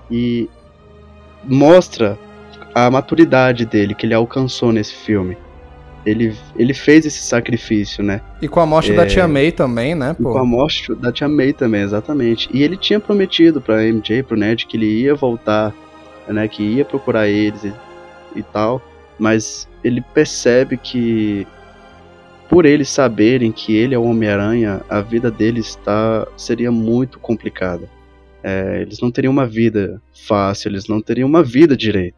e 0.10 0.50
mostra 1.44 2.18
a 2.74 2.90
maturidade 2.90 3.66
dele 3.66 3.94
que 3.94 4.06
ele 4.06 4.14
alcançou 4.14 4.72
nesse 4.72 4.96
filme. 4.96 5.38
Ele, 6.08 6.34
ele 6.56 6.74
fez 6.74 7.06
esse 7.06 7.22
sacrifício, 7.22 8.02
né? 8.02 8.22
E 8.42 8.48
com 8.48 8.62
a 8.62 8.66
morte 8.66 8.92
É. 8.92 8.96
da 8.96 9.06
Tia 9.06 9.28
May 9.28 9.52
também, 9.52 9.94
né, 9.94 10.16
E 10.18 10.24
pô? 10.24 10.32
com 10.32 10.38
a 10.38 10.46
morte 10.46 10.96
da 10.96 11.12
Tia 11.12 11.28
May 11.28 11.52
também, 11.52 11.82
exatamente. 11.82 12.48
E 12.54 12.64
ele 12.64 12.78
tinha 12.78 13.00
prometido 13.00 13.60
pra 13.60 13.84
MJ, 13.84 14.24
pro 14.24 14.38
Ned, 14.38 14.66
que 14.66 14.78
ele 14.78 15.02
ia 15.02 15.14
voltar, 15.14 15.74
né? 16.28 16.48
Que 16.48 16.64
ia 16.64 16.86
procurar 16.86 17.28
eles 17.28 17.62
e, 17.66 17.74
e 18.38 18.42
tal. 18.44 18.82
Mas 19.20 19.68
ele 19.84 20.00
percebe 20.14 20.78
que, 20.78 21.46
por 22.48 22.66
eles 22.66 22.88
saberem 22.88 23.52
que 23.52 23.76
ele 23.76 23.94
é 23.94 23.98
o 24.00 24.04
Homem-Aranha, 24.04 24.82
a 24.90 25.02
vida 25.02 25.30
deles 25.30 25.76
tá, 25.84 26.26
seria 26.38 26.72
muito 26.72 27.20
complicada. 27.20 27.90
É, 28.42 28.82
eles 28.82 29.02
não 29.02 29.12
teriam 29.12 29.34
uma 29.34 29.46
vida 29.46 30.02
fácil, 30.26 30.70
eles 30.70 30.88
não 30.88 31.02
teriam 31.02 31.28
uma 31.28 31.44
vida 31.44 31.76
direito. 31.76 32.16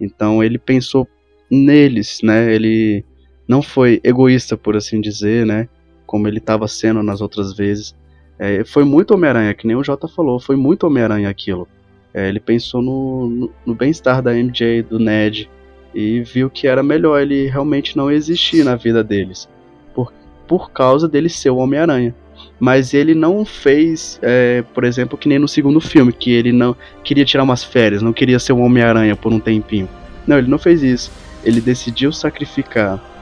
Então 0.00 0.44
ele 0.44 0.58
pensou 0.58 1.08
neles, 1.50 2.20
né? 2.22 2.54
Ele 2.54 3.04
não 3.46 3.62
foi 3.62 4.00
egoísta, 4.02 4.56
por 4.56 4.76
assim 4.76 5.00
dizer, 5.00 5.44
né? 5.46 5.68
Como 6.06 6.26
ele 6.26 6.38
estava 6.38 6.66
sendo 6.68 7.02
nas 7.02 7.20
outras 7.20 7.54
vezes. 7.54 7.94
É, 8.38 8.64
foi 8.64 8.84
muito 8.84 9.14
Homem-Aranha, 9.14 9.54
que 9.54 9.66
nem 9.66 9.76
o 9.76 9.84
Jota 9.84 10.08
falou, 10.08 10.40
foi 10.40 10.56
muito 10.56 10.86
Homem-Aranha 10.86 11.28
aquilo. 11.28 11.68
É, 12.12 12.28
ele 12.28 12.40
pensou 12.40 12.82
no, 12.82 13.28
no, 13.28 13.50
no 13.66 13.74
bem-estar 13.74 14.22
da 14.22 14.32
MJ, 14.32 14.82
do 14.82 14.98
Ned, 14.98 15.48
e 15.94 16.20
viu 16.20 16.50
que 16.50 16.66
era 16.66 16.82
melhor 16.82 17.20
ele 17.20 17.46
realmente 17.46 17.96
não 17.96 18.10
existir 18.10 18.64
na 18.64 18.74
vida 18.74 19.02
deles, 19.04 19.48
por, 19.94 20.12
por 20.46 20.70
causa 20.70 21.08
dele 21.08 21.28
ser 21.28 21.50
o 21.50 21.56
Homem-Aranha. 21.56 22.14
Mas 22.58 22.94
ele 22.94 23.14
não 23.14 23.44
fez, 23.44 24.18
é, 24.22 24.62
por 24.74 24.84
exemplo, 24.84 25.18
que 25.18 25.28
nem 25.28 25.38
no 25.38 25.48
segundo 25.48 25.80
filme, 25.80 26.12
que 26.12 26.32
ele 26.32 26.52
não 26.52 26.74
queria 27.02 27.24
tirar 27.24 27.42
umas 27.42 27.62
férias, 27.62 28.02
não 28.02 28.12
queria 28.12 28.38
ser 28.38 28.52
um 28.52 28.62
Homem-Aranha 28.62 29.16
por 29.16 29.32
um 29.32 29.40
tempinho. 29.40 29.88
Não, 30.26 30.38
ele 30.38 30.48
não 30.48 30.58
fez 30.58 30.82
isso. 30.82 31.12
Ele 31.44 31.60
decidiu 31.60 32.12
sacrificar 32.12 33.13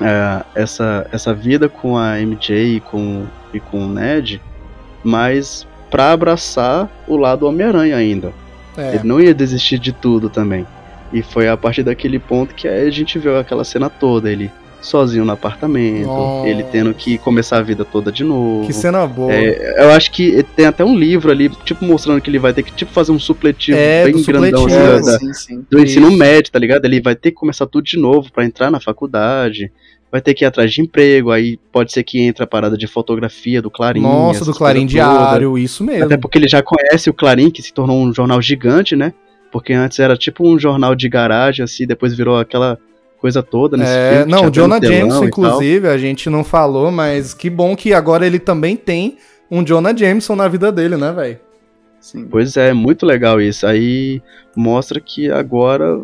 é, 0.00 0.44
essa, 0.54 1.06
essa 1.12 1.34
vida 1.34 1.68
com 1.68 1.96
a 1.96 2.18
MJ 2.18 2.76
e 2.76 2.80
com, 2.80 3.26
e 3.52 3.60
com 3.60 3.86
o 3.86 3.88
Ned, 3.88 4.40
mas 5.02 5.66
pra 5.90 6.12
abraçar 6.12 6.88
o 7.06 7.16
lado 7.16 7.46
Homem-Aranha 7.46 7.96
ainda. 7.96 8.32
É. 8.76 8.94
Ele 8.94 9.06
não 9.06 9.20
ia 9.20 9.34
desistir 9.34 9.78
de 9.78 9.92
tudo 9.92 10.28
também. 10.28 10.66
E 11.12 11.22
foi 11.22 11.48
a 11.48 11.56
partir 11.56 11.82
daquele 11.82 12.18
ponto 12.18 12.54
que 12.54 12.68
a 12.68 12.90
gente 12.90 13.18
viu 13.18 13.38
aquela 13.38 13.64
cena 13.64 13.88
toda, 13.88 14.30
ele 14.30 14.50
sozinho 14.80 15.24
no 15.24 15.32
apartamento, 15.32 16.06
Nossa. 16.06 16.48
ele 16.48 16.62
tendo 16.62 16.94
que 16.94 17.18
começar 17.18 17.58
a 17.58 17.62
vida 17.62 17.84
toda 17.84 18.12
de 18.12 18.22
novo. 18.24 18.66
Que 18.66 18.72
cena 18.72 19.06
boa. 19.06 19.32
É, 19.32 19.84
eu 19.84 19.90
acho 19.90 20.10
que 20.12 20.42
tem 20.54 20.66
até 20.66 20.84
um 20.84 20.96
livro 20.96 21.30
ali, 21.30 21.48
tipo, 21.64 21.84
mostrando 21.84 22.20
que 22.20 22.30
ele 22.30 22.38
vai 22.38 22.52
ter 22.52 22.62
que 22.62 22.72
tipo, 22.72 22.92
fazer 22.92 23.10
um 23.12 23.18
supletivo 23.18 23.76
É, 23.76 24.04
bem 24.04 24.12
do 24.14 24.22
grandão 24.24 24.66
assim, 24.66 24.74
supletivo. 24.76 25.04
da- 25.06 25.14
É, 25.14 25.18
sim, 25.18 25.32
sim. 25.34 25.66
do 25.70 25.80
ensino 25.80 26.10
médio, 26.12 26.52
tá 26.52 26.58
ligado? 26.58 26.84
Ele 26.84 27.00
vai 27.00 27.14
ter 27.16 27.30
que 27.32 27.36
começar 27.36 27.66
tudo 27.66 27.84
de 27.84 27.98
novo 27.98 28.30
pra 28.32 28.44
entrar 28.44 28.70
na 28.70 28.78
faculdade, 28.80 29.70
vai 30.10 30.20
ter 30.20 30.32
que 30.32 30.44
ir 30.44 30.46
atrás 30.46 30.72
de 30.72 30.80
emprego, 30.80 31.30
aí 31.32 31.58
pode 31.72 31.92
ser 31.92 32.02
que 32.04 32.20
entre 32.20 32.42
a 32.44 32.46
parada 32.46 32.76
de 32.78 32.86
fotografia 32.86 33.60
do 33.60 33.70
Clarim. 33.70 34.00
Nossa, 34.00 34.44
do 34.44 34.54
Clarim. 34.54 34.86
Diário, 34.86 35.58
isso 35.58 35.82
mesmo. 35.84 36.04
Até 36.04 36.16
porque 36.16 36.38
ele 36.38 36.48
já 36.48 36.62
conhece 36.62 37.10
o 37.10 37.12
Clarim, 37.14 37.50
que 37.50 37.60
se 37.62 37.72
tornou 37.74 38.00
um 38.00 38.12
jornal 38.14 38.40
gigante, 38.40 38.94
né? 38.96 39.12
Porque 39.50 39.72
antes 39.72 39.98
era 39.98 40.16
tipo 40.16 40.46
um 40.46 40.58
jornal 40.58 40.94
de 40.94 41.08
garagem, 41.08 41.64
assim, 41.64 41.86
depois 41.86 42.14
virou 42.14 42.38
aquela 42.38 42.78
coisa 43.20 43.42
toda 43.42 43.76
nesse 43.76 43.90
É, 43.90 44.16
filme. 44.18 44.30
não, 44.32 44.46
o 44.46 44.50
Jonah 44.50 44.80
Jameson, 44.82 45.24
inclusive, 45.24 45.88
a 45.88 45.98
gente 45.98 46.30
não 46.30 46.44
falou, 46.44 46.90
mas 46.90 47.34
que 47.34 47.50
bom 47.50 47.74
que 47.76 47.92
agora 47.92 48.26
ele 48.26 48.38
também 48.38 48.76
tem 48.76 49.18
um 49.50 49.62
Jonah 49.64 49.96
Jameson 49.96 50.36
na 50.36 50.46
vida 50.48 50.70
dele, 50.72 50.96
né, 50.96 51.12
velho? 51.12 51.38
sim. 52.00 52.26
Pois 52.30 52.56
é, 52.56 52.72
muito 52.72 53.04
legal 53.04 53.40
isso. 53.40 53.66
Aí 53.66 54.22
mostra 54.56 55.00
que 55.00 55.30
agora 55.30 56.00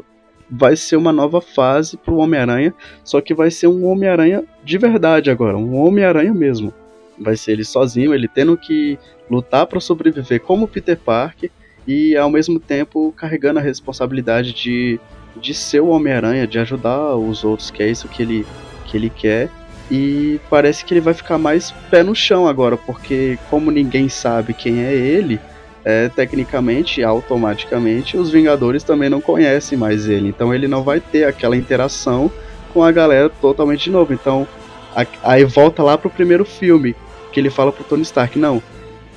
vai 0.51 0.77
ser 0.77 0.97
uma 0.97 1.13
nova 1.13 1.41
fase 1.41 1.97
pro 1.97 2.17
Homem-Aranha, 2.17 2.75
só 3.05 3.21
que 3.21 3.33
vai 3.33 3.51
ser 3.51 3.69
um 3.69 3.87
Homem-Aranha 3.87 4.45
de 4.65 4.77
verdade 4.77 5.31
agora, 5.31 5.57
um 5.57 5.77
Homem-Aranha 5.77 6.35
mesmo. 6.35 6.73
Vai 7.19 7.37
ser 7.37 7.53
ele 7.53 7.65
sozinho, 7.65 8.13
ele 8.13 8.27
tendo 8.29 8.57
que 8.57 8.99
lutar 9.31 9.67
para 9.67 9.79
sobreviver 9.81 10.41
como 10.41 10.67
Peter 10.69 10.99
Parker 10.99 11.51
e 11.87 12.17
ao 12.17 12.29
mesmo 12.29 12.59
tempo 12.59 13.15
carregando 13.17 13.59
a 13.61 13.63
responsabilidade 13.63 14.53
de, 14.53 14.99
de 15.37 15.53
ser 15.55 15.81
o 15.81 15.89
Homem-Aranha, 15.89 16.47
de 16.47 16.59
ajudar 16.59 17.17
os 17.17 17.45
outros, 17.45 17.71
que 17.71 17.83
é 17.83 17.89
isso 17.89 18.09
que 18.09 18.23
ele, 18.23 18.47
que 18.87 18.97
ele 18.97 19.11
quer. 19.11 19.49
E 19.91 20.41
parece 20.49 20.85
que 20.85 20.95
ele 20.95 21.01
vai 21.01 21.13
ficar 21.15 21.37
mais 21.39 21.71
pé 21.91 22.03
no 22.03 22.15
chão 22.15 22.47
agora, 22.49 22.77
porque 22.77 23.39
como 23.51 23.71
ninguém 23.71 24.09
sabe 24.09 24.55
quem 24.55 24.83
é 24.83 24.93
ele, 24.95 25.39
é, 25.85 26.09
tecnicamente, 26.09 27.03
automaticamente, 27.03 28.17
os 28.17 28.31
Vingadores 28.31 28.83
também 28.83 29.11
não 29.11 29.21
conhecem 29.21 29.77
mais 29.77 30.09
ele. 30.09 30.29
Então 30.29 30.55
ele 30.55 30.67
não 30.67 30.83
vai 30.83 31.01
ter 31.01 31.25
aquela 31.25 31.57
interação 31.57 32.31
com 32.73 32.83
a 32.83 32.91
galera 32.91 33.29
totalmente 33.29 33.85
de 33.85 33.91
novo. 33.91 34.13
Então, 34.15 34.49
a- 34.97 35.07
aí 35.23 35.45
volta 35.45 35.83
lá 35.83 35.99
pro 35.99 36.09
primeiro 36.09 36.45
filme, 36.45 36.97
que 37.31 37.39
ele 37.39 37.51
fala 37.51 37.71
pro 37.71 37.85
Tony 37.85 38.03
Stark, 38.03 38.39
não, 38.39 38.63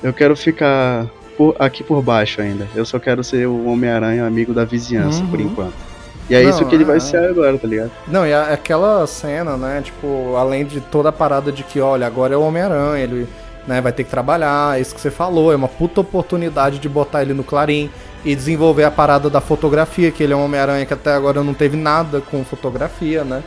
eu 0.02 0.12
quero 0.12 0.36
ficar 0.36 1.06
por- 1.36 1.56
aqui 1.58 1.82
por 1.82 2.02
baixo 2.02 2.42
ainda. 2.42 2.68
Eu 2.74 2.84
só 2.84 2.98
quero 2.98 3.24
ser 3.24 3.46
o 3.48 3.66
Homem-Aranha 3.66 4.26
amigo 4.26 4.52
da 4.52 4.64
vizinhança, 4.64 5.24
por 5.30 5.40
Uhum. 5.40 5.46
enquanto. 5.46 5.88
E 6.28 6.34
é 6.34 6.42
Não, 6.42 6.50
isso 6.50 6.64
que 6.66 6.74
ele 6.74 6.84
é. 6.84 6.86
vai 6.86 7.00
ser 7.00 7.16
agora, 7.30 7.56
tá 7.56 7.66
ligado? 7.66 7.90
Não, 8.06 8.26
e 8.26 8.32
a- 8.32 8.52
aquela 8.52 9.06
cena, 9.06 9.56
né, 9.56 9.80
tipo, 9.82 10.34
além 10.36 10.64
de 10.66 10.80
toda 10.80 11.08
a 11.08 11.12
parada 11.12 11.50
de 11.50 11.62
que, 11.62 11.80
olha, 11.80 12.06
agora 12.06 12.34
é 12.34 12.36
o 12.36 12.42
Homem-Aranha, 12.42 13.02
ele 13.02 13.26
né, 13.66 13.80
vai 13.80 13.92
ter 13.92 14.04
que 14.04 14.10
trabalhar, 14.10 14.78
é 14.78 14.80
isso 14.80 14.94
que 14.94 15.00
você 15.00 15.10
falou, 15.10 15.52
é 15.52 15.56
uma 15.56 15.68
puta 15.68 16.00
oportunidade 16.00 16.78
de 16.78 16.88
botar 16.88 17.22
ele 17.22 17.34
no 17.34 17.44
Clarim 17.44 17.90
e 18.24 18.34
desenvolver 18.34 18.84
a 18.84 18.90
parada 18.90 19.28
da 19.30 19.40
fotografia, 19.40 20.10
que 20.10 20.22
ele 20.22 20.32
é 20.32 20.36
um 20.36 20.44
Homem-Aranha 20.44 20.84
que 20.86 20.94
até 20.94 21.12
agora 21.12 21.42
não 21.42 21.54
teve 21.54 21.76
nada 21.76 22.20
com 22.20 22.44
fotografia, 22.44 23.24
né, 23.24 23.42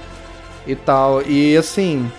e 0.65 0.75
tal. 0.75 1.21
E 1.23 1.55
assim, 1.57 2.11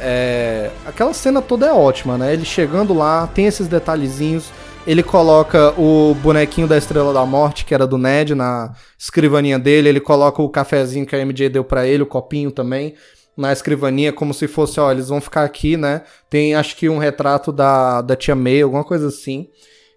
é, 0.00 0.70
aquela 0.86 1.12
cena 1.14 1.40
toda 1.40 1.66
é 1.66 1.72
ótima, 1.72 2.18
né, 2.18 2.32
ele 2.32 2.44
chegando 2.44 2.92
lá, 2.94 3.28
tem 3.32 3.46
esses 3.46 3.66
detalhezinhos, 3.68 4.50
ele 4.86 5.02
coloca 5.02 5.72
o 5.80 6.14
bonequinho 6.16 6.68
da 6.68 6.76
Estrela 6.76 7.12
da 7.12 7.24
Morte, 7.24 7.64
que 7.64 7.74
era 7.74 7.86
do 7.86 7.96
Ned, 7.96 8.34
na 8.34 8.74
escrivaninha 8.98 9.58
dele. 9.58 9.88
Ele 9.88 10.00
coloca 10.00 10.42
o 10.42 10.48
cafezinho 10.48 11.06
que 11.06 11.16
a 11.16 11.18
MJ 11.24 11.48
deu 11.48 11.64
pra 11.64 11.86
ele, 11.86 12.02
o 12.02 12.06
copinho 12.06 12.50
também, 12.50 12.94
na 13.36 13.52
escrivaninha, 13.52 14.12
como 14.12 14.34
se 14.34 14.46
fosse, 14.46 14.78
ó, 14.78 14.92
eles 14.92 15.08
vão 15.08 15.20
ficar 15.20 15.44
aqui, 15.44 15.76
né? 15.76 16.02
Tem 16.28 16.54
acho 16.54 16.76
que 16.76 16.88
um 16.88 16.98
retrato 16.98 17.50
da, 17.50 18.02
da 18.02 18.14
tia 18.14 18.34
May, 18.34 18.62
alguma 18.62 18.84
coisa 18.84 19.08
assim. 19.08 19.48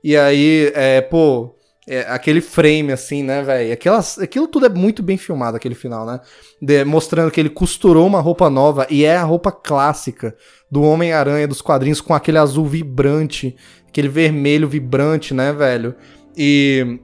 E 0.03 0.16
aí, 0.16 0.72
é, 0.74 1.01
pô, 1.01 1.53
é, 1.88 2.01
aquele 2.09 2.41
frame 2.41 2.91
assim, 2.91 3.24
né, 3.24 3.41
velho? 3.41 3.74
Aquilo 4.22 4.48
tudo 4.48 4.66
é 4.66 4.69
muito 4.69 5.01
bem 5.01 5.17
filmado, 5.17 5.56
aquele 5.56 5.75
final, 5.75 6.06
né? 6.06 6.19
De- 6.61 6.83
mostrando 6.83 7.32
que 7.32 7.40
ele 7.40 7.49
costurou 7.49 8.06
uma 8.06 8.19
roupa 8.19 8.49
nova 8.49 8.85
e 8.90 9.06
é 9.06 9.16
a 9.16 9.24
roupa 9.24 9.51
clássica 9.51 10.35
do 10.69 10.82
Homem-Aranha 10.82 11.48
dos 11.48 11.61
quadrinhos 11.61 12.01
com 12.01 12.14
aquele 12.14 12.38
azul 12.38 12.66
vibrante, 12.66 13.56
aquele 13.98 14.09
vermelho 14.09 14.67
vibrante, 14.67 15.34
né, 15.34 15.51
velho? 15.51 15.95
E 16.35 17.00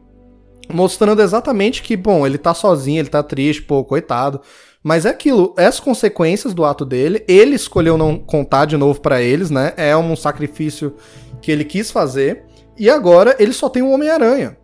mostrando 0.72 1.22
exatamente 1.22 1.82
que, 1.82 1.98
bom, 1.98 2.26
ele 2.26 2.38
tá 2.38 2.54
sozinho, 2.54 3.00
ele 3.00 3.10
tá 3.10 3.24
triste, 3.24 3.64
pô, 3.64 3.84
coitado. 3.84 4.42
Mas 4.84 5.06
é 5.06 5.10
aquilo, 5.10 5.56
as 5.58 5.80
consequências 5.80 6.54
do 6.54 6.64
ato 6.64 6.86
dele. 6.86 7.24
Ele 7.28 7.56
escolheu 7.56 7.98
não 7.98 8.18
contar 8.18 8.66
de 8.66 8.78
novo 8.78 9.02
pra 9.02 9.22
eles, 9.22 9.50
né? 9.50 9.74
É 9.76 9.98
um 9.98 10.16
sacrifício 10.16 10.96
que 11.42 11.52
ele 11.52 11.64
quis 11.64 11.90
fazer. 11.90 12.44
E 12.78 12.90
agora 12.90 13.36
ele 13.40 13.54
só 13.54 13.70
tem 13.70 13.82
o 13.82 13.90
Homem-Aranha. 13.90 14.58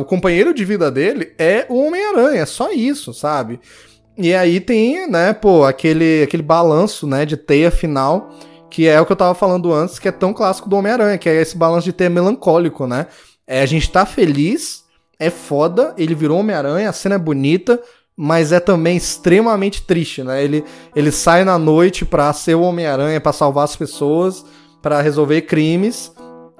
O 0.00 0.04
companheiro 0.04 0.54
de 0.54 0.64
vida 0.64 0.90
dele 0.90 1.34
é 1.38 1.66
o 1.68 1.86
Homem-Aranha, 1.86 2.40
é 2.42 2.46
só 2.46 2.72
isso, 2.72 3.12
sabe? 3.12 3.60
E 4.16 4.34
aí 4.34 4.58
tem, 4.58 5.08
né, 5.08 5.32
pô, 5.32 5.64
aquele, 5.64 6.22
aquele 6.22 6.42
balanço, 6.42 7.06
né, 7.06 7.24
de 7.24 7.36
teia 7.36 7.70
final, 7.70 8.30
que 8.70 8.86
é 8.86 9.00
o 9.00 9.06
que 9.06 9.12
eu 9.12 9.16
tava 9.16 9.34
falando 9.34 9.72
antes, 9.72 9.98
que 9.98 10.08
é 10.08 10.12
tão 10.12 10.32
clássico 10.32 10.68
do 10.68 10.76
Homem-Aranha, 10.76 11.18
que 11.18 11.28
é 11.28 11.40
esse 11.40 11.56
balanço 11.56 11.84
de 11.84 11.92
teia 11.92 12.10
melancólico, 12.10 12.86
né? 12.86 13.06
É, 13.46 13.62
a 13.62 13.66
gente 13.66 13.90
tá 13.90 14.04
feliz, 14.04 14.84
é 15.18 15.30
foda, 15.30 15.94
ele 15.96 16.14
virou 16.14 16.38
Homem-Aranha, 16.38 16.90
a 16.90 16.92
cena 16.92 17.14
é 17.14 17.18
bonita, 17.18 17.80
mas 18.16 18.52
é 18.52 18.60
também 18.60 18.96
extremamente 18.96 19.82
triste, 19.82 20.22
né? 20.22 20.42
Ele, 20.42 20.64
ele 20.94 21.10
sai 21.10 21.44
na 21.44 21.58
noite 21.58 22.04
pra 22.04 22.32
ser 22.32 22.56
o 22.56 22.62
Homem-Aranha, 22.62 23.20
pra 23.20 23.32
salvar 23.32 23.64
as 23.64 23.76
pessoas, 23.76 24.44
pra 24.82 25.00
resolver 25.00 25.42
crimes, 25.42 26.12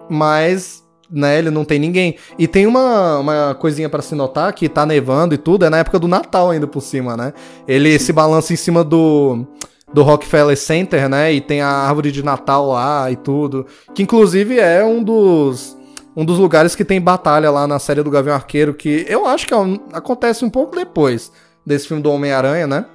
mas, 0.09 0.83
né, 1.11 1.39
ele 1.39 1.51
não 1.51 1.65
tem 1.65 1.79
ninguém. 1.79 2.17
E 2.39 2.47
tem 2.47 2.67
uma, 2.67 3.19
uma 3.19 3.55
coisinha 3.55 3.89
pra 3.89 4.01
se 4.01 4.15
notar, 4.15 4.53
que 4.53 4.69
tá 4.69 4.87
nevando 4.87 5.35
e 5.35 5.39
tudo, 5.39 5.65
é 5.65 5.71
na 5.71 5.79
época 5.79 5.99
do 5.99 6.09
Natal 6.09 6.51
ainda 6.51 6.67
por 6.67 6.81
cima, 6.81 7.17
né? 7.17 7.35
Ele 7.67 7.99
se 7.99 8.13
balança 8.13 8.53
em 8.53 8.57
cima 8.57 8.83
do 8.83 9.45
do 9.93 10.03
Rockefeller 10.03 10.57
Center, 10.57 11.09
né? 11.09 11.33
E 11.33 11.41
tem 11.41 11.61
a 11.61 11.69
árvore 11.69 12.13
de 12.13 12.23
Natal 12.23 12.69
lá 12.69 13.11
e 13.11 13.17
tudo, 13.17 13.67
que 13.95 14.03
inclusive 14.03 14.59
é 14.59 14.85
um 14.85 15.03
dos 15.03 15.77
um 16.17 16.25
dos 16.25 16.39
lugares 16.39 16.75
que 16.75 16.85
tem 16.85 17.01
batalha 17.01 17.49
lá 17.49 17.65
na 17.69 17.79
série 17.79 18.03
do 18.03 18.11
Gavião 18.11 18.35
Arqueiro, 18.35 18.75
que 18.75 19.07
eu 19.09 19.25
acho 19.25 19.47
que 19.47 19.55
é 19.55 19.57
um- 19.57 19.79
acontece 19.93 20.45
um 20.45 20.51
pouco 20.51 20.75
depois 20.75 21.31
desse 21.65 21.87
filme 21.87 22.03
do 22.03 22.11
Homem-Aranha, 22.11 22.67
né? 22.67 22.87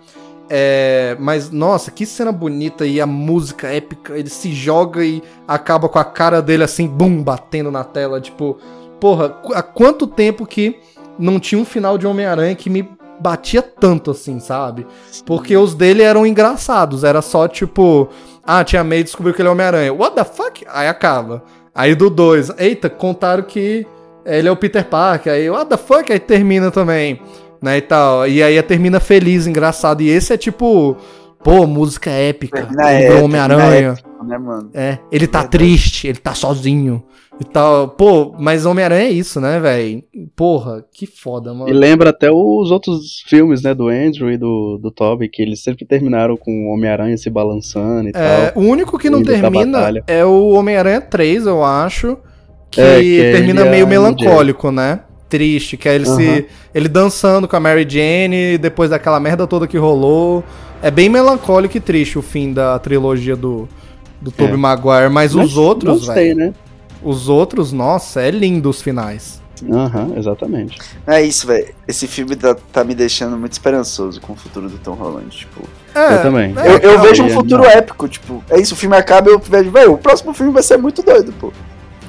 É, 0.49 1.15
mas, 1.19 1.49
nossa, 1.49 1.89
que 1.89 2.05
cena 2.05 2.31
bonita 2.33 2.85
e 2.85 2.99
a 2.99 3.05
música 3.07 3.67
épica. 3.69 4.17
Ele 4.17 4.29
se 4.29 4.51
joga 4.51 5.05
e 5.05 5.23
acaba 5.47 5.87
com 5.87 5.97
a 5.99 6.03
cara 6.03 6.41
dele 6.41 6.63
assim, 6.65 6.85
bum, 6.85 7.23
batendo 7.23 7.71
na 7.71 7.83
tela. 7.85 8.19
Tipo, 8.19 8.57
porra, 8.99 9.37
há 9.53 9.63
quanto 9.63 10.05
tempo 10.05 10.45
que 10.45 10.79
não 11.17 11.39
tinha 11.39 11.59
um 11.61 11.65
final 11.65 11.97
de 11.97 12.05
Homem-Aranha 12.05 12.55
que 12.55 12.69
me 12.69 12.87
batia 13.23 13.61
tanto 13.61 14.11
assim, 14.11 14.39
sabe? 14.39 14.85
Porque 15.25 15.55
os 15.55 15.73
dele 15.73 16.03
eram 16.03 16.27
engraçados. 16.27 17.05
Era 17.05 17.21
só 17.21 17.47
tipo, 17.47 18.09
ah, 18.45 18.63
Tia 18.63 18.83
May 18.83 19.03
descobriu 19.03 19.33
que 19.33 19.41
ele 19.41 19.47
é 19.47 19.51
Homem-Aranha. 19.51 19.93
What 19.93 20.15
the 20.15 20.25
fuck? 20.25 20.65
Aí 20.67 20.87
acaba. 20.87 21.41
Aí 21.73 21.95
do 21.95 22.09
2, 22.09 22.51
eita, 22.59 22.89
contaram 22.89 23.43
que 23.43 23.87
ele 24.25 24.47
é 24.47 24.51
o 24.51 24.57
Peter 24.57 24.85
Parker. 24.85 25.31
Aí, 25.31 25.49
what 25.49 25.69
the 25.69 25.77
fuck? 25.77 26.11
Aí 26.11 26.19
termina 26.19 26.69
também 26.69 27.19
né, 27.61 27.77
e 27.77 27.81
tal. 27.81 28.27
E 28.27 28.43
aí 28.43 28.61
termina 28.61 28.99
feliz, 28.99 29.47
engraçado. 29.47 30.01
E 30.01 30.09
esse 30.09 30.33
é 30.33 30.37
tipo, 30.37 30.97
pô, 31.41 31.65
música 31.65 32.09
épica. 32.09 32.67
Virou 32.67 33.23
Homem-Aranha. 33.23 33.95
Né? 34.21 34.65
É, 34.73 34.97
ele 35.11 35.27
tá 35.27 35.43
triste, 35.47 36.07
ele 36.07 36.19
tá 36.19 36.33
sozinho 36.33 37.03
e 37.39 37.43
tal. 37.43 37.87
Pô, 37.89 38.33
mas 38.39 38.65
Homem-Aranha 38.65 39.07
é 39.07 39.11
isso, 39.11 39.39
né, 39.41 39.59
velho? 39.59 40.03
Porra, 40.35 40.83
que 40.93 41.05
foda, 41.05 41.53
mano. 41.53 41.69
E 41.69 41.73
lembra 41.73 42.09
até 42.11 42.31
os 42.31 42.71
outros 42.71 43.23
filmes, 43.27 43.61
né, 43.61 43.73
do 43.73 43.87
Andrew 43.89 44.31
e 44.31 44.37
do, 44.37 44.77
do 44.81 44.91
Toby, 44.91 45.29
que 45.29 45.41
eles 45.41 45.61
sempre 45.63 45.85
terminaram 45.85 46.37
com 46.37 46.67
o 46.67 46.73
Homem-Aranha 46.73 47.17
se 47.17 47.29
balançando 47.29 48.07
e 48.09 48.11
É, 48.15 48.51
tal. 48.51 48.61
o 48.63 48.65
único 48.67 48.97
que 48.97 49.09
não 49.09 49.23
termina 49.23 49.91
é 50.07 50.23
o 50.23 50.49
Homem-Aranha 50.51 51.01
3, 51.01 51.45
eu 51.47 51.63
acho. 51.63 52.17
Que, 52.71 52.81
É, 52.81 52.99
que 52.99 53.21
é 53.21 53.31
termina 53.33 53.65
e 53.65 53.69
meio 53.69 53.87
melancólico, 53.87 54.71
né? 54.71 55.01
Triste, 55.29 55.77
que 55.77 55.89
é 55.89 55.95
ele 55.95 56.05
Aham. 56.07 56.15
se. 56.15 56.45
ele 56.73 56.87
dançando 56.87 57.47
com 57.47 57.55
a 57.55 57.59
Mary 57.59 57.85
Jane 57.89 58.57
depois 58.59 58.89
daquela 58.91 59.19
merda 59.19 59.45
toda 59.47 59.67
que 59.67 59.77
rolou. 59.77 60.43
É 60.81 60.91
bem 60.91 61.07
melancólico 61.09 61.77
e 61.77 61.79
triste 61.79 62.19
o 62.19 62.21
fim 62.21 62.51
da 62.53 62.77
trilogia 62.77 63.35
do, 63.35 63.67
do 64.21 64.31
Tobey 64.31 64.53
É. 64.53 64.57
Maguire, 64.57 65.09
mas, 65.11 65.33
os 65.35 65.55
outros, 65.57 66.05
Gostei, 66.05 66.33
velho. 66.33 66.37
né? 66.37 66.53
Os 67.03 67.27
outros, 67.29 67.71
nossa, 67.71 68.21
é 68.21 68.31
lindo 68.31 68.69
os 68.69 68.81
finais. 68.81 69.41
Aham, 69.71 70.13
exatamente. 70.17 70.77
É 71.07 71.21
isso, 71.21 71.47
velho. 71.47 71.67
Esse 71.87 72.05
filme 72.07 72.35
tá, 72.35 72.55
tá 72.73 72.83
me 72.83 72.93
deixando 72.93 73.37
muito 73.37 73.53
esperançoso 73.53 74.19
com 74.19 74.33
o 74.33 74.35
futuro 74.35 74.67
do 74.67 74.77
Tom 74.77 74.93
Holland, 74.93 75.29
tipo. 75.29 75.61
É, 75.95 76.15
Eu 76.15 76.21
também. 76.21 76.53
é, 76.57 76.67
eu, 76.85 76.91
eu 76.93 77.01
vejo 77.01 77.23
um 77.23 77.29
futuro 77.29 77.63
não. 77.63 77.69
épico, 77.69 78.07
tipo, 78.07 78.43
é 78.49 78.59
isso, 78.59 78.73
o 78.73 78.77
filme 78.77 78.95
acaba 78.97 79.29
e 79.29 79.33
eu 79.33 79.39
vejo, 79.39 79.71
velho, 79.71 79.93
o 79.93 79.97
próximo 79.97 80.33
filme 80.33 80.51
vai 80.51 80.63
ser 80.63 80.77
muito 80.77 81.01
doido, 81.03 81.31
pô. 81.39 81.53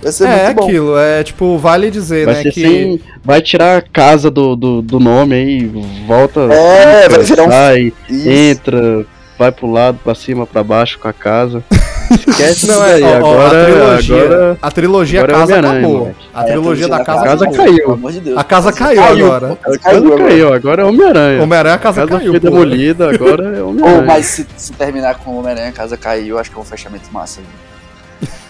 Vai 0.03 0.11
ser 0.13 0.27
É 0.27 0.45
muito 0.47 0.57
bom. 0.57 0.65
aquilo, 0.65 0.99
é 0.99 1.23
tipo, 1.23 1.57
vale 1.59 1.91
dizer, 1.91 2.25
Vai 2.27 2.35
né? 2.35 2.43
ser 2.43 2.53
que 2.53 2.61
sem. 2.61 3.01
Vai 3.23 3.41
tirar 3.41 3.79
a 3.79 3.83
casa 3.83 4.31
do, 4.31 4.57
do, 4.57 4.83
do 4.83 4.99
nome 5.01 5.35
aí, 5.35 5.67
volta. 6.07 6.41
É, 6.53 7.09
vai 7.09 7.23
virar 7.23 7.45
um- 7.45 7.51
sai, 7.51 7.93
Isso. 8.09 8.29
entra, 8.29 9.07
vai 9.39 9.51
pro 9.53 9.71
lado, 9.71 9.99
pra 10.03 10.15
cima, 10.15 10.47
pra 10.47 10.63
baixo 10.63 10.99
com 10.99 11.09
a 11.09 11.13
casa. 11.13 11.63
Esquece 12.11 12.67
Não, 12.67 12.75
isso 12.75 12.85
é, 12.85 13.01
daí. 13.01 13.03
ó, 13.05 13.09
ó, 13.09 13.17
agora, 13.17 13.49
a 13.61 13.65
trilogia, 13.65 14.25
agora 14.25 14.59
a 14.63 14.71
trilogia 14.71 15.21
agora 15.23 15.33
é 15.33 15.41
casa 15.41 15.59
acabou. 15.59 15.99
moleque. 15.99 16.17
A 16.35 16.43
É, 16.43 16.45
trilogia 16.45 16.89
da 16.89 17.05
casa, 17.05 17.21
A 17.21 17.25
casa 17.25 17.51
caiu. 17.51 17.77
Pelo 17.77 17.93
amor 17.95 18.13
de 18.13 18.21
Deus. 18.21 18.39
A 18.39 18.45
casa 18.45 18.73
caiu 18.73 19.03
agora. 19.03 19.49
pô, 19.65 19.73
a 19.73 19.79
casa 19.79 19.97
agora. 19.99 20.25
caiu, 20.25 20.53
agora 20.55 20.83
é 20.83 20.85
Homem-Aranha. 20.85 21.43
Homem-Aranha, 21.43 21.75
a 21.75 21.79
casa, 21.79 22.03
A 22.03 22.07
casa 22.07 22.19
caiu. 22.19 22.31
foi 22.33 22.41
demolida, 22.41 23.11
agora 23.11 23.57
é 23.57 23.63
Homem-Aranha. 23.65 24.03
mas 24.03 24.27
se, 24.27 24.47
se 24.57 24.73
terminar 24.75 25.15
com 25.17 25.31
o 25.31 25.39
Homem-Aranha, 25.39 25.71
a 25.71 25.73
casa 25.73 25.97
caiu, 25.97 26.39
acho 26.39 26.51
que 26.51 26.57
é 26.59 26.61
um 26.61 26.65
fechamento 26.65 27.07
massa. 27.11 27.41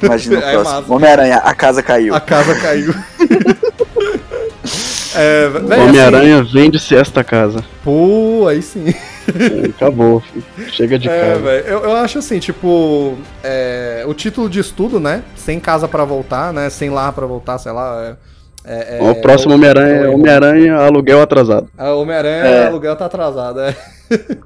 Imagina 0.02 0.38
o 0.38 0.42
É 0.44 0.52
próximo. 0.52 0.96
Homem-Aranha, 0.96 1.36
a 1.36 1.54
casa 1.54 1.82
caiu. 1.82 2.14
A 2.14 2.20
casa 2.20 2.54
caiu. 2.56 2.92
é, 5.14 5.48
velho, 5.48 5.82
Homem-Aranha 5.84 6.42
vende-se 6.42 6.94
esta 6.96 7.22
casa. 7.22 7.60
assim, 7.60 7.68
pô, 7.84 8.46
aí 8.48 8.60
sim. 8.60 8.92
Acabou, 9.76 10.22
chega 10.72 10.98
de 10.98 11.08
É, 11.08 11.20
casa. 11.34 11.50
Eu, 11.68 11.78
eu 11.80 11.96
acho 11.96 12.18
assim, 12.18 12.38
tipo, 12.38 13.16
é, 13.42 14.04
o 14.06 14.14
título 14.14 14.48
de 14.48 14.60
estudo, 14.60 15.00
né? 15.00 15.22
Sem 15.36 15.58
casa 15.58 15.88
pra 15.88 16.04
voltar, 16.04 16.52
né? 16.52 16.68
Sem 16.70 16.90
lar 16.90 17.12
pra 17.12 17.26
voltar, 17.26 17.58
sei 17.58 17.72
lá. 17.72 18.16
É, 18.66 18.98
é, 18.98 19.10
o 19.10 19.14
próximo 19.16 19.54
Homem-Aranha 19.54 19.94
é 20.02 20.04
é- 20.04 20.08
Homem-Aranha 20.08 20.76
aluguel 20.76 21.20
atrasado. 21.20 21.68
A 21.76 21.92
Homem-Aranha, 21.92 22.44
É. 22.44 22.66
aluguel 22.66 22.96
tá 22.96 23.06
atrasado, 23.06 23.60
é. 23.60 23.76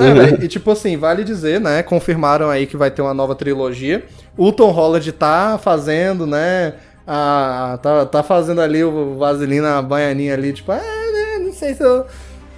É, 0.00 0.14
velho, 0.14 0.44
e 0.44 0.46
tipo 0.46 0.70
assim, 0.70 0.96
vale 0.96 1.24
dizer, 1.24 1.60
né? 1.60 1.82
Confirmaram 1.82 2.48
aí 2.48 2.66
que 2.68 2.76
vai 2.76 2.88
ter 2.88 3.02
uma 3.02 3.12
nova 3.12 3.34
trilogia. 3.34 4.04
O 4.36 4.52
Tom 4.52 4.70
Holland 4.70 5.10
tá 5.10 5.58
fazendo, 5.60 6.24
né? 6.24 6.74
A, 7.04 7.80
tá, 7.82 8.06
tá 8.06 8.22
fazendo 8.22 8.60
ali 8.60 8.84
o 8.84 9.16
Vaselina, 9.18 9.76
a 9.76 9.82
baianinha 9.82 10.34
ali, 10.34 10.52
tipo, 10.52 10.70
ah, 10.70 10.76
né, 10.76 11.44
não 11.44 11.52
sei 11.52 11.74
se 11.74 11.82
eu, 11.82 12.04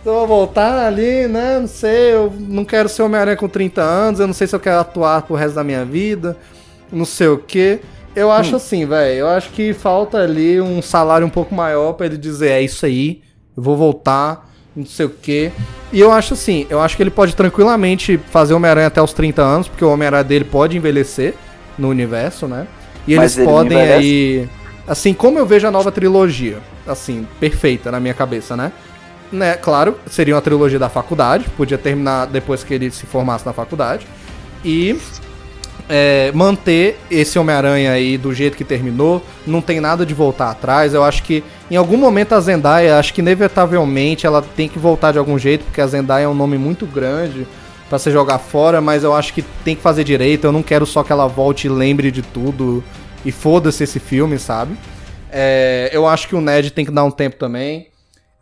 eu 0.05 0.13
vou 0.13 0.27
voltar 0.27 0.87
ali, 0.87 1.27
né? 1.29 1.59
Não 1.59 1.67
sei, 1.67 2.15
eu 2.15 2.33
não 2.39 2.65
quero 2.65 2.89
ser 2.89 3.03
Homem-Aranha 3.03 3.37
com 3.37 3.49
30 3.49 3.83
anos, 3.83 4.21
eu 4.21 4.27
não 4.27 4.35
sei 4.35 4.47
se 4.47 4.55
eu 4.55 4.61
quero 4.61 4.81
atuar 4.81 5.23
pro 5.23 5.35
resto 5.35 5.55
da 5.55 5.65
minha 5.65 5.85
vida, 5.85 6.37
não 6.91 7.05
sei 7.05 7.29
o 7.29 7.39
quê. 7.39 7.81
Eu 8.15 8.31
acho 8.31 8.57
assim, 8.57 8.85
velho, 8.87 9.21
eu 9.21 9.29
acho 9.29 9.51
que 9.51 9.73
falta 9.73 10.19
ali 10.19 10.61
um 10.61 10.83
salário 10.83 11.27
um 11.27 11.31
pouco 11.31 11.55
maior 11.55 11.93
pra 11.93 12.07
ele 12.07 12.19
dizer, 12.19 12.51
é 12.51 12.63
isso 12.63 12.85
aí, 12.85 13.23
eu 13.57 13.63
vou 13.63 13.77
voltar, 13.77 14.51
não 14.75 14.85
sei 14.85 15.07
o 15.07 15.11
quê. 15.11 15.53
E 15.93 16.01
eu 16.01 16.11
acho 16.11 16.35
assim, 16.35 16.67
eu 16.69 16.81
acho 16.81 16.97
que 16.97 17.03
ele 17.03 17.11
pode 17.11 17.37
tranquilamente 17.37 18.19
fazer 18.31 18.55
Homem-Aranha 18.55 18.89
até 18.89 19.01
os 19.01 19.13
30 19.13 19.43
anos, 19.43 19.69
porque 19.69 19.85
o 19.85 19.91
Homem-Aranha 19.91 20.25
dele 20.25 20.45
pode 20.45 20.77
envelhecer 20.77 21.35
no 21.79 21.89
universo, 21.89 22.49
né? 22.49 22.67
E 23.07 23.15
Mas 23.17 23.37
eles 23.37 23.39
ele 23.39 23.47
podem 23.47 23.79
aí. 23.79 24.49
Assim, 24.87 25.15
como 25.15 25.39
eu 25.39 25.47
vejo 25.47 25.67
a 25.69 25.71
nova 25.71 25.93
trilogia, 25.93 26.59
assim, 26.87 27.27
perfeita 27.39 27.93
na 27.93 28.01
minha 28.01 28.15
cabeça, 28.15 28.57
né? 28.57 28.73
Né? 29.33 29.55
Claro, 29.55 29.99
seria 30.07 30.35
uma 30.35 30.43
trilogia 30.43 30.79
da 30.79 30.89
faculdade, 30.89 31.47
podia 31.57 31.79
terminar 31.79 32.27
depois 32.27 32.65
que 32.65 32.75
ele 32.75 32.91
se 32.91 33.07
formasse 33.07 33.45
na 33.47 33.53
faculdade. 33.53 34.07
E 34.65 34.99
é, 35.89 36.31
manter 36.33 36.99
esse 37.11 37.39
Homem-Aranha 37.39 37.93
aí 37.93 38.17
do 38.17 38.33
jeito 38.33 38.57
que 38.57 38.65
terminou, 38.65 39.21
não 39.47 39.61
tem 39.61 39.81
nada 39.81 40.07
de 40.07 40.15
voltar 40.15 40.51
atrás. 40.51 40.95
Eu 40.95 41.03
acho 41.03 41.23
que 41.23 41.43
em 41.71 41.77
algum 41.77 41.97
momento 41.97 42.33
a 42.33 42.41
Zendaya, 42.41 42.99
acho 42.99 43.13
que 43.13 43.21
inevitavelmente 43.21 44.27
ela 44.27 44.41
tem 44.41 44.69
que 44.69 44.79
voltar 44.79 45.13
de 45.13 45.19
algum 45.19 45.39
jeito, 45.39 45.65
porque 45.65 45.81
a 45.81 45.87
Zendaya 45.87 46.25
é 46.25 46.29
um 46.29 46.35
nome 46.35 46.57
muito 46.59 46.87
grande 46.87 47.47
pra 47.89 47.99
se 47.99 48.11
jogar 48.13 48.39
fora, 48.39 48.81
mas 48.81 49.03
eu 49.03 49.13
acho 49.13 49.35
que 49.35 49.43
tem 49.65 49.75
que 49.75 49.83
fazer 49.83 50.05
direito. 50.05 50.45
Eu 50.45 50.53
não 50.53 50.63
quero 50.63 50.87
só 50.87 51.03
que 51.03 51.11
ela 51.11 51.27
volte 51.27 51.67
e 51.67 51.71
lembre 51.71 52.13
de 52.13 52.23
tudo 52.23 52.85
e 53.25 53.33
foda-se 53.33 53.83
esse 53.83 53.99
filme, 53.99 54.39
sabe? 54.39 54.77
É, 55.33 55.91
eu 55.93 56.07
acho 56.07 56.29
que 56.29 56.37
o 56.37 56.41
Ned 56.41 56.71
tem 56.71 56.85
que 56.85 56.93
dar 56.93 57.03
um 57.03 57.11
tempo 57.11 57.37
também. 57.37 57.90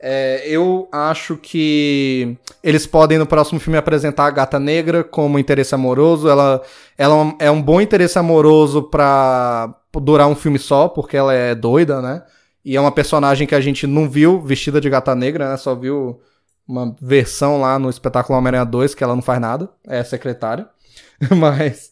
É, 0.01 0.43
eu 0.47 0.89
acho 0.93 1.37
que 1.37 2.37
eles 2.63 2.87
podem 2.87 3.19
no 3.19 3.27
próximo 3.27 3.59
filme 3.59 3.77
apresentar 3.77 4.27
a 4.27 4.31
Gata 4.31 4.59
Negra 4.59 5.03
como 5.03 5.39
interesse 5.39 5.75
amoroso. 5.75 6.29
Ela, 6.29 6.63
ela 6.97 7.35
é 7.39 7.51
um 7.51 7.61
bom 7.61 7.81
interesse 7.81 8.19
amoroso 8.19 8.85
pra 8.85 9.75
durar 10.01 10.29
um 10.29 10.37
filme 10.37 10.59
só, 10.59 10.89
porque 10.89 11.17
ela 11.17 11.35
é 11.35 11.55
doida, 11.55 12.01
né? 12.01 12.23
E 12.65 12.77
é 12.77 12.81
uma 12.81 12.93
personagem 12.93 13.47
que 13.47 13.55
a 13.55 13.61
gente 13.61 13.87
não 13.87 14.09
viu 14.09 14.41
vestida 14.41 14.81
de 14.81 14.91
Gata 14.91 15.15
Negra, 15.15 15.51
né? 15.51 15.57
Só 15.57 15.75
viu 15.75 16.21
uma 16.67 16.95
versão 17.01 17.61
lá 17.61 17.79
no 17.79 17.89
espetáculo 17.89 18.39
Homem-Aranha 18.39 18.67
2 18.67 18.95
que 18.95 19.03
ela 19.03 19.15
não 19.15 19.23
faz 19.23 19.41
nada, 19.41 19.71
é 19.87 20.05
secretária. 20.05 20.69
Mas. 21.37 21.91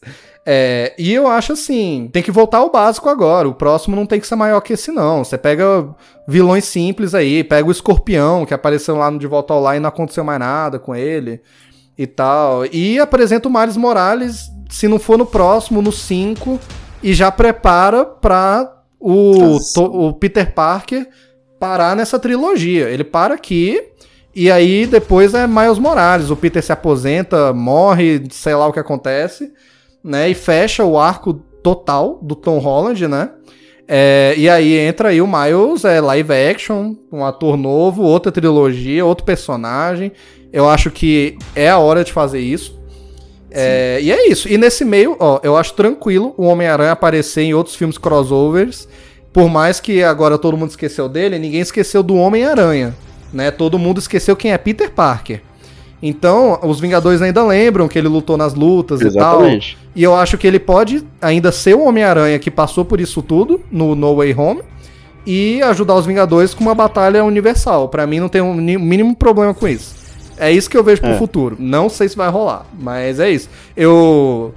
É, 0.49 0.93
e 0.97 1.13
eu 1.13 1.27
acho 1.27 1.51
assim, 1.51 2.09
tem 2.13 2.23
que 2.23 2.31
voltar 2.31 2.59
ao 2.59 2.71
básico 2.71 3.09
agora. 3.09 3.49
O 3.49 3.53
próximo 3.53 3.97
não 3.97 4.05
tem 4.05 4.17
que 4.17 4.25
ser 4.25 4.37
maior 4.37 4.61
que 4.61 4.71
esse, 4.73 4.93
não. 4.93 5.21
Você 5.25 5.37
pega 5.37 5.89
vilões 6.25 6.63
simples 6.63 7.13
aí, 7.13 7.43
pega 7.43 7.67
o 7.67 7.71
escorpião 7.71 8.45
que 8.45 8.53
apareceu 8.53 8.95
lá 8.95 9.11
no 9.11 9.19
De 9.19 9.27
Volta 9.27 9.53
ao 9.53 9.59
Lar 9.61 9.75
e 9.75 9.79
não 9.81 9.89
aconteceu 9.89 10.23
mais 10.23 10.39
nada 10.39 10.79
com 10.79 10.95
ele 10.95 11.41
e 11.97 12.07
tal. 12.07 12.65
E 12.67 12.97
apresenta 12.97 13.49
o 13.49 13.51
Miles 13.51 13.75
Morales, 13.75 14.49
se 14.69 14.87
não 14.87 14.97
for 14.99 15.17
no 15.17 15.25
próximo, 15.25 15.81
no 15.81 15.91
5, 15.91 16.57
e 17.03 17.13
já 17.13 17.29
prepara 17.29 18.05
pra 18.05 18.73
o, 18.97 19.57
to- 19.73 19.83
o 20.07 20.13
Peter 20.13 20.53
Parker 20.53 21.09
parar 21.59 21.93
nessa 21.93 22.17
trilogia. 22.17 22.87
Ele 22.89 23.03
para 23.03 23.33
aqui. 23.33 23.83
E 24.33 24.49
aí 24.49 24.85
depois 24.85 25.33
é 25.33 25.45
Miles 25.45 25.77
Morales. 25.77 26.29
O 26.29 26.37
Peter 26.37 26.63
se 26.63 26.71
aposenta, 26.71 27.51
morre, 27.51 28.23
sei 28.31 28.55
lá 28.55 28.65
o 28.67 28.71
que 28.71 28.79
acontece, 28.79 29.51
né? 30.07 30.29
E 30.29 30.33
fecha 30.33 30.83
o 30.83 30.97
arco 30.97 31.33
total 31.61 32.19
do 32.21 32.35
Tom 32.35 32.59
Holland, 32.59 33.07
né? 33.07 33.29
É, 33.87 34.33
e 34.37 34.49
aí 34.49 34.75
entra 34.77 35.09
aí 35.09 35.21
o 35.21 35.27
Miles, 35.27 35.85
é 35.85 36.01
live 36.01 36.33
action, 36.33 36.95
um 37.11 37.23
ator 37.23 37.55
novo, 37.55 38.03
outra 38.03 38.31
trilogia, 38.31 39.05
outro 39.05 39.25
personagem. 39.25 40.11
Eu 40.51 40.67
acho 40.67 40.89
que 40.89 41.37
é 41.55 41.69
a 41.69 41.77
hora 41.77 42.03
de 42.03 42.11
fazer 42.11 42.39
isso. 42.39 42.77
É, 43.49 43.99
e 44.01 44.11
é 44.11 44.29
isso. 44.29 44.49
E 44.49 44.57
nesse 44.57 44.83
meio, 44.83 45.15
ó, 45.19 45.39
eu 45.41 45.55
acho 45.55 45.73
tranquilo 45.73 46.33
o 46.37 46.45
Homem-Aranha 46.45 46.91
aparecer 46.91 47.43
em 47.43 47.53
outros 47.53 47.75
filmes 47.75 47.97
crossovers. 47.97 48.87
Por 49.31 49.49
mais 49.49 49.79
que 49.79 50.03
agora 50.03 50.37
todo 50.37 50.57
mundo 50.57 50.71
esqueceu 50.71 51.07
dele, 51.07 51.39
ninguém 51.39 51.61
esqueceu 51.61 52.03
do 52.03 52.15
Homem-Aranha. 52.15 52.95
Né? 53.31 53.51
Todo 53.51 53.79
mundo 53.79 53.99
esqueceu 53.99 54.35
quem 54.35 54.51
é 54.51 54.57
Peter 54.57 54.91
Parker. 54.91 55.41
Então, 56.01 56.59
os 56.63 56.79
Vingadores 56.79 57.21
ainda 57.21 57.43
lembram 57.43 57.87
que 57.87 57.97
ele 57.97 58.07
lutou 58.07 58.37
nas 58.37 58.53
lutas 58.53 59.01
Exatamente. 59.01 59.71
e 59.71 59.75
tal. 59.75 59.87
E 59.95 60.03
eu 60.03 60.15
acho 60.15 60.37
que 60.37 60.45
ele 60.45 60.59
pode 60.59 61.03
ainda 61.21 61.51
ser 61.51 61.75
o 61.75 61.85
Homem-Aranha 61.87 62.37
que 62.37 62.51
passou 62.51 62.85
por 62.85 63.01
isso 63.01 63.21
tudo 63.23 63.59
no 63.71 63.95
No 63.95 64.15
Way 64.15 64.35
Home 64.37 64.61
e 65.25 65.61
ajudar 65.63 65.95
os 65.95 66.05
Vingadores 66.05 66.53
com 66.53 66.63
uma 66.63 66.75
batalha 66.75 67.23
universal. 67.25 67.89
Pra 67.89 68.05
mim 68.05 68.19
não 68.19 68.29
tem 68.29 68.41
um 68.41 68.53
ni- 68.55 68.77
mínimo 68.77 69.15
problema 69.15 69.53
com 69.55 69.67
isso. 69.67 69.95
É 70.37 70.51
isso 70.51 70.69
que 70.69 70.77
eu 70.77 70.83
vejo 70.83 71.01
pro 71.01 71.09
É. 71.11 71.17
futuro. 71.17 71.55
Não 71.59 71.89
sei 71.89 72.07
se 72.07 72.15
vai 72.15 72.29
rolar, 72.29 72.63
mas 72.79 73.19
é 73.19 73.31
isso. 73.31 73.49
Eu 73.75 74.53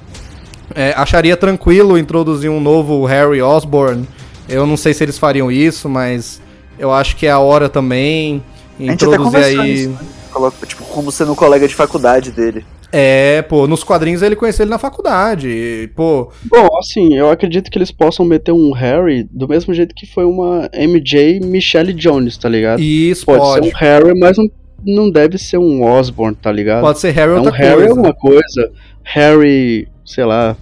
é, 0.75 0.93
acharia 0.95 1.37
tranquilo 1.39 1.97
introduzir 1.97 2.51
um 2.51 2.61
novo 2.61 3.05
Harry 3.07 3.41
Osborn. 3.41 4.07
Eu 4.47 4.67
não 4.67 4.77
sei 4.77 4.93
se 4.93 5.03
eles 5.03 5.17
fariam 5.19 5.51
isso, 5.51 5.89
mas 5.89 6.39
eu 6.79 6.93
acho 6.93 7.17
que 7.17 7.27
é 7.27 7.31
a 7.31 7.39
hora 7.39 7.67
também. 7.69 8.43
A 8.79 8.83
gente 8.83 9.05
até 9.05 9.15
Introduzir 9.15 9.59
aí. 9.61 9.75
isso, 9.75 9.89
né? 9.91 9.99
Coloca, 10.31 10.67
tipo, 10.67 10.85
como 10.85 11.11
sendo 11.11 11.33
um 11.33 11.35
colega 11.35 11.67
de 11.67 11.75
faculdade 11.75 12.31
dele. 12.31 12.65
É, 12.93 13.43
pô, 13.43 13.69
nos 13.69 13.85
quadrinhos 13.85 14.21
ele 14.21 14.35
conheceu 14.35 14.65
ele 14.65 14.71
na 14.71 14.79
faculdade. 14.79 15.49
e, 15.49 15.89
Pô, 15.95 16.33
Bom, 16.45 16.69
assim, 16.79 17.15
eu 17.17 17.31
acredito 17.31 17.71
que 17.71 17.79
eles 17.79 17.93
possam 17.93 18.25
meter 18.27 18.51
um 18.53 18.73
Harry 18.73 19.23
do 19.31 19.47
mesmo 19.47 19.73
jeito 19.73 19.95
que 19.95 20.07
foi 20.07 20.25
uma 20.25 20.69
MJ 20.73 21.39
Michelle 21.41 21.93
Jones, 21.93 22.37
tá 22.37 22.49
ligado? 22.49 22.81
isso 22.81 23.25
Pode, 23.27 23.39
pode. 23.39 23.69
ser 23.69 23.75
um 23.75 23.79
Harry, 23.79 24.19
mas 24.19 24.37
não, 24.37 24.51
não 24.85 25.11
deve 25.11 25.39
ser 25.39 25.59
um 25.59 25.85
Osborn, 25.85 26.35
tá 26.35 26.51
ligado? 26.51 26.81
Pode 26.83 26.99
ser 26.99 27.13
Harry 27.13 27.31
é 27.31 27.35
um 27.35 27.39
outra 27.45 27.53
Harry 27.57 27.75
coisa. 27.77 27.91
alguma 27.91 28.13
coisa. 28.15 28.73
Harry, 29.05 29.89
sei 30.05 30.25
lá. 30.25 30.57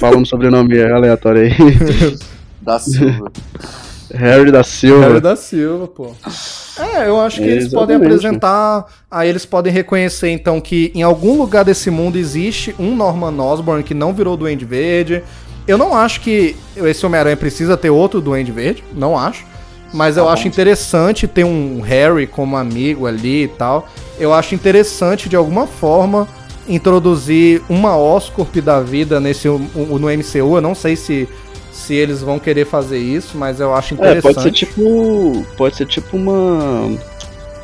Fala 0.00 0.16
um 0.16 0.24
sobrenome 0.24 0.80
aleatório 0.82 1.42
aí. 1.42 1.52
Da 2.62 2.78
Silva. 2.78 3.30
Harry 4.14 4.50
da 4.50 4.62
Silva. 4.64 5.06
Harry 5.06 5.20
da 5.20 5.36
Silva, 5.36 5.86
pô. 5.88 6.12
É, 6.78 7.08
eu 7.08 7.20
acho 7.20 7.40
que 7.40 7.48
É, 7.48 7.52
eles 7.52 7.68
podem 7.68 7.96
exatamente. 7.96 8.06
apresentar. 8.06 8.86
Aí 9.10 9.28
eles 9.28 9.44
podem 9.46 9.72
reconhecer, 9.72 10.30
então, 10.30 10.60
que 10.60 10.90
em 10.94 11.02
algum 11.02 11.36
lugar 11.38 11.64
desse 11.64 11.90
mundo 11.90 12.16
existe 12.18 12.74
um 12.78 12.94
Norman 12.96 13.38
Osborn 13.42 13.82
que 13.82 13.94
não 13.94 14.12
virou 14.12 14.36
Duende 14.36 14.64
Verde. 14.64 15.22
Eu 15.66 15.78
não 15.78 15.96
acho 15.96 16.20
que 16.20 16.56
esse 16.76 17.04
Homem-Aranha 17.06 17.36
precisa 17.36 17.76
ter 17.76 17.90
outro 17.90 18.20
Duende 18.20 18.50
Verde, 18.52 18.82
não 18.94 19.16
acho. 19.18 19.44
Mas 19.94 20.16
eu 20.16 20.24
Tá 20.24 20.32
acho 20.32 20.42
bom. 20.44 20.48
interessante 20.48 21.28
ter 21.28 21.44
um 21.44 21.80
Harry 21.82 22.26
como 22.26 22.56
amigo 22.56 23.06
ali 23.06 23.44
e 23.44 23.48
tal. 23.48 23.86
Eu 24.18 24.32
acho 24.32 24.54
interessante, 24.54 25.28
de 25.28 25.36
alguma 25.36 25.66
forma, 25.66 26.26
introduzir 26.66 27.62
uma 27.68 27.96
Oscorp 27.96 28.56
da 28.56 28.80
vida 28.80 29.20
nesse, 29.20 29.46
no 29.48 30.08
MCU. 30.10 30.56
Eu 30.56 30.60
não 30.62 30.74
sei 30.74 30.96
se, 30.96 31.28
se 31.72 31.94
eles 31.94 32.20
vão 32.20 32.38
querer 32.38 32.66
fazer 32.66 32.98
isso, 32.98 33.36
mas 33.36 33.58
eu 33.60 33.74
acho 33.74 33.94
É, 33.94 33.96
interessante. 33.96 34.22
pode 34.22 34.42
ser 34.42 34.50
tipo. 34.52 35.46
Pode 35.56 35.76
ser 35.76 35.86
tipo 35.86 36.16
uma. 36.16 36.90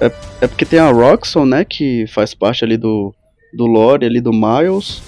É, 0.00 0.10
é 0.40 0.46
porque 0.46 0.64
tem 0.64 0.78
a 0.78 0.90
Roxxon, 0.90 1.44
né? 1.44 1.64
Que 1.64 2.06
faz 2.08 2.34
parte 2.34 2.64
ali 2.64 2.76
do. 2.76 3.14
Do 3.52 3.66
lore 3.66 4.04
ali 4.04 4.20
do 4.20 4.32
Miles. 4.32 5.00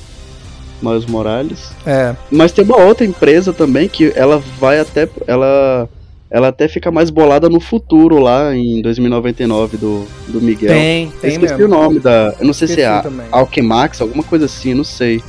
Miles 0.82 1.04
Morales. 1.04 1.72
É. 1.86 2.14
Mas 2.30 2.52
tem 2.52 2.64
uma 2.64 2.78
outra 2.78 3.04
empresa 3.04 3.52
também 3.52 3.88
que 3.88 4.12
ela 4.16 4.38
vai 4.58 4.78
até. 4.80 5.08
Ela. 5.26 5.88
Ela 6.32 6.46
até 6.48 6.68
fica 6.68 6.92
mais 6.92 7.10
bolada 7.10 7.48
no 7.48 7.58
futuro 7.58 8.20
lá 8.20 8.54
em 8.54 8.80
2099 8.82 9.76
do, 9.76 10.06
do 10.28 10.40
Miguel. 10.40 10.68
Tem, 10.72 11.04
Eu 11.06 11.10
tem 11.20 11.30
esqueci 11.32 11.54
mesmo. 11.54 11.66
o 11.66 11.68
nome 11.68 11.98
da. 11.98 12.32
Eu 12.38 12.46
não 12.46 12.52
sei 12.52 12.68
se 12.68 12.74
é 12.80 12.84
Esqueci 12.84 12.98
a 12.98 13.02
também. 13.02 13.26
Alchemax, 13.32 14.00
alguma 14.00 14.22
coisa 14.22 14.44
assim, 14.44 14.72
não 14.72 14.84
sei. 14.84 15.20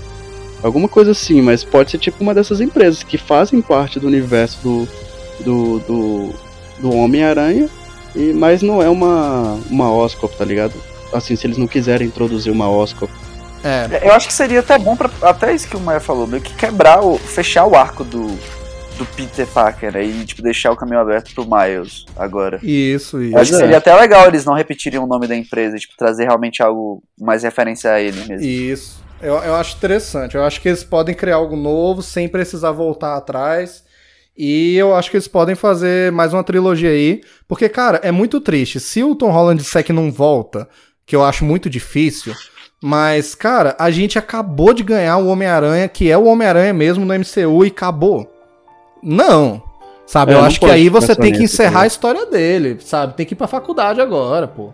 Alguma 0.63 0.87
coisa 0.87 1.11
assim, 1.11 1.41
mas 1.41 1.63
pode 1.63 1.91
ser 1.91 1.97
tipo 1.97 2.21
uma 2.23 2.33
dessas 2.33 2.61
empresas 2.61 3.03
que 3.03 3.17
fazem 3.17 3.61
parte 3.61 3.99
do 3.99 4.07
universo 4.07 4.59
do. 4.61 4.87
do. 5.43 5.79
do, 5.79 6.29
do 6.79 6.95
Homem-Aranha, 6.95 7.69
e 8.15 8.33
mas 8.33 8.61
não 8.61 8.81
é 8.81 8.89
uma. 8.89 9.59
uma 9.69 9.91
Oscorp, 9.91 10.33
tá 10.35 10.45
ligado? 10.45 10.73
Assim, 11.13 11.35
se 11.35 11.45
eles 11.45 11.57
não 11.57 11.67
quiserem 11.67 12.07
introduzir 12.07 12.51
uma 12.51 12.69
Oscorp. 12.69 13.11
É. 13.63 14.07
Eu 14.07 14.13
acho 14.13 14.27
que 14.27 14.33
seria 14.33 14.59
até 14.59 14.77
bom 14.77 14.95
pra. 14.95 15.09
Até 15.21 15.53
isso 15.53 15.67
que 15.67 15.77
o 15.77 15.79
Maia 15.79 15.99
falou, 15.99 16.27
meio 16.27 16.41
que 16.41 16.53
quebrar 16.53 17.03
o. 17.03 17.17
fechar 17.17 17.65
o 17.65 17.75
arco 17.75 18.03
do. 18.03 18.27
do 18.97 19.05
Peter 19.15 19.47
Parker 19.47 19.93
né, 19.93 20.03
e 20.03 20.25
tipo, 20.25 20.41
deixar 20.41 20.71
o 20.71 20.75
caminho 20.75 20.99
aberto 20.99 21.33
pro 21.33 21.45
Miles 21.45 22.05
agora. 22.15 22.59
Isso, 22.63 23.17
Eu 23.17 23.23
isso. 23.23 23.37
acho 23.37 23.51
que 23.51 23.55
é. 23.57 23.59
seria 23.59 23.77
até 23.77 23.95
legal 23.95 24.27
eles 24.27 24.45
não 24.45 24.53
repetirem 24.53 24.99
o 24.99 25.07
nome 25.07 25.27
da 25.27 25.35
empresa, 25.35 25.77
tipo, 25.77 25.95
trazer 25.97 26.25
realmente 26.25 26.61
algo 26.61 27.03
mais 27.19 27.43
referência 27.43 27.91
a 27.91 27.99
ele 27.99 28.19
mesmo. 28.25 28.45
Isso. 28.45 29.00
Eu, 29.21 29.35
eu 29.35 29.55
acho 29.55 29.77
interessante. 29.77 30.35
Eu 30.35 30.43
acho 30.43 30.59
que 30.61 30.67
eles 30.67 30.83
podem 30.83 31.15
criar 31.15 31.35
algo 31.35 31.55
novo 31.55 32.01
sem 32.01 32.27
precisar 32.27 32.71
voltar 32.71 33.15
atrás. 33.15 33.83
E 34.37 34.75
eu 34.75 34.95
acho 34.95 35.11
que 35.11 35.17
eles 35.17 35.27
podem 35.27 35.55
fazer 35.55 36.11
mais 36.11 36.33
uma 36.33 36.43
trilogia 36.43 36.89
aí. 36.89 37.21
Porque, 37.47 37.69
cara, 37.69 37.99
é 38.03 38.11
muito 38.11 38.41
triste. 38.41 38.79
Se 38.79 39.03
o 39.03 39.15
Tom 39.15 39.31
Holland 39.31 39.61
disser 39.61 39.83
que 39.83 39.93
não 39.93 40.11
volta, 40.11 40.67
que 41.05 41.15
eu 41.15 41.23
acho 41.23 41.45
muito 41.45 41.69
difícil. 41.69 42.33
Mas, 42.81 43.35
cara, 43.35 43.75
a 43.77 43.91
gente 43.91 44.17
acabou 44.17 44.73
de 44.73 44.81
ganhar 44.81 45.17
o 45.17 45.27
Homem-Aranha, 45.27 45.87
que 45.87 46.09
é 46.09 46.17
o 46.17 46.25
Homem-Aranha 46.25 46.73
mesmo 46.73 47.05
no 47.05 47.13
MCU, 47.13 47.63
e 47.63 47.67
acabou. 47.67 48.31
Não. 49.03 49.61
Sabe, 50.07 50.33
É, 50.33 50.35
eu 50.35 50.41
acho 50.41 50.59
que 50.59 50.65
aí 50.65 50.89
você 50.89 51.15
tem 51.15 51.31
que 51.31 51.43
encerrar 51.43 51.81
a 51.81 51.87
história 51.87 52.25
dele, 52.25 52.77
sabe? 52.81 53.13
Tem 53.13 53.25
que 53.25 53.33
ir 53.33 53.37
pra 53.37 53.47
faculdade 53.47 54.01
agora, 54.01 54.47
pô. 54.47 54.73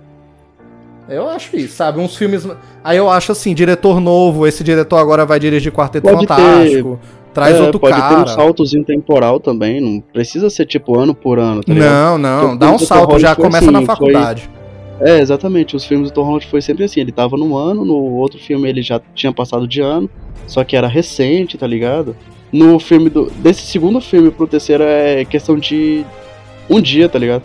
Eu 1.10 1.27
acho 1.30 1.56
isso, 1.56 1.76
sabe? 1.76 2.00
Uns 2.00 2.16
filmes. 2.16 2.48
Aí 2.84 2.98
eu 2.98 3.10
acho 3.10 3.32
assim, 3.32 3.53
diretor 3.53 4.00
novo, 4.00 4.45
esse 4.45 4.64
diretor 4.64 4.98
agora 4.98 5.26
vai 5.26 5.40
dirigir 5.40 5.72
Quarteto 5.72 6.08
Pode 6.08 6.26
ter- 6.27 6.34
Fantástico. 6.34 7.00
Traz 7.34 7.56
É, 7.56 7.61
outro 7.61 7.80
pode 7.80 7.95
cara. 7.95 8.16
ter 8.16 8.22
um 8.24 8.27
saltozinho 8.36 8.84
temporal 8.84 9.40
também, 9.40 9.80
não 9.80 10.00
precisa 10.02 10.50
ser 10.50 10.66
tipo 10.66 10.98
ano 11.00 11.14
por 11.14 11.38
ano, 11.38 11.64
tá 11.64 11.72
ligado? 11.72 11.92
não, 11.92 12.18
não, 12.18 12.58
dá 12.58 12.72
um 12.72 12.80
salto, 12.80 13.19
já 13.19 13.36
foi 13.36 13.45
começa 13.45 13.69
na 13.72 13.77
assim, 13.80 13.86
foi- 13.86 13.95
faculdade. 13.95 14.50
É, 15.00 15.19
exatamente. 15.19 15.76
Os 15.76 15.86
filmes 15.86 16.10
do 16.10 16.14
Tom 16.16 16.24
Holland 16.24 16.48
foi 16.48 16.60
sempre 16.60 16.84
assim. 16.84 17.00
Ele 17.00 17.11
tava 17.11 17.38
num 17.38 17.56
ano, 17.56 17.86
no 17.86 17.94
outro 18.16 18.40
filme 18.40 18.68
ele 18.68 18.82
já 18.82 19.00
tinha 19.14 19.32
passado 19.32 19.68
de 19.68 19.80
ano, 19.80 20.10
só 20.48 20.64
que 20.64 20.76
era 20.76 20.88
recente, 20.88 21.56
tá 21.56 21.68
ligado? 21.68 22.16
No 22.52 22.80
filme 22.80 23.08
do. 23.08 23.30
Desse 23.38 23.61
segundo 23.61 24.02
filme 24.02 24.32
pro 24.32 24.48
terceiro 24.48 24.84
é 24.84 25.24
questão 25.24 25.56
de 25.56 26.03
um 26.68 26.82
dia, 26.82 27.08
tá 27.08 27.19
ligado? 27.19 27.44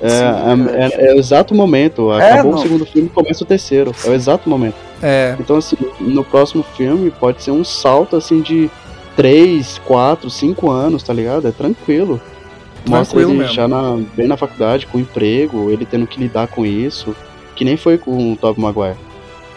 É, 0.00 0.08
Sim, 0.08 0.68
é- 0.76 1.06
é- 1.06 1.10
é 1.10 1.14
o 1.14 1.18
exato 1.18 1.54
momento. 1.54 2.12
É, 2.12 2.32
Acabou 2.32 2.52
não. 2.52 2.58
o 2.58 2.62
segundo 2.62 2.86
filme 2.86 3.08
começa 3.08 3.42
o 3.42 3.46
terceiro. 3.46 3.92
É 4.04 4.08
o 4.10 4.14
exato 4.14 4.48
momento. 4.48 4.76
É, 5.02 5.36
Então, 5.40 5.56
assim, 5.56 5.76
no 6.00 6.22
próximo 6.24 6.62
filme 6.76 7.10
pode 7.10 7.42
ser 7.42 7.50
um 7.50 7.64
salto 7.64 8.16
assim 8.16 8.40
de 8.40 8.70
3, 9.16 9.78
4, 9.84 10.30
5 10.30 10.70
anos, 10.70 11.02
tá 11.02 11.12
ligado? 11.12 11.48
É 11.48 11.50
tranquilo. 11.50 12.20
Mostra 12.86 13.16
Tranquilo 13.18 13.30
ele 13.32 13.38
mesmo. 13.40 13.54
já 13.54 13.66
na, 13.68 13.98
bem 14.16 14.28
na 14.28 14.36
faculdade, 14.36 14.86
com 14.86 14.98
emprego, 14.98 15.70
ele 15.70 15.84
tendo 15.84 16.06
que 16.06 16.18
lidar 16.20 16.46
com 16.48 16.64
isso. 16.64 17.14
Que 17.56 17.64
nem 17.64 17.76
foi 17.76 17.98
com 17.98 18.32
o 18.32 18.36
Tobey 18.36 18.62
Maguire. 18.62 18.96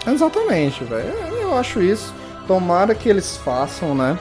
exatamente, 0.07 0.83
velho. 0.83 1.05
Eu- 1.29 1.41
Eu 1.51 1.57
acho 1.57 1.81
isso. 1.81 2.13
Tomara 2.47 2.95
que 2.95 3.07
eles 3.09 3.35
façam, 3.37 3.93
né? 3.93 4.17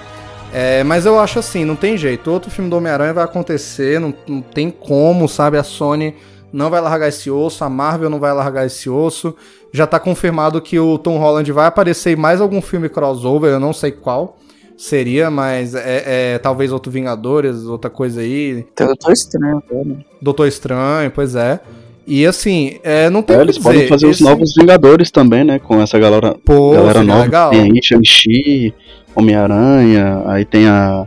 É, 0.52 0.82
mas 0.82 1.06
eu 1.06 1.18
acho 1.18 1.38
assim, 1.38 1.64
não 1.64 1.76
tem 1.76 1.96
jeito. 1.96 2.30
Outro 2.30 2.50
filme 2.50 2.68
do 2.70 2.76
Homem-Aranha 2.76 3.12
vai 3.14 3.24
acontecer, 3.24 4.00
não, 4.00 4.12
não 4.26 4.40
tem 4.42 4.70
como, 4.70 5.28
sabe? 5.28 5.56
A 5.56 5.62
Sony 5.62 6.14
não 6.52 6.68
vai 6.68 6.80
largar 6.80 7.08
esse 7.08 7.30
osso, 7.30 7.62
a 7.64 7.68
Marvel 7.68 8.10
não 8.10 8.18
vai 8.18 8.32
largar 8.32 8.66
esse 8.66 8.90
osso. 8.90 9.34
Já 9.72 9.86
tá 9.86 10.00
confirmado 10.00 10.60
que 10.60 10.78
o 10.80 10.98
Tom 10.98 11.18
Holland 11.18 11.50
vai 11.52 11.66
aparecer 11.66 12.12
em 12.12 12.20
mais 12.20 12.40
algum 12.40 12.60
filme 12.60 12.88
crossover, 12.88 13.52
eu 13.52 13.60
não 13.60 13.72
sei 13.72 13.92
qual 13.92 14.36
seria, 14.76 15.30
mas 15.30 15.74
é, 15.74 16.32
é 16.34 16.38
talvez 16.38 16.72
outro 16.72 16.90
Vingadores, 16.90 17.64
outra 17.66 17.88
coisa 17.90 18.20
aí. 18.22 18.66
Eu 18.80 18.96
tô 18.96 19.12
estranho, 19.12 19.62
cara. 19.68 20.04
Doutor 20.20 20.46
Estranho, 20.48 21.10
pois 21.14 21.36
é. 21.36 21.60
E 22.06 22.26
assim, 22.26 22.78
é, 22.82 23.08
não 23.08 23.22
tem 23.22 23.36
É, 23.36 23.40
eles 23.42 23.58
podem 23.58 23.86
fazer 23.86 24.06
os 24.06 24.16
esse- 24.16 24.24
novos 24.24 24.54
Vingadores 24.58 25.10
também, 25.12 25.44
né? 25.44 25.58
Com 25.60 25.80
essa 25.80 25.96
galera, 25.98 26.34
Pô, 26.44 26.72
galera 26.72 27.04
nova. 27.04 27.22
legal. 27.22 27.50
Tem 27.50 27.70
Shang-Chi, 27.80 28.74
Homem-Aranha, 29.14 30.22
aí 30.26 30.44
tem 30.44 30.68
a, 30.68 31.06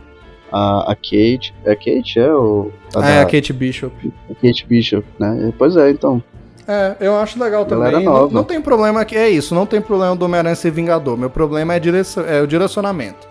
a, 0.52 0.92
a 0.92 0.94
Kate. 0.94 1.54
É 1.64 1.72
a 1.72 1.76
Kate? 1.76 2.18
É 2.18 2.32
o. 2.32 2.70
Ah, 2.94 3.00
da- 3.00 3.08
é 3.08 3.20
a 3.22 3.24
Kate 3.24 3.52
Bishop. 3.52 4.12
a 4.30 4.34
Kate 4.34 4.66
Bishop, 4.66 5.06
né? 5.18 5.52
Pois 5.58 5.76
é, 5.76 5.90
então. 5.90 6.22
É, 6.66 6.96
eu 7.00 7.16
acho 7.18 7.38
legal 7.38 7.66
também. 7.66 8.02
Não, 8.04 8.30
não 8.30 8.44
tem 8.44 8.60
problema 8.60 9.04
que 9.04 9.16
é 9.16 9.28
isso, 9.28 9.54
não 9.54 9.66
tem 9.66 9.80
problema 9.82 10.16
do 10.16 10.24
Homem-Aranha 10.24 10.54
ser 10.54 10.70
Vingador. 10.70 11.16
Meu 11.16 11.28
problema 11.28 11.74
é, 11.74 11.78
direcion, 11.80 12.24
é 12.26 12.40
o 12.40 12.46
direcionamento. 12.46 13.28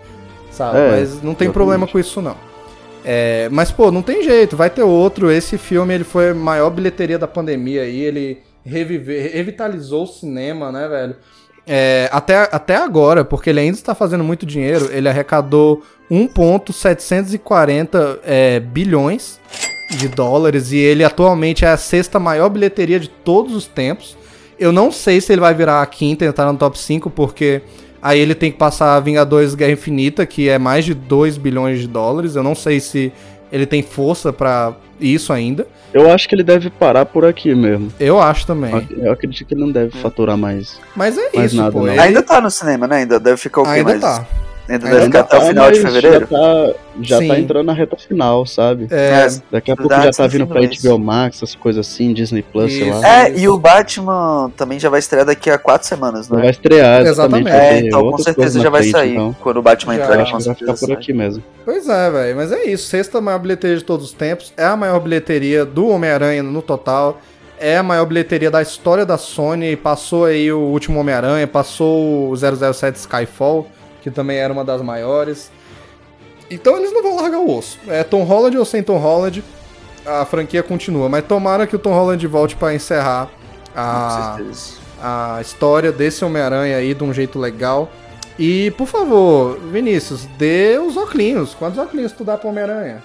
Sabe? 0.52 0.77
É, 0.77 0.92
mas 0.92 1.10
não 1.16 1.18
tem 1.34 1.48
exatamente. 1.48 1.52
problema 1.53 1.88
com 1.88 1.98
isso, 1.98 2.22
não. 2.22 2.35
É, 3.03 3.50
mas, 3.52 3.72
pô, 3.72 3.92
não 3.92 4.02
tem 4.03 4.24
jeito, 4.24 4.56
vai 4.56 4.69
ter 4.69 4.84
outro. 4.84 5.32
Esse 5.32 5.58
filme 5.58 5.93
ele 5.93 6.03
foi 6.03 6.30
a 6.30 6.35
maior 6.35 6.69
bilheteria 6.69 7.18
da 7.18 7.27
pandemia 7.27 7.82
aí, 7.82 8.00
ele 8.02 8.38
revive, 8.64 9.19
revitalizou 9.27 10.03
o 10.03 10.08
cinema, 10.08 10.72
né, 10.72 10.88
velho? 10.88 11.16
É, 11.66 12.09
até, 12.11 12.50
até 12.51 12.75
agora, 12.75 13.24
porque 13.24 13.50
ele 13.50 13.61
ainda 13.61 13.77
está 13.77 13.95
fazendo 13.95 14.22
muito 14.24 14.45
dinheiro, 14.45 14.90
ele 14.92 15.08
arrecadou 15.08 15.82
1,740 16.11 18.19
é, 18.25 18.59
bilhões 18.59 19.40
de 19.98 20.09
dólares 20.09 20.72
e 20.72 20.77
ele 20.77 21.03
atualmente 21.03 21.66
é 21.66 21.69
a 21.69 21.77
sexta 21.77 22.19
maior 22.19 22.50
bilheteria 22.50 23.00
de 23.00 23.09
todos 23.09 23.56
os 23.56 23.66
tempos. 23.66 24.16
Eu 24.59 24.72
não 24.72 24.92
sei 24.92 25.22
se 25.22 25.32
ele 25.32 25.42
vai 25.42 25.53
virar 25.53 25.82
a 25.82 25.85
quinta 25.85 26.25
e 26.25 26.27
entrar 26.27 26.51
no 26.51 26.58
top 26.58 26.77
5, 26.77 27.09
porque 27.09 27.61
aí 28.01 28.19
ele 28.19 28.35
tem 28.35 28.51
que 28.51 28.58
passar 28.58 29.00
Vingadores 29.00 29.56
Guerra 29.56 29.72
Infinita, 29.72 30.25
que 30.25 30.50
é 30.50 30.59
mais 30.59 30.85
de 30.85 30.93
2 30.93 31.38
bilhões 31.38 31.80
de 31.80 31.88
dólares. 31.88 32.35
Eu 32.35 32.43
não 32.43 32.56
sei 32.56 32.80
se 32.80 33.11
ele 33.54 33.66
tem 33.68 33.82
força 33.84 34.34
pra 34.34 34.74
isso 35.00 35.32
ainda. 35.32 35.68
Eu 35.94 36.12
acho 36.12 36.28
que 36.28 36.34
ele 36.34 36.44
deve 36.44 36.70
parar 36.72 37.06
por 37.06 37.24
aqui 37.24 37.54
mesmo. 37.54 37.94
Eu 38.00 38.20
acho 38.20 38.48
também. 38.48 38.88
Eu 39.00 39.12
acredito 39.12 39.48
que 39.48 39.54
ele 39.54 39.62
não 39.62 39.72
deve 39.72 39.96
faturar 40.00 40.36
mais. 40.36 40.80
Mas 40.96 41.18
é 41.18 41.30
Mais 41.36 41.52
isso, 41.54 41.62
nada, 41.62 41.72
pô. 41.72 41.88
ele- 41.88 42.00
Ainda 42.00 42.24
tá 42.24 42.42
no 42.42 42.50
cinema, 42.50 42.88
né? 42.88 42.98
Ainda 42.98 43.20
deve 43.20 43.38
ficar 43.38 43.62
o 43.62 43.64
quê? 43.66 43.70
Ainda 43.70 43.84
mais- 43.92 44.02
tá. 44.02 44.26
Ainda 44.67 44.88
Ainda 44.88 45.00
deve 45.00 45.06
ficar 45.08 45.19
até 45.22 45.38
o 45.38 45.40
tá, 45.42 45.45
final 45.48 45.72
de 45.72 45.80
fevereiro. 45.82 46.19
Já 46.22 46.38
tá, 46.38 46.74
já 47.01 47.17
tá 47.17 47.40
entrando 47.40 47.66
na 47.66 47.74
reta 47.74 47.98
final, 47.98 48.45
sabe? 48.45 48.88
É, 48.90 49.27
Daqui 49.51 49.72
a 49.72 49.75
pouco 49.75 49.93
já 49.93 50.11
tá 50.11 50.27
vindo 50.27 50.48
pra. 50.48 50.61
HBO 50.61 50.98
Max, 50.98 51.38
essas 51.38 51.56
coisas 51.56 51.85
assim, 51.85 52.14
Disney 52.14 52.42
Plus, 52.42 52.72
sei 52.72 52.90
Isso. 52.90 53.00
lá. 53.00 53.25
É, 53.25 53.38
e 53.38 53.48
o 53.50 53.58
Batman 53.58 54.51
também 54.56 54.80
já 54.80 54.90
vai 54.90 55.00
estrear 55.00 55.25
daqui 55.25 55.50
a 55.50 55.58
quatro 55.58 55.88
semanas, 55.88 56.30
Não 56.30 56.38
né? 56.38 56.43
vai 56.43 56.51
estrear, 56.51 57.01
exatamente. 57.06 57.48
Exatamente. 57.50 57.75
É, 57.75 57.88
então 57.88 58.11
com 58.11 58.17
certeza 58.19 58.59
já 58.61 58.69
vai 58.69 58.82
frente, 58.82 58.93
sair. 58.93 59.11
Então, 59.11 59.35
Quando 59.42 59.58
o 59.58 59.61
Batman 59.61 59.95
Já. 59.98 60.03
entrar, 60.03 60.22
acho 60.22 60.38
que 60.38 60.43
vai 60.45 60.56
ficar 60.56 60.74
por 60.75 60.92
aqui 60.93 61.14
mesmo. 61.14 61.43
Pois 61.66 61.90
é, 61.90 62.11
velho. 62.11 62.35
Mas 62.35 62.51
é 62.51 62.64
isso. 62.64 62.88
Sexta 62.88 63.19
maior 63.19 63.40
bilheteria 63.40 63.77
de 63.77 63.83
todos 63.83 64.06
os 64.06 64.14
tempos. 64.14 64.53
É 64.56 64.66
a 64.66 64.75
maior 64.77 65.00
bilheteria 65.00 65.66
do 65.66 65.90
Homem-Aranha 65.90 66.42
no 66.42 66.61
total. 66.61 67.19
É 67.59 67.77
a 67.77 67.83
maior 67.83 68.06
bilheteria 68.06 68.50
da 68.51 68.61
história 68.61 69.06
da 69.06 69.17
Sony. 69.17 69.75
Passou 69.75 70.25
aí 70.25 70.51
o 70.51 70.59
último 70.59 71.00
Homem-Aranha, 71.00 71.48
passou 71.48 72.30
o 72.32 72.35
007 72.35 72.98
Skyfall, 72.98 73.67
que 74.04 74.12
também 74.12 74.38
era 74.38 74.52
uma 74.52 74.66
das 74.66 74.82
maiores. 74.82 75.50
Então 76.52 76.78
eles 76.78 76.92
não 76.94 77.02
vão 77.02 77.16
largar 77.16 77.40
o 77.40 77.58
osso. 77.58 77.80
É 77.88 78.04
Tom 78.04 78.24
Holland 78.24 78.58
ou 78.58 78.66
sem 78.66 78.84
Tom 78.84 78.98
Holland, 78.98 79.44
a 80.06 80.26
franquia 80.26 80.62
continua. 80.62 81.08
Mas 81.08 81.26
tomara 81.26 81.66
que 81.66 81.76
o 81.76 81.80
Tom 81.80 81.94
Holland 81.94 82.28
volte 82.28 82.56
pra 82.56 82.76
encerrar 82.76 83.30
a, 83.74 84.38
a 85.02 85.42
história 85.42 85.92
desse 85.92 86.24
Homem-Aranha 86.24 86.78
aí 86.78 86.94
de 86.94 87.04
um 87.04 87.14
jeito 87.14 87.40
legal. 87.40 87.90
E, 88.38 88.72
por 88.72 88.88
favor, 88.88 89.58
Vinícius, 89.72 90.26
dê 90.38 90.78
os 90.78 90.98
óculos. 90.98 91.54
Quantos 91.54 91.80
óculos 91.80 92.12
tu 92.12 92.24
dá 92.24 92.38
pro 92.38 92.50
Homem-Aranha? 92.50 93.02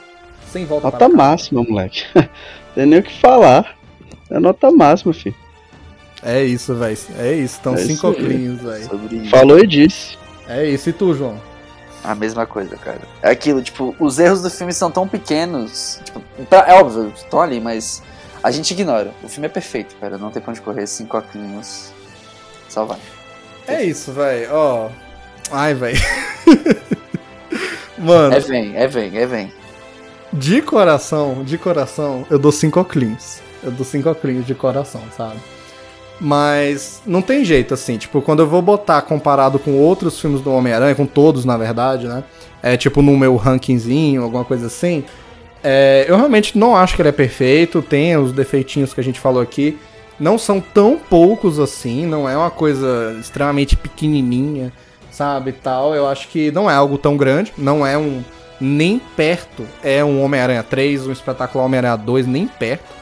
Sem 0.51 0.65
volta 0.65 0.87
Nota 0.87 0.99
para 0.99 1.09
máxima, 1.09 1.63
moleque. 1.63 2.05
Tem 2.75 2.87
nem 2.87 2.99
o 2.99 3.03
que 3.03 3.21
falar. 3.21 3.77
É 4.31 4.39
nota 4.39 4.71
máxima, 4.71 5.13
filho. 5.13 5.35
É 6.23 6.43
isso, 6.43 6.75
velho. 6.75 6.99
É 7.19 7.33
isso. 7.35 7.59
Então, 7.61 7.75
É 7.75 7.79
cinco 7.79 8.09
óculos, 8.09 8.61
velho. 8.61 9.29
Falou 9.31 9.59
e 9.59 9.67
disse. 9.67 10.17
É 10.49 10.67
isso. 10.67 10.89
E 10.89 10.93
tu, 10.93 11.15
João? 11.15 11.41
A 12.03 12.15
mesma 12.15 12.47
coisa, 12.47 12.77
cara. 12.77 13.01
É 13.23 13.31
aquilo, 13.31 13.61
tipo, 13.63 13.95
os 13.99 14.19
erros 14.19 14.41
do 14.43 14.51
filme 14.51 14.73
são 14.73 14.91
tão 14.91 15.07
pequenos. 15.07 16.01
Tipo, 16.05 16.23
é 16.67 16.75
óbvio, 16.75 17.13
estão 17.15 17.41
ali, 17.41 17.61
mas 17.61 18.03
a 18.43 18.51
gente 18.51 18.71
ignora. 18.71 19.13
O 19.23 19.29
filme 19.29 19.47
é 19.47 19.51
perfeito, 19.51 19.97
cara. 20.01 20.17
Não 20.17 20.31
tem 20.31 20.41
pra 20.41 20.53
onde 20.53 20.61
correr. 20.61 20.87
Cinco 20.87 21.19
óculos. 21.19 21.93
Só 22.69 22.85
vai. 22.85 22.99
É 23.67 23.85
isso, 23.85 24.13
velho. 24.13 24.49
Ó. 24.53 24.89
Ai, 25.51 25.75
velho. 25.75 25.99
Mano, 27.99 28.35
É 28.35 28.41
vem, 28.41 28.77
é 28.77 28.87
vem, 28.87 29.17
é 29.19 29.27
vem. 29.27 29.53
de 30.33 30.63
coração, 30.63 31.43
de 31.45 31.59
coração, 31.59 32.25
eu 32.31 32.39
dou 32.39 32.53
cinco 32.53 32.79
óculos. 32.81 33.41
Eu 33.63 33.73
dou 33.73 33.85
cinco 33.85 34.09
óculos 34.09 34.47
de 34.47 34.55
coração, 34.55 35.03
sabe? 35.17 35.39
Mas 36.21 37.01
não 37.07 37.23
tem 37.23 37.45
jeito, 37.45 37.75
assim. 37.75 37.97
Tipo, 37.97 38.21
quando 38.21 38.41
eu 38.41 38.47
vou 38.47 38.61
botar 38.61 39.03
comparado 39.03 39.59
com 39.59 39.79
outros 39.79 40.21
filmes 40.21 40.41
do 40.41 40.53
Homem-Aranha, 40.53 40.95
com 40.95 41.07
todos, 41.07 41.45
na 41.45 41.57
verdade, 41.57 42.09
né? 42.09 42.25
É 42.63 42.77
tipo 42.77 43.03
no 43.03 43.17
meu 43.17 43.37
rankingzinho, 43.37 44.23
alguma 44.23 44.45
coisa 44.45 44.67
assim. 44.67 45.05
é, 45.63 46.05
eu 46.09 46.17
realmente 46.17 46.59
não 46.59 46.77
acho 46.77 46.97
que 46.97 47.03
ele 47.03 47.09
é 47.09 47.13
perfeito. 47.13 47.83
Tem 47.83 48.17
os 48.17 48.33
defeitinhos 48.33 48.93
que 48.93 49.01
a 49.01 49.05
gente 49.05 49.21
falou 49.21 49.41
aqui. 49.41 49.79
Não 50.19 50.37
são 50.37 50.61
tão 50.61 50.99
poucos 50.99 51.61
assim. 51.61 52.05
Não 52.07 52.29
é 52.29 52.37
uma 52.37 52.51
coisa 52.51 53.17
extremamente 53.21 53.77
pequenininha, 53.77 54.73
sabe? 55.11 55.53
Tal. 55.53 55.95
Eu 55.95 56.09
acho 56.09 56.29
que 56.29 56.51
não 56.51 56.69
é 56.69 56.75
algo 56.75 56.99
tão 56.99 57.17
grande. 57.17 57.53
Não 57.57 57.87
é 57.87 57.97
um. 57.97 58.23
Nem 58.61 59.01
perto 59.17 59.65
é 59.85 60.05
um 60.05 60.21
Homem-Aranha 60.21 60.65
3, 60.65 61.07
um 61.07 61.13
espetacular 61.13 61.65
Homem-Aranha 61.65 61.97
2, 61.97 62.27
nem 62.27 62.49
perto. 62.49 62.99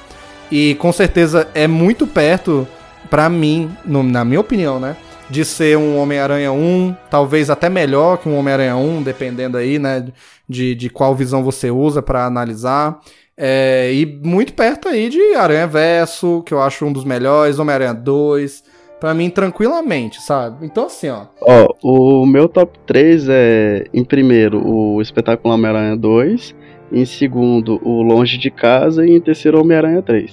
E 0.53 0.75
com 0.75 0.93
certeza 0.93 1.49
é 1.55 1.67
muito 1.67 2.07
perto, 2.07 2.69
pra 3.11 3.29
mim, 3.29 3.71
no- 3.85 4.03
na 4.03 4.25
minha 4.25 4.41
opinião, 4.41 4.79
né? 4.81 4.97
De 5.29 5.45
ser 5.45 5.77
um 5.77 5.99
Homem-Aranha 5.99 6.53
1, 6.53 6.95
talvez 7.11 7.51
até 7.51 7.69
melhor 7.69 8.19
que 8.19 8.29
um 8.29 8.37
Homem-Aranha 8.39 8.77
1, 8.77 9.03
dependendo 9.03 9.57
aí, 9.57 9.79
né? 9.79 10.07
De, 10.49 10.75
de 10.75 10.89
qual 10.89 11.15
visão 11.15 11.43
você 11.43 11.71
usa 11.71 12.01
pra 12.01 12.25
analisar. 12.27 12.99
É, 13.37 13.91
e 13.93 14.07
muito 14.25 14.55
perto 14.55 14.89
aí 14.89 15.09
de 15.09 15.21
Aranha 15.35 15.67
Verso, 15.67 16.43
que 16.47 16.55
eu 16.55 16.63
acho 16.63 16.87
um 16.87 16.93
dos 16.93 17.05
melhores, 17.05 17.59
Homem-Aranha 17.59 17.93
2. 17.95 18.63
Pra 19.01 19.13
mim, 19.13 19.29
tranquilamente, 19.29 20.23
sabe? 20.23 20.65
Então, 20.65 20.87
assim, 20.87 21.11
ó. 21.11 21.27
Ó, 21.43 21.69
o 21.83 22.25
meu 22.25 22.49
top 22.49 22.79
3 22.87 23.27
é, 23.29 23.85
em 23.93 24.03
primeiro, 24.03 24.67
o 24.67 25.03
Espetáculo 25.03 25.53
Homem-Aranha 25.53 25.95
2. 25.97 26.55
Em 26.93 27.05
segundo, 27.05 27.79
o 27.87 28.01
Longe 28.01 28.39
de 28.39 28.51
Casa. 28.51 29.05
E 29.05 29.11
em 29.11 29.21
terceiro, 29.21 29.61
Homem-Aranha 29.61 30.01
3. 30.01 30.31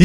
é... 0.00 0.04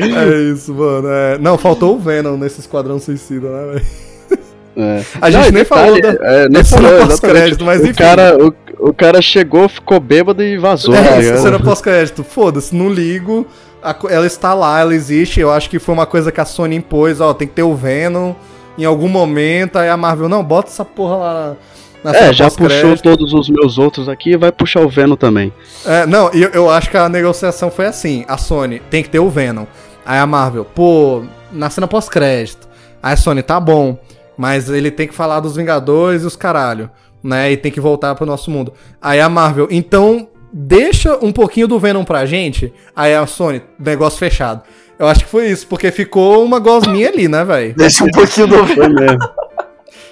É 0.00 0.52
isso, 0.52 0.74
mano. 0.74 1.08
é. 1.08 1.38
Não, 1.38 1.56
faltou 1.58 1.94
o 1.96 1.98
Venom 1.98 2.36
nesse 2.36 2.60
Esquadrão 2.60 2.98
Suicida, 2.98 3.48
né, 3.48 3.72
velho? 3.72 3.86
É. 4.76 5.02
A 5.20 5.30
gente 5.30 5.46
Não, 5.46 5.50
nem 5.52 5.64
falou 5.64 5.94
detalhe, 5.94 6.18
da... 6.18 6.26
é, 6.26 6.48
nem 6.48 6.64
falou, 6.64 7.06
pós-crédito, 7.06 7.64
mas 7.64 7.80
enfim. 7.82 7.90
O 7.90 7.96
cara, 7.96 8.36
o, 8.38 8.54
o 8.90 8.94
cara 8.94 9.20
chegou, 9.20 9.68
ficou 9.68 9.98
bêbado 9.98 10.42
e 10.42 10.56
vazou, 10.58 10.94
tá 10.94 11.00
É, 11.00 11.04
essa 11.08 11.18
ligado? 11.20 11.42
cena 11.42 11.58
pós-crédito. 11.60 12.22
Foda-se, 12.24 12.74
não 12.74 12.88
ligo. 12.88 13.46
A 13.82 13.96
ela 14.10 14.26
está 14.26 14.54
lá, 14.54 14.80
ela 14.80 14.94
existe. 14.94 15.40
Eu 15.40 15.50
acho 15.50 15.70
que 15.70 15.78
foi 15.78 15.94
uma 15.94 16.06
coisa 16.06 16.30
que 16.30 16.40
a 16.40 16.44
Sony 16.44 16.76
impôs, 16.76 17.20
ó. 17.20 17.32
Tem 17.32 17.48
que 17.48 17.54
ter 17.54 17.62
o 17.62 17.74
Venom 17.74 18.34
em 18.76 18.84
algum 18.84 19.08
momento. 19.08 19.76
Aí 19.76 19.88
a 19.88 19.96
Marvel, 19.96 20.28
não, 20.28 20.44
bota 20.44 20.68
essa 20.68 20.84
porra 20.84 21.16
lá 21.16 21.56
na, 22.02 22.16
É, 22.16 22.32
já 22.32 22.50
puxou 22.50 22.96
todos 22.96 23.32
os 23.32 23.48
meus 23.48 23.78
outros 23.78 24.08
aqui 24.08 24.30
e 24.30 24.36
vai 24.36 24.50
puxar 24.50 24.80
o 24.80 24.88
Venom 24.88 25.16
também. 25.16 25.52
É, 25.84 26.06
não, 26.06 26.30
eu, 26.30 26.48
eu 26.50 26.70
acho 26.70 26.90
que 26.90 26.96
a 26.96 27.08
negociação 27.08 27.70
foi 27.70 27.86
assim: 27.86 28.24
a 28.26 28.38
Sony 28.38 28.80
tem 28.90 29.02
que 29.02 29.08
ter 29.08 29.18
o 29.18 29.28
Venom. 29.28 29.66
Aí 30.04 30.18
a 30.18 30.26
Marvel, 30.26 30.64
pô, 30.64 31.22
na 31.52 31.68
cena 31.68 31.86
pós-crédito. 31.86 32.68
Aí 33.02 33.12
a 33.12 33.16
Sony, 33.16 33.42
tá 33.42 33.60
bom, 33.60 33.98
mas 34.36 34.68
ele 34.70 34.90
tem 34.90 35.06
que 35.06 35.14
falar 35.14 35.40
dos 35.40 35.56
Vingadores 35.56 36.22
e 36.22 36.26
os 36.26 36.36
caralho, 36.36 36.90
né? 37.22 37.52
E 37.52 37.56
tem 37.56 37.70
que 37.70 37.80
voltar 37.80 38.14
pro 38.14 38.26
nosso 38.26 38.50
mundo. 38.50 38.72
Aí 39.00 39.20
a 39.20 39.28
Marvel, 39.28 39.68
então 39.70 40.28
deixa 40.52 41.16
um 41.24 41.32
pouquinho 41.32 41.68
do 41.68 41.78
Venom 41.78 42.04
pra 42.04 42.26
gente. 42.26 42.72
Aí 42.94 43.14
a 43.14 43.26
Sony, 43.26 43.62
negócio 43.78 44.18
fechado. 44.18 44.62
Eu 44.98 45.06
acho 45.06 45.24
que 45.24 45.30
foi 45.30 45.48
isso, 45.50 45.66
porque 45.66 45.90
ficou 45.90 46.44
uma 46.44 46.58
gosminha 46.58 47.08
ali, 47.08 47.26
né, 47.26 47.42
velho? 47.44 47.74
Deixa 47.78 48.04
um 48.04 48.08
pouquinho 48.08 48.46
do 48.48 48.66
Foi 48.66 48.88
mesmo. 48.88 49.18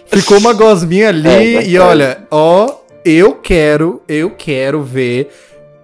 Ficou 0.06 0.38
uma 0.38 0.54
gosminha 0.54 1.10
ali 1.10 1.28
É, 1.56 1.68
e 1.68 1.78
olha, 1.78 2.26
ó, 2.30 2.74
eu 3.04 3.34
quero, 3.34 4.00
eu 4.08 4.30
quero 4.30 4.82
ver 4.82 5.28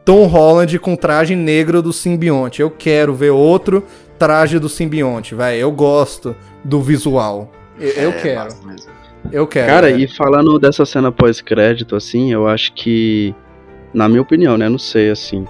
Tom 0.07 0.25
Holland 0.27 0.79
com 0.79 0.97
traje 0.97 1.37
negro 1.37 1.83
do 1.83 1.93
simbionte. 1.93 2.63
Eu 2.63 2.71
quero 2.71 3.13
ver 3.15 3.29
outro 3.31 3.85
traje 4.19 4.59
do 4.59 4.71
simbionte, 4.71 5.35
velho. 5.35 5.59
Eu 5.61 5.71
gosto 5.71 6.35
do 6.65 6.81
visual. 6.81 7.53
Eu, 7.79 7.91
eu 7.91 8.11
É, 8.11 8.13
quero, 8.13 8.49
eu 9.31 9.47
quero. 9.47 9.67
Cara, 9.67 9.87
velho. 9.91 10.01
e 10.01 10.09
falando 10.09 10.59
dessa 10.59 10.87
cena 10.87 11.13
pós-crédito, 11.13 11.95
assim, 11.95 12.33
eu 12.33 12.49
acho 12.49 12.73
que, 12.73 13.35
na 13.95 14.09
minha 14.09 14.21
opinião, 14.21 14.59
né, 14.59 14.69
não 14.69 14.79
sei, 14.79 15.11
assim, 15.11 15.47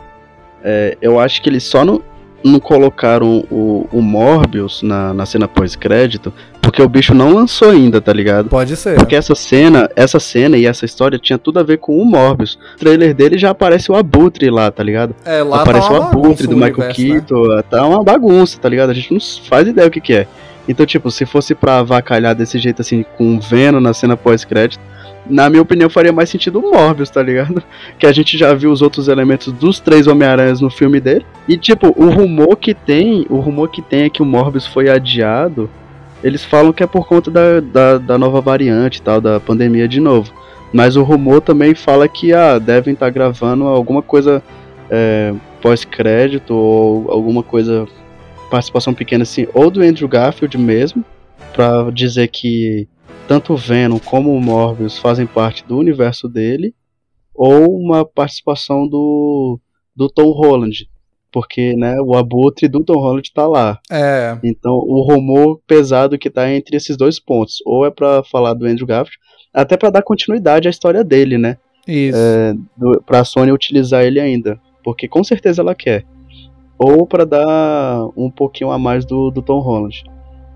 é, 0.63 0.97
eu 1.01 1.19
acho 1.19 1.43
que 1.43 1.49
eles 1.49 1.65
só 1.65 1.85
não, 1.85 2.03
não 2.45 2.61
colocaram 2.61 3.45
o, 3.51 3.89
o 3.91 4.03
Morbius 4.03 4.83
na, 4.83 5.13
na 5.15 5.27
cena 5.27 5.49
pós-crédito 5.49 6.33
porque 6.65 6.81
o 6.81 6.89
bicho 6.89 7.15
não 7.15 7.35
lançou 7.35 7.71
ainda, 7.71 8.01
tá 8.01 8.13
ligado? 8.13 8.49
Pode 8.49 8.75
ser. 8.75 8.97
Porque 8.97 9.15
essa 9.15 9.35
cena, 9.35 9.89
essa 9.95 10.19
cena 10.19 10.57
e 10.57 10.65
essa 10.65 10.87
história 10.87 11.19
tinha 11.19 11.39
tudo 11.39 11.61
a 11.61 11.63
ver 11.63 11.77
com 11.77 11.99
o 11.99 12.05
Morbius. 12.05 12.59
No 12.73 12.79
trailer 12.79 13.15
dele 13.15 13.37
já 13.37 13.51
aparece 13.51 13.93
o 13.93 13.95
Abutre 13.95 14.49
lá, 14.49 14.71
tá 14.71 14.83
ligado? 14.83 15.15
É, 15.27 15.43
lá 15.43 15.61
aparece 15.61 15.89
tá 15.89 15.93
o 15.93 16.03
Abutre 16.03 16.47
do 16.47 16.55
o 16.55 16.57
Michael 16.57 16.75
universo, 16.75 17.03
né? 17.03 17.21
Keaton, 17.21 17.63
tá 17.71 17.87
uma 17.87 18.03
bagunça, 18.03 18.59
tá 18.59 18.69
ligado? 18.69 18.91
A 18.91 18.95
gente 18.95 19.13
não 19.13 19.21
faz 19.47 19.69
ideia 19.69 19.87
o 19.87 19.91
que 19.91 20.01
que 20.01 20.15
é. 20.15 20.27
Então, 20.67 20.87
tipo, 20.87 21.11
se 21.11 21.27
fosse 21.27 21.55
pra 21.55 21.81
avacalhar 21.81 22.35
desse 22.35 22.59
jeito 22.59 22.81
assim, 22.81 23.05
com 23.19 23.37
o 23.37 23.41
Venom 23.41 23.81
na 23.81 23.93
cena 23.93 24.17
pós-crédito, 24.17 24.83
na 25.27 25.49
minha 25.49 25.63
opinião 25.63 25.89
faria 25.89 26.13
mais 26.13 26.29
sentido 26.29 26.59
o 26.59 26.71
Morbius, 26.71 27.11
tá 27.11 27.23
ligado? 27.23 27.63
Que 27.99 28.07
a 28.07 28.13
gente 28.13 28.37
já 28.37 28.53
viu 28.55 28.71
os 28.71 28.83
outros 28.83 29.09
elementos 29.09 29.53
dos 29.53 29.81
três 29.81 30.07
Homem-Aranhas 30.07 30.61
no 30.61 30.71
filme 30.71 31.01
dele. 31.01 31.25
E, 31.49 31.57
tipo, 31.57 31.89
o 31.97 32.11
rumor 32.11 32.57
que 32.57 32.75
tem, 32.75 33.27
o 33.31 33.39
rumor 33.39 33.69
que 33.69 33.81
tem 33.81 34.03
é 34.03 34.11
que 34.11 34.23
o 34.23 34.27
Morbius 34.27 34.67
foi 34.67 34.91
adiado. 34.91 35.71
Eles 36.23 36.45
falam 36.45 36.73
que 36.73 36.83
é 36.83 36.87
por 36.87 37.07
conta 37.07 37.31
da, 37.31 37.61
da, 37.61 37.99
da 37.99 38.19
nova 38.19 38.41
variante 38.41 38.99
e 38.99 39.03
tal, 39.03 39.21
da 39.21 39.39
pandemia 39.39 39.87
de 39.87 40.01
novo. 40.01 40.33
Mas 40.73 40.97
o 40.97 41.03
rumor 41.03 41.41
também 41.41 41.75
fala 41.75 42.09
que 42.09 42.33
ah, 42.33 42.59
devem 42.59 42.95
estar 42.95 43.11
gravando 43.11 43.65
alguma 43.65 44.03
coisa 44.03 44.43
é, 44.91 45.33
pós-crédito 45.63 46.55
ou 46.55 47.11
alguma 47.11 47.43
coisa, 47.43 47.87
participação 48.51 48.93
pequena 48.93 49.23
assim, 49.23 49.47
ou 49.55 49.71
do 49.71 49.83
Andrew 49.83 50.09
Garfield 50.09 50.59
mesmo, 50.59 51.05
pra 51.53 51.91
dizer 51.91 52.29
que 52.29 52.89
tanto 53.27 53.53
o 53.53 53.57
Venom 53.57 53.99
como 53.99 54.35
o 54.35 54.41
Morbius 54.41 54.99
fazem 54.99 55.27
parte 55.27 55.65
do 55.65 55.79
universo 55.79 56.29
dele, 56.29 56.75
ou 57.35 57.77
uma 57.77 58.05
participação 58.05 58.87
do, 58.87 59.59
do 59.95 60.09
Tom 60.09 60.31
Holland, 60.31 60.89
porque 61.33 61.75
né, 61.75 61.97
o 62.01 62.15
abutre 62.15 62.69
do 62.69 62.85
Tom 62.85 63.01
Holland 63.01 63.33
tá 63.33 63.47
lá. 63.47 63.81
É. 63.91 64.39
Então 64.45 64.73
o 64.73 65.03
rumor 65.03 65.61
pesado 65.67 66.19
que 66.19 66.31
tá 66.31 66.51
entre 66.51 66.77
esses 66.77 66.97
dois 66.97 67.19
pontos, 67.19 67.57
ou 67.67 67.85
é 67.85 67.91
para 67.91 68.23
falar 68.23 68.55
do 68.55 68.67
Andrew 68.67 68.87
Garfield, 68.87 69.19
até 69.53 69.77
para 69.77 69.91
dar 69.91 70.03
continuidade 70.03 70.69
à 70.69 70.71
história 70.71 71.03
dele, 71.03 71.39
né? 71.39 71.57
Isso. 71.87 72.19
É, 72.19 72.55
do, 72.77 73.03
pra 73.05 73.25
Sony 73.25 73.53
utilizar 73.53 74.05
ele 74.05 74.21
ainda, 74.21 74.61
porque 74.83 75.09
com 75.09 75.23
certeza 75.25 75.63
ela 75.63 75.75
quer. 75.75 76.05
Ou 76.79 77.07
para 77.07 77.25
dar 77.25 78.07
um 78.17 78.31
pouquinho 78.31 78.71
a 78.71 78.79
mais 78.79 79.05
do, 79.05 79.31
do 79.31 79.43
Tom 79.43 79.61
Holland. 79.61 80.05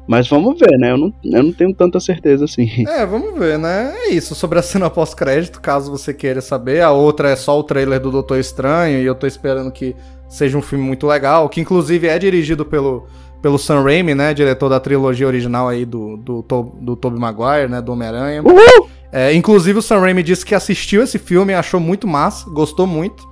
Mas 0.09 0.27
vamos 0.27 0.59
ver, 0.59 0.79
né? 0.79 0.91
Eu 0.91 0.97
não, 0.97 1.15
eu 1.23 1.43
não 1.43 1.53
tenho 1.53 1.75
tanta 1.75 2.01
certeza 2.01 2.47
assim. 2.47 2.67
É, 2.89 3.05
vamos 3.05 3.39
ver, 3.39 3.59
né? 3.59 3.93
É 3.95 4.11
isso. 4.11 4.35
Sobre 4.35 4.59
a 4.59 4.63
cena 4.63 4.89
pós-crédito, 4.89 5.61
caso 5.61 5.91
você 5.91 6.15
queira 6.15 6.41
saber. 6.41 6.81
A 6.81 6.91
outra 6.91 7.29
é 7.29 7.37
só 7.37 7.59
o 7.59 7.63
trailer 7.63 8.01
do 8.01 8.11
Doutor 8.11 8.39
Estranho. 8.39 9.01
E 9.01 9.05
eu 9.05 9.15
tô 9.15 9.27
esperando 9.27 9.71
que 9.71 9.95
seja 10.27 10.57
um 10.57 10.63
filme 10.63 10.83
muito 10.83 11.07
legal. 11.07 11.47
Que 11.51 11.61
inclusive 11.61 12.07
é 12.07 12.19
dirigido 12.19 12.65
pelo, 12.65 13.07
pelo 13.43 13.59
Sam 13.59 13.83
Raimi, 13.83 14.15
né? 14.15 14.33
Diretor 14.33 14.71
da 14.71 14.81
trilogia 14.81 15.27
original 15.27 15.69
aí 15.69 15.85
do, 15.85 16.17
do, 16.17 16.41
do, 16.41 16.63
do 16.81 16.97
Tobey 16.97 17.21
Maguire, 17.21 17.69
né? 17.69 17.83
Do 17.83 17.93
Homem-Aranha. 17.93 18.43
É, 19.13 19.35
inclusive 19.35 19.79
o 19.79 19.83
Sam 19.83 20.01
Raimi 20.01 20.23
disse 20.23 20.45
que 20.45 20.55
assistiu 20.55 21.03
esse 21.03 21.19
filme 21.19 21.53
achou 21.53 21.79
muito 21.79 22.07
massa, 22.07 22.49
gostou 22.49 22.87
muito. 22.87 23.29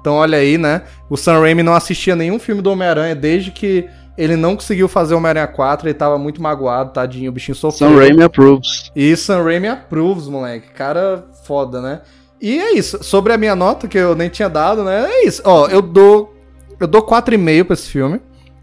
Então 0.00 0.14
olha 0.14 0.36
aí, 0.36 0.58
né? 0.58 0.82
O 1.08 1.16
Sam 1.16 1.40
Raimi 1.40 1.62
não 1.62 1.74
assistia 1.74 2.14
nenhum 2.14 2.38
filme 2.38 2.60
do 2.60 2.70
Homem-Aranha 2.70 3.14
desde 3.14 3.50
que 3.50 3.88
ele 4.18 4.34
não 4.34 4.56
conseguiu 4.56 4.88
fazer 4.88 5.14
Homem-Aranha 5.14 5.46
4, 5.46 5.88
ele 5.88 5.94
tava 5.94 6.18
muito 6.18 6.42
magoado, 6.42 6.92
tadinho, 6.92 7.30
o 7.30 7.32
bichinho 7.32 7.54
sofreu. 7.54 7.88
Sam 7.88 7.96
Raimi 7.96 8.22
approves. 8.24 8.90
E 8.94 9.16
Sam 9.16 9.44
Raimi 9.44 9.68
approves, 9.68 10.26
moleque. 10.26 10.70
Cara 10.74 11.24
foda, 11.44 11.80
né? 11.80 12.00
E 12.40 12.58
é 12.58 12.72
isso. 12.74 13.02
Sobre 13.02 13.32
a 13.32 13.38
minha 13.38 13.54
nota, 13.54 13.86
que 13.86 13.96
eu 13.96 14.16
nem 14.16 14.28
tinha 14.28 14.48
dado, 14.48 14.82
né? 14.82 15.08
É 15.08 15.24
isso. 15.24 15.40
Ó, 15.44 15.68
eu 15.68 15.80
dou. 15.80 16.34
Eu 16.80 16.88
dou 16.88 17.02
4,5 17.02 17.64
pra 17.64 17.74
esse 17.74 17.88
filme. 17.88 18.20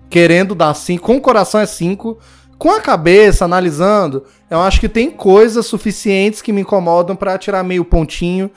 Querendo 0.10 0.54
dar 0.54 0.74
5. 0.74 1.04
Com 1.04 1.16
o 1.16 1.22
coração 1.22 1.60
é 1.62 1.66
5. 1.66 2.18
Com 2.58 2.72
a 2.72 2.80
cabeça, 2.80 3.44
analisando, 3.44 4.24
eu 4.50 4.62
acho 4.62 4.80
que 4.80 4.88
tem 4.88 5.12
coisas 5.12 5.66
suficientes 5.66 6.42
que 6.42 6.54
me 6.54 6.62
incomodam 6.62 7.16
para 7.16 7.38
tirar 7.38 7.64
meio 7.64 7.84
pontinho. 7.84 8.50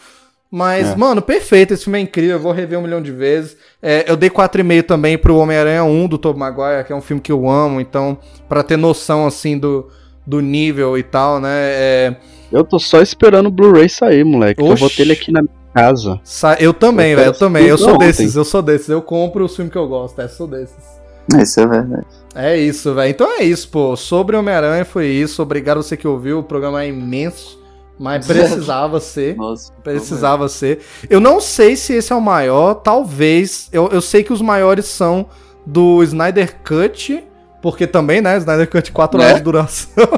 Mas, 0.50 0.88
É. 0.92 0.96
mano, 0.96 1.20
perfeito. 1.20 1.74
Esse 1.74 1.84
filme 1.84 1.98
é 1.98 2.02
incrível. 2.02 2.36
Eu 2.36 2.40
vou 2.40 2.52
rever 2.52 2.78
um 2.78 2.82
milhão 2.82 3.02
de 3.02 3.12
vezes. 3.12 3.56
É, 3.82 4.10
eu 4.10 4.16
dei 4.16 4.30
4,5 4.30 4.82
também 4.86 5.18
pro 5.18 5.36
Homem-Aranha 5.36 5.84
1 5.84 6.08
do 6.08 6.16
Tobey 6.16 6.40
Maguire, 6.40 6.84
que 6.86 6.92
é 6.92 6.96
um 6.96 7.00
filme 7.02 7.20
que 7.20 7.30
eu 7.30 7.48
amo. 7.48 7.80
Então, 7.80 8.16
pra 8.48 8.62
ter 8.62 8.76
noção, 8.78 9.26
assim, 9.26 9.58
do, 9.58 9.88
do 10.26 10.40
nível 10.40 10.96
e 10.96 11.02
tal, 11.02 11.38
né? 11.38 11.50
É, 11.52 12.16
Eu 12.50 12.64
tô 12.64 12.78
só 12.78 13.02
esperando 13.02 13.48
o 13.48 13.50
Blu-ray 13.50 13.88
sair, 13.90 14.24
moleque. 14.24 14.62
Eu 14.62 14.68
Oxi. 14.68 14.80
vou 14.80 14.88
ter 14.88 15.02
ele 15.02 15.12
aqui 15.12 15.30
na 15.30 15.42
minha 15.42 15.52
casa. 15.74 16.18
sa- 16.24 16.56
eu 16.58 16.72
também, 16.72 17.10
Eu 17.12 17.18
velho. 17.18 17.28
Eu 17.28 17.34
também. 17.34 17.66
Eu 17.66 17.76
sou 17.76 17.94
ontem. 17.96 18.06
desses. 18.06 18.34
Eu 18.34 18.44
sou 18.44 18.62
desses. 18.62 18.88
Eu 18.88 19.02
compro 19.02 19.44
os 19.44 19.54
filmes 19.54 19.70
que 19.70 19.76
eu 19.78 19.86
gosto. 19.86 20.18
É, 20.22 20.28
sou 20.28 20.46
desses. 20.46 20.98
Isso 21.38 21.60
é 21.60 21.66
verdade. 21.66 22.06
É 22.34 22.56
isso, 22.56 22.94
velho. 22.94 23.10
Então 23.10 23.30
é 23.38 23.44
isso, 23.44 23.68
pô. 23.68 23.94
Sobre 23.96 24.34
Homem-Aranha 24.34 24.82
foi 24.86 25.08
isso. 25.08 25.42
Obrigado 25.42 25.82
você 25.82 25.94
que 25.94 26.08
ouviu. 26.08 26.38
O 26.38 26.42
programa 26.42 26.82
é 26.82 26.88
imenso. 26.88 27.58
Mas 27.98 28.26
precisava 28.26 29.00
ser. 29.00 29.36
Nossa. 29.36 29.72
Precisava 29.82 30.48
ser. 30.48 30.80
Eu 31.10 31.18
não 31.20 31.40
sei 31.40 31.74
se 31.76 31.94
esse 31.94 32.12
é 32.12 32.16
o 32.16 32.20
maior, 32.20 32.74
talvez. 32.74 33.68
Eu, 33.72 33.88
eu 33.88 34.00
sei 34.00 34.22
que 34.22 34.32
os 34.32 34.40
maiores 34.40 34.84
são 34.86 35.26
do 35.66 36.02
Snyder 36.04 36.56
Cut, 36.62 37.24
porque 37.60 37.86
também, 37.86 38.20
né? 38.20 38.36
Snyder 38.38 38.70
Cut 38.70 38.92
4 38.92 39.18
Né? 39.18 39.24
horas 39.26 39.38
de 39.38 39.42
duração. 39.44 40.08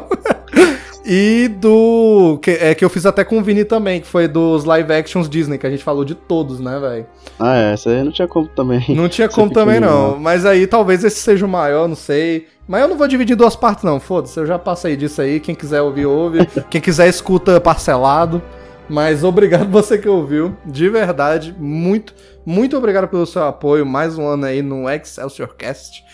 E 1.12 1.48
do. 1.48 2.38
Que, 2.40 2.52
é, 2.52 2.72
que 2.72 2.84
eu 2.84 2.88
fiz 2.88 3.04
até 3.04 3.24
com 3.24 3.40
o 3.40 3.42
Vini 3.42 3.64
também, 3.64 4.00
que 4.00 4.06
foi 4.06 4.28
dos 4.28 4.62
live 4.62 4.92
actions 4.92 5.28
Disney, 5.28 5.58
que 5.58 5.66
a 5.66 5.70
gente 5.70 5.82
falou 5.82 6.04
de 6.04 6.14
todos, 6.14 6.60
né, 6.60 6.78
velho? 6.78 7.06
Ah, 7.36 7.56
é, 7.56 7.72
essa 7.72 7.90
aí 7.90 8.04
não 8.04 8.12
tinha 8.12 8.28
como 8.28 8.46
também. 8.46 8.84
Não 8.90 9.08
tinha 9.08 9.28
como 9.28 9.50
também, 9.50 9.80
não. 9.80 10.16
Mas 10.20 10.46
aí 10.46 10.68
talvez 10.68 11.02
esse 11.02 11.18
seja 11.18 11.44
o 11.44 11.48
maior, 11.48 11.88
não 11.88 11.96
sei. 11.96 12.46
Mas 12.68 12.82
eu 12.82 12.86
não 12.86 12.96
vou 12.96 13.08
dividir 13.08 13.32
em 13.34 13.36
duas 13.36 13.56
partes, 13.56 13.82
não. 13.82 13.98
Foda-se, 13.98 14.38
eu 14.38 14.46
já 14.46 14.56
passei 14.56 14.96
disso 14.96 15.20
aí. 15.20 15.40
Quem 15.40 15.52
quiser 15.52 15.82
ouvir, 15.82 16.06
ouve. 16.06 16.46
Quem 16.70 16.80
quiser, 16.80 17.08
escuta 17.08 17.60
parcelado. 17.60 18.40
Mas 18.88 19.24
obrigado 19.24 19.66
você 19.68 19.98
que 19.98 20.08
ouviu. 20.08 20.56
De 20.64 20.88
verdade, 20.88 21.52
muito, 21.58 22.14
muito 22.46 22.76
obrigado 22.76 23.08
pelo 23.08 23.26
seu 23.26 23.42
apoio. 23.42 23.84
Mais 23.84 24.16
um 24.16 24.28
ano 24.28 24.46
aí 24.46 24.62
no 24.62 24.88
Excelsior 24.88 25.56
Cast. 25.56 26.04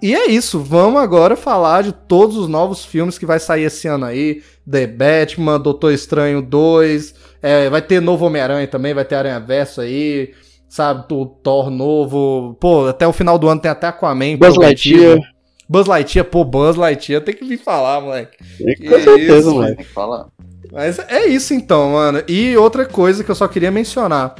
E 0.00 0.14
é 0.14 0.30
isso, 0.30 0.60
vamos 0.60 1.00
agora 1.00 1.36
falar 1.36 1.82
de 1.82 1.92
todos 1.92 2.36
os 2.36 2.48
novos 2.48 2.84
filmes 2.84 3.18
que 3.18 3.26
vai 3.26 3.40
sair 3.40 3.64
esse 3.64 3.88
ano 3.88 4.04
aí. 4.04 4.42
The 4.68 4.86
Batman, 4.86 5.58
Doutor 5.58 5.92
Estranho 5.92 6.40
2, 6.40 7.14
é, 7.42 7.68
vai 7.68 7.82
ter 7.82 8.00
novo 8.00 8.26
Homem-Aranha 8.26 8.66
também, 8.68 8.94
vai 8.94 9.04
ter 9.04 9.16
Aranha 9.16 9.40
Verso 9.40 9.80
aí, 9.80 10.32
sabe, 10.68 11.04
o 11.12 11.26
Thor 11.26 11.70
novo. 11.70 12.56
Pô, 12.60 12.86
até 12.86 13.06
o 13.06 13.12
final 13.12 13.38
do 13.38 13.48
ano 13.48 13.60
tem 13.60 13.70
até 13.70 13.88
Aquaman. 13.88 14.36
Buzz. 14.36 14.56
Lightyear. 14.56 15.18
Buzz 15.68 15.86
Lightyear, 15.86 16.26
pô, 16.26 16.44
Buzz 16.44 16.76
Lightyear, 16.76 17.22
tem 17.22 17.34
que 17.34 17.44
vir 17.44 17.58
falar, 17.58 18.00
moleque. 18.00 18.38
Com 18.38 19.00
certeza, 19.00 19.38
isso, 19.38 19.50
moleque. 19.50 19.76
Tem 19.76 19.84
que 19.84 19.92
falar. 19.92 20.26
Mas 20.72 20.98
é 20.98 21.26
isso 21.26 21.54
então, 21.54 21.92
mano. 21.92 22.22
E 22.28 22.56
outra 22.56 22.86
coisa 22.86 23.24
que 23.24 23.30
eu 23.30 23.34
só 23.34 23.48
queria 23.48 23.70
mencionar. 23.70 24.34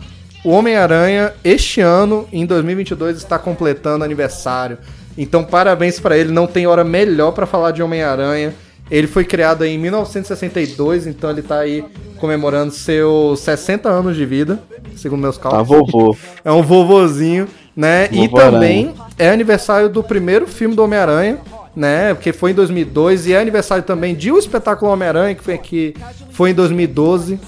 O 0.44 0.50
Homem-Aranha, 0.50 1.34
este 1.42 1.80
ano, 1.80 2.28
em 2.32 2.46
2022, 2.46 3.16
está 3.16 3.38
completando 3.38 4.04
aniversário. 4.04 4.78
Então, 5.20 5.42
parabéns 5.44 5.98
pra 6.00 6.16
ele. 6.16 6.30
Não 6.32 6.46
tem 6.46 6.66
hora 6.66 6.84
melhor 6.84 7.32
pra 7.32 7.44
falar 7.44 7.72
de 7.72 7.82
Homem-Aranha. 7.82 8.54
Ele 8.90 9.06
foi 9.06 9.24
criado 9.24 9.64
em 9.66 9.76
1962, 9.76 11.06
então 11.06 11.28
ele 11.28 11.42
tá 11.42 11.58
aí 11.58 11.84
comemorando 12.16 12.72
seus 12.72 13.40
60 13.40 13.88
anos 13.88 14.16
de 14.16 14.24
vida, 14.24 14.58
segundo 14.96 15.20
meus 15.20 15.36
Tá, 15.36 15.50
cálculos. 15.50 15.90
vovô. 15.92 16.16
É 16.44 16.50
um 16.50 16.62
vovozinho, 16.62 17.46
né? 17.76 18.08
e 18.10 18.26
Vovô 18.26 18.38
também 18.38 18.94
é 19.18 19.28
aniversário 19.28 19.88
do 19.90 20.02
primeiro 20.02 20.46
filme 20.46 20.74
do 20.74 20.82
Homem-Aranha, 20.82 21.38
né? 21.76 22.14
Porque 22.14 22.32
foi 22.32 22.52
em 22.52 22.54
2002 22.54 23.26
e 23.26 23.34
é 23.34 23.40
aniversário 23.40 23.84
também 23.84 24.14
de 24.14 24.32
O 24.32 24.38
Espetáculo 24.38 24.90
Homem-Aranha, 24.90 25.34
que 25.34 25.42
foi, 25.44 25.58
que 25.58 25.94
foi 26.30 26.50
em 26.50 26.54
2012. 26.54 27.38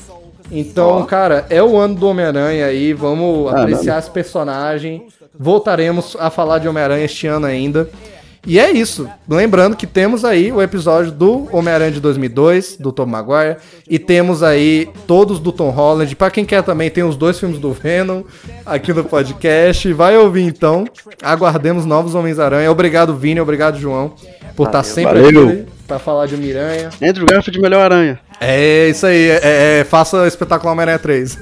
Então, 0.52 1.05
cara, 1.07 1.47
é 1.49 1.62
o 1.62 1.76
ano 1.78 1.94
do 1.94 2.07
Homem-Aranha 2.08 2.66
aí, 2.66 2.92
vamos 2.92 3.50
Ah, 3.52 3.62
apreciar 3.62 3.99
esse 3.99 4.10
personagem. 4.10 5.07
Voltaremos 5.43 6.19
a 6.20 6.28
falar 6.28 6.59
de 6.59 6.69
Homem-Aranha 6.69 7.07
este 7.07 7.27
ano 7.27 7.47
ainda. 7.47 7.89
E 8.47 8.59
é 8.59 8.70
isso. 8.70 9.09
Lembrando 9.27 9.75
que 9.75 9.86
temos 9.86 10.23
aí 10.23 10.52
o 10.52 10.60
episódio 10.60 11.10
do 11.10 11.49
Homem-Aranha 11.51 11.93
de 11.93 12.01
2002, 12.01 12.77
do 12.77 12.93
Tom 12.93 13.07
Maguire, 13.07 13.57
e 13.89 13.99
temos 13.99 14.43
aí 14.43 14.86
todos 15.07 15.39
do 15.39 15.51
Tom 15.51 15.70
Holland. 15.70 16.15
Pra 16.15 16.31
quem 16.31 16.44
quer 16.44 16.62
também, 16.62 16.91
tem 16.91 17.05
os 17.05 17.17
dois 17.17 17.41
filmes 17.41 17.59
do 17.59 17.73
Venom 17.73 18.23
aqui 18.67 18.93
no 18.93 19.02
podcast. 19.02 19.91
Vai 19.94 20.15
ouvir 20.19 20.43
então. 20.43 20.85
Aguardemos 21.23 21.86
novos 21.86 22.15
Homens-Aranha. 22.15 22.70
Obrigado, 22.70 23.15
Vini. 23.15 23.41
Obrigado, 23.41 23.78
João, 23.78 24.12
por 24.55 24.67
estar 24.67 24.83
sempre 24.83 25.23
Valeu. 25.23 25.49
aqui 25.49 25.65
pra 25.86 25.99
falar 25.99 26.27
de 26.27 26.36
Miranha. 26.36 26.91
Andrew 27.02 27.27
Garfield, 27.27 27.59
melhor 27.59 27.81
aranha. 27.81 28.20
É 28.39 28.91
isso 28.91 29.07
aí. 29.07 29.31
É, 29.31 29.81
é, 29.81 29.85
faça 29.85 30.19
o 30.19 30.27
espetáculo 30.27 30.70
Homem-Aranha 30.70 30.99
3. 30.99 31.39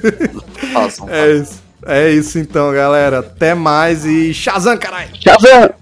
Façam. 0.73 1.09
é 1.11 1.33
isso. 1.33 1.68
É 1.87 2.11
isso 2.11 2.39
então, 2.39 2.73
galera. 2.73 3.21
Até 3.21 3.55
mais 3.55 4.05
e 4.05 4.35
Shazam, 4.35 4.77
caralho! 4.77 5.11
Shazam! 5.23 5.75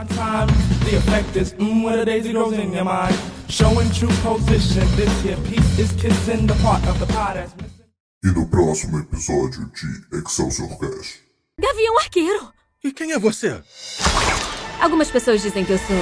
on 0.00 0.06
time. 0.08 0.48
The 0.84 0.96
effect 0.96 1.36
is 1.36 1.54
mmm 1.54 1.84
when 1.84 1.98
the 1.98 2.04
daisy 2.04 2.32
grows 2.32 2.54
in 2.54 2.72
your 2.72 2.84
mind. 2.84 3.14
Showing 3.48 3.90
true 3.90 4.12
position. 4.22 4.86
This 4.96 5.10
here 5.22 5.36
piece 5.48 5.78
is 5.78 5.92
kissing 5.92 6.46
the 6.46 6.54
part 6.62 6.82
of 6.88 6.98
the 6.98 7.06
pie 7.06 7.34
that's 7.34 7.54
missing. 7.56 7.84
E 8.24 8.28
no 8.28 8.46
próximo 8.48 8.98
episódio 8.98 9.70
de 9.74 10.18
Excelsior 10.18 10.68
Cast. 10.78 11.20
Gavião 11.58 11.98
Arqueiro. 11.98 12.52
E 12.82 12.92
quem 12.92 13.12
é 13.12 13.18
você? 13.18 13.60
Algumas 14.80 15.10
pessoas 15.10 15.42
dizem 15.42 15.64
que 15.64 15.72
eu 15.72 15.78
sou 15.78 15.96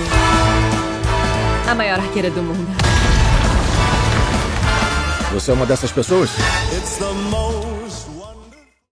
a 1.68 1.74
maior 1.74 1.98
arqueira 1.98 2.30
do 2.30 2.42
mundo. 2.42 2.68
Você 5.32 5.50
é 5.50 5.54
uma 5.54 5.66
dessas 5.66 5.92
pessoas? 5.92 6.30
It's 6.72 6.96
the 6.98 7.12
most. 7.30 7.67